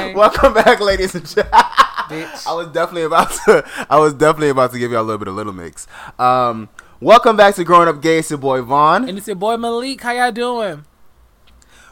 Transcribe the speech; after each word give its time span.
ready. 0.00 0.20
I'm 0.20 0.30
stop. 0.32 0.40
Okay. 0.40 0.52
Welcome 0.52 0.54
back, 0.54 0.80
ladies 0.80 1.14
and 1.14 1.26
gentlemen. 1.26 1.52
I 2.46 2.52
was 2.54 2.68
definitely 2.68 3.02
about 3.04 3.30
to. 3.44 3.64
I 3.88 3.98
was 3.98 4.14
definitely 4.14 4.48
about 4.50 4.72
to 4.72 4.78
give 4.78 4.90
y'all 4.92 5.02
a 5.02 5.04
little 5.04 5.18
bit 5.18 5.28
of 5.28 5.34
Little 5.34 5.52
Mix. 5.52 5.86
Um, 6.18 6.68
welcome 7.00 7.36
back 7.36 7.54
to 7.56 7.64
Growing 7.64 7.88
Up 7.88 8.02
Gay. 8.02 8.18
It's 8.18 8.30
your 8.30 8.38
boy 8.38 8.62
Vaun. 8.62 9.08
And 9.08 9.18
it's 9.18 9.26
your 9.26 9.36
boy 9.36 9.56
Malik. 9.56 10.00
How 10.00 10.12
y'all 10.12 10.32
doing? 10.32 10.84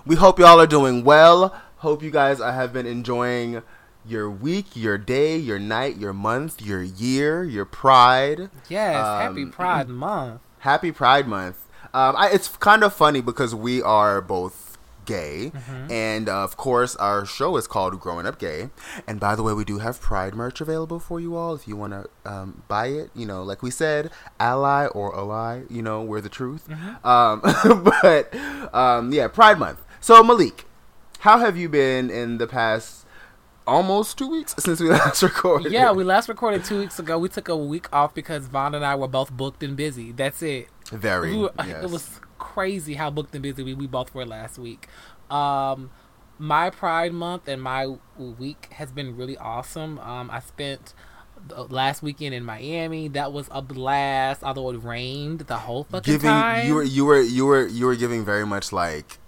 We 0.06 0.16
hope 0.16 0.38
y'all 0.38 0.60
are 0.60 0.66
doing 0.66 1.04
well. 1.04 1.54
Hope 1.78 2.02
you 2.02 2.10
guys 2.10 2.38
have 2.38 2.72
been 2.72 2.86
enjoying 2.86 3.62
your 4.04 4.30
week, 4.30 4.74
your 4.74 4.98
day, 4.98 5.36
your 5.36 5.58
night, 5.58 5.98
your 5.98 6.12
month, 6.12 6.60
your 6.62 6.82
year, 6.82 7.44
your 7.44 7.64
Pride. 7.64 8.50
Yes. 8.68 8.96
Um, 8.96 9.20
happy 9.20 9.46
Pride 9.46 9.88
Month. 9.88 10.40
Happy 10.60 10.90
Pride 10.90 11.28
Month. 11.28 11.58
Um, 11.94 12.16
I, 12.16 12.30
it's 12.32 12.48
kind 12.48 12.82
of 12.82 12.92
funny 12.92 13.20
because 13.20 13.54
we 13.54 13.80
are 13.82 14.20
both 14.20 14.67
gay, 15.08 15.50
and 15.90 16.28
uh, 16.28 16.44
of 16.44 16.56
course, 16.56 16.94
our 16.96 17.24
show 17.24 17.56
is 17.56 17.66
called 17.66 17.98
Growing 17.98 18.26
Up 18.26 18.38
Gay. 18.38 18.68
And 19.06 19.18
by 19.18 19.34
the 19.34 19.42
way, 19.42 19.52
we 19.54 19.64
do 19.64 19.78
have 19.78 20.00
Pride 20.00 20.34
merch 20.34 20.60
available 20.60 21.00
for 21.00 21.18
you 21.18 21.34
all 21.34 21.54
if 21.54 21.66
you 21.66 21.76
want 21.76 21.92
to 21.94 22.08
um, 22.30 22.62
buy 22.68 22.88
it. 22.88 23.10
You 23.14 23.26
know, 23.26 23.42
like 23.42 23.62
we 23.62 23.70
said, 23.70 24.10
ally 24.38 24.86
or 24.86 25.16
ally, 25.16 25.62
you 25.70 25.82
know, 25.82 26.02
we're 26.02 26.20
the 26.20 26.28
truth. 26.28 26.68
Um, 27.04 27.40
but 28.02 28.34
um, 28.74 29.12
yeah, 29.12 29.28
Pride 29.28 29.58
Month. 29.58 29.80
So, 30.00 30.22
Malik, 30.22 30.66
how 31.20 31.38
have 31.38 31.56
you 31.56 31.68
been 31.68 32.10
in 32.10 32.38
the 32.38 32.46
past 32.46 33.06
almost 33.66 34.16
two 34.18 34.28
weeks 34.30 34.54
since 34.58 34.80
we 34.80 34.90
last 34.90 35.22
recorded? 35.22 35.72
Yeah, 35.72 35.92
we 35.92 36.04
last 36.04 36.28
recorded 36.28 36.64
two 36.64 36.78
weeks 36.78 36.98
ago. 36.98 37.18
We 37.18 37.28
took 37.28 37.48
a 37.48 37.56
week 37.56 37.88
off 37.92 38.14
because 38.14 38.46
Vaun 38.46 38.74
and 38.74 38.84
I 38.84 38.94
were 38.94 39.08
both 39.08 39.32
booked 39.32 39.62
and 39.62 39.76
busy. 39.76 40.12
That's 40.12 40.42
it. 40.42 40.68
very. 40.92 41.32
We 41.32 41.38
were- 41.42 41.52
yes. 41.66 41.84
It 41.84 41.90
was 41.90 42.20
crazy 42.38 42.94
how 42.94 43.10
booked 43.10 43.34
and 43.34 43.42
busy 43.42 43.62
we, 43.62 43.74
we 43.74 43.86
both 43.86 44.14
were 44.14 44.26
last 44.26 44.58
week. 44.58 44.88
Um, 45.30 45.90
my 46.38 46.70
Pride 46.70 47.12
Month 47.12 47.48
and 47.48 47.60
my 47.60 47.96
week 48.16 48.68
has 48.72 48.92
been 48.92 49.16
really 49.16 49.36
awesome. 49.36 49.98
Um, 49.98 50.30
I 50.30 50.40
spent 50.40 50.94
the 51.46 51.64
last 51.64 52.02
weekend 52.02 52.34
in 52.34 52.44
Miami. 52.44 53.08
That 53.08 53.32
was 53.32 53.48
a 53.50 53.62
blast. 53.62 54.42
Although 54.42 54.70
it 54.70 54.82
rained 54.82 55.40
the 55.40 55.58
whole 55.58 55.84
fucking 55.84 56.12
giving 56.12 56.30
time. 56.30 56.66
you 56.66 56.74
were 56.74 56.82
you 56.82 57.04
were 57.04 57.20
you 57.20 57.46
were 57.46 57.66
you 57.66 57.86
were 57.86 57.96
giving 57.96 58.24
very 58.24 58.46
much 58.46 58.72
like 58.72 59.18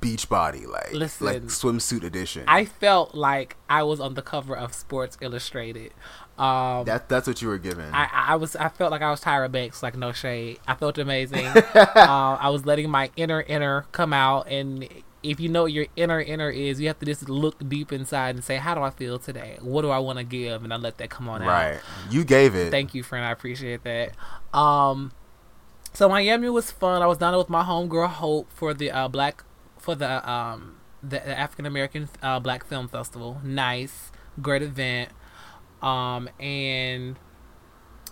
beach 0.00 0.28
body 0.28 0.66
like 0.66 0.92
Listen, 0.92 1.26
like 1.26 1.42
swimsuit 1.44 2.02
edition. 2.02 2.44
I 2.48 2.64
felt 2.64 3.14
like 3.14 3.56
I 3.68 3.82
was 3.82 4.00
on 4.00 4.14
the 4.14 4.22
cover 4.22 4.56
of 4.56 4.74
Sports 4.74 5.16
Illustrated. 5.20 5.92
Um, 6.38 6.84
that 6.86 7.08
that's 7.08 7.28
what 7.28 7.40
you 7.40 7.48
were 7.48 7.58
given. 7.58 7.92
I, 7.94 8.08
I 8.12 8.36
was 8.36 8.56
I 8.56 8.68
felt 8.68 8.90
like 8.90 9.02
I 9.02 9.10
was 9.10 9.20
Tyra 9.20 9.50
Banks, 9.50 9.82
like 9.82 9.96
no 9.96 10.12
shade. 10.12 10.58
I 10.66 10.74
felt 10.74 10.98
amazing. 10.98 11.46
uh, 11.74 11.92
I 11.94 12.48
was 12.50 12.66
letting 12.66 12.90
my 12.90 13.10
inner 13.16 13.42
inner 13.42 13.86
come 13.92 14.12
out, 14.12 14.48
and 14.48 14.88
if 15.22 15.38
you 15.38 15.48
know 15.48 15.62
what 15.62 15.72
your 15.72 15.86
inner 15.94 16.20
inner 16.20 16.50
is, 16.50 16.80
you 16.80 16.88
have 16.88 16.98
to 16.98 17.06
just 17.06 17.28
look 17.28 17.68
deep 17.68 17.92
inside 17.92 18.34
and 18.34 18.44
say, 18.44 18.56
"How 18.56 18.74
do 18.74 18.82
I 18.82 18.90
feel 18.90 19.18
today? 19.18 19.58
What 19.60 19.82
do 19.82 19.90
I 19.90 19.98
want 19.98 20.18
to 20.18 20.24
give?" 20.24 20.64
And 20.64 20.72
I 20.72 20.76
let 20.76 20.98
that 20.98 21.08
come 21.08 21.28
on 21.28 21.42
out. 21.42 21.48
right. 21.48 21.80
You 22.10 22.24
gave 22.24 22.56
it. 22.56 22.70
Thank 22.70 22.94
you, 22.94 23.04
friend. 23.04 23.24
I 23.24 23.30
appreciate 23.30 23.84
that. 23.84 24.12
Um, 24.52 25.12
so 25.92 26.08
Miami 26.08 26.50
was 26.50 26.72
fun. 26.72 27.00
I 27.00 27.06
was 27.06 27.18
down 27.18 27.32
there 27.32 27.38
with 27.38 27.48
my 27.48 27.62
homegirl 27.62 28.08
Hope 28.08 28.50
for 28.52 28.74
the 28.74 28.90
uh, 28.90 29.06
black 29.06 29.44
for 29.78 29.94
the 29.94 30.28
um 30.28 30.76
the, 31.00 31.20
the 31.20 31.38
African 31.38 31.66
American 31.66 32.08
uh, 32.22 32.40
Black 32.40 32.66
Film 32.66 32.88
Festival. 32.88 33.40
Nice, 33.44 34.10
great 34.40 34.62
event. 34.62 35.10
Um, 35.84 36.30
and 36.40 37.16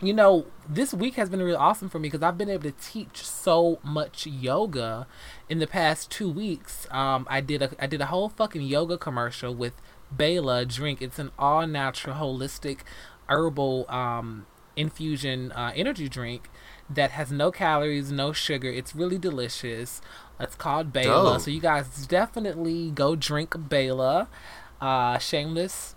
you 0.02 0.12
know, 0.12 0.46
this 0.68 0.92
week 0.92 1.14
has 1.14 1.30
been 1.30 1.40
really 1.40 1.56
awesome 1.56 1.88
for 1.88 2.00
me 2.00 2.08
because 2.08 2.22
I've 2.22 2.36
been 2.36 2.50
able 2.50 2.64
to 2.64 2.72
teach 2.72 3.24
so 3.24 3.78
much 3.84 4.26
yoga 4.26 5.06
in 5.48 5.60
the 5.60 5.66
past 5.66 6.10
two 6.10 6.28
weeks. 6.28 6.88
Um, 6.90 7.26
I 7.30 7.40
did 7.40 7.62
a 7.62 7.70
I 7.78 7.86
did 7.86 8.00
a 8.00 8.06
whole 8.06 8.28
fucking 8.28 8.62
yoga 8.62 8.98
commercial 8.98 9.54
with 9.54 9.80
Bela 10.10 10.66
drink. 10.66 11.00
It's 11.00 11.18
an 11.20 11.30
all 11.38 11.66
natural, 11.66 12.16
holistic, 12.16 12.80
herbal 13.28 13.88
um, 13.88 14.46
infusion 14.76 15.52
uh, 15.52 15.72
energy 15.76 16.08
drink 16.08 16.50
that 16.90 17.12
has 17.12 17.30
no 17.30 17.52
calories, 17.52 18.10
no 18.10 18.32
sugar. 18.32 18.68
It's 18.68 18.94
really 18.96 19.18
delicious. 19.18 20.00
It's 20.40 20.56
called 20.56 20.92
Bela. 20.92 21.38
So 21.38 21.50
you 21.52 21.60
guys 21.60 22.06
definitely 22.08 22.90
go 22.90 23.14
drink 23.14 23.54
Bela. 23.68 24.28
Uh, 24.80 25.16
shameless 25.18 25.94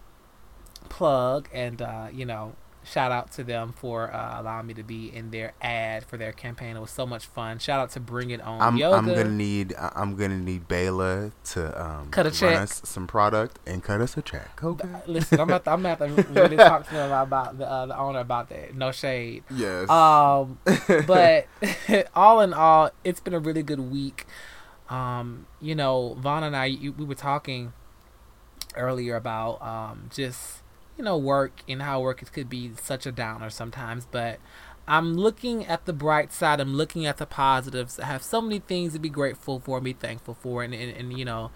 plug 0.96 1.50
and 1.54 1.82
uh, 1.82 2.08
you 2.14 2.26
know 2.26 2.56
shout 2.86 3.12
out 3.12 3.32
to 3.32 3.44
them 3.44 3.74
for 3.76 4.14
uh, 4.14 4.40
allowing 4.40 4.68
me 4.68 4.74
to 4.74 4.84
be 4.84 5.14
in 5.14 5.32
their 5.32 5.52
ad 5.62 6.06
for 6.06 6.18
their 6.18 6.32
campaign 6.32 6.78
it 6.78 6.80
was 6.80 6.92
so 6.92 7.06
much 7.06 7.26
fun 7.26 7.58
shout 7.60 7.80
out 7.80 7.90
to 7.90 8.00
bring 8.00 8.30
it 8.30 8.40
on 8.42 8.62
I'm 8.62 8.78
yoga 8.78 8.96
I'm 8.96 9.06
gonna 9.08 9.24
need 9.26 9.74
I'm 9.78 10.16
gonna 10.16 10.38
need 10.38 10.68
Bayla 10.70 11.32
to 11.54 11.84
um 11.84 12.12
Cut 12.12 12.28
a 12.28 12.32
check. 12.32 12.56
us 12.58 12.82
some 12.86 13.08
product 13.08 13.58
and 13.66 13.84
cut 13.84 14.00
us 14.02 14.16
a 14.18 14.22
check. 14.22 14.64
Okay. 14.64 14.88
listen 15.08 15.40
i'm 15.40 15.50
about 15.50 15.66
to, 15.66 15.72
I'm 15.72 15.82
gonna 15.82 15.96
have 15.96 16.26
to 16.26 16.32
really 16.40 16.58
talk 16.58 16.88
to 16.88 16.94
them 16.94 17.12
about 17.12 17.58
the, 17.58 17.68
uh, 17.70 17.88
the 17.88 17.98
owner 17.98 18.20
about 18.20 18.50
that 18.50 18.74
no 18.76 18.92
shade 18.92 19.44
Yes. 19.50 19.90
um 19.90 20.60
but 21.08 21.48
all 22.16 22.40
in 22.42 22.54
all 22.54 22.92
it's 23.04 23.20
been 23.20 23.34
a 23.34 23.40
really 23.40 23.64
good 23.64 23.80
week 23.92 24.26
um 24.90 25.48
you 25.60 25.74
know 25.74 26.16
vaun 26.20 26.44
and 26.44 26.56
i 26.56 26.66
you, 26.66 26.92
we 26.94 27.04
were 27.04 27.16
talking 27.16 27.74
earlier 28.78 29.16
about 29.16 29.60
um 29.62 30.10
just 30.14 30.62
you 30.98 31.04
know 31.04 31.18
work 31.18 31.62
and 31.68 31.82
how 31.82 32.00
work 32.02 32.22
is- 32.22 32.30
could 32.30 32.50
be 32.50 32.72
such 32.82 33.06
a 33.06 33.12
downer 33.12 33.50
sometimes 33.50 34.06
but 34.12 34.40
i'm 34.88 35.14
looking 35.14 35.66
at 35.66 35.86
the 35.86 35.94
bright 35.94 36.32
side 36.32 36.60
i'm 36.60 36.74
looking 36.76 37.06
at 37.06 37.18
the 37.18 37.26
positives 37.26 38.00
i 38.00 38.06
have 38.06 38.24
so 38.24 38.42
many 38.42 38.60
things 38.60 38.94
to 38.94 39.00
be 39.00 39.10
grateful 39.10 39.60
for 39.60 39.82
be 39.82 39.94
thankful 39.94 40.34
for 40.34 40.64
and 40.64 40.74
and, 40.74 40.96
and 40.96 41.18
you 41.18 41.26
know 41.26 41.52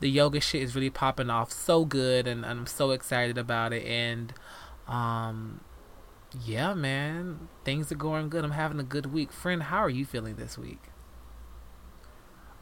the 0.00 0.08
yoga 0.10 0.40
shit 0.40 0.62
is 0.62 0.74
really 0.74 0.90
popping 0.90 1.30
off 1.30 1.50
so 1.52 1.84
good 1.84 2.26
and, 2.26 2.44
and 2.44 2.60
i'm 2.60 2.66
so 2.66 2.90
excited 2.90 3.38
about 3.38 3.72
it 3.72 3.84
and 3.86 4.32
um 4.88 5.60
yeah, 6.44 6.74
man. 6.74 7.48
Things 7.64 7.92
are 7.92 7.94
going 7.94 8.28
good. 8.28 8.44
I'm 8.44 8.50
having 8.50 8.80
a 8.80 8.82
good 8.82 9.06
week. 9.12 9.30
Friend, 9.30 9.62
how 9.62 9.78
are 9.78 9.88
you 9.88 10.04
feeling 10.04 10.34
this 10.34 10.58
week? 10.58 10.80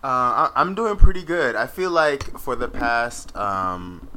Uh, 0.05 0.07
I- 0.07 0.53
I'm 0.57 0.75
doing 0.75 0.97
pretty 0.97 1.23
good. 1.23 1.57
I 1.57 1.67
feel 1.67 1.91
like 1.91 2.39
for 2.39 2.55
the 2.55 2.69
past 2.69 3.35
um, 3.35 4.09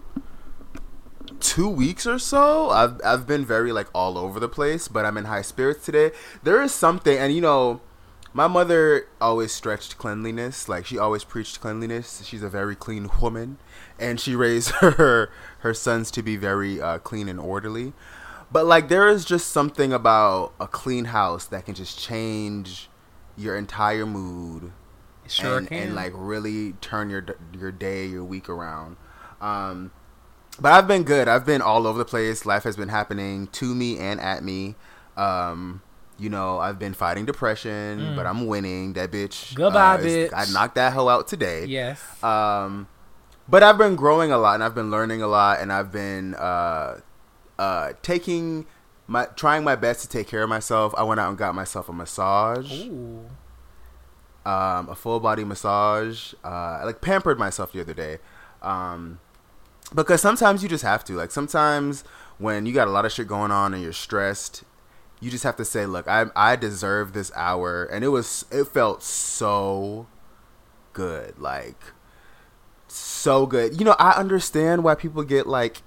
two 1.40 1.70
weeks 1.70 2.06
or 2.08 2.20
so, 2.20 2.70
I've 2.70 3.00
I've 3.04 3.28
been 3.28 3.46
very 3.46 3.72
like 3.72 3.88
all 3.94 4.18
over 4.18 4.40
the 4.40 4.50
place, 4.50 4.88
but 4.88 5.06
I'm 5.06 5.18
in 5.18 5.26
high 5.26 5.42
spirits 5.42 5.86
today. 5.86 6.12
There 6.44 6.62
is 6.62 6.74
something, 6.74 7.18
and 7.18 7.34
you 7.34 7.42
know, 7.42 7.82
my 8.34 8.48
mother 8.48 9.08
always 9.22 9.52
stretched 9.52 9.98
cleanliness. 9.98 10.68
Like 10.70 10.86
she 10.86 10.98
always 10.98 11.24
preached 11.24 11.62
cleanliness. 11.62 12.24
She's 12.26 12.44
a 12.44 12.50
very 12.50 12.76
clean 12.76 13.10
woman, 13.22 13.58
and 14.00 14.20
she 14.20 14.36
raised 14.36 14.70
her 14.82 15.30
her 15.60 15.74
sons 15.74 16.12
to 16.12 16.24
be 16.24 16.36
very 16.36 16.82
uh, 16.82 17.00
clean 17.00 17.30
and 17.30 17.40
orderly. 17.40 17.94
But 18.52 18.66
like, 18.66 18.90
there 18.90 19.08
is 19.08 19.26
just 19.26 19.50
something 19.50 19.92
about 19.92 20.54
a 20.60 20.68
clean 20.68 21.06
house 21.06 21.46
that 21.48 21.66
can 21.66 21.74
just 21.76 22.00
change 22.00 22.90
your 23.36 23.58
entire 23.58 24.06
mood 24.06 24.72
Sure 25.28 25.58
and, 25.58 25.68
can. 25.68 25.78
and 25.78 25.96
like 25.96 26.14
really 26.16 26.74
turn 26.74 27.10
your 27.10 27.26
your 27.58 27.72
day, 27.72 28.06
your 28.06 28.24
week 28.24 28.48
around. 28.50 28.98
Um, 29.42 29.92
but 30.60 30.72
I've 30.72 30.88
been 30.88 31.04
good. 31.04 31.28
I've 31.28 31.46
been 31.46 31.62
all 31.62 31.88
over 31.88 31.98
the 31.98 32.06
place. 32.06 32.46
Life 32.46 32.64
has 32.64 32.76
been 32.76 32.90
happening 32.90 33.48
to 33.48 33.74
me 33.76 33.98
and 33.98 34.20
at 34.20 34.44
me. 34.44 34.76
Um, 35.18 35.82
you 36.18 36.30
know, 36.30 36.60
I've 36.60 36.80
been 36.80 36.94
fighting 36.94 37.26
depression, 37.26 38.16
but 38.16 38.26
I'm 38.26 38.48
winning. 38.48 38.94
That 38.94 39.12
bitch. 39.12 39.52
Mm. 39.52 39.56
Goodbye, 39.56 39.96
uh, 39.96 39.98
bitch. 39.98 40.30
I 40.34 40.46
knocked 40.52 40.76
that 40.76 40.94
hoe 40.94 41.10
out 41.10 41.28
today. 41.28 41.66
yes. 41.66 42.02
Um, 42.24 42.88
but 43.48 43.62
I've 43.64 43.78
been 43.78 43.96
growing 43.96 44.32
a 44.32 44.38
lot, 44.38 44.56
and 44.56 44.64
I've 44.64 44.74
been 44.74 44.90
learning 44.90 45.22
a 45.22 45.28
lot, 45.28 45.60
and 45.60 45.72
I've 45.72 45.92
been 45.92 46.34
uh, 46.36 47.00
uh, 47.60 47.94
taking 48.02 48.66
my 49.08 49.26
trying 49.36 49.64
my 49.64 49.76
best 49.76 50.02
to 50.02 50.10
take 50.10 50.28
care 50.28 50.44
of 50.44 50.50
myself. 50.50 50.94
I 50.98 51.04
went 51.04 51.20
out 51.20 51.30
and 51.30 51.38
got 51.38 51.54
myself 51.54 51.90
a 51.90 51.94
massage 51.94 52.86
Ooh. 52.88 53.26
um, 54.46 54.90
a 54.90 54.96
full 54.96 55.20
body 55.20 55.44
massage. 55.44 56.34
Uh, 56.44 56.80
I 56.82 56.84
like 56.86 57.02
pampered 57.02 57.38
myself 57.38 57.72
the 57.72 57.82
other 57.82 57.94
day, 57.94 58.18
um, 58.62 59.20
because 59.94 60.22
sometimes 60.22 60.64
you 60.64 60.70
just 60.70 60.84
have 60.84 61.04
to. 61.06 61.14
Like 61.14 61.32
sometimes 61.32 62.04
when 62.38 62.66
you 62.66 62.74
got 62.74 62.88
a 62.88 62.92
lot 62.92 63.06
of 63.06 63.12
shit 63.12 63.28
going 63.28 63.52
on 63.52 63.74
and 63.74 63.84
you're 63.84 63.94
stressed, 63.94 64.64
you 65.20 65.30
just 65.32 65.44
have 65.44 65.56
to 65.58 65.66
say, 65.66 65.86
"Look, 65.86 66.08
I 66.08 66.26
I 66.36 66.56
deserve 66.56 67.14
this 67.14 67.32
hour," 67.36 67.84
and 67.86 68.04
it 68.04 68.10
was 68.10 68.46
it 68.52 68.66
felt 68.66 69.04
so 69.04 70.08
good, 70.94 71.38
like 71.40 71.78
so 72.88 73.46
good. 73.46 73.80
You 73.80 73.86
know, 73.86 73.96
I 74.00 74.12
understand 74.12 74.84
why 74.84 74.96
people 74.96 75.24
get 75.24 75.48
like 75.48 75.82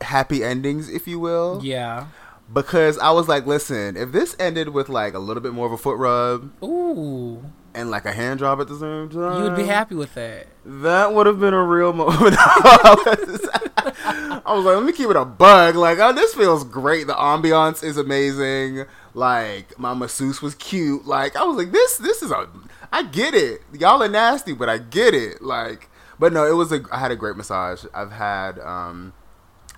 happy 0.00 0.42
endings, 0.42 0.88
if 0.88 1.06
you 1.06 1.18
will 1.20 1.60
Yeah. 1.62 2.06
because 2.52 2.98
I 2.98 3.10
was 3.10 3.28
like, 3.28 3.46
listen, 3.46 3.96
if 3.96 4.12
this 4.12 4.34
ended 4.38 4.70
with 4.70 4.88
like 4.88 5.12
a 5.14 5.18
little 5.18 5.42
bit 5.42 5.52
more 5.52 5.66
of 5.66 5.72
a 5.72 5.76
foot 5.76 5.98
rub 5.98 6.50
Ooh. 6.64 7.44
And 7.74 7.90
like 7.90 8.04
a 8.04 8.12
hand 8.12 8.40
job 8.40 8.60
at 8.60 8.68
the 8.68 8.78
same 8.78 9.08
time, 9.08 9.38
You 9.38 9.42
would 9.44 9.56
be 9.56 9.64
happy 9.64 9.94
with 9.94 10.14
that. 10.14 10.46
That 10.64 11.14
would 11.14 11.26
have 11.26 11.40
been 11.40 11.54
a 11.54 11.62
real 11.62 11.92
moment. 11.92 12.36
I 12.38 14.42
was 14.54 14.64
like, 14.64 14.76
let 14.76 14.84
me 14.84 14.92
keep 14.92 15.10
it 15.10 15.16
a 15.16 15.24
bug. 15.24 15.76
Like, 15.76 15.98
oh, 15.98 16.12
this 16.12 16.34
feels 16.34 16.64
great. 16.64 17.06
The 17.06 17.14
ambiance 17.14 17.84
is 17.84 17.96
amazing. 17.96 18.86
Like, 19.14 19.78
my 19.78 19.94
masseuse 19.94 20.42
was 20.42 20.54
cute. 20.56 21.06
Like, 21.06 21.36
I 21.36 21.44
was 21.44 21.56
like, 21.56 21.72
this, 21.72 21.98
this 21.98 22.22
is 22.22 22.30
a, 22.30 22.48
I 22.92 23.04
get 23.04 23.34
it. 23.34 23.62
Y'all 23.72 24.02
are 24.02 24.08
nasty, 24.08 24.52
but 24.52 24.68
I 24.68 24.78
get 24.78 25.14
it. 25.14 25.42
Like, 25.42 25.88
but 26.18 26.32
no, 26.32 26.46
it 26.46 26.54
was 26.54 26.72
a. 26.72 26.82
I 26.92 26.98
had 26.98 27.10
a 27.10 27.16
great 27.16 27.36
massage. 27.36 27.84
I've 27.94 28.12
had, 28.12 28.58
um, 28.58 29.12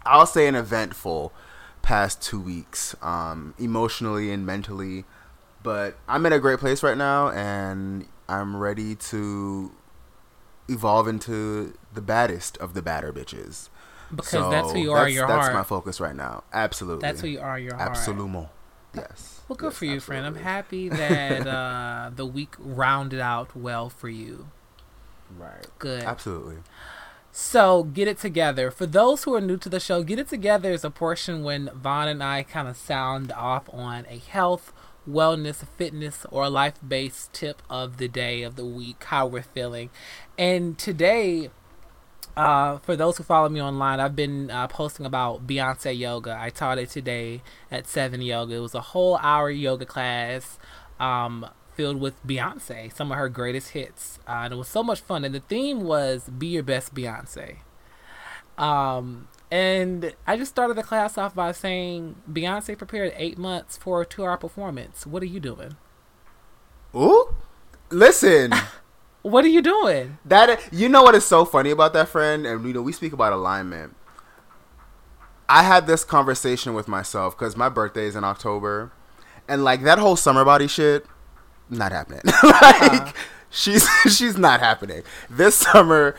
I'll 0.04 0.26
say, 0.26 0.48
an 0.48 0.54
eventful 0.54 1.32
past 1.82 2.22
two 2.22 2.40
weeks, 2.40 2.96
um, 3.02 3.54
emotionally 3.58 4.32
and 4.32 4.44
mentally. 4.44 5.04
But 5.62 5.96
I'm 6.08 6.24
in 6.26 6.32
a 6.32 6.38
great 6.38 6.58
place 6.58 6.82
right 6.82 6.96
now, 6.96 7.28
and 7.30 8.06
I'm 8.28 8.56
ready 8.56 8.94
to 8.96 9.72
evolve 10.68 11.08
into 11.08 11.74
the 11.92 12.00
baddest 12.00 12.56
of 12.58 12.74
the 12.74 12.82
badder 12.82 13.12
bitches. 13.12 13.68
Because 14.14 14.50
that's 14.50 14.72
who 14.72 14.78
you 14.78 14.92
are 14.92 15.08
your 15.08 15.26
that's 15.26 15.46
heart. 15.46 15.54
my 15.54 15.62
focus 15.62 16.00
right 16.00 16.14
now. 16.14 16.44
Absolutely. 16.52 17.00
That's 17.00 17.20
who 17.20 17.28
you 17.28 17.40
are 17.40 17.58
your 17.58 17.74
heart. 17.76 17.90
Absolument. 17.90 18.48
Yes. 18.94 19.40
Well, 19.48 19.56
good 19.56 19.68
Yes, 19.72 19.78
for 19.78 19.84
you, 19.86 20.00
friend. 20.00 20.26
I'm 20.26 20.34
happy 20.34 20.88
that 20.90 21.46
uh, 21.46 22.10
the 22.14 22.26
week 22.26 22.54
rounded 22.58 23.20
out 23.20 23.56
well 23.56 23.88
for 23.88 24.08
you. 24.10 24.48
Right. 25.38 25.66
Good. 25.78 26.02
Absolutely. 26.02 26.56
So, 27.34 27.84
Get 27.84 28.06
It 28.06 28.18
Together. 28.18 28.70
For 28.70 28.84
those 28.84 29.24
who 29.24 29.34
are 29.34 29.40
new 29.40 29.56
to 29.56 29.70
the 29.70 29.80
show, 29.80 30.02
Get 30.02 30.18
It 30.18 30.28
Together 30.28 30.70
is 30.72 30.84
a 30.84 30.90
portion 30.90 31.42
when 31.42 31.68
Vaun 31.68 32.06
and 32.08 32.22
I 32.22 32.42
kind 32.42 32.68
of 32.68 32.76
sound 32.76 33.32
off 33.32 33.70
on 33.72 34.04
a 34.10 34.18
health, 34.18 34.74
wellness, 35.08 35.66
fitness, 35.76 36.26
or 36.30 36.48
life 36.48 36.74
based 36.86 37.32
tip 37.32 37.62
of 37.68 37.96
the 37.98 38.08
day, 38.08 38.42
of 38.42 38.56
the 38.56 38.64
week, 38.64 39.04
how 39.04 39.26
we're 39.26 39.42
feeling. 39.42 39.90
And 40.38 40.78
today, 40.78 41.50
uh, 42.36 42.78
for 42.78 42.96
those 42.96 43.18
who 43.18 43.24
follow 43.24 43.48
me 43.48 43.60
online, 43.60 44.00
I've 44.00 44.16
been 44.16 44.50
uh, 44.50 44.68
posting 44.68 45.04
about 45.04 45.46
Beyonce 45.46 45.96
yoga. 45.96 46.36
I 46.38 46.50
taught 46.50 46.78
it 46.78 46.90
today 46.90 47.42
at 47.70 47.86
7 47.86 48.22
Yoga. 48.22 48.54
It 48.54 48.60
was 48.60 48.74
a 48.74 48.80
whole 48.80 49.18
hour 49.18 49.50
yoga 49.50 49.84
class 49.84 50.58
um, 50.98 51.46
filled 51.74 52.00
with 52.00 52.24
Beyonce, 52.26 52.94
some 52.94 53.12
of 53.12 53.18
her 53.18 53.28
greatest 53.28 53.70
hits. 53.70 54.18
Uh, 54.26 54.42
and 54.44 54.54
it 54.54 54.56
was 54.56 54.68
so 54.68 54.82
much 54.82 55.00
fun. 55.00 55.24
And 55.24 55.34
the 55.34 55.40
theme 55.40 55.82
was 55.82 56.28
Be 56.30 56.48
Your 56.48 56.62
Best 56.62 56.94
Beyonce. 56.94 57.58
Um, 58.56 59.28
and 59.52 60.14
I 60.26 60.38
just 60.38 60.50
started 60.50 60.78
the 60.78 60.82
class 60.82 61.18
off 61.18 61.34
by 61.34 61.52
saying 61.52 62.16
Beyonce 62.32 62.76
prepared 62.76 63.12
eight 63.16 63.36
months 63.36 63.76
for 63.76 64.00
a 64.00 64.06
two 64.06 64.24
hour 64.24 64.38
performance. 64.38 65.06
What 65.06 65.22
are 65.22 65.26
you 65.26 65.40
doing? 65.40 65.76
Ooh. 66.96 67.34
Listen. 67.90 68.54
What 69.24 69.44
are 69.44 69.48
you 69.48 69.62
doing? 69.62 70.18
That 70.24 70.60
you 70.72 70.88
know 70.88 71.04
what 71.04 71.14
is 71.14 71.24
so 71.24 71.44
funny 71.44 71.70
about 71.70 71.92
that 71.92 72.08
friend, 72.08 72.44
and 72.44 72.66
you 72.66 72.72
know 72.72 72.82
we 72.82 72.90
speak 72.90 73.12
about 73.12 73.32
alignment. 73.32 73.94
I 75.48 75.62
had 75.62 75.86
this 75.86 76.02
conversation 76.02 76.74
with 76.74 76.88
myself 76.88 77.38
because 77.38 77.56
my 77.56 77.68
birthday 77.68 78.06
is 78.06 78.16
in 78.16 78.24
October, 78.24 78.90
and 79.46 79.62
like 79.62 79.84
that 79.84 80.00
whole 80.00 80.16
summer 80.16 80.44
body 80.44 80.66
shit, 80.66 81.06
not 81.70 81.92
happening. 81.92 82.22
like 82.42 82.42
uh-huh. 82.42 83.12
she's 83.48 83.88
she's 84.12 84.36
not 84.36 84.58
happening 84.58 85.04
this 85.30 85.54
summer. 85.54 86.16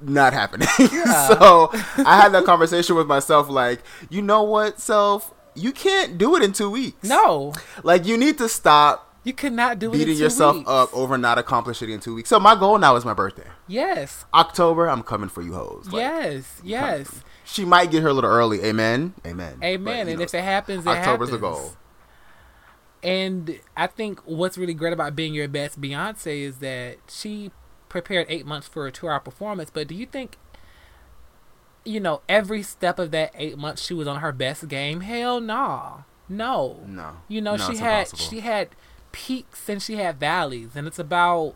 Not 0.00 0.32
happening. 0.32 0.68
so 0.78 1.70
I 1.72 2.20
had 2.20 2.30
that 2.30 2.44
conversation 2.44 2.96
with 2.96 3.06
myself, 3.06 3.48
like, 3.48 3.80
you 4.10 4.20
know 4.20 4.42
what, 4.42 4.80
self, 4.80 5.32
you 5.54 5.72
can't 5.72 6.18
do 6.18 6.36
it 6.36 6.42
in 6.42 6.52
two 6.52 6.70
weeks. 6.70 7.08
No, 7.08 7.54
like 7.82 8.06
you 8.06 8.16
need 8.16 8.38
to 8.38 8.48
stop 8.48 9.10
you 9.24 9.32
cannot 9.32 9.78
do 9.78 9.90
it. 9.90 9.94
in 9.94 9.98
beating 9.98 10.18
yourself 10.18 10.56
weeks. 10.56 10.70
up 10.70 10.94
over 10.94 11.18
not 11.18 11.38
accomplishing 11.38 11.90
it 11.90 11.94
in 11.94 12.00
two 12.00 12.14
weeks. 12.14 12.28
So 12.28 12.40
my 12.40 12.54
goal 12.54 12.78
now 12.78 12.96
is 12.96 13.04
my 13.04 13.14
birthday. 13.14 13.46
Yes, 13.66 14.24
October, 14.32 14.88
I'm 14.88 15.02
coming 15.02 15.28
for 15.28 15.42
you 15.42 15.54
hoes. 15.54 15.86
Like, 15.86 16.00
yes, 16.00 16.60
yes. 16.62 17.22
She 17.44 17.64
might 17.64 17.90
get 17.90 18.00
here 18.00 18.08
a 18.08 18.12
little 18.12 18.30
early. 18.30 18.62
Amen. 18.62 19.14
Amen. 19.26 19.58
Amen. 19.62 19.84
But, 19.84 20.10
and 20.10 20.18
know, 20.18 20.24
if 20.24 20.34
it 20.34 20.44
happens, 20.44 20.86
it 20.86 20.90
October's 20.90 21.30
happens. 21.30 21.30
the 21.30 21.38
goal. 21.38 21.72
And 23.02 23.58
I 23.76 23.86
think 23.86 24.20
what's 24.24 24.56
really 24.56 24.74
great 24.74 24.92
about 24.92 25.16
being 25.16 25.34
your 25.34 25.48
best 25.48 25.80
Beyonce 25.80 26.42
is 26.42 26.58
that 26.58 26.98
she 27.08 27.50
prepared 27.90 28.24
eight 28.30 28.46
months 28.46 28.66
for 28.66 28.86
a 28.86 28.90
two-hour 28.92 29.20
performance. 29.20 29.68
But 29.68 29.88
do 29.88 29.94
you 29.94 30.06
think, 30.06 30.38
you 31.84 32.00
know, 32.00 32.22
every 32.28 32.62
step 32.62 32.98
of 32.98 33.10
that 33.10 33.32
eight 33.34 33.58
months 33.58 33.84
she 33.84 33.92
was 33.92 34.08
on 34.08 34.20
her 34.20 34.32
best 34.32 34.66
game? 34.68 35.02
Hell 35.02 35.40
no, 35.40 36.04
no. 36.28 36.80
No. 36.86 37.16
You 37.28 37.42
know, 37.42 37.56
No, 37.56 37.70
she 37.70 37.76
had 37.76 37.98
impossible. 38.06 38.18
she 38.30 38.40
had 38.40 38.68
peaks 39.12 39.68
and 39.68 39.82
she 39.82 39.96
had 39.96 40.18
valleys, 40.18 40.70
and 40.74 40.86
it's 40.86 40.98
about 40.98 41.54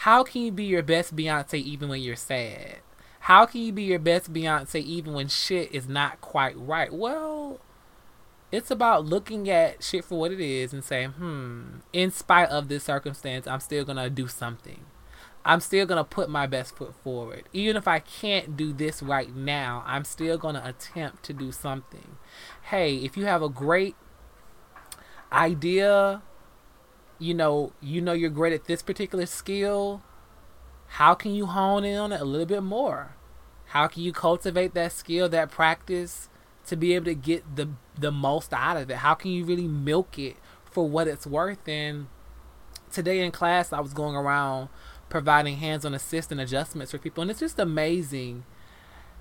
how 0.00 0.24
can 0.24 0.42
you 0.42 0.50
be 0.52 0.64
your 0.64 0.82
best 0.82 1.14
Beyonce 1.14 1.54
even 1.62 1.88
when 1.88 2.00
you're 2.00 2.16
sad? 2.16 2.78
How 3.20 3.44
can 3.46 3.60
you 3.60 3.72
be 3.72 3.82
your 3.82 3.98
best 3.98 4.32
Beyonce 4.32 4.80
even 4.82 5.12
when 5.12 5.28
shit 5.28 5.70
is 5.72 5.88
not 5.88 6.20
quite 6.20 6.56
right? 6.56 6.92
Well, 6.92 7.60
it's 8.52 8.70
about 8.70 9.04
looking 9.04 9.50
at 9.50 9.82
shit 9.82 10.04
for 10.04 10.18
what 10.20 10.32
it 10.32 10.40
is 10.40 10.72
and 10.72 10.82
saying, 10.84 11.10
hmm, 11.10 11.62
in 11.92 12.10
spite 12.12 12.48
of 12.50 12.68
this 12.68 12.84
circumstance, 12.84 13.46
I'm 13.46 13.60
still 13.60 13.84
gonna 13.84 14.08
do 14.08 14.28
something. 14.28 14.85
I'm 15.46 15.60
still 15.60 15.86
gonna 15.86 16.02
put 16.02 16.28
my 16.28 16.48
best 16.48 16.74
foot 16.74 16.92
forward. 17.04 17.44
Even 17.52 17.76
if 17.76 17.86
I 17.86 18.00
can't 18.00 18.56
do 18.56 18.72
this 18.72 19.00
right 19.00 19.34
now, 19.34 19.84
I'm 19.86 20.04
still 20.04 20.36
gonna 20.36 20.62
attempt 20.64 21.22
to 21.26 21.32
do 21.32 21.52
something. 21.52 22.16
Hey, 22.62 22.96
if 22.96 23.16
you 23.16 23.26
have 23.26 23.42
a 23.42 23.48
great 23.48 23.94
idea, 25.32 26.22
you 27.20 27.32
know, 27.32 27.72
you 27.80 28.00
know 28.00 28.12
you're 28.12 28.28
great 28.28 28.54
at 28.54 28.64
this 28.64 28.82
particular 28.82 29.24
skill, 29.24 30.02
how 30.88 31.14
can 31.14 31.32
you 31.32 31.46
hone 31.46 31.84
in 31.84 31.96
on 31.96 32.10
it 32.10 32.20
a 32.20 32.24
little 32.24 32.46
bit 32.46 32.64
more? 32.64 33.14
How 33.66 33.86
can 33.86 34.02
you 34.02 34.12
cultivate 34.12 34.74
that 34.74 34.90
skill, 34.90 35.28
that 35.28 35.52
practice 35.52 36.28
to 36.66 36.74
be 36.74 36.92
able 36.96 37.04
to 37.04 37.14
get 37.14 37.54
the 37.54 37.68
the 37.96 38.10
most 38.10 38.52
out 38.52 38.76
of 38.76 38.90
it? 38.90 38.96
How 38.96 39.14
can 39.14 39.30
you 39.30 39.44
really 39.44 39.68
milk 39.68 40.18
it 40.18 40.38
for 40.64 40.88
what 40.88 41.06
it's 41.06 41.24
worth? 41.24 41.68
And 41.68 42.08
today 42.90 43.20
in 43.20 43.30
class 43.30 43.72
I 43.72 43.78
was 43.78 43.92
going 43.92 44.16
around 44.16 44.70
providing 45.08 45.56
hands-on 45.56 45.94
assist 45.94 46.32
and 46.32 46.40
adjustments 46.40 46.92
for 46.92 46.98
people 46.98 47.22
and 47.22 47.30
it's 47.30 47.40
just 47.40 47.58
amazing 47.58 48.44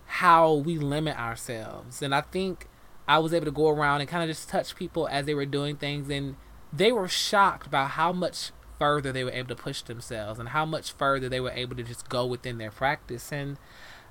how 0.05 0.53
we 0.53 0.77
limit 0.77 1.17
ourselves. 1.17 2.01
And 2.01 2.13
I 2.13 2.21
think 2.21 2.67
I 3.07 3.19
was 3.19 3.33
able 3.33 3.45
to 3.45 3.51
go 3.51 3.69
around 3.69 4.01
and 4.01 4.09
kind 4.09 4.23
of 4.23 4.35
just 4.35 4.49
touch 4.49 4.75
people 4.75 5.07
as 5.07 5.25
they 5.25 5.33
were 5.33 5.45
doing 5.45 5.75
things 5.77 6.09
and 6.09 6.35
they 6.71 6.91
were 6.91 7.07
shocked 7.07 7.67
about 7.67 7.91
how 7.91 8.11
much 8.11 8.51
further 8.77 9.11
they 9.11 9.23
were 9.23 9.31
able 9.31 9.49
to 9.49 9.55
push 9.55 9.81
themselves 9.81 10.39
and 10.39 10.49
how 10.49 10.65
much 10.65 10.91
further 10.91 11.29
they 11.29 11.39
were 11.39 11.51
able 11.51 11.75
to 11.75 11.83
just 11.83 12.09
go 12.09 12.25
within 12.25 12.57
their 12.57 12.71
practice. 12.71 13.31
And 13.31 13.57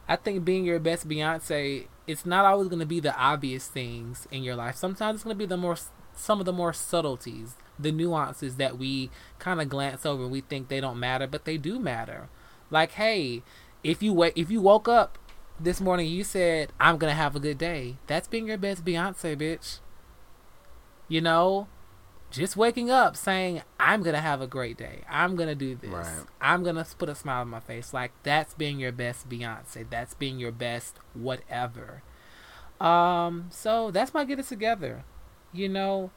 I 0.08 0.16
think 0.16 0.44
being 0.44 0.64
your 0.64 0.78
best 0.78 1.08
Beyonce, 1.08 1.88
it's 2.06 2.26
not 2.26 2.44
always 2.44 2.68
going 2.68 2.80
to 2.80 2.86
be 2.86 3.00
the 3.00 3.16
obvious 3.16 3.68
things 3.68 4.26
in 4.30 4.42
your 4.42 4.56
life. 4.56 4.76
Sometimes 4.76 5.16
it's 5.16 5.24
going 5.24 5.34
to 5.34 5.38
be 5.38 5.46
the 5.46 5.56
more 5.56 5.76
some 6.16 6.40
of 6.40 6.46
the 6.46 6.52
more 6.52 6.72
subtleties, 6.72 7.54
the 7.78 7.92
nuances 7.92 8.56
that 8.56 8.78
we 8.78 9.10
kind 9.38 9.60
of 9.60 9.68
glance 9.68 10.06
over 10.06 10.24
and 10.24 10.32
we 10.32 10.40
think 10.40 10.68
they 10.68 10.80
don't 10.80 10.98
matter, 10.98 11.26
but 11.26 11.44
they 11.44 11.56
do 11.56 11.78
matter. 11.78 12.28
Like, 12.70 12.92
hey, 12.92 13.42
if 13.82 14.02
you 14.02 14.12
wake, 14.12 14.32
if 14.36 14.50
you 14.50 14.60
woke 14.60 14.88
up 14.88 15.18
this 15.60 15.80
morning, 15.80 16.08
you 16.08 16.24
said, 16.24 16.72
"I'm 16.80 16.98
gonna 16.98 17.14
have 17.14 17.36
a 17.36 17.40
good 17.40 17.58
day." 17.58 17.98
That's 18.06 18.28
being 18.28 18.48
your 18.48 18.58
best 18.58 18.84
Beyonce, 18.84 19.36
bitch. 19.36 19.80
You 21.06 21.20
know, 21.20 21.68
just 22.30 22.56
waking 22.56 22.90
up 22.90 23.16
saying, 23.16 23.62
"I'm 23.78 24.02
gonna 24.02 24.20
have 24.20 24.40
a 24.40 24.46
great 24.46 24.76
day. 24.76 25.02
I'm 25.08 25.36
gonna 25.36 25.54
do 25.54 25.76
this. 25.76 25.90
Right. 25.90 26.24
I'm 26.40 26.64
gonna 26.64 26.86
put 26.98 27.08
a 27.08 27.14
smile 27.14 27.42
on 27.42 27.48
my 27.48 27.60
face." 27.60 27.92
Like 27.92 28.12
that's 28.22 28.54
being 28.54 28.80
your 28.80 28.92
best 28.92 29.28
Beyonce. 29.28 29.88
That's 29.88 30.14
being 30.14 30.38
your 30.38 30.52
best 30.52 30.98
whatever. 31.12 32.02
Um, 32.80 33.46
so 33.50 33.90
that's 33.90 34.12
my 34.12 34.24
get 34.24 34.40
it 34.40 34.46
together. 34.46 35.04
You 35.54 35.68
know, 35.68 36.10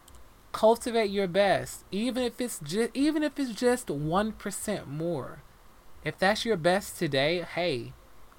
cultivate 0.51 1.11
your 1.11 1.27
best, 1.27 1.85
even 1.91 2.23
if 2.23 2.41
it's 2.41 2.59
just 2.59 2.89
even 2.93 3.23
if 3.23 3.37
it's 3.39 3.51
just 3.53 3.89
one 3.89 4.31
percent 4.33 4.87
more. 4.87 5.43
If 6.03 6.17
that's 6.17 6.45
your 6.45 6.57
best 6.57 6.97
today, 6.97 7.41
hey, 7.55 7.93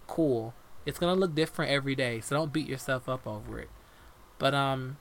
cool. 0.07 0.55
It's 0.87 0.99
gonna 0.99 1.15
look 1.15 1.35
different 1.35 1.71
every 1.71 1.95
day, 1.95 2.21
so 2.21 2.35
don't 2.37 2.53
beat 2.53 2.67
yourself 2.67 3.09
up 3.09 3.27
over 3.27 3.59
it. 3.61 3.69
But 4.39 4.55
um, 4.55 4.97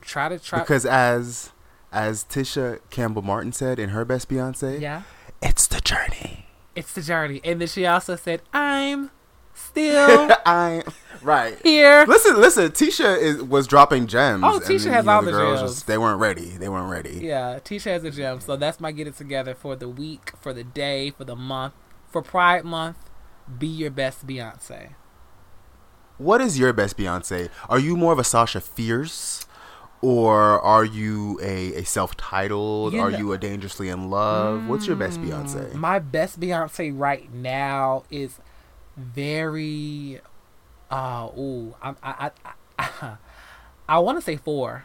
try 0.00 0.28
to 0.28 0.38
try. 0.38 0.60
Because 0.60 0.86
as 0.86 1.52
as 1.92 2.24
Tisha 2.24 2.80
Campbell 2.90 3.22
Martin 3.22 3.52
said 3.52 3.78
in 3.78 3.90
her 3.90 4.04
best 4.04 4.28
Beyonce, 4.28 4.80
yeah, 4.80 5.02
it's 5.42 5.66
the 5.66 5.80
journey. 5.80 6.46
it's 6.74 6.92
the 6.92 7.02
journey. 7.02 7.40
And 7.44 7.60
then 7.60 7.68
she 7.68 7.86
also 7.86 8.16
said, 8.16 8.42
"I'm 8.52 9.10
still 9.54 10.30
I 10.46 10.82
right. 11.22 11.58
here." 11.62 12.04
Listen, 12.06 12.40
listen. 12.40 12.70
Tisha 12.70 13.18
is 13.18 13.42
was 13.42 13.66
dropping 13.66 14.06
gems. 14.06 14.42
Oh, 14.44 14.60
Tisha 14.60 14.84
then, 14.84 14.92
has 14.92 15.04
know, 15.06 15.12
all 15.12 15.22
the 15.22 15.30
the 15.30 15.36
girls 15.36 15.60
gems. 15.60 15.72
Just, 15.72 15.86
they 15.86 15.98
weren't 15.98 16.20
ready. 16.20 16.50
They 16.50 16.68
weren't 16.68 16.90
ready. 16.90 17.20
Yeah, 17.22 17.58
Tisha 17.64 17.90
has 17.92 18.04
a 18.04 18.10
gem. 18.10 18.40
So 18.40 18.56
that's 18.56 18.80
my 18.80 18.92
get 18.92 19.06
it 19.06 19.16
together 19.16 19.54
for 19.54 19.76
the 19.76 19.88
week, 19.88 20.32
for 20.40 20.52
the 20.52 20.64
day, 20.64 21.10
for 21.10 21.24
the 21.24 21.36
month, 21.36 21.74
for 22.08 22.22
Pride 22.22 22.64
Month. 22.64 22.98
Be 23.58 23.66
your 23.66 23.90
best 23.90 24.26
Beyonce. 24.26 24.94
What 26.18 26.40
is 26.40 26.58
your 26.58 26.72
best 26.72 26.96
Beyonce? 26.96 27.50
Are 27.68 27.78
you 27.78 27.96
more 27.96 28.12
of 28.12 28.18
a 28.18 28.24
Sasha 28.24 28.60
Fierce? 28.60 29.46
Or 30.02 30.60
are 30.60 30.84
you 30.84 31.40
a, 31.42 31.74
a 31.74 31.84
self 31.84 32.16
titled? 32.16 32.92
You 32.92 33.00
Are 33.00 33.10
you 33.10 33.32
a 33.32 33.38
dangerously 33.38 33.88
in 33.88 34.10
love? 34.10 34.68
What's 34.68 34.86
your 34.86 34.96
best 34.96 35.20
mm, 35.20 35.28
Beyonce? 35.28 35.74
My 35.74 35.98
best 35.98 36.38
Beyonce 36.38 36.92
right 36.96 37.32
now 37.32 38.04
is 38.10 38.38
very. 38.96 40.20
Uh, 40.90 41.28
ooh, 41.38 41.74
I 41.82 41.94
I 42.02 42.30
I, 42.78 42.88
I, 43.00 43.16
I 43.88 43.98
want 43.98 44.18
to 44.18 44.22
say 44.22 44.36
four. 44.36 44.84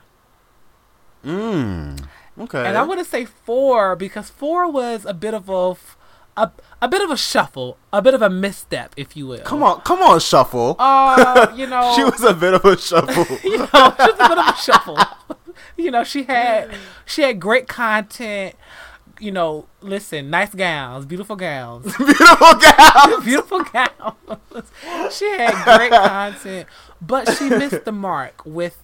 Mm. 1.25 2.03
Okay. 2.39 2.65
And 2.65 2.77
I 2.77 2.83
want 2.83 2.99
to 2.99 3.05
say 3.05 3.25
four 3.25 3.95
because 3.95 4.29
four 4.29 4.71
was 4.71 5.05
a 5.05 5.13
bit 5.13 5.33
of 5.33 5.49
a, 5.49 5.75
a 6.37 6.51
a 6.81 6.87
bit 6.87 7.01
of 7.03 7.11
a 7.11 7.17
shuffle, 7.17 7.77
a 7.93 8.01
bit 8.01 8.13
of 8.13 8.21
a 8.21 8.29
misstep, 8.29 8.93
if 8.97 9.15
you 9.15 9.27
will. 9.27 9.39
Come 9.39 9.61
on, 9.61 9.81
come 9.81 10.01
on, 10.01 10.19
shuffle. 10.19 10.75
Uh, 10.79 11.51
you 11.55 11.67
know, 11.67 11.93
she 11.95 12.03
was 12.03 12.23
a 12.23 12.33
bit 12.33 12.53
of 12.53 12.65
a 12.65 12.77
shuffle. 12.77 13.37
you 13.43 13.57
know, 13.57 13.67
she 13.67 14.11
was 14.11 14.19
a 14.19 14.27
bit 14.29 14.37
of 14.37 14.47
a 14.47 14.57
shuffle. 14.57 14.97
you 15.77 15.91
know, 15.91 16.03
she 16.03 16.23
had 16.23 16.71
she 17.05 17.21
had 17.21 17.39
great 17.39 17.67
content. 17.67 18.55
You 19.21 19.31
know, 19.31 19.67
listen, 19.81 20.31
nice 20.31 20.53
gowns, 20.55 21.05
beautiful 21.05 21.35
gowns, 21.35 21.95
Beautiful 21.97 22.53
gal. 22.55 23.21
beautiful 23.23 23.63
gowns. 23.63 24.71
she 25.15 25.29
had 25.29 25.77
great 25.77 25.91
content, 26.09 26.67
but 26.99 27.31
she 27.37 27.47
missed 27.49 27.85
the 27.85 27.91
mark 27.91 28.41
with 28.45 28.81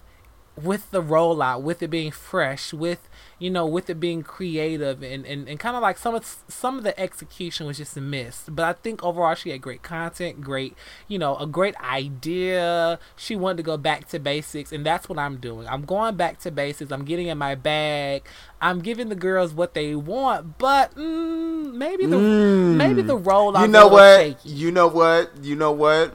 with 0.62 0.90
the 0.90 1.02
rollout, 1.02 1.62
with 1.62 1.82
it 1.82 1.88
being 1.88 2.10
fresh, 2.10 2.72
with 2.72 3.08
you 3.38 3.50
know, 3.50 3.66
with 3.66 3.88
it 3.88 4.00
being 4.00 4.22
creative 4.22 5.02
and, 5.02 5.24
and, 5.24 5.48
and 5.48 5.60
kind 5.60 5.76
of 5.76 5.82
like 5.82 5.96
some 5.96 6.14
of 6.14 6.24
some 6.48 6.76
of 6.76 6.84
the 6.84 6.98
execution 6.98 7.66
was 7.66 7.78
just 7.78 7.96
missed. 7.96 8.54
But 8.54 8.64
I 8.64 8.72
think 8.72 9.02
overall 9.04 9.34
she 9.34 9.50
had 9.50 9.60
great 9.60 9.82
content, 9.82 10.40
great 10.40 10.76
you 11.06 11.18
know, 11.18 11.36
a 11.36 11.46
great 11.46 11.76
idea. 11.76 12.98
She 13.16 13.36
wanted 13.36 13.58
to 13.58 13.62
go 13.62 13.76
back 13.76 14.08
to 14.08 14.18
basics, 14.18 14.72
and 14.72 14.84
that's 14.84 15.08
what 15.08 15.18
I'm 15.18 15.36
doing. 15.36 15.68
I'm 15.68 15.84
going 15.84 16.16
back 16.16 16.40
to 16.40 16.50
basics. 16.50 16.90
I'm 16.90 17.04
getting 17.04 17.28
in 17.28 17.38
my 17.38 17.54
bag. 17.54 18.24
I'm 18.60 18.80
giving 18.80 19.08
the 19.08 19.14
girls 19.14 19.54
what 19.54 19.74
they 19.74 19.94
want, 19.94 20.58
but 20.58 20.94
mm, 20.96 21.74
maybe 21.74 22.06
the 22.06 22.18
maybe 22.18 23.02
the 23.02 23.16
rollout. 23.16 23.62
You 23.62 23.68
know 23.68 23.86
what? 23.86 24.20
Shaky. 24.20 24.48
You 24.48 24.72
know 24.72 24.88
what? 24.88 25.30
You 25.42 25.54
know 25.54 25.70
what? 25.70 26.12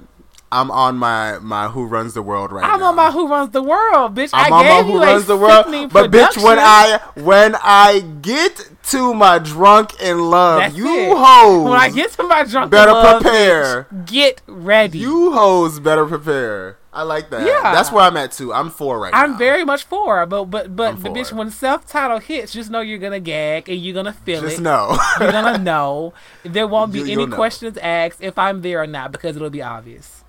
I'm 0.53 0.69
on 0.72 0.98
my 0.98 1.39
my 1.39 1.67
Who 1.67 1.86
Runs 1.86 2.13
the 2.13 2.22
World 2.22 2.51
right 2.51 2.62
now. 2.62 2.74
I'm 2.74 2.79
now. 2.79 2.86
on 2.89 2.95
my 2.95 3.12
Who 3.12 3.27
Runs 3.27 3.50
the 3.51 3.63
World, 3.63 4.15
bitch. 4.15 4.29
I'm 4.33 4.53
I 4.53 4.57
on 4.57 4.65
my 4.65 4.83
Who 4.83 4.93
you 4.93 5.03
Runs 5.03 5.25
the 5.25 5.38
World, 5.38 5.65
but 5.91 6.12
bitch, 6.12 6.43
when. 6.43 6.60
I 6.60 7.00
when 7.15 7.55
I 7.62 8.00
get 8.22 8.69
to 8.91 9.13
my 9.13 9.39
drunk 9.39 10.00
in 10.01 10.29
love, 10.29 10.60
That's 10.60 10.75
you 10.75 10.88
it. 11.12 11.17
hoes 11.17 11.63
when 11.63 11.79
I 11.79 11.89
get 11.89 12.12
to 12.13 12.24
my 12.24 12.43
drunk 12.43 12.72
better 12.72 12.91
love, 12.91 13.22
prepare. 13.22 13.88
bitch, 13.93 14.05
get 14.12 14.41
ready. 14.48 15.00
You 15.00 15.31
hoes 15.33 15.79
better 15.79 16.05
prepare. 16.05 16.77
I 16.95 17.01
like 17.01 17.31
that. 17.31 17.48
Yeah. 17.48 17.74
that's 17.74 17.91
where 17.91 18.03
I'm 18.03 18.15
at 18.17 18.31
too. 18.33 18.53
I'm 18.53 18.69
four 18.69 19.00
right 19.00 19.12
now. 19.12 19.24
I'm 19.24 19.36
very 19.38 19.63
much 19.65 19.83
four, 19.86 20.25
but 20.27 20.45
but 20.45 20.75
but, 20.75 20.89
I'm 20.93 21.01
but 21.01 21.13
bitch, 21.13 21.33
when 21.33 21.50
self 21.50 21.88
title 21.88 22.19
hits, 22.19 22.53
just 22.53 22.69
know 22.69 22.81
you're 22.81 23.00
gonna 23.00 23.19
gag 23.19 23.67
and 23.67 23.79
you're 23.81 23.95
gonna 23.95 24.13
feel 24.13 24.43
it. 24.43 24.50
just 24.50 24.60
it. 24.60 24.62
know. 24.62 24.95
You're 25.19 25.31
gonna 25.31 25.57
know. 25.57 26.13
There 26.43 26.67
won't 26.67 26.93
be 26.93 27.00
You- 27.00 27.22
any 27.24 27.31
questions 27.33 27.77
asked 27.79 28.22
if 28.22 28.38
I'm 28.38 28.62
there 28.62 28.81
or 28.83 28.88
not 28.88 29.12
because 29.12 29.36
it'll 29.36 29.50
be 29.50 29.63
obvious. 29.63 30.23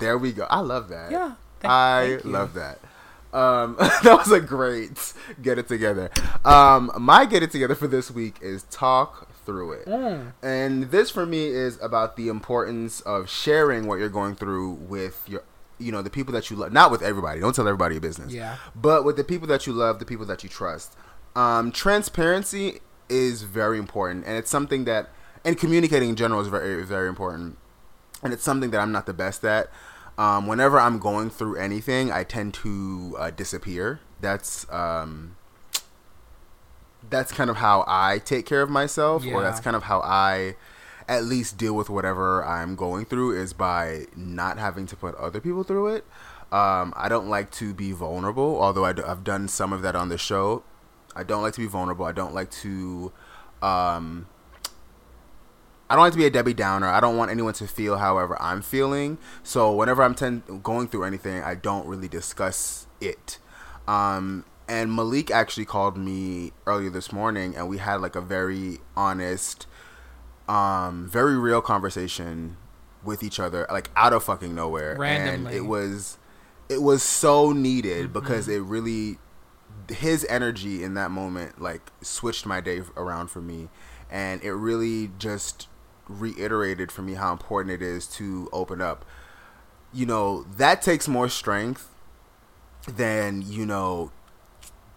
There 0.00 0.18
we 0.18 0.32
go. 0.32 0.46
I 0.50 0.60
love 0.60 0.88
that. 0.88 1.10
Yeah, 1.10 1.34
thank- 1.60 1.72
I 1.72 2.08
thank 2.08 2.24
love 2.24 2.54
that. 2.54 2.78
Um, 3.32 3.76
that 3.78 4.16
was 4.18 4.32
a 4.32 4.40
great 4.40 5.12
get 5.40 5.58
it 5.58 5.68
together. 5.68 6.10
Um, 6.44 6.90
my 6.98 7.26
get 7.26 7.42
it 7.42 7.50
together 7.50 7.74
for 7.74 7.86
this 7.86 8.10
week 8.10 8.36
is 8.40 8.64
talk 8.64 9.28
through 9.44 9.72
it. 9.72 9.86
Mm. 9.86 10.32
And 10.42 10.90
this 10.90 11.10
for 11.10 11.26
me 11.26 11.46
is 11.46 11.80
about 11.80 12.16
the 12.16 12.28
importance 12.28 13.00
of 13.02 13.28
sharing 13.30 13.86
what 13.86 13.98
you're 13.98 14.08
going 14.08 14.34
through 14.34 14.72
with 14.72 15.22
your 15.28 15.44
you 15.78 15.90
know, 15.90 16.02
the 16.02 16.10
people 16.10 16.34
that 16.34 16.50
you 16.50 16.56
love 16.56 16.72
not 16.72 16.90
with 16.90 17.02
everybody. 17.02 17.40
Don't 17.40 17.54
tell 17.54 17.66
everybody 17.66 17.94
your 17.94 18.02
business. 18.02 18.32
Yeah. 18.32 18.56
But 18.76 19.04
with 19.04 19.16
the 19.16 19.24
people 19.24 19.48
that 19.48 19.66
you 19.66 19.72
love, 19.72 19.98
the 19.98 20.04
people 20.04 20.26
that 20.26 20.42
you 20.42 20.48
trust. 20.50 20.94
Um, 21.34 21.72
transparency 21.72 22.80
is 23.08 23.42
very 23.42 23.78
important 23.78 24.24
and 24.26 24.36
it's 24.36 24.50
something 24.50 24.84
that 24.84 25.08
and 25.44 25.58
communicating 25.58 26.10
in 26.10 26.16
general 26.16 26.40
is 26.40 26.48
very 26.48 26.84
very 26.84 27.08
important. 27.08 27.56
And 28.22 28.32
it's 28.34 28.42
something 28.42 28.70
that 28.70 28.80
I'm 28.80 28.92
not 28.92 29.06
the 29.06 29.14
best 29.14 29.44
at. 29.44 29.70
Um, 30.20 30.46
whenever 30.46 30.78
I'm 30.78 30.98
going 30.98 31.30
through 31.30 31.56
anything, 31.56 32.12
I 32.12 32.24
tend 32.24 32.52
to 32.54 33.16
uh, 33.18 33.30
disappear. 33.30 34.00
That's 34.20 34.70
um, 34.70 35.36
that's 37.08 37.32
kind 37.32 37.48
of 37.48 37.56
how 37.56 37.84
I 37.88 38.18
take 38.18 38.44
care 38.44 38.60
of 38.60 38.68
myself, 38.68 39.24
or 39.26 39.42
that's 39.42 39.60
kind 39.60 39.74
of 39.74 39.84
how 39.84 40.00
I 40.00 40.56
at 41.08 41.24
least 41.24 41.56
deal 41.56 41.72
with 41.74 41.88
whatever 41.88 42.44
I'm 42.44 42.76
going 42.76 43.06
through 43.06 43.40
is 43.40 43.54
by 43.54 44.08
not 44.14 44.58
having 44.58 44.84
to 44.88 44.96
put 44.96 45.14
other 45.14 45.40
people 45.40 45.64
through 45.64 45.88
it. 45.94 46.04
Um, 46.52 46.92
I 46.96 47.08
don't 47.08 47.30
like 47.30 47.50
to 47.52 47.72
be 47.72 47.92
vulnerable, 47.92 48.60
although 48.60 48.84
I 48.84 48.92
do, 48.92 49.02
I've 49.02 49.24
done 49.24 49.48
some 49.48 49.72
of 49.72 49.80
that 49.80 49.96
on 49.96 50.10
the 50.10 50.18
show. 50.18 50.64
I 51.16 51.22
don't 51.22 51.40
like 51.40 51.54
to 51.54 51.60
be 51.60 51.66
vulnerable. 51.66 52.04
I 52.04 52.12
don't 52.12 52.34
like 52.34 52.50
to. 52.50 53.10
Um, 53.62 54.26
I 55.90 55.94
don't 55.96 56.04
like 56.04 56.12
to 56.12 56.18
be 56.18 56.24
a 56.24 56.30
Debbie 56.30 56.54
Downer. 56.54 56.86
I 56.86 57.00
don't 57.00 57.16
want 57.16 57.32
anyone 57.32 57.52
to 57.54 57.66
feel 57.66 57.96
however 57.98 58.40
I'm 58.40 58.62
feeling. 58.62 59.18
So 59.42 59.74
whenever 59.74 60.04
I'm 60.04 60.14
ten- 60.14 60.44
going 60.62 60.86
through 60.86 61.02
anything, 61.02 61.42
I 61.42 61.56
don't 61.56 61.84
really 61.84 62.06
discuss 62.06 62.86
it. 63.00 63.38
Um, 63.88 64.44
and 64.68 64.94
Malik 64.94 65.32
actually 65.32 65.64
called 65.64 65.96
me 65.96 66.52
earlier 66.64 66.90
this 66.90 67.12
morning, 67.12 67.56
and 67.56 67.68
we 67.68 67.78
had 67.78 68.00
like 68.00 68.14
a 68.14 68.20
very 68.20 68.78
honest, 68.96 69.66
um, 70.48 71.08
very 71.10 71.36
real 71.36 71.60
conversation 71.60 72.56
with 73.02 73.24
each 73.24 73.40
other, 73.40 73.66
like 73.68 73.90
out 73.96 74.12
of 74.12 74.22
fucking 74.22 74.54
nowhere. 74.54 74.94
Randomly. 74.96 75.56
And 75.56 75.56
it 75.56 75.68
was, 75.68 76.18
it 76.68 76.82
was 76.82 77.02
so 77.02 77.50
needed 77.50 78.12
because 78.12 78.46
it 78.46 78.60
really, 78.62 79.18
his 79.88 80.24
energy 80.26 80.84
in 80.84 80.94
that 80.94 81.10
moment 81.10 81.60
like 81.60 81.90
switched 82.00 82.46
my 82.46 82.60
day 82.60 82.82
around 82.96 83.26
for 83.26 83.40
me, 83.40 83.70
and 84.08 84.40
it 84.44 84.52
really 84.52 85.10
just 85.18 85.66
reiterated 86.18 86.90
for 86.90 87.02
me 87.02 87.14
how 87.14 87.32
important 87.32 87.72
it 87.74 87.82
is 87.82 88.06
to 88.06 88.48
open 88.52 88.80
up. 88.80 89.04
You 89.92 90.06
know 90.06 90.44
that 90.56 90.82
takes 90.82 91.08
more 91.08 91.28
strength 91.28 91.88
than 92.86 93.42
you 93.42 93.66
know 93.66 94.12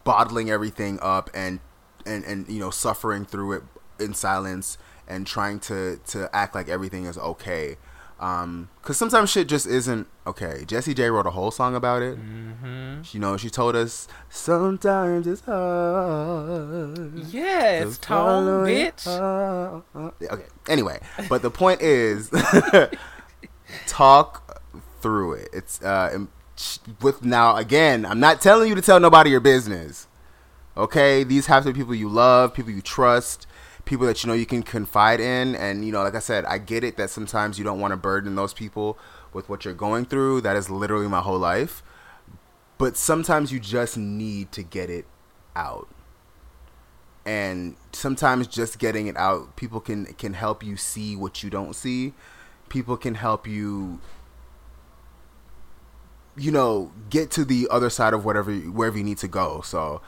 bottling 0.04 0.50
everything 0.50 1.00
up 1.02 1.30
and 1.34 1.60
and 2.06 2.24
and 2.26 2.48
you 2.48 2.60
know 2.60 2.70
suffering 2.70 3.26
through 3.26 3.54
it 3.54 3.64
in 4.00 4.14
silence 4.14 4.78
and 5.08 5.26
trying 5.26 5.60
to 5.62 6.00
to 6.08 6.30
act 6.34 6.56
like 6.56 6.70
everything 6.70 7.06
is 7.06 7.18
okay 7.18 7.78
um 8.24 8.70
because 8.82 8.96
sometimes 8.98 9.30
shit 9.30 9.48
just 9.48 9.66
isn't 9.68 10.08
okay 10.26 10.64
jessie 10.66 10.94
j 10.94 11.10
wrote 11.10 11.26
a 11.28 11.32
whole 11.32 11.52
song 11.52 11.76
about 11.76 12.02
it 12.02 12.18
Mm-hmm. 12.18 13.02
you 13.12 13.20
know 13.20 13.36
she 13.38 13.50
told 13.50 13.76
us 13.76 14.08
sometimes 14.30 15.28
it's 15.28 15.42
hard 15.42 17.12
Yes, 17.30 17.98
to 17.98 18.02
tone, 18.02 18.46
follow 18.46 18.66
bitch. 18.66 19.06
Okay. 20.32 20.46
Anyway, 20.70 21.00
but 21.30 21.42
the 21.42 21.50
point 21.52 21.82
is, 21.82 22.30
talk 23.88 24.62
through 25.02 25.34
it. 25.34 25.50
It's 25.54 25.82
uh, 25.82 26.26
with 27.02 27.24
now 27.24 27.56
again. 27.58 28.06
I'm 28.06 28.20
not 28.20 28.42
telling 28.42 28.70
you 28.70 28.76
to 28.76 28.82
tell 28.82 29.00
nobody 29.00 29.30
your 29.30 29.40
business. 29.40 30.08
Okay, 30.76 31.24
these 31.24 31.46
have 31.48 31.64
to 31.66 31.74
be 31.74 31.80
people 31.80 31.94
you 31.96 32.10
love, 32.10 32.54
people 32.54 32.72
you 32.72 32.82
trust, 32.82 33.46
people 33.86 34.06
that 34.08 34.24
you 34.24 34.28
know 34.28 34.34
you 34.34 34.46
can 34.46 34.64
confide 34.64 35.20
in, 35.20 35.56
and 35.56 35.86
you 35.86 35.92
know, 35.92 36.04
like 36.04 36.16
I 36.16 36.20
said, 36.20 36.46
I 36.46 36.58
get 36.58 36.84
it 36.84 36.98
that 36.98 37.10
sometimes 37.10 37.58
you 37.58 37.64
don't 37.66 37.80
want 37.80 37.92
to 37.92 37.98
burden 37.98 38.36
those 38.36 38.54
people 38.54 38.98
with 39.34 39.50
what 39.50 39.66
you're 39.66 39.74
going 39.74 40.06
through. 40.06 40.42
That 40.42 40.56
is 40.56 40.70
literally 40.70 41.08
my 41.08 41.22
whole 41.22 41.40
life. 41.40 41.84
But 42.78 42.98
sometimes 42.98 43.52
you 43.52 43.60
just 43.60 43.98
need 43.98 44.52
to 44.54 44.64
get 44.64 44.90
it 44.90 45.06
out. 45.56 45.88
And 47.26 47.76
sometimes 47.94 48.48
just 48.48 48.80
getting 48.80 49.08
it 49.08 49.16
out 49.16 49.56
people 49.56 49.80
can 49.80 50.06
can 50.14 50.34
help 50.34 50.64
you 50.64 50.76
see 50.76 51.16
what 51.16 51.44
you 51.44 51.50
don't 51.50 51.74
see. 51.74 52.14
People 52.68 52.98
can 52.98 53.16
help 53.16 53.48
you 53.48 54.02
you 56.36 56.52
know 56.52 56.92
get 57.10 57.30
to 57.32 57.46
the 57.46 57.68
other 57.70 57.90
side 57.90 58.14
of 58.14 58.26
whatever 58.26 58.52
wherever 58.54 58.98
you 58.98 59.04
need 59.04 59.20
to 59.20 59.28
go. 59.30 59.62
So 59.62 60.02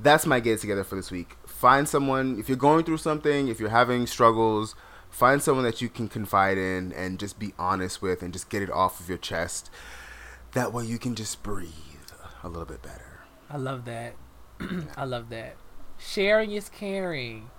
that's 0.00 0.24
my 0.24 0.40
get 0.40 0.60
together 0.60 0.84
for 0.84 0.96
this 0.96 1.10
week 1.10 1.36
find 1.62 1.88
someone 1.88 2.38
if 2.40 2.48
you're 2.48 2.64
going 2.68 2.84
through 2.84 2.98
something 2.98 3.48
if 3.48 3.60
you're 3.60 3.76
having 3.80 4.06
struggles 4.06 4.74
find 5.12 5.42
someone 5.42 5.64
that 5.64 5.80
you 5.82 5.88
can 5.88 6.08
confide 6.08 6.58
in 6.58 6.90
and 6.94 7.20
just 7.20 7.38
be 7.38 7.52
honest 7.58 8.00
with 8.02 8.22
and 8.22 8.32
just 8.32 8.48
get 8.48 8.62
it 8.62 8.70
off 8.70 8.98
of 8.98 9.08
your 9.08 9.18
chest. 9.18 9.70
That 10.52 10.72
way 10.72 10.84
you 10.84 10.98
can 10.98 11.14
just 11.14 11.42
breathe 11.42 11.70
a 12.42 12.48
little 12.48 12.64
bit 12.64 12.82
better. 12.82 13.20
I 13.48 13.58
love 13.58 13.84
that. 13.84 14.14
I 14.96 15.04
love 15.04 15.28
that. 15.28 15.56
Sharing 15.98 16.52
is 16.52 16.68
caring. 16.68 17.50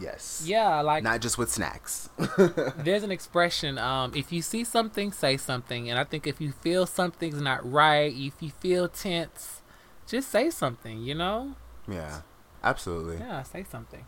yes. 0.00 0.42
Yeah, 0.46 0.80
like 0.80 1.04
not 1.04 1.20
just 1.20 1.36
with 1.36 1.50
snacks. 1.50 2.08
there's 2.78 3.02
an 3.02 3.12
expression 3.12 3.76
um 3.78 4.12
if 4.16 4.32
you 4.32 4.40
see 4.40 4.64
something 4.64 5.12
say 5.12 5.36
something. 5.36 5.90
And 5.90 5.98
i 5.98 6.04
think 6.04 6.26
if 6.26 6.40
you 6.40 6.52
feel 6.52 6.86
something's 6.86 7.40
not 7.40 7.70
right 7.70 8.12
if 8.12 8.34
you 8.40 8.50
feel 8.50 8.88
tense 8.88 9.62
just 10.06 10.30
say 10.30 10.50
something 10.50 11.00
you 11.02 11.14
know? 11.14 11.54
Yeah 11.86 12.22
absolutely 12.62 13.18
yeah 13.18 13.42
say 13.42 13.64
something 13.64 14.04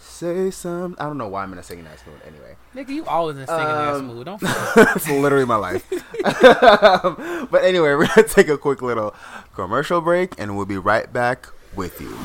Say 0.00 0.50
some. 0.52 0.96
I 0.98 1.04
don't 1.04 1.18
know 1.18 1.28
why 1.28 1.42
I'm 1.42 1.52
in 1.52 1.58
a 1.58 1.62
singing 1.62 1.86
ass 1.86 2.02
mood. 2.06 2.20
Anyway, 2.26 2.56
nigga 2.74 2.94
you 2.94 3.04
always 3.06 3.36
in 3.36 3.42
a 3.42 3.46
singing 3.46 3.62
ass 3.62 3.96
Um, 3.96 4.06
mood 4.06 4.26
don't 4.26 4.40
it's 4.96 5.08
literally 5.08 5.44
my 5.44 5.56
life. 5.56 5.92
Um, 6.24 7.48
but 7.50 7.64
anyway, 7.64 7.94
we're 7.94 8.06
gonna 8.06 8.22
take 8.28 8.48
a 8.48 8.58
quick 8.58 8.80
little 8.80 9.14
commercial 9.54 10.00
break, 10.00 10.34
and 10.38 10.56
we'll 10.56 10.66
be 10.66 10.78
right 10.78 11.12
back 11.12 11.48
with 11.74 12.00
you. 12.00 12.16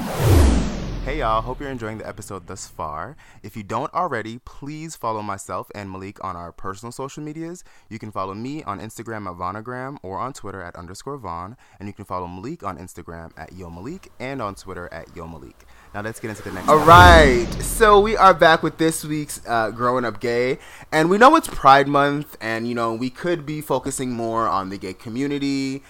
Hey 1.03 1.19
y'all, 1.19 1.41
hope 1.41 1.60
you're 1.60 1.69
enjoying 1.69 1.98
the 1.98 2.07
episode 2.07 2.48
thus 2.48 2.65
far. 2.65 3.17
If 3.43 3.57
you 3.57 3.63
don't 3.63 3.93
already, 3.93 4.39
please 4.45 4.95
follow 4.95 5.22
myself 5.22 5.69
and 5.75 5.91
Malik 5.91 6.24
on 6.24 6.38
our 6.38 6.53
personal 6.53 6.93
social 6.93 7.22
medias. 7.22 7.65
You 7.89 8.00
can 8.00 8.10
follow 8.10 8.33
me 8.33 8.63
on 8.63 8.79
Instagram 8.79 9.29
at 9.29 9.36
Vaunagram 9.36 9.98
or 10.01 10.17
on 10.17 10.31
Twitter 10.31 10.62
at 10.62 10.77
underscore 10.77 11.17
Vaun, 11.17 11.57
and 11.77 11.89
you 11.89 11.93
can 11.93 12.05
follow 12.05 12.25
Malik 12.25 12.63
on 12.63 12.77
Instagram 12.77 13.31
at 13.36 13.51
Yo 13.51 13.69
Malik 13.69 14.13
and 14.22 14.41
on 14.41 14.55
Twitter 14.55 14.88
at 14.93 15.13
Yo 15.13 15.27
Malik. 15.27 15.65
Now 15.93 16.03
let's 16.03 16.22
get 16.22 16.29
into 16.29 16.43
the 16.43 16.53
next. 16.53 16.69
All 16.69 16.77
right, 16.77 17.50
so 17.60 18.00
we 18.00 18.15
are 18.15 18.33
back 18.33 18.63
with 18.63 18.77
this 18.77 19.03
week's 19.03 19.41
uh, 19.45 19.72
Growing 19.72 20.05
Up 20.05 20.22
Gay, 20.22 20.57
and 20.93 21.10
we 21.10 21.17
know 21.17 21.36
it's 21.36 21.50
Pride 21.50 21.89
Month, 21.89 22.38
and 22.39 22.65
you 22.65 22.75
know 22.75 22.93
we 22.93 23.10
could 23.10 23.45
be 23.45 23.60
focusing 23.60 24.13
more 24.13 24.48
on 24.48 24.69
the 24.69 24.77
gay 24.77 24.93
community 24.93 25.83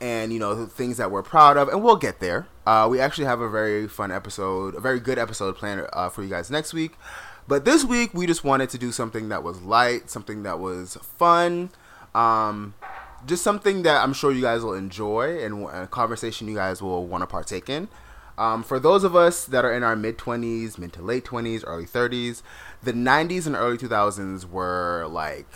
and 0.00 0.32
you 0.32 0.38
know 0.38 0.66
things 0.66 0.96
that 0.96 1.10
we're 1.10 1.22
proud 1.22 1.56
of, 1.56 1.68
and 1.68 1.82
we'll 1.82 1.96
get 1.96 2.20
there. 2.20 2.46
Uh, 2.66 2.88
we 2.90 3.00
actually 3.00 3.26
have 3.26 3.40
a 3.40 3.48
very 3.48 3.86
fun 3.88 4.10
episode, 4.10 4.74
a 4.74 4.80
very 4.80 5.00
good 5.00 5.18
episode 5.18 5.56
planned 5.56 5.86
uh, 5.92 6.08
for 6.08 6.22
you 6.22 6.28
guys 6.28 6.50
next 6.50 6.72
week. 6.72 6.92
But 7.46 7.64
this 7.64 7.84
week, 7.84 8.14
we 8.14 8.26
just 8.26 8.42
wanted 8.42 8.70
to 8.70 8.78
do 8.78 8.90
something 8.90 9.28
that 9.28 9.42
was 9.42 9.60
light, 9.62 10.08
something 10.08 10.44
that 10.44 10.58
was 10.58 10.96
fun, 11.18 11.70
um, 12.14 12.74
just 13.26 13.42
something 13.42 13.82
that 13.82 14.02
I'm 14.02 14.14
sure 14.14 14.32
you 14.32 14.40
guys 14.40 14.62
will 14.62 14.74
enjoy, 14.74 15.44
and 15.44 15.66
a 15.68 15.86
conversation 15.86 16.48
you 16.48 16.54
guys 16.54 16.80
will 16.80 17.06
want 17.06 17.22
to 17.22 17.26
partake 17.26 17.68
in. 17.68 17.88
Um, 18.36 18.62
for 18.64 18.80
those 18.80 19.04
of 19.04 19.14
us 19.14 19.44
that 19.44 19.64
are 19.64 19.72
in 19.72 19.82
our 19.82 19.94
mid 19.94 20.18
20s, 20.18 20.78
mid 20.78 20.92
to 20.94 21.02
late 21.02 21.24
20s, 21.24 21.62
early 21.66 21.86
30s, 21.86 22.42
the 22.82 22.92
90s 22.92 23.46
and 23.46 23.54
early 23.54 23.78
2000s 23.78 24.48
were 24.48 25.06
like 25.08 25.46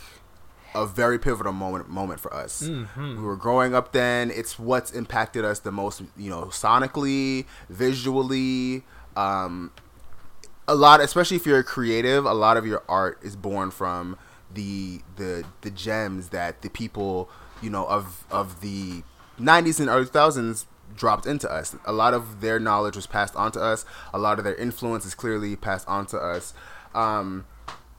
a 0.75 0.87
very 0.87 1.19
pivotal 1.19 1.53
moment 1.53 1.89
moment 1.89 2.21
for 2.21 2.33
us. 2.33 2.63
Mm-hmm. 2.63 3.17
We 3.17 3.23
were 3.23 3.37
growing 3.37 3.75
up 3.75 3.93
then. 3.93 4.31
It's 4.31 4.59
what's 4.59 4.91
impacted 4.93 5.45
us 5.45 5.61
the 5.61 5.73
most, 5.73 6.03
you 6.17 6.31
know, 6.31 6.45
sonically, 6.47 7.47
visually. 7.69 8.85
Um, 9.17 9.73
a 10.67 10.75
lot, 10.75 11.01
especially 11.01 11.37
if 11.37 11.47
you're 11.47 11.61
a 11.61 11.65
creative, 11.65 12.27
a 12.27 12.35
lot 12.35 12.57
of 12.57 12.67
your 12.67 12.83
art 12.89 13.19
is 13.23 13.37
born 13.37 13.71
from 13.71 14.19
the 14.53 15.01
the 15.17 15.45
the 15.63 15.71
gems 15.71 16.29
that 16.29 16.63
the 16.63 16.71
people, 16.71 17.29
you 17.63 17.71
know, 17.71 17.87
of 17.87 18.25
of 18.31 18.61
the 18.61 19.03
90s 19.41 19.81
and 19.81 19.89
early 19.89 20.05
2000s 20.05 20.67
dropped 20.95 21.27
into 21.27 21.51
us. 21.51 21.77
A 21.85 21.93
lot 21.93 22.15
of 22.15 22.41
their 22.41 22.59
knowledge 22.59 22.97
was 22.97 23.07
passed 23.07 23.37
on 23.37 23.53
to 23.53 23.61
us. 23.61 23.85
A 24.13 24.19
lot 24.19 24.39
of 24.39 24.45
their 24.45 24.55
influence 24.57 25.05
is 25.07 25.15
clearly 25.15 25.57
passed 25.57 25.87
on 25.89 26.07
to 26.07 26.19
us. 26.19 26.55
Um, 26.95 27.47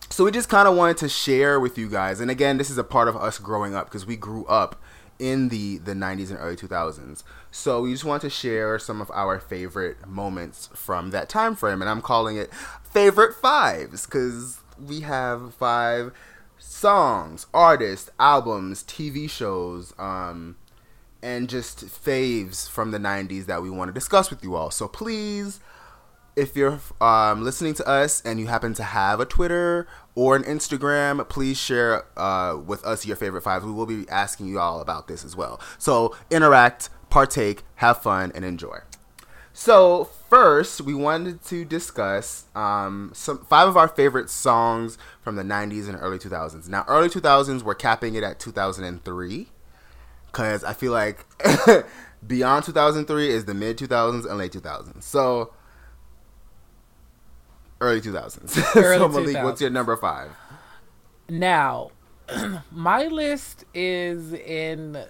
so 0.10 0.26
we 0.26 0.32
just 0.32 0.50
kind 0.50 0.68
of 0.68 0.76
wanted 0.76 0.98
to 0.98 1.10
share 1.10 1.60
with 1.60 1.78
you 1.78 1.90
guys 1.90 2.20
and 2.20 2.30
again 2.32 2.58
this 2.58 2.70
is 2.70 2.78
a 2.78 2.84
part 2.84 3.08
of 3.08 3.16
us 3.16 3.38
growing 3.38 3.76
up 3.76 3.86
because 3.86 4.06
we 4.06 4.16
grew 4.16 4.46
up 4.46 4.82
in 5.18 5.50
the 5.50 5.78
the 5.80 5.94
90s 5.94 6.30
and 6.30 6.40
early 6.40 6.56
2000s 6.56 7.24
so 7.52 7.82
we 7.82 7.92
just 7.92 8.06
want 8.06 8.22
to 8.22 8.30
share 8.30 8.80
some 8.80 9.02
of 9.02 9.12
our 9.12 9.40
favorite 9.40 10.08
moments 10.08 10.70
from 10.74 11.12
that 11.12 11.28
time 11.30 11.56
frame 11.56 11.82
and 11.82 11.90
i'm 11.90 12.02
calling 12.02 12.38
it 12.38 12.54
favorite 12.84 13.36
fives 13.36 14.06
because 14.06 14.62
we 14.80 15.02
have 15.02 15.54
five 15.56 16.12
songs 16.58 17.48
artists 17.54 18.10
albums 18.20 18.84
tv 18.84 19.30
shows 19.30 19.94
um 20.00 20.56
and 21.22 21.50
just 21.50 21.86
faves 21.86 22.70
from 22.70 22.92
the 22.92 22.98
90s 22.98 23.46
that 23.46 23.62
we 23.62 23.70
want 23.70 23.90
to 23.90 23.94
discuss 23.94 24.30
with 24.30 24.44
you 24.44 24.56
all. 24.56 24.72
So 24.72 24.88
please 24.88 25.60
if 26.36 26.56
you're 26.56 26.80
um, 27.02 27.44
listening 27.44 27.74
to 27.76 27.88
us 27.88 28.22
and 28.22 28.40
you 28.40 28.48
happen 28.48 28.74
to 28.76 28.84
have 28.84 29.20
a 29.20 29.26
Twitter 29.26 29.88
or 30.16 30.36
an 30.36 30.44
Instagram, 30.44 31.28
please 31.28 31.58
share 31.58 32.06
uh, 32.18 32.58
with 32.58 32.84
us 32.86 33.06
your 33.06 33.16
favorite 33.16 33.42
fives. 33.42 33.66
We 33.66 33.72
will 33.72 33.86
be 33.86 34.08
asking 34.10 34.48
you 34.48 34.60
all 34.60 34.82
about 34.82 35.08
this 35.08 35.24
as 35.24 35.36
well. 35.36 35.60
So 35.78 36.16
interact, 36.30 36.90
partake, 37.10 37.64
have 37.76 38.02
fun, 38.02 38.32
and 38.36 38.46
enjoy. 38.46 38.80
So 39.54 40.06
first, 40.30 40.82
we 40.82 40.94
wanted 40.94 41.44
to 41.46 41.66
discuss 41.66 42.46
um, 42.56 43.12
some 43.14 43.46
five 43.46 43.68
of 43.68 43.76
our 43.76 43.88
favorite 43.88 44.30
songs 44.30 44.98
from 45.22 45.36
the 45.36 45.44
'90s 45.44 45.90
and 45.90 45.98
early 46.00 46.18
2000s. 46.18 46.70
Now, 46.70 46.86
early 46.88 47.10
2000s, 47.10 47.64
we're 47.64 47.76
capping 47.76 48.16
it 48.16 48.24
at 48.24 48.40
2003 48.40 49.48
because 50.28 50.64
I 50.64 50.74
feel 50.74 50.92
like 50.92 51.26
beyond 52.28 52.66
2003 52.66 53.30
is 53.30 53.46
the 53.46 53.54
mid 53.54 53.78
2000s 53.78 54.26
and 54.26 54.38
late 54.38 54.54
2000s. 54.54 55.04
So 55.04 55.54
early 57.82 58.02
2000s. 58.02 58.76
Early 58.76 58.98
so 59.00 59.08
Malik, 59.10 59.36
2000s. 59.36 59.44
what's 59.44 59.62
your 59.62 59.70
number 59.70 59.96
five? 59.96 60.32
Now, 61.30 61.92
my 62.72 63.06
list 63.08 63.66
is 63.74 64.34
in. 64.34 65.06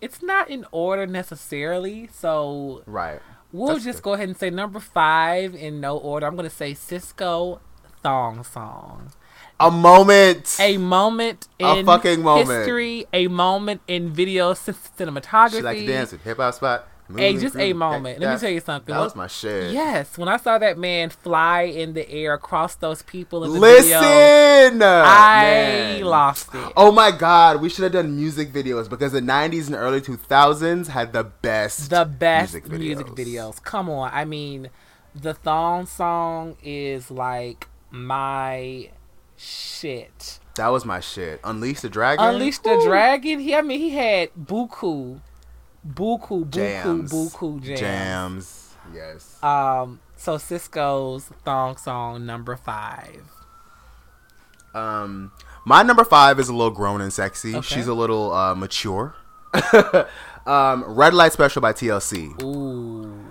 It's 0.00 0.22
not 0.22 0.48
in 0.48 0.64
order 0.70 1.06
necessarily, 1.06 2.08
so 2.12 2.82
Right. 2.86 3.20
we'll 3.52 3.72
That's 3.74 3.84
just 3.84 3.98
good. 3.98 4.10
go 4.10 4.12
ahead 4.14 4.28
and 4.28 4.36
say 4.36 4.48
number 4.50 4.78
five 4.78 5.54
in 5.56 5.80
no 5.80 5.96
order. 5.96 6.26
I'm 6.26 6.36
going 6.36 6.48
to 6.48 6.54
say 6.54 6.72
Sisqó 6.72 7.58
Thong 8.02 8.44
Song. 8.44 9.10
A 9.60 9.72
moment. 9.72 10.56
A 10.60 10.76
moment 10.76 11.48
A 11.58 11.78
in 11.78 11.86
fucking 11.86 12.22
moment. 12.22 12.48
history, 12.48 13.06
a 13.12 13.26
moment 13.26 13.80
in 13.88 14.10
video 14.12 14.54
c- 14.54 14.70
cinematography. 14.70 15.50
She 15.56 15.62
like 15.62 15.78
to 15.78 15.86
dance 15.86 16.12
with 16.12 16.22
hip 16.22 16.36
hop 16.36 16.54
spot. 16.54 16.86
Hey, 17.16 17.38
just 17.38 17.56
a 17.56 17.72
moment. 17.72 18.20
Let 18.20 18.34
me 18.34 18.40
tell 18.40 18.50
you 18.50 18.60
something. 18.60 18.94
That 18.94 19.00
was 19.00 19.16
my 19.16 19.26
shit. 19.26 19.72
Yes, 19.72 20.18
when 20.18 20.28
I 20.28 20.36
saw 20.36 20.58
that 20.58 20.78
man 20.78 21.10
fly 21.10 21.62
in 21.62 21.94
the 21.94 22.08
air 22.10 22.34
across 22.34 22.74
those 22.74 23.02
people 23.02 23.44
in 23.44 23.52
the 23.54 23.60
video, 23.60 24.00
Listen. 24.00 24.82
I 24.82 25.42
Man. 25.42 26.02
lost 26.04 26.54
it. 26.54 26.72
Oh 26.76 26.92
my 26.92 27.10
god, 27.10 27.62
we 27.62 27.68
should 27.70 27.84
have 27.84 27.92
done 27.92 28.14
music 28.14 28.52
videos 28.52 28.88
because 28.90 29.12
the 29.12 29.20
90s 29.20 29.66
and 29.66 29.76
early 29.76 30.00
2000s 30.00 30.88
had 30.88 31.12
the 31.12 31.24
best 31.24 31.90
the 31.90 32.04
best 32.04 32.52
music 32.52 32.68
music 32.68 33.06
videos. 33.06 33.54
videos. 33.54 33.62
Come 33.62 33.88
on, 33.88 34.10
I 34.12 34.24
mean, 34.24 34.68
the 35.14 35.32
thong 35.34 35.86
song 35.86 36.56
is 36.62 37.10
like 37.10 37.68
my 37.90 38.90
shit. 39.36 40.40
That 40.56 40.68
was 40.68 40.84
my 40.84 41.00
shit. 41.00 41.40
Unleash 41.44 41.80
the 41.80 41.88
Dragon. 41.88 42.24
Unleash 42.24 42.58
the 42.58 42.76
Woo. 42.76 42.84
Dragon. 42.84 43.38
He, 43.38 43.54
I 43.54 43.62
mean, 43.62 43.78
he 43.78 43.90
had 43.90 44.30
buku, 44.34 45.20
buku, 45.86 46.44
buku, 46.44 46.50
Jams. 46.50 47.12
buku 47.12 47.60
jams. 47.62 47.80
Jams. 47.80 48.74
Yes. 48.94 49.42
Um, 49.42 50.00
so 50.16 50.36
Sisqó's 50.36 51.30
thong 51.44 51.76
song 51.76 52.26
number 52.26 52.56
five. 52.56 53.22
Um, 54.74 55.32
my 55.64 55.82
number 55.82 56.04
five 56.04 56.38
is 56.38 56.48
a 56.48 56.54
little 56.54 56.70
grown 56.70 57.00
and 57.00 57.12
sexy. 57.12 57.54
Okay. 57.56 57.66
She's 57.66 57.86
a 57.86 57.94
little 57.94 58.32
uh, 58.32 58.54
mature. 58.54 59.14
um, 60.46 60.84
Red 60.84 61.14
Light 61.14 61.32
Special 61.32 61.60
by 61.60 61.72
TLC. 61.72 62.42
Ooh, 62.42 63.24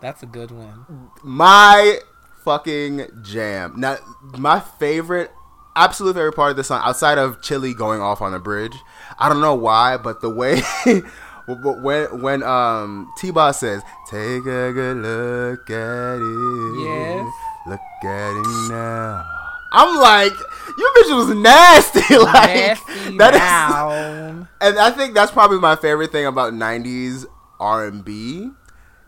that's 0.00 0.22
a 0.22 0.26
good 0.26 0.50
one. 0.50 1.10
My 1.22 1.98
fucking 2.44 3.06
jam. 3.22 3.74
Now, 3.76 3.98
my 4.36 4.60
favorite, 4.60 5.30
absolute 5.74 6.14
favorite 6.14 6.36
part 6.36 6.50
of 6.50 6.56
the 6.56 6.64
song, 6.64 6.80
outside 6.84 7.18
of 7.18 7.40
Chilli 7.40 7.76
going 7.76 8.00
off 8.00 8.22
on 8.22 8.32
the 8.32 8.38
bridge, 8.38 8.76
I 9.18 9.28
don't 9.28 9.40
know 9.40 9.54
why, 9.54 9.96
but 9.96 10.20
the 10.20 10.30
way. 10.30 10.62
But 11.48 11.80
when 11.82 12.20
when 12.20 12.42
um 12.42 13.10
T-Boz 13.18 13.58
says, 13.58 13.82
"Take 14.10 14.44
a 14.46 14.70
good 14.72 14.98
look 14.98 15.70
at 15.70 16.18
it, 16.20 16.80
Yes. 16.84 17.32
look 17.66 17.80
at 18.04 18.32
it 18.36 18.70
now," 18.70 19.24
I'm 19.72 19.98
like, 19.98 20.32
"You 20.78 20.92
bitch 20.96 21.16
was 21.16 21.34
nasty." 21.36 22.16
like 22.18 22.54
Nasty 22.86 23.16
that 23.16 23.34
is- 23.34 24.46
and 24.60 24.78
I 24.78 24.90
think 24.90 25.14
that's 25.14 25.32
probably 25.32 25.58
my 25.58 25.74
favorite 25.76 26.12
thing 26.12 26.26
about 26.26 26.52
'90s 26.52 27.24
R&B. 27.58 28.50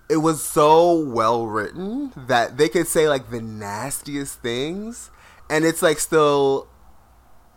It 0.09 0.16
was 0.16 0.42
so 0.42 0.92
well 0.98 1.46
written 1.46 2.12
that 2.26 2.57
they 2.57 2.68
could 2.68 2.88
say 2.88 3.07
like 3.09 3.31
the 3.31 3.40
nastiest 3.40 4.40
things, 4.40 5.11
and 5.48 5.64
it's 5.64 5.83
like 5.83 5.98
still 6.00 6.66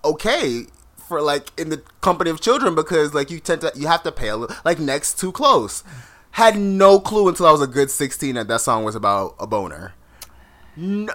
okay 0.06 0.65
for 1.08 1.22
like 1.22 1.58
in 1.60 1.70
the 1.70 1.78
company 2.02 2.30
of 2.30 2.42
children 2.42 2.76
because 2.76 3.13
like 3.13 3.30
you 3.32 3.39
tend 3.39 3.62
to 3.62 3.72
you 3.76 3.88
have 3.88 4.04
to 4.04 4.12
pay 4.12 4.30
a 4.30 4.38
little 4.38 4.56
like 4.66 4.80
next 4.80 5.20
too 5.20 5.32
close. 5.32 5.84
Had 6.32 6.58
no 6.58 7.00
clue 7.00 7.28
until 7.28 7.46
I 7.46 7.52
was 7.52 7.62
a 7.62 7.68
good 7.68 7.92
16 7.92 8.36
that 8.36 8.48
that 8.48 8.62
song 8.62 8.84
was 8.84 8.96
about 8.96 9.36
a 9.39 9.46
boner. 9.46 9.94
No, 10.76 11.13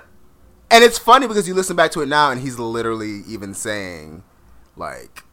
and 0.70 0.84
it's 0.84 0.98
funny 0.98 1.26
because 1.26 1.48
you 1.48 1.54
listen 1.54 1.74
back 1.74 1.90
to 1.92 2.00
it 2.02 2.06
now 2.06 2.30
and 2.30 2.40
he's 2.40 2.58
literally 2.58 3.22
even 3.26 3.52
saying 3.54 4.22
like 4.76 5.24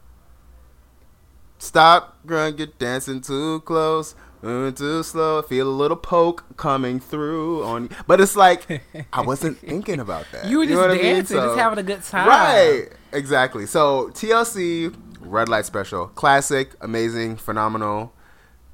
Stop, 1.58 2.18
girl, 2.26 2.52
get 2.52 2.78
dancing 2.78 3.20
too 3.20 3.60
close, 3.60 4.14
moving 4.42 4.74
too 4.74 5.02
slow. 5.02 5.40
Feel 5.42 5.68
a 5.68 5.70
little 5.72 5.96
poke 5.96 6.44
coming 6.56 7.00
through 7.00 7.64
on 7.64 7.84
you. 7.84 7.90
But 8.06 8.20
it's 8.20 8.36
like, 8.36 8.82
I 9.12 9.22
wasn't 9.22 9.58
thinking 9.66 9.98
about 9.98 10.26
that. 10.32 10.46
You 10.46 10.58
were 10.58 10.64
just 10.66 10.74
know 10.74 10.82
what 10.82 10.90
I 10.90 10.94
mean? 10.94 11.14
dancing, 11.14 11.38
just 11.38 11.58
having 11.58 11.78
a 11.78 11.82
good 11.82 12.02
time. 12.02 12.28
Right, 12.28 12.88
exactly. 13.12 13.66
So, 13.66 14.10
TLC, 14.14 14.94
Red 15.20 15.48
Light 15.48 15.66
Special, 15.66 16.08
classic, 16.08 16.74
amazing, 16.80 17.36
phenomenal. 17.36 18.12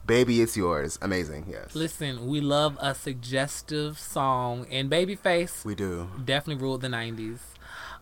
Baby, 0.05 0.41
it's 0.43 0.57
yours. 0.57 0.99
Amazing, 1.01 1.47
yes. 1.49 1.77
Listen, 1.77 2.27
we 2.27 2.41
love 2.41 2.77
a 2.81 2.93
suggestive 2.95 3.97
song, 3.99 4.67
and 4.71 4.91
Babyface 4.91 5.65
We 5.65 5.75
do. 5.77 6.09
definitely 6.25 6.61
ruled 6.63 6.81
the 6.81 6.89
'90s. 6.89 7.39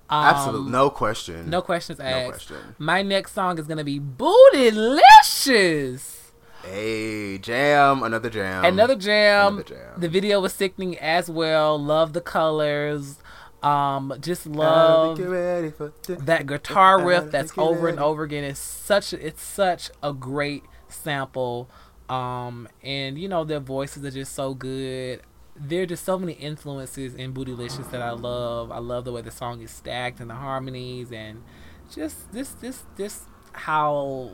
Um, 0.08 0.24
Absolutely. 0.24 0.70
No 0.72 0.88
question. 0.90 1.50
No 1.50 1.60
questions 1.62 2.00
asked. 2.00 2.24
No 2.24 2.30
question. 2.30 2.56
My 2.78 3.02
next 3.02 3.32
song 3.32 3.58
is 3.58 3.66
gonna 3.66 3.84
be 3.84 4.00
Bootylicious 4.00 6.16
Hey, 6.64 7.38
jam, 7.38 8.02
another 8.02 8.28
jam. 8.28 8.64
Another 8.66 8.94
jam. 8.96 9.54
Another 9.54 9.62
jam. 9.74 9.98
The 10.00 10.08
video 10.10 10.40
was 10.40 10.52
sickening 10.52 10.98
as 10.98 11.30
well. 11.30 11.78
Love 11.78 12.12
the 12.12 12.20
colors. 12.20 13.16
Um, 13.62 14.14
just 14.20 14.46
love 14.46 15.16
think 15.16 15.28
you're 15.28 15.30
ready 15.34 15.70
for 15.70 15.92
this. 16.06 16.20
that 16.22 16.46
guitar 16.46 17.02
riff 17.04 17.30
that's 17.30 17.52
over 17.58 17.88
and 17.88 18.00
over 18.00 18.22
again. 18.22 18.44
It's 18.44 18.58
such 18.58 19.12
it's 19.12 19.42
such 19.42 19.90
a 20.02 20.12
great 20.12 20.64
sample. 20.88 21.68
Um, 22.08 22.68
and 22.82 23.18
you 23.18 23.28
know 23.28 23.44
their 23.44 23.60
voices 23.60 24.04
are 24.04 24.10
just 24.10 24.34
so 24.34 24.54
good. 24.54 25.20
There 25.54 25.82
are 25.82 25.86
just 25.86 26.04
so 26.04 26.18
many 26.18 26.32
influences 26.32 27.14
in 27.14 27.34
Bootylicious 27.34 27.90
that 27.90 28.00
I 28.00 28.12
love. 28.12 28.72
I 28.72 28.78
love 28.78 29.04
the 29.04 29.12
way 29.12 29.20
the 29.20 29.30
song 29.30 29.60
is 29.60 29.70
stacked 29.70 30.20
and 30.20 30.30
the 30.30 30.34
harmonies 30.34 31.12
and 31.12 31.42
just 31.90 32.32
this 32.32 32.50
this 32.54 32.84
this 32.96 33.24
how 33.52 34.30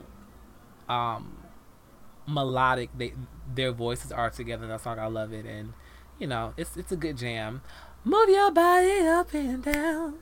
um 0.88 1.38
melodic 2.28 2.90
they 2.96 3.12
their 3.54 3.72
voices 3.72 4.12
are 4.12 4.30
together 4.30 4.64
in 4.64 4.70
that 4.70 4.82
song. 4.82 4.98
I 4.98 5.06
love 5.06 5.32
it 5.32 5.46
and 5.46 5.72
you 6.18 6.26
know 6.26 6.54
it's 6.56 6.76
it's 6.76 6.92
a 6.92 6.96
good 6.96 7.16
jam. 7.16 7.62
Move 8.06 8.28
your 8.28 8.52
body 8.52 9.00
up 9.00 9.34
and 9.34 9.64
down. 9.64 10.14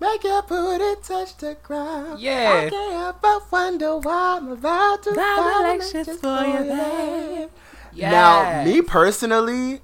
Make 0.00 0.22
your 0.22 0.40
booty 0.42 1.00
touch 1.02 1.36
the 1.36 1.56
ground. 1.60 2.20
Yeah. 2.20 2.62
I 2.66 2.70
can't 2.70 2.92
help 2.92 3.20
but 3.20 3.50
wonder 3.50 3.98
why 3.98 4.38
I'm 4.40 4.48
about 4.52 5.02
to 5.02 5.12
Violations 5.12 6.06
violate 6.20 6.20
for 6.20 6.46
you, 6.46 6.64
babe. 6.70 7.48
babe. 7.94 8.00
Now, 8.00 8.64
me 8.64 8.82
personally, 8.82 9.80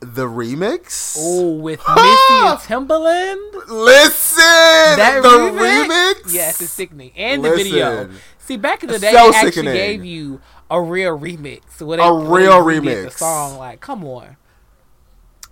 the 0.00 0.24
remix. 0.26 1.16
Oh, 1.20 1.56
with 1.56 1.80
Missy 1.86 2.32
and 2.32 2.58
Timbaland. 2.88 3.68
Listen, 3.68 4.38
That 4.38 5.20
the 5.22 5.28
remix? 5.28 5.84
remix. 6.24 6.32
Yes, 6.34 6.62
it's 6.62 6.72
sickening. 6.72 7.12
And 7.14 7.44
the 7.44 7.50
video. 7.50 8.08
See, 8.38 8.56
back 8.56 8.82
in 8.82 8.88
the 8.88 8.98
day, 8.98 9.12
so 9.12 9.30
they 9.30 9.36
actually 9.36 9.50
sickening. 9.52 9.74
gave 9.74 10.02
you 10.06 10.40
a 10.70 10.80
real 10.80 11.18
remix. 11.18 11.82
Where 11.82 11.98
they, 11.98 12.02
A 12.02 12.10
real 12.10 12.62
remix. 12.62 13.04
The 13.04 13.10
song, 13.10 13.58
like, 13.58 13.80
come 13.80 14.02
on. 14.04 14.37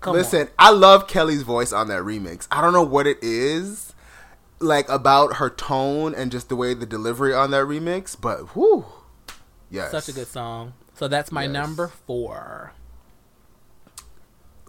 Come 0.06 0.14
Listen, 0.14 0.48
I 0.58 0.70
love 0.70 1.06
Kelly's 1.08 1.42
voice 1.42 1.72
on 1.72 1.88
that 1.88 2.02
remix. 2.02 2.46
I 2.50 2.60
don't 2.62 2.72
know 2.72 2.82
what 2.82 3.06
it 3.06 3.18
is, 3.22 3.92
like 4.60 4.88
about 4.88 5.36
her 5.36 5.50
tone 5.50 6.14
and 6.14 6.30
just 6.32 6.48
the 6.48 6.56
way 6.56 6.74
the 6.74 6.86
delivery 6.86 7.34
on 7.34 7.50
that 7.50 7.64
remix, 7.64 8.16
but 8.18 8.54
whoo, 8.56 8.84
yes. 9.70 9.90
Such 9.90 10.08
a 10.08 10.12
good 10.12 10.28
song. 10.28 10.74
So 10.94 11.08
that's 11.08 11.30
my 11.32 11.42
Yes. 11.42 11.52
number 11.52 11.88
four. 12.06 12.72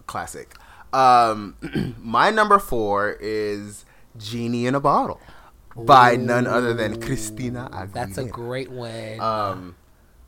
classic. 0.06 0.54
Um, 0.92 1.56
my 1.98 2.30
number 2.30 2.58
four 2.58 3.16
is 3.20 3.84
"Genie 4.16 4.66
in 4.66 4.74
a 4.74 4.80
Bottle" 4.80 5.20
by 5.76 6.16
none 6.16 6.46
other 6.46 6.72
than 6.74 7.00
Christina 7.00 7.68
Aguilera. 7.72 7.92
That's 7.92 8.18
a 8.18 8.24
great 8.24 8.70
one. 8.70 9.20
Um, 9.20 9.76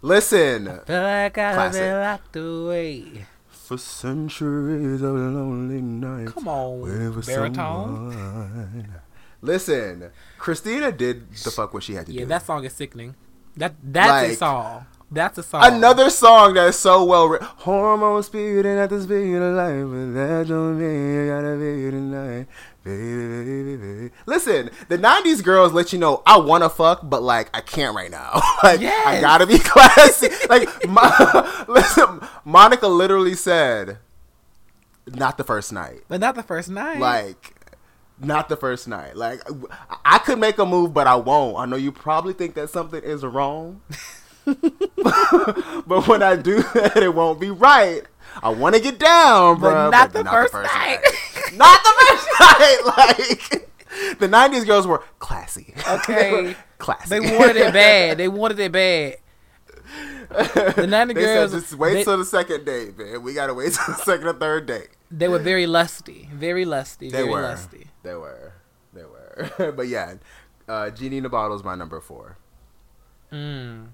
listen, 0.03 0.67
Feel 0.87 1.03
like 1.03 1.39
I've 1.39 1.55
classic. 1.55 1.81
been 1.81 2.01
locked 2.01 2.37
away. 2.37 3.27
For 3.71 3.79
centuries 3.79 5.01
of 5.01 5.15
lonely 5.15 5.81
nights. 5.81 6.33
Come 6.33 6.49
on, 6.49 6.83
for 7.13 7.23
baritone. 7.23 8.11
someone. 8.13 8.95
Listen, 9.43 10.11
Christina 10.39 10.91
did 10.91 11.31
the 11.37 11.53
fuck 11.53 11.73
what 11.73 11.85
she 11.85 11.95
had 11.95 12.07
to 12.07 12.13
Yeah, 12.13 12.17
do. 12.17 12.21
Yeah, 12.23 12.29
that 12.31 12.47
song 12.47 12.65
is 12.65 12.73
sickening. 12.73 13.15
That 13.57 13.77
that's 13.81 14.33
a 14.33 14.37
song. 14.37 14.87
That's 15.09 15.39
a 15.39 15.45
song. 15.45 15.63
Another 15.65 16.11
song 16.11 16.55
that's 16.55 16.79
so 16.79 17.05
well 17.05 17.29
written. 17.29 17.47
Hormones 17.59 18.27
speeding 18.27 18.77
at 18.77 18.91
the 18.91 19.01
speed 19.03 19.37
of 19.37 19.55
light, 19.55 19.85
but 19.85 20.15
that 20.19 20.49
don't 20.49 20.77
mean 20.77 21.15
you 21.15 21.27
gotta 21.31 21.55
be 21.55 21.91
tonight. 21.93 22.47
Baby, 22.83 23.77
baby. 23.77 24.11
Listen, 24.27 24.71
the 24.89 24.97
90s 24.97 25.45
girls 25.45 25.73
let 25.75 25.93
you 25.93 25.99
know 25.99 26.23
I 26.27 26.39
wanna 26.39 26.71
fuck, 26.71 27.01
but 27.03 27.23
like 27.23 27.51
I 27.53 27.61
can't 27.61 27.95
right 27.95 28.11
now. 28.11 28.41
like 28.63 28.81
I 28.83 29.21
gotta 29.21 29.47
be 29.47 29.59
classy. 29.63 30.29
like 30.49 30.89
my, 30.89 31.65
listen, 31.69 32.21
Monica 32.45 32.89
literally 32.89 33.35
said, 33.35 33.99
not 35.07 35.37
the 35.37 35.45
first 35.45 35.73
night. 35.73 36.01
but 36.09 36.21
not 36.21 36.35
the 36.37 36.43
first 36.43 36.71
night. 36.71 36.99
Like, 37.01 37.55
not 38.19 38.49
the 38.49 38.57
first 38.57 38.87
night. 38.89 39.17
Like, 39.17 39.41
I 40.05 40.19
could 40.19 40.39
make 40.39 40.59
a 40.59 40.65
move, 40.67 40.95
but 40.95 41.07
I 41.07 41.17
won't. 41.17 41.57
I 41.59 41.67
know 41.67 41.77
you 41.77 41.91
probably 41.93 42.33
think 42.33 42.55
that 42.55 42.71
something 42.71 43.03
is 43.03 43.25
wrong. 43.25 43.81
but 44.45 46.07
when 46.07 46.23
I 46.23 46.37
do 46.37 46.63
that, 46.75 46.97
it 47.03 47.15
won't 47.15 47.41
be 47.41 47.51
right. 47.51 48.03
I 48.43 48.51
want 48.51 48.75
to 48.77 48.81
get 48.81 48.99
down, 48.99 49.61
But 49.61 49.71
bro. 49.73 49.91
not 49.91 50.13
the 50.13 50.25
first 50.25 50.53
night. 50.55 50.99
Not 51.57 51.83
the 51.83 52.07
first 52.07 52.29
night. 52.41 52.81
Like, 52.85 54.19
the 54.19 54.29
90s 54.29 54.67
girls 54.67 54.87
were 54.87 55.03
classy. 55.19 55.75
Okay. 55.89 56.31
They 56.31 56.43
were 56.43 56.57
classy. 56.79 57.09
They 57.11 57.21
wanted 57.39 57.57
it 57.57 57.73
bad. 57.85 58.19
They 58.19 58.29
wanted 58.29 58.59
it 58.61 58.73
bad. 58.73 59.17
The 60.31 60.87
'90s 60.87 61.09
They 61.09 61.15
girls, 61.15 61.51
said, 61.51 61.61
just 61.63 61.75
wait 61.75 61.95
they, 61.95 62.05
till 62.05 62.17
the 62.19 62.25
second 62.25 62.65
date, 62.65 62.97
man. 62.97 63.23
We 63.23 63.35
got 63.35 63.49
to 63.49 63.55
wait 63.55 63.73
till 63.73 63.93
the 63.95 64.01
second 64.01 64.29
or 64.29 64.33
third 64.35 64.67
date. 64.67 64.89
they 65.11 65.27
were 65.29 65.41
very 65.41 65.67
lusty. 65.67 66.29
Very 66.33 66.65
lusty. 66.65 67.11
They 67.11 67.19
very 67.19 67.31
were. 67.31 67.43
lusty. 67.43 67.89
They 68.05 68.15
were. 68.15 68.53
They 68.93 69.03
were. 69.05 69.73
but 69.73 69.89
yeah, 69.89 70.15
uh, 70.69 70.91
Genie 70.91 71.17
in 71.17 71.25
the 71.25 71.29
Bottle 71.29 71.57
is 71.57 71.65
my 71.65 71.75
number 71.75 72.01
four. 72.01 72.39
Mm. 73.33 73.89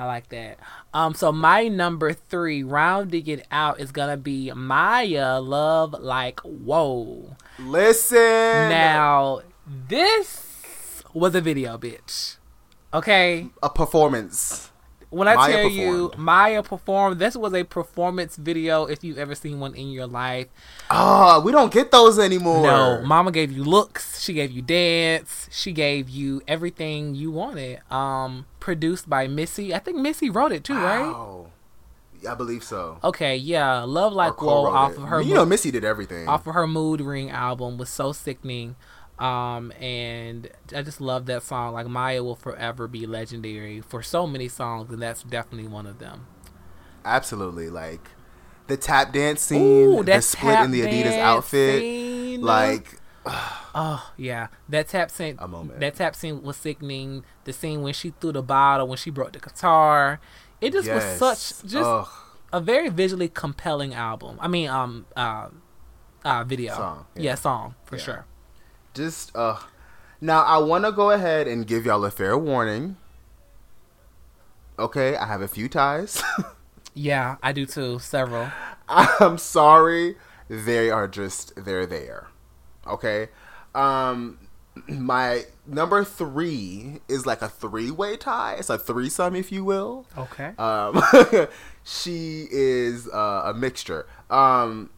I 0.00 0.06
like 0.06 0.30
that. 0.30 0.58
Um, 0.94 1.12
so 1.12 1.30
my 1.30 1.68
number 1.68 2.14
three, 2.14 2.62
rounding 2.62 3.26
it 3.26 3.46
out, 3.52 3.80
is 3.80 3.92
gonna 3.92 4.16
be 4.16 4.50
Mya 4.50 5.38
Love 5.40 5.92
Like 5.92 6.40
Whoa. 6.40 7.36
Listen. 7.58 8.16
Now, 8.16 9.42
this 9.66 11.02
was 11.12 11.34
a 11.34 11.42
video, 11.42 11.76
bitch. 11.76 12.36
Okay? 12.94 13.50
a 13.62 13.68
performance. 13.68 14.69
When 15.10 15.26
I 15.26 15.34
Mya 15.34 15.56
tell 15.56 15.68
you. 15.70 16.12
Mya 16.16 16.62
performed, 16.62 17.18
this 17.18 17.36
was 17.36 17.52
a 17.52 17.64
performance 17.64 18.36
video 18.36 18.86
if 18.86 19.02
you've 19.02 19.18
ever 19.18 19.34
seen 19.34 19.58
one 19.58 19.74
in 19.74 19.90
your 19.90 20.06
life. 20.06 20.46
Oh, 20.88 21.40
we 21.40 21.50
don't 21.50 21.72
get 21.72 21.90
those 21.90 22.18
anymore. 22.18 22.62
No, 22.62 23.02
Mama 23.04 23.32
gave 23.32 23.50
you 23.50 23.64
looks, 23.64 24.22
she 24.22 24.32
gave 24.32 24.52
you 24.52 24.62
dance, 24.62 25.48
she 25.50 25.72
gave 25.72 26.08
you 26.08 26.42
everything 26.46 27.14
you 27.16 27.32
wanted. 27.32 27.80
Um, 27.90 28.46
produced 28.60 29.10
by 29.10 29.26
Missy. 29.26 29.74
I 29.74 29.80
think 29.80 29.98
Missy 29.98 30.30
wrote 30.30 30.52
it 30.52 30.62
too, 30.62 30.74
right? 30.74 31.00
Wow. 31.10 31.46
I 32.28 32.34
believe 32.34 32.62
so. 32.62 32.98
Okay, 33.02 33.36
yeah. 33.36 33.80
Love 33.80 34.12
Like 34.12 34.40
Whoa 34.40 34.66
off 34.66 34.96
of 34.96 35.04
her 35.04 35.22
You 35.22 35.34
know, 35.34 35.46
Missy 35.46 35.70
did 35.70 35.84
everything. 35.84 36.28
off 36.28 36.46
of 36.46 36.54
her 36.54 36.66
Mood 36.66 37.00
Ring 37.00 37.30
album 37.30 37.78
was 37.78 37.88
so 37.88 38.12
sickening. 38.12 38.76
Um, 39.20 39.70
and 39.72 40.48
I 40.74 40.80
just 40.82 41.00
love 41.00 41.26
that 41.26 41.42
song. 41.42 41.74
Like 41.74 41.86
Mya 41.86 42.24
will 42.24 42.34
forever 42.34 42.88
be 42.88 43.06
legendary 43.06 43.82
for 43.82 44.02
so 44.02 44.26
many 44.26 44.48
songs, 44.48 44.90
and 44.90 45.02
that's 45.02 45.22
definitely 45.22 45.68
one 45.68 45.86
of 45.86 45.98
them. 45.98 46.26
Absolutely. 47.04 47.68
Like 47.68 48.00
the 48.66 48.78
tap 48.78 49.12
dance 49.12 49.42
scene, 49.42 49.60
Ooh, 49.88 50.02
the 50.02 50.20
split 50.22 50.60
in 50.60 50.70
the 50.70 50.82
Adidas 50.82 51.18
outfit. 51.18 51.80
scene. 51.80 52.40
Like, 52.40 52.98
oh 53.26 54.10
yeah, 54.16 54.48
that 54.70 54.88
tap 54.88 55.10
scene. 55.10 55.36
A 55.38 55.46
moment. 55.46 55.80
That 55.80 55.96
tap 55.96 56.16
scene 56.16 56.42
was 56.42 56.56
sickening. 56.56 57.24
The 57.44 57.52
scene 57.52 57.82
when 57.82 57.92
she 57.92 58.14
threw 58.20 58.32
the 58.32 58.42
bottle, 58.42 58.88
when 58.88 58.96
she 58.96 59.10
broke 59.10 59.32
the 59.32 59.38
guitar. 59.38 60.18
It 60.62 60.72
just 60.72 60.86
yes. 60.86 61.20
was 61.20 61.38
such 61.38 61.70
just 61.70 61.86
Ugh. 61.86 62.08
a 62.52 62.60
very 62.60 62.88
visually 62.88 63.28
compelling 63.28 63.92
album. 63.92 64.38
I 64.40 64.48
mean, 64.48 64.68
um, 64.70 65.04
uh, 65.14 65.48
uh 66.24 66.44
video. 66.44 66.74
Song, 66.74 67.06
yeah. 67.16 67.22
yeah. 67.22 67.34
song 67.34 67.74
for 67.84 67.96
Yeah. 67.96 68.02
sure. 68.02 68.26
Just 68.94 69.34
uh 69.36 69.58
now 70.20 70.42
I 70.42 70.58
want 70.58 70.84
to 70.84 70.92
go 70.92 71.10
ahead 71.10 71.46
and 71.48 71.66
give 71.66 71.86
y'all 71.86 72.04
a 72.04 72.10
fair 72.10 72.36
warning. 72.36 72.96
Okay, 74.78 75.16
I 75.16 75.26
have 75.26 75.42
a 75.42 75.48
few 75.48 75.68
ties. 75.68 76.22
Yeah, 76.94 77.36
I 77.42 77.52
do 77.52 77.66
too. 77.66 77.98
Several. 77.98 78.50
I'm 78.88 79.38
sorry. 79.38 80.16
They 80.48 80.90
are 80.90 81.06
just 81.06 81.64
they're 81.64 81.86
there. 81.86 82.28
Okay? 82.86 83.28
Um 83.74 84.38
my 84.88 85.44
number 85.66 86.04
3 86.04 87.00
is 87.08 87.26
like 87.26 87.42
a 87.42 87.48
three-way 87.48 88.16
tie. 88.16 88.54
It's 88.58 88.70
a 88.70 88.78
threesome 88.78 89.36
if 89.36 89.52
you 89.52 89.64
will. 89.64 90.06
Okay. 90.18 90.52
Um 90.58 91.00
she 91.84 92.48
is 92.50 93.08
uh, 93.08 93.42
a 93.46 93.54
mixture. 93.54 94.06
Um 94.28 94.90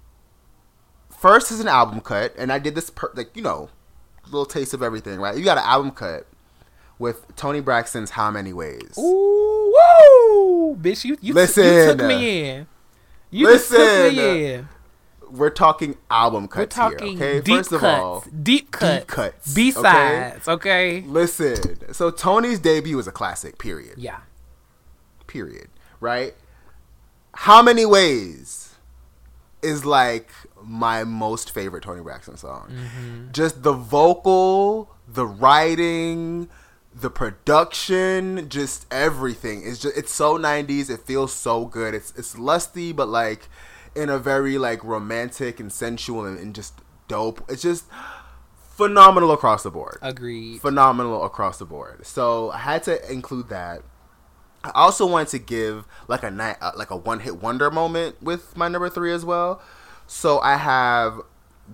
first 1.10 1.50
is 1.52 1.60
an 1.60 1.68
album 1.68 2.00
cut 2.00 2.34
and 2.38 2.50
I 2.50 2.58
did 2.58 2.74
this 2.74 2.90
per- 2.90 3.12
like 3.14 3.36
you 3.36 3.42
know, 3.42 3.68
little 4.26 4.46
taste 4.46 4.74
of 4.74 4.82
everything, 4.82 5.20
right? 5.20 5.36
You 5.36 5.44
got 5.44 5.58
an 5.58 5.64
album 5.64 5.90
cut 5.90 6.26
with 6.98 7.34
Toni 7.36 7.60
Braxton's 7.60 8.10
How 8.10 8.30
Many 8.30 8.52
Ways. 8.52 8.96
Ooh, 8.98 9.74
woo, 9.74 10.76
bitch! 10.76 11.04
You 11.04 11.12
you, 11.12 11.18
you 11.20 11.34
Listen. 11.34 11.98
took 11.98 12.06
me 12.06 12.48
in. 12.48 12.66
You 13.30 13.46
just 13.48 13.70
took 13.70 13.78
Listen. 13.78 14.16
me 14.16 14.52
in. 14.52 14.68
We're 15.30 15.50
talking 15.50 15.96
album 16.10 16.42
We're 16.42 16.66
cuts 16.66 16.76
talking 16.76 17.16
here, 17.16 17.28
okay? 17.28 17.40
deep 17.40 17.56
First 17.56 17.72
of 17.72 17.80
cuts, 17.80 18.02
all, 18.02 18.24
deep 18.42 18.70
cuts, 18.70 18.98
deep 19.00 19.08
cuts, 19.08 19.54
B 19.54 19.70
sides. 19.70 20.46
Okay? 20.46 21.00
listen. 21.06 21.94
So 21.94 22.10
Toni's 22.10 22.58
debut 22.58 22.98
is 22.98 23.06
a 23.06 23.12
classic, 23.12 23.58
period. 23.58 23.94
Yeah. 23.96 24.18
Period. 25.26 25.68
Right? 26.00 26.34
How 27.34 27.62
many 27.62 27.86
ways 27.86 28.74
is 29.62 29.86
like 29.86 30.28
my 30.72 31.04
most 31.04 31.50
favorite 31.50 31.84
Toni 31.84 32.02
Braxton 32.02 32.36
song? 32.36 32.70
Mm-hmm. 32.70 33.32
Just 33.32 33.62
the 33.62 33.72
vocal, 33.72 34.90
the 35.06 35.26
writing, 35.26 36.48
the 36.94 37.10
production, 37.10 38.48
just 38.48 38.86
everything. 38.90 39.62
It's 39.64 39.78
just 39.78 39.96
it's 39.96 40.12
so 40.12 40.38
90s. 40.38 40.90
It 40.90 41.00
feels 41.00 41.32
so 41.32 41.66
good. 41.66 41.94
It's 41.94 42.12
it's 42.16 42.38
lusty, 42.38 42.92
but 42.92 43.08
like 43.08 43.48
in 43.94 44.08
a 44.08 44.18
very 44.18 44.58
like 44.58 44.82
romantic 44.82 45.60
and 45.60 45.72
sensual 45.72 46.24
and, 46.24 46.38
and 46.38 46.54
just 46.54 46.74
dope. 47.08 47.44
It's 47.50 47.62
just 47.62 47.84
phenomenal 48.54 49.30
across 49.32 49.62
the 49.62 49.70
board. 49.70 49.98
Agreed. 50.02 50.60
Phenomenal 50.60 51.24
across 51.24 51.58
the 51.58 51.66
board. 51.66 52.06
So 52.06 52.50
I 52.50 52.58
had 52.58 52.82
to 52.84 53.12
include 53.12 53.48
that. 53.50 53.82
I 54.64 54.70
also 54.74 55.06
wanted 55.06 55.28
to 55.28 55.38
give 55.38 55.86
like 56.08 56.22
a 56.22 56.30
night, 56.30 56.56
uh, 56.60 56.72
like 56.76 56.90
a 56.90 56.96
one 56.96 57.20
hit 57.20 57.42
wonder 57.42 57.70
moment 57.70 58.22
with 58.22 58.56
my 58.56 58.68
number 58.68 58.88
three 58.88 59.12
as 59.12 59.24
well. 59.24 59.60
So 60.12 60.40
I 60.40 60.56
have 60.56 61.22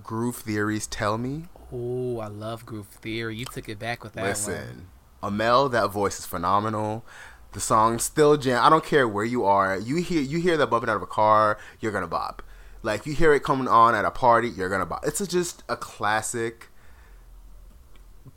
Groove 0.04 0.36
Theory's. 0.36 0.86
Tell 0.86 1.18
me. 1.18 1.46
Oh, 1.72 2.20
I 2.20 2.28
love 2.28 2.64
Groove 2.64 2.86
Theory. 2.86 3.34
You 3.34 3.44
took 3.44 3.68
it 3.68 3.80
back 3.80 4.04
with 4.04 4.12
that 4.12 4.22
Listen, 4.22 4.86
Amel, 5.22 5.68
that 5.70 5.90
voice 5.90 6.20
is 6.20 6.24
phenomenal. 6.24 7.04
The 7.52 7.60
song 7.60 7.98
still 7.98 8.36
jam. 8.36 8.64
I 8.64 8.70
don't 8.70 8.84
care 8.84 9.08
where 9.08 9.24
you 9.24 9.44
are. 9.44 9.76
You 9.76 9.96
hear 9.96 10.22
you 10.22 10.38
hear 10.38 10.56
that 10.56 10.68
bumping 10.68 10.88
out 10.88 10.96
of 10.96 11.02
a 11.02 11.06
car, 11.06 11.58
you're 11.80 11.90
gonna 11.90 12.06
bop. 12.06 12.42
Like 12.82 13.06
you 13.06 13.12
hear 13.12 13.34
it 13.34 13.42
coming 13.42 13.66
on 13.66 13.96
at 13.96 14.04
a 14.04 14.10
party, 14.12 14.48
you're 14.48 14.68
gonna 14.68 14.86
bop. 14.86 15.04
It's 15.04 15.20
a, 15.20 15.26
just 15.26 15.64
a 15.68 15.76
classic, 15.76 16.68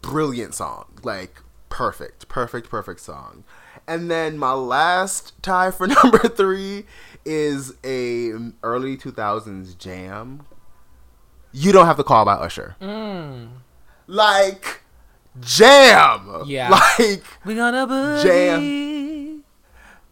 brilliant 0.01 0.55
song. 0.55 0.99
Like 1.03 1.41
perfect, 1.69 2.27
perfect, 2.27 2.69
perfect 2.69 3.01
song. 3.01 3.43
And 3.87 4.09
then 4.09 4.37
my 4.37 4.53
last 4.53 5.41
tie 5.43 5.69
for 5.69 5.85
number 6.03 6.27
three 6.27 6.85
is 7.25 7.73
a 7.83 8.31
early 8.63 8.97
2000s 8.97 9.77
jam. 9.77 10.45
You 11.51 11.71
don't 11.71 11.85
have 11.85 11.97
to 11.97 12.03
call 12.03 12.25
by 12.25 12.33
Usher. 12.33 12.75
Mm. 12.81 13.49
Like 14.07 14.81
jam. 15.39 16.43
Yeah. 16.45 16.69
Like 16.69 17.23
We 17.45 17.55
gonna 17.55 17.87
boogie. 17.87 18.23
Jam. 18.23 19.43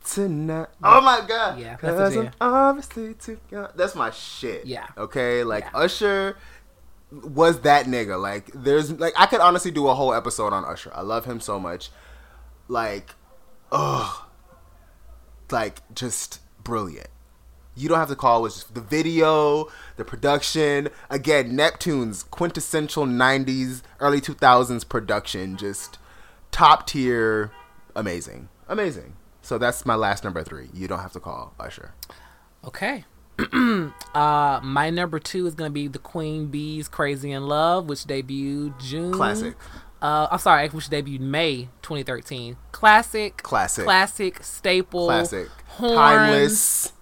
tonight. 0.06 0.67
Oh 0.84 1.02
my 1.02 1.22
god. 1.28 1.60
Yeah, 1.60 1.78
that's 1.82 2.15
I'm 2.15 2.32
obviously 2.41 3.13
too 3.13 3.39
young. 3.52 3.69
That's 3.76 3.95
my 3.95 4.12
shit. 4.12 4.65
Yeah. 4.65 4.88
Okay. 4.98 5.43
Like 5.43 5.65
Yeah. 5.65 5.80
Usher 5.80 6.38
was 7.12 7.62
that 7.62 7.86
nigga. 7.86 8.22
Like 8.22 8.52
there's 8.54 8.91
like 8.91 9.13
I 9.17 9.26
could 9.26 9.41
honestly 9.41 9.72
do 9.72 9.88
a 9.88 9.95
whole 9.95 10.13
episode 10.13 10.54
on 10.54 10.65
Usher. 10.65 10.91
I 10.93 11.02
love 11.02 11.26
him 11.26 11.39
so 11.39 11.60
much. 11.60 11.89
Like, 12.67 13.15
ugh. 13.72 14.24
Like 15.52 15.82
just 15.95 16.39
brilliant. 16.70 17.08
You 17.76 17.90
don't 17.90 17.98
have 17.98 18.10
to 18.10 18.16
call 18.16 18.46
it 18.46 18.50
just 18.50 18.74
the 18.76 18.82
video, 18.82 19.68
the 19.98 20.06
production. 20.06 20.90
Again, 21.10 21.56
Neptune's 21.56 22.24
quintessential 22.24 23.06
'90s, 23.06 23.82
early 24.00 24.22
2000s 24.22 24.88
production, 24.88 25.58
just 25.58 25.98
top 26.52 26.88
tier, 26.88 27.52
amazing, 27.96 28.50
amazing. 28.68 29.14
So 29.42 29.58
that's 29.58 29.86
my 29.86 29.96
last 29.96 30.24
number 30.24 30.44
three. 30.44 30.70
You 30.74 30.88
don't 30.88 31.00
have 31.00 31.14
to 31.14 31.20
call 31.20 31.54
Usher. 31.60 31.94
Okay. 32.66 33.06
uh, 34.14 34.60
my 34.62 34.90
number 34.90 35.18
two 35.18 35.48
is 35.48 35.56
gonna 35.56 35.70
be 35.70 35.88
the 35.88 36.00
Queen 36.00 36.48
Bee's 36.48 36.88
"Crazy 36.88 37.32
in 37.32 37.48
Love," 37.48 37.88
which 37.88 38.00
debuted 38.00 38.80
June. 38.80 39.14
Classic. 39.14 39.56
Uh, 40.02 40.28
I'm 40.32 40.40
sorry, 40.40 40.68
which 40.70 40.90
debuted 40.90 41.22
May 41.22 41.70
2013. 41.82 42.58
Classic. 42.80 43.36
Classic. 43.44 43.84
Classic. 43.84 44.42
Staple. 44.42 45.08
Classic, 45.08 45.50
Horns, 45.68 45.96
timeless, 45.96 46.94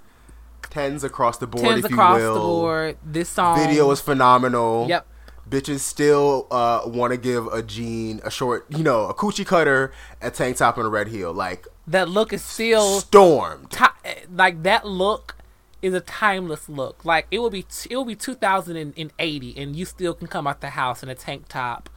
tens 0.71 1.03
across 1.03 1.37
the 1.37 1.45
board, 1.45 1.63
Tens 1.65 1.85
if 1.85 1.91
across 1.91 2.17
you 2.19 2.23
will. 2.25 2.33
the 2.33 2.39
board. 2.39 2.97
This 3.05 3.29
song. 3.29 3.59
Video 3.59 3.91
is 3.91 4.01
phenomenal. 4.01 4.87
Yep. 4.89 5.05
Bitches 5.47 5.79
still 5.81 6.47
uh, 6.49 6.81
want 6.87 7.11
to 7.13 7.17
give 7.17 7.45
a 7.47 7.61
jean 7.61 8.19
a 8.25 8.31
short, 8.31 8.65
you 8.69 8.83
know, 8.83 9.05
a 9.05 9.13
coochie 9.13 9.45
cutter, 9.45 9.93
a 10.19 10.31
tank 10.31 10.57
top, 10.57 10.77
and 10.77 10.87
a 10.87 10.89
red 10.89 11.09
heel. 11.09 11.31
Like 11.31 11.67
That 11.85 12.09
look 12.09 12.33
is 12.33 12.43
still 12.43 12.99
stormed. 12.99 13.69
ti- 13.69 14.25
like 14.33 14.63
that 14.63 14.85
look 14.87 15.35
is 15.83 15.93
a 15.93 16.01
timeless 16.01 16.67
look. 16.67 17.05
Like 17.05 17.27
it 17.29 17.37
will 17.37 17.51
be 17.51 17.65
it 17.89 17.95
will 17.95 18.03
be 18.03 18.15
2080 18.15 19.53
and 19.57 19.75
you 19.75 19.85
still 19.85 20.15
can 20.15 20.25
come 20.27 20.47
out 20.47 20.59
the 20.61 20.71
house 20.71 21.03
in 21.03 21.07
a 21.09 21.15
tank 21.15 21.47
top, 21.47 21.87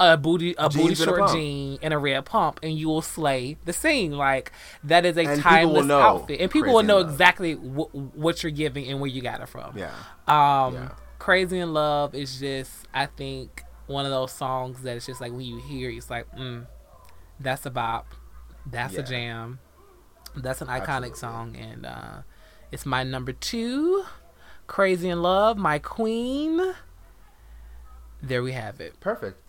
a 0.00 0.16
booty 0.16 0.54
a 0.58 0.68
booty 0.68 0.86
Jeans 0.88 1.00
a 1.00 1.04
short 1.04 1.20
pump. 1.20 1.32
jean 1.32 1.78
and 1.80 1.94
a 1.94 1.98
red 1.98 2.24
pump 2.24 2.58
and 2.64 2.76
you 2.76 2.88
will 2.88 3.00
slay 3.02 3.56
the 3.64 3.72
scene. 3.72 4.12
Like 4.12 4.50
that 4.82 5.04
is 5.06 5.16
a 5.16 5.24
And 5.24 5.40
timeless 5.40 5.88
outfit 5.90 6.40
and 6.40 6.50
people 6.50 6.62
Crazy 6.72 6.74
will 6.74 6.82
know 6.82 6.98
exactly 6.98 7.52
wh- 7.54 7.94
what 8.16 8.42
you're 8.42 8.50
giving 8.52 8.88
and 8.88 9.00
where 9.00 9.08
you 9.10 9.22
got 9.22 9.40
it 9.40 9.48
from. 9.48 9.76
Yeah. 9.78 9.92
Um, 10.26 10.74
Yeah. 10.74 10.88
Crazy 11.20 11.58
in 11.60 11.72
Love 11.72 12.14
is 12.14 12.38
just, 12.40 12.86
I 12.92 13.06
think, 13.06 13.62
one 13.86 14.04
of 14.04 14.10
those 14.10 14.32
songs 14.32 14.82
that 14.82 14.96
it's 14.96 15.06
just 15.06 15.20
like 15.20 15.30
when 15.32 15.42
you 15.42 15.58
hear 15.60 15.88
it, 15.90 15.94
it's 15.96 16.10
like, 16.10 16.26
mm, 16.36 16.66
that's 17.40 17.64
a 17.64 17.70
bop. 17.70 18.14
That's 18.66 18.94
Yeah. 18.94 19.00
a 19.00 19.02
jam. 19.04 19.58
That's 20.36 20.60
an 20.60 20.68
iconic 20.68 21.12
Absolutely. 21.12 21.16
song. 21.18 21.56
And 21.56 21.86
uh, 21.86 22.22
it's 22.72 22.84
my 22.84 23.04
number 23.04 23.32
two. 23.32 24.04
Crazy 24.66 25.08
in 25.08 25.22
Love, 25.22 25.56
my 25.56 25.78
queen. 25.78 26.74
There 28.22 28.42
we 28.42 28.52
have 28.52 28.80
it. 28.80 28.98
Perfect. 29.00 29.43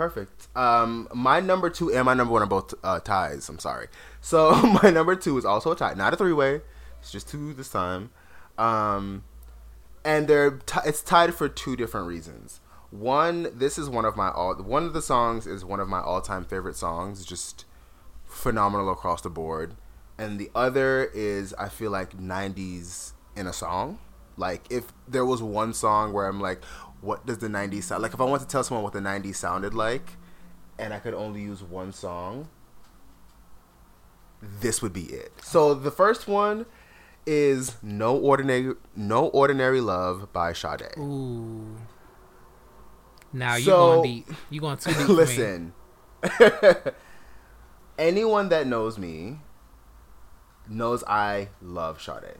Perfect. 0.00 0.48
Um, 0.56 1.08
my 1.12 1.40
number 1.40 1.68
two 1.68 1.92
and 1.92 2.06
my 2.06 2.14
number 2.14 2.32
one 2.32 2.40
are 2.40 2.46
both 2.46 2.72
uh, 2.82 3.00
ties. 3.00 3.46
I'm 3.50 3.58
sorry. 3.58 3.88
So 4.22 4.54
my 4.82 4.88
number 4.88 5.14
two 5.14 5.36
is 5.36 5.44
also 5.44 5.72
a 5.72 5.76
tie, 5.76 5.92
not 5.92 6.14
a 6.14 6.16
three 6.16 6.32
way. 6.32 6.62
It's 7.00 7.12
just 7.12 7.28
two 7.28 7.52
this 7.52 7.68
time. 7.68 8.08
Um, 8.56 9.24
and 10.02 10.26
they're 10.26 10.52
t- 10.52 10.80
it's 10.86 11.02
tied 11.02 11.34
for 11.34 11.50
two 11.50 11.76
different 11.76 12.06
reasons. 12.06 12.60
One, 12.90 13.48
this 13.52 13.76
is 13.76 13.90
one 13.90 14.06
of 14.06 14.16
my 14.16 14.30
all. 14.30 14.54
One 14.54 14.86
of 14.86 14.94
the 14.94 15.02
songs 15.02 15.46
is 15.46 15.66
one 15.66 15.80
of 15.80 15.88
my 15.90 16.00
all 16.00 16.22
time 16.22 16.46
favorite 16.46 16.76
songs. 16.76 17.26
Just 17.26 17.66
phenomenal 18.24 18.90
across 18.90 19.20
the 19.20 19.28
board. 19.28 19.74
And 20.16 20.38
the 20.38 20.50
other 20.54 21.10
is 21.12 21.52
I 21.58 21.68
feel 21.68 21.90
like 21.90 22.16
90s 22.16 23.12
in 23.36 23.46
a 23.46 23.52
song. 23.52 23.98
Like 24.38 24.64
if 24.70 24.94
there 25.06 25.26
was 25.26 25.42
one 25.42 25.74
song 25.74 26.14
where 26.14 26.26
I'm 26.26 26.40
like, 26.40 26.62
what 27.00 27.26
does 27.26 27.38
the 27.38 27.48
90s 27.48 27.84
sound 27.84 28.02
like? 28.02 28.12
If 28.14 28.20
I 28.20 28.24
want 28.24 28.42
to 28.42 28.48
tell 28.48 28.62
someone 28.64 28.84
what 28.84 28.92
the 28.92 29.00
90s 29.00 29.36
sounded 29.36 29.74
like, 29.74 30.12
and 30.78 30.92
I 30.94 30.98
could 30.98 31.14
only 31.14 31.40
use 31.42 31.62
one 31.62 31.92
song, 31.92 32.48
this 34.42 34.80
would 34.82 34.92
be 34.92 35.04
it. 35.04 35.32
So 35.42 35.74
the 35.74 35.90
first 35.90 36.26
one 36.28 36.66
is 37.26 37.76
No 37.82 38.16
Ordinary 38.16 38.74
No 38.96 39.26
Ordinary 39.28 39.80
Love 39.80 40.32
by 40.32 40.52
Sade. 40.52 40.94
Ooh. 40.98 41.76
Now 43.32 43.56
you 43.56 43.64
So- 43.64 43.96
going 43.96 44.02
deep. 44.02 44.30
You 44.48 44.60
going 44.60 44.76
too 44.78 44.90
deep. 44.92 45.08
me. 45.08 45.14
Listen, 45.14 45.72
anyone 47.98 48.48
that 48.48 48.66
knows 48.66 48.98
me 48.98 49.38
knows 50.68 51.04
I 51.06 51.48
love 51.60 52.00
Sade. 52.02 52.36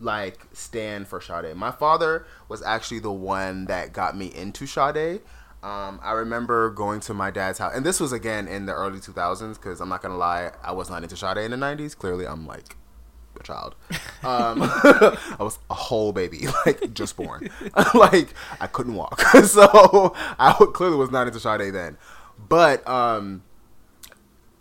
Like 0.00 0.46
stand 0.52 1.08
for 1.08 1.20
Sade. 1.20 1.54
My 1.56 1.70
father 1.70 2.26
was 2.48 2.62
actually 2.62 3.00
the 3.00 3.12
one 3.12 3.66
that 3.66 3.92
got 3.92 4.16
me 4.16 4.32
into 4.34 4.66
Sade. 4.66 5.20
Um, 5.60 5.98
I 6.02 6.12
remember 6.12 6.70
going 6.70 7.00
to 7.00 7.14
my 7.14 7.32
dad's 7.32 7.58
house, 7.58 7.72
and 7.74 7.84
this 7.84 7.98
was 7.98 8.12
again 8.12 8.46
in 8.46 8.66
the 8.66 8.72
early 8.72 9.00
2000s. 9.00 9.54
Because 9.54 9.80
I'm 9.80 9.88
not 9.88 10.02
gonna 10.02 10.16
lie, 10.16 10.52
I 10.62 10.72
was 10.72 10.88
not 10.88 11.02
into 11.02 11.16
Sade 11.16 11.38
in 11.38 11.50
the 11.50 11.56
90s. 11.56 11.96
Clearly, 11.96 12.26
I'm 12.26 12.46
like 12.46 12.76
a 13.38 13.42
child. 13.42 13.74
Um, 14.22 14.62
I 14.62 15.36
was 15.40 15.58
a 15.70 15.74
whole 15.74 16.12
baby, 16.12 16.46
like 16.66 16.94
just 16.94 17.16
born. 17.16 17.50
like 17.94 18.34
I 18.60 18.66
couldn't 18.66 18.94
walk, 18.94 19.20
so 19.20 20.14
I 20.38 20.52
clearly 20.74 20.96
was 20.96 21.10
not 21.10 21.26
into 21.26 21.40
Sade 21.40 21.74
then. 21.74 21.96
But 22.48 22.86
um, 22.88 23.42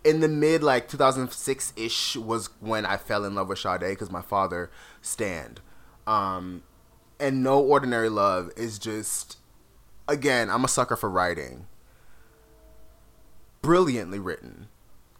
in 0.07 0.21
the 0.21 0.27
mid 0.29 0.63
like 0.63 0.87
2006 0.87 1.73
ish 1.75 2.15
was 2.15 2.49
when 2.61 2.85
I 2.85 2.95
fell 2.95 3.25
in 3.25 3.35
love 3.35 3.49
with 3.49 3.59
Sade 3.59 3.81
because 3.81 4.09
my 4.09 4.21
father 4.21 4.71
stand. 5.01 5.59
Um, 6.07 6.63
and 7.19 7.43
No 7.43 7.59
Ordinary 7.59 8.07
Love 8.07 8.49
is 8.55 8.79
just 8.79 9.37
again, 10.07 10.49
I'm 10.49 10.63
a 10.63 10.69
sucker 10.69 10.95
for 10.95 11.09
writing. 11.09 11.67
Brilliantly 13.61 14.17
written. 14.17 14.69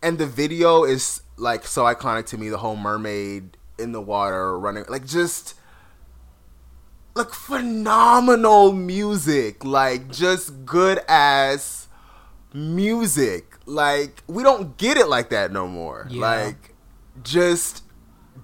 And 0.02 0.18
the 0.18 0.26
video 0.26 0.86
is 0.86 1.22
like 1.36 1.66
so 1.66 1.84
iconic 1.84 2.26
to 2.28 2.38
me, 2.38 2.48
the 2.48 2.60
whole 2.60 2.78
mermaid 2.78 3.58
in 3.78 3.92
the 3.92 4.02
water 4.02 4.58
running 4.58 4.86
like 4.88 5.06
just 5.06 5.54
like 7.14 7.32
phenomenal 7.32 8.72
music, 8.72 9.66
like 9.66 10.10
just 10.10 10.66
good 10.66 11.00
ass 11.10 11.90
music. 12.54 13.57
Like 13.68 14.24
we 14.28 14.44
don't 14.44 14.78
get 14.78 14.98
it 14.98 15.08
like 15.08 15.30
that 15.30 15.52
no 15.52 15.68
more. 15.68 16.08
Yeah. 16.10 16.22
Like 16.22 16.74
just 17.24 17.84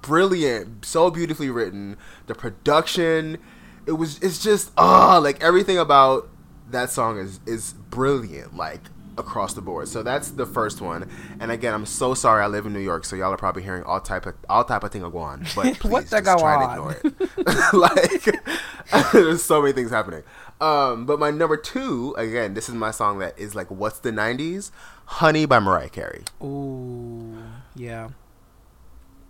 brilliant, 0.02 0.86
so 0.86 1.10
beautifully 1.10 1.50
written. 1.50 1.98
The 2.28 2.36
production, 2.36 3.40
it 3.88 3.94
was 3.94 4.20
it's 4.20 4.44
just 4.44 4.72
ah 4.78 5.18
like 5.18 5.42
everything 5.42 5.78
about 5.78 6.30
that 6.70 6.90
song 6.90 7.18
is 7.18 7.40
is 7.46 7.74
brilliant. 7.90 8.56
Like 8.56 8.82
across 9.18 9.54
the 9.54 9.62
board. 9.62 9.88
So 9.88 10.04
that's 10.04 10.32
the 10.32 10.46
first 10.46 10.82
one. 10.82 11.10
And 11.40 11.52
again, 11.52 11.74
I'm 11.74 11.86
so 11.86 12.14
sorry 12.14 12.44
I 12.44 12.48
live 12.48 12.66
in 12.66 12.74
New 12.74 12.80
York, 12.80 13.06
so 13.06 13.16
y'all 13.16 13.32
are 13.34 13.38
probably 13.38 13.64
hearing 13.64 13.84
all 13.84 14.00
type 14.00 14.26
of 14.26 14.36
all 14.50 14.64
type 14.64 14.84
of 14.84 14.92
thing 14.92 15.02
go 15.02 15.18
on. 15.18 15.46
But 15.56 15.76
please 15.80 15.92
What 15.92 16.06
the 16.10 16.22
just 16.22 16.26
go 16.26 16.38
try 16.38 16.66
to 16.66 16.72
ignore 16.72 16.98
it. 17.04 17.74
like 18.92 19.12
there's 19.14 19.44
so 19.44 19.62
many 19.62 19.74
things 19.74 19.92
happening. 19.92 20.24
Um, 20.62 21.06
but 21.06 21.20
my 21.20 21.32
number 21.32 21.58
two, 21.58 22.16
again, 22.18 22.54
this 22.54 22.70
is 22.70 22.76
my 22.76 22.92
song 22.92 23.20
that 23.20 23.38
is 23.38 23.56
like 23.56 23.70
what's 23.70 24.00
the 24.00 24.12
nineties? 24.12 24.72
Honey 25.14 25.46
by 25.46 25.60
Mariah 25.60 25.90
Carey. 25.90 26.24
Ooh, 26.42 27.38
yeah. 27.76 28.10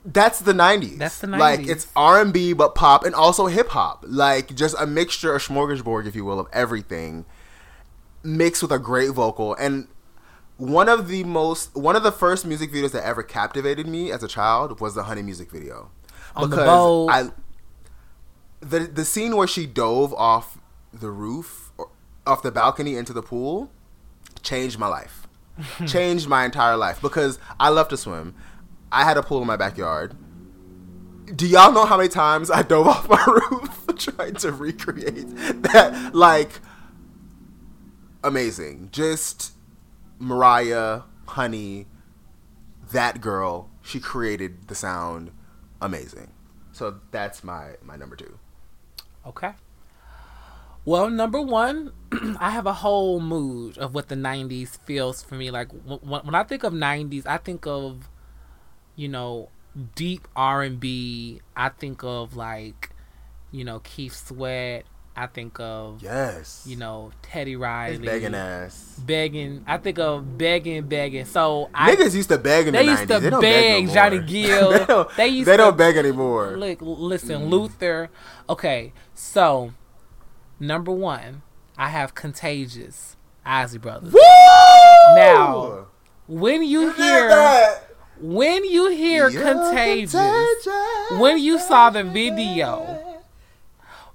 That's 0.05 0.39
the 0.39 0.53
nineties. 0.53 0.97
That's 0.97 1.19
the 1.19 1.27
'90s. 1.27 1.39
Like 1.39 1.67
it's 1.67 1.87
R 1.95 2.21
and 2.21 2.31
B 2.31 2.53
but 2.53 2.73
pop 2.73 3.03
and 3.03 3.13
also 3.13 3.47
hip 3.47 3.69
hop. 3.69 4.05
Like 4.07 4.55
just 4.55 4.75
a 4.79 4.87
mixture, 4.87 5.35
a 5.35 5.39
smorgasbord, 5.39 6.07
if 6.07 6.15
you 6.15 6.23
will, 6.23 6.39
of 6.39 6.47
everything, 6.53 7.25
mixed 8.23 8.61
with 8.61 8.71
a 8.71 8.79
great 8.79 9.11
vocal. 9.11 9.55
And 9.55 9.87
one 10.55 10.87
of 10.87 11.09
the 11.09 11.25
most, 11.25 11.75
one 11.75 11.97
of 11.97 12.03
the 12.03 12.13
first 12.13 12.45
music 12.45 12.71
videos 12.71 12.91
that 12.91 13.05
ever 13.05 13.21
captivated 13.21 13.85
me 13.85 14.09
as 14.09 14.23
a 14.23 14.27
child 14.27 14.79
was 14.79 14.95
the 14.95 15.03
Honey 15.03 15.21
music 15.21 15.51
video. 15.51 15.91
On 16.35 16.49
the 16.49 16.55
boat. 16.57 17.09
I, 17.09 17.29
the 18.61 18.79
the 18.79 19.03
scene 19.03 19.35
where 19.35 19.47
she 19.47 19.65
dove 19.65 20.13
off 20.13 20.59
the 20.93 21.11
roof, 21.11 21.71
or 21.77 21.89
off 22.25 22.41
the 22.41 22.51
balcony 22.51 22.95
into 22.95 23.11
the 23.11 23.21
pool, 23.21 23.69
changed 24.41 24.79
my 24.79 24.87
life. 24.87 25.22
changed 25.87 26.27
my 26.27 26.45
entire 26.45 26.77
life 26.77 27.01
because 27.01 27.39
I 27.59 27.69
love 27.69 27.87
to 27.89 27.97
swim. 27.97 28.35
I 28.91 29.03
had 29.03 29.17
a 29.17 29.23
pool 29.23 29.41
in 29.41 29.47
my 29.47 29.57
backyard. 29.57 30.15
Do 31.35 31.47
y'all 31.47 31.71
know 31.71 31.85
how 31.85 31.97
many 31.97 32.09
times 32.09 32.51
I 32.51 32.61
dove 32.61 32.87
off 32.87 33.09
my 33.09 33.23
roof 33.25 33.85
trying 33.97 34.35
to 34.35 34.51
recreate 34.51 35.29
that? 35.63 36.13
Like, 36.13 36.59
amazing. 38.23 38.89
Just 38.91 39.53
Mariah, 40.19 41.01
Honey, 41.27 41.87
that 42.91 43.21
girl. 43.21 43.69
She 43.81 43.99
created 43.99 44.67
the 44.67 44.75
sound. 44.75 45.31
Amazing. 45.81 46.31
So 46.71 46.99
that's 47.11 47.43
my 47.43 47.75
my 47.81 47.95
number 47.95 48.15
two. 48.15 48.39
Okay. 49.25 49.51
Well, 50.85 51.09
number 51.09 51.41
one, 51.41 51.93
I 52.39 52.49
have 52.51 52.65
a 52.65 52.73
whole 52.73 53.19
mood 53.19 53.77
of 53.77 53.93
what 53.93 54.07
the 54.09 54.15
'90s 54.15 54.77
feels 54.85 55.21
for 55.23 55.35
me. 55.35 55.51
Like 55.51 55.69
w- 55.69 55.99
w- 55.99 56.21
when 56.23 56.35
I 56.35 56.43
think 56.43 56.63
of 56.63 56.73
'90s, 56.73 57.25
I 57.25 57.37
think 57.37 57.65
of, 57.67 58.09
you 58.95 59.07
know, 59.07 59.49
deep 59.95 60.27
R 60.35 60.61
and 60.63 60.79
B. 60.79 61.41
I 61.55 61.69
think 61.69 62.03
of 62.03 62.35
like, 62.35 62.91
you 63.51 63.63
know, 63.63 63.79
Keith 63.79 64.15
Sweat. 64.27 64.85
I 65.15 65.27
think 65.27 65.59
of, 65.59 66.01
Yes. 66.01 66.63
you 66.67 66.75
know, 66.75 67.11
Teddy 67.21 67.55
Riley. 67.55 67.99
Begging 67.99 68.33
ass. 68.33 68.99
Begging. 69.05 69.63
I 69.67 69.77
think 69.77 69.99
of 69.99 70.39
begging, 70.39 70.87
begging. 70.87 71.25
So 71.25 71.69
I 71.71 71.95
Niggas 71.95 72.15
used 72.15 72.29
to 72.29 72.39
beg 72.39 72.65
in 72.65 72.73
they 72.73 72.83
the 72.83 72.91
used 72.93 73.03
90s. 73.03 73.07
to 73.07 73.19
they 73.19 73.29
beg 73.29 73.41
beg 73.41 73.85
no 73.89 73.93
Johnny. 73.93 74.19
Gill. 74.25 74.71
they 74.71 74.85
don't, 74.85 75.15
They 75.15 75.27
used 75.27 75.47
they 75.47 75.51
to- 75.53 75.57
don't 75.57 75.77
beg 75.77 75.97
anymore. 75.97 76.57
Look, 76.57 76.79
listen, 76.81 77.43
mm. 77.43 77.49
Luther. 77.51 78.09
Okay, 78.49 78.91
so 79.13 79.73
number 80.59 80.91
one, 80.91 81.42
I 81.77 81.89
have 81.89 82.13
Contagious, 82.15 83.15
Isley 83.45 83.79
Brothers. 83.79 84.13
Woo! 84.13 84.19
Now, 85.15 85.87
When 86.27 86.63
you 86.63 86.81
You 86.81 86.87
did 86.93 86.95
hear, 86.97 87.27
that. 87.29 87.83
when 88.21 88.63
you 88.65 88.89
hear 88.91 89.29
You're 89.29 89.41
Contagious, 89.41 90.11
contagious. 90.13 91.19
when 91.19 91.37
you 91.39 91.59
saw 91.59 91.89
the 91.89 92.03
video, 92.03 92.99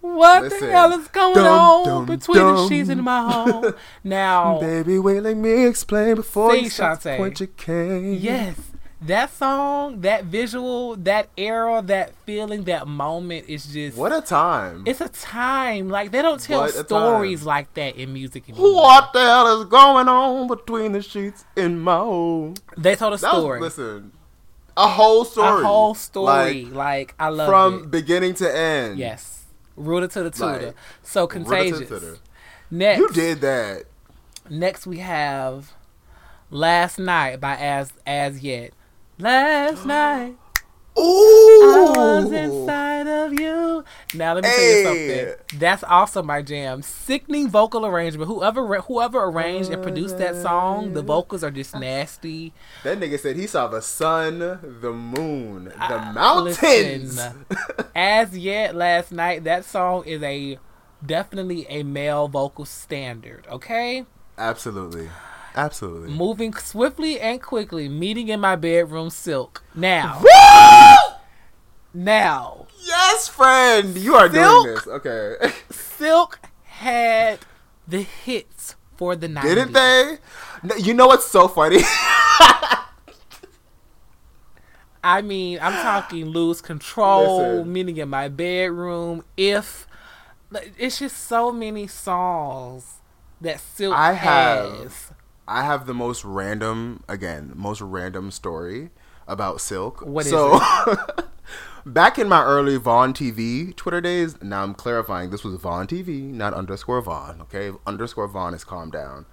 what 0.00 0.44
Listen. 0.44 0.66
the 0.68 0.72
hell 0.72 0.92
is 0.92 1.08
going 1.08 1.34
Dum, 1.34 1.46
on 1.46 1.84
dum, 1.86 2.06
between 2.06 2.38
the 2.38 2.68
sheets 2.68 2.88
in 2.88 3.02
my 3.02 3.30
home? 3.30 3.74
Now, 4.04 4.60
Baby, 4.60 4.98
wait, 5.00 5.20
let 5.22 5.36
me 5.36 5.66
explain 5.66 6.14
before 6.14 6.52
Sing, 6.54 6.64
you 6.64 6.70
start 6.70 7.00
to 7.02 7.08
Shantae. 7.10 7.16
point 7.16 7.40
your 7.40 7.48
cane. 7.48 8.14
Yes. 8.20 8.56
That 9.00 9.30
song, 9.32 10.00
that 10.00 10.24
visual, 10.24 10.96
that 10.96 11.28
era, 11.36 11.80
that 11.86 12.14
feeling, 12.26 12.64
that 12.64 12.88
moment 12.88 13.48
is 13.48 13.66
just 13.66 13.96
What 13.96 14.12
a 14.12 14.20
time. 14.20 14.82
it's 14.86 15.00
a 15.00 15.08
time. 15.08 15.88
Like 15.88 16.10
they 16.10 16.20
don't 16.20 16.40
tell 16.40 16.66
stories 16.68 17.40
time. 17.40 17.46
like 17.46 17.74
that 17.74 17.94
in 17.96 18.12
music 18.12 18.48
anymore. 18.48 18.74
what 18.74 19.12
the 19.12 19.20
hell 19.20 19.60
is 19.60 19.68
going 19.68 20.08
on 20.08 20.48
between 20.48 20.92
the 20.92 21.00
sheets 21.02 21.44
in 21.56 21.78
my 21.78 21.96
home? 21.98 22.54
They 22.76 22.96
told 22.96 23.14
a 23.14 23.18
That 23.18 23.32
was, 23.34 23.40
story. 23.42 23.60
listen, 23.60 24.12
a 24.76 24.88
whole 24.88 25.24
story. 25.24 25.62
a 25.62 25.64
whole 25.64 25.94
story. 25.94 26.64
Like, 26.64 26.74
Like, 26.74 27.14
I 27.20 27.28
love 27.28 27.48
from 27.48 27.84
it. 27.84 27.90
beginning 27.92 28.34
to 28.34 28.56
end. 28.56 28.98
Yes. 28.98 29.44
Rooted 29.76 30.10
to 30.12 30.24
the 30.24 30.30
tutor. 30.32 30.66
Like, 30.66 30.74
so 31.04 31.28
to 31.28 31.32
contagious. 31.32 32.18
Next 32.68 32.98
You 32.98 33.08
did 33.10 33.40
that. 33.42 33.84
next 34.50 34.88
we 34.88 34.98
have 34.98 35.72
Last 36.50 36.98
Night 36.98 37.40
by 37.40 37.54
As 37.56 37.92
Az 38.04 38.42
Yet. 38.42 38.72
Last 39.18 39.84
night 39.84 40.36
Ooh. 40.98 41.00
I 41.00 41.92
was 41.96 42.32
inside 42.32 43.06
of 43.06 43.32
you. 43.38 43.84
Now 44.14 44.34
let 44.34 44.42
me 44.44 44.50
tell 44.50 44.60
you 44.64 44.82
something. 44.84 45.58
That's 45.60 45.84
also 45.84 46.22
my 46.22 46.42
jam. 46.42 46.82
Sickening 46.82 47.48
vocal 47.48 47.86
arrangement. 47.86 48.28
Whoever 48.28 48.80
whoever 48.80 49.22
arranged 49.24 49.70
and 49.70 49.80
produced 49.82 50.18
that 50.18 50.34
song, 50.36 50.94
the 50.94 51.02
vocals 51.02 51.44
are 51.44 51.50
just 51.52 51.74
nasty. 51.76 52.52
That 52.82 52.98
nigga 52.98 53.18
said 53.20 53.36
he 53.36 53.46
saw 53.46 53.68
the 53.68 53.80
sun, 53.82 54.38
the 54.40 54.92
moon, 54.92 55.64
the 55.66 55.72
Ah, 55.78 56.12
mountains. 56.14 57.16
listen. 57.16 57.44
Az 57.94 58.36
Yet, 58.36 58.74
last 58.74 59.12
night, 59.12 59.44
that 59.44 59.64
song 59.64 60.04
is 60.04 60.22
a 60.22 60.58
definitely 61.04 61.64
a 61.68 61.84
male 61.84 62.26
vocal 62.28 62.64
standard. 62.64 63.46
Okay, 63.48 64.04
Absolutely. 64.36 65.08
Absolutely. 65.58 66.10
moving 66.14 66.54
swiftly 66.54 67.18
and 67.20 67.42
quickly. 67.42 67.88
Meeting 67.88 68.28
in 68.28 68.40
my 68.40 68.54
bedroom, 68.56 69.10
silk. 69.10 69.62
Now, 69.74 70.22
now, 71.92 72.66
Yes, 72.84 73.28
friend. 73.28 73.96
You 73.98 74.14
are 74.14 74.30
Silk? 74.30 74.64
doing 74.64 74.74
this. 74.74 74.86
Okay. 74.86 75.34
silk 75.70 76.38
had 76.64 77.40
the 77.86 78.02
hits 78.02 78.76
for 78.96 79.16
the 79.16 79.26
nineties. 79.28 79.54
Didn't 79.54 79.72
they? 79.72 80.18
You 80.78 80.94
know 80.94 81.06
what's 81.08 81.26
so 81.26 81.48
funny? 81.48 81.80
I 85.02 85.22
mean, 85.22 85.58
I'm 85.62 85.72
talking 85.74 86.26
lose 86.26 86.60
control, 86.60 87.42
Listen. 87.58 87.72
meeting 87.72 87.96
in 87.98 88.08
my 88.08 88.28
bedroom. 88.28 89.24
If 89.36 89.86
it's 90.76 90.98
just 90.98 91.16
so 91.28 91.52
many 91.52 91.86
songs 91.86 92.94
that 93.40 93.60
Silk 93.60 93.94
I 93.96 94.12
have- 94.14 94.70
has. 94.80 95.10
I 95.48 95.64
have 95.64 95.86
the 95.86 95.94
most 95.94 96.24
random, 96.24 97.02
again, 97.08 97.52
most 97.56 97.80
random 97.80 98.30
story 98.30 98.90
about 99.26 99.60
Silk. 99.62 100.04
What 100.04 100.26
is 100.26 100.30
so, 100.30 100.60
back 101.86 102.18
in 102.18 102.28
my 102.28 102.44
early 102.44 102.78
Vaun 102.78 103.14
TV 103.14 103.74
Twitter 103.74 104.02
days, 104.02 104.40
now 104.42 104.62
I'm 104.62 104.74
clarifying 104.74 105.30
this 105.30 105.42
was 105.42 105.56
Vaun 105.56 105.86
TV, 105.88 106.22
not 106.22 106.52
underscore 106.52 107.02
Vaun. 107.02 107.40
Okay, 107.42 107.72
underscore 107.86 108.28
Vaun 108.28 108.52
is 108.54 108.62
calm 108.62 108.90
down. 108.90 109.24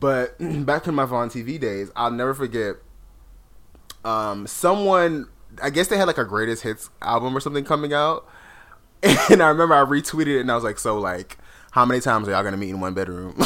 But 0.00 0.36
back 0.66 0.86
in 0.86 0.94
my 0.94 1.04
Vaun 1.04 1.28
TV 1.28 1.60
days, 1.60 1.90
I'll 1.94 2.10
never 2.10 2.32
forget. 2.32 2.76
Um, 4.06 4.46
someone, 4.46 5.28
I 5.62 5.68
guess 5.70 5.88
they 5.88 5.98
had 5.98 6.06
like 6.06 6.18
a 6.18 6.24
greatest 6.24 6.62
hits 6.62 6.88
album 7.02 7.36
or 7.36 7.40
something 7.40 7.64
coming 7.64 7.92
out, 7.92 8.26
and 9.02 9.42
I 9.42 9.48
remember 9.48 9.74
I 9.74 9.84
retweeted 9.84 10.38
it 10.38 10.40
and 10.40 10.50
I 10.50 10.54
was 10.54 10.64
like, 10.64 10.78
so 10.78 10.98
like. 10.98 11.36
How 11.74 11.84
many 11.84 12.00
times 12.00 12.28
are 12.28 12.30
y'all 12.30 12.44
gonna 12.44 12.56
meet 12.56 12.70
in 12.70 12.78
one 12.78 12.94
bedroom? 12.94 13.32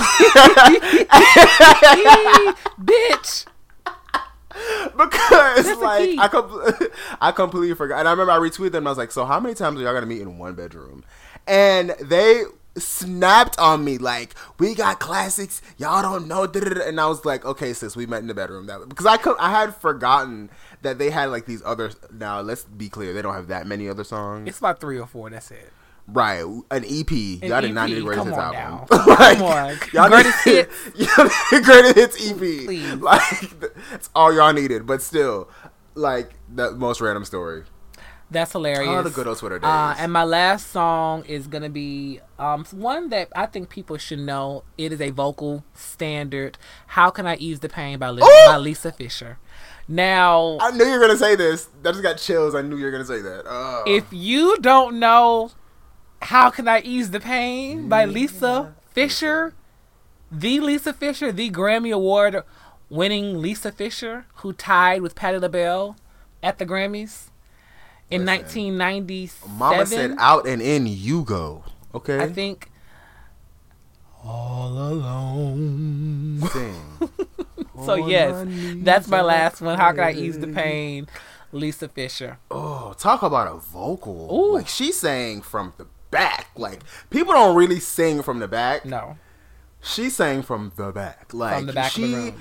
Bitch. 2.78 3.46
because 4.94 5.64
That's 5.64 5.80
like. 5.80 6.18
I 6.18 6.28
com- 6.30 6.62
I 7.22 7.32
completely 7.32 7.74
forgot. 7.74 8.00
And 8.00 8.08
I 8.08 8.10
remember 8.10 8.32
I 8.32 8.36
retweeted 8.36 8.72
them. 8.72 8.82
And 8.82 8.88
I 8.88 8.90
was 8.90 8.98
like, 8.98 9.12
"So 9.12 9.24
how 9.24 9.40
many 9.40 9.54
times 9.54 9.80
are 9.80 9.82
y'all 9.82 9.94
gonna 9.94 10.04
meet 10.04 10.20
in 10.20 10.36
one 10.36 10.54
bedroom?" 10.54 11.04
And 11.46 11.94
they 12.02 12.42
snapped 12.76 13.58
on 13.58 13.82
me 13.82 13.96
like, 13.96 14.34
"We 14.58 14.74
got 14.74 15.00
classics. 15.00 15.62
Y'all 15.78 16.02
don't 16.02 16.28
know." 16.28 16.46
da-da-da." 16.46 16.86
And 16.86 17.00
I 17.00 17.06
was 17.06 17.24
like, 17.24 17.46
"Okay, 17.46 17.72
sis, 17.72 17.96
we 17.96 18.04
met 18.04 18.20
in 18.20 18.26
the 18.26 18.34
bedroom." 18.34 18.66
That 18.66 18.86
because 18.90 19.06
I 19.06 19.16
co- 19.16 19.38
I 19.40 19.48
had 19.48 19.74
forgotten 19.74 20.50
that 20.82 20.98
they 20.98 21.08
had 21.08 21.30
like 21.30 21.46
these 21.46 21.62
other. 21.64 21.92
Now 22.12 22.42
let's 22.42 22.64
be 22.64 22.90
clear, 22.90 23.14
they 23.14 23.22
don't 23.22 23.32
have 23.32 23.48
that 23.48 23.66
many 23.66 23.88
other 23.88 24.04
songs. 24.04 24.50
It's 24.50 24.58
about 24.58 24.82
three 24.82 24.98
or 24.98 25.06
four. 25.06 25.30
That's 25.30 25.50
it. 25.50 25.72
Right, 26.10 26.40
an 26.70 26.84
EP. 26.86 27.10
y'all 27.10 27.60
did 27.60 27.74
not 27.74 27.90
need 27.90 28.02
greatest 28.02 28.28
hits 28.28 28.38
album. 28.38 28.58
now. 28.58 28.86
Come 28.90 29.42
on. 29.42 29.76
y'all 29.92 30.08
Greatest 30.08 30.46
need- 30.46 30.54
hits. 30.54 30.84
the 31.50 31.60
greatest 31.62 31.94
hits 31.96 32.30
EP. 32.30 32.36
Please. 32.38 32.94
Like 32.94 33.20
that's 33.90 34.08
all 34.14 34.32
y'all 34.34 34.52
needed. 34.54 34.86
But 34.86 35.02
still, 35.02 35.50
like 35.94 36.32
the 36.52 36.70
most 36.72 37.00
random 37.02 37.24
story. 37.26 37.64
That's 38.30 38.52
hilarious. 38.52 38.88
Oh, 38.90 39.02
the 39.02 39.10
good 39.10 39.26
old 39.26 39.38
Twitter 39.38 39.58
days. 39.58 39.66
Uh, 39.68 39.94
and 39.98 40.12
my 40.12 40.24
last 40.24 40.70
song 40.70 41.24
is 41.26 41.46
gonna 41.46 41.68
be 41.70 42.20
um 42.38 42.64
one 42.72 43.08
that 43.10 43.28
I 43.36 43.44
think 43.46 43.68
people 43.68 43.96
should 43.98 44.18
know. 44.20 44.64
It 44.78 44.92
is 44.92 45.00
a 45.02 45.10
vocal 45.10 45.62
standard. 45.74 46.56
"How 46.88 47.10
Can 47.10 47.26
I 47.26 47.36
Ease 47.36 47.60
the 47.60 47.68
Pain" 47.68 47.98
by, 47.98 48.10
Li- 48.10 48.22
by 48.46 48.56
Lisa 48.56 48.92
Fischer. 48.92 49.38
Now, 49.90 50.58
I 50.60 50.70
knew 50.72 50.84
you 50.84 50.92
were 50.92 51.00
gonna 51.06 51.16
say 51.18 51.36
this. 51.36 51.68
I 51.84 51.90
just 51.90 52.02
got 52.02 52.18
chills. 52.18 52.54
I 52.54 52.60
knew 52.62 52.76
you 52.76 52.84
were 52.84 52.90
gonna 52.90 53.04
say 53.04 53.20
that. 53.22 53.44
Oh. 53.46 53.84
if 53.86 54.04
you 54.10 54.58
don't 54.58 54.98
know 55.00 55.50
"How 56.22 56.50
Can 56.50 56.68
I 56.68 56.80
Ease 56.80 57.10
the 57.10 57.20
Pain" 57.20 57.88
by 57.88 58.04
Lisa 58.04 58.74
Fischer, 58.90 59.54
the 60.30 60.60
Lisa 60.60 60.92
Fischer, 60.92 61.32
the 61.32 61.50
Grammy 61.50 61.92
Award 61.92 62.42
winning 62.90 63.40
Lisa 63.40 63.72
Fischer, 63.72 64.26
who 64.36 64.52
tied 64.52 65.02
with 65.02 65.14
Patti 65.14 65.38
LaBelle 65.38 65.96
at 66.42 66.58
the 66.58 66.66
Grammys 66.66 67.30
in 68.10 68.24
Listen, 68.24 68.76
1997. 68.76 69.58
Mama 69.58 69.86
said 69.86 70.14
out 70.18 70.46
and 70.46 70.62
in 70.62 70.86
you 70.86 71.24
go. 71.24 71.64
Okay. 71.94 72.20
I 72.20 72.28
think. 72.28 72.70
All 74.24 74.70
alone. 74.70 76.42
Sing. 76.52 76.84
So 77.84 78.02
On 78.02 78.10
yes, 78.10 78.44
that's 78.82 79.06
my 79.06 79.22
last 79.22 79.60
one. 79.60 79.78
How 79.78 79.92
can 79.92 80.00
I 80.00 80.12
ease 80.12 80.36
the 80.38 80.48
pain? 80.48 81.06
Lisa 81.52 81.88
Fischer. 81.88 82.38
Oh, 82.50 82.92
talk 82.98 83.22
about 83.22 83.46
a 83.46 83.54
vocal. 83.54 84.28
Ooh. 84.32 84.54
Like 84.54 84.66
she 84.66 84.90
sang 84.90 85.42
from 85.42 85.72
the 85.78 85.86
back. 86.10 86.48
Like 86.56 86.82
people 87.10 87.32
don't 87.32 87.56
really 87.56 87.80
sing 87.80 88.22
from 88.22 88.38
the 88.38 88.48
back. 88.48 88.84
No, 88.84 89.16
She 89.80 90.10
sang 90.10 90.42
from 90.42 90.72
the 90.76 90.90
back. 90.92 91.32
Like 91.32 91.66
the 91.66 91.72
back 91.72 91.86
of 91.86 91.92
she 91.92 92.06
the 92.10 92.16
room. 92.16 92.40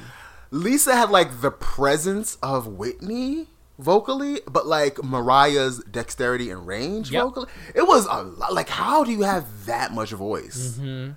Lisa 0.52 0.96
had 0.96 1.10
like 1.10 1.42
the 1.42 1.52
presence 1.52 2.38
of 2.42 2.68
Whitney 2.68 3.48
vocally, 3.80 4.40
but 4.50 4.66
like 4.66 5.04
Mariah's 5.04 5.80
dexterity 5.84 6.50
and 6.50 6.66
range 6.66 7.12
Yep. 7.12 7.24
vocally. 7.24 7.48
It 7.76 7.84
was 7.88 8.06
a 8.06 8.24
lot 8.24 8.54
like 8.54 8.70
how 8.70 9.04
do 9.04 9.12
you 9.12 9.22
have 9.24 9.66
that 9.66 9.92
much 9.94 10.12
voice? 10.12 10.78
Mm-hmm. 10.80 11.12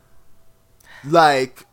Like 1.11 1.67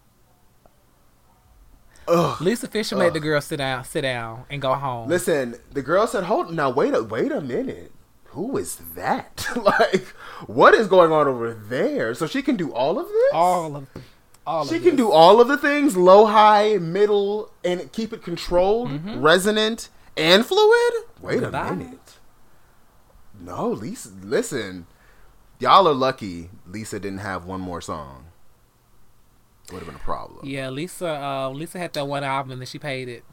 Ugh. 2.08 2.40
Lisa 2.40 2.68
Fischer 2.68 2.96
made 2.96 3.14
the 3.14 3.20
girl 3.20 3.42
sit 3.42 3.58
down, 3.58 3.84
sit 3.84 4.02
down, 4.02 4.46
and 4.50 4.62
go 4.62 4.74
home. 4.76 5.10
Listen, 5.10 5.56
the 5.74 5.82
girl 5.82 6.08
said, 6.08 6.24
"Hold 6.24 6.54
now, 6.54 6.70
wait 6.70 6.94
a 6.94 7.04
wait 7.04 7.34
a 7.34 7.42
minute. 7.42 7.92
Who 8.38 8.56
is 8.58 8.76
that? 8.94 9.48
like, 9.56 10.06
what 10.46 10.76
is 10.76 10.88
going 10.88 11.12
on 11.12 11.28
over 11.28 11.54
there? 11.56 12.14
So 12.14 12.28
she 12.28 12.44
can 12.44 12.56
do 12.56 12.72
all 12.72 13.00
of 13.00 13.08
this. 13.08 13.32
all 13.34 13.76
of, 13.76 13.88
all 14.46 14.64
she 14.68 14.76
of 14.76 14.82
can 14.84 14.92
this. 14.92 14.98
do 15.06 15.12
all 15.12 15.42
of 15.42 15.48
the 15.48 15.58
things: 15.58 15.98
low, 15.98 16.26
high, 16.28 16.78
middle, 16.78 17.52
and 17.66 17.92
keep 17.92 18.14
it 18.14 18.22
controlled, 18.24 18.90
Mm-hmm. 18.90 19.22
resonant, 19.22 19.90
and 20.16 20.46
fluid. 20.46 20.94
Wait 21.20 21.40
Goodbye. 21.40 21.70
a 21.70 21.74
minute. 21.76 22.14
No, 23.40 23.70
Lisa. 23.70 24.10
Listen, 24.22 24.86
y'all 25.60 25.88
are 25.88 25.94
lucky. 25.96 26.52
Lisa 26.68 27.00
didn't 27.00 27.20
have 27.20 27.46
one 27.46 27.60
more 27.62 27.82
song. 27.82 28.26
Would 29.72 29.80
have 29.80 29.88
been 29.88 29.96
a 29.96 30.00
problem. 30.00 30.46
Yeah, 30.48 30.70
Lisa. 30.70 31.10
Uh, 31.10 31.50
Lisa 31.50 31.80
had 31.80 31.94
that 31.94 32.08
one 32.08 32.24
album, 32.24 32.52
and 32.52 32.62
then 32.62 32.68
she 32.68 32.80
paid 32.80 33.10
it. 33.10 33.24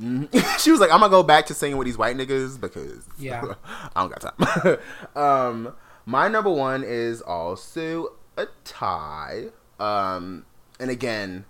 Mhm. 0.00 0.58
she 0.58 0.70
was 0.70 0.80
like, 0.80 0.90
"I'm 0.90 1.00
gonna 1.00 1.10
go 1.10 1.22
back 1.22 1.46
to 1.46 1.54
singing 1.54 1.76
with 1.76 1.86
these 1.86 1.98
white 1.98 2.16
niggas 2.16 2.60
because 2.60 3.04
Yeah. 3.18 3.54
I 3.94 4.00
don't 4.02 4.12
got 4.12 4.34
time." 4.38 4.78
um, 5.16 5.74
my 6.06 6.28
number 6.28 6.50
one 6.50 6.82
is 6.84 7.20
also 7.22 8.14
a 8.36 8.46
tie. 8.64 9.46
Um, 9.78 10.44
and 10.80 10.90
again, 10.90 11.44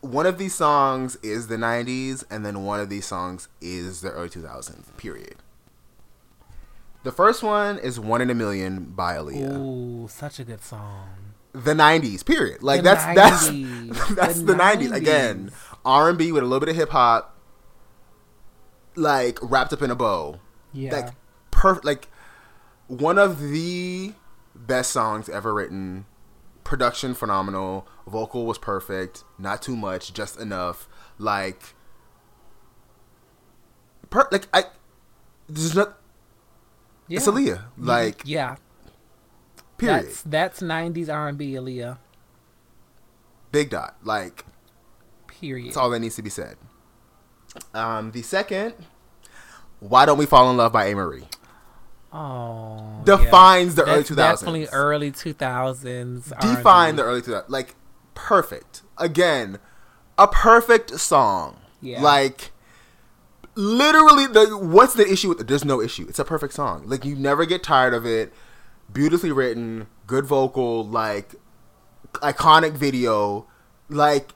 one 0.00 0.26
of 0.26 0.38
these 0.38 0.54
songs 0.54 1.16
is 1.22 1.48
the 1.48 1.56
'90s, 1.56 2.24
and 2.30 2.44
then 2.44 2.64
one 2.64 2.80
of 2.80 2.88
these 2.88 3.06
songs 3.06 3.48
is 3.60 4.00
the 4.00 4.10
early 4.10 4.28
2000s. 4.30 4.96
Period. 4.96 5.36
The 7.02 7.12
first 7.12 7.42
one 7.42 7.78
is 7.78 8.00
"One 8.00 8.22
in 8.22 8.30
a 8.30 8.34
Million" 8.34 8.84
by 8.96 9.16
Aaliyah. 9.16 9.58
Ooh, 9.58 10.08
such 10.08 10.38
a 10.40 10.44
good 10.44 10.62
song. 10.62 11.08
the 11.52 11.72
90s 11.72 12.24
period 12.26 12.64
like 12.64 12.78
The 12.82 12.82
that's 12.82 13.04
that's 13.14 13.48
90s. 13.48 14.14
that's 14.16 14.38
The 14.40 14.44
the 14.46 14.54
90s, 14.54 14.92
again 14.92 15.52
90s. 15.84 15.90
r&b 15.90 16.32
with 16.32 16.42
a 16.42 16.46
little 16.46 16.60
bit 16.60 16.68
of 16.68 16.76
hip-hop 16.76 17.36
like 18.96 19.38
wrapped 19.42 19.72
up 19.72 19.82
in 19.82 19.90
a 19.90 19.94
bow 19.94 20.40
Yeah. 20.72 20.92
like 20.92 21.08
perfect 21.50 21.84
like 21.84 22.08
one 22.86 23.18
of 23.18 23.40
the 23.40 24.12
best 24.54 24.92
songs 24.92 25.28
ever 25.28 25.52
written 25.54 26.06
production 26.62 27.14
phenomenal 27.14 27.86
vocal 28.06 28.46
was 28.46 28.58
perfect 28.58 29.24
not 29.38 29.60
too 29.62 29.76
much 29.76 30.12
just 30.14 30.38
enough 30.38 30.88
like 31.18 31.74
per 34.10 34.28
like 34.30 34.46
i 34.54 34.64
there's 35.48 35.74
not 35.74 35.98
yeah. 37.08 37.18
it's 37.18 37.26
Aaliyah 37.26 37.64
like 37.76 38.22
yeah. 38.24 38.56
period 39.76 40.04
That's 40.06 40.22
that's 40.22 40.60
'90s 40.60 41.12
R&B, 41.12 41.52
Aaliyah. 41.52 41.98
big 43.52 43.70
dot 43.70 43.96
like 44.02 44.44
Period. 45.40 45.68
That's 45.68 45.76
all 45.76 45.90
that 45.90 46.00
needs 46.00 46.16
to 46.16 46.22
be 46.22 46.30
said. 46.30 46.56
Um, 47.72 48.10
the 48.12 48.22
second, 48.22 48.74
"Why 49.80 50.06
Don't 50.06 50.18
We 50.18 50.26
Fall 50.26 50.50
in 50.50 50.56
Love" 50.56 50.72
by 50.72 50.86
Amerie 50.92 51.26
Oh, 52.12 53.00
defines 53.04 53.74
the 53.74 53.82
yeah. 53.82 53.88
early 53.90 53.96
That's 53.98 54.08
two 54.08 54.14
thousands. 54.14 54.40
Definitely 54.40 54.66
early 54.72 55.10
two 55.10 55.32
thousands. 55.32 56.32
Define 56.40 56.96
the 56.96 57.02
early 57.02 57.20
two 57.22 57.32
thousands. 57.32 57.50
Like 57.50 57.74
perfect. 58.14 58.82
Again, 58.98 59.58
a 60.16 60.28
perfect 60.28 60.98
song. 61.00 61.58
Yeah. 61.80 62.00
Like 62.00 62.52
literally, 63.56 64.26
the 64.26 64.56
what's 64.56 64.94
the 64.94 65.10
issue 65.10 65.28
with 65.28 65.40
it? 65.40 65.48
There's 65.48 65.64
no 65.64 65.80
issue. 65.80 66.06
It's 66.08 66.18
a 66.20 66.24
perfect 66.24 66.54
song. 66.54 66.84
Like 66.86 67.04
you 67.04 67.16
never 67.16 67.44
get 67.46 67.62
tired 67.62 67.94
of 67.94 68.06
it. 68.06 68.32
Beautifully 68.92 69.32
written, 69.32 69.88
good 70.06 70.24
vocal, 70.24 70.86
like 70.86 71.34
iconic 72.14 72.72
video, 72.74 73.46
like 73.88 74.34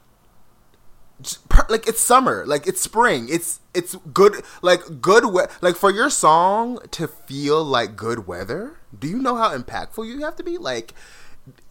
like 1.69 1.87
it's 1.87 1.99
summer 2.01 2.45
like 2.47 2.65
it's 2.65 2.79
spring 2.81 3.27
it's 3.29 3.59
it's 3.73 3.95
good 4.13 4.41
like 4.61 4.79
good 5.01 5.25
we- 5.25 5.43
like 5.61 5.75
for 5.75 5.91
your 5.91 6.09
song 6.09 6.79
to 6.91 7.07
feel 7.07 7.63
like 7.63 7.95
good 7.97 8.25
weather 8.25 8.77
do 8.97 9.07
you 9.07 9.17
know 9.19 9.35
how 9.35 9.55
impactful 9.55 10.07
you 10.07 10.21
have 10.21 10.35
to 10.37 10.43
be 10.43 10.57
like 10.57 10.93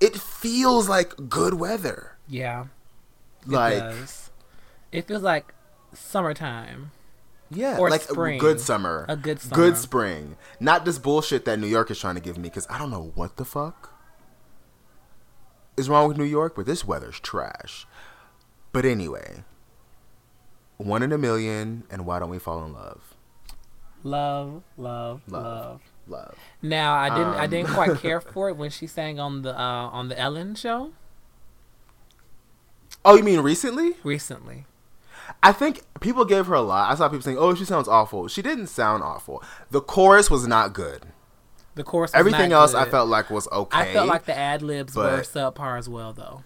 it 0.01 0.17
feels 0.17 0.89
like 0.89 1.15
good 1.31 1.55
weather 1.55 2.17
Yeah. 2.29 2.67
It 3.47 3.49
like 3.53 3.79
does. 3.79 4.31
It 4.93 5.07
feels 5.09 5.23
like 5.23 5.55
summertime. 5.95 6.91
yeah 7.51 7.79
or 7.79 7.89
like 7.89 8.03
spring. 8.03 8.37
a 8.37 8.41
good 8.41 8.61
summer 8.61 9.07
A 9.09 9.17
good 9.17 9.41
summer. 9.41 9.55
good 9.55 9.77
spring 9.79 10.37
not 10.61 10.85
this 10.85 10.99
bullshit 10.99 11.47
that 11.47 11.59
new 11.59 11.67
york 11.67 11.91
is 11.91 11.99
trying 11.99 12.17
to 12.17 12.21
give 12.21 12.37
me 12.37 12.51
because 12.51 12.67
i 12.69 12.77
don't 12.79 12.91
know 12.91 13.13
what 13.15 13.37
the 13.37 13.45
fuck 13.47 13.95
is 15.79 15.89
wrong 15.89 16.07
with 16.09 16.19
new 16.19 16.25
york 16.25 16.55
but 16.57 16.67
this 16.67 16.85
weather's 16.85 17.19
trash 17.21 17.87
but 18.73 18.85
anyway 18.85 19.43
one 20.77 21.03
in 21.03 21.13
a 21.13 21.19
million 21.19 21.83
and 21.91 22.07
why 22.07 22.19
don't 22.19 22.31
we 22.31 22.39
fall 22.39 22.65
in 22.65 22.73
love 22.73 23.15
Love, 24.05 24.63
love, 24.77 25.23
Love. 25.27 25.43
love. 25.45 25.81
love 26.07 26.39
Now 26.63 26.95
I 26.95 27.09
didn't 27.09 27.35
I 27.35 27.45
Um. 27.45 27.51
didn't 27.51 27.71
quite 27.71 27.99
care 28.01 28.21
for 28.21 28.49
it 28.49 28.57
when 28.57 28.71
she 28.71 28.87
sang 28.87 29.19
on 29.19 29.43
the 29.43 29.59
uh, 29.59 29.61
on 29.91 30.09
the 30.09 30.19
Ellen 30.19 30.55
show 30.55 30.93
Oh, 33.05 33.17
you 33.17 33.23
mean 33.23 33.41
recently? 33.41 33.95
recently. 34.05 34.67
I 35.43 35.53
think 35.53 35.83
people 36.01 36.25
gave 36.25 36.47
her 36.47 36.55
a 36.55 36.61
lot. 36.61 36.91
I 36.91 36.95
saw 36.95 37.09
people 37.09 37.23
saying, 37.23 37.39
"Oh, 37.39 37.55
she 37.55 37.65
sounds 37.65 37.87
awful." 37.89 38.29
She 38.29 38.43
didn't 38.43 38.67
sound 38.69 39.03
awful. 39.03 39.43
The 39.71 39.81
chorus 39.81 40.31
was 40.31 40.47
not 40.47 40.73
good. 40.73 41.05
The 41.75 41.85
chorus. 41.85 42.13
was 42.13 42.19
Everything 42.19 42.53
else 42.53 42.75
I 42.75 42.89
felt 42.89 43.09
like 43.09 43.31
was 43.31 43.47
okay. 43.53 43.79
I 43.79 43.93
felt 43.93 44.09
like 44.09 44.25
the 44.25 44.37
ad 44.37 44.63
libs 44.63 44.95
were 44.97 45.21
subpar 45.21 45.79
as 45.79 45.89
well, 45.89 46.13
though. 46.13 46.43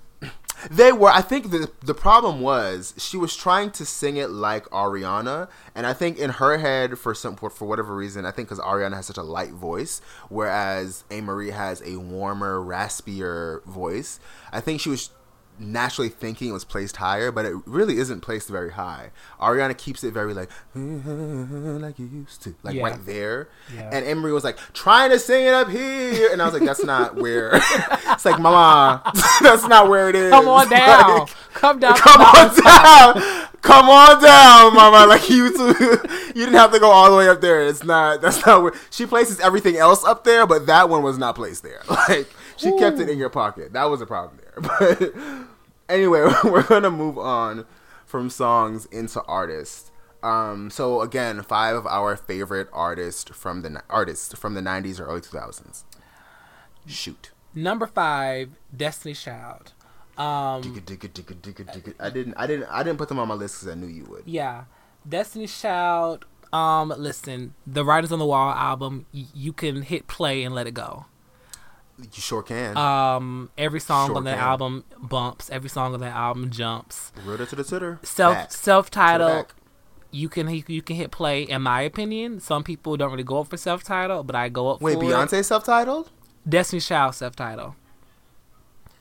They 0.70 0.92
were. 0.92 1.10
I 1.10 1.20
think 1.20 1.50
the 1.50 1.70
the 1.80 1.94
problem 1.94 2.40
was 2.40 2.94
she 2.96 3.16
was 3.16 3.34
trying 3.34 3.70
to 3.72 3.84
sing 3.84 4.16
it 4.16 4.30
like 4.30 4.64
Ariana, 4.66 5.48
and 5.74 5.86
I 5.86 5.92
think 5.92 6.18
in 6.18 6.30
her 6.30 6.58
head, 6.58 6.98
for 6.98 7.14
some 7.14 7.36
for, 7.36 7.50
for 7.50 7.66
whatever 7.66 7.94
reason, 7.94 8.24
I 8.24 8.30
think 8.30 8.48
because 8.48 8.62
Ariana 8.62 8.94
has 8.94 9.06
such 9.06 9.16
a 9.16 9.22
light 9.22 9.52
voice, 9.52 10.00
whereas 10.28 11.04
Amerie 11.10 11.52
has 11.52 11.82
a 11.82 11.96
warmer, 11.96 12.58
raspier 12.60 13.62
voice. 13.64 14.20
I 14.52 14.60
think 14.60 14.80
she 14.80 14.90
was 14.90 15.10
naturally 15.59 16.09
thinking 16.09 16.48
it 16.48 16.53
was 16.53 16.64
placed 16.64 16.96
higher, 16.96 17.30
but 17.30 17.44
it 17.44 17.55
really 17.66 17.98
isn't 17.98 18.20
placed 18.20 18.48
very 18.48 18.72
high. 18.72 19.11
Ariana 19.40 19.76
keeps 19.76 20.03
it 20.03 20.12
very 20.12 20.34
like 20.34 20.50
like 20.74 21.98
you 21.98 22.07
used 22.07 22.42
to, 22.42 22.55
like 22.62 22.74
Yeah. 22.74 22.82
right 22.82 23.07
there. 23.07 23.48
Yeah. 23.74 23.90
And 23.92 24.07
Amerie 24.07 24.32
was 24.32 24.44
like 24.44 24.59
trying 24.72 25.11
to 25.11 25.18
sing 25.18 25.46
it 25.46 25.55
up 25.55 25.68
here, 25.68 26.30
and 26.32 26.40
I 26.40 26.44
was 26.44 26.55
like, 26.55 26.64
that's 26.64 26.84
not 26.84 27.16
where. 27.16 27.50
it's 27.55 28.24
like, 28.24 28.40
Mama, 28.40 29.03
that's 29.42 29.66
not 29.66 29.88
where 29.88 30.09
it 30.09 30.14
is. 30.16 30.30
Come 30.30 30.48
on 30.48 30.68
down. 30.68 31.18
Like, 31.20 31.28
Come 31.55 31.78
down. 31.78 31.96
Come 31.96 32.20
on 32.20 32.55
down. 32.62 33.48
Come 33.62 33.88
on 33.88 34.20
down, 34.22 34.74
Mama. 34.74 35.07
Like 35.07 35.28
you, 35.30 35.44
you 35.46 36.32
didn't 36.34 36.55
have 36.55 36.72
to 36.72 36.80
go 36.80 36.90
all 36.90 37.11
the 37.11 37.16
way 37.16 37.28
up 37.28 37.40
there. 37.40 37.61
It's 37.66 37.84
not. 37.84 38.20
That's 38.20 38.44
not 38.44 38.62
where 38.62 38.72
she 38.90 39.07
places 39.07 39.38
everything 39.38 39.76
else 39.76 40.05
up 40.05 40.24
there, 40.24 40.46
but 40.46 40.66
that 40.66 40.88
one 40.88 41.03
was 41.03 41.18
not 41.18 41.36
placed 41.36 41.62
there. 41.62 41.82
Like 41.88 42.28
she 42.57 42.76
kept 42.78 42.98
it 42.98 43.09
in 43.09 43.18
your 43.18 43.30
pocket. 43.30 43.72
That 43.74 43.84
was 43.84 44.00
a 44.00 44.07
problem. 44.07 44.38
But 44.61 45.14
anyway, 45.88 46.32
we're 46.44 46.62
gonna 46.62 46.90
move 46.90 47.18
on 47.18 47.64
from 48.05 48.30
songs 48.30 48.86
into 48.86 49.22
artists. 49.24 49.90
Um, 50.22 50.70
so 50.70 51.00
again, 51.00 51.42
five 51.42 51.74
of 51.74 51.86
our 51.86 52.16
favorite 52.16 52.68
artists 52.72 53.30
from 53.34 53.62
the 53.62 53.82
artists 53.90 54.34
from 54.38 54.55
the 54.55 54.61
'90s 54.61 55.00
or 55.00 55.05
early 55.07 55.20
2000s. 55.20 55.84
Shoot. 56.86 57.30
Number 57.55 57.86
five, 57.86 58.50
Destiny 58.74 59.14
Child. 59.14 59.72
Um, 60.16 60.62
Digga, 60.62 60.80
digga, 60.82 61.09
digga, 61.09 61.34
digga, 61.40 61.64
digga. 61.72 61.94
I 61.98 62.11
didn't. 62.11 62.34
I 62.36 62.46
didn't. 62.46 62.66
I 62.70 62.82
didn't 62.82 62.98
put 62.98 63.09
them 63.09 63.18
on 63.18 63.28
my 63.28 63.34
list 63.34 63.57
because 63.61 63.72
I 63.72 63.78
knew 63.80 63.86
you 63.86 64.05
would. 64.07 64.22
yeah, 64.26 64.64
Destiny 65.09 65.46
Child. 65.46 66.24
Um, 66.53 66.92
listen, 66.98 67.55
the 67.66 67.82
Writing's 67.84 68.12
on 68.12 68.18
the 68.18 68.26
Wall 68.26 68.53
album. 68.53 69.07
Y- 69.14 69.24
you 69.34 69.53
can 69.55 69.82
hit 69.82 70.07
play 70.07 70.44
and 70.44 70.55
let 70.55 70.66
it 70.66 70.74
go. 70.74 71.07
You 72.03 72.20
sure 72.20 72.42
can. 72.42 72.76
Um, 72.76 73.50
every 73.57 73.80
song 73.80 74.09
Sure 74.09 74.16
on 74.16 74.24
that 74.24 74.38
can. 74.38 74.44
album 74.48 74.84
bumps. 75.00 75.50
Every 75.50 75.68
song 75.70 75.94
on 75.94 76.00
that 76.00 76.14
album 76.14 76.50
jumps. 76.50 77.12
Rooter 77.24 77.46
to 77.46 77.57
the 77.57 77.64
titter. 77.64 77.98
Self 78.03 78.50
self 78.50 78.86
To 78.86 78.90
the 78.90 78.94
title. 78.94 79.28
back. 79.28 79.55
You 80.11 80.28
can 80.28 80.48
you 80.68 80.82
can 80.82 80.96
hit 80.96 81.11
play. 81.11 81.42
In 81.42 81.62
my 81.62 81.80
opinion, 81.82 82.40
some 82.40 82.62
people 82.64 82.96
don't 82.96 83.11
really 83.11 83.22
go 83.24 83.40
up 83.40 83.48
for 83.48 83.57
self 83.57 83.82
titled, 83.82 84.26
but 84.26 84.36
I 84.36 84.48
go 84.50 84.68
up 84.70 84.80
Wait. 84.82 84.98
Beyonce 84.98 85.44
self-titled? 85.44 86.11
Destiny's 86.48 86.86
Child 86.86 87.14
self 87.14 87.34
titled. 87.36 87.74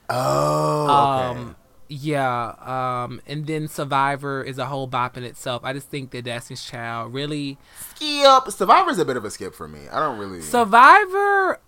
Oh, 0.10 0.84
okay. 0.84 1.40
Um, 1.40 1.56
yeah. 1.88 2.56
Um, 3.06 3.22
and 3.28 3.48
then 3.48 3.68
Survivor 3.68 4.44
is 4.44 4.58
a 4.58 4.66
whole 4.66 4.88
bop 4.88 5.18
in 5.18 5.24
itself. 5.24 5.62
I 5.66 5.74
just 5.74 5.90
think 5.90 6.12
that 6.12 6.24
Destiny's 6.24 6.64
Child 6.64 7.14
really 7.14 7.58
skip. 7.96 8.50
Survivor's 8.52 9.00
a 9.00 9.06
bit 9.06 9.18
of 9.18 9.26
a 9.26 9.32
skip 9.32 9.54
for 9.56 9.68
me. 9.68 9.82
I 9.92 10.00
don't 10.00 10.18
really. 10.18 10.42
Survivor. 10.42 11.60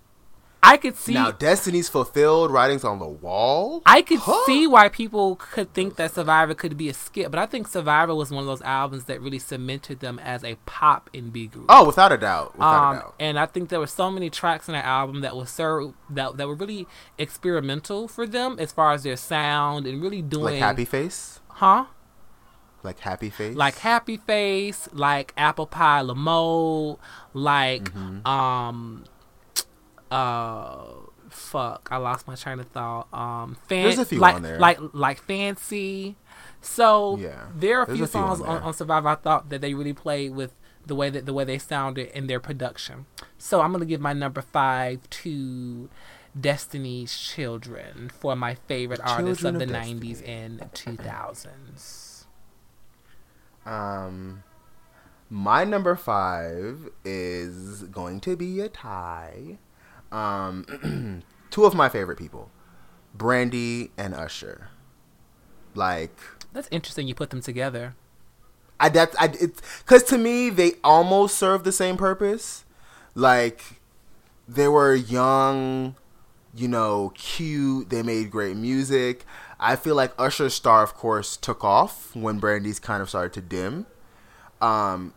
I 0.65 0.77
could 0.77 0.95
see. 0.95 1.13
now, 1.13 1.29
Destiny's 1.31 1.89
fulfilled. 1.89 2.49
Writings 2.49 2.83
on 2.85 2.99
the 2.99 3.07
wall. 3.07 3.81
I 3.85 4.01
could 4.01 4.19
Huh? 4.19 4.45
see 4.45 4.65
why 4.65 4.87
people 4.89 5.35
could 5.35 5.73
think 5.73 5.97
that 5.97 6.13
Survivor 6.13 6.53
could 6.53 6.77
be 6.77 6.87
a 6.89 6.93
skip, 6.93 7.29
but 7.31 7.39
I 7.39 7.45
think 7.45 7.67
Survivor 7.67 8.15
was 8.15 8.31
one 8.31 8.39
of 8.41 8.47
those 8.47 8.61
albums 8.61 9.03
that 9.05 9.21
really 9.21 9.39
cemented 9.39 9.99
them 9.99 10.19
as 10.19 10.43
a 10.43 10.55
pop 10.65 11.09
and 11.13 11.33
B 11.33 11.47
group. 11.47 11.65
Oh, 11.67 11.85
without 11.85 12.11
a 12.13 12.17
doubt. 12.17 12.53
Without 12.53 12.83
a 12.83 12.87
Um, 12.87 12.95
doubt. 12.95 13.15
and 13.19 13.37
I 13.37 13.45
think 13.45 13.67
there 13.69 13.79
were 13.79 13.87
so 13.87 14.09
many 14.09 14.29
tracks 14.29 14.67
in 14.69 14.73
that 14.73 14.85
album 14.85 15.19
that 15.21 15.35
was 15.35 15.49
so 15.49 15.93
that 16.09 16.37
that 16.37 16.47
were 16.47 16.55
really 16.55 16.87
experimental 17.17 18.07
for 18.07 18.25
them 18.25 18.55
as 18.59 18.71
far 18.71 18.93
as 18.93 19.03
their 19.03 19.17
sound 19.17 19.85
and 19.85 20.01
really 20.01 20.21
doing 20.21 20.45
Like 20.53 20.59
Happy 20.59 20.85
Face. 20.85 21.39
huh? 21.47 21.85
Like 22.83 22.99
Happy 22.99 23.29
Face. 23.29 23.55
Like 23.55 23.77
Happy 23.79 24.17
Face, 24.17 24.89
like 24.91 25.33
Apple 25.37 25.65
Pie 25.67 26.01
Lamo, 26.01 26.99
like 27.33 27.85
Mm-hmm. 27.93 28.27
um 28.27 29.03
uh 30.13 30.85
fuck, 31.29 31.87
I 31.91 31.97
lost 31.97 32.27
my 32.27 32.35
train 32.35 32.59
of 32.59 32.67
thought. 32.67 33.07
Um 33.13 33.57
fan- 33.67 33.83
There's 33.83 33.97
a 33.99 34.05
few 34.05 34.19
like, 34.19 34.35
on 34.35 34.41
there. 34.43 34.59
Like 34.59 34.79
like 34.93 35.19
Fancy. 35.21 36.15
So 36.61 37.17
Yeah, 37.17 37.47
there 37.55 37.79
are 37.79 37.83
a 37.83 37.85
few 37.85 38.03
a 38.03 38.07
few 38.07 38.19
on 38.19 38.27
songs 38.37 38.41
on, 38.41 38.55
there. 38.55 38.63
on 38.63 38.73
Survivor 38.73 39.09
I 39.09 39.15
thought 39.15 39.49
that 39.49 39.61
they 39.61 39.73
really 39.73 39.93
played 39.93 40.35
with 40.35 40.53
the 40.85 40.95
way 40.95 41.09
that 41.09 41.25
the 41.25 41.33
way 41.33 41.43
they 41.43 41.57
sounded 41.57 42.11
in 42.15 42.27
their 42.27 42.39
production. 42.39 43.05
So 43.37 43.61
I'm 43.61 43.71
gonna 43.71 43.85
give 43.85 44.01
my 44.01 44.13
number 44.13 44.41
five 44.41 45.09
to 45.09 45.89
Destiny's 46.39 47.17
Children 47.17 48.09
for 48.09 48.35
my 48.35 48.55
favorite 48.55 48.99
artists 49.03 49.43
of 49.43 49.53
Children 49.53 49.69
the 49.69 49.77
of 49.77 49.85
'90s 49.85 50.27
and 50.27 50.59
2000s. 50.73 52.25
Um, 53.65 54.43
my 55.29 55.63
number 55.63 55.95
five 55.95 56.89
is 57.05 57.83
going 57.83 58.19
to 58.21 58.35
be 58.35 58.59
a 58.59 58.69
tie. 58.69 59.57
Um, 60.13 61.23
two 61.49 61.65
of 61.65 61.73
my 61.73 61.89
favorite 61.89 62.17
people, 62.17 62.51
Brandy 63.13 63.91
and 63.97 64.13
Usher. 64.13 64.69
Like, 65.75 66.17
That's 66.53 66.67
interesting. 66.71 67.07
You 67.07 67.15
put 67.15 67.31
them 67.31 67.41
together. 67.41 67.95
I 68.79 68.89
that 68.89 69.15
I 69.19 69.25
it's 69.39 69.61
because 69.79 70.03
to 70.03 70.17
me 70.17 70.49
they 70.49 70.73
almost 70.83 71.37
serve 71.37 71.63
the 71.63 71.71
same 71.71 71.97
purpose. 71.97 72.65
Like, 73.15 73.63
they 74.47 74.67
were 74.67 74.93
young, 74.93 75.95
you 76.53 76.67
know, 76.67 77.11
cute. 77.15 77.89
They 77.89 78.03
made 78.03 78.29
great 78.31 78.55
music. 78.55 79.25
I 79.59 79.75
feel 79.75 79.95
like 79.95 80.11
Usher's 80.19 80.53
star, 80.53 80.83
of 80.83 80.93
course, 80.93 81.37
took 81.37 81.63
off 81.63 82.15
when 82.15 82.39
Brandy's 82.39 82.79
kind 82.79 83.01
of 83.01 83.09
started 83.09 83.33
to 83.33 83.41
dim. 83.41 83.85
Um, 84.61 85.13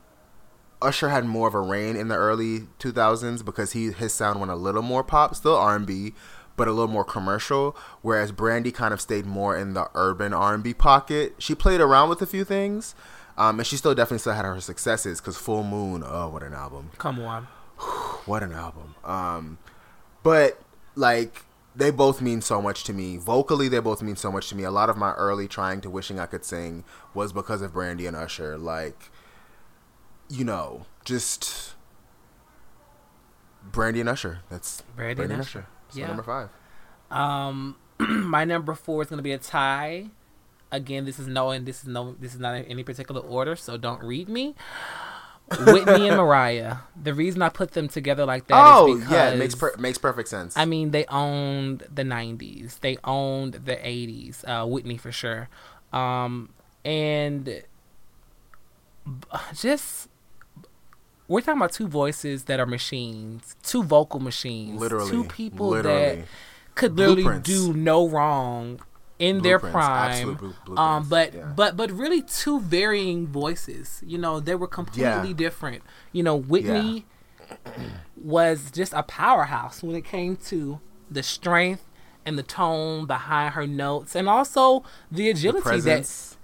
Usher 0.82 1.08
had 1.08 1.24
more 1.24 1.48
of 1.48 1.54
a 1.54 1.60
reign 1.60 1.96
in 1.96 2.08
the 2.08 2.16
early 2.16 2.60
2000s 2.78 3.44
because 3.44 3.72
he 3.72 3.90
his 3.92 4.12
sound 4.12 4.40
went 4.40 4.52
a 4.52 4.56
little 4.56 4.82
more 4.82 5.02
pop, 5.02 5.34
still 5.34 5.56
R&B, 5.56 6.12
but 6.56 6.68
a 6.68 6.72
little 6.72 6.92
more 6.92 7.04
commercial. 7.04 7.76
Whereas 8.02 8.32
Brandy 8.32 8.72
kind 8.72 8.92
of 8.92 9.00
stayed 9.00 9.26
more 9.26 9.56
in 9.56 9.74
the 9.74 9.88
urban 9.94 10.32
R&B 10.32 10.74
pocket. 10.74 11.34
She 11.38 11.54
played 11.54 11.80
around 11.80 12.08
with 12.08 12.20
a 12.20 12.26
few 12.26 12.44
things, 12.44 12.94
um, 13.38 13.58
and 13.58 13.66
she 13.66 13.76
still 13.76 13.94
definitely 13.94 14.18
still 14.18 14.34
had 14.34 14.44
her 14.44 14.60
successes. 14.60 15.20
Because 15.20 15.36
Full 15.36 15.64
Moon, 15.64 16.02
oh, 16.06 16.28
what 16.28 16.42
an 16.42 16.54
album! 16.54 16.90
Come 16.98 17.20
on. 17.20 17.48
What 18.26 18.42
an 18.42 18.52
album! 18.52 18.96
Um, 19.04 19.58
but 20.24 20.60
like 20.96 21.44
they 21.76 21.90
both 21.90 22.22
mean 22.22 22.40
so 22.40 22.60
much 22.62 22.84
to 22.84 22.92
me. 22.92 23.18
Vocally, 23.18 23.68
they 23.68 23.78
both 23.78 24.02
mean 24.02 24.16
so 24.16 24.32
much 24.32 24.48
to 24.48 24.56
me. 24.56 24.64
A 24.64 24.70
lot 24.70 24.88
of 24.88 24.96
my 24.96 25.12
early 25.12 25.46
trying 25.46 25.80
to 25.82 25.90
wishing 25.90 26.18
I 26.18 26.26
could 26.26 26.44
sing 26.44 26.84
was 27.12 27.32
because 27.32 27.60
of 27.60 27.74
Brandy 27.74 28.06
and 28.06 28.16
Usher. 28.16 28.56
Like, 28.56 29.10
you 30.28 30.44
know, 30.44 30.86
just 31.04 31.74
Brandy 33.62 34.00
and 34.00 34.08
Usher. 34.08 34.40
That's 34.50 34.82
Brandy 34.94 35.14
Brandy, 35.16 35.34
and 35.34 35.42
Usher. 35.42 35.66
Usher. 35.90 35.98
Yeah. 35.98 36.08
number 36.08 36.22
five. 36.22 36.48
Um, 37.10 37.76
my 37.98 38.44
number 38.44 38.74
four 38.74 39.02
is 39.02 39.08
gonna 39.08 39.22
be 39.22 39.32
a 39.32 39.38
tie. 39.38 40.06
Again, 40.72 41.04
this 41.04 41.18
is 41.18 41.28
no, 41.28 41.50
and 41.50 41.64
this 41.64 41.82
is 41.82 41.86
no, 41.88 42.16
this 42.18 42.34
is 42.34 42.40
not 42.40 42.56
in 42.56 42.64
any 42.64 42.82
particular 42.82 43.20
order, 43.20 43.54
so 43.56 43.76
don't 43.76 44.02
read 44.02 44.28
me. 44.28 44.54
Whitney 45.60 46.08
and 46.08 46.16
Mariah. 46.20 46.78
The 47.00 47.14
reason 47.14 47.40
I 47.40 47.50
put 47.50 47.70
them 47.72 47.86
together 47.86 48.26
like 48.26 48.48
that 48.48 48.54
is 48.54 48.72
oh 48.74 48.94
because 48.96 49.10
yeah, 49.10 49.30
it 49.30 49.38
makes 49.38 49.54
per- 49.54 49.76
makes 49.78 49.96
perfect 49.96 50.28
sense. 50.28 50.56
I 50.56 50.64
mean, 50.64 50.90
they 50.90 51.04
owned 51.06 51.84
the 51.92 52.02
'90s. 52.02 52.80
They 52.80 52.98
owned 53.04 53.54
the 53.54 53.76
'80s. 53.76 54.42
Uh, 54.46 54.66
Whitney 54.66 54.96
for 54.96 55.12
sure, 55.12 55.48
um, 55.92 56.50
and 56.84 57.44
b- 57.44 57.62
just 59.54 60.08
we're 61.28 61.40
talking 61.40 61.58
about 61.60 61.72
two 61.72 61.88
voices 61.88 62.44
that 62.44 62.60
are 62.60 62.66
machines, 62.66 63.56
two 63.62 63.82
vocal 63.82 64.20
machines, 64.20 64.80
literally, 64.80 65.10
two 65.10 65.24
people 65.24 65.68
literally. 65.68 66.16
that 66.22 66.26
could 66.74 66.96
literally 66.96 67.22
Blueprints. 67.22 67.48
do 67.48 67.72
no 67.74 68.08
wrong 68.08 68.80
in 69.18 69.40
their 69.42 69.58
prime. 69.58 70.38
Um, 70.76 71.08
but 71.08 71.32
yeah. 71.34 71.52
but 71.56 71.76
but 71.76 71.90
really 71.90 72.22
two 72.22 72.60
varying 72.60 73.26
voices. 73.26 74.02
You 74.06 74.18
know, 74.18 74.40
they 74.40 74.54
were 74.54 74.66
completely 74.68 75.28
Yeah. 75.28 75.32
different. 75.34 75.82
You 76.12 76.22
know, 76.22 76.36
Whitney 76.36 77.06
was 78.16 78.70
just 78.70 78.92
a 78.92 79.02
powerhouse 79.02 79.82
when 79.82 79.96
it 79.96 80.04
came 80.04 80.36
to 80.36 80.80
the 81.10 81.22
strength 81.22 81.84
and 82.24 82.36
the 82.38 82.42
tone 82.42 83.06
behind 83.06 83.54
her 83.54 83.66
notes, 83.66 84.14
and 84.14 84.28
also 84.28 84.80
the 85.10 85.24
The 85.24 85.30
agility 85.30 85.80
that 85.80 86.36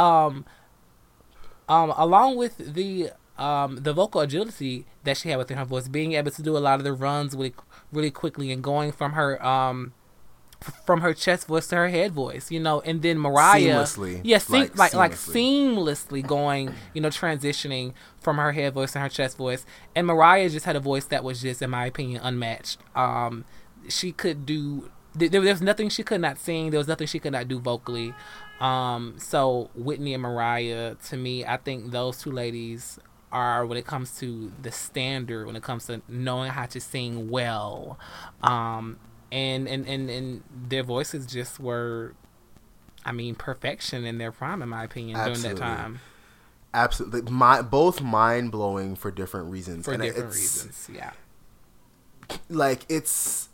um 0.00 0.44
um 1.68 1.92
along 1.96 2.36
with 2.36 2.74
the 2.74 3.10
um 3.38 3.76
the 3.76 3.92
vocal 3.92 4.20
agility 4.20 4.86
that 5.04 5.16
she 5.16 5.28
had 5.28 5.38
within 5.38 5.56
her 5.58 5.64
voice 5.64 5.88
being 5.88 6.12
able 6.12 6.30
to 6.30 6.42
do 6.42 6.56
a 6.56 6.58
lot 6.60 6.78
of 6.80 6.84
the 6.84 6.92
runs 6.92 7.34
really 7.34 7.54
really 7.92 8.10
quickly 8.10 8.52
and 8.52 8.62
going 8.62 8.92
from 8.92 9.12
her 9.14 9.44
um 9.44 9.92
f- 10.62 10.80
from 10.86 11.00
her 11.00 11.12
chest 11.12 11.46
voice 11.48 11.66
to 11.66 11.74
her 11.74 11.88
head 11.88 12.12
voice 12.12 12.50
you 12.52 12.60
know 12.60 12.80
and 12.82 13.02
then 13.02 13.18
mariah. 13.18 13.60
Seamlessly. 13.82 14.20
yeah 14.22 14.38
se- 14.38 14.52
like 14.52 14.76
Like, 14.78 14.94
like 14.94 15.12
seamlessly. 15.12 16.22
seamlessly 16.22 16.26
going 16.26 16.74
you 16.94 17.00
know 17.00 17.08
transitioning 17.08 17.92
from 18.20 18.36
her 18.38 18.52
head 18.52 18.72
voice 18.74 18.92
to 18.92 19.00
her 19.00 19.08
chest 19.08 19.36
voice. 19.36 19.66
And 19.96 20.06
mariah 20.06 20.48
just 20.48 20.64
had 20.66 20.76
a 20.76 20.80
voice 20.80 21.06
that 21.06 21.24
was 21.24 21.42
just 21.42 21.60
in 21.60 21.70
my 21.70 21.86
opinion 21.86 22.20
unmatched. 22.22 22.78
Um 22.94 23.44
she 23.88 24.12
could 24.12 24.46
do 24.46 24.90
there, 25.16 25.28
there 25.28 25.40
was 25.40 25.60
nothing 25.62 25.88
she 25.90 26.02
could 26.02 26.20
not 26.20 26.38
sing. 26.38 26.70
There 26.70 26.78
was 26.78 26.88
nothing 26.88 27.06
she 27.08 27.18
could 27.18 27.32
not 27.32 27.46
do 27.48 27.58
vocally. 27.58 28.14
Um 28.60 29.16
so 29.18 29.70
whitney 29.74 30.14
and 30.14 30.22
mariah 30.22 30.94
to 31.08 31.16
me 31.16 31.44
i 31.44 31.56
think 31.56 31.90
those 31.90 32.18
two 32.22 32.30
ladies 32.30 33.00
are 33.34 33.66
when 33.66 33.76
it 33.76 33.84
comes 33.86 34.16
to 34.18 34.52
the 34.62 34.70
standard 34.72 35.46
when 35.46 35.56
it 35.56 35.62
comes 35.62 35.86
to 35.86 36.00
knowing 36.08 36.50
how 36.52 36.64
to 36.66 36.80
sing 36.80 37.28
well 37.28 37.98
um 38.42 38.96
and 39.32 39.68
and 39.68 39.86
and, 39.88 40.08
and 40.08 40.42
their 40.68 40.82
voices 40.84 41.26
just 41.26 41.58
were 41.60 42.14
i 43.04 43.12
mean 43.12 43.34
perfection 43.34 44.04
in 44.06 44.18
their 44.18 44.32
prime 44.32 44.62
in 44.62 44.68
my 44.68 44.84
opinion 44.84 45.16
during 45.16 45.32
that 45.42 45.50
Absolutely. 45.52 45.60
time 45.60 46.00
Absolutely, 46.72 47.30
my 47.30 47.62
both 47.62 48.00
mind 48.02 48.50
blowing 48.50 48.96
for 48.96 49.10
different 49.12 49.48
reasons. 49.50 49.84
for 49.84 49.92
And 49.94 50.02
different 50.02 50.26
it's- 50.30 50.40
reasons 50.40 50.88
yeah 50.92 51.12
like 52.48 52.84
it's 52.88 53.48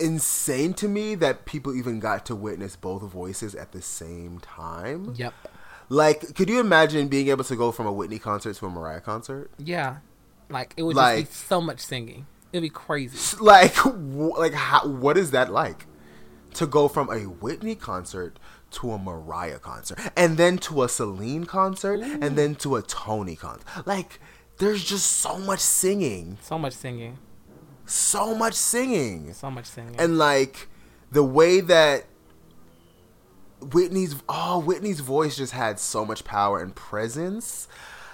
insane 0.00 0.74
to 0.74 0.88
me 0.88 1.14
that 1.16 1.44
people 1.44 1.74
even 1.74 2.00
got 2.00 2.26
to 2.26 2.34
witness 2.34 2.76
both 2.76 3.02
voices 3.02 3.54
at 3.54 3.72
the 3.72 3.82
same 3.82 4.38
time. 4.40 5.14
yep 5.16 5.34
Like, 5.88 6.34
could 6.34 6.48
you 6.48 6.60
imagine 6.60 7.08
being 7.08 7.28
able 7.28 7.44
to 7.44 7.56
go 7.56 7.70
from 7.72 7.86
a 7.86 7.92
Whitney 7.92 8.18
concert 8.18 8.56
to 8.56 8.66
a 8.66 8.70
Mariah 8.70 9.00
concert? 9.00 9.50
yeah 9.58 9.96
like 10.50 10.74
it 10.76 10.82
would 10.82 10.94
Like- 10.96 11.24
just 11.26 11.30
be 11.32 11.46
so 11.48 11.60
much 11.60 11.80
singing 11.80 12.26
it'd 12.52 12.62
be 12.62 12.68
crazy 12.68 13.36
Like, 13.40 13.76
like 13.84 14.52
how, 14.54 14.86
what 14.86 15.16
is 15.16 15.30
that 15.32 15.50
like? 15.52 15.86
To 16.54 16.66
go 16.66 16.86
from 16.88 17.10
a 17.10 17.22
Whitney 17.24 17.74
concert 17.74 18.38
to 18.72 18.92
a 18.92 18.98
Mariah 18.98 19.58
concert, 19.58 19.98
and 20.16 20.36
then 20.36 20.58
to 20.58 20.82
a 20.82 20.88
Celine 20.88 21.44
concert, 21.46 22.00
and 22.00 22.36
then 22.36 22.54
to 22.56 22.74
a 22.76 22.82
Toni 22.82 23.36
concert. 23.36 23.64
Like, 23.86 24.20
there's 24.58 24.82
just 24.84 25.06
so 25.12 25.38
much 25.38 25.60
singing, 25.60 26.38
so 26.42 26.58
much 26.58 26.72
singing 26.74 27.18
so 27.86 28.34
much 28.34 28.54
singing. 28.54 29.32
so 29.34 29.50
much 29.50 29.66
singing 29.66 29.94
and 29.98 30.16
like 30.16 30.68
the 31.12 31.22
way 31.22 31.60
that 31.60 32.04
Whitney's 33.72 34.16
oh 34.28 34.58
Whitney's 34.58 35.00
voice 35.00 35.36
just 35.36 35.52
had 35.52 35.78
so 35.78 36.04
much 36.04 36.24
power 36.24 36.60
and 36.60 36.74
presence. 36.74 37.68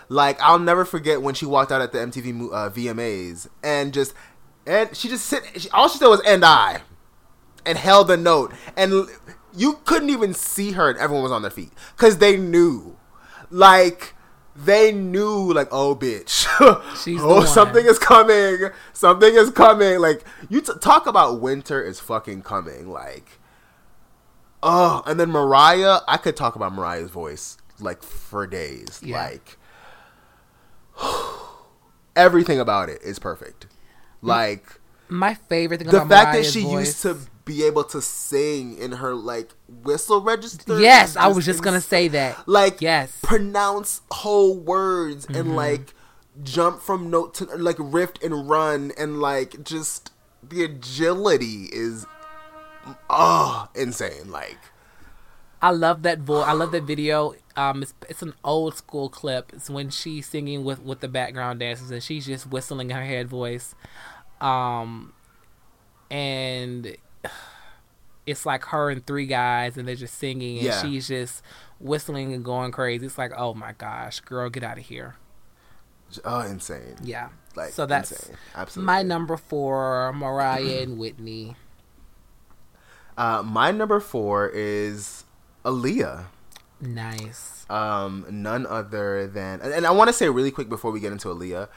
Like 0.08 0.40
I'll 0.40 0.58
never 0.58 0.84
forget 0.84 1.22
when 1.22 1.34
she 1.34 1.46
walked 1.46 1.70
out 1.72 1.80
at 1.80 1.92
the 1.92 1.98
MTV 1.98 2.52
uh, 2.52 2.70
VMAs 2.70 3.48
and 3.62 3.92
just 3.92 4.14
and 4.66 4.94
she 4.96 5.08
just 5.08 5.26
sit. 5.26 5.42
She, 5.56 5.70
all 5.70 5.88
she 5.88 5.98
said 5.98 6.08
was 6.08 6.20
"and 6.26 6.44
I," 6.44 6.82
and 7.64 7.78
held 7.78 8.08
the 8.08 8.16
note, 8.16 8.52
and 8.76 9.06
you 9.54 9.80
couldn't 9.84 10.10
even 10.10 10.34
see 10.34 10.72
her, 10.72 10.90
and 10.90 10.98
everyone 10.98 11.22
was 11.22 11.32
on 11.32 11.42
their 11.42 11.50
feet 11.50 11.72
because 11.96 12.18
they 12.18 12.36
knew, 12.36 12.96
like 13.50 14.14
they 14.54 14.92
knew, 14.92 15.52
like 15.52 15.68
oh 15.70 15.96
bitch, 15.96 16.46
oh 16.60 17.44
something 17.44 17.84
is 17.84 17.98
coming, 17.98 18.70
something 18.92 19.34
is 19.34 19.50
coming. 19.50 19.98
Like 19.98 20.24
you 20.48 20.60
t- 20.60 20.72
talk 20.80 21.06
about 21.06 21.40
winter 21.40 21.82
is 21.82 22.00
fucking 22.00 22.42
coming, 22.42 22.88
like. 22.88 23.39
Oh, 24.62 25.02
and 25.06 25.18
then 25.18 25.30
Mariah, 25.30 26.00
I 26.06 26.16
could 26.16 26.36
talk 26.36 26.56
about 26.56 26.74
Mariah's 26.74 27.10
voice 27.10 27.56
like 27.80 28.02
for 28.02 28.46
days. 28.46 29.00
Yeah. 29.02 29.22
Like 29.22 29.58
everything 32.16 32.60
about 32.60 32.88
it 32.88 33.02
is 33.02 33.18
perfect. 33.18 33.66
Like 34.22 34.66
My 35.08 35.34
favorite 35.34 35.78
thing 35.78 35.88
the 35.88 36.04
fact 36.04 36.34
that 36.34 36.44
she 36.44 36.62
voice, 36.62 36.86
used 36.88 37.02
to 37.02 37.16
be 37.44 37.64
able 37.64 37.84
to 37.84 38.02
sing 38.02 38.76
in 38.76 38.92
her 38.92 39.14
like 39.14 39.50
whistle 39.66 40.20
register. 40.20 40.78
Yes, 40.78 41.16
I 41.16 41.28
was 41.28 41.44
just 41.44 41.62
gonna 41.62 41.80
say 41.80 42.08
that. 42.08 42.46
like 42.46 42.80
Yes. 42.80 43.10
Mm-hmm. 43.10 43.26
pronounce 43.26 44.02
whole 44.10 44.58
words 44.58 45.26
and 45.26 45.56
like 45.56 45.94
jump 46.42 46.80
from 46.80 47.10
note 47.10 47.34
to 47.34 47.44
like 47.56 47.76
rift 47.78 48.22
and 48.22 48.48
run 48.48 48.92
and 48.98 49.20
like 49.20 49.62
just 49.64 50.12
the 50.42 50.64
agility 50.64 51.68
is 51.72 52.06
oh 53.08 53.68
insane 53.74 54.30
like 54.30 54.58
I 55.62 55.72
love 55.72 56.04
that 56.04 56.20
voice. 56.20 56.46
I 56.46 56.52
love 56.52 56.72
that 56.72 56.84
video. 56.84 57.34
Um, 57.54 57.82
it's, 57.82 57.92
it's 58.08 58.22
an 58.22 58.32
old 58.42 58.76
school 58.76 59.10
clip. 59.10 59.52
It's 59.52 59.68
when 59.68 59.90
she's 59.90 60.26
singing 60.26 60.64
with 60.64 60.80
with 60.82 61.00
the 61.00 61.08
background 61.08 61.60
dancers 61.60 61.90
and 61.90 62.02
she's 62.02 62.24
just 62.24 62.46
whistling 62.50 62.88
her 62.88 63.04
head 63.04 63.28
voice. 63.28 63.74
Um, 64.40 65.12
and 66.10 66.96
it's 68.26 68.46
like 68.46 68.64
her 68.66 68.90
and 68.90 69.06
three 69.06 69.26
guys 69.26 69.76
and 69.76 69.86
they're 69.86 69.94
just 69.96 70.14
singing 70.18 70.56
and 70.58 70.66
Yeah. 70.66 70.82
she's 70.82 71.08
just 71.08 71.42
whistling 71.78 72.32
and 72.32 72.42
going 72.44 72.72
crazy. 72.72 73.04
It's 73.04 73.18
like, 73.18 73.32
oh 73.36 73.52
my 73.52 73.72
gosh, 73.72 74.20
girl, 74.20 74.48
get 74.48 74.62
out 74.64 74.78
of 74.78 74.84
here. 74.86 75.16
oh 76.24 76.40
insane 76.40 76.96
Yeah. 77.02 77.28
like 77.54 77.72
so 77.72 77.84
that's 77.86 78.30
my 78.76 79.02
number 79.02 79.36
four, 79.36 80.12
Mariah 80.14 80.82
and 80.82 80.98
Whitney. 80.98 81.54
Uh 83.20 83.42
my 83.44 83.70
number 83.70 84.00
four 84.00 84.48
is 84.48 85.24
Aaliyah 85.64 86.24
Nice. 86.80 87.66
um, 87.68 88.24
none 88.30 88.64
other 88.66 89.26
than, 89.26 89.60
and 89.60 89.72
and 89.72 89.86
I 89.86 89.90
want 89.90 90.08
to 90.08 90.14
say 90.14 90.28
really 90.30 90.50
quick 90.50 90.68
before 90.70 90.90
we 90.90 90.98
get 91.00 91.12
into 91.12 91.28
Aaliyah, 91.28 91.68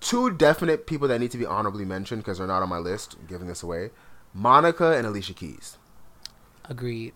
two 0.00 0.30
definite 0.30 0.86
people 0.86 1.08
that 1.08 1.18
need 1.18 1.32
to 1.32 1.38
be 1.38 1.44
honorably 1.44 1.84
mentioned 1.84 2.22
because 2.22 2.38
they're 2.38 2.46
not 2.46 2.62
on 2.62 2.68
my 2.68 2.78
list. 2.78 3.16
Giving 3.28 3.48
this 3.48 3.62
away, 3.64 3.90
Monica 4.32 4.96
and 4.96 5.04
Alicia 5.06 5.34
Keys. 5.34 5.78
Agreed. 6.68 7.14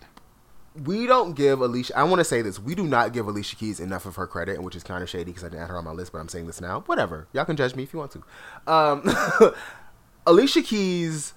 We 0.85 1.07
don't 1.07 1.35
give 1.37 1.61
Alicia. 1.61 1.97
I 1.97 2.03
want 2.03 2.19
to 2.19 2.25
say 2.25 2.43
this. 2.43 2.59
We 2.59 2.75
do 2.75 2.83
not 2.85 3.13
give 3.13 3.29
Alicia 3.29 3.55
Keys 3.55 3.79
enough 3.79 4.07
of 4.07 4.17
her 4.17 4.27
credit, 4.27 4.61
which 4.61 4.75
is 4.75 4.83
kind 4.83 5.05
of 5.05 5.09
shady 5.09 5.27
because 5.31 5.45
I 5.45 5.49
didn't 5.51 5.63
add 5.63 5.69
her 5.71 5.79
on 5.79 5.85
my 5.85 5.93
list. 5.93 6.11
But 6.11 6.19
I'm 6.19 6.29
saying 6.29 6.49
this 6.49 6.61
now. 6.61 6.81
Whatever. 6.87 7.29
Y'all 7.33 7.45
can 7.45 7.55
judge 7.57 7.77
me 7.77 7.85
if 7.85 7.93
you 7.93 8.01
want 8.01 8.11
to. 8.11 8.25
Um, 8.67 9.55
Alicia 10.27 10.63
Keys 10.63 11.33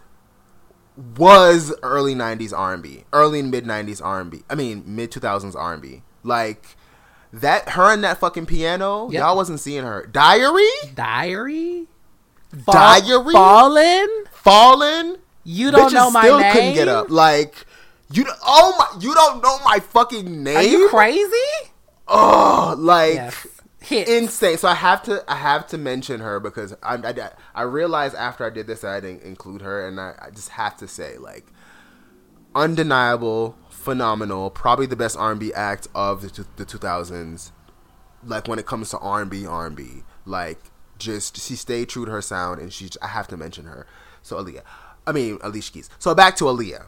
was 0.98 1.74
early 1.84 2.16
90s 2.16 2.52
R&B, 2.58 3.04
early 3.14 3.40
and 3.40 3.52
mid 3.52 3.66
90s 3.66 4.04
R&B. 4.04 4.44
I 4.50 4.56
mean, 4.56 4.84
mid 4.86 5.12
2000s 5.12 5.56
R&B. 5.56 6.02
Like 6.24 6.76
that 7.32 7.70
her 7.70 7.92
and 7.94 8.04
that 8.04 8.20
fucking 8.20 8.46
piano, 8.48 9.10
Yep. 9.12 9.20
y'all 9.22 9.36
wasn't 9.36 9.60
seeing 9.60 9.84
her. 9.84 10.08
Diary? 10.12 10.66
Diary? 10.96 11.88
Diary? 12.66 13.34
Fallen? 13.34 14.08
Fallen? 14.32 15.18
You 15.44 15.72
don't 15.72 15.90
Bitches 15.90 15.94
know 15.94 16.12
my 16.12 16.22
still 16.22 16.40
name? 16.40 16.54
couldn't 16.54 16.74
get 16.74 16.88
up. 16.88 17.10
Like 17.10 17.66
you 18.12 18.24
don't- 18.24 18.38
oh 18.46 18.76
my 18.78 19.00
you 19.02 19.14
don't 19.14 19.42
know 19.44 19.60
my 19.66 19.80
fucking 19.80 20.44
name? 20.44 20.58
Are 20.58 20.64
you 20.64 20.90
crazy? 20.90 21.32
Oh, 22.08 22.76
like 22.78 23.16
Yes. 23.16 23.48
Hit. 23.88 24.10
insane. 24.10 24.58
So 24.58 24.68
I 24.68 24.74
have 24.74 25.02
to 25.04 25.24
I 25.32 25.36
have 25.36 25.66
to 25.68 25.78
mention 25.78 26.20
her 26.20 26.42
because 26.42 26.76
I 26.84 26.96
I, 26.96 27.30
I 27.56 27.62
realized 27.62 28.16
after 28.16 28.46
I 28.46 28.50
did 28.50 28.68
this 28.68 28.84
I 28.84 29.00
didn't 29.00 29.24
include 29.24 29.62
her, 29.62 29.88
and 29.88 29.98
I, 29.98 30.14
I 30.22 30.30
just 30.30 30.50
have 30.50 30.76
to 30.78 30.90
say 30.90 31.18
like 31.18 31.46
undeniable, 32.54 33.56
phenomenal, 33.70 34.50
probably 34.50 34.88
the 34.88 34.98
best 34.98 35.16
R 35.16 35.32
and 35.32 35.40
B 35.40 35.54
act 35.54 35.88
of 35.96 36.22
the, 36.22 36.46
the 36.58 36.66
2000s. 36.66 37.52
Like 38.26 38.50
when 38.50 38.60
it 38.60 38.66
comes 38.66 38.90
to 38.90 38.98
R 38.98 39.22
and 39.22 39.32
B, 39.32 39.46
R 39.46 39.68
and 39.68 39.76
B, 39.76 40.04
like 40.26 40.60
just 40.98 41.38
she 41.40 41.56
stayed 41.56 41.88
true 41.88 42.04
to 42.04 42.12
her 42.12 42.22
sound, 42.22 42.60
and 42.60 42.74
she 42.74 42.90
I 43.02 43.08
have 43.08 43.30
to 43.30 43.38
mention 43.38 43.66
her. 43.68 43.88
So 44.22 44.36
Aaliyah, 44.44 44.64
I 45.06 45.14
mean 45.14 45.38
Alicia 45.42 45.72
Keys. 45.72 45.90
So 45.98 46.14
back 46.14 46.36
to 46.38 46.44
Aaliyah. 46.44 46.88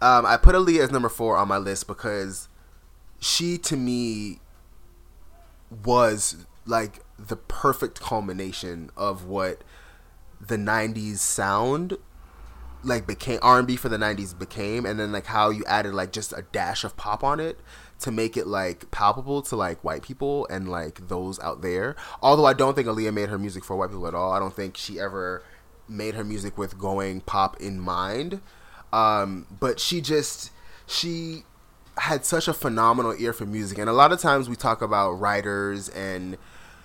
Um, 0.00 0.24
I 0.24 0.38
put 0.38 0.54
Aaliyah 0.54 0.84
as 0.84 0.90
number 0.90 1.10
four 1.10 1.36
on 1.36 1.46
my 1.48 1.58
list 1.58 1.86
because 1.86 2.48
she 3.20 3.58
to 3.58 3.76
me 3.76 4.40
was 5.70 6.46
like 6.64 7.00
the 7.18 7.36
perfect 7.36 8.00
culmination 8.00 8.90
of 8.96 9.24
what 9.24 9.62
the 10.40 10.56
90s 10.56 11.18
sound 11.18 11.96
like 12.84 13.06
became 13.06 13.38
R&B 13.42 13.76
for 13.76 13.88
the 13.88 13.96
90s 13.96 14.38
became 14.38 14.86
and 14.86 15.00
then 15.00 15.12
like 15.12 15.26
how 15.26 15.50
you 15.50 15.64
added 15.66 15.94
like 15.94 16.12
just 16.12 16.32
a 16.32 16.42
dash 16.52 16.84
of 16.84 16.96
pop 16.96 17.24
on 17.24 17.40
it 17.40 17.58
to 17.98 18.10
make 18.10 18.36
it 18.36 18.46
like 18.46 18.90
palpable 18.90 19.42
to 19.42 19.56
like 19.56 19.82
white 19.82 20.02
people 20.02 20.46
and 20.50 20.68
like 20.68 21.08
those 21.08 21.40
out 21.40 21.62
there. 21.62 21.96
Although 22.22 22.44
I 22.44 22.52
don't 22.52 22.74
think 22.74 22.86
Aaliyah 22.86 23.14
made 23.14 23.28
her 23.28 23.38
music 23.38 23.64
for 23.64 23.76
white 23.76 23.90
people 23.90 24.06
at 24.06 24.14
all. 24.14 24.32
I 24.32 24.38
don't 24.38 24.54
think 24.54 24.76
she 24.76 25.00
ever 25.00 25.42
made 25.88 26.14
her 26.14 26.24
music 26.24 26.58
with 26.58 26.78
going 26.78 27.22
pop 27.22 27.60
in 27.60 27.80
mind. 27.80 28.40
Um 28.92 29.46
but 29.58 29.80
she 29.80 30.00
just 30.00 30.50
she 30.86 31.44
had 31.98 32.24
such 32.24 32.48
a 32.48 32.52
phenomenal 32.54 33.14
ear 33.18 33.32
for 33.32 33.46
music 33.46 33.78
and 33.78 33.88
a 33.88 33.92
lot 33.92 34.12
of 34.12 34.20
times 34.20 34.48
we 34.48 34.56
talk 34.56 34.82
about 34.82 35.12
writers 35.12 35.88
and 35.90 36.36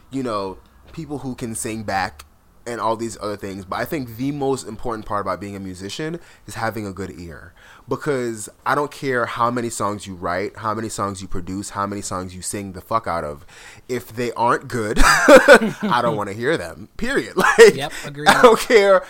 you 0.09 0.23
know 0.23 0.57
people 0.93 1.19
who 1.19 1.35
can 1.35 1.53
sing 1.55 1.83
back 1.83 2.25
and 2.65 2.79
all 2.79 2.95
these 2.95 3.17
other 3.19 3.35
things 3.35 3.65
but 3.65 3.77
i 3.77 3.83
think 3.85 4.17
the 4.17 4.31
most 4.31 4.67
important 4.67 5.05
part 5.05 5.21
about 5.21 5.41
being 5.41 5.55
a 5.55 5.59
musician 5.59 6.19
is 6.45 6.53
having 6.55 6.85
a 6.85 6.93
good 6.93 7.11
ear 7.19 7.53
because 7.89 8.47
i 8.65 8.75
don't 8.75 8.91
care 8.91 9.25
how 9.25 9.49
many 9.49 9.69
songs 9.69 10.05
you 10.05 10.13
write 10.13 10.55
how 10.57 10.73
many 10.73 10.87
songs 10.87 11.21
you 11.21 11.27
produce 11.27 11.71
how 11.71 11.87
many 11.87 12.01
songs 12.01 12.35
you 12.35 12.41
sing 12.41 12.73
the 12.73 12.81
fuck 12.81 13.07
out 13.07 13.23
of 13.23 13.45
if 13.89 14.15
they 14.15 14.31
aren't 14.33 14.67
good 14.67 14.99
i 15.03 15.99
don't 16.01 16.15
want 16.15 16.29
to 16.29 16.35
hear 16.35 16.55
them 16.55 16.87
period 16.97 17.35
like 17.35 17.73
Yep, 17.75 17.91
agreed. 18.05 18.27
i 18.29 18.41
don't 18.41 18.59
care 18.59 19.03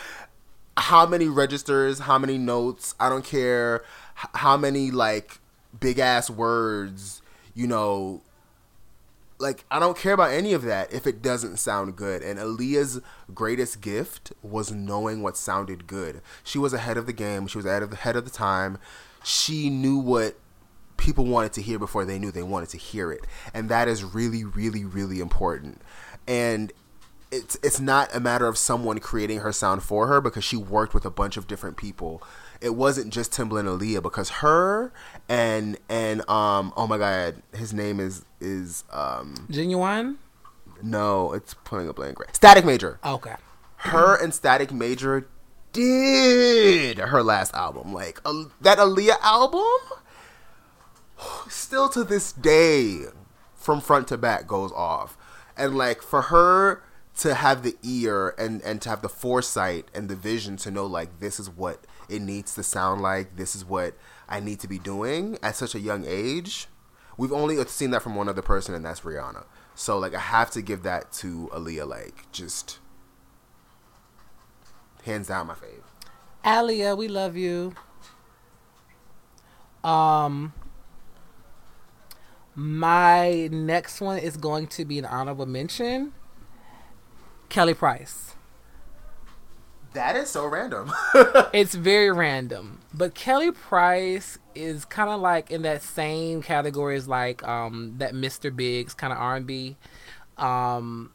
how 0.78 1.06
many 1.06 1.28
registers, 1.28 2.00
how 2.00 2.18
many 2.18 2.38
notes. 2.38 2.96
I 3.00 3.10
don't 3.10 3.26
care 3.26 3.84
how 4.16 4.58
many 4.58 4.90
like 4.92 5.40
big 5.80 6.00
ass 6.00 6.30
words, 6.30 7.22
you 7.54 7.68
know. 7.68 8.22
Like 9.40 9.66
I 9.72 9.80
don't 9.80 9.98
care 9.98 10.14
about 10.14 10.32
any 10.32 10.54
of 10.54 10.62
that 10.64 10.94
if 10.94 11.08
it 11.08 11.24
doesn't 11.24 11.58
sound 11.58 11.96
good. 11.96 12.22
And 12.22 12.38
Aaliyah's 12.38 13.02
greatest 13.34 13.82
gift 13.82 14.32
was 14.44 14.72
knowing 14.72 15.24
what 15.24 15.36
sounded 15.36 15.88
good. 15.88 16.22
She 16.44 16.60
was 16.60 16.74
ahead 16.74 16.96
of 16.96 17.08
the 17.08 17.14
game. 17.14 17.48
She 17.48 17.58
was 17.58 17.66
ahead 17.66 17.82
of 17.82 17.90
the 17.90 17.96
head 17.96 18.16
of 18.16 18.24
the 18.24 18.32
time. 18.32 18.78
She 19.24 19.72
knew 19.72 19.98
what 19.98 20.36
people 21.02 21.26
wanted 21.26 21.54
to 21.54 21.62
hear 21.62 21.80
before 21.80 22.06
they 22.06 22.20
knew 22.20 22.32
they 22.32 22.44
wanted 22.44 22.70
to 22.70 22.78
hear 22.78 23.12
it. 23.12 23.26
And 23.54 23.68
that 23.70 23.88
is 23.88 24.04
really, 24.04 24.44
really, 24.44 24.86
really 24.86 25.20
important. 25.20 25.82
And 26.28 26.72
it's 27.32 27.58
it's 27.64 27.80
not 27.80 28.14
a 28.14 28.20
matter 28.20 28.46
of 28.46 28.58
someone 28.58 29.00
creating 29.00 29.40
her 29.40 29.52
sound 29.52 29.84
for 29.84 30.08
her 30.08 30.22
because 30.22 30.44
she 30.44 30.58
worked 30.58 30.94
with 30.94 31.06
a 31.06 31.10
bunch 31.10 31.38
of 31.38 31.48
different 31.48 31.78
people. 31.78 32.22
It 32.60 32.76
wasn't 32.76 33.12
just 33.12 33.32
Timbaland 33.32 33.62
and 33.62 33.82
Aaliyah 33.82 34.04
because 34.04 34.30
her 34.30 34.94
and 35.30 35.78
and 35.90 36.28
um 36.30 36.74
oh 36.76 36.88
my 36.88 36.98
god 36.98 37.42
his 37.56 37.74
name 37.74 38.00
is 38.00 38.26
is 38.40 38.84
um 38.92 39.48
Ginuwine? 39.52 40.18
no 40.82 41.34
it's 41.34 41.54
putting 41.54 41.88
a 41.88 41.94
blank 41.94 42.20
right 42.20 42.36
Static 42.36 42.66
Major 42.66 43.00
Okay. 43.06 43.36
her 43.78 44.22
and 44.22 44.34
Static 44.34 44.72
Major 44.72 45.28
did 45.74 46.98
her 46.98 47.24
last 47.24 47.54
album 47.54 47.94
like 47.94 48.20
uh, 48.26 48.44
that 48.62 48.78
Aaliyah 48.78 49.20
album 49.22 49.64
still 51.50 51.88
to 51.90 52.04
this 52.04 52.32
day 52.34 53.02
from 53.56 53.80
front 53.80 54.08
to 54.10 54.18
back 54.18 54.48
goes 54.48 54.72
off 54.72 55.18
and 55.56 55.78
like 55.78 56.02
for 56.02 56.24
her 56.24 56.84
to 57.18 57.36
have 57.36 57.62
the 57.64 57.76
ear 57.84 58.34
and 58.38 58.62
and 58.64 58.82
to 58.82 58.90
have 58.90 59.02
the 59.02 59.10
foresight 59.10 59.86
and 59.94 60.10
the 60.10 60.16
vision 60.16 60.58
to 60.58 60.72
know 60.72 60.86
like 60.86 61.20
this 61.20 61.40
is 61.40 61.50
what 61.50 61.86
it 62.10 62.22
needs 62.22 62.56
to 62.56 62.64
sound 62.64 63.02
like 63.02 63.36
this 63.36 63.56
is 63.56 63.64
what 63.64 63.94
i 64.32 64.40
need 64.40 64.60
to 64.60 64.68
be 64.68 64.80
doing 64.80 65.38
at 65.44 65.56
such 65.56 65.76
a 65.76 65.80
young 65.80 66.04
age 66.08 66.68
we've 67.18 67.32
only 67.34 67.64
seen 67.66 67.92
that 67.92 68.02
from 68.02 68.16
one 68.16 68.28
other 68.28 68.42
person 68.42 68.74
and 68.74 68.84
that's 68.84 69.02
rihanna 69.02 69.46
so 69.76 70.00
like 70.00 70.16
i 70.16 70.20
have 70.20 70.50
to 70.50 70.62
give 70.62 70.84
that 70.84 71.12
to 71.12 71.50
aaliyah 71.54 71.88
like 71.88 72.32
just 72.32 72.80
hands 75.04 75.28
down 75.28 75.48
my 75.48 75.54
fave 75.54 75.84
Aaliyah, 76.44 76.98
we 76.98 77.08
love 77.08 77.38
you. 77.38 77.74
Um 79.84 80.54
my 82.54 83.48
next 83.52 84.02
one 84.02 84.18
is 84.18 84.38
going 84.38 84.68
to 84.68 84.86
be 84.86 85.00
an 85.00 85.06
honorable 85.06 85.46
mention. 85.46 86.14
Kelly 87.50 87.74
Price. 87.74 88.31
That 89.94 90.16
is 90.16 90.30
so 90.30 90.46
random. 90.46 90.92
it's 91.54 91.76
very 91.76 92.12
random. 92.12 92.80
But 92.94 93.14
Kelly 93.14 93.52
Price 93.52 94.38
is 94.56 94.86
kind 94.86 95.10
of 95.10 95.20
like 95.22 95.52
in 95.52 95.62
that 95.64 95.82
same 95.82 96.42
category 96.42 96.96
as 96.96 97.08
like 97.08 97.46
um 97.48 97.96
that 97.98 98.14
Mr. 98.14 98.56
Biggs 98.56 98.94
kind 98.94 99.12
of 99.14 99.20
R&B. 99.20 99.76
Um 100.38 101.12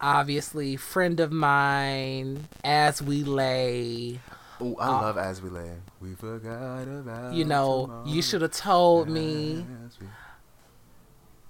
obviously 0.00 0.76
friend 0.76 1.18
of 1.18 1.32
mine 1.32 2.46
as 2.62 3.02
we 3.02 3.24
lay 3.24 4.20
Oh, 4.60 4.76
I 4.80 4.86
Uh, 4.88 4.92
love 5.02 5.18
As 5.18 5.40
We 5.40 5.50
Lay. 5.50 5.70
We 6.00 6.14
forgot 6.14 6.82
about 6.82 7.32
you 7.32 7.44
know 7.44 7.82
tomorrow. 7.86 8.06
you 8.06 8.22
should 8.22 8.42
have 8.42 8.50
told 8.52 9.08
me 9.08 9.64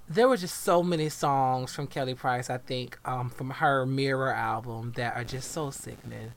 there 0.08 0.28
were 0.28 0.36
just 0.36 0.62
so 0.62 0.82
many 0.82 1.08
songs 1.08 1.74
from 1.74 1.86
Kelly 1.86 2.14
Price, 2.14 2.48
I 2.48 2.58
think, 2.58 2.98
um, 3.04 3.28
from 3.28 3.50
her 3.50 3.84
Mirror 3.84 4.32
album 4.32 4.92
that 4.96 5.16
are 5.16 5.24
just 5.24 5.50
so 5.52 5.70
sickening. 5.70 6.32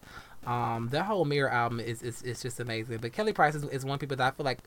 Um, 0.45 0.89
their 0.91 1.03
whole 1.03 1.25
Mirror 1.25 1.49
album 1.49 1.79
is, 1.79 2.01
is, 2.01 2.21
is 2.23 2.41
just 2.41 2.59
amazing. 2.59 2.97
But 2.97 3.13
Kelly 3.13 3.33
Price 3.33 3.55
is, 3.55 3.63
is 3.65 3.85
one 3.85 3.99
people 3.99 4.17
that 4.17 4.33
I 4.33 4.35
feel 4.35 4.45
like 4.45 4.59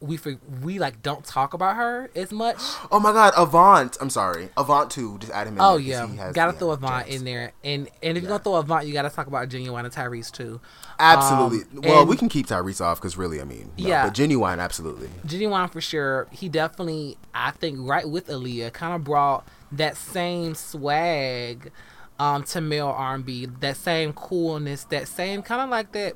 we 0.00 0.16
for, 0.16 0.36
we 0.62 0.78
like 0.78 1.02
don't 1.02 1.24
talk 1.24 1.54
about 1.54 1.76
her 1.76 2.10
as 2.14 2.30
much. 2.30 2.56
Oh 2.90 3.00
my 3.00 3.12
God, 3.12 3.32
Avant. 3.36 3.96
I'm 4.00 4.10
sorry, 4.10 4.48
Avant 4.56 4.90
too. 4.90 5.18
Just 5.18 5.32
add 5.32 5.46
him 5.46 5.54
in. 5.54 5.60
Oh 5.60 5.76
yeah, 5.76 6.06
has- 6.06 6.34
gotta 6.34 6.52
yeah, 6.52 6.58
throw 6.58 6.70
Avant 6.70 7.06
gems. 7.06 7.16
in 7.20 7.24
there, 7.24 7.52
and 7.64 7.88
and 8.02 8.16
if 8.16 8.22
you're 8.22 8.28
gonna 8.30 8.42
throw 8.42 8.54
Avant, 8.54 8.86
you 8.86 8.92
gotta 8.92 9.10
talk 9.10 9.26
about 9.26 9.48
Ginuwine 9.48 9.84
and 9.84 9.92
Tyrese 9.92 10.30
too. 10.30 10.60
Absolutely. 10.98 11.60
Um, 11.78 11.82
well, 11.82 12.06
we 12.06 12.16
can 12.16 12.28
keep 12.28 12.46
Tyrese 12.46 12.80
off 12.80 12.98
because 13.00 13.16
really, 13.16 13.40
I 13.40 13.44
mean, 13.44 13.72
no, 13.78 13.88
Yeah. 13.88 14.06
but 14.06 14.14
Ginuwine, 14.14 14.58
absolutely. 14.60 15.08
Ginuwine 15.26 15.70
for 15.70 15.80
sure. 15.80 16.26
He 16.30 16.48
definitely, 16.48 17.18
I 17.34 17.50
think, 17.50 17.78
right 17.80 18.08
with 18.08 18.28
Aaliyah, 18.28 18.72
kind 18.72 18.94
of 18.94 19.04
brought 19.04 19.46
that 19.72 19.96
same 19.96 20.54
swag 20.54 21.70
um, 22.18 22.42
to 22.44 22.60
male 22.60 22.88
R&B, 22.88 23.46
that 23.60 23.76
same 23.76 24.12
coolness, 24.12 24.84
that 24.84 25.06
same 25.08 25.42
kind 25.42 25.60
of 25.62 25.68
like 25.70 25.92
that, 25.92 26.14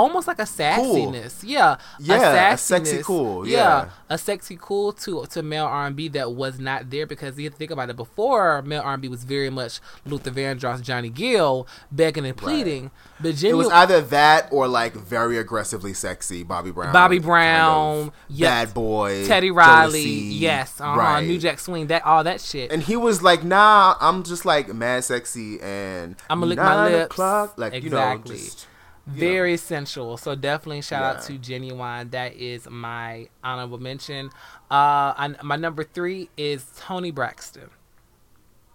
almost 0.00 0.26
like 0.26 0.38
a 0.38 0.42
sassiness. 0.44 1.42
Yeah, 1.42 1.76
Yeah, 1.98 2.52
a 2.54 2.56
sexy 2.56 3.02
cool, 3.02 3.46
yeah. 3.46 3.90
a 4.08 4.16
sexy 4.16 4.56
cool 4.60 4.92
to 4.94 5.26
to 5.26 5.42
male 5.42 5.66
R&B 5.66 6.08
that 6.08 6.32
was 6.32 6.58
not 6.58 6.90
there 6.90 7.06
because 7.06 7.36
you 7.38 7.44
have 7.44 7.52
to 7.54 7.58
think 7.58 7.70
about 7.70 7.90
it. 7.90 7.96
Before 7.96 8.62
male 8.62 8.80
R&B 8.82 9.08
was 9.08 9.24
very 9.24 9.50
much 9.50 9.80
Luther 10.06 10.30
Vandross, 10.30 10.80
Johnny 10.82 11.10
Gill 11.10 11.66
begging 11.92 12.24
and 12.24 12.36
pleading, 12.36 12.90
but 13.20 13.42
It 13.42 13.54
was 13.54 13.68
either 13.68 14.00
that 14.00 14.48
or 14.50 14.66
like 14.66 14.94
very 14.94 15.36
aggressively 15.38 15.92
sexy 15.94 16.42
Bobby 16.42 16.70
Brown. 16.70 16.92
Bobby 16.92 17.16
kind 17.16 17.26
Brown, 17.26 17.98
of 17.98 18.12
yes. 18.28 18.48
Bad 18.66 18.74
Boy, 18.74 19.26
Teddy 19.26 19.50
Riley, 19.50 20.04
Jodeci, 20.04 20.40
yes, 20.40 20.80
uh-huh, 20.80 20.98
right. 20.98 21.26
New 21.26 21.38
Jack 21.38 21.58
Swing, 21.58 21.88
that 21.88 22.04
all 22.06 22.24
that 22.24 22.40
shit. 22.40 22.72
And 22.72 22.82
he 22.82 22.96
was 22.96 23.22
like, 23.22 23.44
"Nah, 23.44 23.96
I'm 24.00 24.22
just 24.22 24.44
like 24.46 24.72
mad 24.72 25.04
sexy 25.04 25.60
and 25.60 26.16
I'ma 26.30 26.46
lick 26.46 26.58
my 26.58 26.88
lips." 26.88 27.12
o'clock," 27.12 27.54
Like 27.58 27.74
Exactly. 27.74 28.36
you 28.36 28.42
know, 28.42 28.46
just 28.48 28.66
Very 29.06 29.56
sensual. 29.56 30.16
So 30.16 30.34
definitely 30.34 30.82
shout 30.82 31.02
out 31.02 31.28
Yeah. 31.30 31.38
to 31.38 31.38
Ginuwine. 31.38 32.10
That 32.12 32.34
is 32.34 32.68
my 32.70 33.28
honorable 33.42 33.78
mention. 33.78 34.26
Uh, 34.70 35.12
I, 35.16 35.34
my 35.42 35.56
number 35.56 35.82
three 35.84 36.30
is 36.36 36.66
Toni 36.78 37.10
Braxton. 37.10 37.70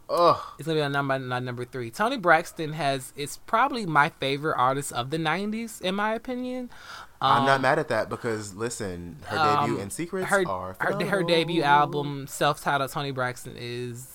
ugh. 0.09 0.37
It's 0.59 0.67
gonna 0.67 0.79
be 0.79 0.83
on 0.83 0.91
number 0.91 1.17
my 1.19 1.39
number 1.39 1.65
three. 1.65 1.89
Toni 1.89 2.17
Braxton 2.17 2.73
has 2.73 3.13
is 3.15 3.37
probably 3.47 3.85
my 3.85 4.09
favorite 4.19 4.55
artist 4.57 4.91
of 4.93 5.09
the 5.09 5.17
'90s, 5.17 5.81
in 5.81 5.95
my 5.95 6.13
opinion. 6.13 6.69
I'm 7.21 7.39
Um, 7.41 7.45
not 7.45 7.61
mad 7.61 7.79
at 7.79 7.87
that 7.87 8.09
because 8.09 8.53
listen, 8.53 9.17
her 9.27 9.37
um, 9.39 9.67
debut 9.69 9.81
in 9.81 9.89
Secrets 9.89 10.29
her, 10.29 10.43
are 10.47 10.75
her, 10.79 11.05
her 11.05 11.23
debut 11.23 11.63
album, 11.63 12.27
self-titled 12.27 12.91
Toni 12.91 13.11
Braxton, 13.11 13.55
is 13.57 14.07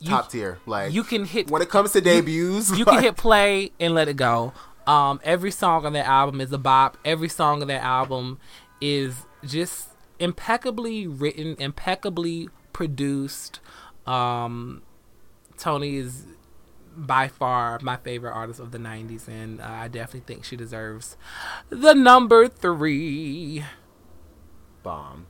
you, 0.00 0.10
top 0.10 0.30
tier. 0.30 0.58
Like 0.66 0.92
you 0.92 1.02
can 1.02 1.24
hit 1.24 1.50
when 1.50 1.62
it 1.62 1.68
comes 1.68 1.92
to 1.92 2.00
debuts, 2.00 2.76
you 2.76 2.84
can 2.84 2.96
like, 2.96 3.04
hit 3.04 3.16
play 3.16 3.72
and 3.80 3.94
let 3.94 4.08
it 4.08 4.16
go. 4.16 4.52
Um, 4.86 5.20
every 5.22 5.50
song 5.50 5.84
on 5.84 5.92
that 5.92 6.06
album 6.06 6.40
is 6.40 6.52
a 6.52 6.58
bop. 6.58 6.96
Every 7.04 7.28
song 7.28 7.60
on 7.62 7.68
that 7.68 7.82
album 7.82 8.38
is 8.80 9.26
just 9.44 9.90
impeccably 10.18 11.06
written, 11.06 11.56
impeccably 11.58 12.48
produced. 12.72 13.60
Um, 14.06 14.82
Toni 15.58 15.96
is 15.96 16.24
by 16.96 17.28
far 17.28 17.78
my 17.82 17.96
favorite 17.96 18.32
artist 18.32 18.60
of 18.60 18.72
the 18.72 18.78
90s, 18.78 19.28
and 19.28 19.60
uh, 19.60 19.64
I 19.64 19.88
definitely 19.88 20.32
think 20.32 20.44
she 20.44 20.56
deserves 20.56 21.16
the 21.70 21.92
number 21.92 22.48
three. 22.48 23.64
bomb. 24.82 25.26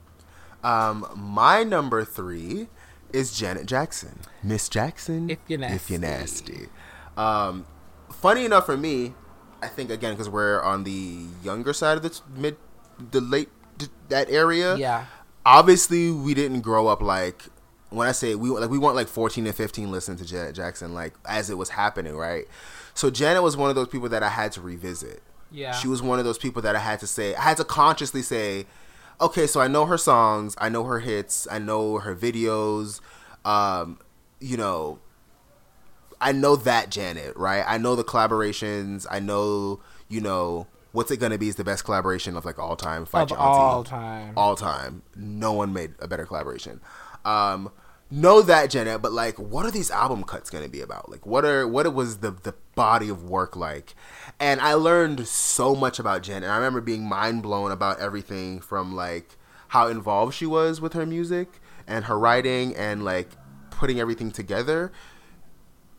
Um, 0.63 1.07
my 1.15 1.63
number 1.63 2.03
three 2.03 2.67
is 3.13 3.37
Janet 3.37 3.65
Jackson, 3.65 4.19
Miss 4.43 4.69
Jackson. 4.69 5.29
If 5.29 5.39
you're 5.47 5.61
if 5.63 5.89
you're 5.89 5.99
nasty. 5.99 6.53
nasty. 6.53 6.69
Um, 7.17 7.65
funny 8.11 8.45
enough 8.45 8.65
for 8.65 8.77
me, 8.77 9.13
I 9.61 9.67
think 9.67 9.89
again 9.89 10.13
because 10.13 10.29
we're 10.29 10.61
on 10.61 10.83
the 10.83 11.25
younger 11.43 11.73
side 11.73 11.97
of 11.97 12.03
the 12.03 12.09
t- 12.09 12.21
mid, 12.35 12.57
the 13.11 13.21
late 13.21 13.49
d- 13.77 13.87
that 14.09 14.29
area. 14.29 14.75
Yeah. 14.75 15.05
Obviously, 15.45 16.11
we 16.11 16.33
didn't 16.33 16.61
grow 16.61 16.87
up 16.87 17.01
like 17.01 17.43
when 17.89 18.07
I 18.07 18.11
say 18.11 18.35
we 18.35 18.49
like 18.49 18.69
we 18.69 18.77
weren't 18.77 18.95
like 18.95 19.07
14 19.07 19.45
and 19.47 19.55
15 19.55 19.91
listening 19.91 20.17
to 20.17 20.25
Janet 20.25 20.55
Jackson 20.55 20.93
like 20.93 21.13
as 21.25 21.49
it 21.49 21.57
was 21.57 21.69
happening, 21.69 22.15
right? 22.15 22.45
So 22.93 23.09
Janet 23.09 23.41
was 23.43 23.57
one 23.57 23.69
of 23.69 23.75
those 23.75 23.87
people 23.87 24.09
that 24.09 24.23
I 24.23 24.29
had 24.29 24.51
to 24.53 24.61
revisit. 24.61 25.23
Yeah. 25.51 25.71
She 25.71 25.87
was 25.87 26.01
one 26.01 26.19
of 26.19 26.25
those 26.25 26.37
people 26.37 26.61
that 26.61 26.75
I 26.75 26.79
had 26.79 26.99
to 26.99 27.07
say, 27.07 27.33
I 27.35 27.41
had 27.41 27.57
to 27.57 27.63
consciously 27.63 28.21
say, 28.21 28.65
okay, 29.21 29.47
so 29.47 29.59
I 29.59 29.67
know 29.67 29.85
her 29.85 29.97
songs, 29.97 30.55
I 30.59 30.69
know 30.69 30.83
her 30.85 30.99
hits, 30.99 31.47
I 31.51 31.59
know 31.59 31.99
her 31.99 32.15
videos, 32.15 33.01
um, 33.45 33.99
you 34.39 34.57
know, 34.57 34.99
I 36.21 36.31
know 36.31 36.55
that 36.55 36.89
Janet, 36.89 37.35
right? 37.37 37.63
I 37.67 37.77
know 37.77 37.95
the 37.95 38.03
collaborations, 38.03 39.05
I 39.09 39.19
know, 39.19 39.79
you 40.09 40.21
know, 40.21 40.67
what's 40.91 41.11
it 41.11 41.17
gonna 41.17 41.37
be 41.37 41.47
is 41.47 41.55
the 41.55 41.63
best 41.63 41.85
collaboration 41.85 42.35
of 42.35 42.45
like 42.45 42.59
all 42.59 42.75
time. 42.75 43.05
Fight 43.05 43.31
Of 43.31 43.37
Auntie. 43.37 43.41
all 43.41 43.83
time. 43.83 44.33
all 44.35 44.55
time. 44.55 45.03
No 45.15 45.53
one 45.53 45.71
made 45.73 45.93
a 45.99 46.07
better 46.07 46.25
collaboration. 46.25 46.81
Um, 47.25 47.71
know 48.11 48.41
that 48.41 48.69
Janet, 48.69 49.01
but 49.01 49.11
like, 49.11 49.37
what 49.37 49.65
are 49.65 49.71
these 49.71 49.91
album 49.91 50.23
cuts 50.23 50.49
going 50.49 50.63
to 50.63 50.69
be 50.69 50.81
about? 50.81 51.09
Like, 51.09 51.25
what 51.25 51.45
are 51.45 51.67
what 51.67 51.91
was 51.93 52.17
the 52.17 52.31
the 52.31 52.55
body 52.75 53.09
of 53.09 53.23
work 53.23 53.55
like? 53.55 53.95
And 54.39 54.61
I 54.61 54.73
learned 54.73 55.27
so 55.27 55.75
much 55.75 55.99
about 55.99 56.23
Janet. 56.23 56.49
I 56.49 56.55
remember 56.55 56.81
being 56.81 57.07
mind 57.07 57.43
blown 57.43 57.71
about 57.71 57.99
everything 57.99 58.59
from 58.59 58.95
like 58.95 59.37
how 59.69 59.87
involved 59.87 60.33
she 60.33 60.45
was 60.45 60.81
with 60.81 60.93
her 60.93 61.05
music 61.05 61.61
and 61.87 62.05
her 62.05 62.17
writing 62.17 62.75
and 62.75 63.03
like 63.03 63.29
putting 63.69 63.99
everything 63.99 64.31
together 64.31 64.91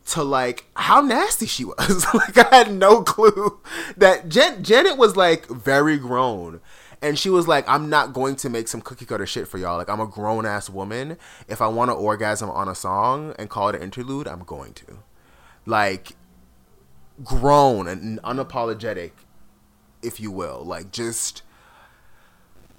to 0.05 0.23
like 0.23 0.65
how 0.75 1.01
nasty 1.01 1.45
she 1.45 1.65
was. 1.65 2.05
like 2.13 2.37
I 2.37 2.57
had 2.57 2.73
no 2.73 3.01
clue 3.03 3.59
that 3.97 4.29
Jan- 4.29 4.63
Janet 4.63 4.97
was 4.97 5.15
like 5.15 5.47
very 5.47 5.97
grown. 5.97 6.59
And 7.01 7.17
she 7.17 7.31
was 7.31 7.47
like, 7.47 7.67
I'm 7.67 7.89
not 7.89 8.13
going 8.13 8.35
to 8.37 8.49
make 8.49 8.67
some 8.67 8.79
cookie 8.79 9.05
cutter 9.05 9.25
shit 9.25 9.47
for 9.47 9.57
y'all. 9.57 9.77
Like, 9.77 9.89
I'm 9.89 9.99
a 9.99 10.05
grown 10.05 10.45
ass 10.45 10.69
woman. 10.69 11.17
If 11.47 11.59
I 11.59 11.67
want 11.67 11.89
to 11.89 11.95
orgasm 11.95 12.49
on 12.51 12.67
a 12.67 12.75
song 12.75 13.33
and 13.39 13.49
call 13.49 13.69
it 13.69 13.75
an 13.75 13.81
interlude, 13.81 14.27
I'm 14.27 14.43
going 14.43 14.73
to. 14.73 14.99
Like, 15.65 16.11
grown 17.23 17.87
and 17.87 18.21
unapologetic, 18.21 19.11
if 20.03 20.19
you 20.19 20.29
will. 20.29 20.63
Like, 20.63 20.91
just 20.91 21.41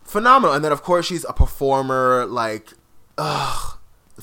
phenomenal. 0.04 0.54
And 0.54 0.64
then, 0.64 0.72
of 0.72 0.84
course, 0.84 1.06
she's 1.06 1.24
a 1.24 1.32
performer. 1.32 2.24
Like, 2.24 2.74
ugh, 3.18 3.78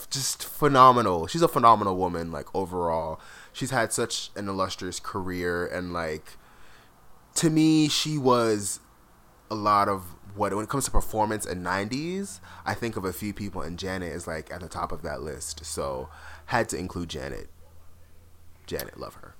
just 0.09 0.45
phenomenal. 0.45 1.27
She's 1.27 1.41
a 1.41 1.49
phenomenal 1.49 1.97
woman, 1.97 2.31
like, 2.31 2.47
overall. 2.55 3.19
She's 3.51 3.71
had 3.71 3.91
such 3.91 4.31
an 4.37 4.47
illustrious 4.47 5.01
career. 5.01 5.67
And, 5.67 5.91
like, 5.91 6.37
to 7.35 7.49
me, 7.49 7.89
she 7.89 8.17
was 8.17 8.79
a 9.51 9.55
lot 9.55 9.89
of 9.89 10.03
what, 10.35 10.53
when 10.53 10.63
it 10.63 10.69
comes 10.69 10.85
to 10.85 10.91
performance 10.91 11.45
in 11.45 11.63
90s, 11.63 12.39
I 12.65 12.73
think 12.73 12.95
of 12.95 13.03
a 13.03 13.11
few 13.11 13.33
people, 13.33 13.61
and 13.61 13.77
Janet 13.77 14.13
is, 14.13 14.27
like, 14.27 14.51
at 14.51 14.61
the 14.61 14.69
top 14.69 14.91
of 14.91 15.01
that 15.01 15.21
list. 15.21 15.65
So, 15.65 16.09
had 16.45 16.69
to 16.69 16.77
include 16.77 17.09
Janet. 17.09 17.49
Janet, 18.67 18.99
love 18.99 19.15
her. 19.15 19.35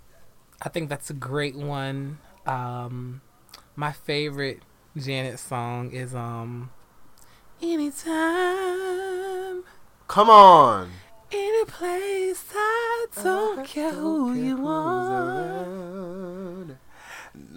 I 0.61 0.69
think 0.69 0.89
that's 0.89 1.09
a 1.09 1.13
great 1.13 1.55
one. 1.55 2.17
Um, 2.45 3.21
my 3.75 3.91
favorite 3.91 4.61
Janet 4.97 5.39
song 5.39 5.91
is 5.91 6.15
um, 6.15 6.71
"Anytime, 7.61 9.63
Come 10.07 10.29
on. 10.29 10.91
any 11.31 11.65
place. 11.65 12.43
I 12.55 13.07
don't 13.23 13.65
care 13.65 13.93
who 13.93 14.33
you 14.33 14.67
are." 14.67 15.65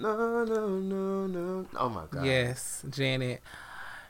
No, 0.03 0.45
no, 0.45 0.69
no, 0.81 1.27
no. 1.29 1.67
Oh 1.77 1.89
my 1.89 2.03
god. 2.11 2.27
Yes, 2.27 2.85
Janet, 2.91 3.41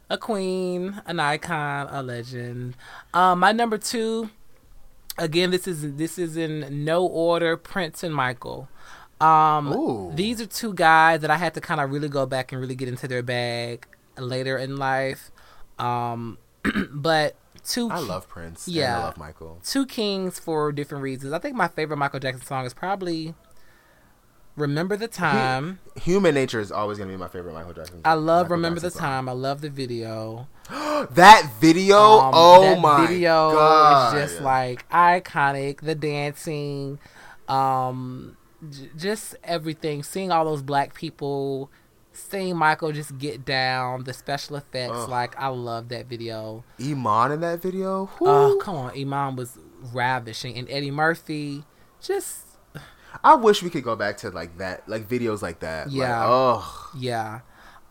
a 0.09 0.16
queen, 0.16 1.03
an 1.05 1.20
icon, 1.20 1.86
a 1.90 2.03
legend. 2.03 2.76
Um, 3.12 3.40
my 3.40 3.53
number 3.53 3.76
two. 3.76 4.30
Again, 5.18 5.51
this 5.51 5.68
is 5.68 5.97
this 5.97 6.18
is 6.18 6.38
in 6.38 6.86
no 6.86 7.05
order. 7.05 7.59
Prince 7.59 8.03
and 8.03 8.14
Michael. 8.14 8.70
Um, 9.20 9.72
Ooh. 9.72 10.12
these 10.14 10.40
are 10.40 10.47
two 10.47 10.72
guys 10.72 11.20
that 11.20 11.30
I 11.30 11.36
had 11.36 11.53
to 11.55 11.61
kind 11.61 11.80
of 11.80 11.90
really 11.93 12.09
go 12.09 12.24
back 12.24 12.51
and 12.51 12.61
really 12.61 12.74
get 12.74 12.88
into 12.88 13.07
their 13.07 13.22
bag 13.22 13.86
later 14.16 14.57
in 14.57 14.76
life. 14.76 15.30
Um, 15.78 16.38
but 16.90 17.36
two. 17.64 17.90
I 17.90 17.99
love 17.99 18.26
Prince. 18.28 18.66
Yeah. 18.66 18.99
I 18.99 19.03
love 19.05 19.18
Michael. 19.18 19.61
two 19.62 19.84
kings 19.84 20.38
for 20.38 20.72
different 20.72 21.03
reasons. 21.03 21.34
I 21.34 21.38
think 21.38 21.55
my 21.55 21.68
favorite 21.68 21.99
Michael 21.99 22.20
Jackson 22.20 22.47
song 22.47 22.64
is 22.64 22.72
probably 22.72 23.34
"Remember 24.57 24.96
the 24.96 25.09
Time." 25.09 25.78
Human 25.96 26.34
Nature 26.34 26.61
is 26.61 26.70
always 26.72 26.98
gonna 26.98 27.11
be 27.11 27.16
my 27.16 27.28
favorite 27.28 27.55
Michael 27.55 27.72
Jackson. 27.74 28.00
I 28.05 28.14
love 28.14 28.46
Michael 28.46 28.57
"Remember 28.57 28.80
the 28.80 28.86
Jackson 28.88 29.00
song. 29.00 29.09
Time." 29.11 29.28
I 29.28 29.32
love 29.32 29.61
the 29.61 29.70
video. 29.70 30.48
That 31.14 31.50
video, 31.61 31.96
Um, 31.98 32.30
oh 32.32 32.62
that 32.62 32.78
my 32.80 33.07
video 33.07 33.50
god, 33.53 34.16
is 34.16 34.22
just 34.30 34.40
like 34.42 34.88
iconic. 34.90 35.80
The 35.80 35.96
dancing, 35.96 37.00
um, 37.48 38.36
j- 38.70 38.90
just 38.96 39.34
everything. 39.42 40.03
Seeing 40.05 40.30
all 40.30 40.44
those 40.44 40.62
black 40.62 40.94
people, 40.94 41.70
seeing 42.12 42.57
Michael 42.57 42.92
just 42.92 43.18
get 43.18 43.44
down, 43.44 44.05
the 44.05 44.12
special 44.12 44.55
effects. 44.57 44.94
Ugh. 44.94 45.09
Like 45.09 45.36
I 45.40 45.48
love 45.48 45.88
that 45.88 46.07
video. 46.07 46.62
Iman 46.80 47.32
in 47.32 47.40
that 47.40 47.61
video. 47.61 48.09
Oh 48.20 48.50
Whoo. 48.55 48.59
come 48.61 48.76
on, 48.76 48.92
Iman 48.96 49.34
was 49.34 49.59
ravishing, 49.92 50.57
and 50.57 50.70
Eddie 50.70 50.92
Murphy 50.92 51.64
just 52.00 52.41
I 53.24 53.34
wish 53.34 53.62
we 53.62 53.70
could 53.70 53.84
go 53.84 53.96
back 53.96 54.16
to 54.18 54.30
like 54.30 54.58
that, 54.58 54.88
like 54.88 55.08
videos 55.08 55.42
like 55.42 55.60
that. 55.60 55.88
Like, 55.88 55.96
Yeah. 55.96 56.24
oh, 56.26 56.90
Yeah. 56.96 57.40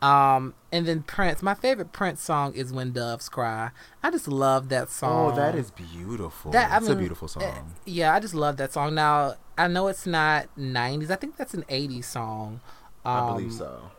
Um, 0.02 0.56
and 0.72 0.88
then 0.88 1.04
Prince. 1.04 1.44
My 1.44 1.54
favorite 1.54 1.92
Prince 1.94 2.24
song 2.24 2.56
is 2.56 2.74
"When 2.74 2.92
Doves 2.92 3.30
Cry." 3.30 3.70
I 4.02 4.10
just 4.10 4.28
love 4.28 4.70
that 4.70 4.90
song. 4.90 5.32
oh, 5.32 5.36
that 5.36 5.54
is 5.54 5.70
beautiful. 5.70 6.52
That- 6.52 6.72
I 6.72 6.80
That's 6.80 6.88
a 6.88 6.96
beautiful 6.96 7.26
uh, 7.26 7.40
song. 7.40 7.76
yeah, 7.86 8.16
I 8.16 8.20
just 8.20 8.34
love 8.34 8.58
that 8.58 8.74
song. 8.74 8.96
Now 8.96 9.36
I 9.60 9.68
know 9.68 9.88
it's 9.90 10.08
not 10.08 10.48
'90s. 10.58 11.12
I 11.12 11.16
think 11.18 11.38
that's 11.38 11.54
an 11.54 11.66
'80s 11.70 12.06
song. 12.06 12.62
Um, 13.06 13.14
I 13.16 13.28
believe 13.32 13.54
so. 13.54 13.92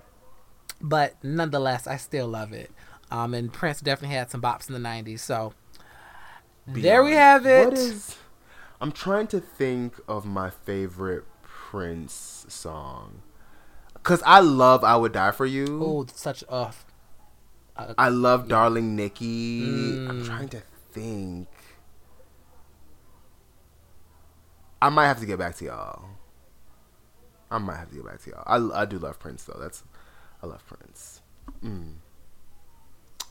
But 0.81 1.15
nonetheless, 1.23 1.87
I 1.87 1.97
still 1.99 2.27
love 2.27 2.53
it. 2.53 2.73
Um, 3.13 3.33
and 3.33 3.53
Prince 3.53 3.81
definitely 3.81 4.17
had 4.17 4.29
some 4.29 4.43
bops 4.43 4.69
in 4.69 4.75
the 4.75 4.81
'90s. 4.81 5.21
So 5.21 5.55
there 6.67 7.05
we 7.05 7.13
have 7.13 7.47
it. 7.47 7.65
What 7.67 7.75
is? 7.79 8.17
I'm 8.83 8.91
trying 8.93 9.29
to 9.29 9.41
think 9.41 9.95
of 10.09 10.27
my 10.27 10.51
favorite 10.51 11.25
Prince 11.43 12.45
song. 12.49 13.23
Cause 14.03 14.23
I 14.27 14.41
love 14.41 14.83
"I 14.83 14.97
Would 14.97 15.13
Die 15.13 15.31
for 15.31 15.47
You." 15.47 15.81
oh, 15.83 16.07
such 16.13 16.43
a 16.49 16.73
I 17.97 18.09
love 18.09 18.49
"Darling 18.49 18.97
Nikki." 18.97 19.97
I'm 20.09 20.23
Mm. 20.23 20.27
trying 20.27 20.49
to 20.51 20.61
think. 20.93 21.49
I 24.83 24.89
might 24.89 25.07
have 25.07 25.21
to 25.21 25.27
get 25.27 25.39
back 25.39 25.55
to 25.59 25.65
y'all. 25.67 26.05
I 27.51 27.59
might 27.59 27.77
have 27.77 27.91
to 27.91 27.95
get 27.95 28.05
back 28.05 28.21
to 28.23 28.31
y'all. 28.31 28.43
I, 28.75 28.83
I 28.83 28.85
do 28.85 28.99
love 28.99 29.21
Prince 29.21 29.45
though. 29.45 29.59
That's 29.61 29.85
I 30.43 30.47
love 30.47 30.67
Prince. 30.67 31.21
Mm. 31.65 31.95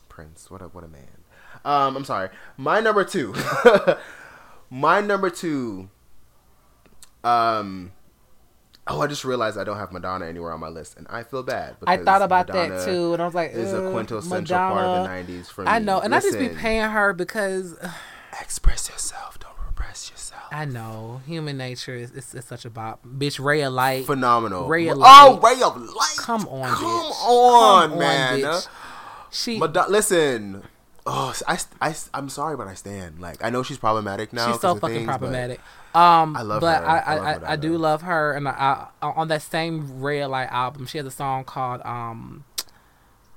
Prince, 0.08 0.50
what 0.50 0.62
a 0.62 0.68
what 0.68 0.84
a 0.84 0.88
man. 0.88 1.24
Um, 1.66 1.96
I'm 1.96 2.04
sorry. 2.06 2.30
My 2.56 2.80
number 2.80 3.04
two. 3.04 3.34
My 4.72 5.02
number 5.02 5.28
two. 5.28 5.90
Um. 7.22 7.92
Oh, 8.88 9.00
I 9.00 9.06
just 9.06 9.24
realized 9.24 9.58
I 9.58 9.64
don't 9.64 9.76
have 9.76 9.92
Madonna 9.92 10.26
anywhere 10.26 10.50
on 10.50 10.58
my 10.58 10.68
list, 10.68 10.96
and 10.96 11.06
I 11.08 11.22
feel 11.22 11.42
bad. 11.42 11.76
I 11.86 11.98
thought 11.98 12.22
about 12.22 12.48
Madonna 12.48 12.78
that 12.78 12.84
too, 12.84 13.12
and 13.12 13.22
I 13.22 13.26
was 13.26 13.34
like, 13.34 13.52
Is 13.52 13.72
a 13.72 13.90
quintessential 13.92 14.56
Madonna." 14.56 14.74
part 14.74 14.84
of 14.86 15.26
the 15.26 15.32
'90s 15.34 15.46
for 15.46 15.62
me. 15.62 15.68
I 15.68 15.78
know, 15.78 16.00
and 16.00 16.14
I 16.14 16.20
just 16.20 16.38
be 16.38 16.48
paying 16.48 16.88
her 16.90 17.12
because 17.12 17.76
Express 18.40 18.88
yourself. 18.88 19.38
Don't 19.38 19.54
repress 19.66 20.10
yourself. 20.10 20.42
I 20.50 20.64
know 20.64 21.20
human 21.26 21.58
nature 21.58 21.94
is 21.94 22.10
it's, 22.12 22.34
it's 22.34 22.46
such 22.46 22.64
a 22.64 22.70
bop. 22.70 23.04
Bitch, 23.04 23.42
Ray 23.42 23.60
of 23.62 23.74
Light. 23.74 24.06
Phenomenal. 24.06 24.66
Ray 24.68 24.88
of 24.88 24.96
light, 24.98 25.28
oh, 25.28 25.38
Ray 25.38 25.62
of 25.62 25.76
Light. 25.76 26.16
Come 26.16 26.48
on, 26.48 26.68
Come 26.74 26.84
bitch. 26.84 27.10
on, 27.24 27.82
Come 27.90 27.92
on, 27.92 27.98
man. 27.98 28.40
bitch. 28.40 28.68
She 29.30 29.58
Madonna, 29.58 29.90
listen. 29.90 30.62
Oh, 31.04 31.34
I, 31.48 31.58
I, 31.80 31.94
I'm 32.14 32.28
sorry, 32.28 32.56
but 32.56 32.68
I 32.68 32.74
stand. 32.74 33.18
Like, 33.20 33.42
I 33.42 33.50
know 33.50 33.64
she's 33.64 33.78
problematic 33.78 34.32
now. 34.32 34.52
she's 34.52 34.60
so 34.60 34.76
fucking 34.76 34.94
things, 34.98 35.06
problematic. 35.06 35.60
Um, 35.94 36.36
I 36.36 36.42
love 36.42 36.60
but 36.60 36.80
her. 36.82 36.88
I 36.88 36.98
I 36.98 37.16
I, 37.16 37.32
I, 37.38 37.52
I 37.52 37.56
do 37.56 37.76
love 37.76 38.02
her, 38.02 38.32
and 38.34 38.46
I, 38.48 38.86
I 39.02 39.06
on 39.10 39.26
that 39.28 39.42
same 39.42 39.80
of 39.80 39.90
Light 40.00 40.48
album, 40.50 40.86
she 40.86 40.98
has 40.98 41.06
a 41.06 41.10
song 41.10 41.42
called 41.44 41.80
um 41.84 42.44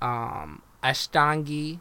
um 0.01 0.61
Ashtangi, 0.84 1.80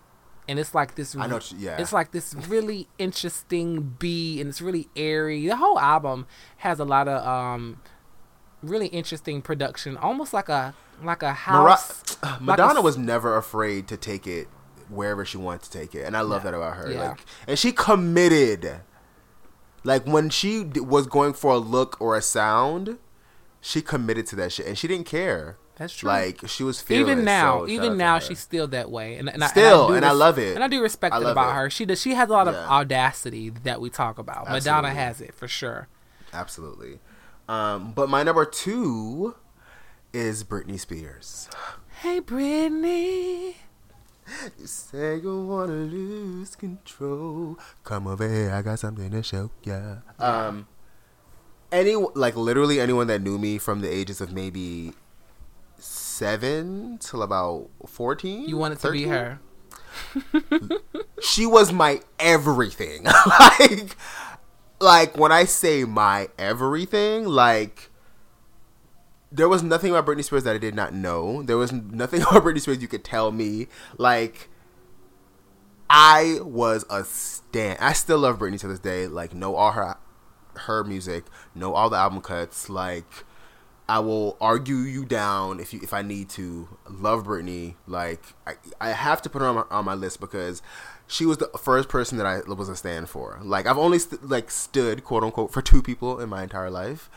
and 0.48 0.58
it's 0.58 0.74
like 0.74 0.94
this. 0.94 1.14
I 1.16 1.26
know 1.26 1.38
you- 1.50 1.58
yeah. 1.58 1.76
It's 1.80 1.92
like 1.92 2.12
this 2.12 2.34
really 2.34 2.88
interesting 2.98 3.94
beat, 3.98 4.40
and 4.40 4.48
it's 4.48 4.62
really 4.62 4.88
airy. 4.96 5.46
The 5.46 5.56
whole 5.56 5.78
album 5.78 6.26
has 6.58 6.80
a 6.80 6.84
lot 6.84 7.08
of 7.08 7.24
um 7.26 7.80
really 8.62 8.86
interesting 8.86 9.42
production, 9.42 9.96
almost 9.98 10.32
like 10.32 10.48
a 10.48 10.74
like 11.02 11.22
a 11.22 11.36
Mara- 11.50 11.72
house. 11.72 12.16
like 12.22 12.40
Madonna 12.40 12.78
s- 12.78 12.84
was 12.84 12.96
never 12.98 13.36
afraid 13.36 13.86
to 13.88 13.96
take 13.96 14.26
it 14.26 14.48
wherever 14.94 15.24
she 15.24 15.36
wanted 15.38 15.62
to 15.62 15.70
take 15.70 15.94
it, 15.94 16.04
and 16.04 16.16
I 16.16 16.20
love 16.22 16.44
Yeah. 16.44 16.50
that 16.52 16.56
about 16.56 16.76
her. 16.76 16.90
Yeah. 16.90 17.08
Like, 17.10 17.20
and 17.46 17.58
she 17.58 17.72
committed. 17.72 18.80
Like 19.86 20.06
when 20.06 20.30
she 20.30 20.64
d- 20.64 20.80
was 20.80 21.06
going 21.06 21.34
for 21.34 21.52
a 21.52 21.58
look 21.58 22.00
or 22.00 22.16
a 22.16 22.22
sound, 22.22 22.98
she 23.60 23.82
committed 23.82 24.26
to 24.28 24.36
that 24.36 24.52
shit, 24.52 24.66
and 24.66 24.78
she 24.78 24.88
didn't 24.88 25.06
care. 25.06 25.58
That's 25.76 25.92
true. 25.92 26.08
Like 26.08 26.46
she 26.48 26.62
was 26.62 26.80
fearless. 26.80 27.10
even 27.10 27.24
now, 27.24 27.60
so 27.66 27.68
even 27.68 27.96
now, 27.98 28.18
she's 28.20 28.38
still 28.38 28.66
that 28.68 28.90
way, 28.90 29.16
and, 29.16 29.28
and 29.28 29.42
I- 29.42 29.48
Still, 29.48 29.88
do 29.88 29.94
and 29.94 30.04
I 30.06 30.12
love 30.12 30.38
it. 30.38 30.54
and 30.54 30.62
I 30.64 30.68
do 30.68 30.80
respect 30.80 31.14
I 31.14 31.18
it 31.18 31.26
about 31.26 31.50
it. 31.50 31.54
her. 31.54 31.70
She 31.70 31.84
does. 31.84 32.00
She 32.00 32.14
has 32.14 32.28
a 32.28 32.32
lot 32.32 32.46
of 32.48 32.54
audacity 32.54 33.50
that 33.64 33.80
we 33.80 33.90
talk 33.90 34.18
about. 34.18 34.48
Madonna 34.48 34.90
has 34.90 35.20
it 35.20 35.34
for 35.34 35.48
sure. 35.48 35.88
absolutely. 36.32 37.00
Um, 37.48 37.92
but 37.92 38.08
my 38.08 38.22
number 38.22 38.44
two 38.46 39.34
is 40.14 40.44
Britney 40.44 40.78
Spears. 40.80 41.48
Hey, 42.00 42.20
Britney. 42.20 43.56
You 44.58 44.66
say 44.66 45.16
you 45.16 45.44
wanna 45.44 45.72
lose 45.72 46.56
control. 46.56 47.58
Come 47.84 48.06
over 48.06 48.28
here, 48.28 48.52
I 48.52 48.62
got 48.62 48.78
something 48.78 49.10
to 49.10 49.22
show 49.22 49.50
ya. 49.62 49.96
Um, 50.18 50.66
any 51.70 51.94
like 51.94 52.36
literally 52.36 52.80
anyone 52.80 53.06
that 53.08 53.20
knew 53.22 53.38
me 53.38 53.58
from 53.58 53.80
the 53.80 53.90
ages 53.92 54.20
of 54.20 54.32
maybe 54.32 54.94
seven 55.78 56.98
till 56.98 57.22
about 57.22 57.68
fourteen. 57.86 58.48
You 58.48 58.56
wanted 58.56 58.78
to 58.80 58.90
be 58.90 59.04
her. 59.04 59.40
She 61.22 61.46
was 61.46 61.72
my 61.72 62.00
everything. 62.18 63.04
like, 63.26 63.96
like 64.80 65.16
when 65.16 65.32
I 65.32 65.44
say 65.44 65.84
my 65.84 66.28
everything, 66.38 67.26
like. 67.26 67.90
There 69.34 69.48
was 69.48 69.64
nothing 69.64 69.90
about 69.90 70.06
Britney 70.06 70.22
Spears 70.22 70.44
that 70.44 70.54
I 70.54 70.58
did 70.58 70.74
not 70.76 70.94
know. 70.94 71.42
There 71.42 71.56
was 71.56 71.72
nothing 71.72 72.22
about 72.22 72.44
Britney 72.44 72.60
Spears 72.60 72.80
you 72.80 72.88
could 72.88 73.04
tell 73.04 73.32
me. 73.32 73.66
Like, 73.98 74.48
I 75.90 76.38
was 76.42 76.84
a 76.88 77.04
stan. 77.04 77.76
I 77.80 77.92
still 77.92 78.18
love 78.18 78.38
Britney 78.38 78.60
to 78.60 78.68
this 78.68 78.78
day. 78.78 79.06
Like, 79.06 79.34
know 79.34 79.56
all 79.56 79.72
her 79.72 79.96
her 80.56 80.84
music, 80.84 81.24
know 81.54 81.74
all 81.74 81.90
the 81.90 81.96
album 81.96 82.20
cuts. 82.20 82.70
Like, 82.70 83.24
I 83.88 83.98
will 83.98 84.36
argue 84.40 84.76
you 84.76 85.04
down 85.04 85.58
if 85.58 85.74
you 85.74 85.80
if 85.82 85.92
I 85.92 86.02
need 86.02 86.28
to. 86.30 86.68
Love 86.88 87.24
Britney. 87.24 87.74
Like, 87.88 88.22
I 88.46 88.54
I 88.80 88.90
have 88.90 89.20
to 89.22 89.30
put 89.30 89.42
her 89.42 89.48
on 89.48 89.56
my, 89.56 89.64
on 89.70 89.84
my 89.84 89.94
list 89.94 90.20
because 90.20 90.62
she 91.06 91.26
was 91.26 91.38
the 91.38 91.50
first 91.60 91.88
person 91.88 92.18
that 92.18 92.26
I 92.26 92.40
was 92.52 92.68
a 92.68 92.76
stand 92.76 93.08
for. 93.08 93.40
Like, 93.42 93.66
I've 93.66 93.78
only 93.78 93.98
st- 93.98 94.28
like 94.28 94.50
stood 94.50 95.02
quote 95.04 95.24
unquote 95.24 95.52
for 95.52 95.60
two 95.60 95.82
people 95.82 96.20
in 96.20 96.28
my 96.28 96.44
entire 96.44 96.70
life. 96.70 97.10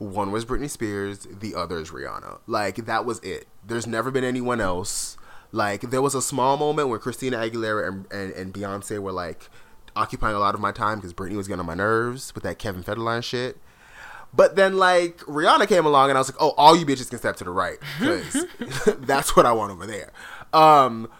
One 0.00 0.32
was 0.32 0.46
Britney 0.46 0.70
Spears, 0.70 1.28
the 1.30 1.54
other 1.54 1.78
is 1.78 1.90
Rihanna. 1.90 2.40
Like 2.46 2.86
that 2.86 3.04
was 3.04 3.18
it. 3.20 3.46
There's 3.62 3.86
never 3.86 4.10
been 4.10 4.24
anyone 4.24 4.58
else. 4.58 5.18
Like 5.52 5.82
there 5.82 6.00
was 6.00 6.14
a 6.14 6.22
small 6.22 6.56
moment 6.56 6.88
where 6.88 6.98
Christina 6.98 7.36
Aguilera 7.36 7.86
and, 7.86 8.06
and, 8.10 8.32
and 8.32 8.54
Beyonce 8.54 8.98
were 8.98 9.12
like 9.12 9.50
occupying 9.94 10.34
a 10.34 10.38
lot 10.38 10.54
of 10.54 10.60
my 10.60 10.72
time 10.72 10.98
because 10.98 11.12
Britney 11.12 11.36
was 11.36 11.48
getting 11.48 11.60
on 11.60 11.66
my 11.66 11.74
nerves 11.74 12.34
with 12.34 12.42
that 12.44 12.58
Kevin 12.58 12.82
Federline 12.82 13.22
shit. 13.22 13.58
But 14.32 14.56
then 14.56 14.78
like 14.78 15.18
Rihanna 15.18 15.68
came 15.68 15.84
along 15.84 16.08
and 16.08 16.16
I 16.16 16.20
was 16.22 16.30
like, 16.30 16.40
oh, 16.40 16.54
all 16.56 16.74
you 16.74 16.86
bitches 16.86 17.10
can 17.10 17.18
step 17.18 17.36
to 17.36 17.44
the 17.44 17.50
right 17.50 17.76
because 17.98 18.46
that's 19.00 19.36
what 19.36 19.44
I 19.44 19.52
want 19.52 19.70
over 19.70 19.86
there. 19.86 20.12
Um, 20.54 21.10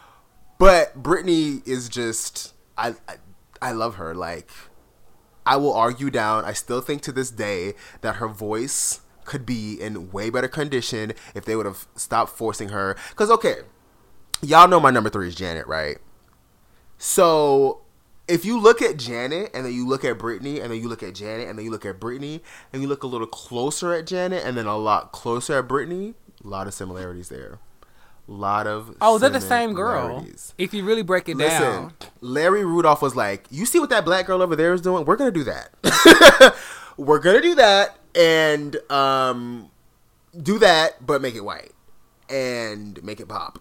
but 0.58 1.02
Britney 1.02 1.66
is 1.68 1.90
just 1.90 2.54
I, 2.78 2.94
I 3.06 3.16
I 3.60 3.72
love 3.72 3.96
her 3.96 4.14
like. 4.14 4.50
I 5.50 5.56
will 5.56 5.72
argue 5.72 6.10
down. 6.10 6.44
I 6.44 6.52
still 6.52 6.80
think 6.80 7.02
to 7.02 7.10
this 7.10 7.28
day 7.28 7.74
that 8.02 8.16
her 8.16 8.28
voice 8.28 9.00
could 9.24 9.44
be 9.44 9.74
in 9.74 10.12
way 10.12 10.30
better 10.30 10.46
condition 10.46 11.12
if 11.34 11.44
they 11.44 11.56
would 11.56 11.66
have 11.66 11.88
stopped 11.96 12.30
forcing 12.36 12.68
her. 12.68 12.96
Because, 13.08 13.32
okay, 13.32 13.56
y'all 14.42 14.68
know 14.68 14.78
my 14.78 14.92
number 14.92 15.10
three 15.10 15.26
is 15.26 15.34
Janet, 15.34 15.66
right? 15.66 15.98
So 16.98 17.80
if 18.28 18.44
you 18.44 18.60
look 18.60 18.80
at 18.80 18.96
Janet 18.96 19.50
and 19.52 19.66
then 19.66 19.72
you 19.72 19.88
look 19.88 20.04
at 20.04 20.18
Britney 20.18 20.62
and 20.62 20.70
then 20.70 20.80
you 20.80 20.88
look 20.88 21.02
at 21.02 21.16
Janet 21.16 21.48
and 21.48 21.58
then 21.58 21.64
you 21.64 21.72
look 21.72 21.84
at 21.84 21.98
Britney 21.98 22.42
and 22.72 22.80
you 22.80 22.86
look 22.86 23.02
a 23.02 23.08
little 23.08 23.26
closer 23.26 23.92
at 23.92 24.06
Janet 24.06 24.44
and 24.44 24.56
then 24.56 24.66
a 24.66 24.76
lot 24.76 25.10
closer 25.10 25.58
at 25.58 25.66
Britney, 25.66 26.14
a 26.44 26.46
lot 26.46 26.68
of 26.68 26.74
similarities 26.74 27.28
there. 27.28 27.58
Lot 28.30 28.68
of 28.68 28.96
Oh, 29.00 29.18
they're 29.18 29.28
the 29.28 29.40
same 29.40 29.74
girl. 29.74 30.24
If 30.56 30.72
you 30.72 30.84
really 30.84 31.02
break 31.02 31.28
it 31.28 31.36
Listen, 31.36 31.60
down. 31.60 31.94
Larry 32.20 32.64
Rudolph 32.64 33.02
was 33.02 33.16
like, 33.16 33.44
"You 33.50 33.66
see 33.66 33.80
what 33.80 33.90
that 33.90 34.04
black 34.04 34.26
girl 34.26 34.40
over 34.40 34.54
there 34.54 34.72
is 34.72 34.80
doing? 34.80 35.04
We're 35.04 35.16
gonna 35.16 35.32
do 35.32 35.42
that. 35.42 36.56
We're 36.96 37.18
gonna 37.18 37.40
do 37.40 37.56
that 37.56 37.98
and 38.14 38.76
um, 38.88 39.72
do 40.40 40.60
that, 40.60 41.04
but 41.04 41.20
make 41.20 41.34
it 41.34 41.44
white 41.44 41.72
and 42.28 43.02
make 43.02 43.18
it 43.18 43.26
pop." 43.26 43.58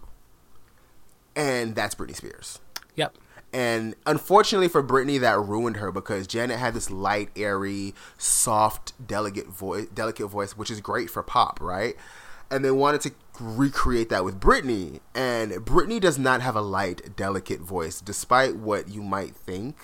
And 1.34 1.74
that's 1.74 1.96
Britney 1.96 2.14
Spears. 2.14 2.60
Yep. 2.94 3.16
And 3.52 3.96
unfortunately 4.06 4.68
for 4.68 4.84
Britney, 4.84 5.18
that 5.18 5.40
ruined 5.40 5.78
her 5.78 5.90
because 5.90 6.28
Janet 6.28 6.60
had 6.60 6.74
this 6.74 6.92
light, 6.92 7.30
airy, 7.34 7.92
soft, 8.18 8.92
delicate 9.04 9.48
voice, 9.48 9.88
delicate 9.92 10.28
voice, 10.28 10.56
which 10.56 10.70
is 10.70 10.80
great 10.80 11.10
for 11.10 11.24
pop, 11.24 11.60
right? 11.60 11.96
And 12.52 12.64
they 12.64 12.70
wanted 12.70 13.00
to 13.02 13.10
recreate 13.40 14.08
that 14.10 14.24
with 14.24 14.38
Britney, 14.38 15.00
and 15.14 15.52
Britney 15.52 16.00
does 16.00 16.18
not 16.18 16.40
have 16.40 16.54
a 16.54 16.60
light, 16.60 17.16
delicate 17.16 17.60
voice, 17.60 18.00
despite 18.00 18.56
what 18.56 18.88
you 18.88 19.02
might 19.02 19.34
think. 19.34 19.76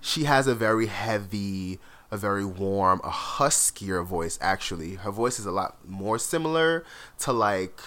She 0.00 0.24
has 0.24 0.46
a 0.46 0.54
very 0.54 0.86
heavy, 0.86 1.78
a 2.10 2.16
very 2.16 2.44
warm, 2.44 3.00
a 3.02 3.10
huskier 3.10 4.04
voice. 4.04 4.38
Actually, 4.40 4.96
her 4.96 5.10
voice 5.10 5.38
is 5.38 5.46
a 5.46 5.52
lot 5.52 5.78
more 5.88 6.18
similar 6.18 6.84
to 7.20 7.32
like 7.32 7.80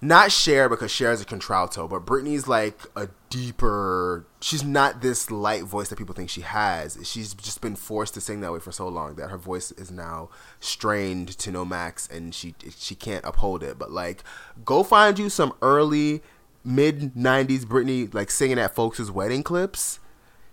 not 0.00 0.30
Cher 0.30 0.68
because 0.68 0.90
Cher 0.90 1.10
is 1.12 1.20
a 1.20 1.24
contralto, 1.24 1.88
but 1.88 2.04
Britney's 2.04 2.46
like 2.46 2.80
a 2.94 3.08
deeper. 3.30 4.26
She's 4.40 4.62
not 4.62 5.00
this 5.00 5.30
light 5.30 5.62
voice 5.62 5.88
that 5.88 5.96
people 5.96 6.14
think 6.14 6.28
she 6.28 6.42
has. 6.42 6.98
She's 7.04 7.32
just 7.34 7.60
been 7.60 7.76
forced 7.76 8.14
to 8.14 8.20
sing 8.20 8.40
that 8.40 8.52
way 8.52 8.58
for 8.58 8.72
so 8.72 8.88
long 8.88 9.14
that 9.16 9.30
her 9.30 9.38
voice 9.38 9.72
is 9.72 9.90
now 9.90 10.28
strained 10.60 11.28
to 11.38 11.50
no 11.50 11.64
max, 11.64 12.08
and 12.08 12.34
she 12.34 12.54
she 12.76 12.94
can't 12.94 13.24
uphold 13.24 13.62
it. 13.62 13.78
But 13.78 13.90
like, 13.90 14.22
go 14.64 14.82
find 14.82 15.18
you 15.18 15.30
some 15.30 15.54
early 15.62 16.22
mid 16.62 17.14
'90s 17.14 17.64
Britney 17.64 18.12
like 18.12 18.30
singing 18.30 18.58
at 18.58 18.74
folks' 18.74 19.10
wedding 19.10 19.42
clips. 19.42 19.98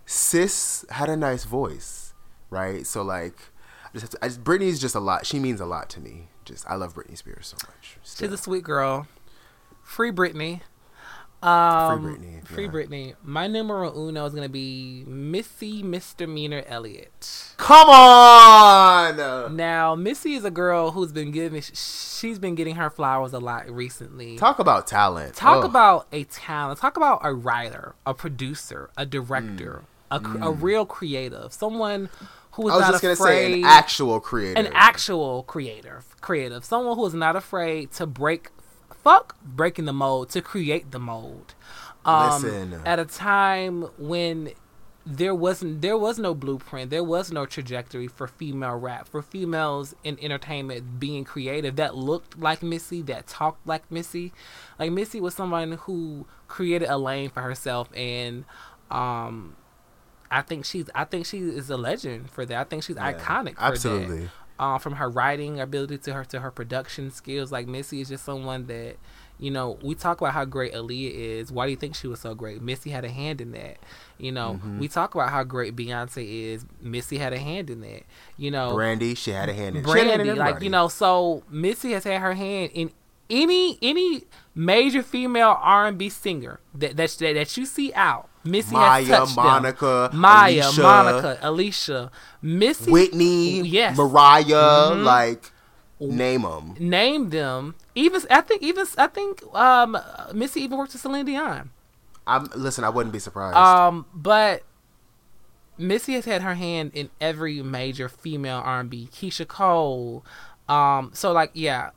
Sis 0.06 0.86
had 0.90 1.10
a 1.10 1.18
nice 1.18 1.44
voice, 1.44 2.14
right? 2.50 2.88
So 2.88 3.02
like, 3.02 3.36
I 3.94 3.98
just, 3.98 4.12
to, 4.14 4.18
I 4.22 4.28
just 4.30 4.44
Britney's 4.44 4.80
just 4.80 4.96
a 4.96 5.02
lot. 5.02 5.26
She 5.26 5.38
means 5.38 5.60
a 5.60 5.66
lot 5.66 5.90
to 5.92 6.00
me. 6.00 6.30
Just 6.46 6.66
I 6.66 6.76
love 6.76 6.94
Britney 6.94 7.18
Spears 7.18 7.48
so 7.48 7.68
much. 7.68 7.98
Still. 8.04 8.30
She's 8.30 8.40
a 8.40 8.42
sweet 8.42 8.64
girl. 8.64 9.06
Free 9.84 10.12
Britney. 10.12 10.62
Um, 11.42 12.02
free 12.02 12.14
Britney. 12.16 12.48
Free 12.48 12.66
yeah. 12.66 12.72
Britney. 12.72 13.16
My 13.22 13.48
numero 13.48 13.94
uno 13.94 14.26
is 14.26 14.34
gonna 14.34 14.48
be 14.48 15.04
Missy 15.06 15.84
Misdemeanor 15.84 16.64
Elliott. 16.68 17.54
Come 17.58 17.90
on. 17.90 19.56
Now 19.56 19.94
Missy 19.96 20.36
is 20.36 20.46
a 20.46 20.52
girl 20.52 20.92
who's 20.92 21.12
been 21.12 21.32
giving. 21.32 21.62
She's 21.62 22.40
been 22.40 22.56
getting 22.56 22.76
her 22.76 22.90
flowers 22.90 23.34
a 23.34 23.40
lot 23.40 23.70
recently. 23.70 24.38
Talk 24.38 24.60
about 24.60 24.88
talent. 24.88 25.36
Talk 25.36 25.66
about 25.66 26.08
a 26.14 26.24
talent. 26.24 26.80
Talk 26.80 26.96
about 26.96 27.20
a 27.24 27.34
writer, 27.34 27.96
a 28.06 28.14
producer, 28.14 28.90
a 28.96 29.06
director, 29.06 29.84
a, 30.10 30.22
a 30.42 30.52
real 30.52 30.86
creative, 30.86 31.52
someone 31.52 32.10
who 32.52 32.68
is 32.68 32.74
I 32.74 32.78
was 32.78 32.82
not 32.82 32.92
just 32.92 33.02
gonna 33.02 33.14
afraid. 33.14 33.54
say 33.54 33.60
an 33.60 33.66
actual 33.66 34.20
creator. 34.20 34.60
an 34.60 34.70
actual 34.74 35.44
creator, 35.44 36.04
creative, 36.22 36.64
someone 36.64 36.96
who 36.96 37.06
is 37.06 37.14
not 37.14 37.36
afraid 37.36 37.92
to 37.94 38.06
break, 38.06 38.50
fuck 39.04 39.36
breaking 39.44 39.86
the 39.86 39.94
mold, 39.94 40.30
to 40.30 40.42
create 40.42 40.92
the 40.92 41.00
mold. 41.00 41.56
Um, 42.06 42.44
Listen. 42.44 42.82
at 42.86 43.00
a 43.00 43.06
time 43.06 43.84
when 43.98 44.52
there 45.06 45.36
wasn't, 45.36 45.82
there 45.82 45.98
was 45.98 46.18
no 46.18 46.34
blueprint, 46.34 46.90
there 46.90 47.04
was 47.04 47.32
no 47.32 47.46
trajectory 47.46 48.08
for 48.08 48.28
female 48.28 48.76
rap, 48.76 49.08
for 49.08 49.22
females 49.22 49.96
in 50.04 50.18
entertainment 50.22 51.00
being 51.00 51.24
creative 51.24 51.76
that 51.76 51.96
looked 51.96 52.38
like 52.40 52.64
Missy, 52.64 53.02
that 53.04 53.28
talked 53.28 53.66
like 53.68 53.90
Missy. 53.92 54.32
Like 54.80 54.92
Missy 54.92 55.20
was 55.20 55.34
someone 55.34 55.74
who 55.74 56.26
created 56.48 56.90
a 56.90 56.98
lane 56.98 57.30
for 57.30 57.42
herself, 57.42 57.90
and 57.96 58.46
um, 58.92 59.56
I 60.32 60.42
think 60.42 60.66
she's, 60.66 60.90
I 60.96 61.04
think 61.06 61.26
she 61.26 61.40
is 61.40 61.70
a 61.70 61.78
legend 61.78 62.30
for 62.30 62.46
that. 62.46 62.58
I 62.60 62.64
think 62.64 62.84
she's 62.84 62.96
Yeah, 62.96 63.14
iconic. 63.14 63.56
For 63.56 63.62
absolutely. 63.62 64.22
That 64.24 64.32
uh, 64.60 64.78
from 64.78 64.94
her 64.96 65.10
writing 65.10 65.60
ability 65.60 65.98
to 66.00 66.14
her 66.14 66.26
to 66.26 66.40
her 66.40 66.52
production 66.52 67.12
skills. 67.12 67.52
Like 67.52 67.68
Missy 67.68 68.02
is 68.02 68.10
just 68.10 68.24
someone 68.26 68.68
that 68.68 68.98
you 69.40 69.50
know 69.52 69.78
we 69.82 69.96
talk 69.96 70.22
about 70.22 70.34
how 70.34 70.46
great 70.46 70.74
Aaliyah 70.74 71.12
is. 71.12 71.52
Why 71.52 71.66
do 71.66 71.72
you 71.72 71.78
think 71.78 71.96
she 71.96 72.08
was 72.08 72.20
so 72.20 72.36
great? 72.36 72.62
Missy 72.62 72.92
had 72.92 73.04
a 73.06 73.10
hand 73.10 73.42
in 73.42 73.52
that. 73.54 73.78
You 74.18 74.32
know, 74.32 74.54
Mm-hmm. 74.64 74.80
we 74.80 74.88
talk 74.88 75.16
about 75.16 75.30
how 75.32 75.44
great 75.44 75.76
Beyonce 75.76 76.54
is. 76.54 76.66
Missy 76.82 77.18
had 77.18 77.34
a 77.34 77.40
hand 77.40 77.70
in 77.70 77.82
that. 77.82 78.04
You 78.38 78.52
know, 78.52 78.74
Brandy, 78.76 79.16
she 79.16 79.32
had 79.32 79.50
a 79.50 79.54
hand 79.54 79.76
in. 79.76 79.84
she 79.84 79.90
had 79.90 79.98
a 79.98 80.10
hand 80.12 80.24
Brandy, 80.24 80.40
like 80.40 80.62
you 80.62 80.70
know, 80.70 80.88
so 80.88 81.44
Missy 81.50 81.92
has 81.94 82.04
had 82.04 82.22
her 82.22 82.34
hand 82.36 82.72
in 82.74 82.92
any 83.30 83.78
any 83.82 84.24
major 84.54 85.02
female 85.02 85.58
R 85.60 85.88
and 85.88 85.98
B 85.98 86.10
singer 86.10 86.60
that 86.76 86.96
that 86.98 87.10
that, 87.20 87.34
that 87.34 87.58
you 87.58 87.66
see 87.66 87.92
out. 87.94 88.30
Missy 88.44 88.76
Mya, 88.76 88.80
has 88.82 89.08
touched 89.08 89.36
them. 89.36 89.46
Monica, 89.46 90.10
Mya, 90.14 90.28
Alicia, 90.68 90.82
Monica, 90.82 91.38
Alicia, 91.42 92.12
Missy, 92.42 92.92
Whitney, 92.92 93.62
Yes. 93.62 93.98
Mariah, 93.98 94.92
Mhm. 94.92 95.04
like 95.04 95.52
name 96.00 96.42
them. 96.42 96.76
name 96.80 97.30
them. 97.30 97.76
Even 97.96 98.22
I 98.30 98.42
think 98.42 98.62
even 98.62 98.86
I 98.98 99.08
think 99.08 99.42
um 99.56 99.98
Missy 100.34 100.62
even 100.62 100.78
worked 100.78 100.92
with 100.94 101.02
Celine 101.02 101.26
Dion. 101.26 101.70
I'm 102.28 102.50
listen. 102.56 102.84
I 102.84 102.90
wouldn't 102.90 103.14
be 103.14 103.20
surprised. 103.20 103.56
Um, 103.58 104.06
but 104.14 104.64
Missy 105.78 106.14
has 106.14 106.26
had 106.26 106.42
her 106.42 106.54
hand 106.56 106.92
in 106.94 107.10
every 107.20 107.62
major 107.64 108.08
female 108.08 108.62
R&B. 108.64 109.10
Keyshia 109.12 109.48
Cole. 109.48 110.24
Um, 110.70 111.12
so 111.14 111.32
like 111.32 111.52
yeah, 111.54 111.92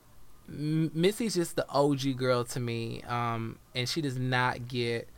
M- 0.49 0.90
Missy's 0.94 1.34
just 1.34 1.57
the 1.57 1.66
OG 1.68 2.12
girl 2.16 2.44
to 2.44 2.61
me. 2.61 3.03
Um, 3.09 3.59
and 3.74 3.88
she 3.88 4.01
does 4.01 4.16
not 4.16 4.68
get 4.68 5.09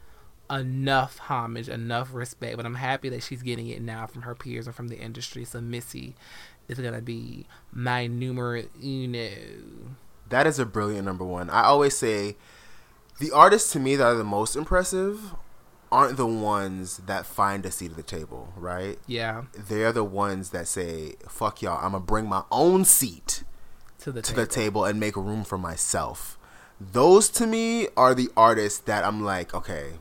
enough 0.51 1.19
homage, 1.19 1.69
enough 1.69 2.13
respect. 2.13 2.57
But 2.57 2.67
I'm 2.67 2.75
happy 2.77 3.09
that 3.11 3.23
she's 3.23 3.43
getting 3.43 3.69
it 3.69 3.83
now 3.83 4.07
from 4.07 4.23
her 4.23 4.35
peers 4.35 4.67
and 4.67 4.75
from 4.75 4.89
the 4.89 4.99
industry. 4.99 5.45
So 5.45 5.61
Missy 5.61 6.15
is 6.69 6.79
gonna 6.79 7.01
be 7.03 7.47
my 7.73 8.07
numero 8.07 8.65
uno. 8.83 9.31
that 10.29 10.47
is 10.47 10.59
a 10.59 10.67
brilliant 10.67 11.05
number 11.07 11.25
one. 11.25 11.49
I 11.51 11.65
always 11.65 11.97
say 11.97 12.37
the 13.19 13.31
artists 13.33 13.73
to 13.73 13.81
me 13.81 13.97
that 13.97 14.05
are 14.07 14.15
the 14.15 14.25
most 14.25 14.55
impressive 14.57 15.35
aren't 15.91 16.19
the 16.19 16.27
ones 16.27 16.99
that 17.07 17.25
find 17.25 17.65
a 17.65 17.71
seat 17.71 17.91
at 17.93 17.97
the 17.97 18.03
table, 18.03 18.53
right? 18.57 18.99
Yeah, 19.07 19.45
They're 19.57 19.93
the 19.93 20.05
ones 20.05 20.51
that 20.51 20.69
say, 20.69 21.15
"Fuck 21.29 21.63
y'all, 21.63 21.79
I'm 21.83 21.93
gonna 21.93 22.01
bring 22.05 22.29
my 22.29 22.43
own 22.51 22.85
seat." 22.85 23.45
to 24.01 24.13
the 24.13 24.23
to 24.23 24.31
table. 24.31 24.43
the 24.43 24.47
table 24.47 24.85
and 24.85 25.01
make 25.01 25.17
room 25.17 25.43
for 25.43 25.59
myself. 25.59 26.39
Those 26.81 27.29
to 27.31 27.47
me 27.49 27.89
are 27.97 28.15
the 28.15 28.29
artists 28.37 28.79
that 28.81 29.03
I'm 29.05 29.25
like, 29.25 29.53
okay, 29.55 29.95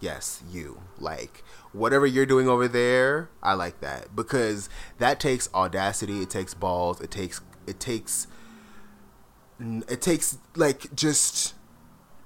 yes, 0.00 0.42
you. 0.50 0.82
Like, 0.98 1.44
whatever 1.72 2.06
you're 2.06 2.26
doing 2.26 2.48
over 2.48 2.68
there, 2.68 3.30
I 3.42 3.54
like 3.54 3.80
that. 3.80 4.14
Because 4.14 4.68
that 4.98 5.20
takes 5.20 5.52
audacity, 5.54 6.22
it 6.22 6.30
takes 6.30 6.54
balls, 6.54 7.00
it 7.00 7.10
takes 7.10 7.40
it 7.66 7.80
takes 7.80 8.26
it 9.60 10.00
takes 10.00 10.38
like 10.56 10.94
just 10.94 11.54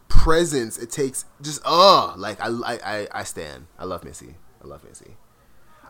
presence, 0.08 0.78
it 0.78 0.90
takes 0.90 1.24
just 1.40 1.60
uh 1.64 2.14
like 2.16 2.40
I 2.40 2.48
I 2.48 2.78
I, 2.84 3.08
I 3.12 3.24
stand. 3.24 3.66
I 3.78 3.84
love 3.84 4.04
Missy. 4.04 4.36
I 4.62 4.66
love 4.66 4.84
Missy. 4.84 5.16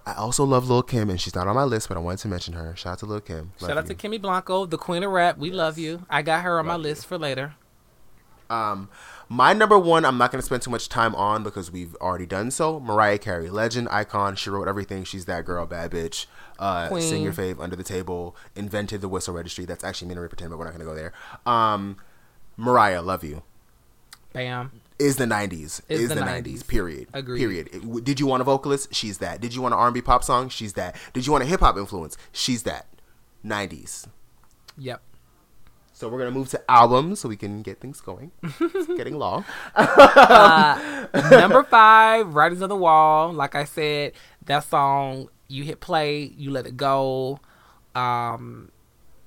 I 0.05 0.15
also 0.15 0.45
love 0.45 0.69
Lil 0.69 0.83
Kim, 0.83 1.11
and 1.11 1.21
she's 1.21 1.35
not 1.35 1.47
on 1.47 1.55
my 1.55 1.63
list, 1.63 1.87
but 1.89 1.97
I 1.97 2.01
wanted 2.01 2.19
to 2.21 2.29
mention 2.29 2.55
her. 2.55 2.75
Shout 2.75 2.95
out 2.95 2.99
to 3.01 3.07
Lil 3.07 3.21
Kim. 3.21 3.53
Love 3.61 3.69
Shout 3.69 3.79
out 3.79 3.89
you. 3.89 3.95
to 3.95 4.09
Kimmy 4.09 4.21
Blanco, 4.21 4.67
the 4.67 4.79
queen 4.79 5.05
of 5.05 5.13
rap. 5.13 5.39
We 5.39 5.53
love 5.53 5.79
you. 5.79 6.05
I 6.11 6.23
got 6.23 6.43
her 6.43 6.59
on 6.59 6.67
my 6.67 6.75
you. 6.75 6.83
list 6.83 7.07
for 7.07 7.19
later. 7.19 7.55
Um, 8.51 8.89
my 9.33 9.55
number 9.55 9.79
one, 9.79 10.05
I'm 10.05 10.19
not 10.19 10.31
going 10.31 10.41
to 10.41 10.45
spend 10.45 10.61
too 10.61 10.71
much 10.71 10.91
time 10.91 11.15
on 11.15 11.43
because 11.43 11.73
we've 11.73 11.95
already 11.97 12.27
done 12.27 12.51
so. 12.51 12.79
Mariah 12.79 13.17
Carey, 13.17 13.49
legend, 13.49 13.89
icon. 13.91 14.37
She 14.37 14.51
wrote 14.51 14.69
everything. 14.69 15.05
She's 15.05 15.25
that 15.25 15.47
girl, 15.47 15.65
bad 15.65 15.91
bitch. 15.91 16.27
Uh, 16.59 16.89
Queen. 16.89 17.01
sing 17.03 17.23
your 17.23 17.33
fave 17.33 17.59
under 17.59 17.75
the 17.75 17.83
table. 17.83 18.37
Invented 18.55 19.01
the 19.01 19.09
whistle 19.09 19.33
registry. 19.33 19.65
That's 19.65 19.83
actually 19.85 20.09
Minnie 20.09 20.21
Riperton, 20.21 20.51
but 20.51 20.59
we're 20.59 20.67
not 20.67 20.75
going 20.75 20.81
to 20.81 20.85
go 20.85 20.95
there. 20.95 21.15
Um, 21.47 21.97
Mariah, 22.59 23.01
love 23.01 23.25
you. 23.25 23.43
Bam. 24.35 24.71
Is 24.99 25.17
the 25.17 25.25
'90s. 25.25 25.81
Is 25.89 26.03
Is, 26.03 26.09
the 26.11 26.17
the, 26.17 26.21
90s. 26.21 26.43
'90s. 26.43 26.67
Period. 26.67 27.09
Agreed. 27.15 27.39
Period. 27.39 28.05
Did 28.05 28.21
you 28.21 28.27
want 28.27 28.43
a 28.43 28.45
vocalist? 28.45 28.95
She's 28.95 29.17
that. 29.19 29.41
Did 29.41 29.55
you 29.55 29.63
want 29.63 29.73
an 29.73 29.81
R&B 29.81 30.03
pop 30.03 30.25
song? 30.25 30.51
She's 30.51 30.75
that. 30.75 30.95
Did 31.15 31.25
you 31.25 31.33
want 31.33 31.43
a 31.43 31.47
hip 31.47 31.61
hop 31.61 31.79
influence? 31.79 32.19
She's 32.33 32.65
that. 32.65 32.87
'90s. 33.45 34.09
Yep. 34.77 35.01
So 36.03 36.09
we're 36.09 36.19
gonna 36.19 36.33
move 36.33 36.49
to 36.49 36.61
albums 36.69 37.21
so 37.21 37.29
we 37.29 37.37
can 37.37 37.63
get 37.63 37.79
things 37.79 38.01
going. 38.01 38.33
It's 38.43 38.87
getting 38.97 39.21
long. 39.21 39.45
Uh, 39.77 41.07
number 41.31 41.63
five, 41.63 42.35
Writing's 42.35 42.61
on 42.61 42.71
the 42.71 42.75
Wall. 42.75 43.33
Like 43.33 43.55
I 43.55 43.63
said, 43.63 44.15
that 44.47 44.65
song 44.65 45.29
you 45.47 45.63
hit 45.63 45.79
play, 45.79 46.25
you 46.37 46.51
let 46.51 46.67
it 46.67 46.77
go. 46.77 47.39
Um, 47.95 48.73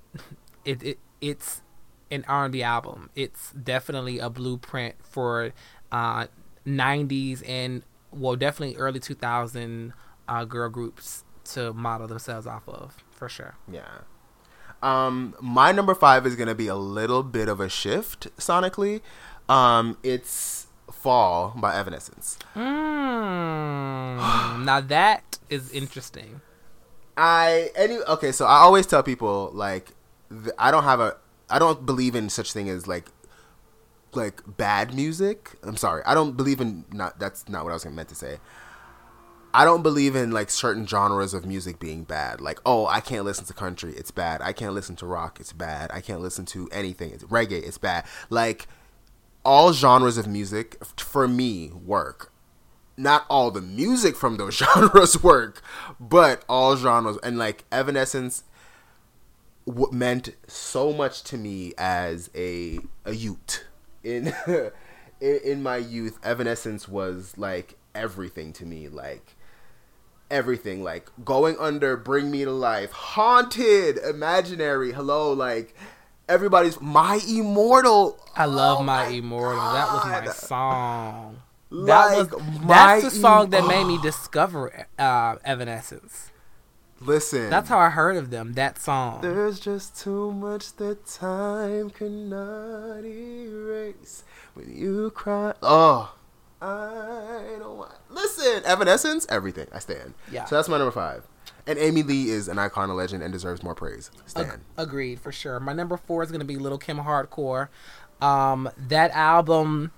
it, 0.66 0.84
it 0.84 1.00
it's 1.22 1.62
an 2.12 2.26
R 2.28 2.44
and 2.44 2.52
B 2.52 2.62
album. 2.62 3.10
It's 3.16 3.54
definitely 3.54 4.20
a 4.20 4.30
blueprint 4.30 4.96
for 5.02 5.54
uh, 5.94 6.28
'90s 6.68 7.42
and 7.48 7.84
well, 8.12 8.36
definitely 8.36 8.76
early 8.76 9.00
2000 9.00 9.94
uh, 10.28 10.44
girl 10.44 10.68
groups 10.68 11.24
to 11.54 11.72
model 11.72 12.10
themselves 12.10 12.46
off 12.46 12.68
of 12.68 13.02
for 13.12 13.30
sure. 13.30 13.56
Yeah. 13.72 14.00
Um, 14.82 15.36
my 15.40 15.72
number 15.72 15.96
five 15.96 16.26
is 16.26 16.36
gonna 16.36 16.56
be 16.56 16.68
a 16.68 16.76
little 16.76 17.24
bit 17.24 17.48
of 17.48 17.60
a 17.60 17.70
shift 17.70 18.28
sonically. 18.38 19.02
Um, 19.50 19.98
it's 20.04 20.68
"Fall" 20.92 21.54
by 21.56 21.76
Evanescence. 21.76 22.38
Mm, 22.56 24.66
now 24.66 24.82
that 24.82 25.40
is 25.50 25.72
interesting. 25.72 26.42
I 27.18 27.72
any 27.76 27.98
okay, 27.98 28.32
so 28.32 28.46
I 28.46 28.60
always 28.60 28.86
tell 28.86 29.04
people 29.04 29.52
like 29.54 29.92
th- 30.30 30.56
I 30.58 30.72
don't 30.72 30.84
have 30.84 31.00
a 31.00 31.18
I 31.50 31.60
don't 31.60 31.86
believe 31.86 32.16
in 32.16 32.30
such 32.30 32.52
thing 32.52 32.70
as 32.70 32.88
like 32.88 33.06
like 34.14 34.42
bad 34.58 34.94
music. 34.94 35.52
I'm 35.64 35.78
sorry. 35.78 36.02
I 36.06 36.14
don't 36.14 36.36
believe 36.36 36.60
in 36.60 36.86
not 36.92 37.20
that's 37.20 37.48
not 37.48 37.64
what 37.64 37.72
I 37.72 37.74
was 37.74 37.86
meant 37.86 38.10
to 38.10 38.16
say. 38.16 38.38
I 39.56 39.64
don't 39.64 39.84
believe 39.84 40.18
in 40.18 40.32
like 40.32 40.50
certain 40.50 40.86
genres 40.86 41.34
of 41.34 41.46
music 41.46 41.80
being 41.80 42.04
bad. 42.04 42.42
Like, 42.42 42.60
oh, 42.66 42.88
I 42.88 43.00
can't 43.00 43.24
listen 43.24 43.46
to 43.46 43.54
country, 43.54 43.94
it's 43.94 44.12
bad. 44.12 44.42
I 44.42 44.52
can't 44.52 44.74
listen 44.74 44.98
to 44.98 45.06
rock, 45.06 45.40
it's 45.40 45.54
bad. 45.54 45.90
I 45.94 46.02
can't 46.02 46.20
listen 46.20 46.46
to 46.48 46.68
anything, 46.74 47.12
it's 47.12 47.24
reggae, 47.24 47.66
it's 47.66 47.78
bad. 47.78 48.04
Like 48.30 48.68
all 49.46 49.72
genres 49.72 50.18
of 50.18 50.28
music 50.28 50.84
for 50.98 51.26
me 51.26 51.72
work. 51.72 52.34
Not 52.98 53.26
all 53.30 53.50
the 53.50 53.62
music 53.62 54.18
from 54.18 54.36
those 54.36 54.56
genres 54.58 55.24
work, 55.24 55.62
but 56.02 56.44
all 56.50 56.76
genres 56.76 57.18
and 57.24 57.38
like 57.38 57.64
Evanescence 57.72 58.44
w- 59.66 59.90
meant 59.90 60.36
so 60.48 60.92
much 60.92 61.24
to 61.24 61.38
me 61.38 61.74
as 61.78 62.30
a 62.36 62.80
a 63.06 63.14
youth 63.14 63.64
in 64.04 64.34
in, 65.22 65.40
in 65.46 65.64
my 65.64 65.78
youth. 65.78 66.20
Evanescence 66.26 66.90
was 66.90 67.38
like 67.38 67.78
everything 67.94 68.52
to 68.52 68.66
me, 68.66 68.90
like 68.90 69.35
everything 70.32 70.84
like 70.84 71.10
going 71.24 71.56
under 71.60 71.96
bring 71.96 72.32
me 72.32 72.44
to 72.44 72.52
life 72.52 72.92
haunted 72.92 73.98
imaginary 73.98 74.92
hello 74.92 75.32
like 75.34 75.76
everybody's 76.28 76.82
my 76.82 77.20
immortal 77.28 78.20
I 78.36 78.46
love 78.46 78.80
Oh 78.80 78.84
my, 78.84 79.08
immortal. 79.08 79.62
That 79.62 79.94
was 79.94 80.06
my 80.06 80.26
song. 80.32 81.42
Like, 81.70 81.88
that 81.88 82.34
was 82.34 82.42
My 82.62 82.68
that's 82.68 83.04
the 83.04 83.12
song 83.12 83.50
that 83.52 83.68
made 83.68 83.86
me 83.86 83.98
discover 84.02 84.88
uh, 85.00 85.36
Evanescence. 85.44 86.32
listen 87.00 87.50
That's 87.50 87.70
how 87.70 87.80
I 87.80 87.90
heard 87.90 88.18
of 88.18 88.30
them. 88.30 88.54
That 88.54 88.80
song. 88.80 89.22
there's 89.22 89.60
just 89.60 90.00
too 90.02 90.32
much 90.32 90.74
that 90.78 91.06
time 91.06 91.90
cannot 91.92 93.06
erase 93.06 94.24
when 94.54 94.76
you 94.76 95.12
cry 95.12 95.54
oh 95.62 96.15
I 96.62 97.56
don't 97.60 97.78
want 97.78 97.92
listen 98.10 98.64
Evanescence 98.66 99.26
everything 99.30 99.68
I 99.74 99.80
stand 99.80 100.14
Yeah. 100.32 100.46
so 100.46 100.56
that's 100.56 100.70
my 100.70 100.78
number 100.78 100.92
five 100.92 101.24
and 101.68 101.78
Amy 101.80 102.02
Lee 102.04 102.30
is 102.30 102.48
an 102.48 102.58
icon 102.60 102.90
a 102.90 102.96
legend 102.96 103.24
and 103.24 103.32
deserves 103.34 103.62
more 103.64 103.76
praise 103.76 104.10
stand 104.26 104.52
Ag- 104.52 104.60
agreed 104.78 105.20
for 105.20 105.32
sure. 105.32 105.60
My 105.60 105.74
number 105.74 105.98
four 105.98 106.24
is 106.24 106.32
gonna 106.32 106.46
be 106.46 106.58
Lil 106.58 106.78
Kim 106.78 106.98
Hardcore. 106.98 107.70
Um, 108.22 108.70
that 108.78 109.12
album 109.12 109.92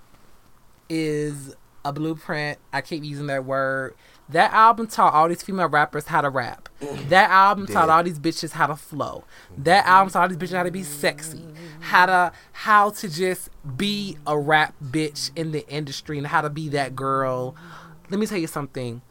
is 0.89 1.55
a 1.85 1.93
blueprint. 1.93 2.57
I 2.73 2.81
keep 2.81 3.03
using 3.03 3.27
that 3.27 3.45
word. 3.45 3.95
That 4.29 4.51
album 4.51 4.87
taught 4.87 5.13
all 5.13 5.29
these 5.29 5.41
female 5.41 5.69
rappers 5.69 6.07
how 6.07 6.21
to 6.21 6.29
rap. 6.29 6.69
That 7.07 7.29
album 7.29 7.65
taught 7.65 7.89
all 7.89 8.03
these 8.03 8.19
bitches 8.19 8.51
how 8.51 8.67
to 8.67 8.75
flow. 8.75 9.23
That 9.57 9.85
album 9.85 10.11
taught 10.11 10.23
all 10.23 10.27
these 10.27 10.37
bitches 10.37 10.57
how 10.57 10.63
to 10.63 10.71
be 10.71 10.83
sexy, 10.83 11.43
how 11.79 12.05
to 12.07 12.31
how 12.51 12.89
to 12.91 13.09
just 13.09 13.49
be 13.77 14.17
a 14.27 14.37
rap 14.37 14.75
bitch 14.83 15.31
in 15.35 15.51
the 15.51 15.67
industry, 15.69 16.17
and 16.17 16.27
how 16.27 16.41
to 16.41 16.49
be 16.49 16.67
that 16.69 16.95
girl. 16.95 17.55
Let 18.09 18.19
me 18.19 18.25
tell 18.25 18.37
you 18.37 18.47
something 18.47 19.01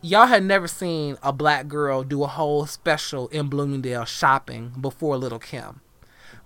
y'all 0.00 0.26
had 0.26 0.44
never 0.44 0.68
seen 0.68 1.16
a 1.22 1.32
black 1.32 1.68
girl 1.68 2.02
do 2.02 2.22
a 2.22 2.26
whole 2.26 2.66
special 2.66 3.28
in 3.28 3.48
Bloomingdale 3.48 4.04
shopping 4.04 4.72
before 4.80 5.16
Lil 5.16 5.38
Kim. 5.38 5.80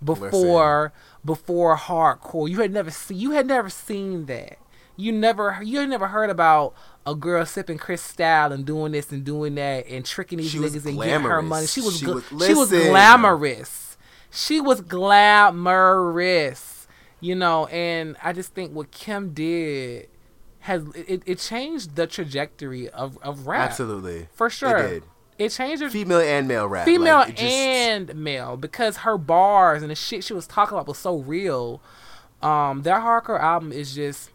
Before 0.03 0.91
before 1.23 1.77
hardcore. 1.77 2.49
You 2.49 2.59
had 2.59 2.73
never 2.73 2.91
seen 2.91 3.19
you 3.19 3.31
had 3.31 3.45
never 3.45 3.69
seen 3.69 4.25
that. 4.25 4.57
You 4.97 5.11
never 5.11 5.59
you 5.63 5.79
had 5.79 5.89
never 5.89 6.07
heard 6.07 6.29
about 6.29 6.73
a 7.05 7.13
girl 7.15 7.45
sipping 7.45 7.77
Cristal 7.77 8.51
and 8.53 8.65
doing 8.65 8.91
this 8.93 9.11
and 9.11 9.23
doing 9.25 9.55
that 9.55 9.87
and 9.87 10.05
tricking 10.05 10.37
these 10.37 10.51
She 10.51 10.57
niggas 10.59 10.85
and 10.85 10.97
getting 10.97 11.21
her 11.21 11.41
money. 11.41 11.67
She 11.67 11.81
was 11.81 11.97
She 11.99 12.05
gl- 12.05 12.31
was- 12.31 12.47
she 12.47 12.53
was 12.53 12.69
glamorous. 12.69 13.97
She 14.31 14.61
was 14.61 14.81
glamorous. 15.63 16.87
You 17.19 17.35
know, 17.35 17.67
and 17.67 18.17
I 18.21 18.33
just 18.33 18.53
think 18.53 18.73
what 18.73 18.91
Kim 18.91 19.33
did 19.33 20.09
has 20.59 20.83
it, 20.95 21.23
it 21.25 21.39
changed 21.39 21.95
the 21.95 22.05
trajectory 22.07 22.89
of, 22.89 23.17
of 23.21 23.47
rap. 23.47 23.69
absolutely 23.69 24.27
For 24.33 24.49
sure. 24.49 24.77
it 24.77 24.89
did 24.89 25.03
It 25.37 25.49
changed 25.49 25.81
her 25.83 25.89
female 25.89 26.19
and 26.19 26.47
male 26.49 26.67
rap 26.67 26.85
female 26.85 27.15
like, 27.19 27.35
just- 27.35 27.41
and 27.43 28.13
male 28.15 28.57
because 28.57 28.97
her 28.97 29.17
bars 29.17 29.81
and 29.81 29.91
the 29.91 29.95
shit 29.95 30.23
she 30.23 30.33
was 30.33 30.47
talking 30.47 30.75
about 30.75 30.87
was 30.87 30.97
so 30.97 31.17
real. 31.17 31.81
Um, 32.41 32.81
that 32.83 33.01
hardcore 33.01 33.39
album 33.39 33.71
is 33.71 33.95
just 33.95 34.29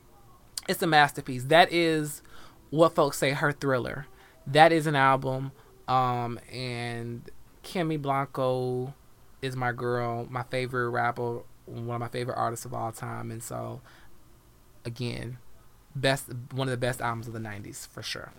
it's 0.66 0.82
a 0.82 0.86
masterpiece. 0.86 1.44
That 1.44 1.70
is 1.72 2.22
what 2.70 2.94
folks 2.94 3.18
say 3.18 3.30
her 3.30 3.52
thriller. 3.52 4.06
That 4.46 4.72
is 4.72 4.86
an 4.86 4.94
album. 4.96 5.52
Um, 5.86 6.38
and 6.52 7.28
Kimmy 7.64 8.00
Blanco 8.00 8.94
is 9.42 9.56
my 9.56 9.72
girl, 9.72 10.26
my 10.30 10.42
favorite 10.44 10.90
rapper, 10.90 11.40
one 11.66 11.96
of 11.96 12.00
my 12.00 12.08
favorite 12.08 12.36
artists 12.36 12.64
of 12.64 12.74
all 12.74 12.92
time, 12.92 13.30
and 13.30 13.42
so 13.42 13.80
again, 14.84 15.38
best 15.94 16.26
one 16.52 16.68
of 16.68 16.70
the 16.72 16.76
best 16.76 17.00
albums 17.00 17.26
of 17.26 17.34
the 17.34 17.38
'90s 17.38 17.86
for 17.86 18.02
sure. 18.02 18.32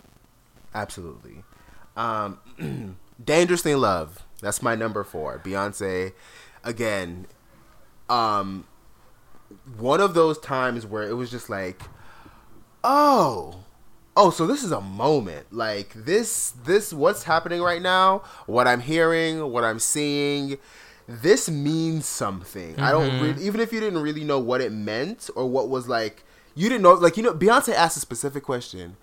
Absolutely. 0.74 1.44
Um, 1.96 2.40
Dangerously 3.24 3.72
in 3.72 3.82
Love. 3.82 4.24
That's 4.42 4.62
my 4.62 4.76
number 4.76 5.04
four. 5.04 5.40
Beyonce. 5.44 6.14
Again, 6.64 7.28
um, 8.10 8.66
one 9.78 10.00
of 10.00 10.14
those 10.14 10.38
times 10.40 10.86
where 10.86 11.04
it 11.04 11.14
was 11.14 11.32
just 11.32 11.50
like, 11.50 11.82
oh, 12.84 13.64
oh, 14.20 14.30
so 14.30 14.46
this 14.46 14.64
is 14.64 14.72
a 14.72 14.82
moment. 14.82 15.52
Like 15.52 15.94
this, 15.94 16.52
this, 16.66 16.94
what's 16.94 17.24
happening 17.24 17.62
right 17.62 17.82
now, 17.82 18.24
what 18.46 18.68
I'm 18.68 18.82
hearing, 18.82 19.52
what 19.52 19.64
I'm 19.64 19.80
seeing. 19.80 20.58
This 21.08 21.50
means 21.50 22.06
something. 22.06 22.80
I 22.80 22.92
don't 22.92 23.10
mm-hmm. 23.10 23.24
really, 23.24 23.46
even 23.46 23.62
if 23.62 23.74
you 23.74 23.80
didn't 23.80 24.00
really 24.00 24.24
know 24.24 24.40
what 24.40 24.62
it 24.62 24.72
meant 24.72 25.30
or 25.36 25.48
what 25.48 25.68
was 25.68 25.88
like, 25.88 26.24
you 26.54 26.70
didn't 26.70 26.84
know, 26.84 26.94
like, 26.94 27.18
you 27.18 27.24
know, 27.24 27.34
Beyonce 27.34 27.74
asked 27.74 27.98
a 27.98 28.00
specific 28.00 28.44
question 28.44 28.96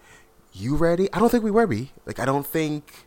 you 0.58 0.74
ready? 0.74 1.12
I 1.12 1.18
don't 1.18 1.28
think 1.28 1.44
we 1.44 1.50
were. 1.50 1.66
Be 1.66 1.92
like 2.04 2.18
I 2.18 2.24
don't 2.24 2.46
think 2.46 3.06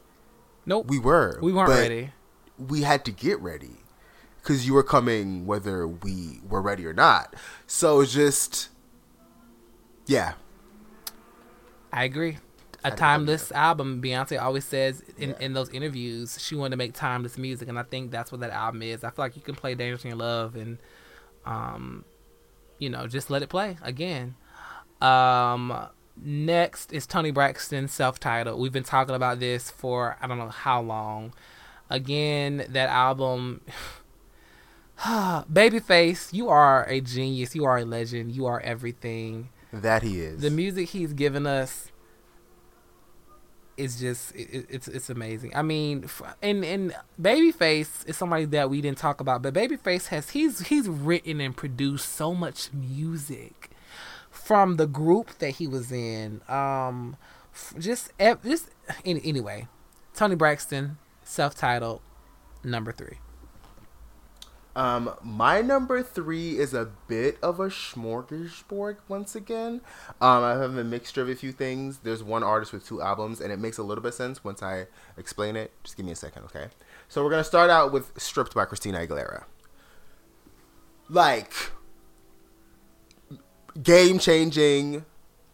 Nope, 0.66 0.88
we 0.88 1.00
were. 1.00 1.40
we 1.42 1.52
weren't 1.52 1.70
ready. 1.70 2.12
We 2.58 2.82
had 2.82 3.06
to 3.06 3.12
get 3.12 3.40
ready 3.40 3.78
because 4.42 4.68
you 4.68 4.74
were 4.74 4.84
coming 4.84 5.46
whether 5.46 5.88
we 5.88 6.42
were 6.48 6.62
ready 6.62 6.86
or 6.86 6.94
not. 6.94 7.36
So 7.66 8.02
it's 8.02 8.14
just, 8.14 8.70
yeah, 10.06 10.34
I 11.92 12.04
agree. 12.04 12.38
A 12.84 12.92
timeless 12.92 13.52
album. 13.52 14.02
Beyonce 14.02 14.42
always 14.42 14.64
says 14.64 15.04
in, 15.18 15.36
in 15.40 15.54
those 15.54 15.70
interviews 15.70 16.38
she 16.42 16.56
wanted 16.56 16.72
to 16.72 16.78
make 16.78 16.94
timeless 16.94 17.38
music, 17.38 17.68
and 17.68 17.78
I 17.78 17.84
think 17.84 18.12
that's 18.12 18.32
what 18.32 18.40
that 18.42 18.52
album 18.52 18.82
is. 18.82 19.04
I 19.04 19.10
feel 19.10 19.26
like 19.26 19.36
you 19.36 19.42
can 19.42 19.56
play 19.56 19.76
"Dangerous 19.76 20.04
in 20.06 20.12
Your 20.12 20.18
Love" 20.18 20.56
and, 20.56 20.78
um, 21.46 22.06
you 22.78 22.90
know, 22.90 23.06
just 23.08 23.30
let 23.30 23.42
it 23.42 23.50
play 23.50 23.78
again. 23.82 24.36
Um, 25.02 25.88
next 26.16 26.94
is 26.94 27.06
Toni 27.06 27.32
Braxton, 27.32 27.90
self-titled. 27.90 28.60
We've 28.60 28.72
been 28.72 28.84
talking 28.84 29.16
about 29.16 29.40
this 29.40 29.70
for 29.70 30.18
I 30.22 30.28
don't 30.28 30.38
know 30.38 30.50
how 30.50 30.82
long. 30.82 31.34
Again, 31.90 32.66
that 32.70 32.90
album. 32.90 33.62
Babyface, 35.00 36.34
you 36.34 36.50
are 36.50 36.86
a 36.86 37.02
genius. 37.02 37.56
You 37.56 37.66
are 37.66 37.78
a 37.78 37.86
legend. 37.86 38.34
You 38.34 38.46
are 38.46 38.60
everything 38.62 39.50
that 39.74 40.04
he 40.04 40.20
is. 40.22 40.42
the 40.42 40.50
music 40.50 40.90
he's 40.90 41.14
given 41.14 41.46
us 41.48 41.92
is 43.78 44.00
just 44.00 44.36
it, 44.36 44.50
it- 44.54 44.66
it's 44.70 44.88
it's 44.88 45.10
amazing. 45.10 45.56
I 45.56 45.62
mean, 45.62 46.10
and 46.42 46.66
and 46.66 46.96
Babyface 47.22 48.08
is 48.08 48.18
somebody 48.18 48.46
that 48.46 48.70
we 48.70 48.82
didn't 48.82 48.98
talk 48.98 49.22
about, 49.22 49.42
but 49.42 49.54
Babyface 49.54 50.08
has 50.08 50.32
he's 50.32 50.68
he's 50.68 50.88
written 50.90 51.40
and 51.40 51.56
produced 51.56 52.10
so 52.14 52.34
much 52.34 52.74
music 52.74 53.70
from 54.30 54.76
the 54.76 54.86
group 54.88 55.38
that 55.40 55.52
he 55.52 55.68
was 55.68 55.92
in. 55.92 56.42
Um, 56.50 57.16
just 57.80 58.12
just 58.44 58.70
anyway, 59.06 59.68
Toni 60.14 60.36
Braxton, 60.36 60.98
self-titled, 61.24 62.02
number 62.64 62.92
three. 62.92 63.20
Um, 64.76 65.14
my 65.24 65.62
number 65.62 66.02
three 66.04 66.58
is 66.58 66.74
a 66.74 66.90
bit 67.08 67.38
of 67.42 67.60
a 67.60 67.68
smorgasbord 67.68 68.98
once 69.08 69.36
again. 69.36 69.82
Um, 70.22 70.44
I 70.44 70.52
have 70.52 70.78
a 70.78 70.84
mixture 70.84 71.22
of 71.22 71.30
a 71.30 71.36
few 71.36 71.52
things. 71.52 72.00
There's 72.00 72.24
one 72.24 72.44
artist 72.44 72.72
with 72.72 72.86
two 72.86 73.02
albums, 73.02 73.42
and 73.42 73.52
it 73.52 73.60
makes 73.60 73.78
a 73.78 73.84
little 73.84 74.04
bit 74.04 74.14
sense 74.14 74.44
once 74.44 74.62
I 74.62 74.88
explain 75.18 75.56
it. 75.56 75.72
Just 75.84 75.98
give 75.98 76.06
me 76.06 76.12
a 76.12 76.16
second, 76.16 76.44
okay? 76.46 76.68
So 77.08 77.24
we're 77.24 77.32
gonna 77.32 77.44
start 77.44 77.70
out 77.70 77.92
with 77.92 78.12
"Stripped" 78.18 78.54
by 78.54 78.66
Christina 78.66 79.00
Aguilera. 79.00 79.44
Like, 81.10 81.54
game 83.82 84.20
changing, 84.20 85.06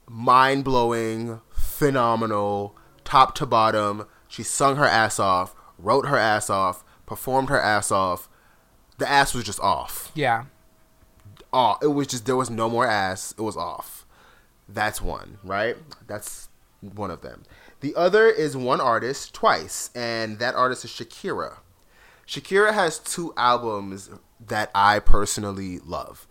mind 0.08 0.66
blowing, 0.66 1.40
phenomenal, 1.52 2.76
top 3.06 3.36
to 3.36 3.46
bottom. 3.46 4.06
She 4.28 4.44
sung 4.44 4.76
her 4.76 4.86
ass 4.86 5.20
off, 5.20 5.56
wrote 5.78 6.08
her 6.08 6.18
ass 6.18 6.50
off, 6.50 6.84
performed 7.06 7.50
her 7.50 7.62
ass 7.62 7.92
off. 7.92 8.28
The 8.98 9.10
ass 9.10 9.34
was 9.34 9.44
just 9.44 9.60
off. 9.60 10.12
Yeah, 10.16 10.46
Oh, 11.54 11.78
it 11.82 11.88
was 11.88 12.08
just 12.08 12.26
there 12.26 12.36
was 12.36 12.50
no 12.50 12.70
more 12.70 12.86
ass. 12.86 13.34
It 13.38 13.42
was 13.42 13.56
off. 13.58 14.06
That's 14.68 15.02
one, 15.02 15.38
right? 15.44 15.78
That's 16.08 16.50
one 16.82 17.12
of 17.12 17.22
them. 17.22 17.44
The 17.82 17.96
other 17.96 18.28
is 18.28 18.58
one 18.58 18.82
artist 18.82 19.34
twice, 19.34 19.90
and 19.96 20.40
that 20.40 20.56
artist 20.56 20.84
is 20.86 20.92
Shakira. 20.92 21.58
Shakira 22.28 22.74
has 22.74 23.00
two 23.00 23.34
albums 23.38 24.10
that 24.48 24.70
I 24.76 25.00
personally 25.00 25.80
love. 25.80 26.28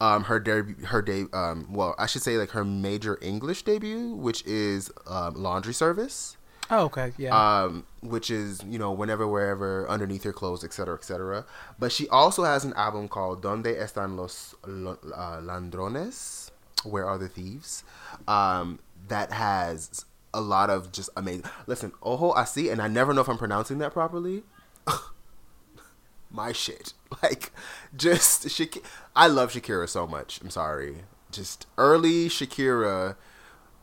um, 0.00 0.24
her 0.24 0.38
debut, 0.40 0.84
her 0.86 1.02
de- 1.02 1.28
um, 1.32 1.66
well, 1.72 1.94
I 1.98 2.06
should 2.06 2.22
say 2.22 2.36
like 2.38 2.50
her 2.50 2.64
major 2.64 3.18
English 3.20 3.62
debut, 3.64 4.14
which 4.14 4.42
is 4.46 4.90
um, 5.06 5.34
Laundry 5.34 5.74
Service, 5.74 6.36
Oh, 6.70 6.84
okay. 6.84 7.12
Yeah. 7.18 7.62
um, 7.64 7.84
which 8.00 8.30
is 8.30 8.62
you 8.66 8.78
know 8.78 8.92
whenever, 8.92 9.26
wherever, 9.26 9.88
underneath 9.88 10.24
your 10.24 10.32
clothes, 10.32 10.62
etc., 10.64 10.94
etc. 10.94 11.44
But 11.78 11.92
she 11.92 12.08
also 12.08 12.44
has 12.44 12.64
an 12.64 12.72
album 12.74 13.08
called 13.08 13.42
"Donde 13.42 13.66
Están 13.66 14.16
los 14.16 14.54
lo- 14.66 14.98
uh, 15.14 16.88
Where 16.88 17.06
are 17.06 17.18
the 17.18 17.28
thieves? 17.28 17.84
Um, 18.28 18.78
that 19.08 19.32
has 19.32 20.04
a 20.32 20.40
lot 20.40 20.70
of 20.70 20.92
just 20.92 21.10
amazing. 21.16 21.44
Listen, 21.66 21.92
Ojo 22.02 22.30
Asi, 22.32 22.68
and 22.68 22.80
I 22.80 22.86
never 22.88 23.12
know 23.12 23.20
if 23.22 23.28
I'm 23.28 23.38
pronouncing 23.38 23.78
that 23.78 23.92
properly. 23.92 24.44
My 26.30 26.52
shit, 26.52 26.92
like 27.22 27.50
just 27.96 28.48
Shak- 28.50 28.84
I 29.16 29.26
love 29.26 29.52
Shakira 29.52 29.88
so 29.88 30.06
much. 30.06 30.40
I'm 30.40 30.50
sorry, 30.50 30.98
just 31.32 31.66
early 31.76 32.28
Shakira 32.28 33.16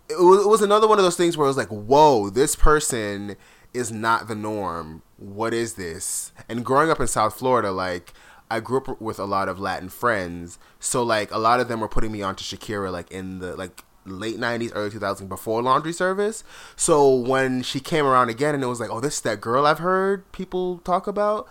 it 0.09 0.19
was, 0.19 0.45
it 0.45 0.47
was 0.47 0.61
another 0.61 0.87
one 0.87 0.99
of 0.99 1.03
those 1.03 1.17
things 1.17 1.37
where 1.37 1.45
it 1.45 1.49
was 1.49 1.57
like, 1.57 1.69
whoa, 1.69 2.29
this 2.29 2.55
person 2.55 3.35
is 3.73 3.91
not 3.91 4.27
the 4.27 4.35
norm. 4.35 5.01
What 5.17 5.53
is 5.53 5.73
this? 5.73 6.31
And 6.47 6.65
growing 6.65 6.89
up 6.89 6.99
in 6.99 7.07
South 7.07 7.37
Florida, 7.37 7.71
like, 7.71 8.13
I 8.49 8.59
grew 8.59 8.77
up 8.77 9.01
with 9.01 9.19
a 9.19 9.25
lot 9.25 9.49
of 9.49 9.59
Latin 9.59 9.89
friends. 9.89 10.57
So, 10.79 11.03
like, 11.03 11.31
a 11.31 11.37
lot 11.37 11.59
of 11.59 11.67
them 11.67 11.81
were 11.81 11.89
putting 11.89 12.11
me 12.11 12.21
onto 12.21 12.43
Shakira, 12.43 12.91
like, 12.91 13.11
in 13.11 13.39
the, 13.39 13.55
like, 13.55 13.83
late 14.05 14.37
90s, 14.37 14.71
early 14.73 14.89
2000s, 14.89 15.27
before 15.27 15.61
Laundry 15.61 15.91
Service. 15.91 16.43
So, 16.75 17.13
when 17.13 17.61
she 17.61 17.79
came 17.79 18.05
around 18.05 18.29
again 18.29 18.55
and 18.55 18.63
it 18.63 18.67
was 18.67 18.79
like, 18.79 18.89
oh, 18.89 19.01
this 19.01 19.15
is 19.15 19.21
that 19.21 19.41
girl 19.41 19.65
I've 19.65 19.79
heard 19.79 20.31
people 20.31 20.77
talk 20.79 21.07
about. 21.07 21.47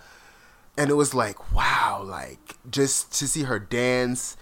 And 0.75 0.89
it 0.89 0.95
was 0.95 1.13
like, 1.13 1.53
wow, 1.53 2.01
like, 2.03 2.57
just 2.69 3.11
to 3.19 3.27
see 3.27 3.43
her 3.43 3.59
dance 3.59 4.35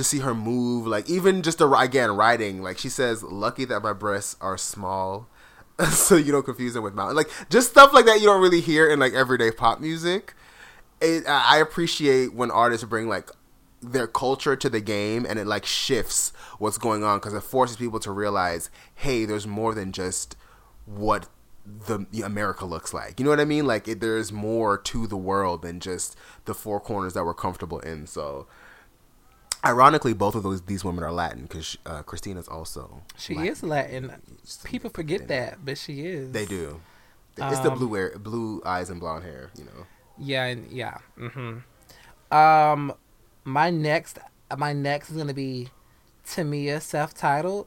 to 0.00 0.04
see 0.04 0.20
her 0.20 0.34
move, 0.34 0.86
like 0.86 1.08
even 1.10 1.42
just 1.42 1.58
the 1.58 1.70
again 1.70 2.10
writing, 2.10 2.62
like 2.62 2.78
she 2.78 2.88
says, 2.88 3.22
"Lucky 3.22 3.66
that 3.66 3.82
my 3.82 3.92
breasts 3.92 4.34
are 4.40 4.56
small, 4.56 5.28
so 5.90 6.16
you 6.16 6.32
don't 6.32 6.44
confuse 6.44 6.72
them 6.72 6.82
with 6.82 6.94
mountain." 6.94 7.16
Like 7.16 7.30
just 7.50 7.70
stuff 7.70 7.92
like 7.92 8.06
that 8.06 8.20
you 8.20 8.26
don't 8.26 8.40
really 8.40 8.62
hear 8.62 8.88
in 8.88 8.98
like 8.98 9.12
everyday 9.12 9.50
pop 9.50 9.78
music. 9.78 10.34
It, 11.02 11.24
I 11.28 11.58
appreciate 11.58 12.32
when 12.34 12.50
artists 12.50 12.84
bring 12.86 13.08
like 13.08 13.30
their 13.82 14.06
culture 14.06 14.56
to 14.56 14.68
the 14.68 14.80
game 14.80 15.26
and 15.28 15.38
it 15.38 15.46
like 15.46 15.64
shifts 15.64 16.32
what's 16.58 16.76
going 16.78 17.02
on 17.02 17.18
because 17.18 17.32
it 17.32 17.42
forces 17.42 17.76
people 17.76 18.00
to 18.00 18.10
realize, 18.10 18.70
hey, 18.94 19.24
there's 19.26 19.46
more 19.46 19.74
than 19.74 19.92
just 19.92 20.36
what 20.86 21.28
the 21.66 22.06
America 22.24 22.64
looks 22.64 22.94
like. 22.94 23.20
You 23.20 23.24
know 23.24 23.30
what 23.30 23.40
I 23.40 23.44
mean? 23.44 23.66
Like 23.66 23.86
it, 23.86 24.00
there's 24.00 24.32
more 24.32 24.78
to 24.78 25.06
the 25.06 25.16
world 25.16 25.62
than 25.62 25.78
just 25.78 26.16
the 26.46 26.54
four 26.54 26.80
corners 26.80 27.12
that 27.14 27.24
we're 27.24 27.34
comfortable 27.34 27.80
in. 27.80 28.06
So 28.06 28.46
Ironically, 29.64 30.14
both 30.14 30.34
of 30.34 30.42
those 30.42 30.62
these 30.62 30.84
women 30.84 31.04
are 31.04 31.12
Latin 31.12 31.42
because 31.42 31.76
uh, 31.84 32.02
Christina's 32.02 32.48
also. 32.48 33.02
she 33.16 33.34
Latin. 33.34 33.52
is 33.52 33.62
Latin. 33.62 34.12
People 34.64 34.90
forget 34.90 35.28
that, 35.28 35.64
but 35.64 35.76
she 35.76 36.06
is. 36.06 36.32
They 36.32 36.46
do. 36.46 36.80
It's 37.36 37.60
the 37.60 37.70
Um, 37.70 37.78
blue 37.78 37.92
hair, 37.94 38.18
blue 38.18 38.62
eyes 38.64 38.90
and 38.90 38.98
blonde 39.00 39.24
hair. 39.24 39.50
You 39.56 39.64
know. 39.64 39.86
Yeah, 40.18 40.44
and 40.46 40.70
yeah. 40.72 40.98
Mm-hmm. 41.18 42.34
Um, 42.36 42.94
my 43.44 43.70
next, 43.70 44.18
my 44.56 44.72
next 44.72 45.10
is 45.10 45.16
gonna 45.16 45.34
be 45.34 45.68
Tamia, 46.26 46.80
self-titled. 46.80 47.66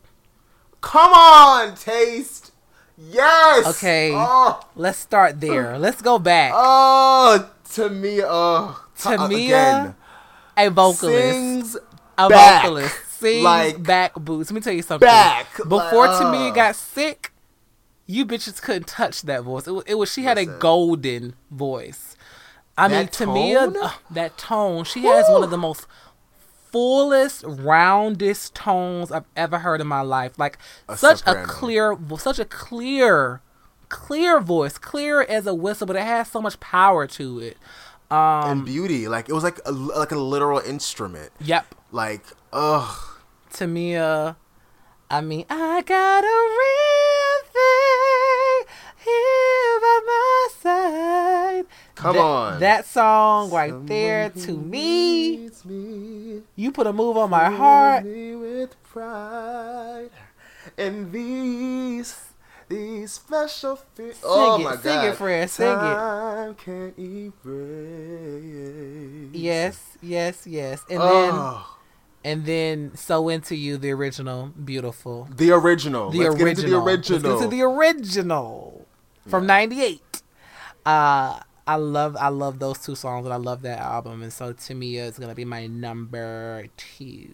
Come 0.82 1.14
on, 1.14 1.76
taste. 1.76 2.52
Yes. 2.98 3.66
Okay. 3.68 4.12
Oh, 4.14 4.62
Let's 4.76 5.00
start 5.00 5.40
there. 5.42 5.78
Let's 5.86 6.02
go 6.02 6.20
back. 6.20 6.54
oh 6.56 7.50
Tamia. 7.66 8.26
Oh, 8.28 8.86
Tamia, 8.98 9.26
again, 9.46 9.96
a 10.58 10.70
vocalist, 10.70 11.02
sings 11.34 11.78
a 12.18 12.30
back. 12.30 12.64
vocalist, 12.64 12.96
sings 13.20 13.44
Like, 13.44 13.84
back 13.84 14.14
boots. 14.16 14.50
Let 14.52 14.56
me 14.56 14.62
tell 14.62 14.74
you 14.74 14.82
something. 14.82 15.06
back. 15.06 15.56
Before 15.58 16.08
Like, 16.08 16.22
Tamia 16.22 16.52
uh. 16.52 16.54
got 16.54 16.76
sick, 16.76 17.32
you 18.06 18.26
bitches 18.26 18.62
couldn't 18.62 18.88
touch 18.88 19.22
that 19.24 19.44
voice. 19.44 19.68
It 19.68 19.72
was, 19.72 19.84
it 19.88 19.96
was 19.96 20.12
she 20.12 20.24
had 20.24 20.38
a 20.38 20.46
golden 20.46 21.36
voice. 21.52 22.16
I 22.78 22.88
mean, 22.88 23.08
Tamia, 23.08 23.72
tone? 23.74 23.78
uh, 23.84 23.92
that 24.12 24.38
tone, 24.38 24.84
she 24.84 25.04
has 25.04 25.26
one 25.30 25.44
of 25.44 25.52
the 25.52 25.58
most 25.58 25.86
fullest, 26.72 27.44
roundest 27.48 28.56
tones 28.56 29.12
I've 29.12 29.26
ever 29.36 29.60
heard 29.60 29.80
in 29.80 29.88
my 29.88 30.02
life. 30.02 30.38
Like 30.40 30.58
A 30.90 30.98
such 30.98 31.20
soprano. 31.20 31.44
a 31.44 31.48
clear, 31.48 31.98
such 32.18 32.40
a 32.40 32.46
clear, 32.46 33.42
clear 33.90 34.40
voice, 34.40 34.78
clear 34.80 35.22
as 35.22 35.46
a 35.46 35.54
whistle, 35.54 35.86
but 35.86 35.96
it 35.96 36.02
has 36.04 36.30
so 36.32 36.42
much 36.42 36.60
power 36.60 37.06
to 37.08 37.40
it. 37.40 37.58
Um, 38.12 38.50
and 38.52 38.66
beauty. 38.66 39.08
Like 39.08 39.30
it 39.30 39.34
was 39.34 39.44
like 39.44 39.60
a, 39.66 39.72
like 39.72 40.12
a 40.12 40.18
literal 40.18 40.60
instrument. 40.60 41.32
Yep, 41.42 41.74
Like 41.92 42.24
ugh. 42.52 42.96
Tamia. 43.52 44.36
I 45.10 45.22
mean, 45.22 45.46
I 45.50 45.82
got 45.84 46.24
a 46.24 46.40
real 46.62 47.40
thing 47.54 48.74
here 49.06 49.80
by 49.80 50.00
my 50.06 50.48
side. 50.60 51.66
Come 51.96 52.16
That- 52.16 52.22
on. 52.22 52.60
That 52.60 52.86
song 52.88 53.52
right 53.52 53.86
there 53.86 54.30
to 54.32 54.52
me, 54.58 55.50
me. 55.66 56.42
you 56.56 56.72
put 56.72 56.88
a 56.88 56.94
move 56.94 57.18
on 57.18 57.30
my 57.30 57.50
heart. 57.50 58.06
Me 58.06 58.36
with 58.36 58.76
pride 58.84 60.10
and 60.78 61.12
these 61.12 62.14
these 62.74 63.12
special 63.14 63.76
fe- 63.76 64.14
oh 64.24 64.60
it, 64.60 64.64
my 64.64 64.72
sing 64.76 64.84
god 64.84 65.06
it, 65.06 65.16
Fred, 65.16 65.50
sing 65.50 65.68
it. 65.68 66.58
Can't 66.58 66.98
erase 66.98 67.34
Yes, 69.34 69.98
yes, 70.02 70.48
yes. 70.48 70.84
And 70.90 71.02
then 71.02 71.30
oh, 71.34 71.78
and 72.24 72.46
then 72.46 72.92
so 72.96 73.30
into 73.30 73.56
you, 73.56 73.78
the 73.78 73.92
original, 73.92 74.52
beautiful. 74.64 75.28
the 75.36 75.52
original 75.52 76.12
The 76.12 76.20
Let's 76.30 76.42
original. 76.42 76.46
get 76.46 76.56
the 76.70 76.80
Let's 76.80 77.10
original 77.10 77.38
get 77.40 77.44
into 77.44 77.48
the 77.56 77.62
original 77.64 78.86
from 79.28 79.46
'98. 79.46 80.22
Uh, 80.86 81.40
I 81.66 81.76
love 81.76 82.18
I 82.20 82.28
love 82.30 82.60
those 82.60 82.80
two 82.80 82.96
songs 82.96 83.26
and 83.26 83.34
I 83.34 83.38
love 83.38 83.62
that 83.64 83.80
album. 83.80 84.22
And 84.22 84.32
so 84.34 84.54
Tamia 84.54 85.08
is 85.08 85.18
gonna 85.18 85.36
be 85.36 85.46
my 85.46 85.68
number 85.68 86.68
two. 86.78 87.30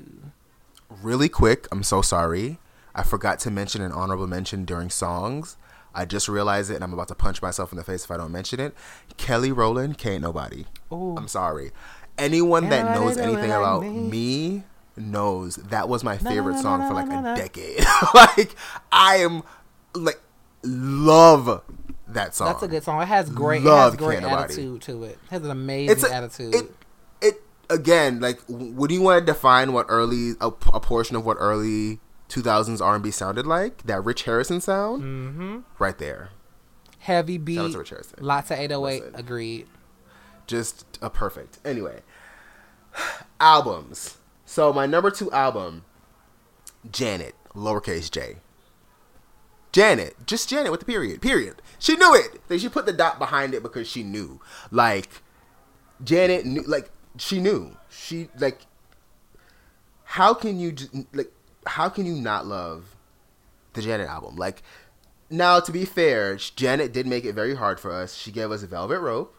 really 1.04 1.30
quick 1.30 1.68
i'm 1.72 1.84
so 1.84 2.02
sorry 2.02 2.58
i 2.96 3.04
forgot 3.04 3.40
to 3.40 3.52
mention 3.52 3.82
an 3.82 3.92
honorable 3.92 4.28
mention 4.28 4.66
during 4.66 4.90
songs 4.90 5.58
I 5.94 6.06
just 6.06 6.30
realized 6.30 6.70
it, 6.70 6.76
and 6.76 6.84
I'm 6.84 6.94
about 6.94 7.08
to 7.08 7.16
punch 7.16 7.42
myself 7.42 7.72
in 7.72 7.78
the 7.78 7.84
face 7.84 8.06
if 8.06 8.12
I 8.12 8.18
don't 8.18 8.32
mention 8.32 8.60
it. 8.60 8.76
Kelly 9.18 9.52
Rowland 9.52 9.98
can't 9.98 10.22
nobody. 10.22 10.66
Ooh. 10.92 11.16
I'm 11.18 11.28
sorry. 11.28 11.72
Anyone 12.18 12.70
that 12.70 12.96
knows 12.96 13.18
anything 13.18 13.50
like 13.50 13.60
about 13.60 13.82
me. 13.82 13.90
me 13.90 14.64
knows 14.98 15.56
that 15.56 15.88
was 15.88 16.04
my 16.04 16.18
favorite 16.18 16.54
na, 16.54 16.62
song 16.62 16.80
na, 16.80 16.88
for 16.88 16.94
like 16.94 17.08
na, 17.08 17.22
na. 17.22 17.34
a 17.34 17.36
decade. 17.36 17.80
like 18.14 18.56
I 18.92 19.18
am 19.18 19.44
like 19.94 20.22
love 20.64 21.64
that 22.08 22.36
song. 22.36 22.48
That's 22.48 22.64
a 22.64 22.68
good 22.68 22.84
song. 22.84 23.02
It 23.02 23.08
has 23.08 23.30
great, 23.30 23.64
Love 23.64 23.94
it 23.94 24.00
has 24.00 24.06
great 24.06 24.24
attitude 24.24 24.82
to 24.84 25.04
it. 25.06 25.18
It 25.24 25.32
has 25.32 25.44
an 25.44 25.52
amazing 25.52 25.92
It's 25.92 26.04
a, 26.04 26.14
attitude. 26.14 26.56
It 26.56 26.72
it 27.22 27.42
again 27.70 28.20
like 28.20 28.40
would 28.48 28.92
you 28.92 29.02
want 29.02 29.26
to 29.26 29.26
define 29.26 29.74
what 29.74 29.86
early 29.90 30.34
a 30.42 30.52
portion 30.52 31.16
of 31.16 31.26
what 31.26 31.38
early 31.40 32.00
2000s 32.30 32.82
R&B 32.82 33.12
sounded 33.12 33.46
like? 33.46 33.84
That 33.84 34.04
Rich 34.04 34.24
Harrison 34.24 34.62
sound 34.62 35.04
mm-hmm. 35.04 35.60
right 35.78 35.98
there. 35.98 36.30
Heavy 37.00 37.38
beat, 37.38 37.76
Rich 37.76 37.90
Harrison. 37.90 38.20
lots 38.22 38.52
of 38.52 38.60
808. 38.60 39.02
Listen. 39.04 39.16
Agreed. 39.20 39.68
just 40.48 41.00
a 41.02 41.10
perfect. 41.10 41.60
Anyway, 41.66 42.02
albums. 43.40 44.18
So 44.46 44.74
my 44.74 44.86
number 44.86 45.12
two 45.12 45.32
album, 45.32 45.86
Janet, 46.92 47.36
lowercase 47.56 48.10
J. 48.10 48.38
Janet, 49.72 50.16
just 50.26 50.50
Janet 50.50 50.72
with 50.72 50.80
the 50.80 50.86
period. 50.86 51.22
Period. 51.22 51.62
She 51.78 51.96
knew 51.96 52.16
it. 52.16 52.42
Like, 52.50 52.60
she 52.60 52.70
put 52.70 52.86
the 52.86 52.94
dot 52.94 53.20
behind 53.20 53.54
it 53.54 53.62
because 53.62 53.88
she 53.88 54.04
knew. 54.04 54.42
Like 54.72 55.22
Janet 56.04 56.46
knew. 56.46 56.64
Like 56.64 56.90
she 57.18 57.40
knew. 57.40 57.78
She 57.90 58.30
like. 58.40 58.62
How 60.04 60.34
can 60.34 60.60
you 60.60 60.74
like? 61.14 61.32
How 61.70 61.90
can 61.90 62.06
you 62.06 62.16
not 62.16 62.46
love 62.46 62.96
the 63.74 63.82
Janet 63.82 64.08
album? 64.08 64.36
Like, 64.36 64.64
now 65.30 65.60
to 65.60 65.72
be 65.72 65.86
fair, 65.86 66.36
Janet 66.36 66.92
did 66.92 67.06
make 67.08 67.26
it 67.26 67.34
very 67.34 67.56
hard 67.56 67.80
for 67.80 67.92
us. 67.92 68.16
She 68.16 68.32
gave 68.32 68.52
us 68.52 68.64
Velvet 68.64 69.00
Rope 69.00 69.36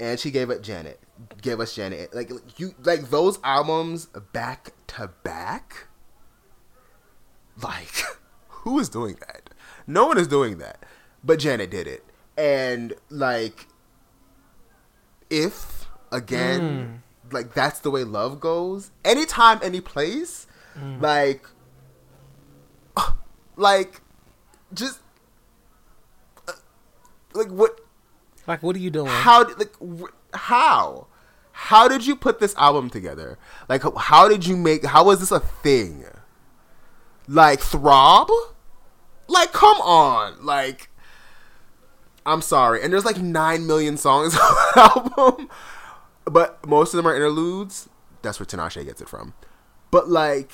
and 0.00 0.18
she 0.18 0.30
gave 0.30 0.50
it 0.50 0.62
Janet. 0.62 1.00
Gave 1.42 1.60
us 1.60 1.74
Janet. 1.74 2.14
Like 2.14 2.30
you 2.56 2.74
like 2.84 3.10
those 3.10 3.38
albums 3.42 4.06
back 4.32 4.72
to 4.88 5.10
back. 5.22 5.86
Like 7.62 8.02
who 8.48 8.78
is 8.78 8.88
doing 8.88 9.16
that? 9.20 9.50
No 9.86 10.06
one 10.06 10.18
is 10.18 10.28
doing 10.28 10.58
that. 10.58 10.84
But 11.24 11.38
Janet 11.38 11.70
did 11.70 11.86
it. 11.86 12.04
And 12.36 12.94
like 13.10 13.66
if 15.30 15.86
again 16.10 17.02
hmm. 17.28 17.34
like 17.34 17.54
that's 17.54 17.80
the 17.80 17.90
way 17.90 18.04
love 18.04 18.40
goes, 18.40 18.90
anytime 19.04 19.58
any 19.62 19.80
place, 19.80 20.46
like 21.00 21.46
like 23.56 24.00
just 24.74 25.00
uh, 26.46 26.52
like 27.34 27.48
what 27.48 27.80
Like, 28.46 28.62
what 28.62 28.76
are 28.76 28.80
you 28.80 28.90
doing? 28.90 29.06
how 29.08 29.44
did- 29.44 29.58
like 29.58 29.74
wh- 29.80 30.12
how 30.36 31.06
how 31.52 31.88
did 31.88 32.06
you 32.06 32.14
put 32.14 32.38
this 32.38 32.54
album 32.56 32.88
together? 32.88 33.36
Like, 33.68 33.82
how 33.96 34.28
did 34.28 34.46
you 34.46 34.56
make? 34.56 34.84
How 34.84 35.02
was 35.04 35.18
this 35.18 35.32
a 35.32 35.40
thing? 35.40 36.04
Like, 37.26 37.58
throb? 37.58 38.28
Like, 39.26 39.52
come 39.52 39.80
on, 39.80 40.44
like. 40.46 40.88
I'm 42.24 42.42
sorry, 42.42 42.80
and 42.82 42.92
there's 42.92 43.04
like 43.04 43.18
nine 43.18 43.66
million 43.66 43.96
songs 43.96 44.36
on 44.38 44.54
the 44.74 44.80
album, 45.26 45.48
but 46.26 46.64
most 46.64 46.94
of 46.94 46.98
them 46.98 47.08
are 47.08 47.16
interludes. 47.16 47.88
That's 48.22 48.38
where 48.38 48.46
Tinashe 48.46 48.84
gets 48.84 49.00
it 49.00 49.08
from. 49.08 49.34
But 49.90 50.08
like, 50.08 50.50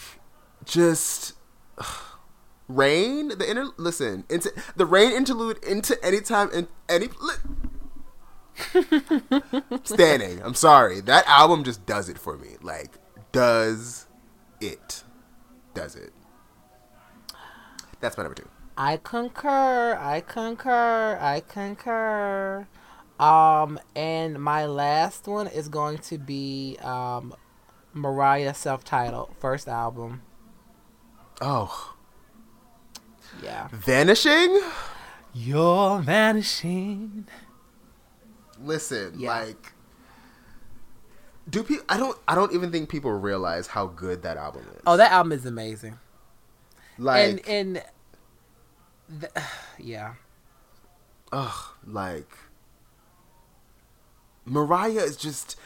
just 0.65 1.35
rain? 2.69 3.29
The 3.29 3.49
inter 3.49 3.71
listen 3.77 4.25
into 4.29 4.53
the 4.77 4.87
rain 4.87 5.13
interlude 5.13 5.63
into 5.65 6.03
any 6.05 6.21
time 6.21 6.51
in 6.53 6.69
any 6.89 7.09
li- 7.21 7.35
standing. 9.85 10.43
I'm 10.43 10.55
sorry. 10.55 11.01
That 11.01 11.27
album 11.27 11.65
just 11.65 11.85
does 11.87 12.09
it 12.09 12.19
for 12.19 12.37
me. 12.37 12.57
Like 12.63 12.99
does 13.33 14.07
it. 14.61 15.03
Does 15.75 15.97
it. 15.97 16.13
That's 18.01 18.17
my 18.17 18.23
number 18.23 18.37
two. 18.37 18.49
I 18.77 18.97
concur. 18.99 19.97
I 20.01 20.21
concur. 20.21 21.19
I 21.21 21.41
concur. 21.41 22.67
Um, 23.19 23.79
and 23.95 24.41
my 24.41 24.67
last 24.67 25.27
one 25.29 25.47
is 25.47 25.69
going 25.69 25.99
to 25.99 26.19
be 26.19 26.77
um, 26.83 27.35
Mariah 27.95 28.55
self-titled 28.55 29.31
first 29.39 29.69
album. 29.69 30.23
oh 31.41 31.95
Yeah. 33.43 33.69
vanishing 33.73 34.61
You're 35.33 36.01
vanishing. 36.01 37.27
listen 38.61 39.15
Yeah. 39.19 39.31
like 39.39 39.73
do 41.49 41.63
people 41.63 41.85
i 41.89 41.97
don't 41.99 42.19
i 42.27 42.35
don't 42.35 42.53
even 42.55 42.71
think 42.73 42.89
people 42.89 43.13
realize 43.13 43.67
how 43.69 43.87
good 43.87 44.23
that 44.23 44.37
album 44.37 44.65
is 44.75 44.81
Oh, 44.87 44.97
that 44.97 45.13
album 45.13 45.33
is 45.33 45.45
amazing. 45.47 45.99
like 46.99 47.47
and 47.49 47.49
and 47.49 47.85
th- 49.21 49.33
yeah. 49.79 50.15
ugh 51.33 51.75
like 51.87 52.31
mariah 54.47 55.03
is 55.03 55.17
just 55.17 55.57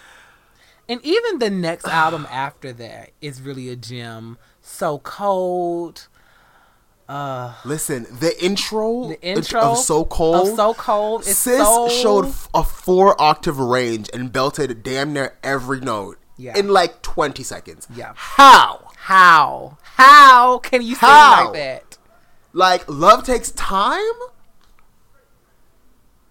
And 0.89 1.05
even 1.05 1.39
the 1.39 1.51
next 1.51 1.87
album 1.87 2.27
after 2.31 2.73
that 2.73 3.11
is 3.21 3.43
really 3.43 3.69
a 3.69 3.77
gem. 3.77 4.39
So 4.63 4.99
cold. 4.99 6.09
Uh, 7.09 7.55
Listen, 7.65 8.07
the 8.21 8.35
intro, 8.45 9.09
the 9.09 9.23
intro 9.23 9.61
of 9.63 9.79
So 9.79 10.05
Cold, 10.05 10.49
of 10.49 10.57
so 10.57 10.75
cold. 10.75 11.21
It's 11.23 11.39
Sis 11.39 11.59
so 11.59 11.89
showed 11.89 12.27
f- 12.27 12.49
a 12.53 12.63
four 12.63 13.19
octave 13.21 13.59
range 13.59 14.11
and 14.13 14.31
belted 14.31 14.83
damn 14.83 15.15
near 15.15 15.39
every 15.43 15.81
note 15.81 16.19
Yeah. 16.37 16.59
in 16.59 16.69
like 16.69 17.01
20 17.01 17.43
seconds. 17.43 17.89
Yeah. 17.95 18.13
How? 18.15 18.85
how 18.97 19.79
how 19.95 20.59
can 20.59 20.83
you 20.83 20.95
sing 20.97 21.09
like 21.09 21.53
that? 21.55 21.97
Like, 22.53 22.85
love 22.89 23.25
takes 23.25 23.53
time? 23.53 24.03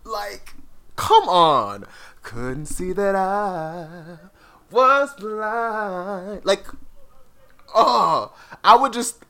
Like, 0.04 0.54
come 0.96 1.28
on. 1.28 1.86
Couldn't 2.22 2.68
see 2.68 2.92
that 2.94 3.16
I 3.16 4.18
was 4.72 5.14
blind. 5.16 6.46
Like, 6.46 6.66
oh, 7.74 8.34
I 8.64 8.76
would 8.76 8.94
just. 8.94 9.24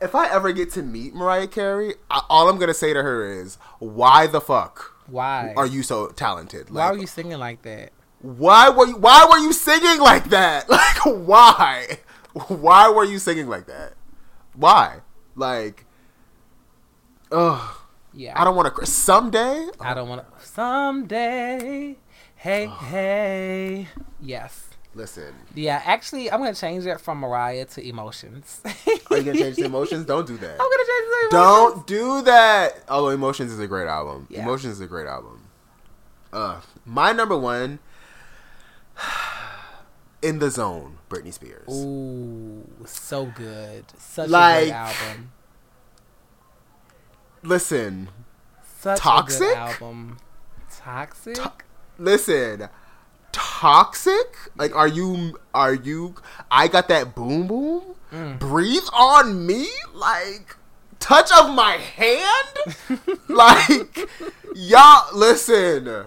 If 0.00 0.14
I 0.14 0.28
ever 0.30 0.52
get 0.52 0.70
to 0.72 0.82
meet 0.82 1.14
Mariah 1.14 1.48
Carey, 1.48 1.94
I, 2.08 2.22
all 2.30 2.48
I'm 2.48 2.58
gonna 2.58 2.74
say 2.74 2.92
to 2.92 3.02
her 3.02 3.28
is, 3.28 3.56
"Why 3.80 4.26
the 4.28 4.40
fuck 4.40 4.94
Why 5.08 5.54
are 5.56 5.66
you 5.66 5.82
so 5.82 6.08
talented? 6.08 6.70
Why 6.70 6.84
Like, 6.84 6.92
were 6.92 6.98
you 7.00 7.06
singing 7.08 7.38
like 7.38 7.62
that? 7.62 7.92
Why 8.20 8.68
were 8.68 8.86
you? 8.86 8.96
Why 8.96 9.26
were 9.28 9.38
you 9.38 9.52
singing 9.52 10.00
like 10.00 10.30
that? 10.30 10.68
Like, 11.04 11.04
why? 11.26 11.98
Why 12.48 12.88
were 12.90 13.04
you 13.04 13.18
singing 13.18 13.48
like 13.48 13.66
that? 13.66 13.94
Why? 14.54 15.00
Like, 15.34 15.86
ugh. 17.32 17.76
Yeah. 18.12 18.40
I 18.40 18.44
don't 18.44 18.56
want 18.56 18.74
to. 18.74 18.86
Someday, 18.86 19.68
I 19.80 19.94
don't 19.94 20.08
want 20.08 20.22
to. 20.22 20.46
Someday. 20.46 21.96
Hey, 22.40 22.66
hey. 22.66 23.88
Yes. 24.20 24.68
listen. 24.94 25.34
Yeah, 25.54 25.82
actually, 25.84 26.30
I'm 26.30 26.40
going 26.40 26.54
to 26.54 26.60
change 26.60 26.86
it 26.86 27.00
from 27.00 27.18
Mariah 27.18 27.64
to 27.66 27.86
Emotions. 27.86 28.60
Are 29.10 29.16
you 29.16 29.22
gonna 29.24 29.34
change 29.38 29.56
the 29.56 29.64
emotions? 29.64 30.06
Don't 30.06 30.26
do 30.26 30.36
that. 30.38 30.52
I'm 30.52 30.58
going 30.58 30.70
to 30.70 30.86
change 30.86 31.04
it 31.08 31.30
to 31.30 31.36
Emotions. 31.36 31.74
Don't 31.74 31.86
do 31.86 32.22
that. 32.22 32.78
Although 32.88 33.08
Emotions 33.10 33.50
is 33.52 33.58
a 33.58 33.66
great 33.66 33.88
album. 33.88 34.26
Yeah. 34.30 34.42
Emotions 34.42 34.74
is 34.74 34.80
a 34.80 34.86
great 34.86 35.06
album. 35.06 35.42
Uh, 36.32 36.60
my 36.84 37.12
number 37.12 37.36
one, 37.36 37.78
In 40.22 40.38
the 40.40 40.50
Zone, 40.50 40.98
Britney 41.08 41.32
Spears. 41.32 41.68
Ooh, 41.72 42.66
so 42.86 43.26
good. 43.26 43.84
Such 43.98 44.28
a 44.28 44.30
Like- 44.30 44.64
good 44.66 44.72
album. 44.72 45.32
Listen, 47.42 48.08
Such 48.80 48.98
a 48.98 49.00
Toxic? 49.02 49.38
good 49.40 49.56
album. 49.56 50.18
Toxic? 50.70 51.34
To- 51.34 51.52
listen. 51.98 52.68
Toxic? 53.32 54.36
Like, 54.56 54.74
are 54.74 54.88
you? 54.88 55.38
Are 55.54 55.74
you? 55.74 56.14
I 56.50 56.68
got 56.68 56.88
that 56.88 57.14
boom 57.14 57.46
boom. 57.46 57.82
Mm. 58.12 58.38
Breathe 58.38 58.88
on 58.92 59.46
me, 59.46 59.68
like 59.92 60.56
touch 60.98 61.30
of 61.32 61.54
my 61.54 61.72
hand. 61.72 63.08
like, 63.28 64.08
y'all, 64.54 65.14
listen. 65.14 66.06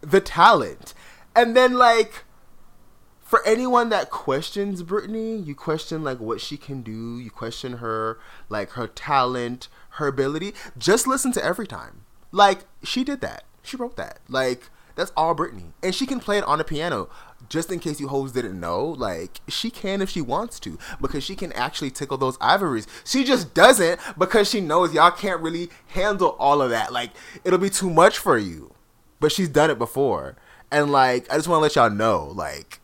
The 0.00 0.20
talent, 0.20 0.94
and 1.36 1.56
then 1.56 1.74
like 1.74 2.24
for 3.32 3.46
anyone 3.46 3.88
that 3.88 4.10
questions 4.10 4.82
Britney, 4.82 5.46
you 5.46 5.54
question 5.54 6.04
like 6.04 6.20
what 6.20 6.38
she 6.38 6.58
can 6.58 6.82
do, 6.82 7.18
you 7.18 7.30
question 7.30 7.78
her 7.78 8.18
like 8.50 8.72
her 8.72 8.86
talent, 8.86 9.68
her 9.92 10.08
ability. 10.08 10.52
Just 10.76 11.06
listen 11.06 11.32
to 11.32 11.42
every 11.42 11.66
time. 11.66 12.04
Like 12.30 12.66
she 12.82 13.04
did 13.04 13.22
that. 13.22 13.44
She 13.62 13.76
wrote 13.76 13.96
that. 13.96 14.20
Like 14.28 14.70
that's 14.94 15.12
all 15.16 15.34
Britney. 15.34 15.72
And 15.82 15.94
she 15.94 16.06
can 16.06 16.20
play 16.20 16.38
it 16.38 16.44
on 16.44 16.60
a 16.60 16.64
piano. 16.64 17.08
Just 17.48 17.72
in 17.72 17.80
case 17.80 18.00
you 18.00 18.08
hoes 18.08 18.32
didn't 18.32 18.58
know, 18.58 18.84
like 18.84 19.40
she 19.48 19.70
can 19.70 20.00
if 20.00 20.10
she 20.10 20.20
wants 20.20 20.60
to 20.60 20.78
because 21.00 21.24
she 21.24 21.34
can 21.34 21.52
actually 21.52 21.90
tickle 21.90 22.16
those 22.16 22.38
ivories. 22.40 22.86
She 23.04 23.24
just 23.24 23.54
doesn't 23.54 24.00
because 24.18 24.48
she 24.48 24.60
knows 24.60 24.94
y'all 24.94 25.10
can't 25.10 25.40
really 25.40 25.70
handle 25.88 26.36
all 26.38 26.62
of 26.62 26.70
that. 26.70 26.92
Like 26.92 27.10
it'll 27.44 27.58
be 27.58 27.70
too 27.70 27.90
much 27.90 28.18
for 28.18 28.38
you. 28.38 28.74
But 29.20 29.32
she's 29.32 29.48
done 29.48 29.70
it 29.70 29.78
before. 29.78 30.36
And 30.70 30.92
like 30.92 31.30
I 31.32 31.36
just 31.36 31.48
want 31.48 31.58
to 31.58 31.62
let 31.62 31.76
y'all 31.76 31.90
know 31.90 32.32
like 32.34 32.80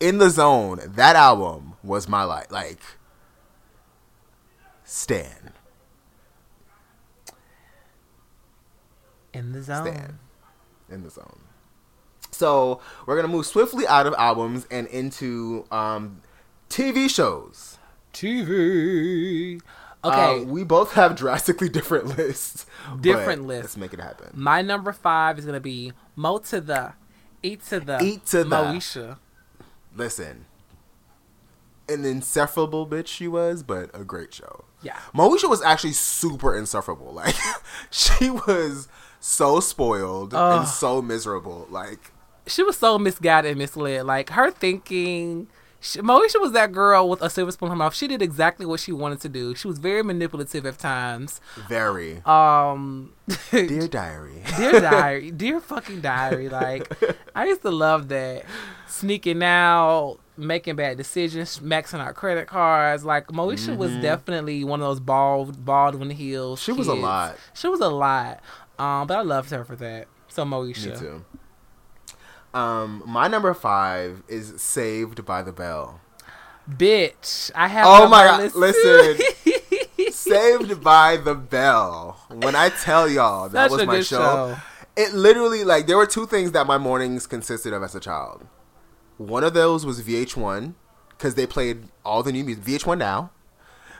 in 0.00 0.18
the 0.18 0.30
zone 0.30 0.80
that 0.84 1.16
album 1.16 1.74
was 1.82 2.08
my 2.08 2.22
life 2.22 2.50
like 2.50 2.78
stan 4.84 5.47
In 9.38 9.52
the 9.52 9.62
zone. 9.62 9.86
stan 9.86 10.18
in 10.90 11.02
the 11.02 11.10
zone 11.10 11.40
so 12.30 12.80
we're 13.06 13.16
gonna 13.16 13.28
move 13.28 13.46
swiftly 13.46 13.86
out 13.86 14.06
of 14.06 14.14
albums 14.18 14.66
and 14.70 14.86
into 14.88 15.64
um 15.70 16.20
tv 16.70 17.08
shows 17.08 17.78
TV. 18.12 19.60
Uh, 20.04 20.08
Okay, 20.08 20.44
we 20.44 20.62
both 20.64 20.92
have 20.92 21.14
drastically 21.16 21.68
different 21.68 22.16
lists 22.16 22.66
Different 23.00 23.46
lists. 23.46 23.64
let's 23.64 23.76
make 23.76 23.92
it 23.92 24.00
happen 24.00 24.30
my 24.34 24.62
number 24.62 24.92
five 24.92 25.38
is 25.38 25.44
gonna 25.44 25.60
be 25.60 25.92
Mo 26.16 26.38
to 26.38 26.60
the, 26.60 26.92
E 27.42 27.56
to 27.56 27.80
the, 27.80 27.98
E 28.02 28.20
to 28.26 28.44
the. 28.44 28.56
Moesha. 28.56 29.18
listen 29.94 30.46
an 31.88 32.04
insufferable 32.04 32.86
bitch 32.86 33.06
she 33.08 33.26
was 33.28 33.62
but 33.62 33.90
a 33.94 34.04
great 34.04 34.32
show 34.32 34.64
Yeah. 34.82 34.98
Moesha 35.14 35.48
was 35.50 35.62
actually 35.62 35.92
super 35.94 36.54
insufferable. 36.56 37.12
Like 37.14 37.34
she 37.90 38.30
was 38.30 38.88
so 39.20 39.60
spoiled 39.60 40.34
Ugh. 40.34 40.60
and 40.60 40.68
so 40.68 41.02
miserable. 41.02 41.66
Like 41.70 42.12
She 42.46 42.62
was 42.62 42.76
so 42.78 42.98
misguided 42.98 43.50
and 43.52 43.58
misled. 43.58 44.06
Like 44.06 44.30
her 44.30 44.50
thinking. 44.50 45.48
She, 45.80 46.00
Moesha 46.00 46.40
was 46.40 46.50
that 46.52 46.72
girl 46.72 47.08
with 47.08 47.22
a 47.22 47.30
silver 47.30 47.52
spoon 47.52 47.68
in 47.68 47.70
her 47.70 47.76
mouth. 47.76 47.94
She 47.94 48.08
did 48.08 48.20
exactly 48.20 48.66
what 48.66 48.80
she 48.80 48.90
wanted 48.90 49.20
to 49.20 49.28
do. 49.28 49.54
She 49.54 49.68
was 49.68 49.78
very 49.78 50.02
manipulative 50.02 50.66
at 50.66 50.76
times. 50.76 51.40
very 51.68 52.20
Um, 52.26 53.12
dear 53.52 53.86
diary. 53.86 54.42
dear 54.56 54.80
diary, 54.80 55.30
dear 55.36 55.60
fucking 55.60 56.00
diary. 56.00 56.48
Like 56.48 56.92
I 57.32 57.46
used 57.46 57.62
to 57.62 57.70
love 57.70 58.08
that 58.08 58.44
sneaking 58.88 59.40
out, 59.44 60.18
making 60.36 60.74
bad 60.74 60.96
decisions, 60.96 61.60
maxing 61.60 62.00
out 62.00 62.16
credit 62.16 62.48
cards. 62.48 63.04
Like 63.04 63.28
Moesha 63.28 63.76
was 63.76 63.92
definitely 64.02 64.64
one 64.64 64.80
of 64.80 64.88
those 64.88 64.98
bald 64.98 65.64
Baldwin 65.64 66.10
Hills. 66.10 66.60
Mm-hmm. 66.60 66.72
She 66.72 66.76
was 66.76 66.88
a 66.88 66.94
lot. 66.94 67.36
She 67.54 67.68
was 67.68 67.78
a 67.80 67.88
lot. 67.88 68.40
Um, 68.78 69.06
but 69.06 69.18
I 69.18 69.22
loved 69.22 69.50
her 69.50 69.64
for 69.64 69.76
that. 69.76 70.06
So 70.28 70.44
Moesha. 70.44 70.92
Me 70.92 70.98
too. 70.98 71.24
Um, 72.54 73.02
my 73.06 73.28
number 73.28 73.52
five 73.54 74.22
is 74.28 74.60
Saved 74.60 75.24
by 75.24 75.42
the 75.42 75.52
Bell. 75.52 76.00
Bitch, 76.68 77.50
I 77.54 77.68
have. 77.68 77.86
Oh 77.86 78.08
my 78.08 78.24
God, 78.24 78.54
listen. 78.54 79.24
Saved 80.12 80.82
by 80.82 81.16
the 81.16 81.34
Bell. 81.34 82.20
When 82.28 82.54
I 82.54 82.68
tell 82.68 83.08
y'all 83.08 83.48
that 83.48 83.70
Such 83.70 83.78
was 83.78 83.86
my 83.86 84.00
show, 84.00 84.18
show. 84.18 84.56
it 84.96 85.14
literally 85.14 85.64
like 85.64 85.86
there 85.86 85.96
were 85.96 86.06
two 86.06 86.26
things 86.26 86.52
that 86.52 86.66
my 86.66 86.78
mornings 86.78 87.26
consisted 87.26 87.72
of 87.72 87.82
as 87.82 87.94
a 87.94 88.00
child. 88.00 88.46
One 89.16 89.44
of 89.44 89.54
those 89.54 89.84
was 89.84 90.02
VH1 90.02 90.74
because 91.10 91.34
they 91.34 91.46
played 91.46 91.88
all 92.04 92.22
the 92.22 92.32
new 92.32 92.44
music. 92.44 92.64
VH1 92.64 92.98
now 92.98 93.30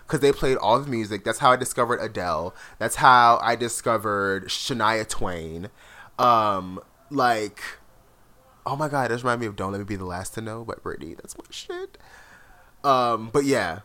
because 0.08 0.20
they 0.20 0.32
played 0.32 0.56
all 0.56 0.80
the 0.80 0.90
music. 0.90 1.22
That's 1.22 1.38
how 1.38 1.52
I 1.52 1.56
discovered 1.56 2.00
Adele. 2.00 2.54
That's 2.78 2.96
how 2.96 3.38
I 3.42 3.56
discovered 3.56 4.46
Shania 4.46 5.06
Twain. 5.06 5.68
Um, 6.18 6.80
like, 7.10 7.60
oh 8.64 8.74
my 8.74 8.88
god, 8.88 9.10
this 9.10 9.22
reminds 9.22 9.42
me 9.42 9.46
of 9.46 9.56
"Don't 9.56 9.72
Let 9.72 9.78
Me 9.78 9.84
Be 9.84 9.96
the 9.96 10.06
Last 10.06 10.34
to 10.34 10.40
Know" 10.40 10.64
by 10.64 10.74
Britney. 10.74 11.14
That's 11.14 11.36
my 11.36 11.44
shit. 11.50 11.98
Um, 12.82 13.28
but 13.30 13.44
yeah, 13.44 13.80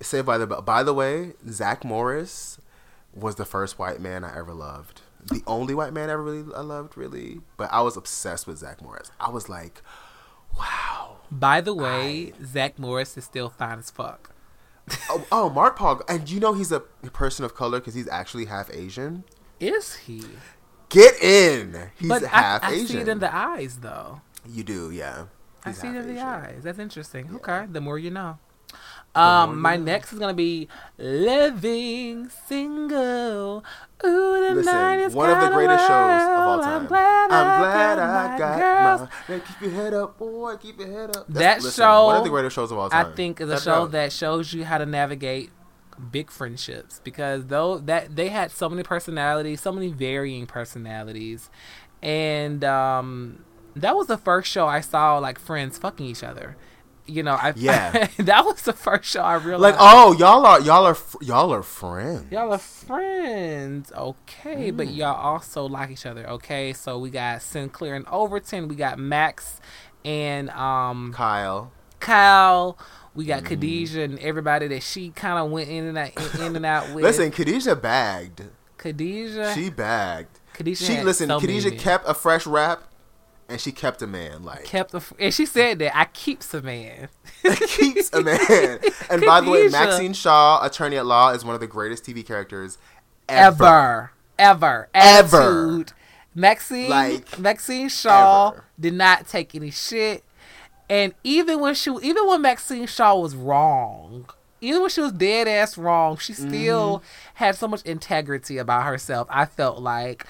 Saved 0.00 0.26
by 0.26 0.38
the 0.38 0.46
Bell. 0.46 0.62
By 0.62 0.84
the 0.84 0.94
way, 0.94 1.32
Zach 1.48 1.84
Morris 1.84 2.60
was 3.12 3.34
the 3.34 3.44
first 3.44 3.78
white 3.78 4.00
man 4.00 4.22
I 4.24 4.38
ever 4.38 4.54
loved. 4.54 5.02
The 5.24 5.42
only 5.46 5.74
white 5.74 5.92
man 5.92 6.10
I 6.10 6.12
ever 6.12 6.22
really 6.22 6.54
I 6.54 6.60
loved, 6.60 6.96
really. 6.96 7.40
But 7.56 7.72
I 7.72 7.80
was 7.80 7.96
obsessed 7.96 8.46
with 8.46 8.58
Zach 8.58 8.80
Morris. 8.82 9.10
I 9.18 9.30
was 9.30 9.48
like, 9.48 9.82
wow. 10.58 11.16
By 11.30 11.60
the 11.60 11.74
way, 11.74 12.34
Zach 12.44 12.78
Morris 12.78 13.16
is 13.16 13.24
still 13.24 13.48
fine 13.48 13.78
as 13.78 13.90
fuck. 13.90 14.33
Oh, 15.10 15.26
oh, 15.32 15.50
Mark 15.50 15.76
Paul, 15.78 16.02
and 16.08 16.28
you 16.28 16.40
know 16.40 16.52
he's 16.52 16.72
a 16.72 16.80
person 16.80 17.44
of 17.44 17.54
color 17.54 17.80
because 17.80 17.94
he's 17.94 18.08
actually 18.08 18.46
half 18.46 18.70
Asian. 18.72 19.24
Is 19.60 19.96
he? 19.96 20.22
Get 20.88 21.20
in. 21.22 21.90
He's 21.96 22.08
but 22.08 22.22
half 22.22 22.62
I, 22.62 22.68
I 22.68 22.72
Asian. 22.72 22.86
see 22.86 22.98
it 22.98 23.08
in 23.08 23.18
the 23.18 23.34
eyes, 23.34 23.78
though. 23.80 24.20
You 24.48 24.62
do, 24.62 24.90
yeah. 24.90 25.26
I 25.64 25.72
see 25.72 25.88
it 25.88 25.96
in 25.96 26.14
the 26.14 26.20
eyes. 26.20 26.60
That's 26.62 26.78
interesting. 26.78 27.30
Okay, 27.36 27.66
the 27.70 27.80
more 27.80 27.98
you 27.98 28.10
know. 28.10 28.38
Um, 29.14 29.60
my 29.60 29.76
next 29.76 30.12
is 30.12 30.18
gonna 30.18 30.34
be 30.34 30.68
living 30.98 32.28
single. 32.48 33.64
Ooh, 34.04 34.48
the 34.48 34.54
Listen, 34.56 34.72
night 34.72 34.98
is 35.00 35.14
one 35.14 35.30
of 35.30 35.40
the 35.40 35.48
greatest 35.50 35.86
shows 35.86 36.22
of 36.22 36.28
all 36.30 36.58
wild. 36.58 36.62
time. 36.62 36.80
I'm 36.82 36.86
glad, 36.86 37.30
I'm 37.30 37.60
glad 37.62 37.98
I 37.98 38.34
I 38.34 38.38
got, 38.38 38.38
got 38.38 38.58
my 38.58 38.58
girls. 38.58 39.00
my. 39.28 39.34
Hey, 39.34 39.40
keep 39.46 39.60
your 39.62 39.70
head 39.70 39.94
up, 39.94 40.18
boy. 40.18 40.56
Keep 40.56 40.78
your 40.80 40.88
head 40.88 41.16
up. 41.16 41.26
That 41.28 41.62
listen, 41.62 41.82
show, 41.82 42.06
one 42.06 42.16
of 42.16 42.24
the 42.24 42.30
greatest 42.30 42.54
shows 42.56 42.70
of 42.72 42.78
all 42.78 42.90
time. 42.90 43.06
I 43.06 43.12
think 43.14 43.40
is 43.40 43.46
a 43.48 43.50
That's 43.52 43.62
show 43.62 43.86
that 43.86 44.12
shows 44.12 44.52
you 44.52 44.64
how 44.64 44.78
to 44.78 44.86
navigate 44.86 45.50
big 46.10 46.28
friendships 46.30 47.00
because 47.04 47.46
though 47.46 47.78
that 47.78 48.16
they 48.16 48.28
had 48.28 48.50
so 48.50 48.68
many 48.68 48.82
personalities, 48.82 49.60
so 49.60 49.70
many 49.72 49.88
varying 49.88 50.44
personalities, 50.46 51.48
and 52.02 52.64
um, 52.64 53.44
that 53.76 53.96
was 53.96 54.08
the 54.08 54.18
first 54.18 54.50
show 54.50 54.66
I 54.66 54.80
saw 54.80 55.18
like 55.18 55.38
friends 55.38 55.78
fucking 55.78 56.04
each 56.04 56.24
other. 56.24 56.56
You 57.06 57.22
know, 57.22 57.34
I 57.34 57.52
Yeah. 57.56 58.08
that 58.18 58.44
was 58.46 58.62
the 58.62 58.72
first 58.72 59.04
show 59.10 59.20
I 59.22 59.34
realized. 59.34 59.76
like, 59.76 59.76
oh, 59.78 60.12
y'all 60.14 60.46
are 60.46 60.60
y'all 60.60 60.86
are 60.86 60.96
y'all 61.20 61.52
are 61.52 61.62
friends. 61.62 62.32
Y'all 62.32 62.52
are 62.52 62.58
friends, 62.58 63.92
okay, 63.92 64.70
but 64.70 64.86
Mm. 64.88 64.96
y'all 64.96 65.14
also 65.16 65.66
like 65.66 65.90
each 65.90 66.06
other, 66.06 66.26
okay. 66.30 66.72
So 66.72 66.98
we 66.98 67.10
got 67.10 67.42
Sinclair 67.42 67.94
and 67.94 68.06
Overton, 68.08 68.68
we 68.68 68.74
got 68.76 68.98
Max 68.98 69.60
and 70.04 70.48
um 70.50 71.12
Kyle. 71.14 71.72
Kyle, 72.00 72.78
we 73.14 73.24
got 73.26 73.42
Mm. 73.42 73.46
Khadijah 73.46 74.02
and 74.02 74.18
everybody 74.20 74.66
that 74.68 74.82
she 74.82 75.10
kind 75.10 75.38
of 75.38 75.50
went 75.50 75.68
in 75.68 75.84
and 75.84 75.98
out, 75.98 76.34
in 76.38 76.56
and 76.56 76.66
out 76.66 76.90
with. 76.94 77.04
Listen, 77.04 77.30
Khadijah 77.30 77.76
bagged. 77.76 78.42
Khadijah, 78.78 79.52
She 79.54 79.70
bagged. 79.70 80.40
Khadijah 80.54 80.84
She 80.84 81.02
listen. 81.02 81.28
so 81.28 81.40
Khadijah 81.40 81.72
kept 81.72 82.08
a 82.08 82.14
fresh 82.14 82.46
rap, 82.46 82.82
and 83.48 83.60
she 83.60 83.72
kept 83.72 84.02
a 84.02 84.06
man. 84.06 84.42
Like 84.42 84.64
kept 84.64 84.94
a, 84.94 85.02
and 85.18 85.32
she 85.34 85.46
said 85.46 85.78
that 85.80 85.96
I 85.96 86.06
keeps 86.06 86.52
a 86.54 86.62
man. 86.62 87.08
keeps 87.68 88.12
a 88.12 88.22
man. 88.22 88.78
And 89.10 89.22
by 89.22 89.40
the 89.40 89.50
way, 89.50 89.68
Maxine 89.68 90.12
Shaw, 90.14 90.64
attorney 90.64 90.96
at 90.96 91.06
law, 91.06 91.30
is 91.30 91.44
one 91.44 91.54
of 91.54 91.60
the 91.60 91.66
greatest 91.66 92.04
TV 92.04 92.24
characters 92.26 92.78
ever. 93.28 94.12
ever, 94.38 94.88
ever. 94.94 95.84
Maxine, 96.34 96.90
Like, 96.90 97.38
Maxine 97.38 97.88
Shaw 97.88 98.50
ever. 98.52 98.64
did 98.80 98.94
not 98.94 99.28
take 99.28 99.54
any 99.54 99.70
shit, 99.70 100.24
and 100.90 101.14
even 101.22 101.60
when 101.60 101.74
she, 101.74 101.94
even 102.02 102.26
when 102.26 102.42
Maxine 102.42 102.86
Shaw 102.86 103.14
was 103.20 103.36
wrong, 103.36 104.28
even 104.60 104.80
when 104.80 104.90
she 104.90 105.00
was 105.00 105.12
dead 105.12 105.46
ass 105.46 105.78
wrong, 105.78 106.16
she 106.16 106.32
still 106.32 106.98
Mm-hmm. 106.98 107.04
had 107.34 107.54
so 107.54 107.68
much 107.68 107.82
integrity 107.82 108.58
about 108.58 108.82
herself. 108.84 109.28
I 109.30 109.44
felt 109.44 109.78
like, 109.80 110.26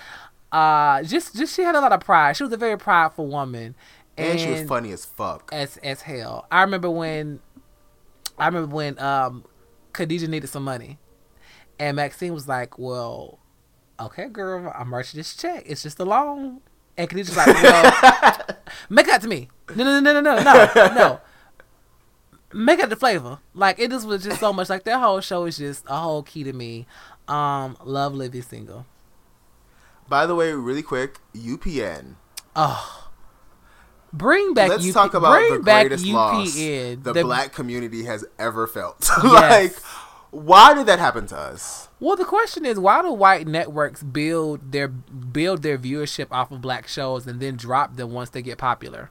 uh, 0.55 1.03
just, 1.03 1.35
just 1.37 1.55
she 1.55 1.63
had 1.63 1.75
a 1.75 1.81
lot 1.81 1.93
of 1.93 2.01
pride. 2.01 2.37
She 2.37 2.45
was 2.45 2.53
a 2.53 2.57
very 2.57 2.79
prideful 2.79 3.27
woman, 3.27 3.75
And, 4.17 4.39
she 4.39 4.51
was 4.51 4.63
funny 4.63 4.93
as 4.93 5.05
fuck. 5.05 5.49
as 5.53 5.77
as 5.79 6.03
hell. 6.03 6.47
I 6.51 6.63
remember 6.63 6.89
when 6.91 7.41
I 8.39 8.47
remember 8.47 8.75
when 8.75 8.99
um 9.01 9.45
Khadijah 9.93 10.29
needed 10.29 10.47
some 10.49 10.65
money. 10.65 10.99
And 11.79 11.97
Maxine 11.97 12.33
was 12.33 12.47
like, 12.47 12.79
Well, 12.79 13.41
okay, 13.99 14.29
girl, 14.29 14.73
I'm 14.77 14.95
writing 14.95 15.19
this 15.19 15.35
check. 15.35 15.65
It's 15.67 15.83
just 15.83 15.99
a 15.99 16.05
loan. 16.05 16.61
And 16.97 17.11
Khadijah's 17.11 17.37
like, 17.37 17.49
Well, 17.49 18.47
make 18.89 19.07
that 19.07 19.23
to 19.23 19.29
me. 19.29 19.49
No, 19.75 19.83
no, 19.83 19.99
no, 19.99 20.21
no, 20.21 20.21
no, 20.21 20.43
no, 20.43 20.71
no. 20.75 20.95
no. 20.95 21.21
Make 22.53 22.79
it 22.79 22.89
the 22.89 22.97
flavor. 22.97 23.41
Like 23.55 23.81
it 23.81 23.91
just 23.91 24.07
was 24.07 24.23
just 24.23 24.39
so 24.39 24.53
much. 24.53 24.71
Like 24.71 24.85
that 24.85 25.01
whole 25.01 25.21
show 25.21 25.45
is 25.47 25.59
just 25.59 25.85
a 25.89 25.97
whole 25.97 26.23
key 26.23 26.45
to 26.45 26.53
me. 26.53 26.87
Um, 27.27 27.77
love 27.85 28.15
living 28.15 28.43
single. 28.43 28.87
By 30.09 30.27
the 30.27 30.35
way, 30.35 30.53
really 30.53 30.83
quick, 30.83 31.21
UPN. 31.35 32.17
Oh. 32.55 33.11
Bring 34.13 34.55
back 34.55 34.69
Let's 34.69 34.87
UP, 34.87 34.95
talk 34.95 35.15
about 35.15 35.33
bring 35.33 35.53
the 35.55 35.59
greatest 35.59 36.05
UPN. 36.05 36.15
loss 36.15 36.55
the, 37.15 37.23
black 37.23 37.53
community 37.53 38.05
has 38.05 38.25
ever 38.39 38.67
felt. 38.67 39.09
Yes. 39.25 39.25
like, 39.25 39.83
why 40.31 40.75
did 40.75 40.87
that 40.87 40.99
happen 40.99 41.27
to 41.29 41.37
us? 41.37 41.89
Well, 42.01 42.17
the 42.17 42.25
question 42.25 42.65
is, 42.65 42.79
why 42.79 43.03
do 43.03 43.13
white 43.13 43.47
networks 43.47 44.03
build 44.03 44.73
their 44.73 44.89
build 44.89 45.63
their 45.63 45.79
viewership 45.79 46.27
off 46.31 46.51
of 46.53 46.61
black 46.61 46.87
shows 46.87 47.27
and 47.27 47.41
then 47.41 47.57
drop 47.57 47.97
them 47.97 48.13
once 48.13 48.31
they 48.31 48.43
get 48.43 48.59
popular? 48.59 49.11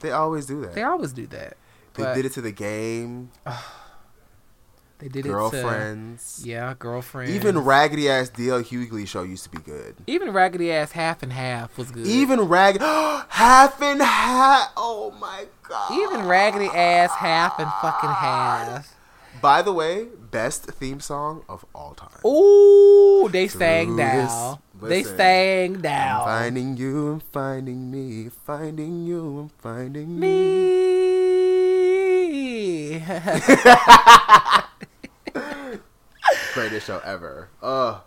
They 0.00 0.10
always 0.10 0.46
do 0.46 0.60
that. 0.62 0.74
They 0.74 0.82
always 0.82 1.12
do 1.12 1.26
that. 1.28 1.56
They 1.94 2.02
but 2.02 2.14
did 2.14 2.26
it 2.26 2.32
to 2.32 2.40
the 2.40 2.52
game, 2.52 3.30
They 5.04 5.10
did 5.10 5.24
girlfriends. 5.26 6.38
it 6.38 6.44
to 6.44 6.48
yeah, 6.48 6.74
girlfriends. 6.78 7.30
Even 7.34 7.58
raggedy 7.58 8.08
ass 8.08 8.30
DL 8.30 8.64
Hughley 8.64 9.06
show 9.06 9.22
used 9.22 9.44
to 9.44 9.50
be 9.50 9.58
good. 9.58 9.96
even 10.06 10.32
raggedy 10.32 10.72
ass 10.72 10.92
half 10.92 11.22
and 11.22 11.30
half 11.30 11.76
was 11.76 11.90
good. 11.90 12.06
Even 12.06 12.40
rag 12.40 12.80
half 13.28 13.82
and 13.82 14.00
half. 14.00 14.72
Oh 14.78 15.14
my 15.20 15.44
god. 15.68 15.92
even 15.92 16.26
raggedy 16.26 16.68
ass 16.68 17.10
half 17.16 17.58
and 17.58 17.70
fucking 17.82 18.08
half. 18.08 18.96
By 19.42 19.60
the 19.60 19.74
way, 19.74 20.06
best 20.30 20.64
theme 20.64 21.00
song 21.00 21.44
of 21.50 21.66
all 21.74 21.92
time. 21.92 22.24
Ooh, 22.24 23.28
they 23.30 23.46
sang 23.46 23.98
down. 23.98 24.58
They 24.80 25.02
sang 25.02 25.84
I'm 25.84 26.24
finding 26.24 26.78
you 26.78 27.12
and 27.12 27.22
finding 27.24 27.90
me, 27.90 28.30
finding 28.46 29.04
you 29.04 29.38
and 29.38 29.52
finding 29.52 30.18
me. 30.18 30.28
Me. 32.30 33.04
Greatest 36.54 36.86
show 36.86 37.00
ever. 37.04 37.48
Uh, 37.62 38.00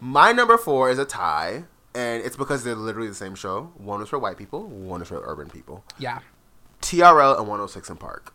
my 0.00 0.32
number 0.32 0.56
four 0.56 0.90
is 0.90 0.98
a 0.98 1.04
tie, 1.04 1.64
and 1.94 2.22
it's 2.24 2.36
because 2.36 2.64
they're 2.64 2.74
literally 2.74 3.08
the 3.08 3.14
same 3.14 3.34
show. 3.34 3.72
One 3.76 4.00
was 4.00 4.08
for 4.08 4.18
white 4.18 4.36
people, 4.38 4.64
one 4.68 5.00
was 5.00 5.08
for 5.08 5.20
urban 5.24 5.48
people. 5.50 5.84
yeah. 5.98 6.20
TRL 6.80 7.38
and 7.38 7.46
106 7.46 7.90
& 7.94 7.98
Park. 8.00 8.34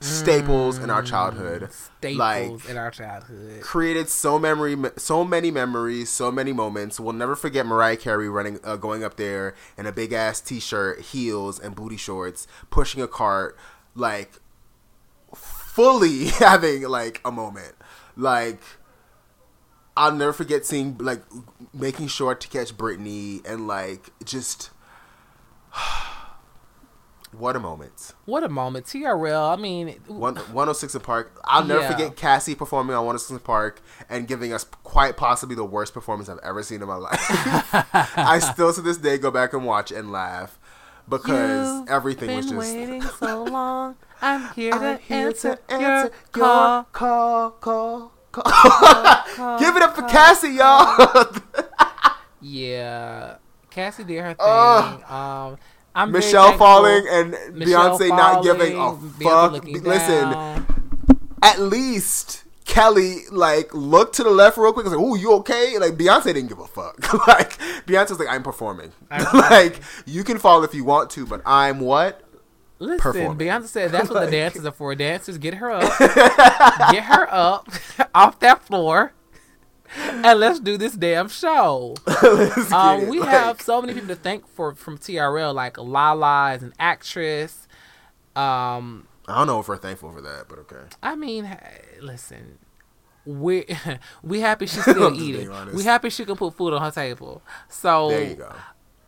Staples 0.00 0.78
in 0.78 0.90
our 0.90 1.02
childhood. 1.02 1.62
Mm, 1.62 1.72
Staples 1.98 2.18
Like, 2.64 2.70
in 2.70 2.76
our 2.76 2.90
childhood. 2.90 3.62
created 3.62 4.08
so 4.10 4.38
memory, 4.38 4.76
so 4.96 5.24
many 5.24 5.50
memories, 5.50 6.10
so 6.10 6.30
many 6.30 6.52
moments. 6.52 7.00
We'll 7.00 7.14
never 7.14 7.34
forget 7.34 7.64
Mariah 7.66 7.96
Carey 7.96 8.28
running, 8.28 8.60
uh, 8.62 8.76
going 8.76 9.02
up 9.02 9.16
there 9.16 9.54
in 9.78 9.86
a 9.86 9.92
big 9.92 10.12
ass 10.12 10.40
t-shirt, 10.42 11.00
heels, 11.00 11.58
and 11.58 11.74
booty 11.74 11.96
shorts, 11.96 12.46
pushing 12.70 13.00
a 13.02 13.08
cart, 13.08 13.56
like 13.94 14.34
fully 15.78 16.24
having 16.38 16.82
like 16.88 17.20
a 17.24 17.30
moment. 17.30 17.74
Like 18.16 18.60
I'll 19.96 20.12
never 20.12 20.32
forget 20.32 20.66
seeing 20.66 20.98
like 20.98 21.22
making 21.72 22.08
sure 22.08 22.34
to 22.34 22.48
catch 22.48 22.76
Britney 22.76 23.46
and 23.48 23.66
like 23.68 24.10
just 24.24 24.70
what 27.36 27.54
a 27.56 27.60
moment. 27.60 28.14
What 28.24 28.42
a 28.42 28.48
moment. 28.48 28.86
TRL, 28.86 29.52
I 29.52 29.60
mean, 29.60 30.00
One, 30.06 30.36
106 30.36 30.96
& 30.98 31.02
Park. 31.02 31.38
I'll 31.44 31.64
never 31.64 31.80
Yeah. 31.80 31.90
forget 31.92 32.16
Cassie 32.16 32.54
performing 32.54 32.96
on 32.96 33.04
106 33.04 33.42
& 33.42 33.44
Park 33.44 33.82
and 34.08 34.26
giving 34.26 34.52
us 34.52 34.64
quite 34.82 35.16
possibly 35.16 35.54
the 35.54 35.64
worst 35.64 35.92
performance 35.94 36.28
I've 36.28 36.38
ever 36.42 36.62
seen 36.62 36.80
in 36.80 36.88
my 36.88 36.94
life. 36.96 37.18
I 38.16 38.38
still 38.38 38.72
to 38.72 38.80
this 38.80 38.96
day 38.96 39.18
go 39.18 39.30
back 39.30 39.52
and 39.52 39.64
watch 39.66 39.92
and 39.92 40.10
laugh 40.10 40.58
because 41.08 41.80
You've 41.80 41.88
everything 41.90 42.34
was 42.34 42.46
been 42.46 42.58
just. 42.60 42.74
waiting 42.74 43.02
so 43.02 43.44
long. 43.44 43.96
I'm 44.20 44.52
here 44.54 44.72
to 44.72 44.78
I'm 44.78 44.98
here 44.98 45.28
answer, 45.28 45.56
to 45.56 45.72
answer 45.72 45.80
your 45.80 46.00
your 46.00 46.10
call. 46.32 46.84
call, 46.92 47.50
call, 47.52 48.12
call. 48.32 49.58
Give 49.58 49.76
it 49.76 49.82
up 49.82 49.94
for 49.96 50.02
Cassie, 50.02 50.50
y'all. 50.50 51.26
Yeah, 52.40 53.36
Cassie 53.70 54.04
did 54.04 54.20
her 54.20 54.28
thing. 54.28 54.36
Ugh. 54.38 55.10
um, 55.10 55.58
I'm 55.94 56.12
Michelle 56.12 56.56
falling 56.56 57.04
and 57.10 57.30
Michelle 57.54 57.98
Beyonce 57.98 58.08
not 58.10 58.44
giving 58.44 58.78
a 58.78 58.96
fuck. 59.20 59.64
Listen, 59.64 60.30
down. 60.30 60.66
at 61.42 61.58
least 61.58 62.44
Kelly 62.64 63.22
like 63.32 63.74
looked 63.74 64.14
to 64.16 64.22
the 64.22 64.30
left 64.30 64.56
real 64.56 64.72
quick 64.72 64.86
and 64.86 64.94
was 64.94 65.02
like, 65.02 65.10
"Ooh, 65.10 65.16
you 65.20 65.32
okay?" 65.38 65.78
Like 65.78 65.94
Beyonce 65.94 66.26
didn't 66.26 66.46
give 66.46 66.60
a 66.60 66.66
fuck. 66.68 67.12
like 67.26 67.58
Beyonce's 67.86 68.20
like, 68.20 68.28
"I'm 68.28 68.44
performing. 68.44 68.92
like 69.34 69.80
you 70.06 70.22
can 70.22 70.38
fall 70.38 70.62
if 70.62 70.74
you 70.74 70.84
want 70.84 71.10
to, 71.10 71.26
but 71.26 71.42
I'm 71.44 71.80
what." 71.80 72.22
Listen. 72.78 73.36
Beyonce 73.36 73.66
said 73.66 73.90
that's 73.90 74.08
what 74.08 74.24
the 74.26 74.30
dancers 74.36 74.64
are 74.64 74.72
for. 74.72 74.94
Dancers, 74.94 75.36
get 75.38 75.54
her 75.54 75.70
up, 75.70 75.98
get 76.92 77.04
her 77.04 77.26
up 77.32 77.68
off 78.14 78.38
that 78.40 78.62
floor, 78.64 79.12
and 79.96 80.38
let's 80.38 80.60
do 80.60 80.76
this 80.76 80.94
damn 80.94 81.28
show. 81.28 81.94
Um, 82.72 83.08
we 83.08 83.18
Like, 83.20 83.28
have 83.30 83.60
so 83.60 83.80
many 83.80 83.94
people 83.94 84.08
to 84.08 84.14
thank 84.14 84.46
for 84.46 84.74
from 84.74 84.96
TRL, 84.98 85.52
like 85.54 85.76
Lala 85.78 86.54
is 86.54 86.62
an 86.62 86.72
actress. 86.78 87.66
Um, 88.36 89.08
I 89.26 89.36
don't 89.38 89.46
know 89.48 89.58
if 89.60 89.68
we're 89.68 89.76
thankful 89.76 90.12
for 90.12 90.20
that, 90.20 90.44
but 90.48 90.58
okay. 90.60 90.84
I 91.02 91.16
mean, 91.16 91.56
listen, 92.00 92.58
we 93.26 93.64
we 94.22 94.40
happy 94.40 94.66
she's 94.66 94.82
still 94.82 95.12
eating. 95.20 95.50
We 95.74 95.82
happy 95.82 96.10
she 96.10 96.24
can 96.24 96.36
put 96.36 96.54
food 96.54 96.72
on 96.74 96.80
her 96.82 96.90
table. 96.92 97.42
So 97.68 98.10
There 98.10 98.22
you 98.22 98.34
go. 98.36 98.52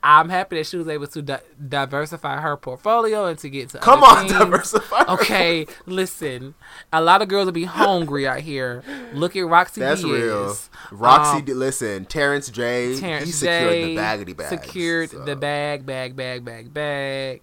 I'm 0.02 0.31
happy 0.31 0.56
that 0.56 0.66
she 0.66 0.78
was 0.78 0.89
able 0.89 1.06
to 1.09 1.20
di- 1.20 1.40
diversify 1.68 2.40
her 2.40 2.56
portfolio 2.56 3.27
and 3.27 3.39
to 3.40 3.51
get 3.51 3.68
to 3.70 3.78
Come 3.78 4.02
on, 4.02 4.27
things. 4.28 4.32
diversify. 4.32 5.05
Okay, 5.12 5.66
listen. 5.85 6.55
A 6.90 7.02
lot 7.02 7.20
of 7.20 7.28
girls 7.28 7.44
will 7.44 7.52
be 7.52 7.64
hungry 7.64 8.27
out 8.27 8.40
here. 8.40 8.82
Look 9.12 9.36
at 9.36 9.40
Rocsi 9.40 9.74
That's 9.74 10.01
Diaz. 10.02 10.10
real. 10.10 10.56
Rocsi, 10.98 11.51
Um, 11.51 11.59
listen, 11.59 12.06
Terrence 12.06 12.48
J, 12.48 12.98
Terrence 12.98 13.27
he 13.27 13.32
secured 13.32 13.70
J 13.72 13.94
the 13.94 14.01
baggity 14.01 14.36
bag. 14.36 14.48
Secured 14.48 15.10
the 15.10 15.36
bag, 15.36 15.85
bag, 15.85 16.16
bag, 16.16 16.44
bag, 16.47 16.72
bag. 16.72 17.43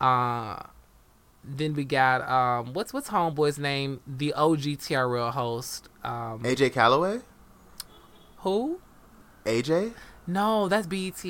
Uh, 0.00 0.56
then 1.44 1.74
we 1.74 1.84
got 1.84 2.28
um, 2.28 2.72
what's 2.72 2.92
what's 2.92 3.10
homeboy's 3.10 3.58
name? 3.58 4.00
The 4.06 4.32
OG 4.32 4.60
TRL 4.80 5.30
host. 5.30 5.88
Um, 6.02 6.40
AJ 6.42 6.72
Calloway? 6.72 7.20
who? 8.38 8.80
AJ? 9.44 9.92
No, 10.26 10.68
that's 10.68 10.86
BET. 10.86 11.24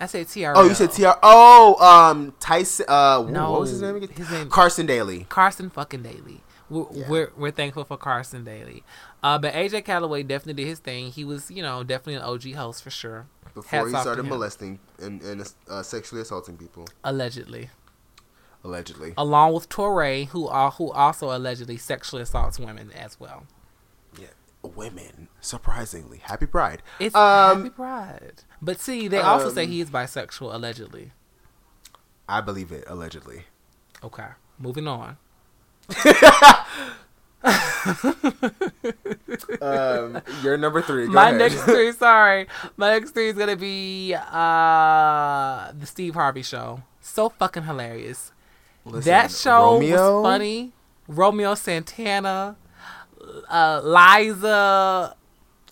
I 0.00 0.06
said 0.06 0.26
TRL. 0.26 0.52
Oh, 0.56 0.64
you 0.68 0.74
said 0.74 0.90
TR. 0.90 1.18
Oh, 1.22 1.76
um, 1.84 2.34
Tyson. 2.40 2.86
Uh, 2.88 3.24
No, 3.30 3.52
what 3.52 3.60
was 3.60 3.70
his 3.70 3.80
name 3.82 3.96
again? 3.96 4.08
his 4.10 4.30
name- 4.30 4.48
Carson 4.50 4.86
Daly. 4.86 5.26
Carson 5.28 5.70
fucking 5.70 6.02
Daly. 6.02 6.42
We're, 6.70 6.86
Yeah. 6.92 7.08
we're 7.08 7.32
we're 7.36 7.50
thankful 7.50 7.84
for 7.84 7.96
Carson 7.96 8.42
Daly. 8.44 8.82
Uh, 9.22 9.38
but 9.38 9.54
AJ 9.54 9.84
Calloway 9.84 10.22
definitely 10.22 10.62
did 10.64 10.68
his 10.68 10.78
thing. 10.80 11.10
He 11.10 11.24
was, 11.24 11.50
you 11.50 11.62
know, 11.62 11.84
definitely 11.84 12.14
an 12.16 12.22
OG 12.22 12.52
host 12.54 12.82
for 12.82 12.90
sure. 12.90 13.26
Before 13.54 13.80
Hats 13.80 13.92
he 13.92 13.96
started 14.00 14.24
molesting 14.24 14.80
and, 14.98 15.22
and 15.22 15.54
uh, 15.68 15.82
sexually 15.82 16.20
assaulting 16.22 16.56
people, 16.56 16.86
Allegedly. 17.04 17.70
allegedly. 18.64 19.14
Along 19.16 19.52
with 19.52 19.68
Torre, 19.68 20.24
who 20.24 20.48
are, 20.48 20.72
who 20.72 20.90
also 20.90 21.34
allegedly 21.36 21.76
sexually 21.76 22.22
assaults 22.22 22.58
women 22.58 22.90
as 22.92 23.20
well. 23.20 23.44
Yeah, 24.20 24.26
women. 24.64 25.28
Surprisingly, 25.40 26.18
Happy 26.18 26.46
Pride. 26.46 26.82
It's 26.98 27.14
Um, 27.14 27.58
Happy 27.64 27.70
Pride. 27.70 28.42
But 28.62 28.80
see, 28.80 29.08
they 29.08 29.18
also 29.20 29.50
say 29.50 29.64
um, 29.64 29.70
he 29.70 29.80
is 29.80 29.90
bisexual, 29.90 30.54
allegedly. 30.54 31.12
I 32.28 32.40
believe 32.40 32.72
it. 32.72 32.84
Allegedly. 32.86 33.44
Okay, 34.02 34.28
moving 34.58 34.86
on. 34.88 35.16
Um, 39.60 40.20
you're 40.42 40.56
number 40.56 40.80
three. 40.82 41.06
Go 41.06 41.12
My 41.12 41.28
ahead. 41.28 41.38
next 41.38 41.62
three, 41.62 41.92
sorry, 41.92 42.46
my 42.76 42.92
next 42.98 43.10
three 43.10 43.28
is 43.28 43.36
gonna 43.36 43.56
be 43.56 44.14
uh 44.14 45.72
the 45.78 45.86
Steve 45.86 46.14
Harvey 46.14 46.42
show. 46.42 46.82
So 47.00 47.28
fucking 47.28 47.64
hilarious. 47.64 48.32
Listen, 48.84 49.10
that 49.10 49.30
show 49.30 49.74
Romeo, 49.74 50.20
was 50.22 50.24
funny. 50.26 50.72
Romeo 51.08 51.54
Santana, 51.54 52.56
uh, 53.48 53.80
Liza, 53.84 55.16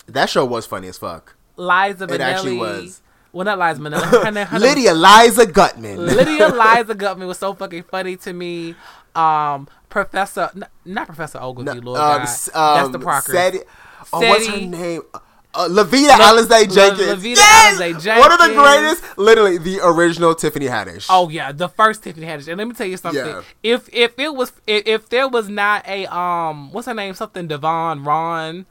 That 0.07 0.29
show 0.29 0.45
was 0.45 0.65
funny 0.65 0.87
as 0.87 0.97
fuck. 0.97 1.35
Liza 1.55 2.07
Minnelli. 2.07 2.13
It 2.15 2.21
actually 2.21 2.57
was. 2.57 3.01
Well, 3.31 3.45
not 3.45 3.59
Liza 3.59 3.79
Minnelli. 3.81 4.23
Her 4.25 4.31
name- 4.31 4.47
her 4.47 4.59
Lydia 4.67 4.93
Liza 4.93 5.45
Gutman. 5.47 5.97
Lydia 6.05 6.47
Liza 6.77 6.95
Gutman 6.95 7.27
was 7.27 7.37
so 7.39 7.53
fucking 7.53 7.83
funny 7.83 8.15
to 8.17 8.33
me. 8.33 8.75
Um, 9.15 9.67
Professor, 9.89 10.49
n- 10.55 10.65
not 10.85 11.05
Professor 11.07 11.39
Ogilvy, 11.39 11.79
Lord 11.79 11.99
um, 11.99 12.17
God. 12.17 12.21
s- 12.23 12.49
That's 12.53 12.85
um, 12.87 12.91
the 12.91 12.99
Parker. 12.99 13.31
Seti- 13.31 13.59
oh, 14.11 14.19
what's 14.19 14.47
her 14.47 14.57
name? 14.57 15.01
Uh, 15.55 15.67
Lavita 15.69 16.13
Alize 16.13 16.49
La- 16.49 16.63
Jenkins. 16.65 17.07
Lavita 17.09 17.35
yes! 17.37 17.79
Alize 17.79 18.19
One 18.19 18.31
of 18.31 18.39
the 18.39 18.53
greatest. 18.55 19.17
Literally, 19.17 19.57
the 19.59 19.79
original 19.83 20.33
Tiffany 20.33 20.65
Haddish. 20.65 21.05
Oh 21.09 21.29
yeah, 21.29 21.51
the 21.51 21.69
first 21.69 22.03
Tiffany 22.03 22.25
Haddish. 22.25 22.47
And 22.47 22.57
let 22.57 22.67
me 22.67 22.73
tell 22.73 22.87
you 22.87 22.97
something. 22.97 23.23
Yeah. 23.25 23.41
If 23.61 23.87
if 23.93 24.17
it 24.17 24.33
was 24.33 24.51
if, 24.65 24.87
if 24.87 25.09
there 25.09 25.27
was 25.27 25.49
not 25.49 25.87
a 25.87 26.05
um 26.15 26.71
what's 26.71 26.87
her 26.87 26.93
name 26.95 27.13
something 27.13 27.47
Devon 27.47 28.03
Ron 28.03 28.65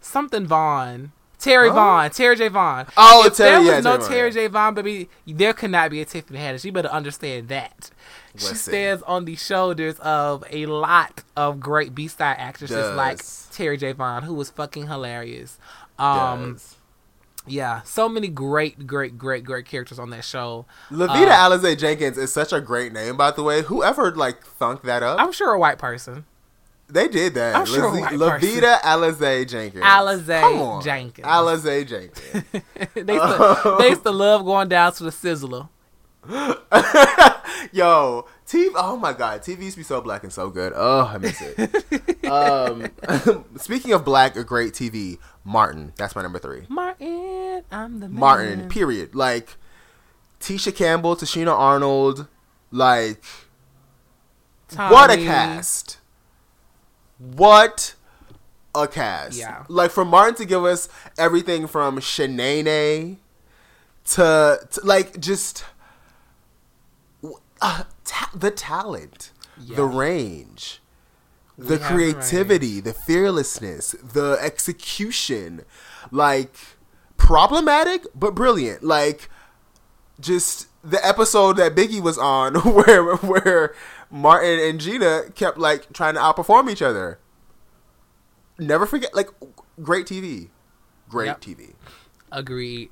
something 0.00 0.46
Vaughn 0.46 1.12
Terry 1.38 1.68
Huh? 1.68 1.74
Vaughn 1.76 2.10
Terri 2.10 2.36
J 2.36 2.48
Vaughn. 2.48 2.86
Oh, 2.96 3.24
if 3.26 3.36
Terry- 3.36 3.50
there 3.50 3.60
was 3.60 3.68
yeah, 3.68 3.80
no 3.80 3.96
Terry 3.96 4.08
Terry. 4.08 4.30
J 4.32 4.46
Vaughn, 4.48 4.74
baby, 4.74 5.08
there 5.26 5.52
could 5.54 5.70
not 5.70 5.90
be 5.90 6.00
a 6.00 6.04
Tiffany 6.04 6.38
Haddish. 6.40 6.64
You 6.64 6.72
better 6.72 6.88
understand 6.88 7.48
that. 7.48 7.90
She 8.36 8.44
Listen. 8.48 8.56
stands 8.56 9.02
on 9.04 9.24
the 9.24 9.34
shoulders 9.36 9.98
of 10.00 10.44
a 10.50 10.66
lot 10.66 11.22
of 11.36 11.58
great 11.60 11.94
B 11.94 12.06
side 12.06 12.36
actresses 12.38 12.76
Does. 12.76 12.96
like 12.96 13.18
Terri 13.18 13.78
J 13.78 13.92
Vaughn, 13.92 14.24
who 14.24 14.34
was 14.34 14.50
fucking 14.50 14.88
hilarious. 14.88 15.58
Um, 15.98 16.52
Does. 16.54 16.76
yeah, 17.46 17.82
so 17.82 18.08
many 18.08 18.28
great, 18.28 18.86
great, 18.86 19.18
great, 19.18 19.44
great 19.44 19.64
characters 19.66 19.98
on 19.98 20.10
that 20.10 20.24
show. 20.24 20.66
Lavita 20.90 21.30
uh, 21.30 21.50
Alize 21.50 21.78
Jenkins 21.78 22.16
is 22.18 22.32
such 22.32 22.52
a 22.52 22.60
great 22.60 22.92
name, 22.92 23.16
by 23.16 23.30
the 23.30 23.42
way. 23.42 23.62
Whoever 23.62 24.14
like 24.14 24.44
thunk 24.44 24.82
that 24.82 25.02
up, 25.02 25.18
I'm 25.20 25.32
sure 25.32 25.52
a 25.52 25.58
white 25.58 25.78
person. 25.78 26.24
they 26.88 27.08
did 27.08 27.34
that. 27.34 27.56
I'm 27.56 27.66
sure 27.66 27.84
a 27.86 27.90
white 28.00 28.12
Lavita 28.12 28.78
Alize 28.82 29.48
Jenkins. 29.48 29.82
Alize. 29.84 30.84
Jenkins. 30.84 31.26
Alize 31.26 31.86
Jenkins. 31.88 32.44
they, 32.94 33.14
used 33.14 33.36
to, 33.36 33.76
they 33.78 33.88
used 33.90 34.02
to 34.04 34.10
love 34.10 34.44
going 34.44 34.68
down 34.68 34.92
to 34.92 35.04
the 35.04 35.10
sizzler. 35.10 35.68
Yo, 37.72 38.26
TV. 38.48 38.70
Oh 38.76 38.96
my 38.96 39.12
god, 39.12 39.42
TV 39.42 39.64
used 39.64 39.74
to 39.74 39.80
be 39.80 39.84
so 39.84 40.00
black 40.00 40.22
and 40.24 40.32
so 40.32 40.48
good. 40.48 40.72
Oh, 40.74 41.10
I 41.12 41.18
miss 41.18 41.42
it. 41.42 42.24
um, 42.26 42.90
speaking 43.58 43.92
of 43.92 44.04
black, 44.04 44.36
a 44.36 44.44
great 44.44 44.72
TV. 44.72 45.18
Martin. 45.44 45.92
That's 45.96 46.14
my 46.14 46.22
number 46.22 46.38
three. 46.38 46.62
Martin, 46.68 47.64
I'm 47.70 48.00
the 48.00 48.08
man. 48.08 48.20
Martin. 48.20 48.68
Period. 48.68 49.14
Like 49.14 49.56
Tisha 50.40 50.74
Campbell, 50.74 51.16
Tichina 51.16 51.52
Arnold. 51.52 52.26
Like 52.70 53.22
what 54.76 55.10
a 55.10 55.16
cast. 55.16 55.98
What 57.18 57.94
a 58.74 58.86
cast. 58.86 59.38
Yeah. 59.38 59.64
Like 59.68 59.90
for 59.90 60.04
Martin 60.04 60.34
to 60.36 60.44
give 60.44 60.64
us 60.64 60.88
everything 61.18 61.66
from 61.66 61.98
Shanae 61.98 63.16
to, 64.10 64.58
to 64.70 64.80
like 64.84 65.18
just 65.20 65.64
uh, 67.60 67.84
ta- 68.04 68.30
the 68.34 68.50
talent, 68.50 69.32
Yeah. 69.60 69.76
the 69.76 69.84
range, 69.84 70.80
the 71.56 71.76
the 71.76 71.78
creativity, 71.78 72.80
the 72.80 72.92
fearlessness, 72.94 73.92
the 73.92 74.38
execution, 74.40 75.64
like 76.10 76.54
problematic 77.16 78.06
but 78.14 78.34
brilliant. 78.34 78.82
Like 78.84 79.28
just 80.20 80.68
the 80.82 81.04
episode 81.06 81.56
that 81.56 81.74
Biggie 81.74 82.00
was 82.00 82.16
on 82.18 82.54
where 82.74 83.16
where 83.16 83.74
Martin 84.10 84.58
and 84.60 84.80
Gina 84.80 85.24
kept 85.34 85.58
like 85.58 85.92
trying 85.92 86.14
to 86.14 86.20
outperform 86.20 86.70
each 86.70 86.82
other. 86.82 87.18
Never 88.58 88.86
forget 88.86 89.14
like 89.14 89.28
great 89.82 90.06
TV. 90.06 90.48
Great 91.08 91.26
Yep. 91.26 91.40
TV. 91.40 91.74
Agreed. 92.30 92.90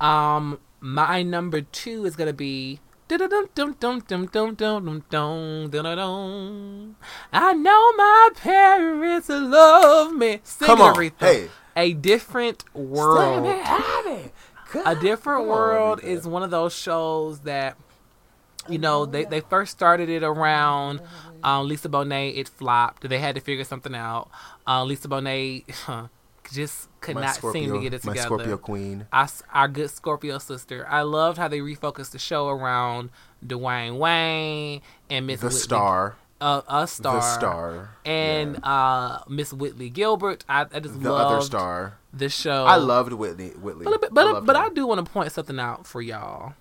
Um, 0.00 0.58
my 0.80 1.22
number 1.22 1.62
two 1.62 2.04
is 2.04 2.14
gonna 2.16 2.32
be. 2.32 2.80
I 7.32 7.52
know 7.52 7.92
my 7.92 8.30
parents 8.36 9.28
love 9.28 10.12
me. 10.14 10.40
Sing 10.42 10.66
Come 10.66 10.80
on, 10.80 10.94
Aretha. 10.94 11.20
hey. 11.20 11.48
A 11.76 11.92
different 11.92 12.64
world. 12.74 13.46
A 13.46 14.30
A 14.86 14.94
Different 14.96 15.46
World 15.46 16.02
is 16.02 16.26
one 16.26 16.42
of 16.42 16.50
those 16.50 16.74
shows 16.74 17.40
that, 17.40 17.76
you 18.68 18.78
know, 18.78 19.06
they, 19.06 19.24
they 19.24 19.40
first 19.40 19.72
started 19.72 20.08
it 20.08 20.22
around 20.22 21.00
um, 21.44 21.68
Lisa 21.68 21.88
Bonet. 21.88 22.36
It 22.36 22.48
flopped. 22.48 23.08
They 23.08 23.18
had 23.18 23.34
to 23.36 23.40
figure 23.40 23.64
something 23.64 23.94
out. 23.94 24.30
Uh, 24.66 24.84
Lisa 24.84 25.08
Bonet 25.08 25.70
huh, 25.70 26.08
just 26.52 26.88
could 27.04 27.14
my 27.16 27.20
not 27.22 27.34
Scorpio, 27.36 27.62
seem 27.62 27.72
to 27.72 27.80
get 27.80 27.94
it 27.94 28.02
together. 28.02 28.18
my. 28.18 28.24
Scorpio 28.24 28.56
queen. 28.58 29.06
Our, 29.12 29.28
our 29.52 29.68
good 29.68 29.90
Scorpio 29.90 30.38
sister. 30.38 30.86
I 30.88 31.02
loved 31.02 31.38
how 31.38 31.48
they 31.48 31.60
refocused 31.60 32.10
the 32.10 32.18
show 32.18 32.48
around 32.48 33.10
Dwayne 33.44 33.98
Wayne 33.98 34.80
and 35.10 35.26
Miss 35.26 35.40
The 35.40 35.50
star. 35.50 36.16
uh, 36.40 36.62
a 36.68 36.86
star, 36.86 37.14
The 37.16 37.20
star. 37.20 37.90
and 38.04 38.54
Yeah. 38.62 38.68
uh, 38.70 39.22
Miss 39.28 39.52
Whitley 39.52 39.90
Gilbert. 39.90 40.44
I, 40.48 40.62
I 40.72 40.80
just 40.80 41.00
the 41.02 41.12
loved 41.12 41.34
other 41.34 41.42
star. 41.44 41.98
the 42.12 42.28
show. 42.28 42.64
I 42.64 42.76
loved 42.76 43.12
Whitney. 43.12 43.48
Whitley. 43.50 43.84
But 43.84 44.12
but, 44.12 44.26
loved 44.26 44.46
but 44.46 44.56
her. 44.56 44.62
I 44.62 44.68
do 44.70 44.86
want 44.86 45.04
to 45.04 45.10
point 45.12 45.30
something 45.32 45.58
out 45.60 45.86
for 45.86 46.02
y'all. 46.02 46.54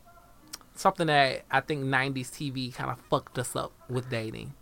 Something 0.75 1.07
that 1.07 1.43
I 1.51 1.59
think 1.61 1.83
'90s 1.85 2.31
TV 2.31 2.73
kind 2.73 2.89
of 2.89 2.97
fucked 3.09 3.37
us 3.37 3.55
up 3.55 3.71
with 3.89 4.09
dating. 4.09 4.53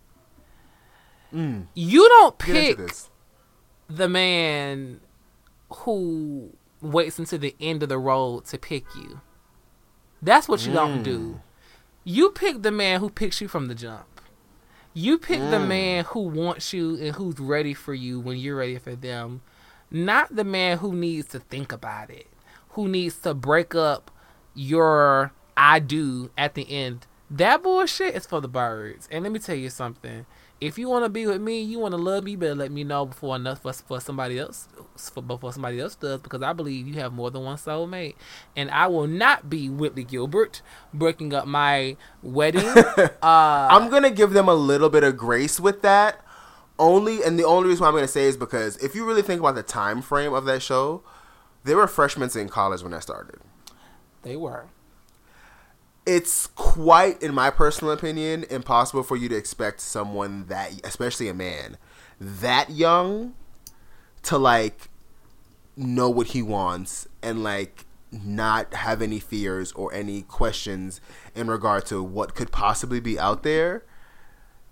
Mm. 1.34 1.68
You 1.74 2.08
don't 2.10 2.38
pick 2.38 2.78
this. 2.78 3.10
the 3.90 4.10
man 4.10 5.00
who 5.72 6.52
waits 6.82 7.20
until 7.20 7.40
the 7.40 7.56
end 7.60 7.84
of 7.84 7.90
the 7.90 7.98
road 7.98 8.46
to 8.46 8.58
pick 8.58 8.86
you. 8.96 9.22
That's 10.22 10.48
what 10.48 10.66
you 10.66 10.74
don't 10.74 11.04
do. 11.04 11.20
Mm. 11.20 11.42
You 12.04 12.32
pick 12.32 12.62
the 12.62 12.72
man 12.72 13.00
who 13.00 13.10
picks 13.10 13.42
you 13.42 13.48
from 13.48 13.68
the 13.68 13.76
jump. 13.76 14.22
You 14.94 15.18
pick 15.18 15.40
the 15.40 15.58
mm. 15.58 15.68
man 15.68 16.04
who 16.06 16.22
wants 16.22 16.74
you 16.74 16.96
and 16.98 17.16
who's 17.16 17.40
ready 17.40 17.74
for 17.74 17.94
you 17.94 18.20
when 18.20 18.38
you're 18.38 18.58
ready 18.58 18.78
for 18.78 18.96
them. 18.96 19.42
Not 19.90 20.36
the 20.36 20.44
man 20.44 20.80
who 20.80 20.94
needs 20.94 21.28
to 21.30 21.40
think 21.40 21.72
about 21.72 22.10
it, 22.10 22.28
who 22.70 22.88
needs 22.88 23.18
to 23.20 23.34
break 23.34 23.76
up 23.76 24.12
your 24.54 25.32
I 25.56 25.80
do 25.80 26.32
at 26.38 26.56
the 26.56 26.70
end. 26.70 27.08
That 27.30 27.64
bullshit 27.64 28.16
is 28.16 28.26
for 28.26 28.42
the 28.42 28.48
birds. 28.48 29.08
And 29.12 29.24
let 29.24 29.32
me 29.32 29.40
tell 29.40 29.56
you 29.56 29.70
something. 29.70 30.26
If 30.62 30.78
you 30.78 30.88
want 30.90 31.06
to 31.06 31.10
be 31.10 31.26
with 31.26 31.42
me, 31.42 31.60
you 31.60 31.80
want 31.80 31.94
to 31.94 31.98
love 31.98 32.24
me, 32.24 32.36
better 32.36 32.54
let 32.54 32.72
me 32.72 32.84
know 32.84 33.08
before 33.08 33.36
enough 33.36 33.64
for, 33.64 33.74
for 33.74 34.00
somebody 34.00 34.38
else, 34.38 34.68
for, 34.96 35.24
before 35.24 35.52
somebody 35.52 35.80
else 35.80 35.96
does, 35.96 36.22
because 36.22 36.44
I 36.44 36.54
believe 36.54 36.88
you 36.88 36.94
have 37.02 37.12
more 37.14 37.32
than 37.32 37.44
one 37.44 37.58
soulmate, 37.58 38.14
and 38.56 38.70
I 38.70 38.86
will 38.86 39.08
not 39.08 39.50
be 39.50 39.70
Whitley 39.70 40.04
Gilbert 40.04 40.62
breaking 40.94 41.34
up 41.34 41.48
my 41.48 41.98
wedding. 42.22 42.68
uh, 42.68 43.12
I'm 43.24 43.90
gonna 43.90 44.12
give 44.12 44.34
them 44.34 44.48
a 44.48 44.54
little 44.54 44.90
bit 44.90 45.04
of 45.04 45.18
grace 45.18 45.60
with 45.60 45.82
that. 45.82 46.24
Only, 46.78 47.24
and 47.24 47.40
the 47.40 47.44
only 47.44 47.70
reason 47.70 47.82
why 47.82 47.88
I'm 47.88 47.96
gonna 47.96 48.08
say 48.08 48.26
is 48.26 48.38
because 48.38 48.78
if 48.78 48.94
you 48.94 49.04
really 49.04 49.24
think 49.24 49.40
about 49.40 49.56
the 49.56 49.64
time 49.64 50.04
frame 50.04 50.34
of 50.34 50.46
that 50.46 50.62
show, 50.62 51.02
they 51.64 51.74
were 51.74 51.88
freshmen 51.88 52.30
in 52.36 52.50
college 52.50 52.84
when 52.84 52.92
that 52.92 53.02
started. 53.02 53.40
they 54.22 54.36
were. 54.36 54.68
It's 56.06 56.48
quite, 56.48 57.22
in 57.22 57.34
my 57.34 57.52
personal 57.52 57.94
opinion, 57.94 58.46
impossible 58.50 59.04
for 59.04 59.16
you 59.16 59.30
to 59.30 59.36
expect 59.36 59.82
someone 59.82 60.46
that, 60.48 60.72
especially 60.84 61.30
a 61.30 61.34
man, 61.34 61.78
that 62.20 62.72
young, 62.72 63.34
to 64.24 64.38
like 64.38 64.90
know 65.76 66.10
what 66.10 66.28
he 66.28 66.42
wants 66.42 67.08
and 67.22 67.44
like 67.44 67.86
not 68.12 68.74
have 68.74 69.02
any 69.02 69.20
fears 69.20 69.72
or 69.74 69.94
any 69.94 70.22
questions 70.24 71.00
in 71.36 71.48
regard 71.48 71.86
to 71.88 72.04
what 72.04 72.36
could 72.36 72.52
possibly 72.52 73.00
be 73.00 73.18
out 73.20 73.44
there. 73.44 73.84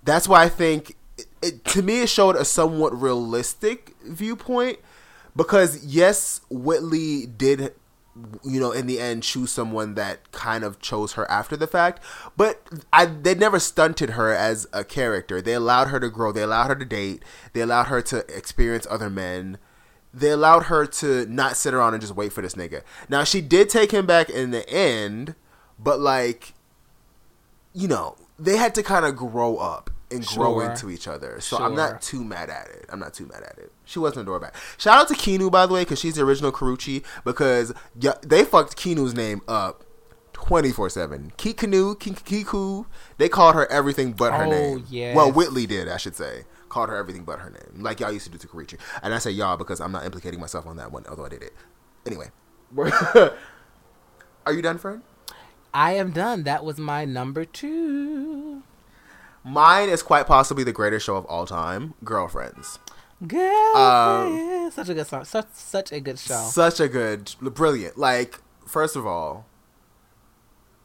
That's 0.04 0.28
why 0.28 0.44
I 0.44 0.50
think 0.50 0.96
it, 1.18 1.28
it, 1.42 1.66
to 1.66 1.82
me 1.82 2.02
it 2.02 2.10
showed 2.10 2.36
a 2.36 2.46
somewhat 2.46 3.00
realistic 3.00 3.96
viewpoint 4.06 4.80
because 5.36 5.86
yes, 5.86 6.42
Whitley 6.50 7.26
did 7.26 7.74
you 8.44 8.60
know 8.60 8.72
in 8.72 8.88
the 8.88 9.00
end 9.00 9.24
choose 9.24 9.52
someone 9.52 9.96
that 9.96 10.32
kind 10.32 10.64
of 10.64 10.80
chose 10.80 11.14
her 11.14 11.30
after 11.30 11.56
the 11.58 11.68
fact, 11.68 12.04
but 12.38 12.62
I 12.92 13.06
they 13.06 13.36
never 13.36 13.60
stunted 13.60 14.12
her 14.12 14.34
as 14.34 14.68
a 14.74 14.84
character. 14.84 15.42
They 15.42 15.54
allowed 15.54 15.90
her 15.90 16.00
to 16.00 16.10
grow, 16.10 16.32
they 16.32 16.44
allowed 16.44 16.68
her 16.68 16.76
to 16.76 16.86
date, 16.86 17.24
they 17.54 17.62
allowed 17.62 17.86
her 17.86 18.02
to 18.04 18.20
experience 18.36 18.88
other 18.90 19.10
men. 19.10 19.58
They 20.12 20.32
allowed 20.32 20.64
her 20.64 20.88
to 20.88 21.28
not 21.28 21.56
sit 21.56 21.74
around 21.74 21.94
and 21.94 22.02
just 22.02 22.16
wait 22.16 22.34
for 22.34 22.42
this 22.42 22.56
nigga. 22.56 22.82
Now 23.10 23.24
she 23.24 23.42
did 23.42 23.70
take 23.70 23.92
him 23.92 24.08
back 24.08 24.30
in 24.30 24.52
the 24.52 24.68
end, 24.70 25.36
but 25.78 26.00
like 26.00 26.54
you 27.74 27.88
know, 27.88 28.16
they 28.38 28.58
had 28.58 28.74
to 28.76 28.84
kind 28.84 29.06
of 29.06 29.16
grow 29.16 29.58
up 29.58 29.92
and 30.12 30.26
grow 30.26 30.60
into 30.62 30.90
each 30.90 31.08
other. 31.08 31.40
So 31.40 31.58
I'm 31.58 31.76
not 31.76 32.02
too 32.02 32.24
mad 32.24 32.50
at 32.50 32.68
it. 32.68 32.86
I'm 32.90 33.00
not 33.00 33.14
too 33.14 33.26
mad 33.28 33.44
at 33.44 33.58
it. 33.58 33.72
She 33.86 34.00
wasn't 34.00 34.22
a 34.22 34.26
doormat. 34.26 34.54
Shout 34.78 34.98
out 35.00 35.08
to 35.10 35.14
Kinu 35.14 35.52
by 35.52 35.66
the 35.66 35.74
way, 35.74 35.82
because 35.82 36.00
she's 36.00 36.16
the 36.16 36.24
original 36.24 36.52
Karuchi. 36.52 37.04
Because 37.24 37.74
yeah, 38.00 38.14
they 38.22 38.44
fucked 38.44 38.76
Kinu's 38.78 39.14
name 39.14 39.42
up. 39.48 39.84
24 40.34 40.90
7. 40.90 41.34
Kikanu, 41.38 42.00
Kiku, 42.00 42.86
they 43.18 43.28
called 43.28 43.56
her 43.56 43.70
everything 43.70 44.14
but 44.14 44.32
her 44.34 44.46
Oh, 44.46 44.50
name. 44.50 44.86
yes. 44.90 45.14
Well, 45.14 45.32
Whitley 45.34 45.66
did, 45.68 45.90
I 45.90 45.98
should 45.98 46.16
say. 46.16 46.44
Called 46.70 46.88
her 46.90 46.96
everything 46.96 47.24
but 47.26 47.40
her 47.40 47.50
name. 47.50 47.84
Like 47.84 48.00
y'all 48.00 48.12
used 48.12 48.26
to 48.26 48.32
do 48.32 48.38
to 48.38 48.48
Karichi. 48.48 48.80
And 49.04 49.14
I 49.14 49.18
say 49.18 49.32
y'all 49.32 49.58
because 49.58 49.82
I'm 49.82 49.92
not 49.92 50.06
implicating 50.06 50.40
myself 50.40 50.66
on 50.66 50.78
that 50.78 50.94
one, 50.94 51.04
although 51.10 51.26
I 51.26 51.30
did 51.30 51.44
it. 51.44 51.54
Anyway. 52.06 52.32
Are 54.46 54.54
you 54.54 54.62
done, 54.62 54.78
friend? 54.78 55.02
I 55.74 55.94
am 55.94 56.12
done. 56.12 56.44
That 56.44 56.64
was 56.64 56.78
my 56.78 57.06
number 57.06 57.44
two. 57.46 58.64
Mine 59.50 59.90
is 59.90 60.04
quite 60.04 60.28
possibly 60.28 60.64
the 60.64 60.72
greatest 60.72 61.06
show 61.06 61.16
of 61.16 61.26
all 61.26 61.48
time, 61.48 61.96
Girlfriends. 62.04 62.78
Girlfriend. 63.26 64.72
such 64.74 64.90
a 64.90 64.94
good 64.94 65.08
song. 65.08 65.26
Such 65.26 65.48
such 65.54 65.92
a 65.92 66.00
good 66.00 66.20
show. 66.20 66.36
Such 66.36 66.80
a 66.80 66.88
good, 66.88 67.34
brilliant. 67.42 67.98
Like, 67.98 68.40
first 68.68 68.96
of 68.96 69.08
all, 69.08 69.48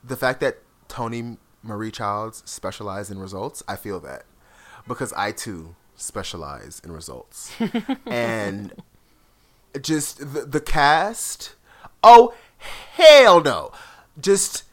the 0.03 0.17
fact 0.17 0.41
that 0.41 0.59
Toni 0.89 1.37
Marie 1.63 1.91
Childs 1.91 2.43
specialized 2.47 3.11
in 3.11 3.19
results, 3.19 3.63
I 3.69 3.77
feel 3.77 4.01
that 4.01 4.25
because 4.89 5.13
I 5.13 5.33
too 5.33 5.77
specialize 5.95 6.81
in 6.83 6.91
results, 6.91 7.53
and 8.07 8.73
just 9.81 10.19
the, 10.19 10.47
the 10.47 10.61
cast. 10.61 11.55
Oh 12.03 12.35
hell 12.59 13.43
no! 13.43 13.73
Just 14.19 14.65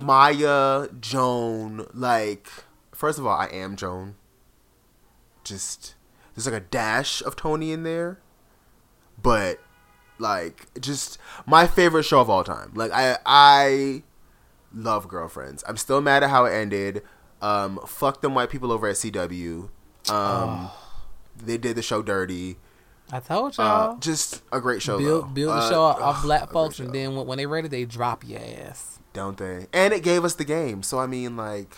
Maya, 0.00 0.88
Joan. 1.00 1.86
Like, 1.92 2.48
first 2.94 3.18
of 3.18 3.26
all, 3.26 3.36
I 3.38 3.46
am 3.46 3.76
Joan. 3.76 4.14
Just 5.44 5.94
there's 6.34 6.46
like 6.46 6.54
a 6.54 6.64
dash 6.64 7.20
of 7.22 7.36
Toni 7.36 7.72
in 7.72 7.82
there, 7.82 8.18
but 9.22 9.60
like 10.18 10.66
just 10.80 11.18
my 11.46 11.66
favorite 11.66 12.04
show 12.04 12.20
of 12.20 12.30
all 12.30 12.44
time. 12.44 12.72
Like 12.74 12.90
I 12.92 13.18
I 13.26 14.02
love 14.74 15.06
Girlfriends. 15.08 15.62
I'm 15.68 15.76
still 15.76 16.00
mad 16.00 16.22
at 16.22 16.30
how 16.30 16.46
it 16.46 16.52
ended. 16.52 17.02
Um, 17.42 17.78
fuck 17.86 18.22
them 18.22 18.34
white 18.34 18.48
people 18.48 18.72
over 18.72 18.88
at 18.88 18.94
CW. 18.96 19.68
Um, 20.10 20.70
they 21.36 21.58
did 21.58 21.76
the 21.76 21.82
show 21.82 22.00
dirty. 22.00 22.56
I 23.12 23.20
told 23.20 23.54
Uh, 23.58 23.62
y'all. 23.90 23.96
just 23.98 24.42
a 24.50 24.60
great 24.62 24.80
show. 24.80 24.96
build 24.98 25.34
build 25.34 25.50
the 25.52 25.56
Uh, 25.56 25.68
show 25.70 25.82
off 25.82 25.98
ugh, 26.00 26.22
black 26.24 26.50
folks, 26.50 26.78
and 26.80 26.90
then 26.94 27.14
when, 27.16 27.26
when 27.26 27.36
they 27.36 27.44
ready, 27.44 27.68
they 27.68 27.84
drop 27.84 28.26
your 28.26 28.40
ass. 28.40 28.98
don't 29.12 29.36
they? 29.36 29.66
And 29.74 29.92
it 29.92 30.02
gave 30.02 30.24
us 30.24 30.34
the 30.36 30.44
game. 30.44 30.82
So 30.82 30.98
I 30.98 31.06
mean, 31.06 31.36
like 31.36 31.76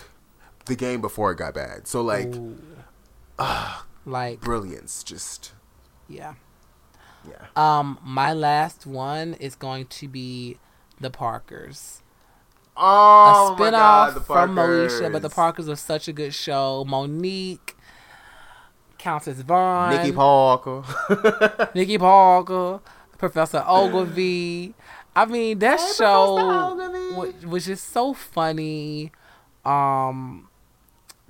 the 0.66 0.76
game 0.76 1.01
before 1.01 1.32
it 1.32 1.36
got 1.36 1.55
bad. 1.55 1.86
So 1.86 2.02
like 2.02 2.34
Ooh. 2.34 2.56
like 4.05 4.40
brilliance. 4.40 5.02
Just 5.02 5.52
yeah. 6.09 6.34
yeah. 7.28 7.47
Um, 7.56 7.98
my 8.02 8.32
last 8.32 8.86
one 8.86 9.34
is 9.34 9.55
going 9.55 9.86
to 9.86 10.09
be 10.09 10.59
the 11.01 11.10
Parkers. 11.10 12.02
Oh 12.76 13.55
a 13.56 13.59
my 13.59 13.70
spinoff 13.70 13.72
God, 13.72 14.14
the 14.14 14.20
from 14.20 14.55
Moesha, 14.55 15.10
but 15.12 15.22
the 15.22 15.30
Parkers. 15.30 15.66
Parkers 15.66 15.68
are 15.68 15.76
such 15.76 16.09
a 16.09 16.12
good 16.12 16.34
show. 16.34 16.84
Mo'Nique, 16.86 17.74
Countess 18.98 19.40
Vaughn, 19.40 19.90
Nikki 19.97 20.12
Parker. 20.12 20.82
Nikki 21.74 21.97
Parker, 21.98 22.80
Professor 23.18 23.64
Oglevee. 23.66 24.74
I 25.14 25.24
mean, 25.24 25.59
that 25.60 25.80
Hey, 25.80 25.93
show 25.97 26.36
Professor 26.36 26.82
Oglevee. 26.82 27.43
wa- 27.44 27.51
was 27.51 27.64
just 27.66 27.88
so 27.93 28.12
funny. 28.12 29.10
Um, 29.64 30.48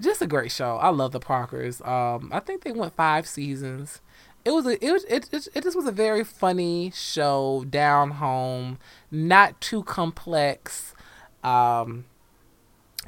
just 0.00 0.20
a 0.22 0.26
great 0.26 0.50
show. 0.52 0.76
I 0.76 0.88
love 0.90 1.12
the 1.12 1.20
Parkers. 1.20 1.80
Um, 1.82 2.30
I 2.32 2.40
think 2.40 2.62
they 2.64 2.72
went 2.72 2.94
five 2.94 3.26
seasons. 3.26 4.00
It 4.44 4.50
was 4.52 4.66
a 4.66 4.84
it 4.84 4.92
was 4.92 5.04
it, 5.04 5.28
it, 5.32 5.48
it 5.54 5.62
just 5.64 5.76
was 5.76 5.86
a 5.86 5.92
very 5.92 6.22
funny 6.22 6.92
show, 6.94 7.64
down 7.68 8.12
home, 8.12 8.78
not 9.10 9.60
too 9.60 9.82
complex. 9.82 10.94
Um, 11.42 12.04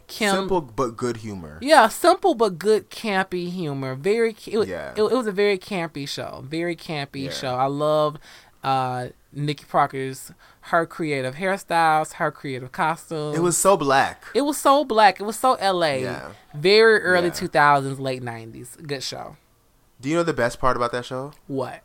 Kim, 0.07 0.35
Simple 0.35 0.61
but 0.63 0.97
good 0.97 1.19
humor. 1.19 1.59
yeah, 1.61 1.89
simple 1.89 2.35
but 2.35 2.59
good 2.59 2.89
campy 2.91 3.51
humor. 3.51 3.95
Very, 3.95 4.35
it 4.47 4.57
was, 4.59 4.69
Yeah. 4.69 4.93
it, 4.97 5.03
it 5.03 5.13
was 5.13 5.27
a 5.27 5.33
very 5.33 5.59
campy 5.59 6.09
show. 6.09 6.43
Very 6.47 6.75
campy 6.75 7.25
Yeah. 7.25 7.31
show. 7.31 7.55
I 7.55 7.67
love 7.67 8.17
uh, 8.65 9.09
Nikki 9.33 9.65
Parker's 9.65 10.33
her 10.63 10.87
creative 10.87 11.35
hairstyles, 11.37 12.15
her 12.15 12.31
creative 12.31 12.73
costumes. 12.73 13.37
It 13.37 13.41
was 13.41 13.57
so 13.57 13.77
black. 13.77 14.25
it 14.35 14.43
was 14.43 14.57
so 14.57 14.85
black. 14.85 15.21
It 15.21 15.25
was 15.25 15.39
so 15.39 15.55
L.A. 15.55 16.03
Yeah. 16.03 16.31
Very 16.55 17.01
early 17.03 17.27
Yeah. 17.29 17.33
two 17.35 17.49
thousands, 17.49 17.99
late 18.01 18.23
nineties. 18.23 18.77
Good 18.87 19.03
show. 19.03 19.37
Do 20.01 20.09
you 20.09 20.17
know 20.17 20.23
the 20.23 20.33
best 20.33 20.59
part 20.61 20.77
about 20.77 20.93
that 20.93 21.05
show? 21.05 21.33
What? 21.47 21.83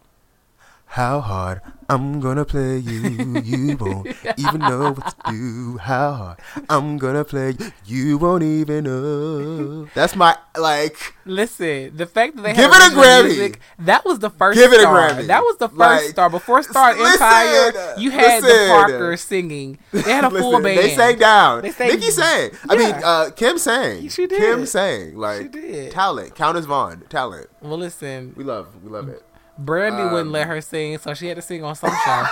How 0.93 1.21
hard 1.21 1.61
I'm 1.89 2.19
gonna 2.19 2.45
play 2.45 2.77
you, 2.77 3.41
you 3.43 3.77
won't 3.79 4.07
even 4.37 4.59
know 4.59 4.91
what 4.91 5.15
to 5.25 5.31
do. 5.31 5.77
How 5.79 6.13
hard 6.13 6.39
I'm 6.69 6.99
gonna 6.99 7.25
play 7.25 7.55
you, 7.57 7.71
you 7.85 8.17
won't 8.19 8.43
even 8.43 8.83
know. 8.83 9.85
That's 9.95 10.15
my 10.15 10.37
like. 10.55 11.15
Listen, 11.25 11.97
the 11.97 12.05
fact 12.05 12.35
that 12.35 12.43
they 12.43 12.53
Give 12.53 12.71
had 12.71 12.91
it 12.91 12.93
a 12.93 12.95
Grammy. 12.95 13.23
music, 13.25 13.59
that 13.79 14.05
was 14.05 14.19
the 14.19 14.29
first 14.29 14.59
Give 14.59 14.71
it 14.71 14.77
a 14.77 14.81
star. 14.81 15.09
Grammy. 15.09 15.25
That 15.27 15.41
was 15.41 15.57
the 15.57 15.67
first 15.69 15.79
Like, 15.79 16.01
star. 16.11 16.29
Before 16.29 16.61
Star 16.61 16.91
Empire, 16.91 17.95
you 17.97 18.11
had 18.11 18.43
the 18.43 18.47
listen. 18.47 18.67
Parkers 18.69 19.21
singing. 19.21 19.79
They 19.91 20.01
had 20.03 20.25
a 20.25 20.29
full 20.29 20.49
Listen, 20.51 20.63
band. 20.63 20.77
They 20.77 20.89
sang 20.95 21.17
down. 21.17 21.61
They 21.63 21.71
sang- 21.71 21.87
Nikki 21.89 22.11
sang. 22.11 22.51
I 22.69 22.75
mean, 22.77 22.95
uh, 23.03 23.29
Kim 23.35 23.57
sang. 23.57 24.09
She 24.09 24.27
did. 24.27 24.39
Kim 24.39 24.65
sang. 24.67 25.17
Like 25.17 25.41
She 25.41 25.47
did. 25.47 25.91
talent. 25.91 26.35
Countess 26.35 26.65
Vaughn. 26.65 27.01
Talent. 27.09 27.47
Well, 27.61 27.79
listen, 27.79 28.33
We 28.37 28.43
love. 28.43 28.67
We 28.83 28.89
love 28.91 29.09
it. 29.09 29.23
Brandy 29.57 30.01
Um, 30.01 30.11
wouldn't 30.11 30.31
let 30.31 30.47
her 30.47 30.61
sing, 30.61 30.97
so 30.97 31.13
she 31.13 31.27
had 31.27 31.35
to 31.35 31.41
sing 31.41 31.63
on 31.63 31.75
some 31.75 31.91
show. 31.91 32.23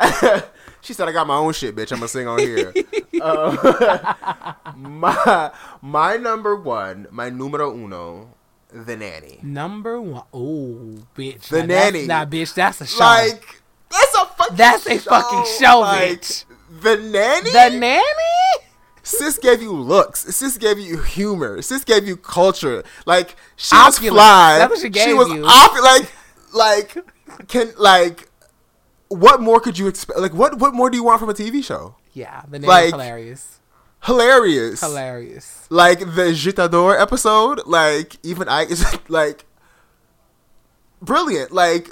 she 0.80 0.92
said, 0.94 1.08
"I 1.08 1.12
got 1.12 1.26
my 1.26 1.36
own 1.36 1.52
shit, 1.52 1.76
bitch. 1.76 1.92
I'm 1.92 1.98
gonna 1.98 2.08
sing 2.08 2.26
on 2.26 2.38
here." 2.38 2.72
Uh, 3.20 4.14
my 4.76 5.50
my 5.82 6.16
number 6.16 6.56
one, 6.56 7.06
my 7.10 7.28
numero 7.30 7.72
uno, 7.74 8.30
The 8.72 8.96
Nanny. 8.96 9.40
Number 9.42 10.00
one. 10.00 10.22
Oh, 10.32 10.94
bitch. 11.16 11.48
The 11.48 11.60
Now 11.60 11.66
Nanny. 11.66 12.06
Nah, 12.06 12.24
bitch, 12.24 12.54
that's 12.54 12.80
a 12.80 12.86
show. 12.86 12.98
Like 13.00 13.60
that's 13.90 14.14
a 14.14 14.26
fucking 14.26 14.56
That's 14.56 14.86
a 14.86 14.98
fucking 14.98 15.44
show, 15.58 15.82
bitch. 15.84 16.44
The 16.82 16.96
Nanny. 16.96 17.50
the 17.50 17.68
nanny? 17.78 18.02
Sis 19.02 19.38
gave 19.38 19.62
you 19.62 19.72
looks. 19.72 20.20
Sis 20.34 20.58
gave 20.58 20.78
you 20.78 20.98
humor. 21.02 21.62
Sis 21.62 21.84
gave 21.84 22.06
you 22.06 22.16
culture. 22.16 22.82
Like 23.06 23.36
she 23.56 23.74
Opulence. 23.76 24.00
was 24.00 24.10
fly. 24.12 24.58
That's 24.58 24.70
what 24.70 24.80
she 24.80 24.88
gave 24.90 25.04
she 25.04 25.14
was 25.14 25.28
you. 25.28 25.42
opu- 25.42 25.82
like, 25.82 26.12
like 26.54 27.48
can 27.48 27.72
like. 27.78 28.28
What 29.08 29.40
more 29.40 29.58
could 29.60 29.76
you 29.78 29.88
expect? 29.88 30.18
Like, 30.20 30.34
what 30.34 30.58
what 30.58 30.72
more 30.74 30.88
do 30.90 30.96
you 30.96 31.02
want 31.04 31.18
from 31.20 31.30
a 31.30 31.34
TV 31.34 31.64
show? 31.64 31.96
Yeah, 32.12 32.42
the 32.48 32.58
nanny 32.60 32.66
Like- 32.68 32.90
hilarious. 32.90 33.56
Hilarious. 34.04 34.80
Hilarious. 34.80 35.66
Like 35.68 35.98
the 36.00 36.32
Jitador 36.32 36.98
episode. 37.00 37.66
Like 37.66 38.16
even 38.22 38.48
I 38.48 38.62
is 38.62 38.84
like 39.08 39.44
brilliant. 41.02 41.52
Like 41.52 41.90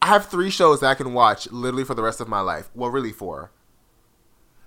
I 0.00 0.06
have 0.06 0.26
three 0.26 0.50
shows 0.50 0.80
that 0.80 0.88
I 0.88 0.94
can 0.94 1.12
watch 1.12 1.50
literally 1.50 1.84
for 1.84 1.94
the 1.94 2.02
rest 2.02 2.20
of 2.20 2.28
my 2.28 2.40
life. 2.40 2.70
Well, 2.74 2.90
really 2.90 3.12
four. 3.12 3.50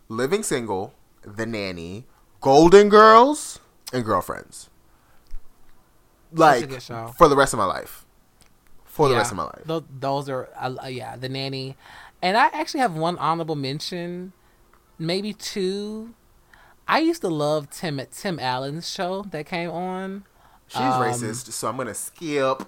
Living 0.10 0.44
Single, 0.44 0.94
The 1.24 1.46
Nanny, 1.46 2.06
Golden 2.42 2.90
Girls, 2.90 3.60
and 3.94 4.04
Girlfriends. 4.06 4.70
Like 6.32 6.70
for 7.18 7.28
the 7.28 7.36
rest 7.36 7.54
of 7.54 7.58
my 7.60 7.66
life. 7.66 8.06
For 8.86 9.10
the 9.10 9.16
rest 9.16 9.32
of 9.32 9.38
my 9.38 9.44
life. 9.44 9.62
tho- 9.66 9.86
those 10.00 10.28
are, 10.28 10.50
uh, 10.60 10.88
yeah, 10.88 11.16
the 11.16 11.30
nanny. 11.30 11.78
And 12.22 12.36
I 12.36 12.48
actually 12.48 12.80
have 12.80 12.96
one 12.96 13.18
honorable 13.20 13.56
mention, 13.56 14.34
maybe 14.98 15.34
two. 15.34 16.16
I 16.88 17.00
used 17.00 17.22
to 17.22 17.30
love 17.30 17.70
Tim 17.70 18.02
Tim 18.12 18.40
Allen's 18.40 18.90
show 18.90 19.24
that 19.32 19.46
came 19.46 19.70
on. 19.70 20.26
She's 20.68 20.82
um, 20.82 21.02
racist, 21.02 21.52
so 21.52 21.68
I'm 21.70 21.78
gonna 21.78 21.94
skip. 21.94 22.64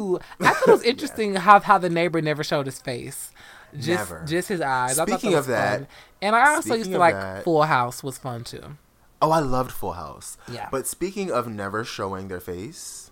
Ooh, 0.00 0.18
I 0.40 0.50
thought 0.50 0.68
it 0.68 0.72
was 0.72 0.82
interesting 0.92 1.34
how 1.36 1.60
how 1.60 1.78
the 1.78 1.90
neighbor 1.90 2.20
never 2.22 2.42
showed 2.42 2.66
his 2.66 2.80
face, 2.80 3.30
just 3.74 3.88
Never. 4.10 4.24
just 4.26 4.48
his 4.48 4.60
eyes. 4.60 4.96
Speaking 4.96 5.32
that 5.32 5.38
of 5.38 5.46
that- 5.46 5.78
fun. 5.80 5.86
and 6.22 6.34
I 6.36 6.54
also 6.54 6.74
used 6.74 6.90
to 6.92 6.98
like 6.98 7.14
that- 7.14 7.44
Full 7.44 7.62
House 7.64 8.02
was 8.02 8.18
fun 8.18 8.44
too. 8.44 8.76
Oh, 9.22 9.30
I 9.30 9.40
loved 9.40 9.70
Full 9.70 9.92
House. 9.92 10.38
Yeah. 10.50 10.68
But 10.70 10.86
speaking 10.86 11.30
of 11.30 11.46
never 11.46 11.84
showing 11.84 12.28
their 12.28 12.40
face, 12.40 13.10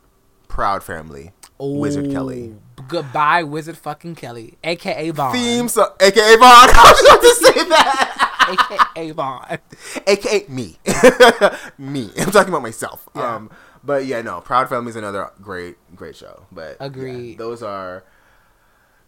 Proud 0.49 0.83
Family, 0.83 1.33
Wizard 1.59 2.11
Kelly. 2.11 2.55
Goodbye, 2.89 3.43
Wizard 3.43 3.77
fucking 3.77 4.15
Kelly, 4.15 4.57
aka 4.65 5.11
Vaun. 5.11 5.33
Theme 5.35 5.69
song, 5.69 5.91
aka 6.01 6.37
Vaun. 6.37 6.41
I 6.73 6.93
was 6.93 7.01
about 7.03 7.21
to 7.21 7.35
say 7.35 7.69
that. 7.69 8.89
aka 8.95 9.11
Vaun. 9.13 9.59
aka 10.07 10.45
me. 10.49 10.79
me. 11.79 12.11
I'm 12.19 12.31
talking 12.31 12.49
about 12.49 12.63
myself. 12.63 13.07
Yeah. 13.15 13.35
Um, 13.37 13.51
but 13.85 14.07
yeah, 14.07 14.23
no, 14.23 14.41
Proud 14.41 14.69
Family 14.69 14.91
is 14.91 14.97
another 14.97 15.31
great, 15.41 15.77
great 15.95 16.17
show. 16.17 16.47
But 16.53 16.77
yeah, 16.81 16.87
Agreed. 16.87 17.39
those 17.39 17.63
are 17.63 18.05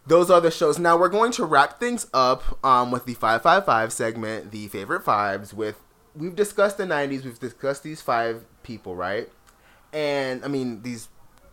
those 0.07 0.31
are 0.31 0.41
the 0.41 0.51
shows. 0.51 0.79
Now 0.79 0.97
we're 0.97 1.09
going 1.09 1.31
to 1.33 1.45
wrap 1.45 1.79
things 1.79 2.07
up 2.13 2.63
um, 2.65 2.91
with 2.91 3.05
the 3.05 3.13
five 3.13 3.41
five 3.43 3.65
five 3.65 3.93
segment, 3.93 4.51
the 4.51 4.67
favorite 4.67 5.03
fives. 5.03 5.53
With 5.53 5.77
we've 6.15 6.35
discussed 6.35 6.77
the 6.77 6.85
'90s, 6.85 7.23
we've 7.23 7.39
discussed 7.39 7.83
these 7.83 8.01
five 8.01 8.45
people, 8.63 8.95
right? 8.95 9.29
And 9.93 10.43
I 10.43 10.47
mean 10.47 10.81
these 10.83 11.09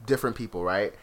different 0.07 0.37
people, 0.37 0.65
right? 0.65 0.95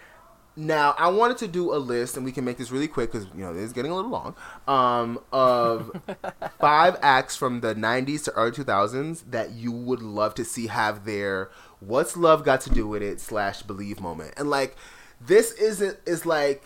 Now 0.57 0.95
I 0.97 1.09
wanted 1.09 1.37
to 1.39 1.47
do 1.47 1.73
a 1.73 1.77
list, 1.77 2.15
and 2.15 2.25
we 2.25 2.31
can 2.31 2.45
make 2.45 2.57
this 2.57 2.71
really 2.71 2.87
quick 2.87 3.11
because 3.11 3.27
you 3.35 3.43
know 3.43 3.53
it's 3.53 3.73
getting 3.73 3.91
a 3.91 3.95
little 3.95 4.09
long. 4.09 4.35
Um, 4.67 5.19
of 5.33 5.91
five 6.59 6.97
acts 7.01 7.35
from 7.35 7.59
the 7.59 7.75
'90s 7.75 8.23
to 8.23 8.31
early 8.31 8.51
2000s 8.51 9.29
that 9.31 9.51
you 9.51 9.71
would 9.71 10.01
love 10.01 10.33
to 10.35 10.45
see 10.45 10.67
have 10.67 11.05
their 11.05 11.49
"What's 11.79 12.17
Love 12.17 12.43
Got 12.43 12.61
to 12.61 12.69
Do 12.69 12.87
with 12.87 13.01
It" 13.01 13.19
slash 13.19 13.61
Believe 13.61 13.99
moment, 13.99 14.33
and 14.37 14.49
like 14.49 14.75
this 15.19 15.51
isn't 15.53 15.97
is 16.05 16.25
like 16.25 16.63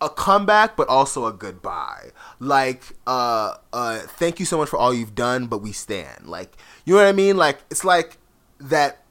a 0.00 0.08
comeback, 0.08 0.76
but 0.76 0.88
also 0.88 1.26
a 1.26 1.32
goodbye. 1.32 2.10
Like, 2.40 2.82
uh, 3.06 3.54
uh, 3.72 3.98
thank 4.00 4.40
you 4.40 4.46
so 4.46 4.58
much 4.58 4.68
for 4.68 4.76
all 4.76 4.92
you've 4.92 5.14
done, 5.14 5.46
but 5.46 5.58
we 5.58 5.70
stand. 5.72 6.26
Like, 6.26 6.56
you 6.84 6.94
know 6.94 7.00
what 7.00 7.08
I 7.08 7.12
mean? 7.12 7.36
Like, 7.36 7.60
it's 7.70 7.84
like 7.84 8.18
that 8.58 9.04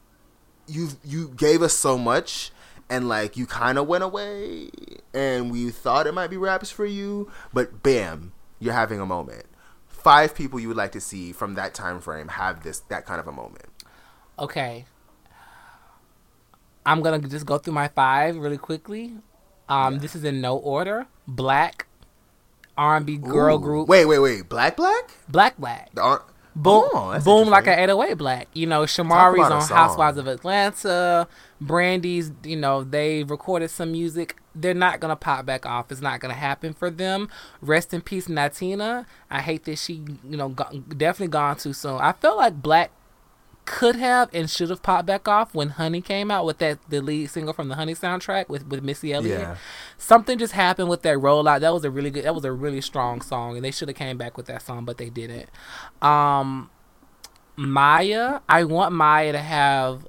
you 0.68 0.90
you 1.04 1.30
gave 1.30 1.62
us 1.62 1.74
so 1.74 1.98
much 1.98 2.52
and 2.90 3.08
like 3.08 3.36
you 3.38 3.46
kind 3.46 3.78
of 3.78 3.88
went 3.88 4.04
away 4.04 4.70
and 5.14 5.52
we 5.52 5.70
thought 5.70 6.08
it 6.08 6.14
might 6.14 6.28
be 6.30 6.38
raps 6.38 6.70
for 6.70 6.86
you 6.86 7.30
but 7.54 7.84
bam 7.84 8.32
you're 8.60 8.74
having 8.74 9.00
a 9.00 9.06
moment 9.06 9.46
five 9.88 10.34
people 10.36 10.60
you 10.60 10.68
would 10.68 10.78
like 10.78 10.92
to 10.92 11.02
see 11.02 11.32
from 11.34 11.56
that 11.56 11.74
time 11.74 12.00
frame 12.00 12.30
have 12.30 12.64
this 12.64 12.80
that 12.80 13.06
kind 13.06 13.20
of 13.20 13.28
a 13.28 13.32
moment 13.32 13.66
Okay. 14.42 14.86
I'm 16.86 17.02
gonna 17.02 17.20
just 17.20 17.46
go 17.46 17.58
through 17.58 17.74
my 17.74 17.88
five 17.90 18.36
really 18.38 18.58
quickly. 18.58 19.14
Um, 19.70 20.00
this 20.00 20.16
is 20.16 20.24
in 20.24 20.42
no 20.42 20.58
order. 20.58 21.08
Blaque 21.30 21.84
R&B 22.78 23.18
girl 23.18 23.58
Ooh. 23.58 23.60
group. 23.60 23.88
wait 23.90 24.06
wait 24.06 24.20
wait 24.20 24.50
black 24.50 24.76
black 24.76 25.12
Blaque 25.32 25.56
Blaque. 25.60 25.90
The 25.94 26.02
ar- 26.02 26.24
Boom, 26.54 26.84
Oh, 26.94 27.18
boom 27.24 27.48
like 27.50 27.66
an 27.68 27.80
808 27.80 28.18
Blaque. 28.18 28.48
You 28.54 28.68
know, 28.68 28.82
Shamari's 28.82 29.50
on. 29.50 29.62
Housewives 29.62 30.18
of 30.18 30.28
Atlanta. 30.28 31.26
Brandy's, 31.62 32.34
you 32.44 32.58
know, 32.58 32.84
they 32.84 33.24
recorded 33.24 33.70
some 33.70 33.94
music. 33.94 34.36
They're 34.54 34.74
not 34.74 35.00
gonna 35.00 35.16
pop 35.16 35.46
back 35.46 35.66
off. 35.66 35.94
It's 35.94 36.02
not 36.02 36.20
gonna 36.20 36.34
happen 36.34 36.74
for 36.74 36.90
them. 36.90 37.30
Rest 37.62 37.94
in 37.94 38.02
peace, 38.02 38.28
Natina. 38.28 39.06
I 39.30 39.40
hate 39.40 39.64
that 39.64 39.78
she, 39.78 40.04
you 40.30 40.36
know, 40.36 40.50
go- 40.50 40.84
definitely 40.90 41.30
gone 41.32 41.56
too 41.56 41.72
soon. 41.72 42.02
I 42.02 42.12
felt 42.12 42.36
like 42.38 42.62
Blaque 42.62 42.90
could 43.72 43.96
have 43.96 44.30
and 44.34 44.50
should 44.50 44.70
have 44.70 44.84
popped 44.84 45.06
back 45.06 45.30
off 45.30 45.56
when 45.56 45.70
Honey 45.70 46.02
came 46.02 46.30
out 46.30 46.46
with 46.46 46.58
that 46.58 46.78
the 46.90 47.00
lead 47.00 47.30
single 47.30 47.54
from 47.54 47.70
the 47.70 47.76
Honey 47.76 47.96
soundtrack 47.96 48.50
with 48.50 48.68
with 48.68 48.84
Missy 48.84 49.14
Elliott. 49.14 49.40
Yeah. 49.40 49.56
Something 49.98 50.38
just 50.38 50.52
happened 50.52 50.90
with 50.90 51.04
that 51.04 51.18
rollout. 51.18 51.62
That 51.62 51.74
was 51.74 51.86
a 51.86 51.90
really 51.90 52.10
good. 52.12 52.26
That 52.26 52.36
was 52.36 52.44
a 52.44 52.52
really 52.52 52.82
strong 52.82 53.22
song, 53.22 53.56
and 53.56 53.64
they 53.64 53.72
should 53.72 53.88
have 53.88 53.96
came 53.96 54.18
back 54.18 54.36
with 54.36 54.48
that 54.48 54.62
song, 54.62 54.84
but 54.84 54.98
they 54.98 55.10
didn't. 55.10 55.48
Um, 56.02 56.70
Mya, 57.56 58.42
I 58.50 58.64
want 58.66 58.94
Mya 58.94 59.32
to 59.32 59.40
have 59.40 60.06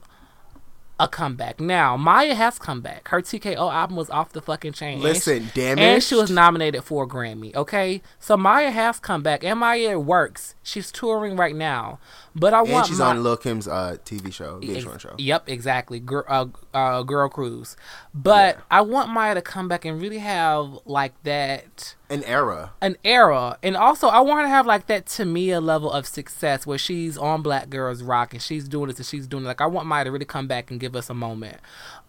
a 1.00 1.08
comeback. 1.08 1.58
Now, 1.60 1.96
Mya 1.96 2.34
has 2.34 2.58
come 2.60 2.80
back. 2.80 3.08
Her 3.08 3.20
TKO 3.20 3.72
album 3.72 3.96
was 3.96 4.08
off 4.10 4.32
the 4.32 4.40
fucking 4.40 4.72
chain. 4.72 5.00
Listen, 5.00 5.48
she- 5.48 5.60
damaged. 5.60 5.80
And 5.80 6.02
she 6.02 6.14
was 6.14 6.30
nominated 6.30 6.84
for 6.84 7.04
a 7.04 7.06
Grammy, 7.08 7.54
okay? 7.56 8.02
So 8.20 8.36
Mya 8.36 8.70
has 8.70 9.00
come 9.00 9.22
back. 9.22 9.42
And 9.42 9.58
Mya 9.58 9.98
works. 9.98 10.54
She's 10.62 10.92
touring 10.92 11.36
right 11.36 11.56
now. 11.56 11.98
But 12.34 12.54
I 12.54 12.60
and 12.60 12.70
want 12.70 12.86
she's 12.86 12.98
Ma- 12.98 13.08
on 13.10 13.22
Lil 13.22 13.36
Kim's 13.36 13.68
uh, 13.68 13.96
TV 14.06 14.32
show, 14.32 14.58
Ex- 14.62 14.84
VH1 14.84 15.00
show. 15.00 15.14
Yep, 15.18 15.48
exactly. 15.50 16.00
Girl, 16.00 16.24
uh, 16.28 16.46
uh, 16.72 17.02
girl 17.02 17.28
cruise. 17.28 17.76
But 18.14 18.58
I 18.70 18.80
want 18.80 19.10
Mya 19.12 19.34
to 19.34 19.42
come 19.42 19.68
back 19.68 19.84
and 19.84 20.00
really 20.00 20.16
have 20.18 20.78
like 20.86 21.12
that 21.24 21.94
An 22.08 22.24
era. 22.24 22.72
an 22.80 22.96
era, 23.04 23.58
and 23.62 23.76
also 23.76 24.08
I 24.08 24.20
want 24.20 24.38
her 24.40 24.44
to 24.46 24.48
have 24.48 24.64
like 24.66 24.86
that 24.86 25.04
Tamia 25.06 25.62
level 25.62 25.90
of 25.92 26.06
success 26.06 26.66
where 26.66 26.78
she's 26.78 27.18
on 27.18 27.42
Black 27.42 27.68
Girls 27.68 28.02
Rock 28.02 28.32
and 28.32 28.42
she's 28.42 28.66
doing 28.66 28.88
this 28.88 28.96
and 28.98 29.06
she's 29.06 29.26
doing 29.26 29.44
it. 29.44 29.48
Like 29.48 29.60
I 29.60 29.66
want 29.66 29.86
Mya 29.86 30.04
to 30.04 30.10
really 30.10 30.24
come 30.24 30.46
back 30.46 30.70
and 30.70 30.80
give 30.80 30.96
us 30.96 31.10
a 31.10 31.14
moment. 31.14 31.58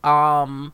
Um, 0.06 0.72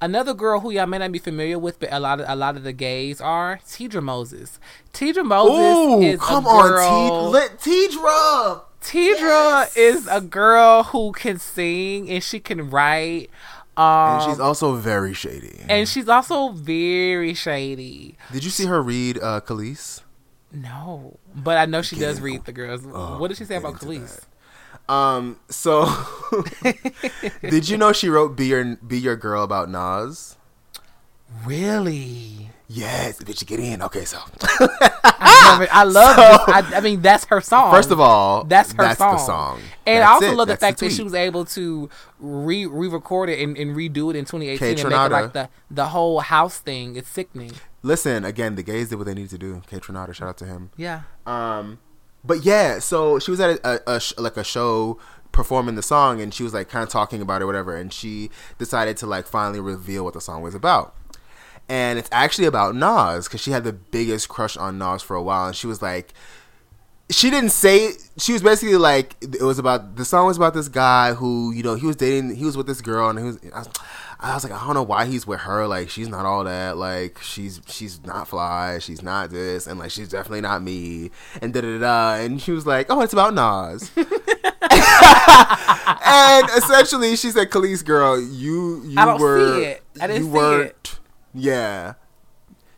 another 0.00 0.34
girl 0.34 0.60
who 0.60 0.70
y'all 0.72 0.86
may 0.86 0.98
not 0.98 1.12
be 1.12 1.18
familiar 1.20 1.58
with, 1.58 1.78
but 1.78 1.92
a 1.92 2.00
lot 2.00 2.20
of 2.20 2.26
a 2.28 2.34
lot 2.34 2.56
of 2.56 2.64
the 2.64 2.72
gays 2.72 3.20
are 3.20 3.60
Teedra 3.66 4.02
Moses. 4.02 4.58
Teedra 4.92 5.24
Moses 5.24 5.76
Ooh, 5.76 6.02
is 6.02 6.20
come 6.20 6.46
a 6.46 6.50
girl. 6.52 6.84
on, 6.88 7.10
T- 7.26 7.28
let 7.30 7.58
Teedra. 7.60 8.62
Teedra 8.88 9.76
is 9.76 10.06
a 10.06 10.20
girl 10.20 10.82
who 10.84 11.12
can 11.12 11.38
sing 11.38 12.08
and 12.10 12.22
she 12.22 12.40
can 12.40 12.70
write. 12.70 13.30
Um, 13.76 13.84
And 13.84 14.22
she's 14.30 14.40
also 14.40 14.74
very 14.74 15.12
shady. 15.14 15.60
and 15.68 15.88
she's 15.88 16.08
also 16.08 16.48
very 16.50 17.34
shady. 17.34 18.16
Did 18.32 18.42
you 18.44 18.50
see 18.50 18.66
her 18.66 18.82
read 18.82 19.18
uh, 19.22 19.40
Kelis? 19.40 20.00
No, 20.52 21.18
but 21.34 21.58
I 21.58 21.66
know 21.66 21.82
she 21.82 21.96
Get 21.96 22.06
does 22.06 22.20
read 22.22 22.44
the 22.46 22.52
girls. 22.52 22.80
Oh, 22.90 23.18
what 23.18 23.28
did 23.28 23.36
she 23.36 23.44
say 23.44 23.56
about 23.56 23.74
Kelis? 23.74 24.22
Um. 24.88 25.38
So, 25.50 25.86
did 27.42 27.68
you 27.68 27.76
know 27.76 27.92
she 27.92 28.08
wrote 28.08 28.34
"Be 28.36 28.46
Your 28.46 28.76
Be 28.76 28.98
Your 28.98 29.16
Girl" 29.16 29.42
about 29.44 29.68
Nas? 29.68 30.36
Really? 31.44 32.50
Yes, 32.70 33.18
bitch, 33.22 33.46
get 33.46 33.60
in. 33.60 33.80
Okay, 33.80 34.04
so 34.04 34.18
I 34.20 35.50
love 35.52 35.62
it. 35.62 35.68
I 35.72 35.84
love. 35.84 36.16
So-. 36.16 36.52
I, 36.52 36.70
I 36.76 36.80
mean, 36.80 37.00
that's 37.00 37.24
her 37.26 37.40
song. 37.40 37.72
first 37.72 37.90
of 37.90 37.98
all, 37.98 38.44
that's 38.44 38.72
her 38.72 38.82
that's 38.82 38.98
song. 38.98 39.12
the 39.14 39.18
song, 39.18 39.60
And 39.86 40.04
I 40.04 40.08
also 40.08 40.26
it. 40.32 40.34
love 40.36 40.48
the 40.48 40.52
That's 40.52 40.60
fact 40.60 40.80
that 40.80 40.92
she 40.92 41.02
was 41.02 41.14
able 41.14 41.46
to 41.46 41.88
re 42.20 42.66
re-record 42.66 43.30
it 43.30 43.40
and, 43.42 43.56
and 43.56 43.74
redo 43.74 44.10
it 44.10 44.16
in 44.16 44.26
2018 44.26 44.58
Kay 44.58 44.70
and 44.82 44.90
make 44.90 45.00
it 45.06 45.12
like 45.12 45.32
the 45.32 45.48
the 45.70 45.86
whole 45.86 46.20
house 46.20 46.58
thing. 46.58 46.96
It's 46.96 47.08
sickening. 47.08 47.52
Listen 47.82 48.24
again. 48.24 48.54
The 48.56 48.62
gays 48.62 48.90
did 48.90 48.96
what 48.96 49.06
they 49.06 49.14
needed 49.14 49.30
to 49.30 49.38
do. 49.38 49.62
Kaytranada, 49.70 50.14
shout 50.14 50.28
out 50.28 50.38
to 50.38 50.44
him. 50.44 50.70
Yeah. 50.76 51.02
Um, 51.26 51.78
but 52.22 52.44
yeah, 52.44 52.80
so 52.80 53.18
she 53.18 53.30
was 53.30 53.40
at 53.40 53.50
a, 53.64 53.90
a, 53.90 53.94
a 53.96 54.00
sh- 54.00 54.12
like 54.18 54.36
a 54.36 54.44
show 54.44 54.98
performing 55.32 55.74
the 55.76 55.82
song, 55.82 56.20
and 56.20 56.34
she 56.34 56.42
was 56.42 56.52
like 56.52 56.68
kind 56.68 56.82
of 56.82 56.90
talking 56.90 57.22
about 57.22 57.40
it, 57.40 57.46
whatever. 57.46 57.74
And 57.76 57.92
she 57.94 58.28
decided 58.58 58.98
to 58.98 59.06
like 59.06 59.26
finally 59.26 59.60
reveal 59.60 60.04
what 60.04 60.12
the 60.12 60.20
song 60.20 60.42
was 60.42 60.54
about. 60.54 60.94
And 61.68 61.98
it's 61.98 62.08
actually 62.12 62.46
about 62.46 62.74
Nas 62.74 63.26
because 63.26 63.40
she 63.40 63.50
had 63.50 63.64
the 63.64 63.72
biggest 63.72 64.28
crush 64.28 64.56
on 64.56 64.78
Nas 64.78 65.02
for 65.02 65.16
a 65.16 65.22
while, 65.22 65.48
and 65.48 65.56
she 65.56 65.66
was 65.66 65.82
like, 65.82 66.14
she 67.10 67.30
didn't 67.30 67.50
say 67.50 67.92
she 68.18 68.32
was 68.32 68.42
basically 68.42 68.76
like 68.76 69.16
it 69.22 69.40
was 69.42 69.58
about 69.58 69.96
the 69.96 70.04
song 70.04 70.26
was 70.26 70.36
about 70.36 70.52
this 70.52 70.68
guy 70.68 71.14
who 71.14 71.52
you 71.52 71.62
know 71.62 71.74
he 71.74 71.86
was 71.86 71.96
dating 71.96 72.34
he 72.34 72.44
was 72.44 72.56
with 72.56 72.66
this 72.66 72.80
girl 72.82 73.08
and 73.08 73.18
he 73.18 73.24
was 73.24 73.38
I 73.54 73.58
was, 73.60 73.68
I 74.20 74.34
was 74.34 74.44
like 74.44 74.52
I 74.52 74.64
don't 74.66 74.74
know 74.74 74.82
why 74.82 75.06
he's 75.06 75.26
with 75.26 75.40
her 75.40 75.66
like 75.66 75.88
she's 75.88 76.08
not 76.08 76.26
all 76.26 76.44
that 76.44 76.76
like 76.76 77.18
she's 77.22 77.62
she's 77.66 78.04
not 78.04 78.28
fly 78.28 78.78
she's 78.78 79.02
not 79.02 79.30
this 79.30 79.66
and 79.66 79.78
like 79.78 79.90
she's 79.90 80.10
definitely 80.10 80.42
not 80.42 80.62
me 80.62 81.10
and 81.40 81.54
da 81.54 81.62
da 81.62 81.78
da 81.78 82.14
and 82.16 82.42
she 82.42 82.52
was 82.52 82.66
like 82.66 82.88
oh 82.90 83.00
it's 83.00 83.14
about 83.14 83.32
Nas 83.32 83.90
and 86.04 86.48
essentially 86.58 87.16
she 87.16 87.30
said 87.30 87.48
Kelis 87.48 87.82
girl 87.82 88.20
you 88.20 88.82
you 88.84 88.98
I 88.98 89.06
don't 89.06 89.20
were 89.20 89.56
see 89.60 89.64
it. 89.64 89.82
I 89.98 90.06
didn't 90.08 90.24
you 90.24 90.28
see 90.28 90.36
weren't 90.36 90.70
it. 90.70 90.97
Yeah 91.34 91.94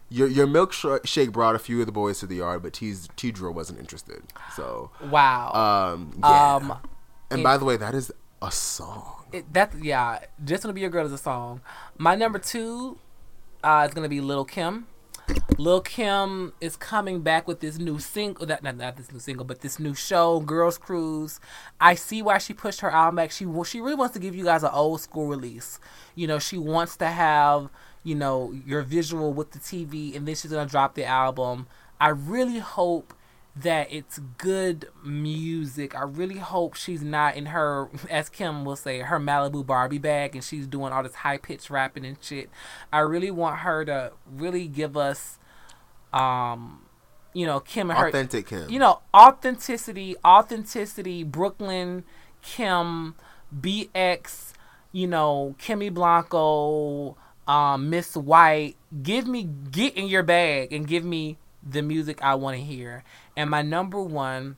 your 0.09 0.27
your 0.29 0.47
milkshake 0.47 1.33
brought 1.33 1.55
a 1.55 1.59
few 1.59 1.81
of 1.81 1.87
the 1.87 1.93
boys 1.93 2.19
to 2.19 2.27
the 2.27 2.37
yard, 2.37 2.63
but 2.63 2.73
T 2.73 2.95
T 3.17 3.33
wasn't 3.41 3.79
interested. 3.79 4.23
So 4.57 4.91
Wow. 5.09 5.53
um 5.53 6.13
yeah. 6.19 6.55
Um, 6.57 6.79
and 7.31 7.41
it- 7.41 7.45
by 7.45 7.57
the 7.57 7.65
way, 7.65 7.77
that 7.77 7.95
is 7.95 8.13
a 8.43 8.51
song. 8.51 9.25
It, 9.33 9.53
that 9.53 9.73
yeah, 9.81 10.19
just 10.45 10.65
wanna 10.65 10.73
be 10.75 10.81
your 10.81 10.91
girl 10.91 11.07
is 11.07 11.13
a 11.13 11.19
song. 11.19 11.61
My 11.97 12.17
number 12.17 12.41
two 12.41 12.99
uh, 13.63 13.87
is 13.89 13.95
gonna 13.95 14.09
be 14.09 14.21
Lil 14.21 14.45
Kim. 14.45 14.87
Lil 15.59 15.81
Kim 15.81 16.53
is 16.61 16.77
coming 16.77 17.21
back 17.21 17.47
with 17.47 17.61
this 17.61 17.79
new 17.79 18.01
single. 18.01 18.47
That 18.47 18.65
not, 18.65 18.77
not 18.77 18.97
this 18.97 19.13
new 19.13 19.21
single, 19.21 19.45
but 19.45 19.61
this 19.61 19.79
new 19.79 19.95
show, 19.95 20.41
Girls 20.41 20.77
Cruise. 20.77 21.39
I 21.81 21.95
see 21.95 22.21
why 22.21 22.39
she 22.39 22.53
pushed 22.53 22.81
her 22.81 22.91
album 22.91 23.17
back. 23.17 23.31
She 23.31 23.47
she 23.65 23.81
really 23.81 23.95
wants 23.95 24.15
to 24.15 24.19
give 24.21 24.35
you 24.35 24.43
guys 24.45 24.65
an 24.65 24.71
old 24.73 25.01
school 25.01 25.29
release. 25.29 25.79
You 26.17 26.27
know, 26.27 26.41
she 26.41 26.59
wants 26.59 26.97
to 26.97 27.07
have 27.07 27.69
you 28.03 28.15
know 28.15 28.53
your 28.67 28.83
visual 28.83 29.33
with 29.33 29.53
the 29.53 29.59
TV, 29.59 30.17
and 30.17 30.27
then 30.27 30.35
she's 30.35 30.51
gonna 30.51 30.69
drop 30.69 30.95
the 30.95 31.05
album. 31.05 31.67
I 32.01 32.09
really 32.09 32.59
hope 32.59 33.15
that 33.57 33.89
it's 33.93 34.19
good 34.39 34.89
music. 35.05 35.95
I 35.95 36.03
really 36.03 36.39
hope 36.39 36.75
she's 36.75 37.03
not 37.03 37.37
in 37.37 37.47
her, 37.47 37.89
as 38.11 38.29
Kim 38.29 38.65
will 38.65 38.77
say, 38.77 39.01
her 39.01 39.19
Malibu 39.19 39.65
Barbie 39.65 39.99
bag 39.99 40.35
and 40.35 40.45
she's 40.45 40.67
doing 40.67 40.93
all 40.93 41.03
this 41.03 41.17
high 41.17 41.39
pitched 41.39 41.71
rapping 41.71 42.05
and 42.05 42.17
shit. 42.21 42.49
I 42.93 43.01
really 43.01 43.31
want 43.31 43.59
her 43.61 43.85
to 43.85 44.13
really 44.31 44.69
give 44.69 44.97
us, 44.97 45.39
um, 46.13 46.87
you 47.35 47.47
know, 47.47 47.61
Kim 47.61 47.91
and 47.91 47.99
her, 47.99 48.09
Authentic 48.09 48.47
Kim. 48.47 48.69
you 48.71 48.79
know, 48.79 49.01
authenticity, 49.15 50.17
authenticity, 50.25 51.25
Brooklyn, 51.25 52.05
Kim, 52.43 53.15
BX, 53.59 54.53
you 54.93 55.07
know, 55.07 55.55
Kimmy 55.59 55.93
Blanco, 55.93 57.17
um, 57.51 57.91
Miss 57.91 58.17
White. 58.17 58.77
Give 59.03 59.27
me, 59.27 59.49
get 59.71 59.95
in 59.95 60.07
your 60.07 60.23
bag 60.23 60.73
and 60.73 60.87
give 60.87 61.05
me 61.05 61.37
the 61.69 61.83
music 61.83 62.23
I 62.23 62.37
want 62.37 62.57
to 62.57 62.63
hear. 62.63 63.03
And 63.37 63.51
my 63.51 63.63
number 63.63 64.01
one, 64.01 64.57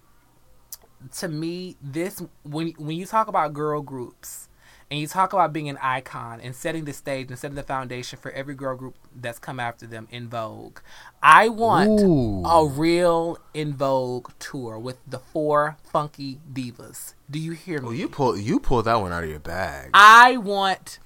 to 1.16 1.28
me, 1.28 1.76
this 1.82 2.22
when 2.44 2.68
when 2.78 2.96
you 2.96 3.06
talk 3.06 3.28
about 3.28 3.54
girl 3.54 3.80
groups 3.80 4.48
and 4.90 5.00
you 5.00 5.06
talk 5.06 5.32
about 5.32 5.52
being 5.52 5.68
an 5.68 5.78
icon 5.82 6.40
and 6.40 6.54
setting 6.54 6.84
the 6.84 6.92
stage 6.92 7.28
and 7.28 7.38
setting 7.38 7.56
the 7.56 7.62
foundation 7.62 8.18
for 8.20 8.30
every 8.32 8.54
girl 8.54 8.76
group 8.76 8.94
that's 9.16 9.38
come 9.38 9.58
after 9.58 9.86
them 9.86 10.06
En 10.12 10.28
Vogue, 10.28 10.78
I 11.22 11.48
want 11.48 12.02
Ooh. 12.02 12.44
a 12.44 12.66
real 12.66 13.38
En 13.54 13.72
Vogue 13.72 14.30
tour 14.38 14.78
with 14.78 14.98
the 15.08 15.18
four 15.18 15.76
funky 15.82 16.38
divas. 16.52 17.14
Do 17.28 17.40
you 17.40 17.52
hear 17.52 17.80
me? 17.80 17.86
Well, 17.86 17.94
you 17.94 18.08
pull 18.08 18.38
you 18.38 18.60
pulled 18.60 18.84
that 18.84 19.00
one 19.00 19.12
out 19.12 19.24
of 19.24 19.30
your 19.30 19.40
bag. 19.40 19.90
I 19.94 20.36
want 20.36 21.00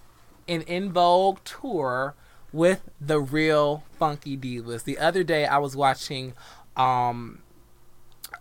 an 0.48 0.62
En 0.62 0.93
Vogue 0.93 1.39
tour 1.44 2.14
with 2.52 2.89
the 3.01 3.20
real 3.20 3.82
funky 3.98 4.36
divas. 4.36 4.85
The 4.85 4.98
other 4.98 5.23
day 5.24 5.47
I 5.47 5.59
was 5.59 5.77
watching 5.77 6.35
um 6.77 7.43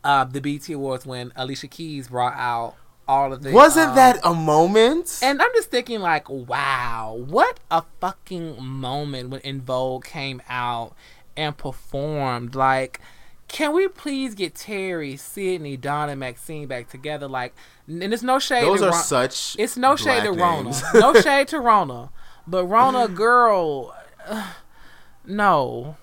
uh 0.04 0.24
the 0.26 0.42
BET 0.42 0.68
Awards 0.70 1.06
when 1.06 1.32
Alicia 1.36 1.68
Keys 1.68 2.10
brought 2.10 2.36
out 2.36 2.76
all 3.08 3.32
of 3.32 3.44
the 3.44 3.52
Wasn't 3.52 3.90
um, 3.90 3.96
that 3.96 4.20
a 4.24 4.34
moment? 4.34 5.20
and 5.22 5.42
I'm 5.42 5.52
just 5.54 5.70
thinking 5.70 6.00
like, 6.02 6.30
wow, 6.30 7.16
what 7.28 7.60
a 7.70 7.84
fucking 8.02 8.64
moment 8.64 9.30
when 9.30 9.42
En 9.42 9.62
Vogue 9.62 10.06
came 10.06 10.42
out 10.50 10.96
and 11.38 11.56
performed. 11.56 12.56
Like, 12.56 13.00
can 13.48 13.74
we 13.74 13.88
please 13.88 14.34
get 14.36 14.56
Terry, 14.56 15.16
Cindy, 15.18 15.78
Donna, 15.78 16.14
and 16.14 16.20
Maxine 16.20 16.68
back 16.68 16.90
together? 16.90 17.28
Like, 17.28 17.54
and 17.88 18.14
it's 18.14 18.24
no 18.24 18.40
shade. 18.40 18.64
Those 18.64 18.80
to 18.80 18.88
are 18.88 18.92
Ron- 18.92 19.04
such. 19.04 19.56
it's 19.60 19.78
no 19.78 19.96
shade 19.96 20.24
to 20.24 20.32
Rhona. 20.32 20.74
no 21.00 21.14
shade 21.22 21.48
to 21.50 21.58
Rhona. 21.58 22.10
But 22.48 22.66
Rhona, 22.66 23.14
girl, 23.14 23.96
uh, 24.28 24.54
no. 25.26 25.98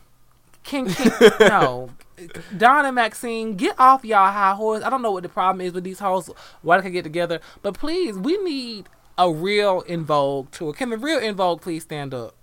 Can, 0.65 0.89
can 0.93 1.13
no. 1.41 1.91
Dawn 2.57 2.87
and 2.87 2.95
Maxine, 2.95 3.57
get 3.57 3.79
off 3.79 4.05
y'all 4.05 4.31
high 4.31 4.55
horse. 4.55 4.83
I 4.85 4.91
don't 4.91 5.03
know 5.03 5.11
what 5.11 5.25
the 5.25 5.29
problem 5.29 5.61
is 5.61 5.73
with 5.73 5.85
these 5.85 5.99
hoes. 5.99 6.31
Why 6.63 6.77
they 6.77 6.85
can 6.85 6.93
get 6.93 7.03
together, 7.03 7.41
but 7.63 7.75
please, 7.75 8.17
we 8.17 8.37
need 8.39 8.89
a 9.19 9.31
real 9.33 9.83
En 9.89 10.05
Vogue 10.05 10.51
tour. 10.53 10.73
Can 10.73 10.91
the 10.91 10.99
real 10.99 11.19
En 11.19 11.35
Vogue 11.35 11.61
please 11.61 11.83
stand 11.83 12.15
up? 12.15 12.35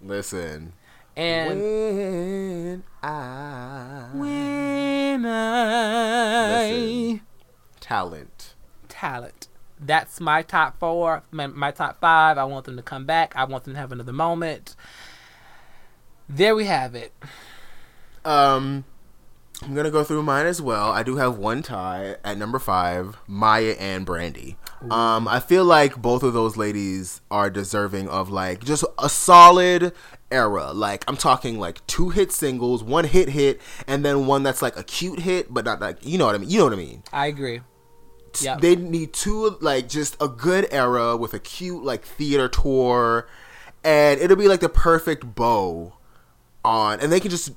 Listen. 0.00 0.72
And 1.20 1.60
when 1.60 2.82
I 3.02 4.08
when 4.14 5.26
I 5.26 6.70
Listen. 6.70 7.20
talent. 7.78 8.54
talent. 8.88 9.48
That's 9.78 10.18
my 10.20 10.40
top 10.40 10.78
four. 10.78 11.22
My, 11.30 11.46
my 11.46 11.72
top 11.72 12.00
five. 12.00 12.38
I 12.38 12.44
want 12.44 12.64
them 12.64 12.76
to 12.76 12.82
come 12.82 13.04
back. 13.04 13.34
I 13.36 13.44
want 13.44 13.64
them 13.64 13.74
to 13.74 13.80
have 13.80 13.92
another 13.92 14.12
moment. 14.14 14.74
There 16.26 16.54
we 16.54 16.64
have 16.64 16.94
it. 16.94 17.12
Um, 18.24 18.84
I'm 19.62 19.74
gonna 19.74 19.90
go 19.90 20.04
through 20.04 20.22
mine 20.22 20.46
as 20.46 20.62
well. 20.62 20.90
I 20.90 21.02
do 21.02 21.16
have 21.16 21.36
one 21.36 21.62
tie 21.62 22.16
at 22.24 22.38
number 22.38 22.58
five, 22.58 23.18
Mya 23.26 23.74
and 23.78 24.06
Brandy. 24.06 24.56
Um, 24.88 25.28
I 25.28 25.40
feel 25.40 25.64
like 25.64 26.00
both 26.00 26.22
of 26.22 26.32
those 26.32 26.56
ladies 26.56 27.20
are 27.30 27.50
deserving 27.50 28.08
of 28.08 28.30
like 28.30 28.64
just 28.64 28.84
a 28.98 29.08
solid 29.08 29.92
era. 30.30 30.72
Like 30.72 31.04
I'm 31.06 31.16
talking 31.16 31.58
like 31.58 31.86
two 31.86 32.10
hit 32.10 32.32
singles, 32.32 32.82
one 32.82 33.04
hit 33.04 33.28
hit, 33.28 33.60
and 33.86 34.04
then 34.04 34.26
one 34.26 34.42
that's 34.42 34.62
like 34.62 34.76
a 34.76 34.84
cute 34.84 35.20
hit, 35.20 35.52
but 35.52 35.64
not 35.64 35.80
like 35.80 36.04
you 36.04 36.16
know 36.16 36.26
what 36.26 36.34
I 36.34 36.38
mean. 36.38 36.50
You 36.50 36.58
know 36.58 36.64
what 36.64 36.72
I 36.72 36.76
mean. 36.76 37.02
I 37.12 37.26
agree. 37.26 37.60
Yep. 38.40 38.60
They 38.60 38.76
need 38.76 39.12
two 39.12 39.58
like 39.60 39.88
just 39.88 40.16
a 40.20 40.28
good 40.28 40.66
era 40.70 41.16
with 41.16 41.34
a 41.34 41.40
cute 41.40 41.84
like 41.84 42.04
theater 42.04 42.48
tour, 42.48 43.28
and 43.84 44.20
it'll 44.20 44.36
be 44.36 44.48
like 44.48 44.60
the 44.60 44.68
perfect 44.68 45.34
bow 45.34 45.94
on, 46.64 47.00
and 47.00 47.12
they 47.12 47.20
can 47.20 47.30
just 47.30 47.52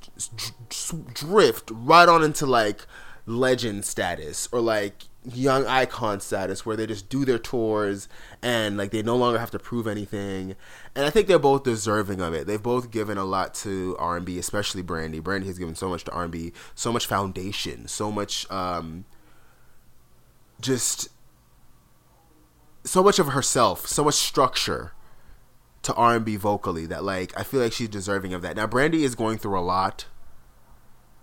drift 1.13 1.71
right 1.73 2.09
on 2.09 2.23
into 2.23 2.45
like 2.45 2.85
legend 3.25 3.85
status 3.85 4.49
or 4.51 4.59
like 4.59 5.03
young 5.25 5.65
icon 5.67 6.19
status 6.19 6.65
where 6.65 6.75
they 6.75 6.85
just 6.85 7.07
do 7.07 7.23
their 7.23 7.39
tours 7.39 8.09
and 8.41 8.75
like 8.75 8.91
they 8.91 9.01
no 9.01 9.15
longer 9.15 9.39
have 9.39 9.51
to 9.51 9.59
prove 9.59 9.87
anything 9.87 10.53
and 10.95 11.05
i 11.05 11.09
think 11.09 11.27
they're 11.27 11.39
both 11.39 11.63
deserving 11.63 12.19
of 12.19 12.33
it 12.33 12.45
they've 12.45 12.61
both 12.61 12.91
given 12.91 13.17
a 13.17 13.23
lot 13.23 13.53
to 13.53 13.95
r&b 13.99 14.37
especially 14.37 14.81
brandy 14.81 15.21
brandy 15.21 15.47
has 15.47 15.57
given 15.57 15.75
so 15.75 15.87
much 15.87 16.03
to 16.03 16.11
r&b 16.11 16.51
so 16.75 16.91
much 16.91 17.07
foundation 17.07 17.87
so 17.87 18.11
much 18.11 18.49
um 18.51 19.05
just 20.59 21.09
so 22.83 23.03
much 23.03 23.19
of 23.19 23.27
herself, 23.27 23.87
so 23.87 24.03
much 24.03 24.15
structure 24.15 24.93
to 25.83 25.93
R&B 25.93 26.37
vocally 26.37 26.85
that 26.85 27.03
like 27.03 27.37
I 27.37 27.43
feel 27.43 27.61
like 27.61 27.73
she's 27.73 27.89
deserving 27.89 28.33
of 28.33 28.41
that. 28.41 28.55
Now 28.55 28.67
Brandy 28.67 29.03
is 29.03 29.15
going 29.15 29.37
through 29.37 29.59
a 29.59 29.61
lot. 29.61 30.05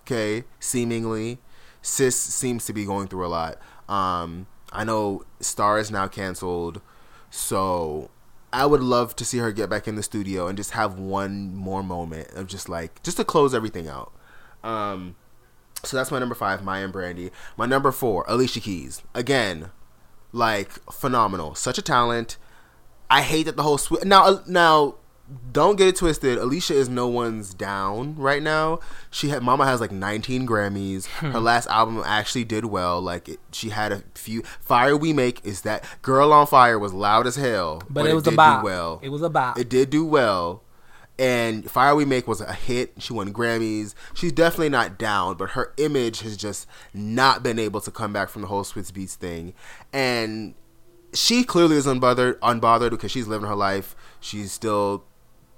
Okay, 0.01 0.45
seemingly 0.59 1.39
Sis 1.83 2.17
seems 2.17 2.67
to 2.67 2.73
be 2.73 2.85
going 2.85 3.09
through 3.09 3.27
a 3.27 3.29
lot. 3.29 3.59
Um 3.91 4.47
I 4.73 4.85
know 4.85 5.25
Star 5.41 5.79
is 5.79 5.91
now 5.91 6.07
canceled, 6.07 6.81
so 7.29 8.11
I 8.53 8.65
would 8.67 8.81
love 8.81 9.17
to 9.17 9.25
see 9.25 9.39
her 9.39 9.53
get 9.53 9.69
back 9.69 9.89
in 9.89 9.97
the 9.97 10.03
studio 10.03 10.47
and 10.47 10.57
just 10.57 10.71
have 10.73 10.99
one 10.99 11.55
more 11.55 11.83
moment 11.83 12.31
of 12.31 12.47
just 12.47 12.69
like 12.69 13.03
just 13.03 13.17
to 13.19 13.25
close 13.25 13.53
everything 13.55 13.89
out. 13.89 14.13
Um 14.63 15.17
so 15.83 15.97
that's 15.97 16.11
my 16.11 16.19
number 16.19 16.35
five, 16.35 16.63
Mya 16.63 16.85
and 16.85 16.93
Brandy. 16.93 17.31
My 17.57 17.67
number 17.67 17.91
four, 17.91 18.25
Alicia 18.29 18.61
Keys. 18.61 19.03
Again, 19.15 19.71
like 20.33 20.71
phenomenal, 20.93 21.55
such 21.55 21.79
a 21.79 21.83
talent. 21.83 22.37
I 23.11 23.23
hate 23.23 23.45
that 23.45 23.57
the 23.57 23.63
whole 23.63 23.79
sw- 23.79 24.05
now 24.05 24.25
uh, 24.25 24.43
now. 24.47 24.95
Don't 25.53 25.77
get 25.77 25.89
it 25.89 25.97
twisted. 25.97 26.39
Alicia 26.39 26.75
is 26.75 26.89
no 26.89 27.07
one's 27.07 27.55
down 27.55 28.17
right 28.17 28.43
now. 28.43 28.81
She 29.11 29.29
had 29.29 29.43
Mama 29.43 29.65
has 29.65 29.81
like 29.81 29.93
19 29.93 30.47
Grammys. 30.47 31.07
Her 31.07 31.31
hmm. 31.31 31.39
last 31.39 31.69
album 31.69 32.03
actually 32.05 32.45
did 32.45 32.65
well. 32.65 33.01
Like 33.01 33.29
it, 33.29 33.41
she 33.53 33.71
had 33.71 33.93
a 33.93 34.03
few. 34.15 34.43
Fire 34.61 34.97
We 34.97 35.13
Make 35.13 35.45
is 35.45 35.63
that 35.63 35.85
Girl 36.03 36.33
on 36.33 36.47
Fire 36.47 36.79
was 36.79 36.93
loud 36.93 37.27
as 37.27 37.37
hell, 37.37 37.83
But, 37.89 38.07
it 38.07 38.15
was 38.15 38.27
a 38.27 38.33
bop. 38.33 38.65
well. 38.65 39.01
It 39.03 39.11
was 39.11 39.23
a 39.23 39.31
bop. 39.31 39.59
It 39.59 39.69
did 39.69 39.91
do 39.91 40.05
well. 40.05 40.63
And 41.19 41.71
Fire 41.71 41.95
We 41.95 42.07
Make 42.07 42.27
was 42.27 42.41
a 42.41 42.53
hit. 42.55 42.95
She 42.99 43.13
won 43.13 43.33
Grammys. 43.33 43.95
She's 44.15 44.33
definitely 44.33 44.71
not 44.71 44.99
down, 44.99 45.37
but 45.37 45.51
her 45.51 45.75
image 45.77 46.21
has 46.21 46.37
just 46.37 46.67
not 46.95 47.43
been 47.43 47.59
able 47.59 47.83
to 47.83 47.91
come 47.91 48.13
back 48.13 48.31
from 48.31 48.43
the 48.43 48.49
whole 48.49 48.65
Swizz 48.65 48.91
Beatz 48.91 49.17
thing. 49.17 49.53
And 49.93 50.55
she 51.13 51.45
clearly 51.45 51.77
is 51.77 51.87
unbothered, 51.87 52.39
unbothered 52.39 52.91
because 52.91 53.11
she's 53.11 53.27
living 53.27 53.49
her 53.49 53.55
life. 53.55 53.95
She's 54.21 54.53
still 54.53 55.05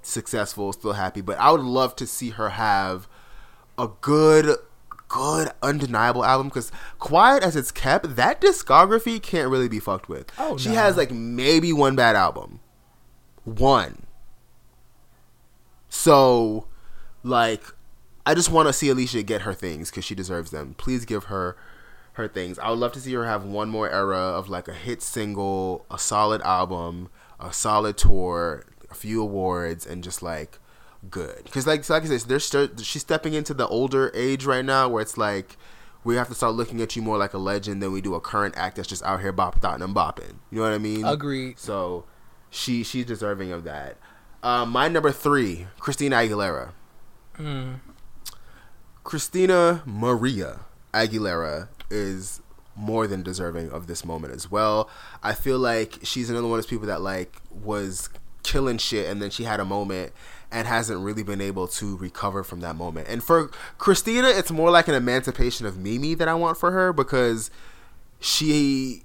successful, 0.09 0.73
still 0.73 0.93
happy. 0.93 1.21
But 1.21 1.39
I 1.39 1.51
would 1.51 1.61
love 1.61 1.95
to 1.97 2.07
see 2.07 2.31
her 2.31 2.49
have 2.49 3.07
a 3.77 3.89
good 4.01 4.57
good, 5.13 5.49
undeniable 5.61 6.25
album. 6.25 6.47
Because 6.47 6.71
quiet 6.99 7.43
as 7.43 7.55
it's 7.55 7.71
kept, 7.71 8.15
that 8.15 8.41
discography 8.41 9.21
can't 9.21 9.49
really 9.49 9.69
be 9.69 9.79
fucked 9.79 10.09
with. 10.09 10.31
Oh, 10.37 10.57
she 10.57 10.69
no. 10.69 10.75
has 10.75 10.97
like 10.97 11.11
maybe 11.11 11.71
one 11.71 11.95
bad 11.95 12.15
album, 12.15 12.59
one. 13.43 14.03
So, 15.89 16.67
like, 17.21 17.63
I 18.25 18.33
just 18.33 18.49
want 18.49 18.67
to 18.67 18.73
see 18.73 18.89
Alicia 18.89 19.21
get 19.21 19.41
her 19.43 19.53
things 19.53 19.91
because 19.91 20.03
she 20.03 20.15
deserves 20.15 20.49
them. 20.49 20.73
Please 20.77 21.05
give 21.05 21.25
her 21.25 21.55
her 22.13 22.27
things. 22.27 22.57
I 22.57 22.69
would 22.71 22.79
love 22.79 22.93
to 22.93 22.99
see 22.99 23.13
her 23.13 23.25
have 23.25 23.43
one 23.45 23.69
more 23.69 23.89
era 23.89 24.17
of 24.17 24.49
like 24.49 24.67
a 24.67 24.73
hit 24.73 25.03
single, 25.03 25.85
a 25.91 25.99
solid 25.99 26.41
album, 26.41 27.09
a 27.39 27.53
solid 27.53 27.97
tour, 27.97 28.65
a 28.93 28.97
few 28.97 29.21
awards, 29.21 29.85
and 29.85 30.03
just 30.03 30.21
like 30.23 30.59
good. 31.09 31.43
Because 31.43 31.67
like 31.67 31.87
like 31.89 32.03
I 32.03 32.05
said, 32.05 32.21
they're 32.21 32.39
st- 32.39 32.79
she's 32.81 33.01
stepping 33.01 33.33
into 33.33 33.53
the 33.53 33.67
older 33.67 34.11
age 34.13 34.45
right 34.45 34.63
now 34.63 34.87
where 34.87 35.01
it's 35.01 35.17
like 35.17 35.57
we 36.03 36.15
have 36.15 36.27
to 36.29 36.35
start 36.35 36.53
looking 36.53 36.81
at 36.81 36.95
you 36.95 37.01
more 37.01 37.17
like 37.17 37.33
a 37.33 37.37
legend 37.37 37.81
than 37.81 37.91
we 37.91 38.01
do 38.01 38.15
a 38.15 38.19
current 38.21 38.55
act 38.57 38.75
that's 38.75 38.87
just 38.87 39.03
out 39.03 39.21
here 39.21 39.31
bop 39.31 39.61
dotting 39.61 39.83
and 39.83 39.95
bopping. 39.95 40.35
You 40.51 40.57
know 40.57 40.63
what 40.63 40.73
I 40.73 40.77
mean? 40.77 41.05
Agreed. 41.05 41.59
So 41.59 42.05
she 42.49 42.83
she's 42.83 43.05
deserving 43.05 43.51
of 43.51 43.63
that. 43.63 43.97
Uh, 44.41 44.65
my 44.65 44.87
number 44.89 45.11
three, 45.11 45.67
Christina 45.79 46.17
Aguilera. 46.17 46.71
Mm. 47.37 47.79
Christina 49.03 49.81
Maria 49.85 50.61
Aguilera 50.93 51.69
is 51.89 52.41
more 52.75 53.07
than 53.07 53.23
deserving 53.23 53.69
of 53.71 53.87
this 53.87 54.03
moment 54.03 54.33
as 54.33 54.49
well. 54.49 54.89
I 55.21 55.33
feel 55.33 55.59
like 55.59 55.99
she's 56.03 56.29
another 56.29 56.47
one 56.47 56.59
of 56.59 56.65
those 56.65 56.69
people 56.69 56.87
that 56.87 57.01
like 57.01 57.41
was 57.51 58.09
killing 58.43 58.77
shit 58.77 59.09
and 59.09 59.21
then 59.21 59.29
she 59.29 59.43
had 59.43 59.59
a 59.59 59.65
moment 59.65 60.13
and 60.51 60.67
hasn't 60.67 60.99
really 60.99 61.23
been 61.23 61.41
able 61.41 61.67
to 61.67 61.97
recover 61.97 62.43
from 62.43 62.59
that 62.61 62.75
moment. 62.75 63.07
And 63.07 63.23
for 63.23 63.47
Christina, 63.79 64.27
it's 64.27 64.51
more 64.51 64.69
like 64.69 64.87
an 64.87 64.93
emancipation 64.93 65.65
of 65.65 65.77
Mimi 65.77 66.13
that 66.13 66.27
I 66.27 66.35
want 66.35 66.57
for 66.57 66.71
her 66.71 66.93
because 66.93 67.49
she 68.19 69.03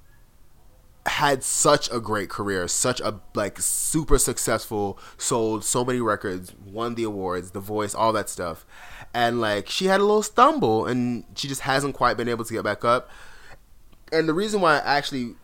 had 1.06 1.43
such 1.43 1.90
a 1.90 2.01
great 2.01 2.28
career, 2.28 2.69
such 2.69 3.01
a 3.01 3.20
like 3.35 3.59
super 3.59 4.19
successful, 4.19 4.98
sold 5.16 5.65
so 5.65 5.85
many 5.85 6.01
records, 6.01 6.55
won 6.66 6.94
the 6.94 7.05
awards, 7.05 7.52
the 7.52 7.60
voice, 7.60 7.94
all 7.94 8.12
that 8.12 8.28
stuff. 8.28 8.66
And 9.15 9.40
like 9.40 9.69
she 9.69 9.86
had 9.86 10.01
a 10.01 10.05
little 10.05 10.23
stumble 10.23 10.86
and 10.86 11.24
she 11.35 11.48
just 11.48 11.62
hasn't 11.62 11.94
quite 11.94 12.16
been 12.16 12.28
able 12.28 12.44
to 12.44 12.52
get 12.52 12.62
back 12.62 12.85
up. 12.85 13.09
And 14.12 14.28
the 14.28 14.35
reason 14.35 14.60
why 14.60 14.78
I 14.78 14.98
actually 14.98 15.35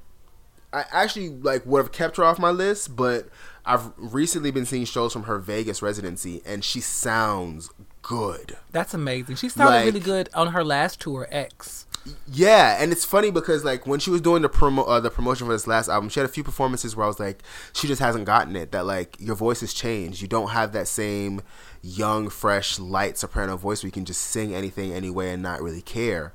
I 0.73 0.85
actually 0.93 1.31
like 1.31 1.65
would 1.67 1.79
have 1.79 1.93
kept 1.93 2.17
her 2.19 2.25
off 2.25 2.39
my 2.39 2.51
list, 2.51 2.95
but 2.95 3.29
I've 3.67 3.93
recently 3.97 4.51
been 4.51 4.67
seeing 4.67 4.85
shows 4.85 5.13
from 5.13 5.23
her 5.25 5.39
Vegas 5.39 5.81
residency 5.83 6.43
and 6.45 6.63
she 6.65 6.81
sounds 6.81 7.71
good. 8.03 8.57
That's 8.73 8.93
amazing. 8.95 9.37
She 9.37 9.49
sounded 9.49 9.71
Like- 9.77 9.85
really 9.87 10.01
good 10.01 10.29
on 10.35 10.49
her 10.49 10.63
last 10.65 11.01
tour, 11.01 11.27
X. 11.31 11.87
Yeah, 12.31 12.77
and 12.83 12.93
it's 12.93 13.07
funny 13.07 13.31
because 13.31 13.65
like 13.65 13.87
when 13.87 13.99
she 13.99 14.11
was 14.11 14.21
doing 14.21 14.43
the 14.43 14.51
promo 14.51 14.87
uh, 14.87 15.01
the 15.01 15.09
promotion 15.11 15.47
for 15.47 15.55
this 15.55 15.67
last 15.67 15.89
album, 15.89 16.11
she 16.11 16.21
had 16.21 16.29
a 16.29 16.33
few 16.33 16.45
performances 16.45 16.95
where 16.95 17.05
I 17.05 17.07
was 17.07 17.19
like, 17.19 17.43
she 17.73 17.89
just 17.89 17.99
hasn't 18.03 18.27
gotten 18.27 18.55
it. 18.57 18.73
That 18.73 18.85
like 18.85 19.17
your 19.19 19.35
voice 19.35 19.61
has 19.61 19.73
changed. 19.73 20.21
You 20.21 20.29
don't 20.29 20.49
have 20.51 20.73
that 20.73 20.87
same 20.87 21.41
young, 21.81 22.29
fresh, 22.29 22.79
light 22.79 23.17
soprano 23.17 23.57
voice 23.57 23.83
where 23.83 23.89
you 23.89 23.93
can 23.93 24.05
just 24.05 24.21
sing 24.21 24.55
anything 24.55 24.93
anyway 24.93 25.31
and 25.33 25.43
not 25.43 25.63
really 25.63 25.81
care. 25.81 26.35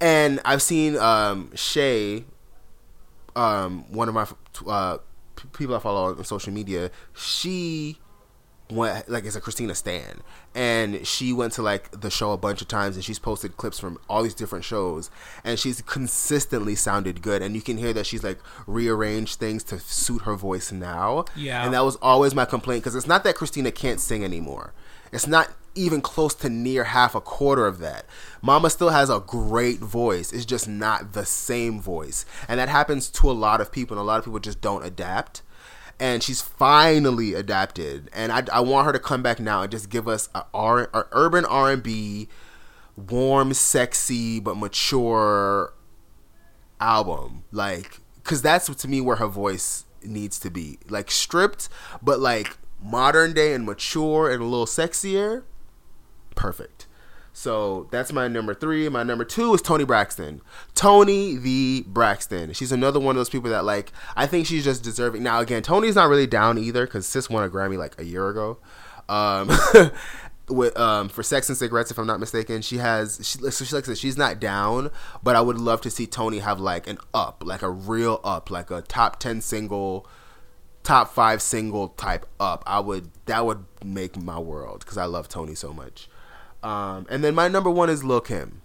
And 0.00 0.40
I've 0.44 0.62
seen 0.62 0.96
um, 0.96 1.50
Shay, 1.56 2.24
um, 3.34 3.90
one 3.92 4.08
of 4.08 4.14
my 4.14 4.26
uh, 4.64 4.98
people 5.52 5.74
I 5.74 5.78
follow 5.78 6.16
on 6.16 6.24
social 6.24 6.52
media. 6.52 6.90
She 7.14 7.98
went 8.70 9.08
like 9.08 9.24
it's 9.24 9.36
a 9.36 9.40
Christina 9.40 9.74
Stan, 9.74 10.20
and 10.54 11.06
she 11.06 11.32
went 11.32 11.52
to 11.54 11.62
like 11.62 12.00
the 12.00 12.10
show 12.10 12.32
a 12.32 12.36
bunch 12.36 12.62
of 12.62 12.68
times, 12.68 12.96
and 12.96 13.04
she's 13.04 13.18
posted 13.18 13.56
clips 13.56 13.78
from 13.78 13.98
all 14.08 14.22
these 14.22 14.34
different 14.34 14.64
shows, 14.64 15.10
and 15.44 15.58
she's 15.58 15.82
consistently 15.82 16.74
sounded 16.74 17.22
good, 17.22 17.42
and 17.42 17.54
you 17.54 17.62
can 17.62 17.76
hear 17.76 17.92
that 17.92 18.06
she's 18.06 18.24
like 18.24 18.38
rearranged 18.66 19.38
things 19.38 19.62
to 19.64 19.78
suit 19.78 20.22
her 20.22 20.34
voice 20.34 20.72
now. 20.72 21.24
Yeah. 21.36 21.64
and 21.64 21.74
that 21.74 21.84
was 21.84 21.96
always 21.96 22.34
my 22.34 22.44
complaint 22.44 22.82
because 22.82 22.94
it's 22.94 23.06
not 23.06 23.24
that 23.24 23.34
Christina 23.34 23.70
can't 23.70 24.00
sing 24.00 24.24
anymore. 24.24 24.72
It's 25.12 25.26
not 25.26 25.50
even 25.74 26.00
close 26.00 26.34
to 26.36 26.48
near 26.48 26.84
half 26.84 27.14
a 27.14 27.20
quarter 27.20 27.66
of 27.66 27.78
that. 27.78 28.06
Mama 28.42 28.70
still 28.70 28.90
has 28.90 29.10
a 29.10 29.20
great 29.20 29.80
voice. 29.80 30.32
It's 30.32 30.44
just 30.44 30.68
not 30.68 31.12
the 31.12 31.24
same 31.24 31.80
voice. 31.80 32.24
And 32.48 32.60
that 32.60 32.68
happens 32.68 33.10
to 33.10 33.30
a 33.30 33.32
lot 33.32 33.60
of 33.60 33.72
people, 33.72 33.96
and 33.96 34.02
a 34.02 34.06
lot 34.06 34.18
of 34.18 34.24
people 34.24 34.40
just 34.40 34.60
don't 34.60 34.84
adapt 34.84 35.42
and 36.00 36.22
she's 36.22 36.40
finally 36.40 37.34
adapted. 37.34 38.10
And 38.12 38.32
I, 38.32 38.42
I 38.52 38.60
want 38.60 38.86
her 38.86 38.92
to 38.92 38.98
come 38.98 39.22
back 39.22 39.38
now 39.40 39.62
and 39.62 39.70
just 39.70 39.88
give 39.88 40.08
us 40.08 40.28
a, 40.34 40.44
R, 40.52 40.90
a 40.92 41.04
urban 41.12 41.44
R 41.44 41.72
and 41.72 41.82
B, 41.82 42.28
warm, 42.96 43.54
sexy 43.54 44.40
but 44.40 44.56
mature 44.56 45.72
album. 46.80 47.44
Like, 47.52 48.00
cause 48.24 48.42
that's 48.42 48.66
to 48.74 48.88
me 48.88 49.00
where 49.00 49.16
her 49.16 49.28
voice 49.28 49.84
needs 50.02 50.38
to 50.40 50.50
be. 50.50 50.78
Like 50.88 51.10
stripped, 51.10 51.68
but 52.02 52.20
like 52.20 52.56
modern 52.82 53.32
day 53.32 53.54
and 53.54 53.64
mature 53.64 54.30
and 54.30 54.42
a 54.42 54.44
little 54.44 54.66
sexier. 54.66 55.44
Perfect. 56.34 56.86
So 57.36 57.88
that's 57.90 58.12
my 58.12 58.28
number 58.28 58.54
three. 58.54 58.88
My 58.88 59.02
number 59.02 59.24
two 59.24 59.52
is 59.54 59.60
Toni 59.60 59.84
Braxton. 59.84 60.40
Toni 60.74 61.36
the 61.36 61.84
Braxton. 61.88 62.52
She's 62.52 62.70
another 62.70 63.00
one 63.00 63.16
of 63.16 63.20
those 63.20 63.28
people 63.28 63.50
that 63.50 63.64
like. 63.64 63.90
I 64.14 64.26
think 64.26 64.46
she's 64.46 64.62
just 64.62 64.84
deserving. 64.84 65.24
Now 65.24 65.40
again, 65.40 65.62
Toni's 65.62 65.96
not 65.96 66.08
really 66.08 66.28
down 66.28 66.58
either 66.58 66.86
because 66.86 67.06
Sis 67.06 67.28
won 67.28 67.42
a 67.42 67.48
Grammy 67.48 67.76
like 67.76 67.98
a 68.00 68.04
year 68.04 68.28
ago. 68.28 68.58
Um, 69.08 69.50
with 70.48 70.78
um 70.78 71.08
for 71.08 71.24
Sex 71.24 71.48
and 71.48 71.58
Cigarettes, 71.58 71.90
if 71.90 71.98
I'm 71.98 72.06
not 72.06 72.20
mistaken, 72.20 72.62
she 72.62 72.76
has. 72.76 73.18
She 73.22 73.38
so 73.50 73.64
she 73.64 73.74
like 73.74 73.84
said, 73.84 73.98
she's 73.98 74.16
not 74.16 74.38
down, 74.38 74.92
but 75.20 75.34
I 75.34 75.40
would 75.40 75.58
love 75.58 75.80
to 75.82 75.90
see 75.90 76.06
Toni 76.06 76.38
have 76.38 76.60
like 76.60 76.86
an 76.86 76.98
up, 77.12 77.42
like 77.44 77.62
a 77.62 77.70
real 77.70 78.20
up, 78.22 78.48
like 78.48 78.70
a 78.70 78.82
top 78.82 79.18
ten 79.18 79.40
single 79.40 80.06
top 80.84 81.12
five 81.12 81.42
single 81.42 81.88
type 81.88 82.26
up. 82.38 82.62
I 82.64 82.78
would 82.78 83.10
that 83.26 83.44
would 83.44 83.64
make 83.84 84.16
my 84.16 84.38
world 84.38 84.80
because 84.80 84.98
I 84.98 85.06
love 85.06 85.28
Toni 85.28 85.56
so 85.56 85.72
much. 85.72 86.08
Um, 86.64 87.06
and 87.10 87.22
then 87.22 87.34
my 87.34 87.48
number 87.48 87.70
one 87.70 87.90
is 87.90 88.02
Lil 88.02 88.20
Kim. 88.22 88.62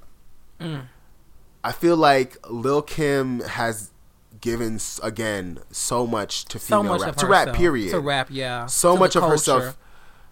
I 1.64 1.72
feel 1.72 1.98
like 1.98 2.38
Lil 2.50 2.82
Kim 2.82 3.42
has 3.42 3.92
given 4.42 4.80
again 5.04 5.60
so 5.72 6.08
much 6.08 6.46
to 6.46 6.60
So 6.60 6.80
female 6.82 6.94
much 6.94 7.02
rap 7.02 7.16
to 7.18 7.26
herself. 7.28 7.48
rap. 7.48 7.56
Period. 7.56 7.92
To 7.92 8.00
rap, 8.00 8.28
yeah. 8.32 8.66
So 8.68 8.94
To 8.94 9.00
much 9.00 9.16
of 9.16 9.22
culture. 9.22 9.32
herself, 9.34 9.78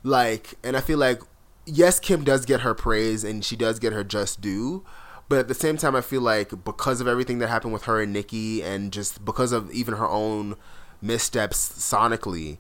like, 0.04 0.54
and 0.64 0.78
I 0.78 0.82
feel 0.82 0.98
like 0.98 1.22
yes, 1.66 2.00
Kim 2.00 2.24
does 2.24 2.46
get 2.46 2.62
her 2.62 2.74
praise 2.74 3.24
and 3.26 3.44
she 3.44 3.56
does 3.58 3.80
get 3.80 3.92
her 3.94 4.04
just 4.04 4.40
due. 4.42 4.86
But 5.30 5.40
at 5.40 5.48
the 5.50 5.54
same 5.54 5.76
time, 5.76 5.94
I 5.94 6.00
feel 6.02 6.22
like 6.22 6.64
because 6.64 7.02
of 7.02 7.08
everything 7.08 7.40
that 7.40 7.50
happened 7.50 7.74
with 7.74 7.84
her 7.84 8.00
and 8.02 8.14
Nicki, 8.14 8.64
and 8.64 8.94
just 8.94 9.26
because 9.26 9.52
of 9.52 9.70
even 9.72 9.96
her 9.96 10.08
own 10.08 10.56
missteps 11.02 11.58
sonically, 11.78 12.60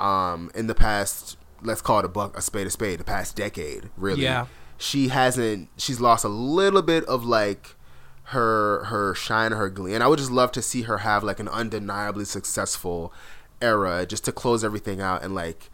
um, 0.00 0.50
in 0.52 0.66
the 0.66 0.74
past, 0.74 1.36
let's 1.62 1.80
call 1.82 1.98
it 2.00 2.04
a 2.04 2.08
buck, 2.08 2.36
a 2.36 2.42
spade, 2.42 2.66
a 2.66 2.70
spade, 2.70 3.00
the 3.00 3.04
past 3.04 3.36
decade, 3.36 3.90
really, 3.96 4.22
Yeah. 4.22 4.46
she 4.76 5.08
hasn't. 5.08 5.68
She's 5.76 6.00
lost 6.00 6.24
a 6.24 6.28
little 6.28 6.82
bit 6.82 7.04
of 7.06 7.24
like 7.24 7.74
her 8.24 8.84
her 8.84 9.14
shine, 9.14 9.52
her 9.52 9.70
glee, 9.70 9.94
and 9.94 10.02
I 10.04 10.06
would 10.06 10.18
just 10.18 10.30
love 10.30 10.52
to 10.52 10.62
see 10.62 10.82
her 10.82 10.98
have 10.98 11.24
like 11.24 11.40
an 11.40 11.48
undeniably 11.48 12.24
successful 12.26 13.12
era, 13.62 14.04
just 14.06 14.24
to 14.26 14.32
close 14.32 14.62
everything 14.62 15.00
out 15.00 15.22
and 15.24 15.34
like 15.34 15.70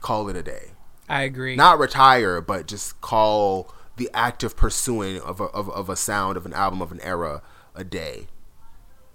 call 0.00 0.28
it 0.28 0.36
a 0.36 0.42
day 0.42 0.70
I 1.08 1.22
agree. 1.22 1.56
not 1.56 1.78
retire, 1.78 2.40
but 2.40 2.66
just 2.66 3.00
call 3.00 3.72
the 3.96 4.10
active 4.14 4.56
pursuing 4.56 5.20
of 5.20 5.40
a, 5.40 5.44
of, 5.44 5.68
of 5.70 5.88
a 5.88 5.96
sound 5.96 6.36
of 6.36 6.46
an 6.46 6.52
album 6.54 6.80
of 6.82 6.90
an 6.90 7.00
era 7.02 7.42
a 7.74 7.84
day, 7.84 8.26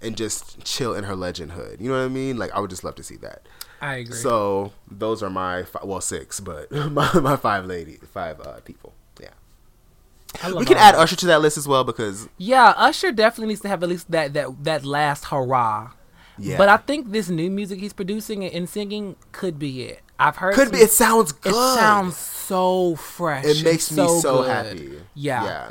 and 0.00 0.16
just 0.16 0.64
chill 0.64 0.94
in 0.94 1.04
her 1.04 1.16
legendhood. 1.16 1.80
You 1.80 1.90
know 1.90 1.98
what 1.98 2.04
I 2.04 2.08
mean? 2.08 2.36
Like 2.38 2.52
I 2.52 2.60
would 2.60 2.70
just 2.70 2.84
love 2.84 2.94
to 2.96 3.02
see 3.02 3.16
that. 3.16 3.46
I 3.80 3.96
agree. 3.96 4.16
So 4.16 4.72
those 4.90 5.22
are 5.22 5.30
my 5.30 5.62
fi- 5.64 5.84
well 5.84 6.00
six, 6.00 6.40
but 6.40 6.70
my, 6.90 7.12
my 7.20 7.36
five 7.36 7.66
lady 7.66 7.98
five 8.12 8.40
uh, 8.40 8.60
people. 8.64 8.92
Yeah, 9.20 10.52
we 10.54 10.64
can 10.64 10.76
add. 10.76 10.94
Usher 10.94 11.16
to 11.16 11.26
that 11.26 11.40
list 11.40 11.56
as 11.56 11.66
well 11.66 11.84
because 11.84 12.28
Yeah, 12.38 12.74
Usher 12.76 13.12
definitely 13.12 13.48
needs 13.48 13.60
to 13.62 13.68
have 13.68 13.82
at 13.82 13.88
least 13.88 14.10
that 14.10 14.34
that 14.34 14.64
that 14.64 14.84
last 14.84 15.26
hurrah. 15.26 15.92
yeah, 16.38 16.56
But 16.58 16.68
I 16.68 16.76
think 16.76 17.12
this 17.12 17.28
new 17.28 17.50
music 17.50 17.78
he's 17.80 17.92
producing 17.92 18.44
and- 18.44 18.68
singing 18.68 19.16
could 19.32 19.58
be 19.58 19.82
it. 19.82 20.00
I've 20.18 20.36
heard 20.36 20.54
could 20.54 20.68
some- 20.68 20.76
be. 20.76 20.82
It 20.82 20.90
sounds 20.90 21.32
good. 21.32 21.50
It 21.52 21.54
sounds 21.54 22.16
so 22.16 22.96
fresh. 22.96 23.44
It 23.44 23.62
makes 23.64 23.90
me 23.92 24.06
so 24.20 24.42
good. 24.42 24.50
happy. 24.50 24.90
Yeah, 25.14 25.44
yeah. 25.44 25.70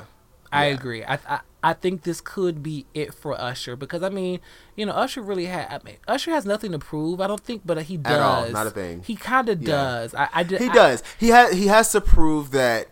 I 0.58 0.66
agree. 0.66 1.04
I, 1.04 1.20
I 1.28 1.40
I 1.64 1.74
think 1.74 2.04
this 2.04 2.22
could 2.22 2.62
be 2.64 2.86
it 2.94 3.14
for 3.14 3.34
Usher 3.40 3.76
because 3.76 4.04
I 4.04 4.10
mean, 4.10 4.40
you 4.76 4.86
know, 4.86 4.94
Usher 4.94 5.22
really 5.22 5.46
had. 5.46 5.68
I 5.72 5.80
mean, 5.84 5.98
Usher 6.08 6.32
has 6.32 6.46
nothing 6.46 6.72
to 6.72 6.80
prove. 6.80 7.20
I 7.20 7.28
don't 7.28 7.42
think, 7.42 7.64
but 7.66 7.82
he 7.84 7.98
does. 7.98 8.14
At 8.14 8.20
all, 8.22 8.50
not 8.50 8.68
a 8.68 8.72
thing. 8.72 9.02
He 9.04 9.16
kind 9.16 9.50
of 9.50 9.62
Yeah. 9.62 9.68
does. 9.68 10.16
I, 10.16 10.30
I 10.34 10.44
He 10.44 10.70
I- 10.70 10.74
does. 10.74 11.04
He 11.20 11.30
has. 11.30 11.54
He 11.54 11.68
has 11.68 11.92
to 11.94 12.02
prove 12.02 12.52
that, 12.52 12.88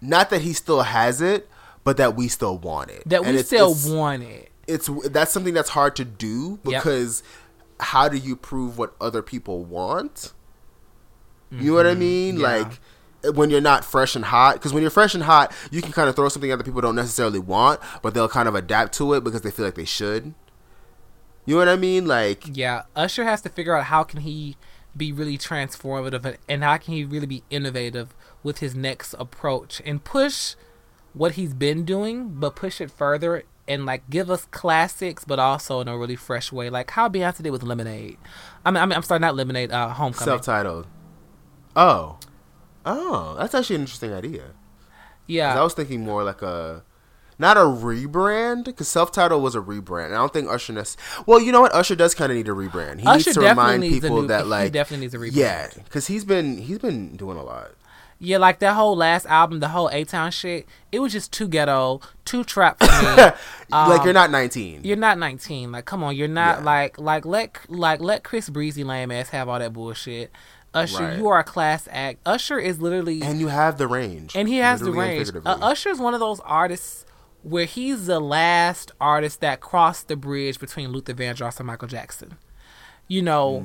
not 0.00 0.30
that 0.30 0.42
he 0.42 0.52
still 0.52 0.82
has 0.82 1.20
it, 1.20 1.48
but 1.84 1.96
that 1.96 2.14
we 2.14 2.28
still 2.28 2.58
want 2.58 2.90
it. 2.90 3.02
that 3.06 3.18
And 3.22 3.26
we 3.28 3.32
it's- 3.34 3.46
still 3.46 3.72
it's, 3.72 3.86
want 3.88 4.22
it. 4.22 4.50
It's 4.66 4.88
that's 5.06 5.32
something 5.32 5.54
that's 5.54 5.70
hard 5.70 5.96
to 5.96 6.04
do 6.04 6.60
Yep. 6.64 6.82
because 6.82 7.22
how 7.80 8.08
do 8.08 8.16
you 8.18 8.36
prove 8.36 8.76
what 8.78 8.94
other 9.00 9.22
people 9.22 9.64
want? 9.64 10.32
You 11.50 11.70
know 11.70 11.76
what 11.76 11.86
I 11.86 11.94
mean? 11.94 12.34
Mm-hmm. 12.34 12.42
Yeah. 12.42 12.56
Like 12.58 12.80
when 13.34 13.50
you're 13.50 13.60
not 13.60 13.84
fresh 13.84 14.14
and 14.14 14.24
hot 14.26 14.54
because 14.54 14.72
when 14.72 14.80
you're 14.82 14.90
fresh 14.90 15.14
and 15.14 15.24
hot 15.24 15.52
you 15.70 15.82
can 15.82 15.90
kind 15.92 16.08
of 16.08 16.14
throw 16.14 16.28
something 16.28 16.52
out 16.52 16.56
that 16.58 16.64
people 16.64 16.80
don't 16.80 16.94
necessarily 16.94 17.38
want 17.40 17.80
but 18.02 18.14
they'll 18.14 18.28
kind 18.28 18.48
of 18.48 18.54
adapt 18.54 18.92
to 18.94 19.12
it 19.14 19.24
because 19.24 19.40
they 19.42 19.50
feel 19.50 19.64
like 19.64 19.74
they 19.74 19.84
should. 19.84 20.34
You 21.44 21.54
know 21.54 21.58
what 21.60 21.68
i 21.68 21.76
mean? 21.76 22.06
Like 22.06 22.44
Yeah, 22.56 22.82
Usher 22.94 23.24
has 23.24 23.40
to 23.42 23.48
figure 23.48 23.74
out 23.76 23.84
how 23.84 24.04
can 24.04 24.20
he 24.20 24.56
be 24.96 25.12
really 25.12 25.38
transformative 25.38 26.36
and- 26.48 26.62
how 26.62 26.76
can 26.76 26.94
he 26.94 27.04
really 27.04 27.26
be 27.26 27.42
innovative 27.50 28.14
with 28.42 28.58
his 28.58 28.74
next 28.74 29.14
approach 29.14 29.80
and 29.84 30.02
push 30.04 30.54
what 31.14 31.32
he's 31.32 31.54
been 31.54 31.84
doing, 31.84 32.28
but 32.34 32.54
push 32.54 32.80
it 32.80 32.90
further 32.90 33.42
and 33.66 33.84
like 33.84 34.08
give 34.10 34.30
us 34.30 34.44
classics, 34.50 35.24
but 35.24 35.38
also 35.38 35.80
in 35.80 35.88
a 35.88 35.96
really 35.98 36.16
fresh 36.16 36.52
way, 36.52 36.70
like 36.70 36.90
how 36.92 37.08
Beyonce 37.08 37.42
did 37.42 37.50
with 37.50 37.62
Lemonade. 37.62 38.16
I 38.64 38.70
mean, 38.70 38.82
I 38.82 38.86
mean 38.86 38.92
I'm 38.96 39.02
sorry, 39.02 39.20
not 39.20 39.34
Lemonade, 39.34 39.72
uh, 39.72 39.88
Homecoming. 39.88 40.24
self-titled. 40.24 40.86
Oh 41.74 42.18
oh 42.88 43.34
that's 43.38 43.54
actually 43.54 43.76
an 43.76 43.82
interesting 43.82 44.12
idea. 44.12 44.44
yeah, 45.26 45.58
i 45.58 45.62
was 45.62 45.74
thinking 45.74 46.00
more 46.04 46.24
like 46.24 46.42
a 46.42 46.82
not 47.38 47.56
a 47.56 47.60
rebrand 47.60 48.64
because 48.64 48.88
self-titled 48.88 49.42
was 49.42 49.54
a 49.54 49.60
rebrand 49.60 50.06
i 50.06 50.14
don't 50.16 50.32
think 50.32 50.48
usher 50.48 50.72
nec- 50.72 50.86
well 51.26 51.40
you 51.40 51.52
know 51.52 51.60
what 51.60 51.72
usher 51.74 51.94
does 51.94 52.14
kind 52.14 52.32
of 52.32 52.36
need 52.36 52.48
a 52.48 52.52
rebrand 52.52 52.98
he 53.00 53.06
Usher 53.06 53.28
needs 53.30 53.34
to 53.34 53.40
remind 53.40 53.80
needs 53.82 54.00
people 54.00 54.22
new- 54.22 54.28
that 54.28 54.46
like 54.46 54.64
he 54.64 54.70
definitely 54.70 55.04
needs 55.06 55.14
a 55.14 55.18
rebrand. 55.18 55.36
yeah 55.36 55.68
because 55.84 56.06
he's 56.08 56.24
been 56.24 56.58
he's 56.58 56.78
been 56.78 57.16
doing 57.16 57.36
a 57.36 57.42
lot 57.42 57.70
yeah, 58.20 58.38
like 58.38 58.58
that 58.58 58.74
whole 58.74 58.96
last 58.96 59.26
album, 59.26 59.60
the 59.60 59.68
whole 59.68 59.88
A 59.92 60.02
Town 60.02 60.32
shit. 60.32 60.66
It 60.90 60.98
was 60.98 61.12
just 61.12 61.32
too 61.32 61.46
ghetto, 61.46 62.00
too 62.24 62.42
trap 62.42 62.80
for 62.80 62.86
me. 62.86 63.14
like 63.16 63.36
Um, 63.70 64.04
you're 64.04 64.12
not 64.12 64.32
19 64.32 64.80
You're 64.82 64.96
not 64.96 65.18
19. 65.18 65.70
Like, 65.70 65.84
come 65.84 66.02
on, 66.02 66.16
you're 66.16 66.26
not 66.26 66.58
Yeah. 66.58 66.64
like 66.64 66.98
like 66.98 67.24
let 67.24 67.56
like 67.70 68.00
let 68.00 68.24
Chris 68.24 68.50
Breezy 68.50 68.82
lame 68.82 69.12
ass 69.12 69.28
have 69.28 69.48
all 69.48 69.60
that 69.60 69.72
bullshit. 69.72 70.32
Usher, 70.82 71.02
Right. 71.04 71.18
you 71.18 71.28
are 71.28 71.38
a 71.38 71.44
class 71.44 71.88
act. 71.90 72.20
Usher 72.26 72.58
is 72.58 72.80
literally 72.80 73.20
and, 73.20 73.30
and 73.32 73.40
you 73.40 73.48
have 73.48 73.78
the 73.78 73.86
range 73.86 74.34
and 74.36 74.48
he 74.48 74.58
has 74.58 74.80
the 74.80 74.92
range. 74.92 75.30
Uh. 75.44 75.58
Usher 75.60 75.90
is 75.90 75.98
one 75.98 76.14
of 76.14 76.20
those 76.20 76.40
artists 76.40 77.04
where 77.42 77.64
he's 77.66 78.06
the 78.06 78.20
last 78.20 78.92
artist 79.00 79.40
that 79.40 79.60
crossed 79.60 80.08
the 80.08 80.16
bridge 80.16 80.58
between 80.58 80.90
Luther 80.90 81.14
Vandross 81.14 81.58
and 81.58 81.66
Michael 81.66 81.88
Jackson. 81.88 82.36
You 83.06 83.22
know, 83.22 83.60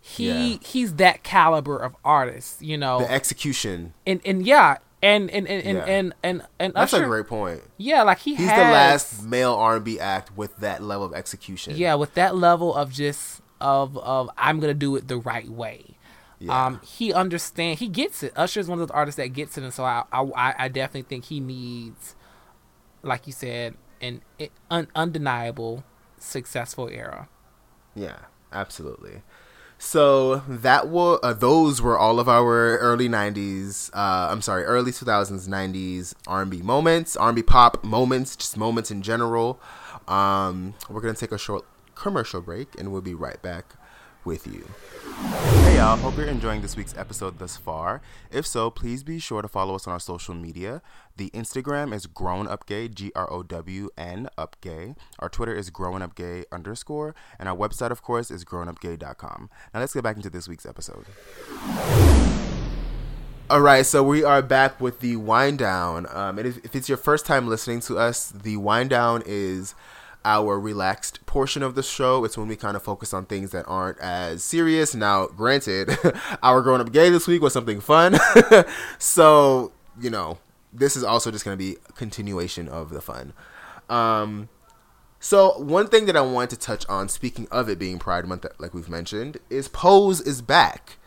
he 0.00 0.28
Mm, 0.28 0.50
yeah. 0.52 0.58
he's 0.62 0.94
that 0.94 1.22
caliber 1.22 1.76
of 1.76 1.94
artist. 2.04 2.62
You 2.62 2.78
know, 2.78 3.00
the 3.00 3.10
execution 3.10 3.92
and 4.06 4.20
and 4.24 4.46
yeah, 4.46 4.78
and 5.02 5.30
and 5.30 5.46
and 5.46 5.62
and 5.66 5.76
Yeah. 5.78 5.84
and, 5.84 6.14
and, 6.22 6.42
and 6.58 6.72
that's 6.74 6.94
Usher, 6.94 7.04
a 7.04 7.06
great 7.06 7.26
point 7.26 7.60
yeah, 7.76 8.02
like 8.04 8.20
he 8.20 8.34
he's 8.36 8.48
has, 8.48 8.56
the 8.56 8.72
last 8.72 9.22
male 9.24 9.52
r&b 9.54 10.00
act 10.00 10.34
with 10.36 10.56
that 10.58 10.82
level 10.82 11.04
of 11.04 11.12
execution 11.12 11.76
Yeah, 11.76 11.94
with 11.96 12.14
that 12.14 12.36
level 12.36 12.74
of 12.74 12.90
just 12.90 13.42
of 13.60 13.98
of 13.98 14.30
I'm 14.38 14.60
gonna 14.60 14.72
do 14.72 14.96
it 14.96 15.08
the 15.08 15.18
right 15.18 15.48
way. 15.48 15.95
Yeah. 16.38 16.66
Um, 16.66 16.80
he 16.84 17.12
understands. 17.12 17.80
he 17.80 17.88
gets 17.88 18.22
it. 18.22 18.32
Usher 18.36 18.60
is 18.60 18.68
one 18.68 18.80
of 18.80 18.88
those 18.88 18.94
artists 18.94 19.16
that 19.16 19.28
gets 19.28 19.56
it, 19.56 19.64
and 19.64 19.72
so 19.72 19.84
I 19.84 20.04
I, 20.12 20.54
I 20.58 20.68
definitely 20.68 21.02
think 21.08 21.26
he 21.26 21.40
needs, 21.40 22.14
like 23.02 23.26
you 23.26 23.32
said, 23.32 23.74
an 24.00 24.20
un, 24.70 24.88
undeniable 24.94 25.84
successful 26.18 26.88
era. 26.88 27.28
Yeah, 27.94 28.18
absolutely. 28.52 29.22
So 29.78 30.36
that 30.48 30.88
were 30.88 31.18
uh, 31.22 31.32
those 31.32 31.82
were 31.82 31.98
all 31.98 32.18
of 32.20 32.28
our 32.28 32.78
early 32.78 33.08
'90s. 33.08 33.90
Uh, 33.94 34.28
I'm 34.30 34.42
sorry, 34.42 34.64
early 34.64 34.90
2000s, 34.90 35.48
'90s 35.48 36.14
R&B 36.26 36.62
moments, 36.62 37.16
R&B 37.16 37.42
pop 37.42 37.84
moments, 37.84 38.36
just 38.36 38.56
moments 38.56 38.90
in 38.90 39.02
general. 39.02 39.60
Um, 40.08 40.74
we're 40.88 41.00
gonna 41.00 41.14
take 41.14 41.32
a 41.32 41.38
short 41.38 41.64
commercial 41.94 42.40
break, 42.40 42.68
and 42.78 42.90
we'll 42.92 43.02
be 43.02 43.14
right 43.14 43.40
back 43.42 43.74
with 44.26 44.46
you. 44.46 44.66
Hey 45.62 45.76
y'all, 45.76 45.96
hope 45.96 46.18
you're 46.18 46.26
enjoying 46.26 46.60
this 46.60 46.76
week's 46.76 46.94
episode 46.96 47.38
thus 47.38 47.56
far. 47.56 48.02
If 48.30 48.46
so, 48.46 48.70
please 48.70 49.02
be 49.02 49.18
sure 49.18 49.40
to 49.40 49.48
follow 49.48 49.74
us 49.74 49.86
on 49.86 49.94
our 49.94 50.00
social 50.00 50.34
media. 50.34 50.82
The 51.16 51.30
Instagram 51.30 51.94
is 51.94 52.06
grown 52.06 52.46
up 52.46 52.66
gay, 52.66 52.88
G 52.88 53.12
R 53.16 53.32
O 53.32 53.42
W 53.42 53.88
N 53.96 54.28
up 54.36 54.56
gay. 54.60 54.94
Our 55.18 55.30
Twitter 55.30 55.54
is 55.54 55.70
grown 55.70 56.02
up 56.02 56.14
gay 56.14 56.44
underscore, 56.52 57.14
and 57.38 57.48
our 57.48 57.56
website, 57.56 57.90
of 57.90 58.02
course, 58.02 58.30
is 58.30 58.44
grownupgay.com. 58.44 59.48
Now 59.72 59.80
let's 59.80 59.94
get 59.94 60.02
back 60.04 60.16
into 60.16 60.28
this 60.28 60.48
week's 60.48 60.66
episode. 60.66 61.06
All 63.48 63.60
right, 63.60 63.86
so 63.86 64.02
we 64.02 64.24
are 64.24 64.42
back 64.42 64.80
with 64.80 64.98
the 64.98 65.14
wind 65.16 65.60
down. 65.60 66.08
Um, 66.10 66.38
if, 66.40 66.58
if 66.64 66.74
it's 66.74 66.88
your 66.88 66.98
first 66.98 67.24
time 67.24 67.46
listening 67.46 67.78
to 67.82 67.96
us, 67.96 68.30
the 68.30 68.56
wind 68.56 68.90
down 68.90 69.22
is 69.24 69.76
our 70.26 70.58
relaxed 70.58 71.24
portion 71.24 71.62
of 71.62 71.76
the 71.76 71.82
show. 71.82 72.24
It's 72.24 72.36
when 72.36 72.48
we 72.48 72.56
kind 72.56 72.76
of 72.76 72.82
focus 72.82 73.14
on 73.14 73.26
things 73.26 73.52
that 73.52 73.64
aren't 73.66 73.98
as 74.00 74.42
serious. 74.42 74.94
Now, 74.94 75.28
granted, 75.28 75.96
our 76.42 76.60
growing 76.60 76.80
up 76.80 76.92
gay 76.92 77.08
this 77.10 77.28
week 77.28 77.40
was 77.40 77.52
something 77.52 77.80
fun, 77.80 78.16
so 78.98 79.72
you 79.98 80.10
know 80.10 80.38
this 80.72 80.96
is 80.96 81.04
also 81.04 81.30
just 81.30 81.44
going 81.44 81.56
to 81.56 81.64
be 81.64 81.78
continuation 81.94 82.68
of 82.68 82.90
the 82.90 83.00
fun. 83.00 83.32
Um, 83.88 84.48
so 85.20 85.58
one 85.58 85.86
thing 85.86 86.06
that 86.06 86.16
I 86.16 86.20
wanted 86.20 86.50
to 86.50 86.58
touch 86.58 86.84
on, 86.88 87.08
speaking 87.08 87.46
of 87.50 87.68
it 87.68 87.78
being 87.78 87.98
Pride 87.98 88.26
Month, 88.26 88.46
like 88.58 88.74
we've 88.74 88.88
mentioned, 88.88 89.38
is 89.48 89.68
Pose 89.68 90.20
is 90.20 90.42
back. 90.42 90.98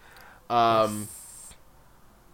Um, 0.49 1.09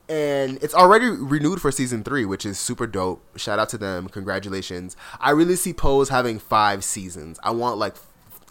and 0.08 0.62
it's 0.64 0.74
already 0.74 1.08
renewed 1.10 1.62
for 1.62 1.72
season 1.72 2.04
three, 2.04 2.26
which 2.26 2.46
is 2.46 2.60
super 2.60 2.86
dope. 2.88 3.24
Shout 3.38 3.60
out 3.60 3.70
to 3.70 3.78
them, 3.78 4.08
congratulations. 4.10 4.96
I 5.20 5.32
really 5.32 5.56
see 5.56 5.74
Pose 5.74 6.10
having 6.10 6.40
five 6.40 6.84
seasons. 6.84 7.40
I 7.44 7.52
want 7.52 7.78
like 7.78 7.96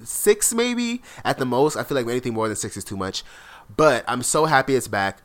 six, 0.02 0.52
maybe 0.52 1.02
at 1.24 1.38
the 1.38 1.46
most. 1.46 1.76
I 1.76 1.82
feel 1.84 1.96
like 1.96 2.06
anything 2.06 2.34
more 2.34 2.48
than 2.48 2.56
six 2.56 2.76
is 2.76 2.84
too 2.84 2.96
much, 2.96 3.22
but 3.76 4.04
I'm 4.08 4.22
so 4.22 4.46
happy 4.46 4.74
it's 4.74 4.88
back. 4.88 5.22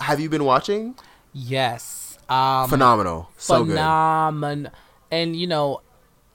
Have 0.00 0.20
you 0.20 0.28
been 0.28 0.44
watching? 0.44 0.94
Yes, 1.32 2.18
um, 2.28 2.68
Phenomenal, 2.68 3.30
so 3.36 3.64
good. 3.64 3.72
phenomenal. 3.72 4.72
And 5.10 5.36
you 5.36 5.46
know, 5.46 5.82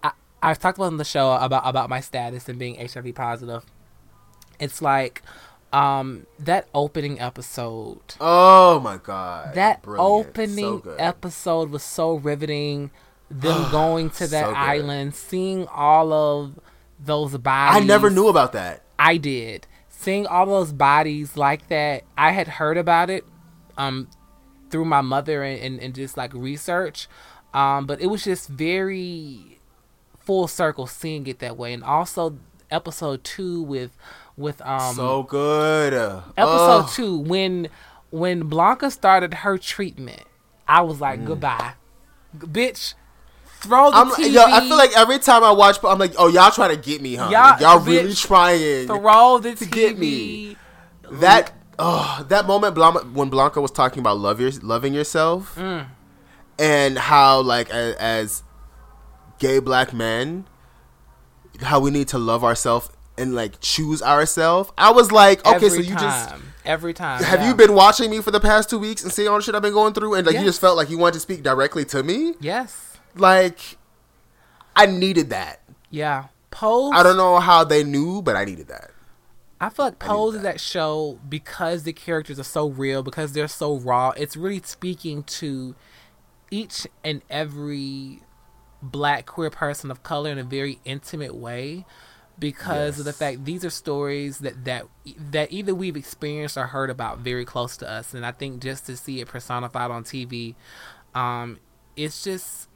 I 0.04 0.12
I've 0.42 0.60
talked 0.60 0.78
about 0.78 0.88
on 0.88 0.98
the 0.98 1.04
show 1.06 1.34
about 1.34 1.64
about 1.66 1.90
my 1.90 2.00
status 2.00 2.48
and 2.50 2.60
being 2.60 2.76
HIV 2.76 3.16
positive. 3.16 3.66
It's 4.60 4.82
like 4.82 5.24
um 5.74 6.26
that 6.40 6.68
opening 6.74 7.20
episode. 7.20 8.00
Oh 8.22 8.80
my 8.80 8.98
god, 8.98 9.56
That 9.56 9.82
Brilliant. 9.82 10.28
Opening 10.28 10.80
good. 10.80 11.00
episode 11.00 11.70
was 11.72 11.84
so 11.84 12.14
riveting. 12.14 12.92
Them 13.30 13.72
going 13.72 14.10
to 14.12 14.28
that 14.28 14.46
So 14.46 14.54
island, 14.54 15.16
seeing 15.16 15.68
all 15.68 16.14
of 16.14 16.60
those 17.04 17.36
bodies. 17.38 17.82
I 17.82 17.86
never 17.86 18.10
knew 18.10 18.28
about 18.28 18.54
that. 18.54 18.84
I 19.00 19.18
did. 19.18 19.68
Seeing 19.90 20.28
all 20.28 20.46
those 20.46 20.72
bodies 20.72 21.36
like 21.36 21.68
that, 21.70 22.04
I 22.18 22.32
had 22.32 22.48
heard 22.48 22.78
about 22.78 23.10
it 23.10 23.26
um 23.78 24.08
through 24.70 24.86
my 24.86 25.02
mother 25.02 25.44
and, 25.44 25.60
and, 25.60 25.80
and 25.80 25.96
just 25.96 26.18
like 26.18 26.34
research. 26.34 27.08
Um, 27.54 27.86
but 27.86 28.02
it 28.02 28.08
was 28.08 28.24
just 28.24 28.50
very 28.50 29.60
full 30.20 30.48
circle 30.48 30.88
seeing 30.88 31.28
it 31.28 31.40
that 31.40 31.58
way. 31.58 31.74
And 31.74 31.84
also 31.84 32.38
episode 32.72 33.24
two 33.24 33.62
with 33.62 33.96
with 34.38 34.62
um 34.62 34.96
so 34.96 35.24
good. 35.24 35.94
episode 36.38 36.88
two 36.90 37.18
when 37.20 37.68
when 38.10 38.42
Blanca 38.48 38.92
started 38.92 39.34
her 39.34 39.58
treatment, 39.58 40.22
I 40.68 40.82
was 40.82 41.02
like, 41.02 41.20
Mm. 41.22 41.26
goodbye. 41.26 41.74
G- 42.40 42.48
bitch, 42.48 42.94
throw 43.62 43.90
the 43.92 43.98
I'm, 43.98 44.10
TV. 44.12 44.32
yo, 44.34 44.44
I 44.44 44.60
feel 44.62 44.78
like 44.78 44.96
every 44.96 45.18
time 45.20 45.44
I 45.44 45.52
watch, 45.52 45.78
I'm 45.84 45.98
like, 46.00 46.14
oh, 46.18 46.28
y'all 46.28 46.52
trying 46.52 46.70
to 46.72 46.78
get 46.82 47.02
me, 47.02 47.16
huh? 47.16 47.30
Y'all- 47.32 47.42
Like, 47.52 47.62
y'all 47.62 47.80
really 47.80 48.12
bitch, 48.12 48.26
trying. 48.28 48.86
throw 48.88 49.40
the 49.40 49.56
to 49.56 49.66
TV. 49.66 49.72
get 49.72 49.98
me. 49.98 50.58
that 51.12 51.52
oh, 51.80 52.26
that 52.30 52.46
moment 52.48 52.76
Blanca, 52.76 53.00
when 53.14 53.30
Blanca 53.30 53.62
was 53.62 53.72
talking 53.72 54.00
about 54.00 54.18
love 54.18 54.40
your, 54.40 54.52
loving 54.62 54.94
yourself 54.94 55.56
Mm. 55.58 55.88
and 56.60 56.98
how 56.98 57.42
like 57.42 57.70
as, 57.72 57.96
as 57.96 58.44
gay 59.40 59.60
black 59.60 59.92
men 59.94 60.46
how 61.62 61.80
we 61.80 61.92
need 61.92 62.08
to 62.08 62.18
love 62.18 62.44
ourselves 62.44 62.90
and 63.18 63.36
like 63.36 63.60
choose 63.60 64.02
ourselves 64.02 64.72
i 64.78 64.92
was 64.92 65.12
like 65.12 65.46
okay 65.46 65.56
every 65.56 65.70
so 65.70 65.76
you 65.78 65.96
just 65.96 66.34
every 66.66 66.94
time. 66.94 67.22
have 67.24 67.42
yeah. 67.42 67.50
you 67.50 67.56
been 67.56 67.74
watching 67.74 68.10
me 68.10 68.22
for 68.22 68.32
the 68.32 68.40
past 68.40 68.70
two 68.70 68.80
weeks 68.80 69.04
and 69.04 69.12
seeing 69.12 69.28
all 69.28 69.36
the 69.38 69.42
shit 69.44 69.54
i've 69.56 69.62
been 69.62 69.74
going 69.74 69.94
through 69.94 70.14
and 70.16 70.26
like 70.26 70.36
you 70.36 70.44
just 70.44 70.60
felt 70.62 70.78
like 70.78 70.90
you 70.90 70.98
wanted 70.98 71.14
to 71.14 71.20
speak 71.20 71.44
directly 71.44 71.86
to 71.86 72.02
me 72.04 72.34
Yes. 72.40 72.98
like 73.16 73.78
i 74.76 74.86
needed 74.86 75.30
that 75.30 75.62
Yeah. 75.90 76.26
Pose. 76.52 76.94
i 76.96 77.04
don't 77.04 77.18
know 77.18 77.40
how 77.40 77.64
they 77.64 77.84
knew 77.84 78.22
but 78.22 78.36
i 78.36 78.46
needed 78.46 78.68
that 78.70 78.90
I 79.62 79.70
feel 79.70 79.86
like 79.86 80.00
Pose 80.00 80.36
is 80.36 80.42
that 80.42 80.60
show 80.60 81.20
because 81.30 81.84
the 81.84 81.94
characters 81.94 82.38
are 82.38 82.44
so 82.44 82.68
real, 82.68 83.02
because 83.02 83.32
they're 83.32 83.48
so 83.48 83.78
raw. 83.78 84.10
It's 84.10 84.36
really 84.36 84.62
speaking 84.66 85.24
to 85.24 85.74
each 86.52 86.86
and 87.02 87.22
every 87.30 88.20
black 88.82 89.26
queer 89.26 89.50
person 89.50 89.90
of 89.90 90.04
color 90.04 90.30
in 90.32 90.38
a 90.38 90.44
very 90.44 90.80
intimate 90.84 91.34
way 91.34 91.86
because 92.40 93.00
of 93.00 93.06
the 93.06 93.14
fact 93.14 93.46
these 93.46 93.64
are 93.64 93.70
stories 93.70 94.40
that 94.40 94.66
that 94.66 94.86
that 95.32 95.52
either 95.52 95.76
we've 95.76 95.96
experienced 95.96 96.58
or 96.58 96.68
heard 96.68 96.90
about 96.90 97.20
very 97.20 97.46
close 97.46 97.78
to 97.78 97.90
us 97.90 98.14
and 98.14 98.26
I 98.26 98.32
think 98.32 98.62
just 98.62 98.88
to 98.88 98.98
see 98.98 99.22
it 99.22 99.28
personified 99.28 99.92
on 99.92 100.04
TV 100.04 100.56
um 101.14 101.60
it's 101.96 102.24
just 102.24 102.68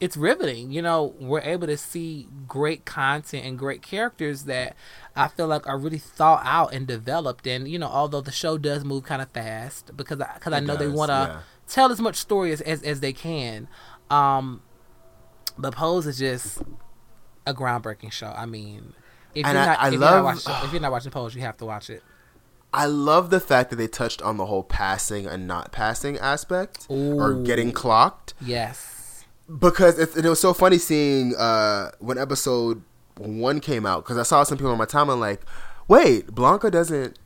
it's 0.00 0.16
riveting. 0.16 0.70
You 0.70 0.82
know, 0.82 1.14
we're 1.18 1.40
able 1.40 1.66
to 1.66 1.76
see 1.76 2.28
great 2.46 2.84
content 2.84 3.44
and 3.44 3.58
great 3.58 3.82
characters 3.82 4.44
that 4.44 4.76
I 5.16 5.28
feel 5.28 5.48
like 5.48 5.66
are 5.66 5.78
really 5.78 5.98
thought 5.98 6.42
out 6.44 6.72
and 6.72 6.86
developed. 6.86 7.46
And 7.46 7.68
you 7.68 7.78
know, 7.78 7.88
although 7.88 8.20
the 8.20 8.32
show 8.32 8.58
does 8.58 8.84
move 8.84 9.04
kind 9.04 9.20
of 9.20 9.30
fast 9.30 9.96
because 9.96 10.20
i 10.20 10.32
because 10.34 10.52
I, 10.52 10.60
know 10.60 10.76
they 10.76 10.88
want 10.88 11.10
to 11.10 11.32
yeah. 11.32 11.40
tell 11.66 11.90
as 11.90 12.00
much 12.00 12.16
story 12.16 12.52
as, 12.52 12.60
as 12.60 12.82
as 12.82 13.00
they 13.00 13.12
can. 13.12 13.68
Um, 14.10 14.62
but 15.56 15.74
Pose 15.74 16.06
is 16.06 16.18
just 16.18 16.62
a 17.48 17.54
groundbreaking 17.54 18.12
show. 18.12 18.32
I 18.36 18.46
mean, 18.46 18.92
if 19.34 19.44
And 19.46 19.56
you're 19.56 19.66
not 19.66 19.78
I 19.80 19.86
if, 19.88 19.92
you're 19.92 20.00
not 20.00 20.24
watching, 20.24 20.52
if 20.64 20.72
you're 20.72 20.80
not 20.82 20.92
watching 20.92 21.10
Pose, 21.10 21.34
you 21.34 21.40
have 21.42 21.56
to 21.58 21.64
watch 21.64 21.90
it. 21.90 22.02
I 22.72 22.84
love 22.86 23.30
the 23.30 23.40
fact 23.40 23.70
that 23.70 23.76
they 23.76 23.88
touched 23.88 24.20
on 24.20 24.36
the 24.36 24.46
whole 24.46 24.62
passing 24.62 25.26
and 25.26 25.46
not 25.46 25.72
passing 25.72 26.18
aspect 26.18 26.86
or 26.90 27.34
getting 27.42 27.72
clocked 27.72 28.34
Yes. 28.42 29.24
because 29.58 29.98
it, 29.98 30.14
it 30.16 30.28
was 30.28 30.38
so 30.38 30.52
funny 30.52 30.76
seeing 30.76 31.34
uh, 31.36 31.92
when 31.98 32.18
episode 32.18 32.82
one 33.16 33.60
came 33.60 33.86
out 33.86 34.04
because 34.04 34.18
I 34.18 34.22
saw 34.22 34.42
some 34.42 34.58
people 34.58 34.70
on 34.70 34.76
my 34.78 34.84
timeline 34.84 35.18
like, 35.18 35.40
wait, 35.88 36.26
Blanca 36.34 36.70
doesn't 36.70 37.18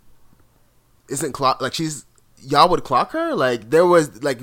isn't 1.09 1.33
clock 1.33 1.61
like 1.61 1.75
she's 1.75 2.07
y'all 2.41 2.69
would 2.69 2.85
clock 2.85 3.11
her 3.13 3.35
like 3.35 3.71
there 3.71 3.85
was 3.85 4.23
like 4.23 4.39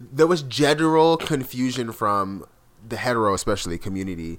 there 0.00 0.26
was 0.26 0.42
general 0.42 1.16
confusion 1.16 1.90
from 1.92 2.44
the 2.86 2.96
hetero 2.96 3.32
especially 3.32 3.78
community 3.78 4.38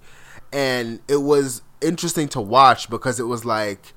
and 0.53 1.01
it 1.07 1.17
was 1.17 1.61
interesting 1.81 2.29
to 2.29 2.39
watch 2.39 2.89
because 2.89 3.19
it 3.19 3.23
was 3.23 3.43
like 3.43 3.93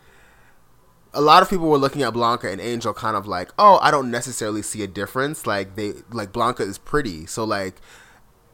a 1.15 1.20
lot 1.20 1.43
of 1.43 1.49
people 1.49 1.69
were 1.69 1.78
looking 1.78 2.03
at 2.03 2.12
Blanca 2.12 2.51
and 2.51 2.61
Angel 2.61 2.93
kind 2.93 3.16
of 3.16 3.27
like, 3.27 3.51
oh, 3.59 3.78
I 3.81 3.91
don't 3.91 4.11
necessarily 4.11 4.62
see 4.62 4.83
a 4.83 4.87
difference. 4.87 5.47
Like 5.47 5.77
they 5.77 5.95
like 6.11 6.33
Blanca 6.33 6.62
is 6.62 6.78
pretty, 6.78 7.27
so 7.27 7.45
like, 7.45 7.77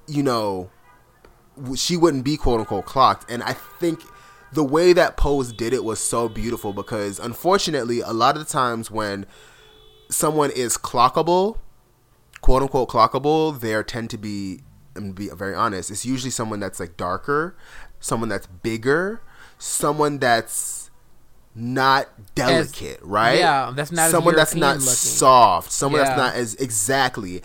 you 0.07 0.23
know, 0.23 0.70
she 1.74 1.97
wouldn't 1.97 2.24
be 2.24 2.37
quote 2.37 2.61
unquote 2.61 2.87
clocked. 2.87 3.31
And 3.31 3.43
I 3.43 3.55
think 3.55 4.01
the 4.53 4.62
way 4.62 4.93
that 4.93 5.16
Pose 5.16 5.53
did 5.53 5.73
it 5.73 5.83
was 5.83 5.99
so 5.99 6.29
beautiful 6.29 6.73
because 6.73 7.19
unfortunately, 7.19 8.01
a 8.01 8.12
lot 8.12 8.37
of 8.37 8.47
the 8.47 8.51
times 8.51 8.91
when 8.91 9.27
someone 10.09 10.51
is 10.51 10.77
clockable, 10.77 11.59
quote 12.43 12.62
unquote 12.62 12.91
clockable, 12.91 13.59
there 13.59 13.83
tend 13.83 14.11
to 14.11 14.19
be, 14.19 14.61
and 14.95 15.15
be 15.15 15.29
very 15.31 15.55
honest, 15.55 15.91
it's 15.91 16.05
usually 16.05 16.31
someone 16.31 16.61
that's 16.61 16.79
like 16.79 16.97
darker, 16.97 17.57
someone 18.03 18.29
that's 18.29 18.47
bigger, 18.47 19.23
someone 19.57 20.19
that's 20.19 20.91
not 21.55 22.09
delicate, 22.35 23.01
right? 23.03 23.39
yeah, 23.39 23.73
that's 23.74 23.93
not 23.93 24.03
as 24.07 24.11
someone 24.11 24.35
that's 24.37 24.55
not 24.55 24.77
looking. 24.77 24.89
soft, 24.89 25.70
someone 25.73 26.01
Yeah. 26.01 26.09
that's 26.09 26.19
not 26.19 26.35
as 26.35 26.55
exactly 26.57 27.43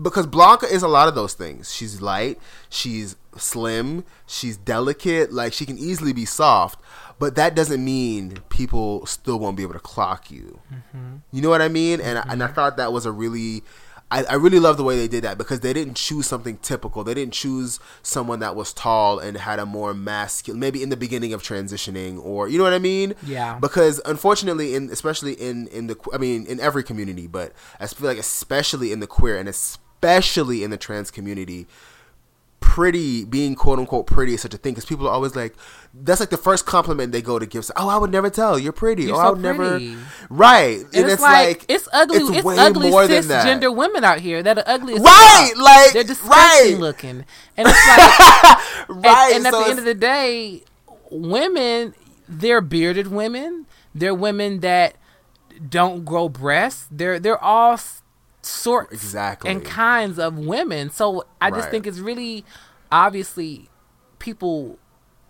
because 0.00 0.26
Blanca 0.26 0.66
is 0.66 0.82
a 0.82 0.88
lot 0.88 1.08
of 1.08 1.14
those 1.14 1.34
things. 1.34 1.74
She's 1.74 2.00
light, 2.00 2.38
she's 2.68 3.16
slim, 3.36 4.04
she's 4.26 4.56
delicate, 4.56 5.32
like 5.32 5.52
she 5.52 5.66
can 5.66 5.76
easily 5.78 6.12
be 6.12 6.24
soft, 6.24 6.78
but 7.18 7.34
that 7.34 7.54
doesn't 7.54 7.84
mean 7.84 8.38
people 8.48 9.04
still 9.06 9.38
won't 9.38 9.56
be 9.56 9.62
able 9.62 9.74
to 9.74 9.80
clock 9.80 10.30
you. 10.30 10.60
Mm-hmm. 10.72 11.16
You 11.32 11.42
know 11.42 11.50
what 11.50 11.60
I 11.62 11.68
mean? 11.68 12.00
And 12.00 12.18
I, 12.18 12.24
and 12.28 12.42
I 12.42 12.46
thought 12.46 12.76
that 12.76 12.92
was 12.92 13.04
a 13.06 13.12
really 13.12 13.62
I, 14.10 14.24
I 14.24 14.34
really 14.34 14.58
love 14.58 14.76
the 14.76 14.84
way 14.84 14.96
they 14.96 15.08
did 15.08 15.24
that 15.24 15.38
because 15.38 15.60
they 15.60 15.72
didn't 15.72 15.94
choose 15.94 16.26
something 16.26 16.58
typical. 16.58 17.04
They 17.04 17.14
didn't 17.14 17.32
choose 17.32 17.78
someone 18.02 18.40
that 18.40 18.56
was 18.56 18.72
tall 18.72 19.18
and 19.18 19.36
had 19.36 19.58
a 19.58 19.66
more 19.66 19.94
masculine, 19.94 20.58
maybe 20.58 20.82
in 20.82 20.88
the 20.88 20.96
beginning 20.96 21.32
of 21.32 21.42
transitioning, 21.42 22.22
or 22.24 22.48
you 22.48 22.58
know 22.58 22.64
what 22.64 22.72
I 22.72 22.78
mean? 22.78 23.14
Yeah. 23.22 23.58
Because 23.60 24.00
unfortunately, 24.04 24.74
in 24.74 24.90
especially 24.90 25.34
in 25.34 25.68
in 25.68 25.86
the 25.86 25.96
I 26.12 26.18
mean 26.18 26.46
in 26.46 26.58
every 26.58 26.82
community, 26.82 27.26
but 27.26 27.52
I 27.78 27.86
feel 27.86 28.08
like 28.08 28.18
especially 28.18 28.90
in 28.92 29.00
the 29.00 29.06
queer 29.06 29.38
and 29.38 29.48
especially 29.48 30.64
in 30.64 30.70
the 30.70 30.76
trans 30.76 31.10
community, 31.10 31.68
pretty 32.60 33.24
being 33.24 33.54
quote 33.54 33.78
unquote 33.78 34.06
pretty 34.06 34.34
is 34.34 34.42
such 34.42 34.54
a 34.54 34.56
thing 34.58 34.72
because 34.74 34.84
people 34.84 35.08
are 35.08 35.12
always 35.12 35.34
like 35.34 35.54
that's 35.92 36.20
like 36.20 36.30
the 36.30 36.36
first 36.36 36.66
compliment 36.66 37.10
they 37.10 37.22
go 37.22 37.38
to 37.38 37.46
give. 37.46 37.68
Oh, 37.74 37.88
I 37.88 37.96
would 37.96 38.12
never 38.12 38.30
tell 38.30 38.58
you're 38.58 38.72
pretty. 38.72 39.04
You're 39.04 39.16
oh, 39.16 39.18
I 39.18 39.24
so 39.24 39.32
would 39.32 39.42
never. 39.42 39.80
Right, 40.28 40.78
And, 40.94 41.10
it's, 41.10 41.20
like, 41.20 41.64
it's 41.68 41.88
ugly. 41.92 42.18
it's 42.18 42.30
It's, 42.30 42.46
ugly 42.46 42.90
cisgender 42.90 43.74
women 43.74 44.04
out 44.04 44.20
here 44.20 44.40
that 44.42 44.58
are 44.58 44.64
ugly. 44.66 44.94
Right, 44.94 45.50
fuck. 45.54 45.62
like, 45.62 45.92
they're 45.92 46.04
disgusting 46.04 46.30
right. 46.74 46.76
looking, 46.78 47.24
and 47.56 47.66
it's 47.68 47.88
like, 47.88 48.88
and- 48.88 49.04
right. 49.04 49.32
and, 49.34 49.46
at 49.46 49.52
so 49.52 49.64
the 49.64 49.70
end 49.70 49.78
of 49.80 49.84
the 49.84 49.94
day, 49.94 50.62
women, 51.10 51.94
they're 52.28 52.60
bearded 52.60 53.08
women. 53.08 53.66
They're 53.94 54.14
women 54.14 54.60
that 54.60 54.94
don't 55.68 56.04
grow 56.04 56.28
breasts. 56.28 56.86
They're 56.90 57.18
they're 57.18 57.42
all 57.42 57.78
sorts 58.42 58.92
Exactly. 58.92 59.50
and 59.50 59.64
kinds 59.64 60.18
of 60.18 60.38
women. 60.38 60.90
So 60.90 61.24
I 61.40 61.50
just 61.50 61.62
Right. 61.62 61.70
think 61.70 61.86
it's 61.86 61.98
really 61.98 62.44
obviously 62.90 63.68
people 64.18 64.78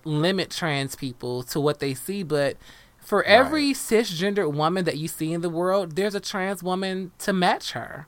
limit 0.05 0.51
trans 0.51 0.95
people 0.97 1.43
to 1.45 1.61
what 1.61 1.79
they 1.81 1.95
see, 1.95 2.23
but 2.23 2.57
for 3.01 3.23
every 3.25 3.73
cisgendered 3.73 4.53
woman 4.53 4.85
that 4.85 4.97
you 4.99 5.09
see 5.09 5.33
in 5.33 5.41
the 5.41 5.49
world, 5.51 5.97
there's 5.97 6.15
a 6.15 6.21
trans 6.21 6.63
woman 6.63 7.13
to 7.19 7.33
match 7.33 7.73
her. 7.73 8.07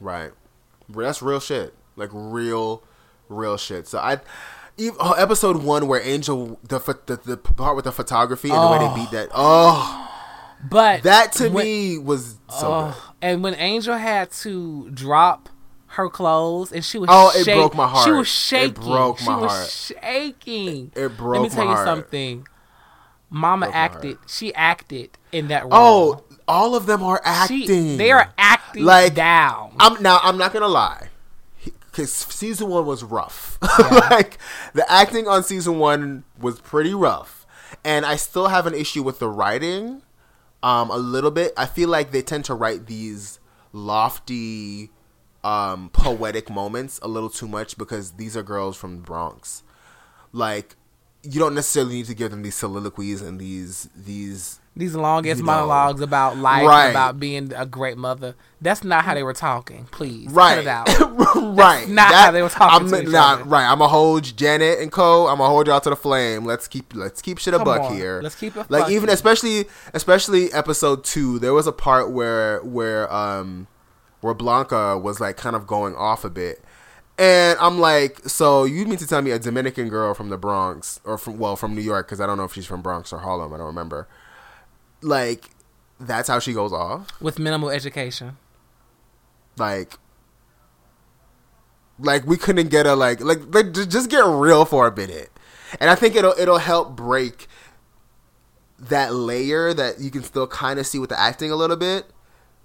Right. 0.00 0.32
That's 0.88 1.22
real 1.22 1.40
shit. 1.40 1.74
Like 1.96 2.10
real, 2.12 2.82
real 3.28 3.56
shit. 3.56 3.86
So 3.88 3.98
I, 3.98 4.20
even, 4.76 4.96
oh, 5.00 5.12
episode 5.12 5.58
one 5.62 5.86
where 5.86 6.00
Angel 6.02 6.58
the, 6.68 6.78
the 7.06 7.16
the 7.24 7.36
part 7.36 7.76
with 7.76 7.84
the 7.84 7.92
photography 7.92 8.50
and 8.50 8.60
the 8.62 8.66
way 8.68 8.78
they 8.78 8.94
beat 8.94 9.10
that. 9.12 9.28
Oh, 9.34 10.10
But 10.68 11.02
that 11.02 11.32
to 11.32 11.48
when- 11.50 11.64
me 11.64 11.98
was 11.98 12.36
so 12.48 12.72
oh, 12.72 12.86
good. 13.20 13.28
and 13.28 13.42
when 13.42 13.54
Angel 13.54 13.96
had 13.96 14.30
to 14.42 14.90
drop 14.90 15.48
her 15.88 16.08
clothes 16.08 16.72
and 16.72 16.84
she 16.84 16.98
was 16.98 17.08
Oh, 17.12 17.30
it 17.36 17.44
broke 17.44 17.74
my 17.74 17.86
heart. 17.86 18.04
She 18.04 18.10
was 18.10 18.26
shaking. 18.28 18.70
It 18.70 18.74
broke 18.86 19.18
she 19.18 19.26
my 19.26 19.36
was 19.36 19.52
heart. 19.52 19.70
shaking. 19.70 20.92
It 20.96 21.16
broke 21.16 21.34
Let 21.34 21.42
me 21.42 21.48
tell 21.50 21.64
you 21.64 21.70
heart. 21.70 21.86
something. 21.86 22.46
Mama 23.30 23.68
acted. 23.72 24.18
She 24.26 24.54
acted 24.54 25.10
in 25.32 25.48
that 25.48 25.64
oh, 25.64 25.68
role. 25.70 26.24
Oh, 26.30 26.36
all 26.46 26.74
of 26.76 26.86
them 26.86 27.02
are 27.02 27.20
She- 27.48 27.62
acting. 27.64 27.96
they 27.96 28.10
are 28.12 28.32
acting 28.38 28.84
Like, 28.84 29.14
down. 29.14 29.74
I'm 29.80 30.00
now. 30.02 30.20
I'm 30.22 30.36
not 30.38 30.52
gonna 30.52 30.68
lie, 30.68 31.08
because 31.90 32.12
season 32.12 32.68
one 32.68 32.86
was 32.86 33.02
rough. 33.02 33.58
like 34.10 34.38
the 34.72 34.90
acting 34.90 35.26
on 35.26 35.42
season 35.42 35.78
one 35.78 36.24
was 36.40 36.60
pretty 36.60 36.94
rough, 36.94 37.44
and 37.84 38.04
I 38.06 38.16
still 38.16 38.48
have 38.48 38.66
an 38.66 38.74
issue 38.74 39.02
with 39.02 39.18
the 39.18 39.28
writing. 39.28 40.02
Um, 40.64 40.90
a 40.90 40.96
little 40.96 41.30
bit. 41.30 41.52
I 41.58 41.66
feel 41.66 41.90
like 41.90 42.10
they 42.10 42.22
tend 42.22 42.46
to 42.46 42.54
write 42.54 42.86
these 42.86 43.38
lofty, 43.72 44.90
um, 45.44 45.90
poetic 45.90 46.48
moments 46.48 46.98
a 47.02 47.08
little 47.08 47.28
too 47.28 47.46
much 47.46 47.76
because 47.76 48.12
these 48.12 48.34
are 48.34 48.42
girls 48.42 48.74
from 48.76 48.96
the 48.96 49.02
Bronx. 49.02 49.62
Like, 50.32 50.76
you 51.22 51.38
don't 51.38 51.54
necessarily 51.54 51.96
need 51.96 52.06
to 52.06 52.14
give 52.14 52.30
them 52.30 52.40
these 52.40 52.54
soliloquies 52.54 53.20
and 53.20 53.38
these 53.38 53.90
these 53.94 54.60
These 54.76 54.96
long 54.96 55.28
ass 55.28 55.36
you 55.36 55.44
know. 55.44 55.52
monologues 55.52 56.00
about 56.00 56.36
life, 56.36 56.66
Right. 56.66 56.88
about 56.88 57.20
being 57.20 57.52
a 57.54 57.64
great 57.64 57.96
mother. 57.96 58.34
That's 58.60 58.82
not 58.82 59.04
how 59.04 59.14
they 59.14 59.22
were 59.22 59.32
talking. 59.32 59.86
Please, 59.92 60.30
right, 60.32 60.64
cut 60.64 60.64
it 60.64 60.66
out. 60.66 61.36
right. 61.56 61.88
not 61.88 62.12
how 62.12 62.30
they 62.32 62.42
were 62.42 62.48
talking 62.48 62.92
I'm, 62.92 63.12
nah, 63.12 63.34
other. 63.34 63.44
Right, 63.44 63.70
I'm 63.70 63.78
gonna 63.78 63.88
hold 63.88 64.36
Janet 64.36 64.80
and 64.80 64.90
Co. 64.90 65.28
I'm 65.28 65.38
gonna 65.38 65.48
hold 65.48 65.68
y'all 65.68 65.80
to 65.80 65.90
the 65.90 65.96
flame. 65.96 66.44
Let's 66.44 66.66
keep 66.66 66.92
let's 66.94 67.22
keep 67.22 67.38
shit 67.38 67.54
a 67.54 67.60
buck 67.60 67.82
on. 67.82 67.94
here. 67.94 68.20
Let's 68.20 68.34
keep 68.34 68.56
it 68.56 68.68
like 68.68 68.90
even 68.90 69.02
fucking. 69.02 69.14
especially 69.14 69.66
especially 69.92 70.52
episode 70.52 71.04
two. 71.04 71.38
There 71.38 71.52
was 71.52 71.68
a 71.68 71.72
part 71.72 72.10
where 72.10 72.60
where 72.64 73.12
um 73.14 73.68
where 74.22 74.34
Blanca 74.34 74.98
was 74.98 75.20
like 75.20 75.36
kind 75.36 75.54
of 75.54 75.66
going 75.68 75.94
off 75.94 76.24
a 76.24 76.30
bit. 76.30 76.64
And 77.16 77.56
I'm 77.60 77.78
like, 77.78 78.28
so 78.28 78.64
you 78.64 78.86
mean 78.86 78.96
to 78.96 79.06
tell 79.06 79.22
me 79.22 79.30
a 79.30 79.38
Dominican 79.38 79.88
girl 79.88 80.14
from 80.14 80.30
the 80.30 80.38
Bronx 80.38 80.98
or 81.04 81.16
from 81.16 81.38
well 81.38 81.54
from 81.54 81.76
New 81.76 81.82
York 81.82 82.08
because 82.08 82.20
I 82.20 82.26
don't 82.26 82.38
know 82.38 82.44
if 82.44 82.54
she's 82.54 82.66
from 82.66 82.82
Bronx 82.82 83.12
or 83.12 83.18
Harlem. 83.18 83.52
I 83.52 83.58
don't 83.58 83.66
remember. 83.66 84.08
Like, 85.04 85.50
that's 86.00 86.28
how 86.28 86.38
she 86.40 86.52
goes 86.52 86.72
off. 86.72 87.08
With 87.20 87.38
minimal 87.38 87.70
education. 87.70 88.36
like 89.56 89.98
like 92.00 92.26
we 92.26 92.36
couldn't 92.36 92.70
get 92.70 92.86
a 92.86 92.94
like 92.96 93.20
like 93.20 93.38
like 93.54 93.72
just 93.72 94.10
get 94.10 94.24
real 94.24 94.64
for 94.64 94.88
a 94.88 94.96
minute 94.96 95.30
and 95.78 95.88
i 95.88 95.94
think 95.94 96.16
it'll 96.16 96.34
it'll 96.36 96.58
help 96.58 96.96
break 96.96 97.46
that 98.80 99.14
layer 99.14 99.72
that 99.72 100.00
you 100.00 100.10
can 100.10 100.24
still 100.24 100.48
kind 100.48 100.80
of 100.80 100.86
see 100.88 100.98
with 100.98 101.10
the 101.10 101.18
acting 101.20 101.52
a 101.52 101.56
little 101.56 101.76
bit 101.76 102.06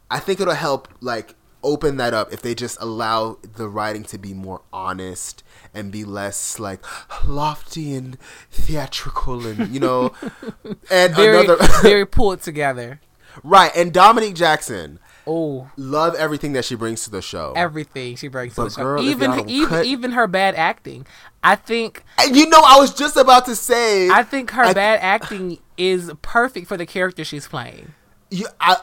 i 0.10 0.18
think 0.20 0.40
it'll 0.40 0.56
help 0.56 0.88
like 1.00 1.36
open 1.64 1.98
that 1.98 2.12
up 2.12 2.34
if 2.34 2.42
they 2.42 2.56
just 2.56 2.76
allow 2.82 3.38
the 3.56 3.68
writing 3.70 4.02
to 4.04 4.18
be 4.18 4.34
more 4.34 4.62
honest 4.74 5.44
and 5.80 5.92
be 5.92 6.04
less 6.06 6.60
like 6.60 6.84
lofty 7.26 7.94
and 7.96 8.18
theatrical 8.52 9.46
and 9.48 9.74
you 9.74 9.80
know 9.80 10.14
and 10.92 11.16
Very, 11.16 11.46
another 11.46 11.58
very 11.82 12.06
pulled 12.06 12.42
together. 12.42 13.00
right 13.44 13.72
and 13.76 13.92
dominique 13.94 14.36
jackson 14.36 15.00
Oh, 15.32 15.70
love 15.78 16.16
everything 16.16 16.54
that 16.54 16.66
she 16.66 16.74
brings 16.74 17.04
to 17.04 17.12
the 17.12 17.22
show 17.22 17.54
everything 17.56 18.16
she 18.16 18.28
brings 18.30 18.56
to 18.56 18.64
the 18.64 18.70
show. 18.72 18.82
girl, 18.82 19.02
if 19.02 19.10
even 19.12 19.48
even 19.50 19.70
cut- 19.70 19.86
even 19.86 20.12
her 20.14 20.26
bad 20.26 20.56
acting. 20.56 21.06
I 21.44 21.56
think 21.56 22.04
And 22.18 22.36
you 22.36 22.48
know, 22.50 22.62
I 22.66 22.80
was 22.80 22.94
just 22.96 23.16
about 23.16 23.46
to 23.46 23.56
say. 23.56 24.10
I 24.10 24.24
think 24.24 24.50
her 24.52 24.64
I- 24.64 24.74
bad 24.74 25.00
acting 25.02 25.60
is 25.78 26.12
perfect 26.24 26.68
for 26.68 26.78
the 26.78 26.86
character 26.88 27.24
she's 27.24 27.48
playing. 27.48 27.94
you, 28.32 28.48
I, 28.60 28.78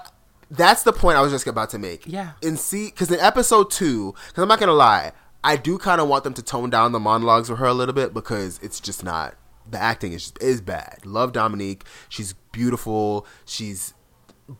that's 0.48 0.84
the 0.84 0.92
point 0.92 1.18
I 1.18 1.20
was 1.22 1.32
just 1.32 1.46
about 1.48 1.70
to 1.70 1.78
make. 1.80 2.06
Yeah. 2.06 2.32
In 2.42 2.56
see, 2.56 2.86
because 2.86 3.10
in 3.10 3.18
episode 3.18 3.70
two, 3.72 4.14
because 4.28 4.40
I'm 4.42 4.48
not 4.48 4.60
gonna 4.60 4.72
lie, 4.72 5.12
I 5.46 5.56
do 5.56 5.78
kind 5.78 6.00
of 6.00 6.08
want 6.08 6.24
them 6.24 6.34
to 6.34 6.42
tone 6.42 6.70
down 6.70 6.90
the 6.90 6.98
monologues 6.98 7.48
with 7.48 7.60
her 7.60 7.66
a 7.66 7.72
little 7.72 7.94
bit 7.94 8.12
because 8.12 8.58
it's 8.62 8.80
just 8.80 9.04
not 9.04 9.36
the 9.70 9.78
acting 9.78 10.12
is 10.12 10.32
is 10.40 10.60
bad. 10.60 10.98
Love 11.04 11.32
Dominique. 11.32 11.84
She's 12.08 12.32
beautiful. 12.50 13.26
She's 13.44 13.94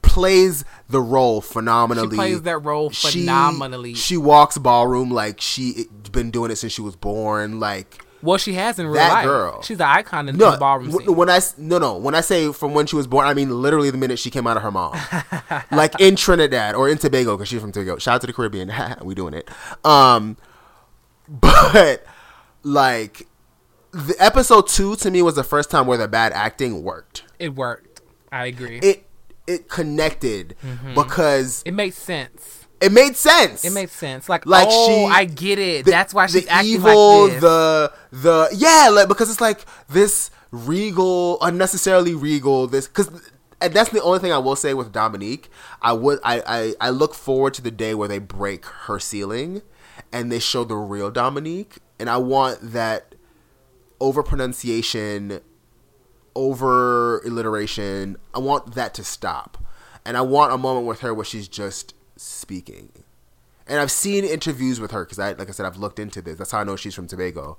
plays 0.03 0.65
the 0.89 1.01
role 1.01 1.41
phenomenally. 1.41 2.11
She 2.11 2.17
plays 2.17 2.43
that 2.43 2.59
role 2.59 2.91
phenomenally. 2.91 3.95
She, 3.95 4.17
walks 4.17 4.59
ballroom 4.59 5.11
like 5.11 5.41
she 5.41 5.87
been 6.13 6.31
doing 6.31 6.51
it 6.51 6.57
since 6.57 6.73
she 6.73 6.83
was 6.83 6.95
born. 6.97 7.59
Like 7.59 8.05
well, 8.23 8.39
she 8.39 8.55
has 8.55 8.79
in 8.79 8.87
real 8.87 8.95
that 8.95 9.13
life. 9.13 9.25
girl. 9.25 9.63
She's 9.63 9.81
an 9.81 9.87
icon 9.87 10.29
in 10.29 10.37
no, 10.37 10.53
the 10.53 10.57
ballroom 10.57 10.91
w- 10.91 11.07
scene. 11.07 11.17
when 11.17 11.29
I 11.29 11.41
no 11.59 11.79
no 11.79 11.97
when 11.97 12.15
I 12.15 12.21
say 12.21 12.53
from 12.53 12.75
when 12.75 12.87
she 12.87 12.95
was 12.95 13.07
born, 13.07 13.27
I 13.27 13.35
mean 13.35 13.51
literally 13.51 13.91
the 13.91 13.99
minute 13.99 14.21
she 14.21 14.31
came 14.31 14.47
out 14.47 14.57
of 14.57 14.63
her 14.63 14.71
mom, 14.71 14.97
like 15.73 16.01
in 16.01 16.15
Trinidad 16.15 16.77
or 16.77 16.89
in 16.89 16.99
Tobago 16.99 17.37
because 17.37 17.49
she's 17.49 17.61
from 17.61 17.73
Tobago. 17.73 17.99
Shout 17.99 18.17
out 18.17 18.21
to 18.23 18.27
the 18.29 18.33
Caribbean, 18.33 18.73
we 19.03 19.15
doing 19.15 19.35
it. 19.35 19.49
Um, 19.85 20.37
but 21.29 22.05
like 22.63 23.27
the 23.93 24.15
episode 24.19 24.67
two 24.69 24.97
to 24.97 25.11
me 25.11 25.23
was 25.23 25.35
the 25.35 25.45
first 25.45 25.71
time 25.71 25.87
where 25.87 25.99
the 25.99 26.09
bad 26.09 26.33
acting 26.33 26.83
worked. 26.83 27.25
It 27.39 27.55
worked. 27.55 28.01
I 28.31 28.47
agree. 28.47 28.79
It, 28.79 28.85
It 28.85 28.99
mm-hmm. 28.99 29.53
it 29.53 29.69
connected 29.69 30.57
because 30.95 31.65
makes 31.67 31.97
sense. 31.97 32.67
it 32.81 32.93
made 32.93 33.17
sense. 33.17 33.65
It 33.65 33.73
makes 33.73 33.93
sense. 33.93 34.29
Like, 34.29 34.45
Like 34.45 34.69
oh, 34.71 34.87
she- 35.09 35.13
I 35.15 35.25
get 35.25 35.59
it. 35.59 35.85
the- 35.85 35.91
That's 35.93 36.13
why 36.13 36.27
she's 36.27 36.47
acting 36.49 36.75
evil, 36.75 37.23
like 37.25 37.33
this. 37.33 37.41
the 37.41 37.93
the 38.13 38.49
yeah, 38.57 38.89
like 38.93 39.09
because 39.09 39.31
it's 39.31 39.41
like 39.41 39.65
this 39.89 40.31
regal, 40.51 41.39
unnecessarily 41.41 42.15
regal. 42.15 42.67
This 42.67 42.87
because 42.89 43.09
and 43.61 43.73
that's 43.73 43.91
the 43.91 44.03
only 44.03 44.19
thing 44.19 44.33
I 44.33 44.39
will 44.39 44.57
say 44.57 44.75
with 44.75 44.93
Dominique. 44.93 45.49
I 45.81 45.93
would 45.95 46.19
I, 46.25 46.43
I 46.47 46.75
I 46.89 46.91
look 46.91 47.15
forward 47.15 47.55
to 47.55 47.63
the 47.63 47.71
day 47.71 47.95
where 47.95 48.09
they 48.09 48.19
break 48.19 48.67
her 48.67 48.99
ceiling 48.99 49.63
and 50.13 50.31
they 50.31 50.39
show 50.39 50.65
the 50.65 50.77
real 50.77 51.11
Dominique, 51.11 51.77
and 51.99 52.09
I 52.09 52.17
want 52.17 52.59
that 52.73 53.15
over 54.01 54.23
pronunciation, 54.23 55.41
over 56.35 57.21
alliteration. 57.21 58.17
I 58.35 58.39
want 58.39 58.75
that 58.75 58.95
to 58.95 59.05
stop, 59.05 59.59
and 60.05 60.17
I 60.17 60.23
want 60.23 60.53
a 60.53 60.59
moment 60.59 60.87
with 60.87 61.01
her 61.01 61.15
where 61.15 61.25
she's 61.25 61.49
just 61.49 61.95
speaking. 62.17 62.91
And 63.67 63.81
I've 63.81 63.91
seen 63.91 64.25
interviews 64.25 64.79
with 64.79 64.93
her 64.93 65.05
because 65.05 65.19
I, 65.19 65.33
like 65.33 65.49
I 65.49 65.53
said, 65.53 65.67
I've 65.67 65.79
looked 65.79 65.99
into 65.99 66.23
this. 66.23 66.39
That's 66.39 66.53
how 66.53 66.61
I 66.61 66.65
know 66.65 66.77
she's 66.77 66.95
from 66.95 67.09
Tobago. 67.09 67.59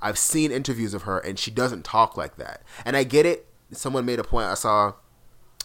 I've 0.00 0.18
seen 0.18 0.50
interviews 0.50 0.94
of 0.94 1.02
her, 1.02 1.18
and 1.18 1.38
she 1.38 1.50
doesn't 1.50 1.84
talk 1.84 2.16
like 2.16 2.36
that. 2.36 2.62
And 2.84 2.96
I 2.96 3.04
get 3.04 3.26
it. 3.26 3.46
Someone 3.70 4.04
made 4.04 4.18
a 4.18 4.24
point. 4.24 4.46
I 4.46 4.54
saw 4.54 4.94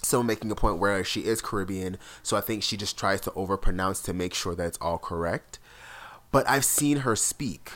someone 0.04 0.28
making 0.28 0.52
a 0.52 0.56
point 0.56 0.78
where 0.78 1.04
she 1.04 1.22
is 1.22 1.42
Caribbean, 1.42 1.98
so 2.22 2.38
I 2.38 2.42
think 2.42 2.64
she 2.64 2.78
just 2.78 2.98
tries 2.98 3.22
to 3.22 3.32
overpronounce 3.32 4.04
to 4.06 4.14
make 4.14 4.34
sure 4.34 4.56
that 4.56 4.68
it's 4.68 4.78
all 4.80 4.98
correct. 4.98 5.60
But 6.32 6.48
I've 6.50 6.66
seen 6.66 6.98
her 6.98 7.16
speak, 7.16 7.72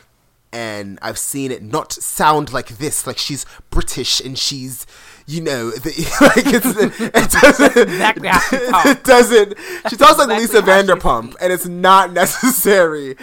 and 0.51 0.99
I've 1.01 1.17
seen 1.17 1.51
it 1.51 1.63
not 1.63 1.93
sound 1.93 2.51
like 2.51 2.67
this, 2.67 3.07
like 3.07 3.17
she's 3.17 3.45
British 3.69 4.19
and 4.19 4.37
she's, 4.37 4.85
you 5.25 5.41
know, 5.41 5.69
the, 5.71 5.89
like 6.21 6.45
it's, 6.45 6.99
it 6.99 7.41
doesn't. 7.41 7.77
Exactly 7.77 8.29
she 8.49 8.69
talks. 8.71 8.89
It 8.89 9.03
doesn't. 9.03 9.57
She 9.89 9.95
talks 9.95 10.17
like 10.19 10.29
exactly 10.29 10.39
Lisa 10.39 10.61
Vanderpump, 10.61 11.35
and 11.39 11.53
it's 11.53 11.65
not 11.67 12.11
necessary. 12.21 13.15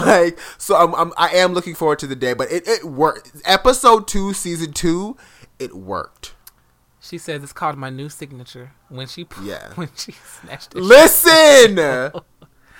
like, 0.00 0.38
so 0.58 0.74
I'm, 0.76 0.94
I'm, 0.94 1.12
I 1.16 1.28
am 1.36 1.52
looking 1.54 1.74
forward 1.76 2.00
to 2.00 2.06
the 2.08 2.16
day, 2.16 2.32
but 2.34 2.50
it, 2.50 2.66
it 2.66 2.84
worked. 2.84 3.30
Episode 3.44 4.08
two, 4.08 4.32
season 4.32 4.72
two, 4.72 5.16
it 5.60 5.74
worked. 5.74 6.34
She 7.00 7.18
says 7.18 7.42
it's 7.42 7.52
called 7.52 7.76
my 7.76 7.90
new 7.90 8.08
signature 8.08 8.72
when 8.88 9.06
she 9.06 9.26
Yeah. 9.42 9.74
when 9.74 9.90
she 9.94 10.12
snatched 10.12 10.74
it. 10.74 10.80
Listen, 10.80 11.78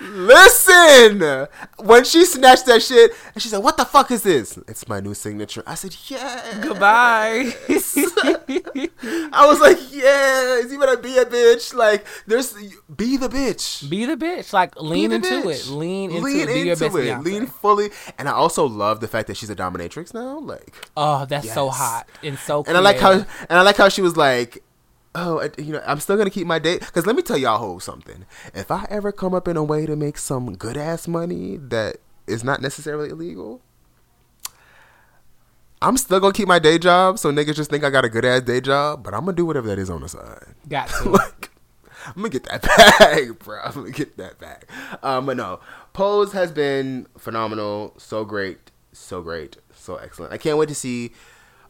listen. 0.01 1.47
When 1.79 2.03
she 2.03 2.25
snatched 2.25 2.65
that 2.67 2.81
shit, 2.81 3.11
and 3.33 3.41
she 3.41 3.49
said, 3.49 3.59
"What 3.59 3.77
the 3.77 3.85
fuck 3.85 4.11
is 4.11 4.23
this?" 4.23 4.57
It's 4.67 4.87
my 4.87 4.99
new 4.99 5.13
signature. 5.13 5.63
I 5.65 5.75
said, 5.75 5.95
"Yeah." 6.07 6.59
Goodbye. 6.61 7.53
I 8.47 9.45
was 9.47 9.59
like, 9.59 9.77
"Yes, 9.91 10.71
you 10.71 10.79
better 10.79 10.97
be 10.97 11.17
a 11.17 11.25
bitch." 11.25 11.73
Like, 11.73 12.05
there's 12.27 12.53
be 12.95 13.17
the 13.17 13.29
bitch. 13.29 13.89
Be 13.89 14.05
the 14.05 14.15
bitch. 14.15 14.53
Like 14.53 14.79
lean 14.81 15.11
into 15.11 15.29
bitch. 15.29 15.67
it. 15.67 15.71
Lean 15.71 16.11
into 16.11 16.23
Lean 16.23 16.39
it. 16.49 16.53
Be 16.53 16.69
into 16.69 16.85
it. 16.85 16.91
Beyonce. 16.91 17.23
Lean 17.25 17.45
fully. 17.47 17.89
And 18.17 18.27
I 18.27 18.31
also 18.33 18.65
love 18.65 18.99
the 18.99 19.07
fact 19.07 19.27
that 19.27 19.37
she's 19.37 19.49
a 19.49 19.55
dominatrix 19.55 20.13
now. 20.13 20.39
Like, 20.39 20.75
Oh, 20.97 21.25
that's 21.25 21.51
so 21.53 21.69
hot 21.69 22.07
and 22.23 22.37
so. 22.37 22.63
and 22.67 22.77
I 22.77 22.79
like 22.79 22.99
how 22.99 23.11
and 23.13 23.25
I 23.49 23.61
like 23.61 23.77
how 23.77 23.89
she 23.89 24.01
was 24.01 24.17
like, 24.17 24.63
"Oh, 25.15 25.39
I- 25.41 25.49
you 25.61 25.71
know, 25.73 25.81
I'm 25.87 25.99
still 25.99 26.17
gonna 26.17 26.29
keep 26.29 26.45
my 26.45 26.59
date." 26.59 26.81
Because 26.81 27.05
let 27.07 27.15
me 27.15 27.21
tell 27.23 27.37
y'all 27.37 27.59
who 27.73 27.79
something. 27.79 28.25
If 28.53 28.69
I 28.69 28.85
ever 28.89 29.11
come 29.11 29.33
up 29.33 29.47
in 29.47 29.57
a 29.57 29.63
way 29.63 29.85
to 29.87 29.95
make 29.95 30.17
some 30.17 30.55
good 30.55 30.77
ass 30.77 31.07
money 31.07 31.57
that 31.57 31.97
is 32.27 32.43
not 32.43 32.61
necessarily 32.61 33.09
illegal, 33.09 33.61
I'm 35.81 35.97
still 35.97 36.19
gonna 36.19 36.33
keep 36.33 36.47
my 36.47 36.59
day 36.59 36.77
job. 36.77 37.19
So 37.19 37.31
niggas 37.31 37.55
just 37.55 37.69
think 37.69 37.83
I 37.83 37.89
got 37.89 38.05
a 38.05 38.09
good 38.09 38.25
ass 38.25 38.41
day 38.41 38.61
job, 38.61 39.03
but 39.03 39.13
I'm 39.13 39.21
gonna 39.21 39.33
do 39.33 39.45
whatever 39.45 39.67
that 39.67 39.79
is 39.79 39.89
on 39.89 40.01
the 40.01 40.09
side. 40.09 40.43
got 40.67 40.87
to. 40.89 41.09
like, 41.09 41.51
I'm 42.07 42.15
gonna 42.15 42.29
get 42.29 42.43
that 42.45 42.61
bag, 42.99 43.39
bro. 43.39 43.59
I'm 43.63 43.73
gonna 43.73 43.91
get 43.91 44.17
that 44.17 44.39
bag. 44.39 44.65
Um, 45.03 45.25
but 45.25 45.37
no, 45.37 45.59
Pose 45.93 46.31
has 46.33 46.51
been 46.51 47.07
phenomenal. 47.17 47.93
So 47.97 48.25
great, 48.25 48.71
so 48.93 49.21
great, 49.21 49.57
so 49.75 49.95
excellent. 49.97 50.33
I 50.33 50.37
can't 50.37 50.57
wait 50.57 50.69
to 50.69 50.75
see 50.75 51.11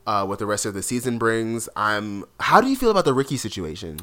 uh, 0.05 0.25
what 0.25 0.39
the 0.39 0.45
rest 0.45 0.65
of 0.65 0.73
the 0.73 0.81
season 0.81 1.17
brings. 1.17 1.67
I'm. 1.75 2.25
How 2.39 2.61
do 2.61 2.67
you 2.67 2.75
feel 2.75 2.91
about 2.91 3.05
the 3.05 3.13
Ricky 3.13 3.37
situation? 3.37 3.99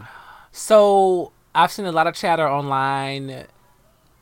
So 0.51 1.33
I've 1.55 1.73
seen 1.73 1.87
a 1.87 1.93
lot 1.93 2.07
of 2.07 2.15
chatter 2.15 2.49
online. 2.49 3.47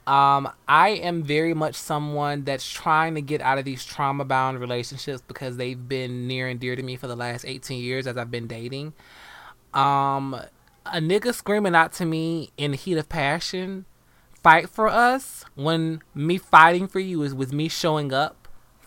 Um, 0.07 0.51
I 0.67 0.91
am 0.91 1.23
very 1.23 1.55
much 1.55 1.77
someone 1.77 2.45
that's 2.45 2.69
trying 2.69 3.15
to 3.15 3.21
get 3.21 3.41
out 3.41 3.59
of 3.59 3.65
these 3.65 3.85
trauma 3.85 4.25
bound 4.25 4.59
relationships 4.59 5.23
because 5.27 5.57
they've 5.57 5.89
been 5.89 6.27
near 6.27 6.49
and 6.49 6.59
dear 6.59 6.75
to 6.75 6.83
me 6.83 6.97
for 6.97 7.07
the 7.07 7.15
last 7.15 7.45
18 7.45 7.81
years 7.83 8.07
as 8.07 8.17
I've 8.17 8.31
been 8.31 8.47
dating. 8.47 8.93
Um, 9.73 10.35
a 10.87 10.99
nigga 10.99 11.33
screaming 11.33 11.75
out 11.75 11.93
to 11.95 12.05
me 12.05 12.51
in 12.57 12.73
the 12.73 12.77
heat 12.77 12.97
of 12.97 13.09
passion, 13.09 13.85
fight 14.43 14.69
for 14.69 14.89
us, 14.89 15.45
when 15.55 16.03
me 16.15 16.39
fighting 16.39 16.89
for 16.89 16.99
you 16.99 17.23
is 17.23 17.35
with 17.35 17.53
me 17.53 17.69
showing 17.69 18.13
up 18.13 18.40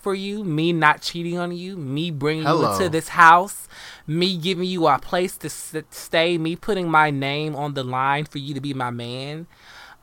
for 0.03 0.13
you, 0.13 0.43
me 0.43 0.73
not 0.73 1.01
cheating 1.01 1.37
on 1.37 1.55
you, 1.55 1.77
me 1.77 2.11
bringing 2.11 2.43
Hello. 2.43 2.61
you 2.61 2.73
into 2.73 2.89
this 2.89 3.09
house, 3.09 3.67
me 4.05 4.37
giving 4.37 4.65
you 4.65 4.85
a 4.87 4.99
place 4.99 5.37
to 5.37 5.49
stay, 5.49 6.37
me 6.37 6.55
putting 6.55 6.91
my 6.91 7.09
name 7.09 7.55
on 7.55 7.73
the 7.73 7.83
line 7.83 8.25
for 8.25 8.37
you 8.37 8.53
to 8.53 8.61
be 8.61 8.73
my 8.73 8.91
man. 8.91 9.47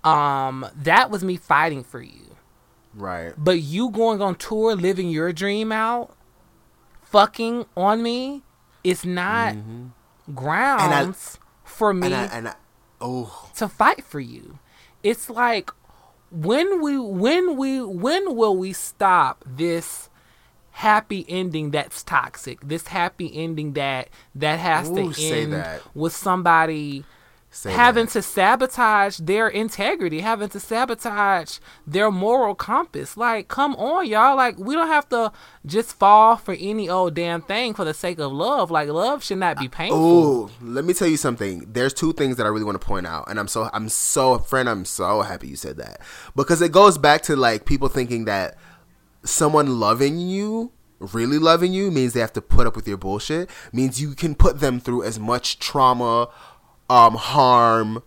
Um, 0.02 0.66
that 0.74 1.10
was 1.10 1.22
me 1.22 1.36
fighting 1.36 1.84
for 1.84 2.00
you. 2.00 2.36
Right. 2.94 3.34
But 3.36 3.60
you 3.60 3.90
going 3.90 4.22
on 4.22 4.34
tour, 4.36 4.74
living 4.74 5.10
your 5.10 5.32
dream 5.32 5.70
out, 5.70 6.16
fucking 7.02 7.66
on 7.76 8.02
me, 8.02 8.42
it's 8.82 9.04
not 9.04 9.56
grounds 10.34 11.38
for 11.64 11.92
me 11.92 12.06
And 12.06 12.14
I, 12.14 12.24
and 12.26 12.48
I, 12.48 12.54
oh, 13.00 13.50
to 13.56 13.68
fight 13.68 14.04
for 14.04 14.20
you. 14.20 14.58
It's 15.02 15.30
like 15.30 15.70
when 16.30 16.80
we 16.80 16.98
when 16.98 17.56
we 17.56 17.82
when 17.82 18.36
will 18.36 18.56
we 18.56 18.72
stop 18.72 19.44
this 19.46 20.08
happy 20.70 21.24
ending 21.28 21.70
that's 21.70 22.02
toxic? 22.02 22.60
This 22.60 22.86
happy 22.86 23.30
ending 23.34 23.72
that 23.74 24.08
that 24.34 24.58
has 24.58 24.88
Ooh, 24.90 25.12
to 25.12 25.22
end 25.22 25.52
that. 25.52 25.82
with 25.94 26.14
somebody 26.14 27.04
say 27.50 27.72
having 27.72 28.06
that. 28.06 28.12
to 28.12 28.22
sabotage 28.22 29.18
their 29.18 29.48
integrity, 29.48 30.20
having 30.20 30.48
to 30.50 30.60
sabotage 30.60 31.58
their 31.86 32.10
moral 32.10 32.54
compass. 32.54 33.16
Like, 33.16 33.48
come 33.48 33.74
on, 33.76 34.06
y'all. 34.06 34.36
Like, 34.36 34.58
we 34.58 34.74
don't 34.74 34.86
have 34.86 35.08
to 35.10 35.32
just 35.66 35.98
fall 35.98 36.36
for 36.36 36.56
any 36.58 36.88
old 36.88 37.14
damn 37.14 37.42
thing 37.42 37.74
for 37.74 37.84
the 37.84 37.94
sake 37.94 38.18
of 38.18 38.32
love. 38.32 38.70
Like, 38.70 38.88
love 38.88 39.24
should 39.24 39.38
not 39.38 39.58
be 39.58 39.66
uh, 39.66 39.70
painful. 39.70 39.98
Oh, 39.98 40.50
let 40.62 40.84
me 40.84 40.94
tell 40.94 41.08
you 41.08 41.16
something. 41.16 41.66
There's 41.72 41.92
two 41.92 42.12
things 42.12 42.36
that 42.36 42.46
I 42.46 42.48
really 42.48 42.64
want 42.64 42.80
to 42.80 42.86
point 42.86 43.06
out, 43.06 43.28
and 43.28 43.38
I'm 43.38 43.48
so 43.48 43.68
I'm 43.72 43.88
so 43.88 44.38
friend. 44.38 44.68
I'm 44.68 44.84
so 44.84 45.22
happy 45.22 45.48
you 45.48 45.56
said 45.56 45.76
that 45.78 46.00
because 46.36 46.62
it 46.62 46.72
goes 46.72 46.98
back 46.98 47.22
to 47.22 47.36
like 47.36 47.64
people 47.64 47.88
thinking 47.88 48.24
that 48.26 48.56
someone 49.24 49.80
loving 49.80 50.18
you, 50.18 50.72
really 50.98 51.38
loving 51.38 51.72
you, 51.72 51.90
means 51.90 52.12
they 52.12 52.20
have 52.20 52.32
to 52.34 52.42
put 52.42 52.66
up 52.66 52.76
with 52.76 52.86
your 52.86 52.96
bullshit. 52.96 53.50
Means 53.72 54.00
you 54.00 54.14
can 54.14 54.34
put 54.34 54.60
them 54.60 54.80
through 54.80 55.02
as 55.02 55.18
much 55.18 55.58
trauma, 55.58 56.28
um, 56.90 57.14
harm, 57.14 58.02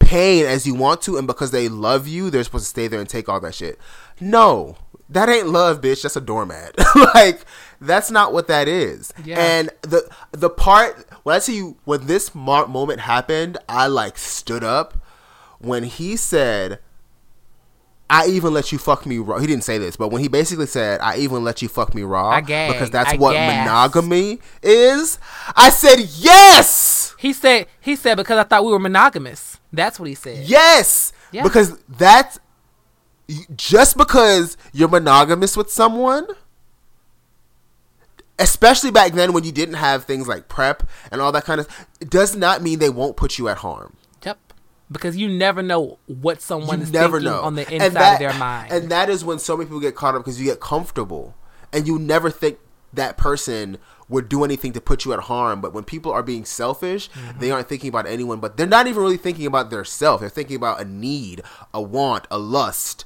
pain 0.00 0.44
as 0.44 0.66
you 0.66 0.74
want 0.74 1.00
to, 1.02 1.16
and 1.16 1.26
because 1.26 1.52
they 1.52 1.68
love 1.68 2.06
you, 2.08 2.28
they're 2.28 2.44
supposed 2.44 2.64
to 2.64 2.68
stay 2.68 2.88
there 2.88 3.00
and 3.00 3.08
take 3.08 3.28
all 3.28 3.40
that 3.40 3.54
shit. 3.54 3.78
No. 4.20 4.76
That 5.08 5.28
ain't 5.28 5.46
love, 5.46 5.80
bitch. 5.80 6.02
That's 6.02 6.16
a 6.16 6.20
doormat. 6.20 6.74
like 7.14 7.44
that's 7.80 8.10
not 8.10 8.32
what 8.32 8.48
that 8.48 8.66
is. 8.66 9.14
Yeah. 9.24 9.38
And 9.38 9.70
the 9.82 10.10
the 10.32 10.50
part 10.50 11.06
when 11.22 11.36
I 11.36 11.38
see 11.38 11.56
you 11.56 11.76
when 11.84 12.06
this 12.06 12.34
moment 12.34 12.98
happened, 12.98 13.56
I 13.68 13.86
like 13.86 14.18
stood 14.18 14.64
up 14.64 15.00
when 15.60 15.84
he 15.84 16.16
said, 16.16 16.80
"I 18.10 18.26
even 18.26 18.52
let 18.52 18.72
you 18.72 18.78
fuck 18.78 19.06
me 19.06 19.18
raw." 19.18 19.38
He 19.38 19.46
didn't 19.46 19.62
say 19.62 19.78
this, 19.78 19.96
but 19.96 20.08
when 20.08 20.22
he 20.22 20.26
basically 20.26 20.66
said, 20.66 21.00
"I 21.00 21.18
even 21.18 21.44
let 21.44 21.62
you 21.62 21.68
fuck 21.68 21.94
me 21.94 22.02
raw," 22.02 22.32
because 22.72 22.90
that's 22.90 23.12
I 23.12 23.16
what 23.16 23.34
monogamy 23.34 24.40
is. 24.60 25.20
I 25.54 25.70
said, 25.70 26.00
"Yes, 26.00 27.05
He 27.18 27.32
said, 27.32 27.66
he 27.80 27.96
said, 27.96 28.16
because 28.16 28.38
I 28.38 28.44
thought 28.44 28.64
we 28.64 28.72
were 28.72 28.78
monogamous. 28.78 29.58
That's 29.72 29.98
what 29.98 30.08
he 30.08 30.14
said. 30.14 30.44
yes," 30.46 31.12
Yeah. 31.32 31.42
because 31.42 31.78
that's 31.88 32.38
just 33.56 33.96
because 33.96 34.56
you're 34.72 34.88
monogamous 34.88 35.56
with 35.56 35.70
someone, 35.70 36.26
especially 38.38 38.90
back 38.90 39.12
then 39.12 39.32
when 39.32 39.44
you 39.44 39.52
didn't 39.52 39.74
have 39.76 40.04
things 40.04 40.28
like 40.28 40.48
PrEP 40.48 40.82
and 41.10 41.20
all 41.20 41.32
that 41.32 41.44
kind 41.44 41.60
of, 41.60 41.68
it 42.00 42.10
does 42.10 42.36
not 42.36 42.62
mean 42.62 42.78
they 42.78 42.90
won't 42.90 43.16
put 43.16 43.38
you 43.38 43.48
at 43.48 43.58
harm. 43.58 43.96
Yep. 44.24 44.38
Because 44.90 45.16
you 45.16 45.28
never 45.28 45.62
know 45.62 45.98
what 46.06 46.40
someone 46.42 46.78
you 46.78 46.84
is 46.84 46.92
never 46.92 47.18
thinking 47.18 47.32
know 47.32 47.40
on 47.42 47.54
the 47.54 47.62
inside 47.72 47.92
that- 47.94 48.12
of 48.14 48.18
their 48.18 48.34
mind. 48.34 48.72
and 48.72 48.90
that 48.90 49.08
is 49.08 49.24
when 49.24 49.38
so 49.38 49.56
many 49.56 49.66
people 49.66 49.80
get 49.80 49.94
caught 49.94 50.14
up 50.14 50.22
because 50.22 50.38
you 50.38 50.46
get 50.46 50.60
comfortable 50.60 51.34
and 51.72 51.86
you 51.86 51.98
never 51.98 52.30
think 52.30 52.58
that 52.92 53.16
person 53.16 53.78
would 54.08 54.28
do 54.28 54.44
anything 54.44 54.72
to 54.72 54.80
put 54.80 55.04
you 55.04 55.12
at 55.12 55.20
harm 55.20 55.60
but 55.60 55.72
when 55.72 55.84
people 55.84 56.12
are 56.12 56.22
being 56.22 56.44
selfish 56.44 57.08
Mm-hmm. 57.10 57.40
they 57.40 57.50
aren't 57.50 57.68
thinking 57.68 57.88
about 57.88 58.06
anyone 58.06 58.40
but 58.40 58.56
they're 58.56 58.66
not 58.66 58.86
even 58.86 59.02
really 59.02 59.16
thinking 59.16 59.46
about 59.46 59.70
their 59.70 59.84
self 59.84 60.20
they're 60.20 60.28
thinking 60.28 60.56
about 60.56 60.80
a 60.80 60.84
need 60.84 61.42
a 61.74 61.80
want 61.82 62.26
a 62.30 62.38
lust 62.38 63.04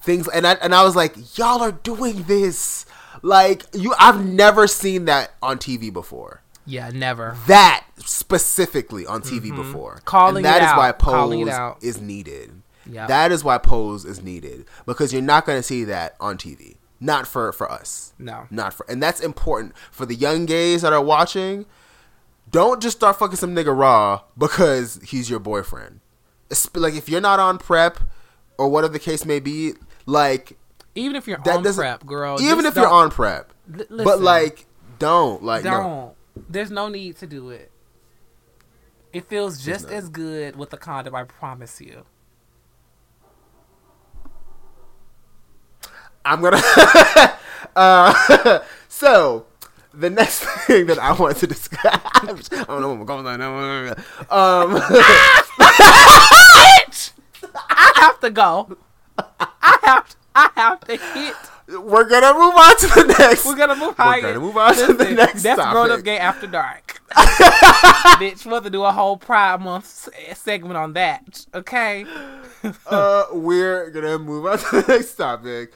things 0.00 0.28
and 0.28 0.46
I, 0.46 0.54
and 0.54 0.74
I 0.74 0.82
was 0.84 0.96
like 0.96 1.38
y'all 1.38 1.62
are 1.62 1.72
doing 1.72 2.24
this 2.24 2.86
like 3.22 3.64
you 3.72 3.94
I've 3.98 4.24
never 4.24 4.66
seen 4.66 5.04
that 5.06 5.32
on 5.42 5.58
TV 5.58 5.92
before 5.92 6.42
yeah, 6.66 6.90
never. 6.90 7.36
that 7.48 7.84
specifically 7.96 9.04
on 9.06 9.22
TV 9.22 9.54
before. 9.54 9.94
Mm-hmm. 9.96 10.04
Calling 10.04 10.36
and 10.36 10.44
that 10.44 10.62
is 10.62 10.68
out. 10.68 10.78
why 10.78 10.92
pose 10.92 11.48
out. 11.48 11.82
is 11.82 12.00
needed. 12.00 12.62
Yep. 12.86 13.08
That 13.08 13.32
is 13.32 13.42
why 13.42 13.58
pose 13.58 14.04
is 14.04 14.22
needed 14.22 14.66
because 14.86 15.12
you're 15.12 15.22
not 15.22 15.46
going 15.46 15.58
to 15.58 15.62
see 15.62 15.84
that 15.84 16.14
on 16.20 16.38
TV. 16.38 16.76
Not 17.00 17.26
for 17.26 17.50
for 17.52 17.70
us. 17.70 18.12
No. 18.18 18.46
Not 18.50 18.74
for 18.74 18.84
and 18.88 19.02
that's 19.02 19.20
important 19.20 19.74
for 19.90 20.04
the 20.04 20.14
young 20.14 20.46
gays 20.46 20.82
that 20.82 20.92
are 20.92 21.02
watching. 21.02 21.66
Don't 22.50 22.82
just 22.82 22.98
start 22.98 23.18
fucking 23.18 23.36
some 23.36 23.54
nigga 23.54 23.76
raw 23.76 24.22
because 24.36 25.00
he's 25.02 25.30
your 25.30 25.38
boyfriend. 25.38 26.00
Like 26.74 26.94
if 26.94 27.08
you're 27.08 27.20
not 27.20 27.40
on 27.40 27.58
PrEP 27.58 28.00
or 28.58 28.68
whatever 28.68 28.92
the 28.92 28.98
case 28.98 29.24
may 29.24 29.40
be, 29.40 29.72
like 30.04 30.58
Even 30.94 31.16
if 31.16 31.26
you're 31.26 31.38
on 31.48 31.62
PrEP, 31.62 32.04
girl. 32.04 32.40
Even 32.40 32.66
if 32.66 32.74
you're 32.76 32.86
on 32.86 33.10
PrEP, 33.10 33.52
but 33.66 34.20
like 34.20 34.66
don't 34.98 35.42
like 35.42 35.62
don't. 35.62 36.14
There's 36.48 36.70
no 36.70 36.88
need 36.88 37.16
to 37.16 37.26
do 37.26 37.50
it. 37.50 37.70
It 39.12 39.24
feels 39.24 39.64
just 39.64 39.88
as 39.88 40.08
good 40.08 40.56
with 40.56 40.72
a 40.72 40.76
condom, 40.76 41.14
I 41.14 41.24
promise 41.24 41.80
you. 41.80 42.04
I'm 46.24 46.40
gonna. 46.42 46.60
uh, 47.76 48.60
so 48.88 49.46
the 49.92 50.10
next 50.10 50.40
thing 50.66 50.86
that 50.86 50.98
I 50.98 51.12
want 51.12 51.36
to 51.38 51.46
discuss, 51.46 51.80
I 51.84 52.64
don't 52.66 52.80
know 52.80 52.94
what 52.94 53.06
going 53.06 53.26
on. 53.26 53.40
Um, 53.42 54.80
I 57.54 57.92
have 57.96 58.20
to 58.20 58.30
go. 58.30 58.76
I 59.18 59.78
have 59.82 60.16
I 60.34 60.50
have 60.54 60.80
to 60.80 60.96
hit. 60.96 61.34
we're 61.82 62.08
gonna 62.08 62.32
move 62.38 62.54
on 62.54 62.76
to 62.76 62.86
the 62.86 63.14
next. 63.18 63.44
We're 63.44 63.56
gonna 63.56 63.76
move 63.76 63.98
We're 63.98 64.20
gonna 64.22 64.40
move 64.40 64.56
on 64.56 64.74
to 64.76 64.92
the 64.92 65.10
next 65.10 65.42
That's 65.42 65.58
topic. 65.58 65.72
grown 65.72 65.90
up 65.90 66.04
gay 66.04 66.18
after 66.18 66.46
dark. 66.46 67.00
Bitch, 67.10 68.46
we're 68.46 68.60
to 68.60 68.70
do 68.70 68.84
a 68.84 68.92
whole 68.92 69.16
Pride 69.16 69.60
Month 69.60 70.08
segment 70.34 70.76
on 70.76 70.92
that. 70.92 71.46
Okay. 71.54 72.06
uh, 72.86 73.24
we're 73.32 73.90
gonna 73.90 74.18
move 74.18 74.46
on 74.46 74.58
to 74.58 74.82
the 74.82 74.84
next 74.88 75.14
topic. 75.16 75.72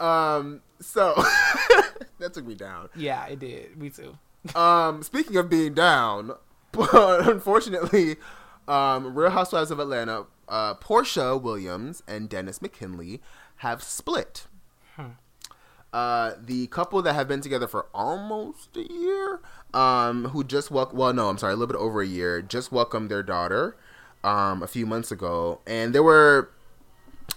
Um, 0.00 0.60
so 0.80 1.14
that 2.18 2.32
took 2.34 2.46
me 2.46 2.54
down. 2.54 2.88
Yeah, 2.94 3.26
it 3.26 3.38
did. 3.38 3.76
Me 3.76 3.90
too. 3.90 4.16
Um, 4.54 5.02
speaking 5.02 5.36
of 5.36 5.50
being 5.50 5.74
down, 5.74 6.32
but 6.72 7.28
unfortunately, 7.28 8.16
um, 8.68 9.14
Real 9.14 9.30
Housewives 9.30 9.70
of 9.72 9.80
Atlanta, 9.80 10.26
uh, 10.48 10.74
Porsha 10.74 11.40
Williams 11.40 12.02
and 12.06 12.28
Dennis 12.28 12.62
McKinley 12.62 13.20
have 13.56 13.82
split. 13.82 14.46
Uh, 15.92 16.32
the 16.38 16.66
couple 16.68 17.00
that 17.02 17.14
have 17.14 17.26
been 17.26 17.40
together 17.40 17.66
for 17.66 17.86
almost 17.94 18.76
a 18.76 18.90
year, 18.92 19.40
um, 19.72 20.26
who 20.26 20.44
just 20.44 20.70
wel- 20.70 20.90
well, 20.92 21.14
no, 21.14 21.28
I'm 21.30 21.38
sorry, 21.38 21.54
a 21.54 21.56
little 21.56 21.72
bit 21.72 21.80
over 21.80 22.02
a 22.02 22.06
year, 22.06 22.42
just 22.42 22.70
welcomed 22.70 23.10
their 23.10 23.22
daughter, 23.22 23.74
um, 24.22 24.62
a 24.62 24.66
few 24.66 24.84
months 24.84 25.10
ago, 25.10 25.60
and 25.66 25.94
there 25.94 26.02
were 26.02 26.50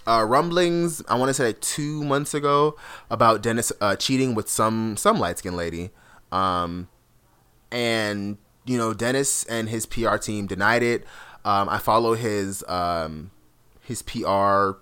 uh, 0.06 0.24
rumblings. 0.26 1.02
I 1.08 1.16
want 1.16 1.28
to 1.28 1.34
say 1.34 1.46
like 1.46 1.60
two 1.60 2.04
months 2.04 2.34
ago 2.34 2.76
about 3.10 3.42
Dennis 3.42 3.72
uh, 3.80 3.96
cheating 3.96 4.34
with 4.34 4.48
some 4.48 4.96
some 4.96 5.18
light 5.18 5.38
skinned 5.38 5.56
lady, 5.56 5.90
um, 6.30 6.88
and 7.70 8.38
you 8.64 8.76
know 8.76 8.94
Dennis 8.94 9.44
and 9.44 9.68
his 9.68 9.86
PR 9.86 10.16
team 10.16 10.46
denied 10.46 10.82
it. 10.82 11.04
Um, 11.44 11.68
I 11.68 11.78
follow 11.78 12.14
his 12.14 12.64
um, 12.68 13.30
his 13.80 14.02
PR. 14.02 14.78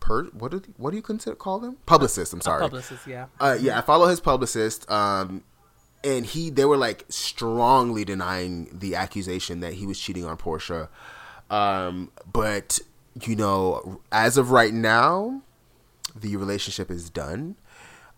Per, 0.00 0.24
what 0.32 0.50
do 0.50 0.62
what 0.78 0.90
do 0.90 0.96
you 0.96 1.02
consider 1.02 1.36
call 1.36 1.60
them? 1.60 1.76
Publicist. 1.86 2.32
I'm 2.32 2.40
sorry. 2.40 2.62
Publicist, 2.62 3.06
yeah. 3.06 3.26
Uh, 3.38 3.56
yeah, 3.60 3.78
I 3.78 3.82
follow 3.82 4.08
his 4.08 4.18
publicist, 4.18 4.90
um, 4.90 5.44
and 6.02 6.26
he 6.26 6.50
they 6.50 6.64
were 6.64 6.76
like 6.76 7.04
strongly 7.08 8.04
denying 8.04 8.68
the 8.72 8.96
accusation 8.96 9.60
that 9.60 9.74
he 9.74 9.86
was 9.86 10.00
cheating 10.00 10.24
on 10.24 10.36
Porsha. 10.36 10.88
Um, 11.50 12.10
but 12.32 12.80
you 13.20 13.36
know, 13.36 14.00
as 14.10 14.36
of 14.36 14.50
right 14.50 14.72
now, 14.72 15.42
the 16.14 16.36
relationship 16.36 16.90
is 16.90 17.10
done. 17.10 17.56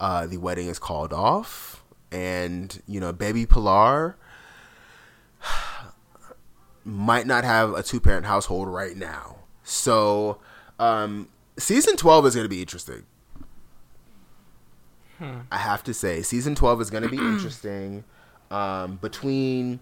Uh, 0.00 0.26
the 0.26 0.36
wedding 0.36 0.68
is 0.68 0.78
called 0.78 1.12
off, 1.12 1.84
and 2.12 2.82
you 2.86 3.00
know, 3.00 3.12
baby 3.12 3.46
Pilar 3.46 4.16
might 6.84 7.26
not 7.26 7.44
have 7.44 7.74
a 7.74 7.82
two 7.82 8.00
parent 8.00 8.26
household 8.26 8.68
right 8.68 8.96
now. 8.96 9.36
So, 9.62 10.38
um, 10.78 11.28
season 11.56 11.96
twelve 11.96 12.26
is 12.26 12.34
going 12.34 12.44
to 12.44 12.50
be 12.50 12.60
interesting. 12.60 13.04
I 15.50 15.56
have 15.56 15.82
to 15.84 15.94
say, 15.94 16.22
season 16.22 16.54
twelve 16.54 16.80
is 16.80 16.90
going 16.90 17.04
to 17.04 17.08
be 17.08 17.16
interesting. 17.18 18.04
Um, 18.50 18.96
between, 18.96 19.80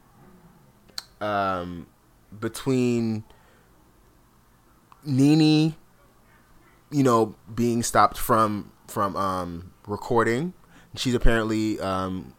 um, 1.21 1.87
between 2.39 3.25
NeNe, 5.05 5.75
you 6.91 7.03
know, 7.03 7.35
being 7.55 7.83
stopped 7.83 8.19
from 8.19 8.73
from 8.89 9.17
um, 9.17 9.73
recording, 9.87 10.53
she's 10.97 11.15
apparently 11.15 11.81
um, 11.81 12.35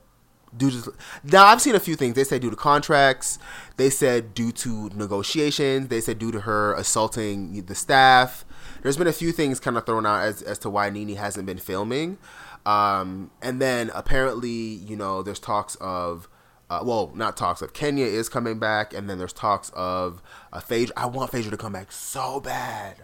due 0.55 0.71
to 0.71 0.93
now 1.23 1.45
I've 1.45 1.61
seen 1.61 1.75
a 1.75 1.79
few 1.79 1.95
things. 1.95 2.15
They 2.15 2.23
said 2.23 2.41
due 2.41 2.49
to 2.49 2.55
contracts. 2.55 3.39
They 3.77 3.89
said 3.89 4.33
due 4.33 4.51
to 4.53 4.89
negotiations. 4.89 5.87
They 5.87 6.01
said 6.01 6.19
due 6.19 6.31
to 6.31 6.41
her 6.41 6.73
assaulting 6.75 7.65
the 7.65 7.75
staff. 7.75 8.45
There's 8.81 8.97
been 8.97 9.07
a 9.07 9.13
few 9.13 9.31
things 9.31 9.59
kind 9.59 9.77
of 9.77 9.85
thrown 9.85 10.05
out 10.05 10.23
as 10.23 10.41
as 10.41 10.59
to 10.59 10.69
why 10.69 10.89
NeNe 10.89 11.15
hasn't 11.15 11.45
been 11.45 11.57
filming. 11.57 12.17
Um, 12.65 13.31
and 13.41 13.61
then 13.61 13.91
apparently, 13.93 14.49
you 14.49 14.95
know, 14.95 15.23
there's 15.23 15.39
talks 15.39 15.75
of. 15.75 16.29
Uh, 16.69 16.79
well, 16.83 17.11
not 17.13 17.37
talks 17.37 17.61
of 17.61 17.73
Kenya 17.73 18.05
is 18.05 18.29
coming 18.29 18.57
back, 18.57 18.93
and 18.93 19.07
then 19.07 19.19
there's 19.19 19.33
talks 19.33 19.69
of 19.75 20.23
uh, 20.53 20.59
Phaedra. 20.61 20.93
I 20.95 21.07
want 21.07 21.31
Phaedra 21.31 21.51
to 21.51 21.57
come 21.57 21.73
back 21.73 21.91
so 21.91 22.39
bad. 22.39 23.03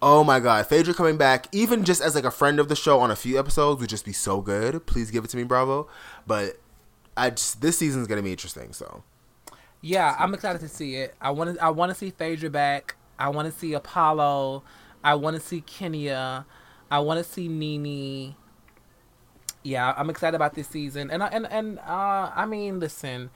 Oh 0.00 0.22
my 0.22 0.38
god, 0.40 0.66
Phaedra 0.66 0.94
coming 0.94 1.16
back, 1.16 1.48
even 1.52 1.84
just 1.84 2.00
as 2.00 2.14
like 2.14 2.24
a 2.24 2.30
friend 2.30 2.60
of 2.60 2.68
the 2.68 2.76
show 2.76 3.00
on 3.00 3.10
a 3.10 3.16
few 3.16 3.38
episodes, 3.38 3.80
would 3.80 3.90
just 3.90 4.04
be 4.04 4.12
so 4.12 4.40
good. 4.40 4.86
Please 4.86 5.10
give 5.10 5.24
it 5.24 5.30
to 5.30 5.36
me, 5.36 5.42
Bravo. 5.42 5.88
But 6.26 6.60
I 7.16 7.30
just 7.30 7.60
this 7.60 7.76
season's 7.76 8.06
gonna 8.06 8.22
be 8.22 8.30
interesting. 8.30 8.72
So 8.72 9.02
Yeah, 9.80 10.14
I'm 10.18 10.34
excited 10.34 10.60
to 10.60 10.68
see 10.68 10.94
it. 10.96 11.14
I 11.20 11.30
want 11.32 11.56
to. 11.56 11.62
I 11.64 11.70
want 11.70 11.90
to 11.90 11.94
see 11.96 12.10
Phaedra 12.10 12.50
back. 12.50 12.94
I 13.18 13.28
want 13.28 13.52
to 13.52 13.58
see 13.58 13.74
Apollo. 13.74 14.62
I 15.02 15.16
want 15.16 15.34
to 15.34 15.42
see 15.42 15.60
Kenya. 15.62 16.46
I 16.90 17.00
want 17.00 17.18
to 17.18 17.30
see 17.30 17.48
NeNe. 17.48 18.36
Yeah, 19.64 19.92
I'm 19.96 20.08
excited 20.10 20.36
about 20.36 20.54
this 20.54 20.68
season. 20.68 21.10
And 21.10 21.22
I 21.24 21.26
and 21.28 21.46
and 21.46 21.78
uh, 21.80 22.30
I 22.34 22.46
mean, 22.46 22.78
listen, 22.78 23.30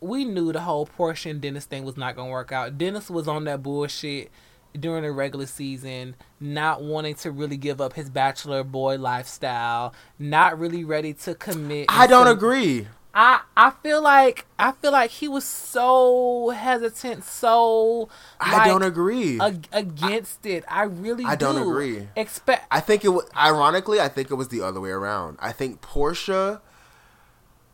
we 0.00 0.24
knew 0.24 0.52
the 0.52 0.60
whole 0.60 0.86
Porsha 0.86 1.38
Dennis 1.40 1.64
thing 1.64 1.84
was 1.84 1.96
not 1.96 2.16
gonna 2.16 2.30
work 2.30 2.52
out. 2.52 2.78
Dennis 2.78 3.10
was 3.10 3.26
on 3.28 3.44
that 3.44 3.62
bullshit 3.62 4.30
during 4.78 5.02
the 5.02 5.10
regular 5.12 5.46
season, 5.46 6.14
not 6.38 6.82
wanting 6.82 7.14
to 7.16 7.30
really 7.30 7.56
give 7.56 7.80
up 7.80 7.94
his 7.94 8.10
bachelor 8.10 8.62
boy 8.62 8.96
lifestyle, 8.96 9.92
not 10.18 10.58
really 10.58 10.84
ready 10.84 11.14
to 11.14 11.34
commit. 11.34 11.86
I 11.88 12.06
don't 12.06 12.26
and- 12.28 12.36
agree. 12.36 12.86
I 13.14 13.40
I 13.56 13.70
feel 13.82 14.00
like 14.02 14.46
I 14.58 14.70
feel 14.72 14.92
like 14.92 15.10
he 15.10 15.26
was 15.26 15.44
so 15.44 16.50
hesitant, 16.50 17.24
so 17.24 18.08
I 18.38 18.68
don't 18.68 18.82
agree. 18.84 19.40
ag- 19.40 19.66
against 19.72 20.44
it. 20.46 20.62
I 20.68 20.82
really 20.84 21.24
I 21.24 21.34
don't 21.34 21.60
agree. 21.60 22.06
Expect 22.14 22.66
I 22.70 22.78
think 22.80 23.04
it 23.04 23.08
was 23.08 23.24
ironically. 23.34 23.98
I 24.00 24.06
think 24.08 24.30
it 24.30 24.34
was 24.34 24.48
the 24.48 24.60
other 24.60 24.80
way 24.80 24.90
around. 24.90 25.38
I 25.40 25.50
think 25.52 25.80
Porsha 25.80 26.60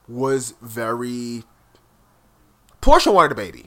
was 0.09 0.55
very. 0.62 1.44
Porsha 2.85 3.11
wanted 3.11 3.32
a 3.32 3.35
baby. 3.35 3.65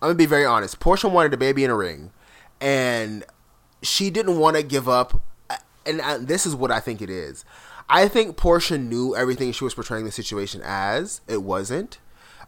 I'm 0.00 0.08
gonna 0.08 0.14
be 0.14 0.24
very 0.24 0.46
honest. 0.46 0.80
Porsha 0.80 1.12
wanted 1.12 1.34
a 1.34 1.36
baby 1.36 1.64
in 1.64 1.70
a 1.70 1.76
ring, 1.76 2.12
and 2.58 3.24
she 3.82 4.08
didn't 4.08 4.38
want 4.38 4.56
to 4.56 4.62
give 4.62 4.88
up. 4.88 5.20
And 5.84 6.00
I, 6.00 6.16
this 6.16 6.46
is 6.46 6.56
what 6.56 6.70
I 6.70 6.80
think 6.80 7.02
it 7.02 7.10
is. 7.10 7.44
I 7.90 8.08
think 8.08 8.38
Porsha 8.38 8.82
knew 8.82 9.14
everything 9.14 9.52
she 9.52 9.64
was 9.64 9.74
portraying 9.74 10.06
the 10.06 10.12
situation 10.12 10.62
as. 10.64 11.20
It 11.28 11.42
wasn't. 11.42 11.98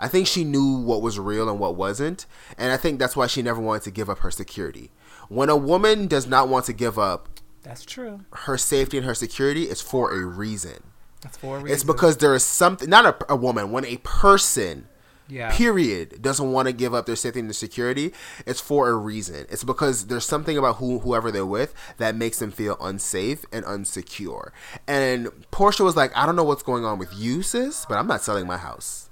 I 0.01 0.09
think 0.09 0.27
she 0.27 0.43
knew 0.43 0.79
what 0.79 1.03
was 1.03 1.19
real 1.19 1.51
and 1.51 1.61
what 1.61 1.77
wasn't, 1.77 2.24
and 2.57 2.73
I 2.73 2.79
think 2.79 2.99
that's 2.99 3.15
why 3.15 3.27
she 3.27 3.43
never 3.43 3.61
wanted 3.61 3.83
to 3.83 3.91
give 3.91 4.09
up 4.09 4.20
her 4.20 4.31
security. 4.31 4.91
When 5.29 5.51
a 5.51 5.57
woman 5.57 6.07
does 6.07 6.27
not 6.27 6.49
want 6.49 6.65
to 6.66 6.73
give 6.73 6.99
up 6.99 7.29
That's 7.62 7.85
true. 7.85 8.20
her 8.33 8.57
safety 8.57 8.97
and 8.97 9.05
her 9.07 9.15
security, 9.15 9.65
is 9.65 9.83
for 9.83 10.12
a 10.12 10.24
reason. 10.24 10.83
That's 11.20 11.37
for 11.37 11.59
a 11.59 11.61
reason. 11.61 11.74
It's 11.74 11.85
because 11.85 12.16
there 12.16 12.35
is 12.35 12.43
something, 12.43 12.89
not 12.89 13.05
a, 13.05 13.33
a 13.33 13.37
woman, 13.37 13.70
when 13.70 13.85
a 13.85 13.99
person, 13.99 14.89
yeah. 15.28 15.55
period, 15.57 16.23
doesn't 16.23 16.53
want 16.53 16.69
to 16.69 16.73
give 16.73 16.94
up 16.94 17.07
their 17.07 17.16
safety 17.16 17.40
and 17.40 17.55
security, 17.55 18.12
it's 18.47 18.61
for 18.61 18.89
a 18.89 18.94
reason. 18.94 19.47
It's 19.51 19.65
because 19.65 20.07
there's 20.07 20.27
something 20.27 20.57
about 20.59 20.77
who 20.77 21.01
whoever 21.01 21.31
they're 21.31 21.47
with 21.47 21.74
that 21.99 22.15
makes 22.15 22.39
them 22.39 22.51
feel 22.51 22.77
unsafe 22.81 23.44
and 23.53 23.65
unsecure. 23.65 24.51
And 24.86 25.28
Porsha 25.51 25.85
was 25.85 25.97
like, 25.97 26.16
I 26.16 26.27
don't 26.27 26.36
know 26.36 26.44
what's 26.44 26.62
going 26.62 26.85
on 26.85 26.99
with 26.99 27.12
you, 27.15 27.43
sis, 27.43 27.86
but 27.86 27.99
I'm 27.99 28.07
not 28.07 28.23
selling 28.23 28.47
my 28.47 28.57
house. 28.57 29.11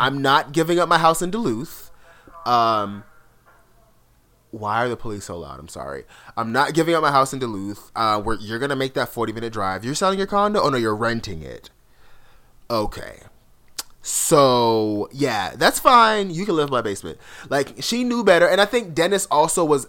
I'm 0.00 0.22
not 0.22 0.52
giving 0.52 0.78
up 0.78 0.88
my 0.88 0.98
house 0.98 1.22
in 1.22 1.30
Duluth. 1.30 1.90
Um, 2.46 3.04
why 4.50 4.84
are 4.84 4.88
the 4.88 4.96
police 4.96 5.24
so 5.24 5.38
loud? 5.38 5.58
I'm 5.58 5.68
sorry. 5.68 6.04
I'm 6.36 6.52
not 6.52 6.74
giving 6.74 6.94
up 6.94 7.02
my 7.02 7.10
house 7.10 7.32
in 7.32 7.38
Duluth. 7.38 7.90
Uh, 7.94 8.20
where 8.20 8.36
you're 8.36 8.58
gonna 8.58 8.76
make 8.76 8.94
that 8.94 9.08
40 9.08 9.32
minute 9.32 9.52
drive. 9.52 9.84
You're 9.84 9.94
selling 9.94 10.18
your 10.18 10.26
condo? 10.28 10.60
Oh 10.62 10.70
no, 10.70 10.76
you're 10.76 10.94
renting 10.94 11.42
it. 11.42 11.70
Okay. 12.70 13.20
So 14.06 15.08
yeah, 15.12 15.54
that's 15.56 15.80
fine. 15.80 16.28
You 16.28 16.44
can 16.44 16.56
live 16.56 16.68
in 16.68 16.72
my 16.72 16.82
basement. 16.82 17.16
Like 17.48 17.82
she 17.82 18.04
knew 18.04 18.22
better, 18.22 18.46
and 18.46 18.60
I 18.60 18.66
think 18.66 18.94
Dennis 18.94 19.26
also 19.30 19.64
was 19.64 19.86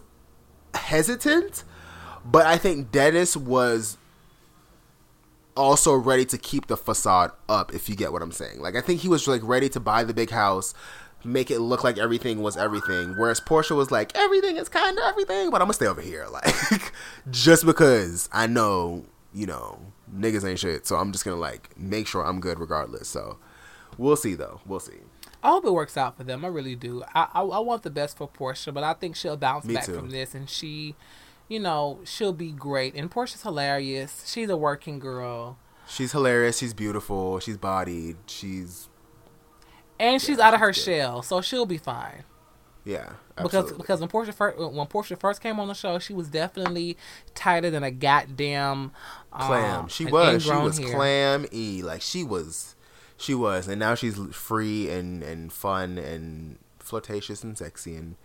hesitant, 0.73 1.65
but 2.23 2.45
I 2.45 2.57
think 2.57 2.93
Dennis 2.93 3.35
was 3.35 3.97
also 5.57 5.93
ready 5.93 6.23
to 6.27 6.37
keep 6.37 6.67
the 6.67 6.77
facade 6.77 7.31
up. 7.49 7.73
If 7.73 7.89
you 7.89 7.97
get 7.97 8.13
what 8.13 8.21
I'm 8.21 8.31
saying, 8.31 8.61
like 8.61 8.77
I 8.77 8.81
think 8.81 9.01
he 9.01 9.09
was 9.09 9.27
like 9.27 9.41
ready 9.43 9.67
to 9.67 9.81
buy 9.81 10.05
the 10.05 10.13
big 10.13 10.29
house, 10.29 10.73
make 11.25 11.51
it 11.51 11.59
look 11.59 11.83
like 11.83 11.97
everything 11.97 12.41
was 12.41 12.55
everything. 12.55 13.15
Whereas 13.17 13.41
Porsha 13.41 13.75
was 13.75 13.91
like, 13.91 14.15
everything 14.15 14.55
is 14.55 14.69
kind 14.69 14.97
of 14.97 15.03
everything, 15.03 15.49
but 15.49 15.59
I'm 15.59 15.65
gonna 15.65 15.73
stay 15.73 15.87
over 15.87 15.99
here, 15.99 16.25
like 16.31 16.93
just 17.31 17.65
because 17.65 18.29
I 18.31 18.47
know 18.47 19.03
you 19.33 19.45
know 19.45 19.77
niggas 20.09 20.47
ain't 20.47 20.59
shit. 20.59 20.87
So 20.87 20.95
I'm 20.95 21.11
just 21.11 21.25
gonna 21.25 21.35
like 21.35 21.77
make 21.77 22.07
sure 22.07 22.25
I'm 22.25 22.39
good 22.39 22.59
regardless. 22.59 23.09
So 23.09 23.39
we'll 23.97 24.15
see 24.15 24.33
though. 24.35 24.61
We'll 24.65 24.79
see. 24.79 24.93
I 25.43 25.49
hope 25.49 25.65
it 25.65 25.71
works 25.73 25.95
out 25.97 26.17
for 26.17 26.23
them. 26.23 26.43
I 26.43 26.47
really 26.47 26.75
do. 26.75 27.03
I 27.13 27.27
I, 27.33 27.41
I 27.41 27.59
want 27.59 27.83
the 27.83 27.89
best 27.91 28.17
for 28.17 28.27
Porsha, 28.27 28.73
but 28.73 28.83
I 28.83 28.93
think 28.93 29.15
she'll 29.15 29.37
bounce 29.37 29.65
Me 29.65 29.75
back 29.75 29.85
too. 29.85 29.93
from 29.95 30.09
this, 30.09 30.33
and 30.33 30.49
she, 30.49 30.95
you 31.47 31.59
know, 31.59 31.99
she'll 32.03 32.33
be 32.33 32.51
great. 32.51 32.95
And 32.95 33.11
Porsha's 33.11 33.43
hilarious. 33.43 34.23
She's 34.27 34.49
a 34.49 34.57
working 34.57 34.97
girl, 34.99 35.57
She's 35.87 36.11
hilarious. 36.13 36.57
She's 36.57 36.73
beautiful. 36.73 37.39
She's 37.39 37.57
bodied. 37.57 38.17
She's 38.25 38.89
and 39.99 40.21
she's 40.21 40.37
Yeah, 40.39 40.47
out 40.47 40.53
of 40.55 40.59
her 40.59 40.67
good. 40.71 40.75
shell, 40.77 41.21
so 41.21 41.41
she'll 41.41 41.65
be 41.67 41.77
fine. 41.77 42.23
yeah. 42.83 43.13
Because 43.37 43.53
Absolutely. 43.53 43.77
because 43.77 43.99
when 43.99 44.09
Porsha 44.09 44.33
first 44.33 44.57
when 44.57 44.87
Porsha 44.87 45.19
first 45.19 45.41
came 45.41 45.59
on 45.59 45.67
the 45.67 45.73
show, 45.73 45.99
she 45.99 46.13
was 46.13 46.29
definitely 46.29 46.95
tighter 47.33 47.69
than 47.69 47.83
a 47.83 47.91
goddamn 47.91 48.91
um, 49.33 49.41
clam. 49.47 49.87
She 49.89 50.05
was. 50.05 50.41
She 50.43 50.51
was 50.51 50.79
clam 50.79 51.45
e. 51.51 51.81
Like 51.83 52.01
she 52.01 52.23
was. 52.23 52.74
She 53.17 53.33
was, 53.33 53.67
and 53.67 53.79
now 53.79 53.95
she's 53.95 54.17
free 54.31 54.89
and 54.89 55.23
and 55.23 55.51
fun 55.51 55.97
and 55.97 56.57
flirtatious 56.79 57.43
and 57.43 57.57
sexy 57.57 57.95
and 57.95 58.15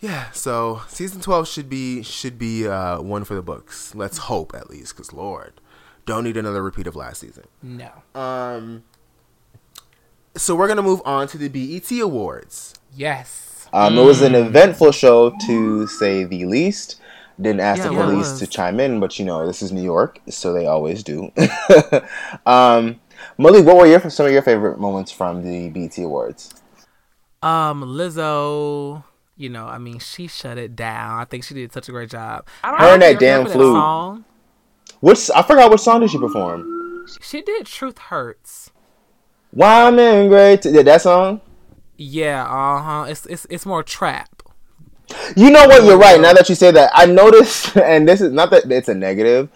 yeah. 0.00 0.30
So 0.32 0.82
season 0.88 1.20
twelve 1.20 1.48
should 1.48 1.68
be 1.68 2.02
should 2.02 2.38
be 2.38 2.66
uh, 2.66 3.00
one 3.00 3.24
for 3.24 3.34
the 3.34 3.42
books. 3.42 3.94
Let's 3.94 4.18
hope 4.18 4.54
at 4.54 4.68
least, 4.70 4.94
because 4.96 5.12
Lord, 5.12 5.60
don't 6.06 6.24
need 6.24 6.36
another 6.36 6.62
repeat 6.62 6.86
of 6.86 6.96
last 6.96 7.20
season. 7.20 7.44
No. 7.62 7.90
Um. 8.14 8.84
So 10.36 10.54
we're 10.54 10.68
gonna 10.68 10.82
move 10.82 11.02
on 11.04 11.26
to 11.28 11.38
the 11.38 11.48
BET 11.48 11.90
Awards. 12.00 12.74
Yes. 12.94 13.66
Um, 13.72 13.98
It 13.98 14.04
was 14.04 14.22
an 14.22 14.34
eventful 14.34 14.92
show 14.92 15.32
to 15.46 15.86
say 15.86 16.24
the 16.24 16.46
least. 16.46 17.00
Didn't 17.40 17.60
ask 17.60 17.78
Yeah, 17.82 17.90
the 17.90 17.94
police 17.94 18.30
was. 18.30 18.38
to 18.40 18.46
chime 18.46 18.80
in, 18.80 18.98
but 18.98 19.18
you 19.18 19.24
know 19.24 19.46
this 19.46 19.62
is 19.62 19.70
New 19.72 19.82
York, 19.82 20.20
so 20.28 20.52
they 20.52 20.66
always 20.66 21.02
do. 21.04 21.30
um, 22.46 22.98
Malik, 23.38 23.64
what 23.64 23.76
were 23.76 23.86
your 23.86 24.00
some 24.10 24.26
of 24.26 24.32
your 24.32 24.42
favorite 24.42 24.78
moments 24.80 25.12
from 25.12 25.42
the 25.42 25.68
BT 25.70 26.02
Awards? 26.02 26.54
Um, 27.42 27.82
Lizzo, 27.84 29.04
you 29.36 29.48
know, 29.48 29.66
I 29.66 29.78
mean, 29.78 30.00
she 30.00 30.26
shut 30.26 30.58
it 30.58 30.74
down. 30.74 31.20
I 31.20 31.24
think 31.24 31.44
she 31.44 31.54
did 31.54 31.72
such 31.72 31.88
a 31.88 31.92
great 31.92 32.10
job. 32.10 32.46
I 32.64 32.76
Her 32.76 32.92
and 32.94 33.02
that 33.02 33.20
damn 33.20 33.46
flute. 33.46 33.72
song. 33.74 34.24
Which 35.00 35.30
I 35.34 35.42
forgot 35.42 35.70
what 35.70 35.80
song 35.80 36.00
did 36.00 36.10
she 36.10 36.18
perform? 36.18 37.06
She 37.20 37.40
did 37.42 37.66
"Truth 37.66 37.98
Hurts." 37.98 38.70
Why 39.52 39.84
I'm 39.84 39.98
in 39.98 40.28
great. 40.28 40.62
Did 40.62 40.86
that 40.86 41.02
song? 41.02 41.40
Yeah, 41.96 42.42
uh 42.44 42.82
huh. 42.82 43.06
It's 43.08 43.24
it's 43.26 43.46
it's 43.48 43.64
more 43.64 43.82
trap. 43.84 44.42
You 45.36 45.50
know 45.50 45.66
what? 45.66 45.84
You're 45.84 45.96
right. 45.98 46.20
Now 46.20 46.32
that 46.32 46.48
you 46.48 46.54
say 46.54 46.70
that, 46.72 46.90
I 46.92 47.06
noticed, 47.06 47.76
and 47.78 48.06
this 48.08 48.20
is 48.20 48.32
not 48.32 48.50
that 48.50 48.70
it's 48.70 48.88
a 48.88 48.94
negative, 48.94 49.48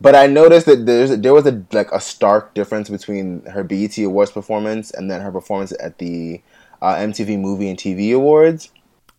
but 0.00 0.14
I 0.14 0.26
noticed 0.26 0.66
that 0.66 0.86
there's 0.86 1.16
there 1.18 1.34
was 1.34 1.46
a 1.46 1.62
like 1.72 1.90
a 1.92 2.00
stark 2.00 2.54
difference 2.54 2.88
between 2.88 3.42
her 3.46 3.62
BET 3.64 3.96
Awards 3.98 4.30
performance 4.32 4.90
and 4.90 5.10
then 5.10 5.20
her 5.20 5.32
performance 5.32 5.72
at 5.80 5.98
the 5.98 6.40
uh, 6.82 6.94
MTV 6.96 7.38
Movie 7.38 7.68
and 7.70 7.78
TV 7.78 8.14
Awards. 8.14 8.70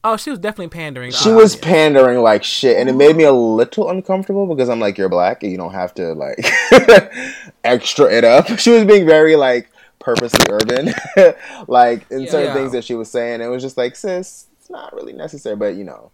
Oh, 0.03 0.15
she 0.15 0.29
was 0.29 0.39
definitely 0.39 0.69
pandering. 0.69 1.11
She 1.11 1.29
the 1.29 1.35
was 1.35 1.53
audience. 1.55 1.65
pandering 1.65 2.19
like 2.21 2.43
shit, 2.43 2.77
and 2.77 2.87
it 2.87 2.93
made 2.95 3.15
me 3.17 3.23
a 3.25 3.31
little 3.33 3.89
uncomfortable 3.89 4.45
because 4.47 4.69
I'm 4.69 4.79
like, 4.79 4.97
you're 4.97 5.09
black, 5.09 5.41
and 5.43 5.51
you 5.51 5.57
don't 5.57 5.73
have 5.73 5.93
to 5.95 6.13
like 6.13 6.37
extra 7.63 8.05
it 8.05 8.23
up. 8.23 8.47
She 8.59 8.69
was 8.69 8.85
being 8.85 9.05
very 9.05 9.35
like 9.35 9.69
purposely 9.99 10.45
urban, 10.49 10.93
like 11.67 12.09
in 12.11 12.27
certain 12.27 12.45
Yeah. 12.47 12.53
things 12.53 12.71
that 12.73 12.83
she 12.83 12.93
was 12.95 13.09
saying. 13.11 13.41
It 13.41 13.47
was 13.47 13.61
just 13.63 13.75
like, 13.77 13.95
sis, 13.95 14.47
it's 14.59 14.69
not 14.69 14.93
really 14.93 15.13
necessary, 15.13 15.55
but 15.55 15.75
you 15.75 15.83
know. 15.83 16.11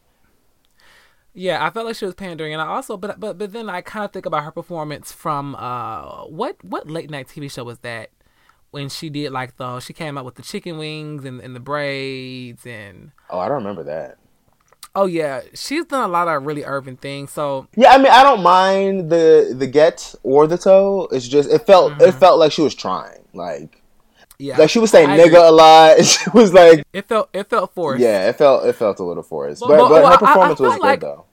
Yeah, 1.36 1.66
I 1.66 1.70
felt 1.72 1.88
like 1.88 1.96
she 1.96 2.06
was 2.06 2.14
pandering, 2.16 2.54
and 2.54 2.62
I 2.62 2.68
also, 2.68 2.96
but 2.98 3.20
but 3.20 3.38
but 3.40 3.52
then 3.54 3.70
I 3.70 3.82
kind 3.82 4.06
of 4.06 4.12
think 4.14 4.26
about 4.26 4.44
her 4.44 4.52
performance 4.52 5.12
from 5.12 5.56
uh 5.56 6.26
what 6.26 6.64
what 6.64 6.90
late 6.90 7.10
night 7.10 7.28
TV 7.28 7.50
show 7.52 7.64
was 7.64 7.80
that 7.80 8.10
when 8.72 8.90
she 8.90 9.10
did 9.10 9.32
like 9.32 9.58
the 9.58 9.80
she 9.80 9.94
came 9.94 10.18
out 10.18 10.26
with 10.26 10.36
the 10.36 10.42
chicken 10.42 10.78
wings 10.78 11.26
and, 11.26 11.40
and 11.42 11.56
the 11.56 11.60
braids 11.60 12.66
and 12.66 13.12
Oh, 13.30 13.40
I 13.40 13.48
don't 13.48 13.58
remember 13.58 13.84
that. 13.84 14.18
oh 14.96 15.06
yeah 15.06 15.42
she's 15.54 15.86
done 15.86 16.04
a 16.04 16.08
lot 16.12 16.28
of 16.28 16.44
really 16.44 16.64
urban 16.64 16.98
things 16.98 17.30
so 17.32 17.68
Yeah, 17.76 17.92
I 17.92 17.98
mean, 18.00 18.08
I 18.12 18.24
don't 18.24 18.42
mind 18.44 19.12
the 19.12 19.54
the 19.56 19.68
get 19.68 20.16
or 20.24 20.48
the 20.48 20.58
toe. 20.58 21.08
It's 21.12 21.28
just 21.28 21.52
it 21.52 21.66
felt 21.68 22.02
it 22.02 22.14
felt 22.14 22.40
like 22.40 22.52
she 22.52 22.62
was 22.64 22.74
trying, 22.76 23.26
like 23.34 23.83
yeah 24.44 24.58
like 24.58 24.70
she 24.70 24.80
was 24.80 24.92
saying 24.92 25.10
I 25.10 25.18
nigga 25.18 25.26
agree. 25.28 25.38
a 25.38 25.52
lot. 25.52 25.98
She 26.06 26.30
was 26.34 26.54
like, 26.54 26.84
it 26.94 27.08
felt 27.08 27.30
it 27.34 27.50
felt 27.50 27.74
forced 27.74 28.02
yeah, 28.02 28.30
it 28.30 28.36
felt 28.38 28.66
it 28.66 28.74
felt 28.74 29.00
a 29.00 29.04
little 29.04 29.24
forced, 29.24 29.62
Well, 29.62 29.70
but 29.70 29.78
well, 29.78 29.90
but 29.90 30.04
well, 30.04 30.06
I- 30.06 30.10
I 30.10 30.14
her 30.14 30.26
performance 30.26 30.60
was 30.60 30.72
felt 30.76 30.82
good 30.82 31.00
though. 31.02 31.26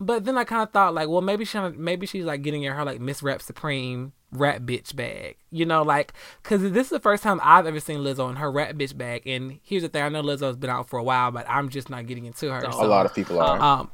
But 0.00 0.24
then 0.24 0.36
I 0.36 0.44
kind 0.44 0.62
of 0.62 0.70
thought 0.72 0.92
like, 0.92 1.08
well, 1.08 1.20
maybe 1.22 1.44
she 1.44 1.58
maybe 1.58 2.06
she's 2.06 2.24
like 2.24 2.42
getting 2.42 2.64
in 2.64 2.72
her 2.72 2.84
like 2.84 3.00
Miss 3.00 3.22
Rap 3.22 3.40
Supreme 3.40 4.12
rat 4.32 4.62
bitch 4.66 4.94
bag, 4.96 5.36
you 5.50 5.64
know, 5.64 5.82
like 5.82 6.12
because 6.42 6.60
this 6.72 6.86
is 6.88 6.90
the 6.90 7.00
first 7.00 7.22
time 7.22 7.40
I've 7.42 7.66
ever 7.66 7.78
seen 7.80 7.98
Lizzo 8.00 8.28
in 8.28 8.36
her 8.36 8.50
rat 8.50 8.76
bitch 8.76 8.96
bag. 8.96 9.22
And 9.26 9.60
here's 9.62 9.82
the 9.82 9.88
thing: 9.88 10.02
I 10.02 10.08
know 10.08 10.22
Lizzo's 10.22 10.56
been 10.56 10.68
out 10.68 10.88
for 10.88 10.98
a 10.98 11.02
while, 11.04 11.30
but 11.30 11.46
I'm 11.48 11.68
just 11.68 11.88
not 11.88 12.06
getting 12.06 12.26
into 12.26 12.50
her. 12.52 12.60
A 12.60 12.86
lot 12.86 13.06
of 13.06 13.14
people 13.14 13.40
are. 13.40 13.58
um, 13.60 13.90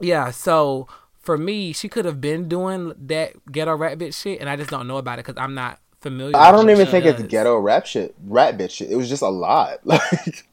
yeah. 0.00 0.30
So 0.32 0.88
for 1.20 1.38
me, 1.38 1.72
she 1.72 1.88
could 1.88 2.04
have 2.04 2.20
been 2.20 2.48
doing 2.48 2.92
that 3.06 3.32
ghetto 3.50 3.76
rat 3.76 3.98
bitch 3.98 4.20
shit, 4.20 4.40
and 4.40 4.50
I 4.50 4.56
just 4.56 4.70
don't 4.70 4.88
know 4.88 4.96
about 4.96 5.20
it 5.20 5.24
because 5.24 5.40
I'm 5.40 5.54
not 5.54 5.78
familiar. 6.02 6.36
I 6.36 6.50
don't 6.52 6.68
even 6.70 6.84
she 6.86 6.90
think 6.92 7.04
it's 7.06 7.22
ghetto 7.22 7.56
rap 7.58 7.86
shit, 7.86 8.14
rap 8.26 8.54
bitch 8.56 8.70
shit. 8.70 8.90
It 8.90 8.96
was 8.96 9.08
just 9.08 9.22
a 9.22 9.28
lot. 9.28 9.80
Like 9.86 10.46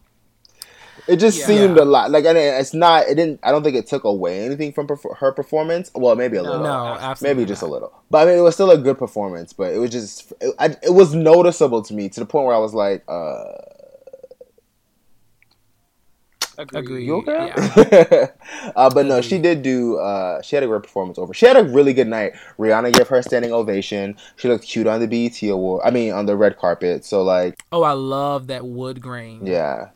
it 1.07 1.17
just 1.17 1.39
Yeah. 1.39 1.45
seemed 1.47 1.77
a 1.79 1.85
lot. 1.85 2.11
Like 2.11 2.25
and 2.25 2.37
it's 2.37 2.73
not. 2.73 3.07
It 3.07 3.15
didn't. 3.15 3.39
I 3.41 3.51
don't 3.51 3.63
think 3.63 3.75
it 3.75 3.87
took 3.87 4.03
away 4.03 4.45
anything 4.45 4.71
from 4.73 4.85
perf- 4.85 5.17
her 5.17 5.31
performance. 5.31 5.89
Well, 5.95 6.15
maybe 6.15 6.37
a 6.37 6.43
little. 6.43 6.59
No, 6.61 6.97
absolutely 6.99 7.35
maybe 7.35 7.47
just 7.47 7.63
not. 7.63 7.69
a 7.69 7.71
little. 7.71 7.93
But 8.11 8.19
I 8.27 8.31
mean, 8.31 8.37
it 8.37 8.41
was 8.41 8.53
still 8.53 8.69
a 8.69 8.77
good 8.77 8.99
performance. 8.99 9.51
But 9.51 9.73
it 9.73 9.79
was 9.79 9.89
just. 9.89 10.31
It, 10.39 10.53
I, 10.59 10.65
it 10.83 10.93
was 10.93 11.15
noticeable 11.15 11.81
to 11.83 11.93
me 11.95 12.09
to 12.09 12.19
the 12.19 12.27
point 12.27 12.45
where 12.45 12.55
I 12.55 12.59
was 12.59 12.75
like, 12.75 13.03
uh, 13.07 13.43
Agreed. 16.59 17.05
"You 17.05 17.15
okay?" 17.17 17.53
Yeah. 17.55 18.27
uh, 18.75 18.89
but 18.89 19.05
no, 19.05 19.21
she 19.21 19.37
did 19.37 19.61
do. 19.61 19.97
Uh, 19.97 20.41
she 20.41 20.55
had 20.55 20.63
a 20.63 20.67
great 20.67 20.83
performance 20.83 21.17
over. 21.17 21.33
She 21.33 21.45
had 21.45 21.57
a 21.57 21.63
really 21.63 21.93
good 21.93 22.07
night. 22.07 22.33
Rihanna 22.57 22.93
gave 22.93 23.07
her 23.07 23.17
a 23.17 23.23
standing 23.23 23.51
ovation. 23.53 24.17
She 24.35 24.47
looked 24.47 24.65
cute 24.65 24.87
on 24.87 24.99
the 24.99 25.07
BET 25.07 25.41
award. 25.49 25.81
I 25.85 25.91
mean, 25.91 26.11
on 26.11 26.25
the 26.25 26.35
red 26.35 26.57
carpet. 26.57 27.05
So 27.05 27.21
like, 27.23 27.63
Oh, 27.71 27.83
I 27.83 27.93
love 27.93 28.47
that 28.47 28.65
wood 28.65 29.01
grain. 29.01 29.45
yeah. 29.45 29.89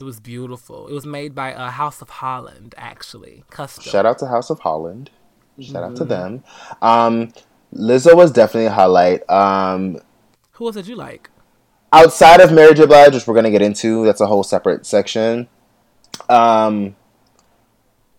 It 0.00 0.02
was 0.02 0.18
beautiful. 0.18 0.88
It 0.88 0.92
was 0.92 1.06
made 1.06 1.34
by 1.36 1.54
uh, 1.54 1.70
House 1.70 2.02
of 2.02 2.10
Holland, 2.10 2.74
actually, 2.76 3.44
custom. 3.50 3.84
Shout 3.84 4.04
out 4.04 4.18
to 4.18 4.26
House 4.26 4.50
of 4.50 4.58
Holland. 4.58 5.10
Shout 5.60 5.84
out 5.84 5.94
to 5.96 6.04
them. 6.04 6.42
Um, 6.82 7.32
Lizzo 7.72 8.14
was 8.16 8.32
definitely 8.32 8.66
a 8.66 8.72
highlight. 8.72 9.28
Um, 9.30 10.00
Who 10.52 10.66
else 10.66 10.74
did 10.74 10.88
you 10.88 10.96
like? 10.96 11.30
outside 11.92 12.40
of 12.40 12.52
Mary 12.52 12.74
J. 12.74 12.86
Blige, 12.86 13.14
which 13.14 13.26
we're 13.26 13.36
gonna 13.36 13.50
get 13.52 13.62
into, 13.62 14.04
that's 14.04 14.20
a 14.20 14.26
whole 14.26 14.42
separate 14.42 14.84
section. 14.84 15.48
Um, 16.28 16.96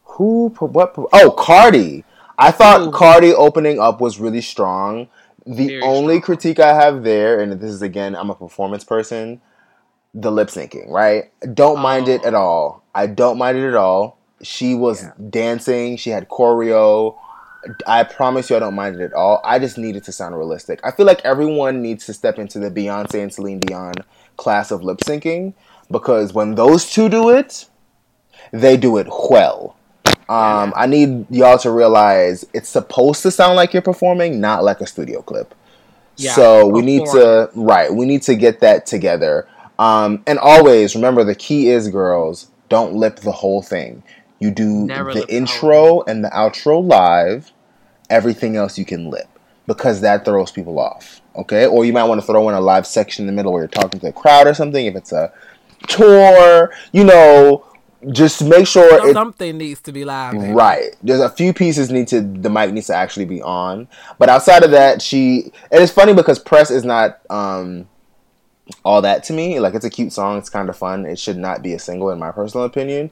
who? 0.03 0.49
What? 0.59 0.93
Oh, 1.13 1.31
Cardi. 1.37 2.03
I 2.37 2.51
thought 2.51 2.81
Ooh. 2.81 2.91
Cardi 2.91 3.33
opening 3.33 3.79
up 3.79 4.01
was 4.01 4.19
really 4.19 4.41
strong. 4.41 5.07
The 5.45 5.67
Very 5.67 5.81
only 5.81 6.15
strong. 6.15 6.21
critique 6.21 6.59
I 6.59 6.73
have 6.73 7.03
there, 7.03 7.39
and 7.39 7.53
this 7.53 7.71
is 7.71 7.81
again, 7.81 8.15
I'm 8.15 8.29
a 8.29 8.35
performance 8.35 8.83
person. 8.83 9.41
the 10.17 10.31
lip 10.31 10.47
syncing, 10.47 10.89
right? 10.89 11.25
Don't 11.53 11.79
mind 11.81 12.07
it 12.07 12.21
Oh. 12.23 12.27
at 12.27 12.33
all. 12.33 12.83
I 12.95 13.05
don't 13.07 13.37
mind 13.37 13.57
it 13.57 13.67
at 13.67 13.75
all. 13.75 14.17
She 14.41 14.73
was 14.73 15.03
Yeah. 15.03 15.11
dancing. 15.29 15.97
She 15.97 16.09
had 16.09 16.29
choreo. 16.29 17.15
I 17.85 18.03
promise 18.03 18.49
you, 18.49 18.55
I 18.55 18.59
don't 18.59 18.75
mind 18.75 18.95
it 18.95 19.01
at 19.03 19.11
all. 19.13 19.41
I 19.43 19.59
just 19.59 19.77
need 19.77 19.97
it 19.97 20.05
to 20.05 20.13
sound 20.13 20.37
realistic. 20.37 20.79
I 20.85 20.91
feel 20.91 21.05
like 21.05 21.19
everyone 21.25 21.81
needs 21.81 22.05
to 22.05 22.13
step 22.13 22.39
into 22.39 22.59
the 22.59 22.71
Beyonce 22.71 23.21
and 23.21 23.33
Celine 23.33 23.59
Dion 23.59 23.95
class 24.37 24.71
of 24.71 24.85
lip 24.85 24.99
syncing 24.99 25.53
because 25.91 26.33
when 26.33 26.55
those 26.55 26.89
two 26.89 27.09
do 27.09 27.29
it, 27.29 27.65
they 28.61 28.77
do 28.77 28.97
it 28.97 29.07
well. 29.29 29.75
Um, 30.27 30.73
I 30.75 30.87
need 30.87 31.27
y'all 31.29 31.57
to 31.59 31.69
realize 31.69 32.45
it's 32.53 32.69
supposed 32.69 33.21
to 33.23 33.31
sound 33.31 33.55
like 33.55 33.73
you're 33.73 33.81
performing, 33.81 34.41
not 34.41 34.63
like 34.63 34.81
a 34.81 34.87
studio 34.87 35.21
clip. 35.21 35.53
Yeah, 36.17 36.33
so 36.33 36.67
we 36.67 36.81
need 36.81 37.05
to 37.07 37.49
right. 37.53 37.93
We 37.93 38.05
need 38.05 38.23
to 38.23 38.35
get 38.35 38.61
that 38.61 38.85
together. 38.85 39.47
Um, 39.77 40.23
and 40.25 40.39
always 40.39 40.95
remember 40.95 41.23
the 41.23 41.35
key 41.35 41.69
is, 41.69 41.89
girls, 41.89 42.49
don't 42.69 42.93
lip 42.93 43.17
the 43.17 43.33
whole 43.33 43.61
thing. 43.61 44.01
You 44.39 44.51
do 44.51 44.85
Never 44.85 45.13
the 45.13 45.19
lip 45.19 45.27
the 45.27 45.35
intro 45.35 46.01
and 46.03 46.23
the 46.23 46.29
outro 46.29 46.83
live. 46.83 47.51
Everything 48.09 48.55
else 48.55 48.77
you 48.77 48.85
can 48.85 49.09
lip 49.09 49.27
because 49.67 50.01
that 50.01 50.25
throws 50.25 50.51
people 50.51 50.79
off. 50.79 51.21
Okay, 51.35 51.67
or 51.67 51.85
you 51.85 51.93
might 51.93 52.05
want 52.05 52.21
to 52.21 52.25
throw 52.25 52.47
in 52.49 52.55
a 52.55 52.61
live 52.61 52.87
section 52.87 53.23
in 53.23 53.27
the 53.27 53.33
middle 53.33 53.51
where 53.51 53.61
you're 53.61 53.67
talking 53.67 53.99
to 53.99 54.07
a 54.07 54.13
crowd 54.13 54.47
or 54.47 54.53
something. 54.53 54.85
If 54.85 54.95
it's 54.95 55.11
a 55.11 55.33
tour, 55.87 56.73
you 56.93 57.03
know, 57.03 57.65
just 58.11 58.43
make 58.43 58.67
sure 58.67 58.89
So 58.89 59.07
it, 59.07 59.13
something 59.13 59.57
needs 59.57 59.81
to 59.81 59.91
be 59.91 60.05
live. 60.05 60.33
baby. 60.33 60.53
Right. 60.53 60.95
There's 61.01 61.21
a 61.21 61.29
few 61.29 61.53
pieces 61.53 61.89
need 61.91 62.07
to 62.09 62.21
the 62.21 62.49
mic 62.49 62.71
needs 62.71 62.87
to 62.87 62.95
actually 62.95 63.25
be 63.25 63.41
on. 63.41 63.87
But 64.19 64.29
outside 64.29 64.63
of 64.63 64.71
that, 64.71 65.01
she 65.01 65.51
and 65.71 65.81
it's 65.81 65.91
funny 65.91 66.13
because 66.13 66.39
press 66.39 66.71
is 66.71 66.83
not 66.83 67.19
um 67.29 67.87
all 68.83 69.01
that 69.01 69.23
to 69.25 69.33
me. 69.33 69.59
Like 69.59 69.73
it's 69.75 69.85
a 69.85 69.89
cute 69.89 70.13
song, 70.13 70.37
it's 70.37 70.49
kind 70.49 70.69
of 70.69 70.77
fun. 70.77 71.05
It 71.05 71.19
should 71.19 71.37
not 71.37 71.61
be 71.61 71.73
a 71.73 71.79
single 71.79 72.09
in 72.09 72.19
my 72.19 72.31
personal 72.31 72.65
opinion. 72.65 73.11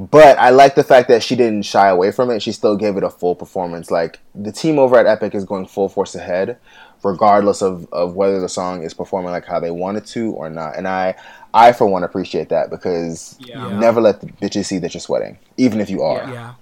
But 0.00 0.38
I 0.38 0.50
like 0.50 0.76
the 0.76 0.84
fact 0.84 1.08
that 1.08 1.24
she 1.24 1.34
didn't 1.34 1.62
shy 1.62 1.88
away 1.88 2.12
from 2.12 2.30
it. 2.30 2.40
She 2.40 2.52
still 2.52 2.76
gave 2.76 2.96
it 2.96 3.02
a 3.02 3.10
full 3.10 3.34
performance. 3.34 3.90
Like 3.90 4.20
the 4.34 4.52
team 4.52 4.78
over 4.78 4.96
at 4.96 5.06
Epic 5.06 5.34
is 5.34 5.44
going 5.44 5.66
full 5.66 5.88
force 5.88 6.14
ahead, 6.14 6.58
regardless 7.02 7.62
of, 7.62 7.86
of 7.92 8.14
whether 8.14 8.40
the 8.40 8.48
song 8.48 8.82
is 8.82 8.94
performing 8.94 9.30
like 9.30 9.46
how 9.46 9.60
they 9.60 9.70
wanted 9.70 10.04
to 10.06 10.32
or 10.32 10.50
not. 10.50 10.76
And 10.76 10.88
I 10.88 11.14
I 11.54 11.72
for 11.72 11.86
one 11.86 12.04
appreciate 12.04 12.48
that 12.50 12.70
because 12.70 13.36
Yeah. 13.40 13.78
never 13.78 14.00
let 14.00 14.20
the 14.20 14.26
bitches 14.26 14.66
see 14.66 14.78
that 14.78 14.94
you're 14.94 15.00
sweating, 15.00 15.38
even 15.56 15.80
if 15.80 15.88
you 15.90 16.02
are. 16.02 16.30
Yeah. 16.30 16.54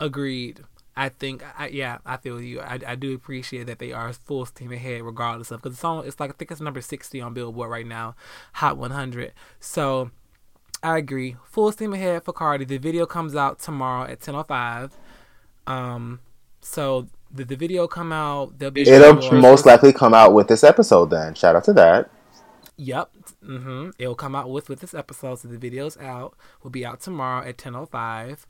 Agreed. 0.00 0.60
I 0.96 1.08
think, 1.08 1.42
I, 1.58 1.68
yeah, 1.68 1.98
I 2.06 2.16
feel 2.18 2.40
you. 2.40 2.60
I, 2.60 2.78
I 2.86 2.94
do 2.94 3.14
appreciate 3.14 3.66
that 3.66 3.80
they 3.80 3.92
are 3.92 4.12
full 4.12 4.46
steam 4.46 4.70
ahead, 4.72 5.02
regardless 5.02 5.50
of 5.50 5.60
because 5.60 5.76
the 5.76 5.80
song 5.80 6.04
it's 6.06 6.20
like 6.20 6.30
I 6.30 6.34
think 6.34 6.52
it's 6.52 6.60
number 6.60 6.80
sixty 6.80 7.20
on 7.20 7.34
Billboard 7.34 7.68
right 7.70 7.86
now, 7.86 8.14
Hot 8.54 8.76
100. 8.76 9.32
So 9.58 10.10
I 10.84 10.98
agree, 10.98 11.36
full 11.46 11.72
steam 11.72 11.94
ahead 11.94 12.22
for 12.24 12.32
Cardi. 12.32 12.64
The 12.64 12.78
video 12.78 13.06
comes 13.06 13.34
out 13.34 13.58
tomorrow 13.58 14.08
at 14.08 14.20
10:05. 14.20 14.92
Um, 15.66 16.20
so 16.60 17.08
the 17.34 17.44
the 17.44 17.56
video 17.56 17.86
come 17.86 18.12
out. 18.12 18.58
There'll 18.58 18.70
be 18.72 18.82
It'll 18.82 19.32
most 19.40 19.66
likely 19.66 19.92
come 19.92 20.14
out 20.14 20.32
with 20.32 20.48
this 20.48 20.64
episode. 20.64 21.10
Then 21.10 21.34
shout 21.34 21.56
out 21.56 21.64
to 21.64 21.72
that. 21.74 22.10
Yep. 22.76 23.10
Mm-hmm. 23.44 23.90
It'll 23.98 24.14
come 24.14 24.34
out 24.34 24.50
with 24.50 24.68
with 24.68 24.80
this 24.80 24.94
episode. 24.94 25.40
So 25.40 25.48
the 25.48 25.58
video's 25.58 25.96
out. 25.98 26.34
Will 26.62 26.70
be 26.70 26.84
out 26.86 27.00
tomorrow 27.00 27.46
at 27.46 27.58
ten 27.58 27.74
oh 27.74 27.86
five. 27.86 28.46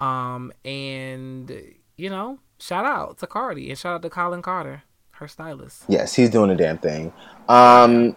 Um, 0.00 0.52
and 0.64 1.50
you 1.96 2.08
know, 2.10 2.38
shout 2.58 2.84
out 2.86 3.18
to 3.18 3.26
Cardi 3.26 3.68
and 3.70 3.78
shout 3.78 3.94
out 3.96 4.02
to 4.02 4.10
Kollin 4.10 4.42
Carter, 4.42 4.82
her 5.12 5.28
stylist. 5.28 5.84
Yes, 5.88 6.14
he's 6.14 6.30
doing 6.30 6.50
a 6.50 6.56
damn 6.56 6.78
thing. 6.78 7.12
Um, 7.48 8.14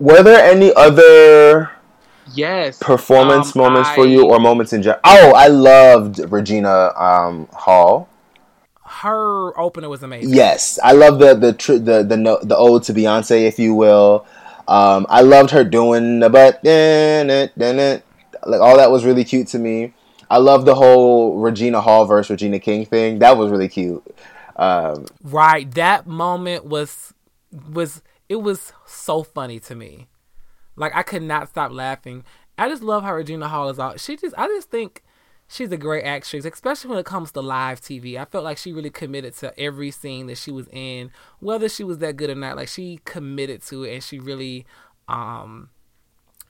were 0.00 0.22
there 0.22 0.44
any 0.50 0.72
other 0.74 1.70
Yes. 2.32 2.78
performance 2.78 3.56
Um, 3.56 3.62
moments 3.62 3.90
for 3.90 4.06
you 4.06 4.28
or 4.28 4.38
moments 4.38 4.72
in 4.72 4.82
general? 4.82 5.00
Oh, 5.04 5.32
I 5.34 5.48
loved 5.48 6.20
Regina 6.30 6.92
um, 6.96 7.48
Hall. 7.52 8.08
Her 8.90 9.58
opener 9.58 9.88
was 9.88 10.02
amazing. 10.02 10.34
Yes, 10.34 10.78
I 10.82 10.92
love 10.92 11.18
the 11.20 11.34
the 11.34 11.52
tr- 11.52 11.74
the 11.74 12.02
the 12.02 12.16
no- 12.16 12.40
the 12.42 12.56
ode 12.56 12.82
to 12.84 12.92
Beyonce, 12.92 13.46
if 13.46 13.58
you 13.58 13.74
will. 13.74 14.26
Um, 14.66 15.06
I 15.08 15.22
loved 15.22 15.50
her 15.52 15.64
doing 15.64 16.20
the 16.20 16.28
but 16.28 16.60
like 18.46 18.60
all 18.60 18.76
that 18.76 18.90
was 18.90 19.04
really 19.04 19.24
cute 19.24 19.48
to 19.48 19.58
me. 19.58 19.94
I 20.28 20.38
love 20.38 20.64
the 20.64 20.74
whole 20.74 21.38
Regina 21.38 21.80
Hall 21.80 22.04
versus 22.04 22.30
Regina 22.30 22.58
King 22.58 22.84
thing. 22.84 23.18
That 23.20 23.36
was 23.36 23.50
really 23.50 23.68
cute. 23.68 24.04
Um, 24.56 25.06
Right. 25.22 25.70
That 25.74 26.06
moment 26.06 26.64
was 26.64 27.14
was 27.72 28.02
it 28.28 28.36
was 28.36 28.72
so 28.86 29.22
funny 29.22 29.58
to 29.60 29.74
me. 29.74 30.08
Like 30.76 30.94
I 30.94 31.02
could 31.02 31.22
not 31.22 31.48
stop 31.48 31.72
laughing. 31.72 32.24
I 32.58 32.68
just 32.68 32.82
love 32.82 33.02
how 33.02 33.14
Regina 33.14 33.48
Hall 33.48 33.68
is 33.70 33.78
out. 33.78 34.00
She 34.00 34.16
just 34.16 34.34
I 34.36 34.46
just 34.46 34.70
think 34.70 35.02
she's 35.50 35.72
a 35.72 35.76
great 35.78 36.04
actress, 36.04 36.46
especially 36.46 36.90
when 36.90 37.00
it 37.00 37.06
comes 37.06 37.32
to 37.32 37.42
live 37.42 37.80
TV. 37.82 38.16
I 38.18 38.24
felt 38.26 38.44
like 38.44 38.58
she 38.58 38.72
really 38.72 38.90
committed 38.90 39.36
to 39.38 39.58
every 39.60 39.90
scene 39.90 40.28
that 40.28 40.38
she 40.38 40.52
was 40.52 40.68
in, 40.72 41.10
whether 41.40 41.68
she 41.68 41.84
was 41.84 41.98
that 41.98 42.16
good 42.16 42.30
or 42.30 42.36
not. 42.36 42.56
Like 42.56 42.68
she 42.68 43.00
committed 43.04 43.62
to 43.64 43.84
it 43.84 43.94
and 43.94 44.04
she 44.04 44.20
really 44.20 44.66
um 45.08 45.70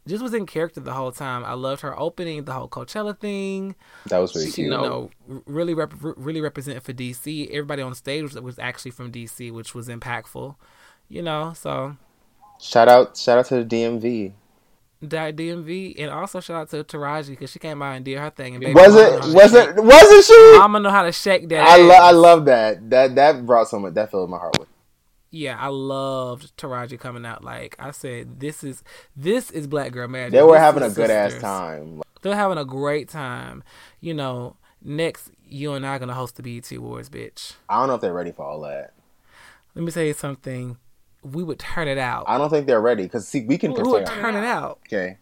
just 0.09 0.23
was 0.23 0.35
in 0.35 0.47
character 0.47 0.81
the 0.81 0.95
whole 0.95 1.13
time. 1.13 1.45
I 1.45 1.55
loved 1.55 1.83
her 1.83 1.99
opening, 1.99 2.45
the 2.45 2.53
whole 2.55 2.69
Coachella 2.69 3.19
thing 3.19 3.77
that 4.07 4.19
was 4.19 4.35
really 4.35 4.51
you 4.57 4.67
cute. 4.71 4.71
know, 4.71 5.11
really 5.47 5.75
rep- 5.75 5.95
really 6.01 6.41
representing 6.41 6.81
for 6.83 6.93
DC. 6.93 7.49
Everybody 7.51 7.83
on 7.83 7.95
stage 7.95 8.23
was, 8.23 8.41
was 8.41 8.59
actually 8.59 8.93
from 8.93 9.13
DC, 9.13 9.53
which 9.53 9.75
was 9.75 9.89
impactful. 9.89 10.57
You 11.09 11.23
know, 11.23 11.53
so 11.55 11.97
Shout 12.61 12.89
out, 12.89 13.17
shout 13.17 13.39
out 13.39 13.47
to 13.47 13.57
the 13.57 13.65
DMV. 13.65 14.35
That 15.03 15.37
DMV, 15.37 15.95
and 15.99 16.11
also 16.11 16.41
shout 16.41 16.57
out 16.57 16.71
to 16.71 16.85
Taraji 16.85 17.31
because 17.31 17.51
she 17.51 17.59
came 17.59 17.79
by 17.79 17.97
and 17.97 18.05
did 18.05 18.19
her 18.19 18.31
thing. 18.31 18.55
And 18.55 18.61
baby, 18.61 18.75
Was 18.75 18.95
mama 18.95 19.11
know 19.11 19.21
how 19.21 19.29
it? 19.29 19.35
Was 19.35 19.55
it? 19.55 19.77
Wasn't 19.77 20.25
she? 20.25 20.59
Mama 20.59 20.81
know 20.81 20.91
how 20.91 21.03
to 21.03 21.13
shake 21.13 21.49
that. 21.49 21.67
I 21.67 21.77
lo- 21.77 21.95
I 21.95 22.11
love 22.11 22.45
that. 22.47 22.91
That 22.91 23.15
that 23.15 23.47
brought 23.47 23.69
so 23.69 23.79
much. 23.79 23.95
That 23.95 24.11
filled 24.11 24.31
my 24.31 24.39
heart 24.39 24.59
with. 24.59 24.69
Yeah, 25.31 25.57
I 25.59 25.69
loved 25.69 26.57
Taraji 26.57 26.99
coming 26.99 27.25
out. 27.25 27.45
Like 27.45 27.77
I 27.79 27.93
said, 27.93 28.41
this 28.41 28.65
is 28.65 28.83
this 29.17 29.51
is 29.51 29.67
Black 29.67 29.93
Girl 29.93 30.09
Magic. 30.09 30.33
They 30.33 30.43
were 30.43 30.53
This 30.53 30.61
having 30.61 30.83
a 30.83 30.91
good 30.91 31.11
ass 31.11 31.41
time. 31.41 32.03
They're 32.23 32.35
having 32.35 32.59
a 32.59 32.65
great 32.65 33.09
time. 33.09 33.63
You 34.01 34.13
know, 34.13 34.57
next 34.83 35.31
you 35.49 35.73
and 35.73 35.87
I 35.87 35.97
are 35.97 35.99
gonna 35.99 36.15
host 36.15 36.37
the 36.37 36.43
BET 36.43 36.71
Awards, 36.73 37.09
bitch. 37.09 37.55
I 37.69 37.79
don't 37.79 37.89
know 37.89 37.95
if 37.95 38.01
they're 38.01 38.13
ready 38.13 38.33
for 38.33 38.45
all 38.45 38.61
that. 38.63 38.93
Let 39.75 39.85
me 39.85 39.93
tell 39.93 40.03
you 40.03 40.15
something. 40.15 40.77
We 41.23 41.43
would 41.43 41.59
turn 41.59 41.89
it 41.89 41.99
out. 41.99 42.25
I 42.29 42.39
don't 42.39 42.49
think 42.51 42.67
they're 42.67 42.81
ready 42.81 43.03
because 43.03 43.29
see, 43.29 43.43
we 43.45 43.59
can 43.59 43.73
We 43.75 43.83
would 43.83 44.07
turn 44.07 44.35
it 44.35 44.45
out. 44.45 44.81
Okay, 44.87 45.19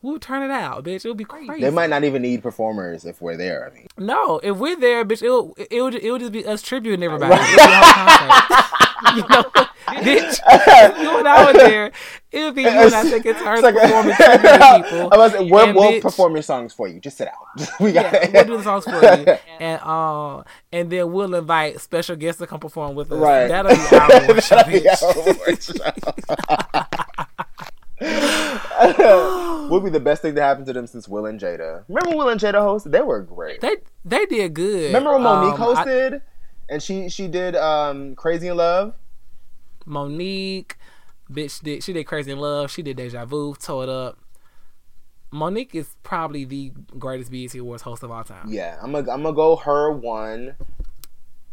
We 0.00 0.12
would 0.12 0.22
turn 0.22 0.42
it 0.42 0.50
out, 0.50 0.84
bitch. 0.84 1.04
It 1.04 1.08
would 1.08 1.16
be 1.18 1.24
crazy. 1.24 1.60
they 1.60 1.70
might 1.70 1.90
not 1.90 2.04
even 2.04 2.22
need 2.22 2.42
performers 2.42 3.04
if 3.04 3.20
we're 3.20 3.36
there. 3.36 3.70
I 3.70 3.74
mean, 3.74 3.86
No, 3.98 4.40
if 4.42 4.56
we're 4.56 4.76
there, 4.76 5.04
bitch, 5.04 5.22
it 5.22 5.30
would 5.30 5.66
it 5.70 5.82
would, 5.82 5.94
it 5.94 6.10
would 6.10 6.20
just 6.20 6.32
be 6.32 6.46
us 6.46 6.62
tributing 6.62 7.02
everybody. 7.02 7.34
It 7.34 7.40
would 7.40 7.56
be 7.56 7.62
a 7.62 7.66
whole 7.66 8.30
concert. 8.30 8.68
you 9.16 9.24
know, 9.28 9.66
bitch. 9.86 10.38
You 11.02 11.18
and 11.18 11.28
I 11.28 11.44
were 11.46 11.52
there, 11.58 11.90
it 12.30 12.44
would 12.44 12.54
be 12.54 12.62
you 12.62 12.68
and 12.68 12.94
I 12.94 13.02
turns 13.02 13.12
It's 13.26 13.42
like- 13.62 13.74
performing 13.74 14.14
tributing 14.16 14.82
people. 14.84 15.08
I 15.12 15.16
was, 15.16 15.32
we'll, 15.32 15.48
we'll 15.74 15.92
bitch- 15.92 16.02
perform 16.02 16.32
your 16.34 16.42
songs 16.42 16.72
for 16.72 16.86
you. 16.88 17.00
Just 17.00 17.16
sit 17.18 17.28
out. 17.28 17.34
we 17.80 17.92
got 17.92 18.12
Yeah, 18.12 18.24
it. 18.24 18.32
we'll 18.32 18.44
do 18.44 18.56
the 18.58 18.62
songs 18.62 18.84
for 18.84 19.02
you, 19.02 19.36
and 19.60 19.80
uh, 19.82 20.42
and 20.72 20.90
then 20.90 21.12
we'll 21.12 21.34
invite 21.34 21.80
special 21.80 22.16
guests 22.16 22.38
to 22.40 22.46
come 22.46 22.60
perform 22.60 22.94
with 22.94 23.10
us. 23.12 23.18
Right. 23.18 23.48
That'll 23.48 23.74
be 23.74 23.96
our 23.96 24.12
award 24.24 24.42
show, 24.44 24.56
That'll 24.56 24.72
be 24.72 24.80
bitch. 24.80 25.02
our 25.02 25.12
award 25.32 25.62
show. 25.62 25.74
Would 29.68 29.84
be 29.84 29.90
the 29.90 30.00
best 30.00 30.22
thing 30.22 30.34
to 30.34 30.42
happen 30.42 30.64
to 30.66 30.72
them 30.72 30.86
since 30.86 31.08
Will 31.08 31.26
and 31.26 31.40
Jada. 31.40 31.84
Remember 31.88 32.16
Will 32.16 32.28
and 32.28 32.40
Jada 32.40 32.54
hosted? 32.54 32.90
They 32.92 33.00
were 33.00 33.22
great. 33.22 33.60
They 33.60 33.76
they 34.04 34.26
did 34.26 34.54
good. 34.54 34.86
Remember 34.86 35.12
when 35.12 35.22
Mo'Nique 35.22 35.58
Um, 35.58 35.76
I- 35.76 35.84
hosted 35.84 36.22
and 36.68 36.82
she 36.82 37.08
she 37.08 37.28
did 37.28 37.56
um 37.56 38.14
Crazy 38.16 38.48
in 38.48 38.56
Love? 38.56 38.94
Mo'Nique, 39.86 40.72
bitch 41.30 41.60
did 41.62 41.82
she 41.82 41.92
did 41.92 42.04
Crazy 42.04 42.32
in 42.32 42.38
Love. 42.38 42.70
She 42.70 42.82
did 42.82 42.96
Deja 42.96 43.24
Vu, 43.24 43.54
Toe 43.54 43.82
It 43.82 43.88
Up. 43.88 44.18
Mo'Nique 45.32 45.74
is 45.74 45.94
probably 46.02 46.44
the 46.44 46.72
greatest 46.98 47.30
BET 47.30 47.54
Awards 47.54 47.82
host 47.82 48.02
of 48.02 48.10
all 48.10 48.22
time. 48.24 48.46
Yeah, 48.48 48.78
I'm 48.82 48.92
gonna 48.92 49.10
I'm 49.10 49.22
gonna 49.22 49.34
go 49.34 49.56
her 49.56 49.90
one. 49.90 50.54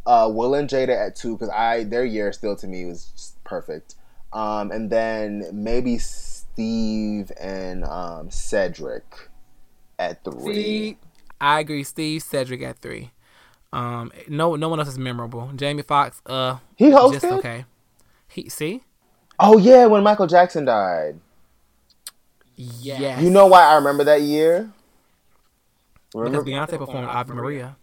Uh, 0.05 0.29
Will 0.33 0.55
and 0.55 0.67
Jada 0.69 1.07
at 1.07 1.15
two 1.15 1.33
because 1.35 1.49
I 1.49 1.83
their 1.83 2.03
year 2.05 2.31
still 2.33 2.55
to 2.57 2.67
me 2.67 2.85
was 2.85 3.05
just 3.15 3.43
perfect. 3.43 3.95
Um, 4.33 4.71
and 4.71 4.89
then 4.89 5.45
maybe 5.53 5.97
Steve 5.97 7.31
and 7.39 7.83
um, 7.85 8.29
Cedric 8.29 9.29
at 9.97 10.23
three. 10.23 10.53
Steve, 10.53 10.97
I 11.39 11.59
agree. 11.61 11.83
Steve 11.83 12.21
Cedric 12.23 12.61
at 12.61 12.79
three. 12.79 13.11
Um, 13.71 14.11
no, 14.27 14.55
no 14.55 14.67
one 14.67 14.79
else 14.79 14.89
is 14.89 14.97
memorable. 14.97 15.51
Jamie 15.55 15.83
Foxx, 15.83 16.21
uh, 16.25 16.57
He 16.75 16.85
hosted. 16.89 17.13
just 17.21 17.25
okay. 17.25 17.65
He 18.29 18.49
see? 18.49 18.83
Oh 19.39 19.57
yeah, 19.57 19.85
when 19.87 20.03
Michael 20.03 20.27
Jackson 20.27 20.65
died. 20.65 21.19
Yes. 22.55 23.21
You 23.21 23.29
know 23.29 23.47
why 23.47 23.63
I 23.63 23.75
remember 23.75 24.03
that 24.05 24.21
year? 24.21 24.71
Remember? 26.13 26.43
Because 26.43 26.69
Beyonce 26.69 26.77
performed 26.77 27.07
Ave 27.07 27.33
Maria. 27.33 27.77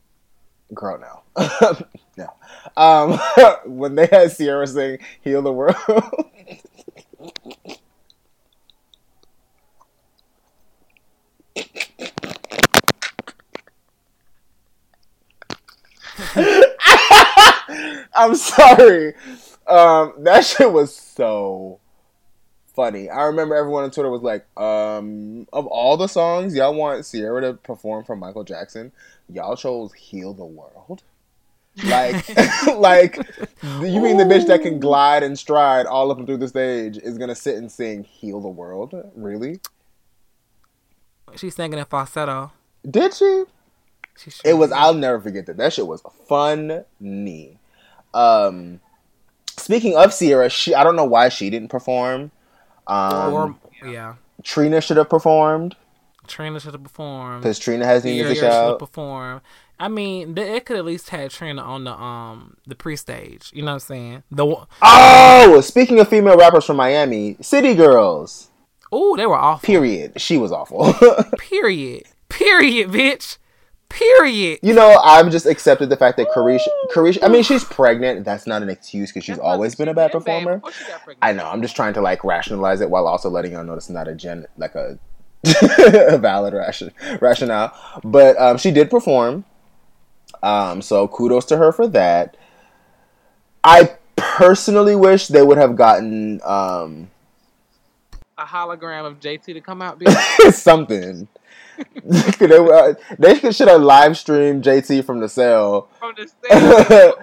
Girl, 0.75 0.99
no, 0.99 1.23
no. 2.17 2.33
Um, 2.77 3.19
when 3.67 3.95
they 3.95 4.07
had 4.07 4.37
Ciara 4.37 4.67
sing 4.67 4.99
"Heal 5.23 5.43
the 5.43 5.53
World." 5.53 5.77
I'm 18.15 18.35
sorry. 18.35 19.15
Um, 19.67 20.15
that 20.19 20.45
shit 20.45 20.73
was 20.73 20.95
so 20.95 21.81
funny. 22.75 23.09
I 23.09 23.25
remember 23.25 23.55
everyone 23.55 23.85
on 23.85 23.91
Twitter 23.91 24.11
was 24.11 24.23
like, 24.23 24.47
um, 24.59 25.49
of 25.53 25.67
all 25.67 25.97
the 25.97 26.07
songs 26.07 26.55
y'all 26.55 26.75
want 26.75 27.05
Ciara 27.11 27.41
to 27.41 27.55
perform 27.55 28.05
from 28.05 28.21
Michael 28.21 28.45
Jackson, 28.45 28.93
y'all 29.29 29.57
chose 29.57 29.93
Heal 29.95 30.35
the 30.35 30.45
World. 30.45 31.03
Like, 31.85 32.29
like, 32.77 33.17
you 33.63 34.01
mean 34.01 34.17
the 34.17 34.25
bitch 34.25 34.47
that 34.47 34.63
can 34.63 34.79
glide 34.79 35.23
and 35.23 35.39
stride 35.39 35.87
all 35.87 36.11
up 36.11 36.19
and 36.19 36.27
through 36.27 36.39
the 36.39 36.49
stage 36.49 36.99
is 36.99 37.19
gonna 37.19 37.35
sit 37.35 37.57
and 37.57 37.71
sing 37.71 38.05
"Heal 38.05 38.41
the 38.41 38.49
World"? 38.49 38.95
Really? 39.15 39.61
She's 41.35 41.55
singing 41.55 41.79
in 41.79 41.85
falsetto. 41.85 42.53
Did 42.89 43.13
she? 43.13 43.45
She 44.17 44.31
sure 44.31 44.51
It 44.51 44.55
was. 44.55 44.73
I'll 44.73 44.95
never 44.95 45.21
forget 45.21 45.47
that. 45.47 45.57
That 45.59 45.73
shit 45.73 45.87
was 45.87 46.03
funny. 46.27 47.59
Um, 48.15 48.81
speaking 49.57 49.97
of 49.97 50.17
Ciara, 50.17 50.49
she. 50.49 50.75
I 50.75 50.85
don't 50.85 50.97
know 50.97 51.05
why 51.05 51.29
she 51.29 51.51
didn't 51.51 51.69
perform. 51.69 52.31
Um, 52.87 53.35
or 53.35 53.57
yeah, 53.85 54.15
Trina 54.43 54.81
should 54.81 54.97
have 54.97 55.09
performed 55.09 55.77
Trina 56.27 56.61
should 56.61 56.73
have 56.73 56.83
performed. 56.83 57.43
because 57.43 57.59
Trina 57.59 57.87
has 57.87 58.05
new 58.05 58.13
Ciara 58.13 58.25
music 58.27 58.43
should 58.43 58.53
have 58.53 58.73
out. 58.73 58.79
performed. 58.79 59.41
I 59.79 59.89
mean, 59.89 60.37
it 60.39 60.65
could 60.65 60.77
at 60.77 60.85
least 60.85 61.11
had 61.11 61.31
Trina 61.31 61.63
on 61.63 61.85
the 61.85 61.93
um 61.93 62.57
the 62.67 62.75
pre-stage. 62.75 63.51
You 63.53 63.63
know 63.63 63.73
what 63.73 63.75
I'm 63.75 63.81
saying? 63.81 64.23
The 64.31 64.67
oh, 64.83 65.61
speaking 65.63 66.01
of 66.01 66.09
female 66.09 66.37
rappers 66.37 66.65
from 66.65 66.77
Miami, 66.77 67.37
City 67.41 67.75
Girls. 67.75 68.49
oh, 68.91 69.17
they 69.17 69.27
were 69.27 69.37
awful. 69.37 69.67
Period. 69.67 70.21
She 70.21 70.37
was 70.39 70.53
awful. 70.53 70.95
Period. 71.39 72.05
Period, 72.29 72.91
bitch. 72.91 73.39
Period. 73.89 74.59
you 74.63 74.75
know, 74.75 74.99
I've 75.03 75.31
just 75.31 75.47
accepted 75.47 75.89
the 75.89 75.97
fact 75.97 76.17
that 76.19 76.29
Caresha, 76.29 76.67
Caresha. 76.93 77.23
I 77.23 77.29
mean, 77.29 77.43
she's 77.43 77.65
pregnant. 77.65 78.25
That's 78.25 78.47
not 78.47 78.63
an 78.63 78.69
excuse 78.69 79.11
because 79.11 79.25
she's 79.25 79.39
always 79.39 79.75
been 79.75 79.89
a 79.89 79.95
bad 79.95 80.13
performer. 80.13 80.61
I 81.23 81.33
know. 81.33 81.47
I'm 81.47 81.63
just 81.63 81.77
trying 81.77 81.95
to 81.95 82.01
like 82.01 82.25
rationalize 82.25 82.81
it 82.81 82.91
while 82.91 83.07
also 83.07 83.31
letting 83.31 83.53
y'all 83.53 83.65
know 83.65 83.75
it's 83.75 83.89
not 83.89 84.09
a 84.09 84.15
gen 84.15 84.47
like 84.57 84.75
a, 84.75 84.99
a 85.79 86.19
valid 86.19 86.53
ration, 86.53 86.93
rationale. 87.21 87.73
But 88.05 88.39
um, 88.41 88.59
she 88.59 88.71
did 88.71 88.91
perform. 88.91 89.45
Um, 90.43 90.83
so 90.83 91.09
kudos 91.09 91.45
to 91.47 91.57
her 91.57 91.73
for 91.73 91.87
that. 91.89 92.37
I 93.65 93.97
personally 94.17 94.97
wish 94.97 95.29
they 95.29 95.43
would 95.43 95.59
have 95.59 95.77
gotten 95.77 96.41
um, 96.45 97.11
A 98.39 98.45
hologram 98.45 99.07
of 99.07 99.21
JT 99.21 99.45
to 99.45 99.61
come 99.61 99.81
out. 99.83 100.03
Something. 100.51 101.29
they, 102.39 102.61
were- 102.61 102.97
they 103.19 103.35
should 103.53 103.69
have 103.69 103.81
live 103.83 104.17
streamed 104.17 104.65
JT 104.65 105.05
from 105.05 105.21
the 105.21 105.29
cell. 105.29 105.89
From 105.99 106.15
the 106.17 106.27
cell. 106.29 107.17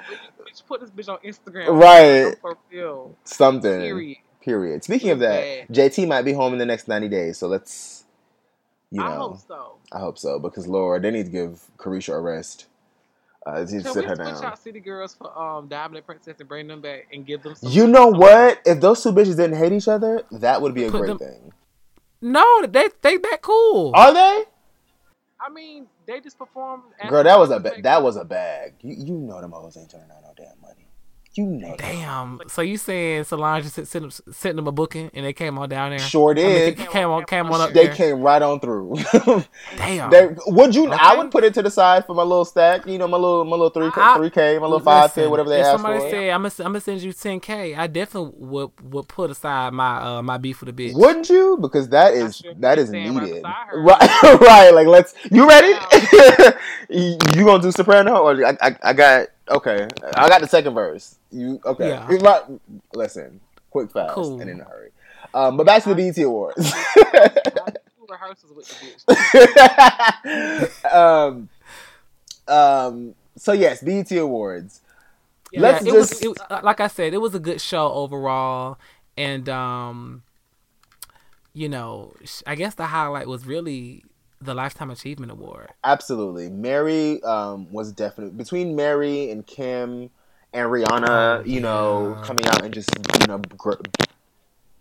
bitch, 0.46 0.66
put 0.68 0.82
this 0.82 0.90
bitch 0.90 1.10
on 1.10 1.18
Instagram. 1.20 1.68
Right. 1.78 2.36
For 2.42 2.58
real. 2.72 3.16
Something. 3.24 3.80
Period. 3.82 4.18
Period. 4.42 4.84
Speaking 4.84 5.12
of 5.12 5.20
that, 5.20 5.70
JT 5.72 6.08
might 6.08 6.24
be 6.24 6.34
home 6.34 6.54
in 6.54 6.60
the 6.60 6.66
next 6.66 6.88
90 6.88 7.08
days. 7.08 7.38
So 7.38 7.48
let's, 7.48 8.04
you 8.92 9.00
know. 9.00 9.06
I 9.08 9.16
hope 9.16 9.40
so. 9.40 9.76
I 9.92 10.00
hope 10.00 10.18
so 10.18 10.38
because 10.40 10.68
Lord, 10.68 11.02
they 11.04 11.12
need 11.12 11.26
to 11.28 11.32
give 11.32 11.62
Caresha 11.78 12.14
a 12.14 12.20
rest. 12.20 12.68
Uh, 13.46 13.60
to 13.60 13.66
Can 13.68 13.84
sit 13.84 13.96
we 13.96 14.04
her 14.04 14.16
switch 14.16 14.28
down. 14.28 14.46
out 14.46 14.58
City 14.60 14.80
Girls 14.80 15.16
for 15.16 15.38
um 15.38 15.68
Diamond 15.68 16.06
Princess 16.06 16.36
and 16.40 16.48
bring 16.48 16.66
them 16.68 16.80
back 16.80 17.08
and 17.12 17.26
give 17.26 17.44
them 17.44 17.56
some 17.56 17.70
You 17.72 17.88
know 17.88 18.08
what? 18.08 18.62
If 18.66 18.80
those 18.80 19.04
two 19.04 19.12
bitches 19.12 19.36
didn't 19.36 19.58
hate 19.58 19.74
each 19.74 19.90
other, 19.90 20.24
that 20.32 20.62
would 20.62 20.74
be 20.74 20.86
a 20.86 20.92
Put 20.92 21.00
great 21.02 21.08
them- 21.10 21.18
thing. 21.20 21.54
No, 22.24 22.66
they 22.66 22.88
they 23.02 23.18
that 23.18 23.40
cool. 23.42 23.92
Are 23.94 24.14
they? 24.14 24.44
I 25.42 25.50
mean, 25.54 25.88
they 26.08 26.22
just 26.22 26.38
performed. 26.38 26.84
Girl, 27.10 27.22
that 27.24 27.38
was 27.38 27.52
a 27.52 27.60
ba- 27.60 27.82
that 27.82 28.02
was 28.02 28.16
a 28.16 28.24
bag. 28.24 28.76
You 28.82 28.96
you 28.98 29.14
know 29.14 29.42
them 29.42 29.52
hoes 29.52 29.76
ain't 29.76 29.92
turning 29.92 30.10
out 30.10 30.22
no 30.24 30.34
damn 30.38 30.60
money. 30.62 30.83
You 31.36 31.46
know. 31.48 31.76
Damn. 31.78 32.42
So 32.48 32.62
you 32.62 32.78
saying 32.78 33.24
Solange 33.24 33.64
just 33.64 33.76
sent 33.76 33.90
them, 33.92 34.12
sent 34.12 34.56
them 34.56 34.68
a 34.68 34.72
booking 34.72 35.10
and 35.16 35.26
they 35.26 35.34
came 35.34 35.58
on 35.58 35.68
down 35.68 35.90
there? 35.90 35.98
Sure 36.00 36.32
I 36.32 36.36
mean, 36.36 36.46
did. 36.46 36.78
they 36.78 36.86
came 36.86 37.10
on 37.10 37.26
came 37.26 37.48
on 37.48 37.60
up 37.60 37.74
They 37.74 37.86
there. 37.88 37.96
came 37.96 38.22
right 38.22 38.42
on 38.42 38.60
through. 38.60 38.96
Damn. 39.78 40.12
they, 40.12 40.30
would 40.48 40.76
you? 40.76 40.92
I 40.92 41.18
would 41.18 41.32
put 41.32 41.44
it 41.44 41.56
to 41.56 41.64
the 41.64 41.72
side 41.72 42.06
for 42.06 42.14
my 42.14 42.22
little 42.22 42.46
stack. 42.46 42.86
You 42.86 43.00
know, 43.00 43.08
my 43.08 43.18
little 43.18 43.46
my 43.46 43.52
little 43.58 43.72
three 43.72 43.90
three 43.90 44.30
k, 44.30 44.60
my 44.60 44.66
little 44.68 44.80
five 44.80 45.14
k, 45.14 45.26
whatever 45.28 45.50
they 45.50 45.60
if 45.60 45.66
ask 45.66 45.72
somebody 45.82 46.00
for. 46.02 46.10
said 46.12 46.30
I'm 46.30 46.42
gonna 46.44 46.54
I'm 46.60 46.66
gonna 46.66 46.82
send 46.82 47.02
you 47.02 47.12
10k, 47.12 47.78
I 47.78 47.88
definitely 47.88 48.34
would 48.38 48.72
would 48.84 49.08
put 49.08 49.32
aside 49.32 49.74
my 49.74 49.98
uh 50.02 50.22
my 50.22 50.38
beef 50.38 50.62
with 50.62 50.76
the 50.76 50.84
bitch. 50.90 50.94
Wouldn't 50.94 51.30
you? 51.30 51.58
Because 51.60 51.90
that 51.90 52.14
is 52.14 52.38
sure 52.38 52.52
if 52.52 52.60
that 52.62 52.78
you 52.78 52.84
is 52.84 52.90
stand 52.90 53.16
right 53.16 53.26
needed. 53.26 53.44
Right, 53.44 54.24
right. 54.42 54.70
Like 54.72 54.88
let's. 54.88 55.16
You 55.32 55.48
ready? 55.50 55.74
you 56.94 57.46
gonna 57.46 57.62
do 57.64 57.72
soprano 57.72 58.18
or 58.18 58.46
I, 58.46 58.56
I 58.62 58.76
I 58.84 58.94
got 58.94 59.28
okay. 59.50 59.88
I 60.16 60.30
got 60.30 60.42
the 60.42 60.48
second 60.48 60.74
verse. 60.74 61.18
You 61.32 61.60
okay? 61.66 61.90
Yeah. 61.90 62.10
You 62.12 62.18
right- 62.20 62.44
Listen, 62.94 63.40
quick, 63.72 63.92
fast, 63.92 64.14
Cool. 64.14 64.40
and 64.40 64.50
in 64.50 64.62
a 64.62 64.64
hurry. 64.64 64.90
Um, 65.34 65.58
but 65.58 65.66
back 65.66 65.82
to 65.84 65.90
the 65.90 65.96
BET 65.96 66.18
Awards. 66.24 66.72
Rehearsals 68.10 68.54
with 68.56 68.68
the 68.68 68.76
bitch. 70.86 70.94
um, 70.94 71.50
um. 72.48 73.16
So 73.38 73.54
yes, 73.54 73.82
BET 73.84 74.12
Awards. 74.12 74.82
Yeah, 75.52 75.62
Let's 75.62 75.86
it 75.86 75.92
just- 75.92 76.26
was, 76.26 76.38
it 76.38 76.42
uh, 76.52 76.62
like 76.64 76.80
I 76.80 76.88
said, 76.88 77.14
it 77.14 77.18
was 77.20 77.34
a 77.34 77.40
good 77.40 77.60
show 77.62 77.92
overall, 77.92 78.78
and 79.18 79.48
um, 79.50 80.22
you 81.54 81.70
know, 81.70 82.14
I 82.46 82.54
guess 82.56 82.76
the 82.76 82.86
highlight 82.88 83.28
was 83.28 83.46
really 83.48 84.04
the 84.44 84.54
Lifetime 84.54 84.90
Achievement 84.90 85.32
Award. 85.32 85.70
Absolutely. 85.84 86.50
Mary 86.50 87.22
um, 87.24 87.72
was 87.72 87.92
definitely 87.92 88.36
between 88.36 88.76
Mary 88.76 89.32
and 89.32 89.46
Kim 89.46 90.10
and 90.54 90.70
Rihanna, 90.70 91.40
Oh, 91.40 91.44
you 91.46 91.60
know, 91.60 92.18
coming 92.24 92.46
out 92.46 92.64
and 92.64 92.74
just, 92.74 92.90
you 93.22 93.28
know, 93.28 93.40
gr- 93.58 93.74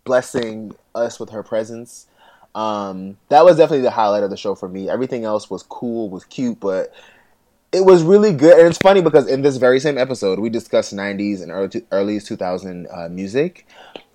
blessing 0.05 0.75
us 0.95 1.19
with 1.19 1.31
her 1.31 1.43
presence. 1.43 2.07
Um, 2.55 3.17
that 3.29 3.45
was 3.45 3.57
definitely 3.57 3.83
the 3.83 3.91
highlight 3.91 4.23
of 4.23 4.31
the 4.31 4.37
show 4.37 4.55
for 4.55 4.69
me. 4.69 4.91
Everything 4.91 5.25
else 5.25 5.49
was 5.49 5.63
cool, 5.63 6.11
was 6.11 6.25
cute, 6.25 6.61
but 6.61 6.93
it 7.73 7.85
was 7.85 8.03
really 8.03 8.33
good. 8.33 8.59
And 8.59 8.69
it's 8.69 8.79
funny 8.79 9.01
because 9.01 9.27
in 9.27 9.43
this 9.43 9.57
very 9.57 9.81
same 9.81 9.97
episode, 9.97 10.39
we 10.39 10.51
discussed 10.51 10.95
90s 10.95 11.43
and 11.43 11.51
early, 11.51 11.83
early 11.91 12.21
2000 12.21 12.87
uh, 12.93 13.09
music. 13.09 13.67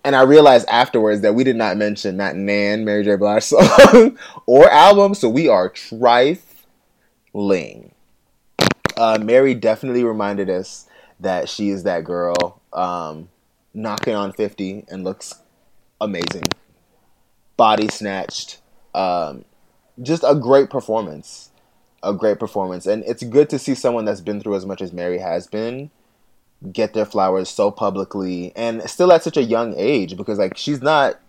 And 0.07 0.15
I 0.15 0.21
realized 0.21 0.69
afterwards 0.69 1.19
that 1.19 1.35
we 1.35 1.43
did 1.43 1.57
not 1.57 1.75
mention 1.75 2.15
that 2.15 2.37
Nan, 2.37 2.85
Mary 2.85 3.03
J. 3.03 3.17
Blige 3.17 3.43
song 3.43 4.17
or 4.45 4.71
album, 4.71 5.13
so 5.13 5.27
we 5.27 5.49
are 5.49 5.67
trifling. 5.67 6.41
Uh, 8.95 9.19
Mary 9.21 9.53
definitely 9.53 10.05
reminded 10.05 10.49
us 10.49 10.87
that 11.19 11.49
she 11.49 11.67
is 11.67 11.83
that 11.83 12.05
girl, 12.05 12.61
um, 12.71 13.27
knocking 13.73 14.15
on 14.15 14.31
50 14.31 14.85
and 14.87 15.03
looks 15.03 15.41
amazing. 15.99 16.43
Body 17.57 17.89
snatched. 17.89 18.61
Um, 18.95 19.43
just 20.01 20.23
a 20.25 20.35
great 20.35 20.69
performance. 20.69 21.51
A 22.01 22.13
great 22.13 22.39
performance. 22.39 22.85
And 22.85 23.03
it's 23.03 23.23
good 23.23 23.49
to 23.49 23.59
see 23.59 23.75
someone 23.75 24.05
that's 24.05 24.21
been 24.21 24.39
through 24.39 24.55
as 24.55 24.65
much 24.65 24.81
as 24.81 24.93
Mary 24.93 25.17
has 25.17 25.47
been 25.47 25.91
get 26.71 26.93
their 26.93 27.05
flowers 27.05 27.49
so 27.49 27.69
publicly 27.69 28.51
and 28.55 28.81
still 28.89 29.11
at 29.13 29.23
such 29.23 29.37
a 29.37 29.43
young 29.43 29.75
age 29.77 30.17
because 30.17 30.39
like 30.39 30.57
she's 30.57 30.81
not 30.81 31.19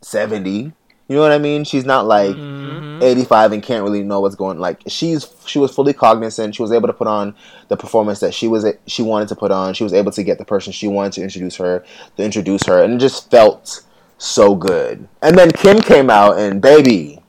70 0.00 0.72
you 1.10 1.16
know 1.16 1.22
what 1.22 1.32
i 1.32 1.38
mean? 1.38 1.64
She's 1.64 1.86
not 1.86 2.06
like 2.06 2.36
Mhm. 2.36 3.02
85 3.02 3.52
and 3.52 3.62
can't 3.62 3.82
really 3.82 4.02
know 4.02 4.20
what's 4.20 4.34
going 4.34 4.58
like 4.58 4.82
she's 4.88 5.26
she 5.46 5.58
was 5.58 5.74
fully 5.74 5.94
cognizant. 5.94 6.54
She 6.54 6.60
was 6.60 6.70
able 6.72 6.86
to 6.88 6.92
put 6.92 7.06
on 7.06 7.34
the 7.68 7.76
performance 7.78 8.20
that 8.20 8.34
she 8.34 8.46
was 8.46 8.66
she 8.86 9.02
wanted 9.02 9.28
to 9.28 9.36
put 9.36 9.50
on. 9.50 9.72
She 9.72 9.84
was 9.84 9.94
able 9.94 10.12
to 10.12 10.22
get 10.22 10.36
the 10.36 10.44
person 10.44 10.70
she 10.72 10.86
wanted 10.86 11.12
to 11.14 11.22
introduce 11.22 11.56
her 11.56 11.82
to 12.18 12.22
introduce 12.22 12.64
her 12.66 12.82
and 12.82 12.92
it 12.94 12.98
just 12.98 13.30
felt 13.30 13.82
so 14.18 14.54
good. 14.54 15.08
And 15.22 15.38
then 15.38 15.50
kim 15.50 15.80
came 15.80 16.10
out 16.10 16.38
and 16.38 16.60
baby. 16.60 17.20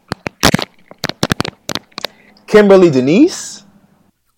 Kimberly 2.47 2.89
denise? 2.89 3.63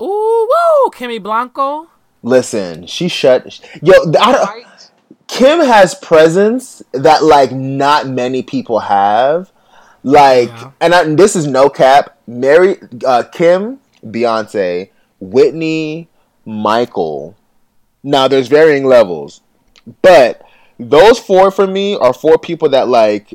Ooh, 0.02 0.06
woo, 0.50 0.92
Kimmy 0.92 1.22
Blanco. 1.22 1.88
Listen 2.24 2.86
she 2.86 3.08
shut 3.08 3.60
yo 3.82 3.94
I 4.20 4.32
don't, 4.32 4.48
Right? 4.48 4.66
Kim 5.32 5.62
has 5.62 5.96
presence 5.96 6.84
that 6.92 7.24
like 7.24 7.54
not 7.54 8.06
many 8.06 8.44
people 8.44 8.80
have. 8.80 9.50
Like, 10.04 10.50
Yeah. 10.50 10.72
and, 10.82 10.94
I, 10.94 11.04
this 11.16 11.38
is 11.38 11.48
no 11.48 11.70
cap. 11.70 12.18
Mary, 12.28 12.76
uh, 13.06 13.24
Kim, 13.32 13.80
Beyonce, 14.06 14.90
Whitney, 15.22 16.10
Michael. 16.46 17.38
Now 18.04 18.28
there's 18.28 18.50
varying 18.50 18.86
levels, 18.86 19.40
but 20.02 20.42
those 20.78 21.18
four 21.18 21.50
for 21.50 21.66
me 21.66 21.96
are 21.96 22.14
four 22.14 22.38
people 22.38 22.68
that 22.70 22.90
like. 22.90 23.34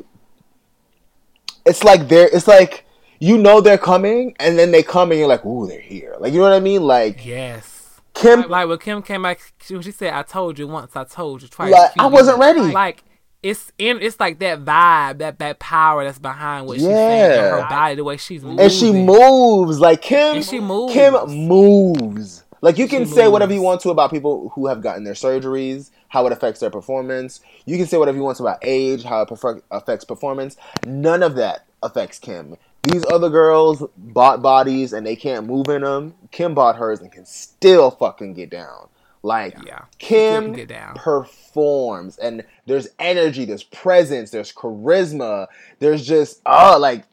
It's 1.65 1.83
like 1.83 2.09
they're. 2.09 2.29
It's 2.31 2.47
like 2.47 2.85
you 3.19 3.39
know 3.39 3.59
they're 3.59 3.77
coming, 3.79 4.35
and 4.39 4.59
then 4.59 4.71
they 4.71 4.83
come, 4.83 5.11
and 5.11 5.19
you're 5.19 5.29
like, 5.29 5.45
"Ooh, 5.45 5.65
they're 5.67 5.79
here!" 5.79 6.15
Like 6.19 6.31
you 6.33 6.39
know 6.39 6.43
what 6.49 6.53
I 6.53 6.59
mean? 6.59 6.83
Like 6.83 7.25
Yes. 7.25 7.76
Kim, 8.17 8.49
Like 8.49 8.67
when 8.67 8.77
Kim 8.79 9.01
came 9.01 9.23
back, 9.23 9.39
she, 9.61 9.81
she 9.81 9.91
said, 9.91 10.13
"I 10.13 10.23
told 10.23 10.57
you 10.59 10.67
once, 10.67 10.95
I 10.95 11.03
told 11.03 11.41
you 11.41 11.47
twice." 11.47 11.71
Like, 11.71 11.91
I 11.99 12.07
wasn't 12.07 12.39
ready. 12.39 12.59
Like 12.61 13.03
it's 13.43 13.71
in, 13.77 14.01
it's 14.01 14.19
like 14.19 14.39
that 14.39 14.65
vibe, 14.65 15.19
that 15.19 15.39
that 15.39 15.59
power 15.59 16.03
that's 16.03 16.19
behind 16.19 16.67
what 16.67 16.77
she's 16.77 16.87
saying, 16.87 17.39
her 17.39 17.67
body, 17.69 17.95
the 17.95 18.03
way 18.03 18.17
she's 18.17 18.43
moving. 18.43 18.59
and 18.59 18.71
she 18.71 18.91
moves 18.91 19.79
like 19.79 20.01
Kim. 20.01 20.37
And 20.37 20.45
she 20.45 20.59
moves. 20.59 20.93
Kim 20.93 21.13
moves. 21.47 22.43
Like 22.61 22.77
you 22.79 22.87
can 22.87 23.05
She 23.05 23.11
say 23.11 23.27
whatever 23.27 23.53
you 23.53 23.61
want 23.61 23.81
to 23.81 23.91
about 23.91 24.09
people 24.09 24.49
who 24.49 24.65
have 24.67 24.81
gotten 24.81 25.03
their 25.03 25.13
surgeries, 25.13 25.91
how 26.07 26.25
it 26.25 26.31
affects 26.31 26.59
their 26.59 26.71
performance. 26.71 27.39
You 27.65 27.77
can 27.77 27.85
say 27.85 27.97
whatever 27.97 28.17
you 28.17 28.23
want 28.23 28.37
to 28.37 28.43
about 28.43 28.57
age, 28.63 29.03
how 29.03 29.21
it 29.21 29.29
affects 29.69 30.03
performance. 30.05 30.57
None 30.85 31.21
of 31.21 31.35
that 31.35 31.65
affects 31.83 32.17
Kim. 32.17 32.57
These 32.91 33.03
other 33.11 33.29
girls 33.29 33.83
bought 33.97 34.41
bodies 34.41 34.93
and 34.93 35.05
they 35.05 35.15
can't 35.15 35.45
move 35.45 35.67
in 35.67 35.81
them. 35.81 36.13
Kim 36.31 36.53
bought 36.53 36.75
hers 36.77 36.99
and 37.01 37.11
can 37.11 37.25
still 37.25 37.91
fucking 37.91 38.33
get 38.33 38.49
down. 38.49 38.89
Like 39.23 39.55
Yeah. 39.65 39.85
Kim 39.97 40.45
can 40.45 40.53
get 40.53 40.67
down. 40.69 40.95
performs 40.95 42.17
and 42.17 42.43
there's 42.65 42.87
energy, 42.99 43.45
there's 43.45 43.63
presence, 43.63 44.31
there's 44.31 44.53
charisma, 44.53 45.47
there's 45.79 46.05
just 46.07 46.41
oh 46.45 46.77
like 46.79 47.03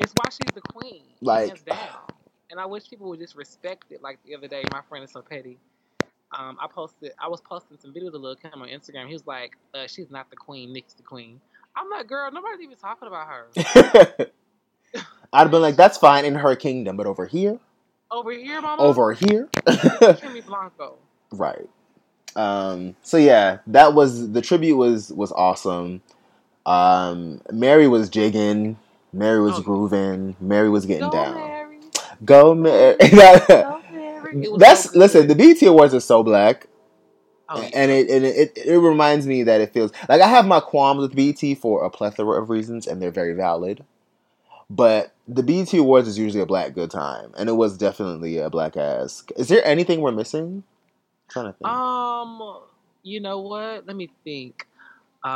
It's 0.00 0.12
why 0.16 0.30
she's 0.30 0.54
the 0.54 0.62
queen. 0.62 1.02
Like- 1.20 1.48
hands 1.48 1.62
down. 1.62 1.76
And 2.50 2.58
I 2.58 2.66
wish 2.66 2.90
people 2.90 3.08
would 3.10 3.20
just 3.20 3.36
respect 3.36 3.92
it. 3.92 4.02
Like 4.02 4.18
the 4.26 4.34
other 4.34 4.48
day, 4.48 4.64
my 4.72 4.80
friend 4.88 5.04
is 5.04 5.12
so 5.12 5.22
petty. 5.22 5.58
Um, 6.36 6.56
I 6.60 6.66
posted, 6.66 7.12
I 7.20 7.28
was 7.28 7.40
posting 7.40 7.76
some 7.78 7.92
videos 7.92 8.14
of 8.14 8.22
Lil 8.22 8.34
Kim 8.34 8.60
on 8.60 8.68
Instagram. 8.68 9.06
He 9.06 9.12
was 9.12 9.26
like, 9.26 9.56
uh, 9.74 9.86
"She's 9.86 10.10
not 10.10 10.30
the 10.30 10.36
queen. 10.36 10.72
Nick's 10.72 10.94
the 10.94 11.02
queen." 11.02 11.40
I'm 11.76 11.88
like, 11.90 12.08
"Girl, 12.08 12.30
nobody's 12.32 12.60
even 12.60 12.76
talking 12.76 13.06
about 13.08 13.28
her 13.28 14.26
I'd 15.32 15.42
have 15.42 15.50
been 15.50 15.62
like, 15.62 15.76
that's 15.76 15.96
fine 15.98 16.24
in 16.24 16.34
her 16.36 16.56
kingdom, 16.56 16.96
but 16.96 17.06
over 17.06 17.26
here, 17.26 17.58
over 18.10 18.32
here, 18.32 18.60
mama. 18.60 18.82
over 18.82 19.12
here, 19.12 19.48
Kimmy 19.66 20.44
Blanco. 20.44 20.96
right. 21.32 21.68
Um, 22.36 22.96
so 23.02 23.16
yeah, 23.16 23.58
that 23.68 23.94
was 23.94 24.32
the 24.32 24.40
tribute 24.40 24.76
was 24.76 25.12
was 25.12 25.32
awesome. 25.32 26.02
Um, 26.66 27.40
Mary 27.52 27.88
was 27.88 28.08
jigging, 28.08 28.78
Mary 29.12 29.40
was 29.40 29.58
Oh. 29.58 29.62
grooving, 29.62 30.36
Mary 30.40 30.68
was 30.68 30.86
getting 30.86 31.08
Go 31.10 31.12
down. 31.12 31.34
Mary, 31.34 31.78
Go 32.24 32.54
Mary. 32.54 32.96
go 33.10 33.80
Mary. 33.92 34.46
That's 34.58 34.92
so 34.92 34.98
listen. 34.98 35.26
The. 35.28 35.34
BT 35.34 35.66
Awards 35.66 35.94
are 35.94 36.00
so 36.00 36.22
black. 36.22 36.66
Oh, 37.48 37.60
and 37.74 37.90
it 37.90 38.08
and 38.10 38.24
it, 38.24 38.52
it 38.56 38.66
it 38.66 38.78
reminds 38.78 39.26
me 39.26 39.42
that 39.42 39.60
it 39.60 39.72
feels 39.72 39.90
like 40.08 40.20
I 40.20 40.28
have 40.28 40.46
my 40.46 40.60
qualms 40.60 41.00
with 41.00 41.16
BT 41.16 41.56
for 41.56 41.84
a 41.84 41.90
plethora 41.90 42.40
of 42.40 42.48
reasons, 42.48 42.86
and 42.86 43.02
they're 43.02 43.10
very 43.10 43.32
valid. 43.32 43.84
But 44.70 45.12
the 45.26 45.42
BT 45.42 45.78
Awards 45.78 46.06
is 46.06 46.16
usually 46.16 46.42
a 46.42 46.46
black 46.46 46.74
good 46.74 46.92
time, 46.92 47.32
and 47.36 47.48
it 47.48 47.54
was 47.54 47.76
definitely 47.76 48.38
a 48.38 48.48
black 48.48 48.76
ass. 48.76 49.24
Is 49.36 49.48
there 49.48 49.64
anything 49.64 50.00
we're 50.00 50.12
missing? 50.12 50.62
I'm 50.62 51.28
trying 51.28 51.46
to 51.46 51.52
think. 51.54 51.68
Um, 51.68 52.60
you 53.02 53.20
know 53.20 53.40
what? 53.40 53.84
Let 53.86 53.96
me 53.96 54.10
think. 54.22 54.68
Uh, 55.24 55.28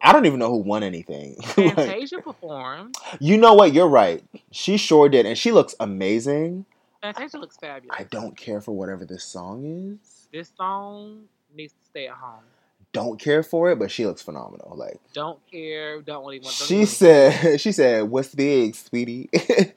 I 0.00 0.12
don't 0.12 0.26
even 0.26 0.38
know 0.38 0.48
who 0.50 0.58
won 0.58 0.82
anything. 0.84 1.36
Like, 1.56 1.74
Fantasia 1.74 2.20
performed. 2.22 2.94
you 3.18 3.36
know 3.36 3.54
what? 3.54 3.72
You're 3.72 3.88
right. 3.88 4.22
She 4.52 4.76
sure 4.76 5.08
did, 5.08 5.26
and 5.26 5.36
she 5.36 5.50
looks 5.50 5.74
amazing. 5.80 6.66
Fantasia 7.02 7.38
looks 7.38 7.56
fabulous. 7.56 7.96
I 7.98 8.04
don't 8.04 8.36
care 8.36 8.60
for 8.60 8.72
whatever 8.72 9.04
this 9.04 9.24
song 9.24 9.98
is. 10.00 10.28
This 10.32 10.52
song 10.56 11.24
needs 11.54 11.72
to 11.72 11.84
stay 11.90 12.06
at 12.06 12.14
home. 12.14 12.44
Don't 12.92 13.20
care 13.20 13.42
for 13.42 13.70
it, 13.70 13.78
but 13.78 13.90
she 13.90 14.06
looks 14.06 14.22
phenomenal. 14.22 14.72
Like 14.76 14.98
Don't 15.12 15.38
care. 15.50 16.00
Don't 16.00 16.24
want 16.24 16.42
don't 16.42 16.50
She 16.52 16.76
even- 16.76 16.86
said, 16.86 17.60
"She 17.60 17.70
said, 17.72 18.04
what's 18.04 18.34
big, 18.34 18.74
sweetie? 18.74 19.28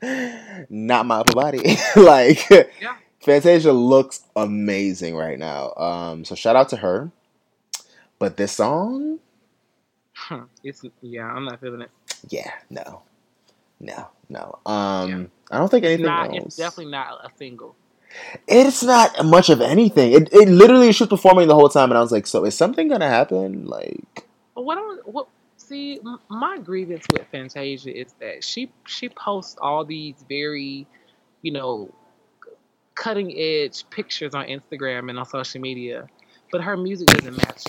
Not 0.69 1.06
my 1.06 1.17
upper 1.19 1.33
body. 1.33 1.59
like, 1.95 2.49
Yeah. 2.49 2.95
Fantasia 3.22 3.72
looks 3.73 4.23
amazing 4.35 5.15
right 5.15 5.38
now. 5.38 5.73
Um, 5.75 6.25
so 6.25 6.33
shout 6.35 6.56
out 6.56 6.69
to 6.69 6.77
her. 6.77 7.11
But 8.17 8.38
this 8.38 8.53
song, 8.53 9.19
it's 10.64 10.83
yeah. 11.01 11.25
I'm 11.25 11.45
not 11.45 11.59
feeling 11.59 11.81
it. 11.81 11.90
yeah, 12.30 12.51
no, 12.69 13.01
no, 13.80 14.07
no. 14.30 14.59
Um, 14.65 15.30
I 15.51 15.57
don't 15.57 15.69
think 15.69 15.85
anything 15.85 16.06
Not. 16.06 16.30
else. 16.30 16.45
It's 16.45 16.56
definitely 16.56 16.91
not 16.91 17.25
a 17.25 17.30
single. 17.38 17.75
It's 18.48 18.83
not 18.83 19.25
much 19.25 19.49
of 19.49 19.61
anything. 19.61 20.14
It, 20.14 20.33
it 20.33 20.48
literally 20.48 20.91
she 20.91 21.03
was 21.03 21.09
performing 21.09 21.48
the 21.48 21.56
whole 21.56 21.69
time, 21.69 21.90
and 21.91 21.98
I 21.98 22.01
was 22.01 22.11
like, 22.11 22.27
so 22.27 22.45
is 22.45 22.56
something 22.56 22.88
gonna 22.88 23.09
happen? 23.09 23.65
Like, 23.65 24.27
what? 24.53 24.77
I, 24.77 24.98
what? 25.06 25.27
See, 25.57 25.99
my 26.30 26.57
grievance 26.57 27.06
with 27.11 27.25
Fantasia 27.31 27.95
is 27.95 28.14
that 28.19 28.43
she 28.43 28.72
she 28.85 29.09
posts 29.09 29.57
all 29.61 29.85
these 29.85 30.15
very, 30.27 30.88
you 31.41 31.51
know, 31.51 31.93
cutting 32.95 33.38
edge 33.38 33.90
pictures 33.90 34.33
on 34.33 34.45
Instagram 34.48 35.09
and 35.09 35.17
on 35.17 35.25
social 35.25 35.61
media, 35.61 36.07
but 36.51 36.61
her 36.61 36.75
music 36.75 37.07
doesn't 37.07 37.38
match. 37.38 37.64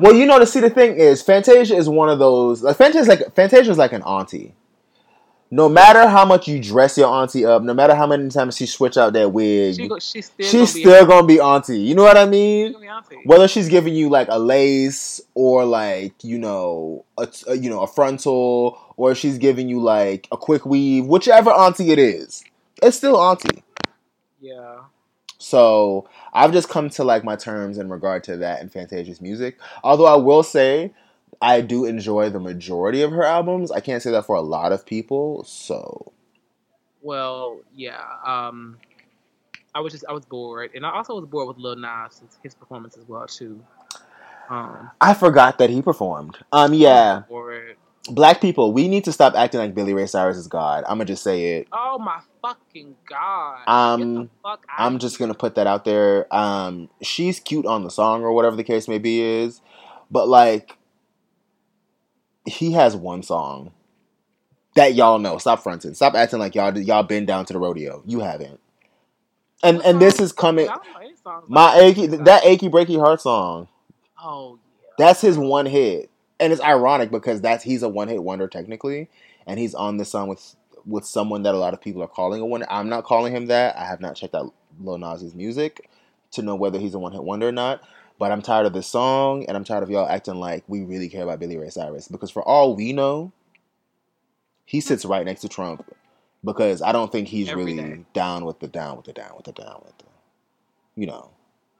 well, 0.00 0.14
you 0.14 0.26
know, 0.26 0.38
to 0.38 0.46
see 0.46 0.60
the 0.60 0.70
thing 0.70 0.96
is, 0.96 1.22
Fantasia 1.22 1.76
is 1.76 1.88
one 1.88 2.08
of 2.08 2.18
those. 2.18 2.62
Like 2.62 2.76
Fantasia, 2.76 3.08
like 3.08 3.34
Fantasia 3.34 3.70
is 3.70 3.78
like 3.78 3.92
an 3.92 4.02
auntie. 4.02 4.54
No 5.54 5.68
matter 5.68 6.08
how 6.08 6.24
much 6.24 6.48
you 6.48 6.60
dress 6.60 6.98
your 6.98 7.06
auntie 7.06 7.46
up, 7.46 7.62
no 7.62 7.74
matter 7.74 7.94
how 7.94 8.08
many 8.08 8.28
times 8.28 8.56
she 8.56 8.66
switch 8.66 8.96
out 8.96 9.12
that 9.12 9.30
wig, 9.30 9.76
She 9.76 9.86
go, 9.86 10.00
she's 10.00 10.26
still 10.26 10.48
she's 10.48 10.84
gonna 10.84 11.02
be 11.02 11.06
gonna 11.06 11.26
be 11.28 11.40
auntie. 11.40 11.78
You 11.78 11.94
know 11.94 12.02
what 12.02 12.16
I 12.16 12.26
mean? 12.26 12.66
she's 12.66 12.72
gonna 12.72 12.84
be 12.84 12.88
auntie. 12.88 13.20
Whether 13.24 13.46
she's 13.46 13.68
giving 13.68 13.94
you 13.94 14.08
like 14.08 14.26
a 14.30 14.38
lace 14.40 15.20
or 15.34 15.64
like 15.64 16.12
you 16.24 16.38
know 16.38 17.04
a, 17.16 17.28
a 17.46 17.54
you 17.56 17.70
know 17.70 17.82
a 17.82 17.86
frontal, 17.86 18.80
or 18.96 19.14
she's 19.14 19.38
giving 19.38 19.68
you 19.68 19.80
like 19.80 20.26
a 20.32 20.36
quick 20.36 20.66
weave, 20.66 21.06
whichever 21.06 21.50
auntie 21.50 21.92
it 21.92 22.00
is, 22.00 22.42
it's 22.82 22.96
still 22.96 23.16
auntie. 23.16 23.62
Yeah. 24.40 24.78
So 25.38 26.08
I've 26.32 26.52
just 26.52 26.68
come 26.68 26.90
to 26.90 27.04
like 27.04 27.22
my 27.22 27.36
terms 27.36 27.78
in 27.78 27.88
regard 27.88 28.24
to 28.24 28.38
that 28.38 28.60
in 28.60 28.70
Fantasia's 28.70 29.20
music. 29.20 29.60
Although 29.84 30.06
I 30.06 30.16
will 30.16 30.42
say 30.42 30.92
I 31.44 31.60
do 31.60 31.84
enjoy 31.84 32.30
the 32.30 32.40
majority 32.40 33.02
of 33.02 33.10
her 33.12 33.22
albums. 33.22 33.70
I 33.70 33.80
can't 33.80 34.02
say 34.02 34.10
that 34.12 34.24
for 34.24 34.34
a 34.34 34.40
lot 34.40 34.72
of 34.72 34.86
people. 34.86 35.44
So 35.44 36.12
Well, 37.02 37.60
yeah. 37.74 38.02
Um, 38.24 38.78
I 39.74 39.80
was 39.80 39.92
just 39.92 40.06
I 40.08 40.12
was 40.12 40.24
bored, 40.24 40.70
and 40.74 40.86
I 40.86 40.90
also 40.90 41.14
was 41.16 41.26
bored 41.26 41.48
with 41.48 41.58
Lil 41.58 41.76
Nas 41.76 42.20
his, 42.20 42.38
his 42.42 42.54
performance 42.54 42.96
as 42.96 43.06
well 43.06 43.26
too. 43.26 43.62
Um, 44.48 44.90
I 45.00 45.12
forgot 45.12 45.58
that 45.58 45.68
he 45.68 45.82
performed. 45.82 46.38
Um 46.50 46.72
yeah. 46.72 47.22
Black 48.10 48.40
people, 48.42 48.72
we 48.72 48.88
need 48.88 49.04
to 49.04 49.12
stop 49.12 49.34
acting 49.34 49.60
like 49.60 49.74
Billy 49.74 49.94
Ray 49.94 50.06
Cyrus 50.06 50.36
is 50.36 50.46
God. 50.46 50.84
I'm 50.84 50.98
gonna 50.98 51.06
just 51.06 51.22
say 51.22 51.56
it. 51.56 51.68
Oh 51.72 51.98
my 51.98 52.20
fucking 52.42 52.96
god! 53.08 53.66
Um, 53.66 54.30
fuck 54.42 54.66
I'm 54.76 54.98
just 54.98 55.18
gonna 55.18 55.34
put 55.34 55.54
that 55.54 55.66
out 55.66 55.86
there. 55.86 56.26
Um, 56.34 56.90
she's 57.02 57.40
cute 57.40 57.64
on 57.64 57.82
the 57.82 57.90
song 57.90 58.22
or 58.22 58.32
whatever 58.32 58.56
the 58.56 58.64
case 58.64 58.88
may 58.88 58.98
be 58.98 59.22
is, 59.22 59.62
but 60.10 60.28
like, 60.28 60.76
he 62.46 62.72
has 62.72 62.96
one 62.96 63.22
song 63.22 63.72
that 64.74 64.94
y'all 64.94 65.18
know. 65.18 65.38
Stop 65.38 65.62
fronting. 65.62 65.94
Stop 65.94 66.14
acting 66.14 66.38
like 66.38 66.54
y'all 66.54 66.76
y'all 66.78 67.02
been 67.02 67.26
down 67.26 67.44
to 67.46 67.52
the 67.52 67.58
rodeo. 67.58 68.02
You 68.06 68.20
haven't. 68.20 68.60
And 69.62 69.82
and 69.82 70.00
this 70.00 70.20
is 70.20 70.32
coming. 70.32 70.68
I 70.68 70.74
don't 70.74 70.84
know 70.92 71.00
any 71.00 71.16
songs 71.16 71.44
My 71.48 71.76
achy 71.78 72.06
that 72.06 72.44
achy 72.44 72.68
breaky 72.68 72.98
heart 72.98 73.20
song. 73.20 73.68
Oh 74.22 74.58
yeah. 74.80 74.88
That's 74.98 75.20
his 75.20 75.38
one 75.38 75.66
hit, 75.66 76.10
and 76.38 76.52
it's 76.52 76.62
ironic 76.62 77.10
because 77.10 77.40
that's 77.40 77.64
he's 77.64 77.82
a 77.82 77.88
one 77.88 78.08
hit 78.08 78.22
wonder 78.22 78.48
technically, 78.48 79.08
and 79.46 79.58
he's 79.58 79.74
on 79.74 79.96
this 79.96 80.10
song 80.10 80.28
with 80.28 80.56
with 80.86 81.04
someone 81.04 81.44
that 81.44 81.54
a 81.54 81.58
lot 81.58 81.72
of 81.72 81.80
people 81.80 82.02
are 82.02 82.08
calling 82.08 82.40
a 82.40 82.46
one. 82.46 82.64
I'm 82.68 82.88
not 82.88 83.04
calling 83.04 83.34
him 83.34 83.46
that. 83.46 83.76
I 83.76 83.86
have 83.86 84.00
not 84.00 84.16
checked 84.16 84.34
out 84.34 84.52
Lil 84.80 84.98
Nas's 84.98 85.34
music 85.34 85.88
to 86.32 86.42
know 86.42 86.54
whether 86.56 86.78
he's 86.78 86.94
a 86.94 86.98
one 86.98 87.12
hit 87.12 87.22
wonder 87.24 87.48
or 87.48 87.52
not. 87.52 87.82
But 88.18 88.30
I'm 88.30 88.42
tired 88.42 88.66
of 88.66 88.72
this 88.72 88.86
song, 88.86 89.44
and 89.46 89.56
I'm 89.56 89.64
tired 89.64 89.82
of 89.82 89.90
y'all 89.90 90.08
acting 90.08 90.36
like 90.36 90.64
we 90.68 90.82
really 90.82 91.08
care 91.08 91.24
about 91.24 91.40
Billy 91.40 91.56
Ray 91.56 91.70
Cyrus 91.70 92.08
because 92.08 92.30
for 92.30 92.42
all 92.42 92.76
we 92.76 92.92
know, 92.92 93.32
he 94.64 94.80
sits 94.80 95.04
right 95.04 95.24
next 95.24 95.40
to 95.40 95.48
Trump 95.48 95.84
because 96.44 96.80
I 96.80 96.92
don't 96.92 97.10
think 97.10 97.28
he's 97.28 97.48
Every 97.48 97.64
really 97.64 97.76
day. 97.76 98.04
down 98.12 98.44
with 98.44 98.60
the 98.60 98.68
down 98.68 98.96
with 98.96 99.06
the 99.06 99.12
down 99.12 99.34
with 99.36 99.46
the 99.46 99.52
down 99.52 99.82
with 99.84 99.98
the, 99.98 100.04
you 100.96 101.06
know. 101.06 101.30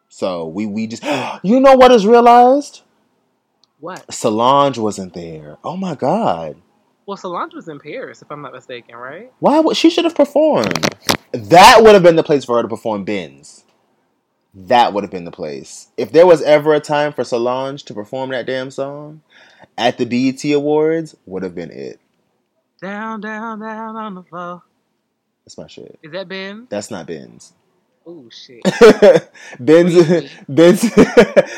So 0.08 0.46
we 0.48 0.66
we 0.66 0.86
just 0.86 1.04
you 1.42 1.60
know 1.60 1.76
what 1.76 1.92
is 1.92 2.06
realized. 2.06 2.82
What? 3.80 4.12
Solange 4.12 4.78
wasn't 4.78 5.14
there. 5.14 5.58
Oh 5.62 5.76
my 5.76 5.94
god. 5.94 6.60
Well, 7.06 7.18
Solange 7.18 7.52
was 7.54 7.68
in 7.68 7.78
Paris, 7.78 8.22
if 8.22 8.30
I'm 8.30 8.40
not 8.40 8.54
mistaken, 8.54 8.96
right? 8.96 9.30
Why 9.38 9.60
would 9.60 9.76
she 9.76 9.90
should 9.90 10.04
have 10.04 10.14
performed? 10.14 10.88
That 11.32 11.82
would 11.82 11.92
have 11.92 12.02
been 12.02 12.16
the 12.16 12.22
place 12.22 12.46
for 12.46 12.56
her 12.56 12.62
to 12.62 12.68
perform 12.68 13.04
Benz. 13.04 13.63
That 14.55 14.92
would 14.92 15.02
have 15.02 15.10
been 15.10 15.24
the 15.24 15.33
place. 15.33 15.89
If 15.97 16.12
there 16.12 16.26
was 16.26 16.41
ever 16.42 16.74
a 16.74 16.81
time 16.81 17.12
for 17.12 17.24
Solange 17.24 17.83
to 17.84 17.94
perform 17.94 18.31
that 18.31 18.47
damn 18.47 18.70
song 18.70 19.23
at 19.76 19.99
the 19.99 20.05
BET 20.05 20.44
Awards, 20.52 21.16
would 21.26 21.42
have 21.42 21.55
been 21.55 21.70
it. 21.70 21.99
Down, 22.81 23.20
down, 23.20 23.60
down 23.60 23.97
on 23.97 24.15
the 24.15 24.23
floor. 24.23 24.62
That's 25.44 25.58
my 25.58 25.66
shit. 25.66 25.99
Is 26.02 26.12
that 26.12 26.28
Ben? 26.28 26.66
That's 26.70 26.91
not 26.91 27.07
Ben's. 27.07 27.52
Oh 28.07 28.28
shit. 28.31 28.62
Ben's 29.58 29.94
Ben's 30.49 30.83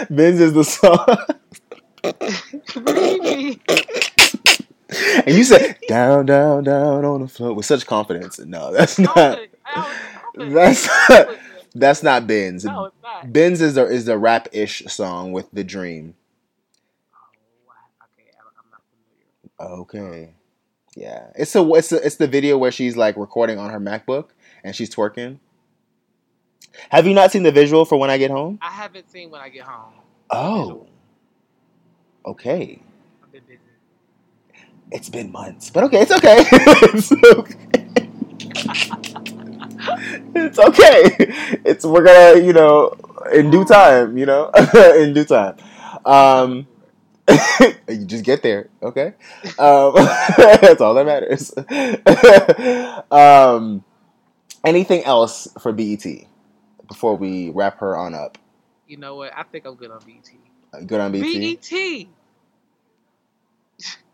Ben's 0.08 0.40
is 0.40 0.52
the 0.52 0.64
song. 0.64 1.04
And 5.26 5.36
you 5.36 5.42
said 5.44 5.76
down, 5.88 6.26
down, 6.26 6.64
down 6.64 7.04
on 7.04 7.20
the 7.22 7.28
floor 7.28 7.52
with 7.52 7.66
such 7.66 7.86
confidence. 7.86 8.38
No, 8.38 8.72
that's 8.72 8.98
not. 8.98 9.14
Confident. 9.14 9.50
I 9.66 9.80
was 9.80 9.96
confident. 10.14 10.54
That's 10.54 10.88
Listen. 11.08 11.38
That's 11.78 12.02
not 12.02 12.26
Benz. 12.26 12.64
No, 12.64 12.86
it's 12.86 12.96
not. 13.02 13.32
Benz 13.32 13.60
is 13.60 13.74
the 13.74 13.86
is 13.86 14.04
the 14.04 14.18
rap 14.18 14.48
ish 14.52 14.84
song 14.86 15.32
with 15.32 15.50
the 15.52 15.64
dream. 15.64 16.14
Oh. 17.14 17.28
Okay, 18.04 18.30
I- 18.38 18.60
I'm 18.60 18.70
not 18.70 18.82
familiar. 19.58 19.80
Okay, 19.82 20.30
yeah, 20.96 21.28
it's 21.34 21.54
a 21.56 21.68
it's 21.74 21.92
a, 21.92 22.04
it's 22.04 22.16
the 22.16 22.26
video 22.28 22.58
where 22.58 22.72
she's 22.72 22.96
like 22.96 23.16
recording 23.16 23.58
on 23.58 23.70
her 23.70 23.80
MacBook 23.80 24.28
and 24.64 24.74
she's 24.74 24.90
twerking. 24.94 25.38
Have 26.90 27.06
you 27.06 27.14
not 27.14 27.32
seen 27.32 27.42
the 27.42 27.52
visual 27.52 27.84
for 27.86 27.98
when 27.98 28.10
I 28.10 28.18
get 28.18 28.30
home? 28.30 28.58
I 28.60 28.70
haven't 28.70 29.10
seen 29.10 29.30
when 29.30 29.40
I 29.40 29.48
get 29.48 29.62
home. 29.64 29.94
Oh, 30.30 30.86
okay. 32.26 32.82
I've 33.22 33.32
been 33.32 33.42
busy. 33.46 33.58
It's 34.92 35.08
been 35.08 35.32
months, 35.32 35.70
but 35.70 35.84
okay, 35.84 36.02
it's 36.02 36.12
okay. 36.12 36.44
it's 36.52 37.12
okay. 37.12 37.54
it's 40.34 40.58
okay. 40.58 41.16
It's 41.64 41.84
we're 41.84 42.04
gonna, 42.04 42.44
you 42.44 42.52
know, 42.52 42.94
in 43.32 43.50
due 43.50 43.64
time, 43.64 44.18
you 44.18 44.26
know, 44.26 44.50
in 44.96 45.14
due 45.14 45.24
time. 45.24 45.56
Um, 46.04 46.66
you 47.88 48.04
just 48.04 48.24
get 48.24 48.42
there, 48.42 48.68
okay? 48.82 49.14
Um, 49.58 49.94
that's 50.36 50.80
all 50.80 50.94
that 50.94 51.06
matters. 51.06 51.52
um, 53.10 53.84
anything 54.64 55.04
else 55.04 55.48
for 55.60 55.72
BET 55.72 56.04
before 56.88 57.16
we 57.16 57.50
wrap 57.50 57.78
her 57.80 57.96
on 57.96 58.14
up? 58.14 58.38
You 58.86 58.96
know 58.96 59.16
what? 59.16 59.32
I 59.36 59.42
think 59.42 59.66
I'm 59.66 59.74
good 59.74 59.90
on 59.90 60.00
BET. 60.06 60.86
Good 60.86 61.00
on 61.00 61.12
BET. 61.12 61.22
BET. 61.22 62.06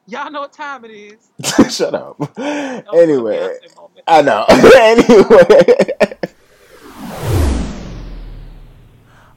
Y'all 0.07 0.31
know 0.33 0.41
what 0.41 0.53
time 0.53 0.85
it 0.85 0.91
is. 0.91 1.31
Shut 1.77 1.95
up. 1.95 2.19
That 2.35 2.87
was 2.93 3.03
Anyway, 3.03 3.57
I 4.07 4.23
know. 4.23 4.45
anyway. 4.77 6.19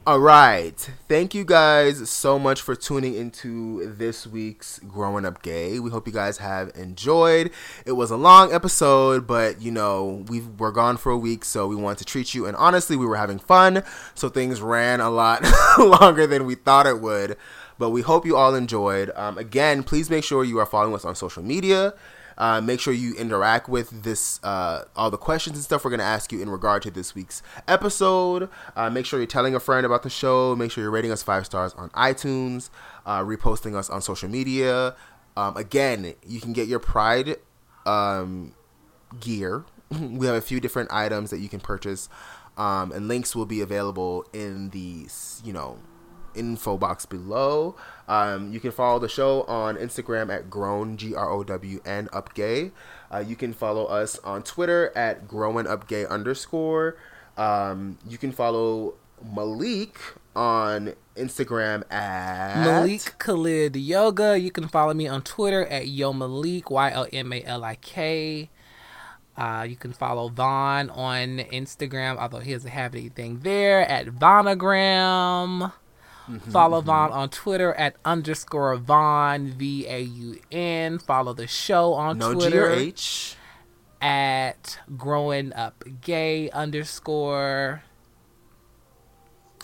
All 0.08 0.20
right. 0.20 0.78
Thank 1.08 1.34
you 1.34 1.44
guys 1.44 2.08
so 2.08 2.38
much 2.38 2.60
for 2.60 2.76
tuning 2.76 3.14
into 3.14 3.92
this 3.94 4.26
week's 4.26 4.78
Growing 4.80 5.24
Up 5.24 5.42
Gay. 5.42 5.78
We 5.80 5.90
hope 5.90 6.06
you 6.06 6.12
guys 6.12 6.38
have 6.38 6.70
enjoyed. 6.76 7.50
It 7.84 7.92
was 7.92 8.10
a 8.10 8.16
long 8.16 8.52
episode, 8.52 9.26
but 9.26 9.60
you 9.60 9.70
know, 9.70 10.24
we 10.28 10.42
were 10.58 10.72
gone 10.72 10.96
for 10.96 11.10
a 11.10 11.18
week, 11.18 11.44
so 11.44 11.66
we 11.68 11.76
wanted 11.76 11.98
to 11.98 12.04
treat 12.04 12.34
you. 12.34 12.46
And 12.46 12.56
honestly, 12.56 12.96
we 12.96 13.06
were 13.06 13.16
having 13.16 13.38
fun, 13.38 13.82
so 14.14 14.28
things 14.28 14.60
ran 14.60 15.00
a 15.00 15.10
lot 15.10 15.44
longer 15.78 16.26
than 16.26 16.44
we 16.44 16.54
thought 16.56 16.86
it 16.86 17.00
would. 17.00 17.36
But 17.78 17.90
we 17.90 18.02
hope 18.02 18.24
you 18.24 18.36
all 18.36 18.54
enjoyed. 18.54 19.10
Um, 19.14 19.38
again, 19.38 19.82
please 19.82 20.08
make 20.10 20.24
sure 20.24 20.44
you 20.44 20.58
are 20.58 20.66
following 20.66 20.94
us 20.94 21.04
on 21.04 21.14
social 21.14 21.42
media. 21.42 21.94
Uh, 22.38 22.60
make 22.60 22.80
sure 22.80 22.92
you 22.92 23.14
interact 23.14 23.68
with 23.68 24.02
this, 24.02 24.40
uh, 24.44 24.84
all 24.94 25.10
the 25.10 25.16
questions 25.16 25.56
and 25.56 25.64
stuff 25.64 25.84
we're 25.84 25.90
going 25.90 26.00
to 26.00 26.04
ask 26.04 26.32
you 26.32 26.42
in 26.42 26.50
regard 26.50 26.82
to 26.82 26.90
this 26.90 27.14
week's 27.14 27.42
episode. 27.66 28.50
Uh, 28.74 28.90
make 28.90 29.06
sure 29.06 29.18
you're 29.18 29.26
telling 29.26 29.54
a 29.54 29.60
friend 29.60 29.86
about 29.86 30.02
the 30.02 30.10
show. 30.10 30.54
Make 30.54 30.70
sure 30.70 30.82
you're 30.82 30.90
rating 30.90 31.12
us 31.12 31.22
five 31.22 31.46
stars 31.46 31.72
on 31.74 31.88
iTunes, 31.90 32.68
uh, 33.06 33.20
reposting 33.20 33.74
us 33.74 33.88
on 33.88 34.02
social 34.02 34.28
media. 34.28 34.94
Um, 35.36 35.56
again, 35.56 36.14
you 36.26 36.40
can 36.40 36.52
get 36.52 36.68
your 36.68 36.78
Pride 36.78 37.36
um, 37.86 38.54
gear. 39.18 39.64
we 40.00 40.26
have 40.26 40.36
a 40.36 40.40
few 40.40 40.60
different 40.60 40.92
items 40.92 41.30
that 41.30 41.38
you 41.38 41.48
can 41.48 41.60
purchase, 41.60 42.08
um, 42.56 42.92
and 42.92 43.08
links 43.08 43.34
will 43.34 43.46
be 43.46 43.60
available 43.60 44.26
in 44.32 44.70
the, 44.70 45.06
you 45.44 45.52
know, 45.52 45.78
info 46.36 46.76
box 46.76 47.06
below. 47.06 47.76
Um, 48.08 48.52
you 48.52 48.60
can 48.60 48.70
follow 48.70 48.98
the 48.98 49.08
show 49.08 49.42
on 49.42 49.76
Instagram 49.76 50.32
at 50.34 50.48
grown 50.48 50.96
g 50.96 51.14
r 51.14 51.30
o 51.30 51.42
w 51.42 51.80
n 51.84 52.08
up 52.12 52.34
gay. 52.34 52.70
Uh, 53.12 53.24
you 53.26 53.36
can 53.36 53.52
follow 53.52 53.86
us 53.86 54.18
on 54.20 54.42
Twitter 54.42 54.92
at 54.96 55.26
growing 55.26 55.66
up 55.66 55.88
gay 55.88 56.06
underscore. 56.06 56.96
Um, 57.36 57.98
you 58.08 58.18
can 58.18 58.32
follow 58.32 58.94
Malik 59.22 59.98
on 60.34 60.94
Instagram 61.16 61.90
at 61.90 62.64
Malik 62.64 63.18
Khalid 63.18 63.76
Yoga. 63.76 64.38
You 64.38 64.50
can 64.50 64.68
follow 64.68 64.94
me 64.94 65.08
on 65.08 65.22
Twitter 65.22 65.66
at 65.66 65.88
Yo 65.88 66.12
Malik 66.12 66.70
Y 66.70 66.92
O 66.92 67.06
M 67.12 67.32
A 67.32 67.42
L 67.42 67.64
I 67.64 67.76
K. 67.76 68.50
Uh, 69.36 69.66
you 69.68 69.76
can 69.76 69.92
follow 69.92 70.30
Vaun 70.30 70.88
on 70.90 71.38
Instagram, 71.52 72.16
although 72.16 72.38
he 72.38 72.52
doesn't 72.52 72.70
have 72.70 72.94
anything 72.94 73.40
there, 73.40 73.82
at 73.82 74.06
Vaunagram. 76.28 76.52
Follow 76.52 76.80
Vaun 76.80 77.10
mm-hmm. 77.10 77.18
on 77.18 77.28
Twitter 77.30 77.74
at 77.74 77.96
underscore 78.04 78.76
Vaun 78.76 79.48
V 79.52 79.86
A 79.86 80.00
U 80.00 80.40
N. 80.50 80.98
Follow 80.98 81.32
the 81.32 81.46
show 81.46 81.94
on 81.94 82.18
no 82.18 82.34
Twitter 82.34 82.66
or 82.66 82.72
H. 82.72 83.36
at 84.00 84.78
growing 84.96 85.52
up 85.52 85.84
gay 86.00 86.50
underscore. 86.50 87.82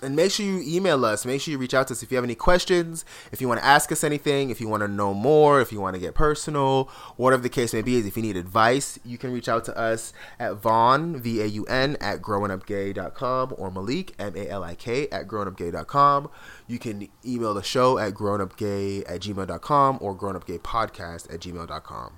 And 0.02 0.16
make 0.16 0.32
sure 0.32 0.44
you 0.44 0.60
email 0.64 1.04
us. 1.04 1.24
Make 1.24 1.40
sure 1.40 1.52
you 1.52 1.58
reach 1.58 1.74
out 1.74 1.86
to 1.88 1.94
us 1.94 2.02
if 2.02 2.10
you 2.10 2.16
have 2.16 2.24
any 2.24 2.34
questions, 2.34 3.04
if 3.30 3.40
you 3.40 3.46
want 3.48 3.60
to 3.60 3.66
ask 3.66 3.92
us 3.92 4.02
anything, 4.02 4.50
if 4.50 4.60
you 4.60 4.68
want 4.68 4.82
to 4.82 4.88
know 4.88 5.14
more, 5.14 5.60
if 5.60 5.70
you 5.70 5.80
want 5.80 5.94
to 5.94 6.00
get 6.00 6.14
personal, 6.14 6.90
whatever 7.16 7.42
the 7.42 7.48
case 7.48 7.72
may 7.72 7.82
be. 7.82 7.96
Is 7.96 8.06
if 8.06 8.16
you 8.16 8.22
need 8.22 8.36
advice, 8.36 8.98
you 9.04 9.16
can 9.16 9.32
reach 9.32 9.48
out 9.48 9.64
to 9.66 9.78
us 9.78 10.12
at 10.40 10.54
Vaun 10.54 11.20
V 11.20 11.40
A 11.40 11.46
U 11.46 11.64
N 11.66 11.96
at 12.00 12.20
growingupgay.com 12.20 13.54
or 13.56 13.70
Malik 13.70 14.14
M 14.18 14.34
A 14.36 14.48
L 14.48 14.64
I 14.64 14.74
K 14.74 15.08
at 15.10 15.28
growingupgay.com. 15.28 16.30
You 16.66 16.78
can 16.78 17.08
email 17.24 17.54
the 17.54 17.62
show 17.62 17.98
at 17.98 18.14
growingupgay 18.14 19.04
at 19.08 19.20
gmail.com 19.20 19.98
or 20.00 20.16
growingupgaypodcast 20.16 21.32
at 21.32 21.40
gmail.com. 21.40 22.12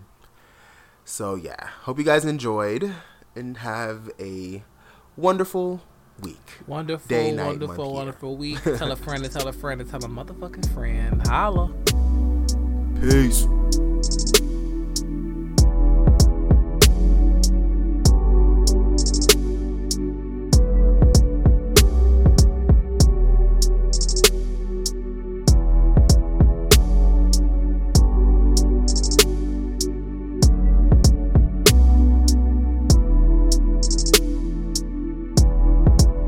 So 1.04 1.34
yeah, 1.34 1.68
hope 1.82 1.98
you 1.98 2.04
guys 2.04 2.24
enjoyed 2.24 2.94
and 3.36 3.58
have 3.58 4.10
a 4.18 4.62
wonderful 5.16 5.82
week. 6.20 6.38
Wonderful, 6.66 7.08
Day, 7.08 7.32
night, 7.32 7.46
wonderful, 7.46 7.92
wonderful 7.94 8.36
week. 8.38 8.62
tell 8.62 8.92
a 8.92 8.96
friend 8.96 9.22
to 9.24 9.30
tell 9.30 9.48
a 9.48 9.52
friend 9.52 9.80
to 9.80 9.84
tell 9.86 10.04
a 10.04 10.08
motherfucking 10.08 10.72
friend. 10.74 11.26
Holla. 11.26 11.72
Peace. 13.00 13.46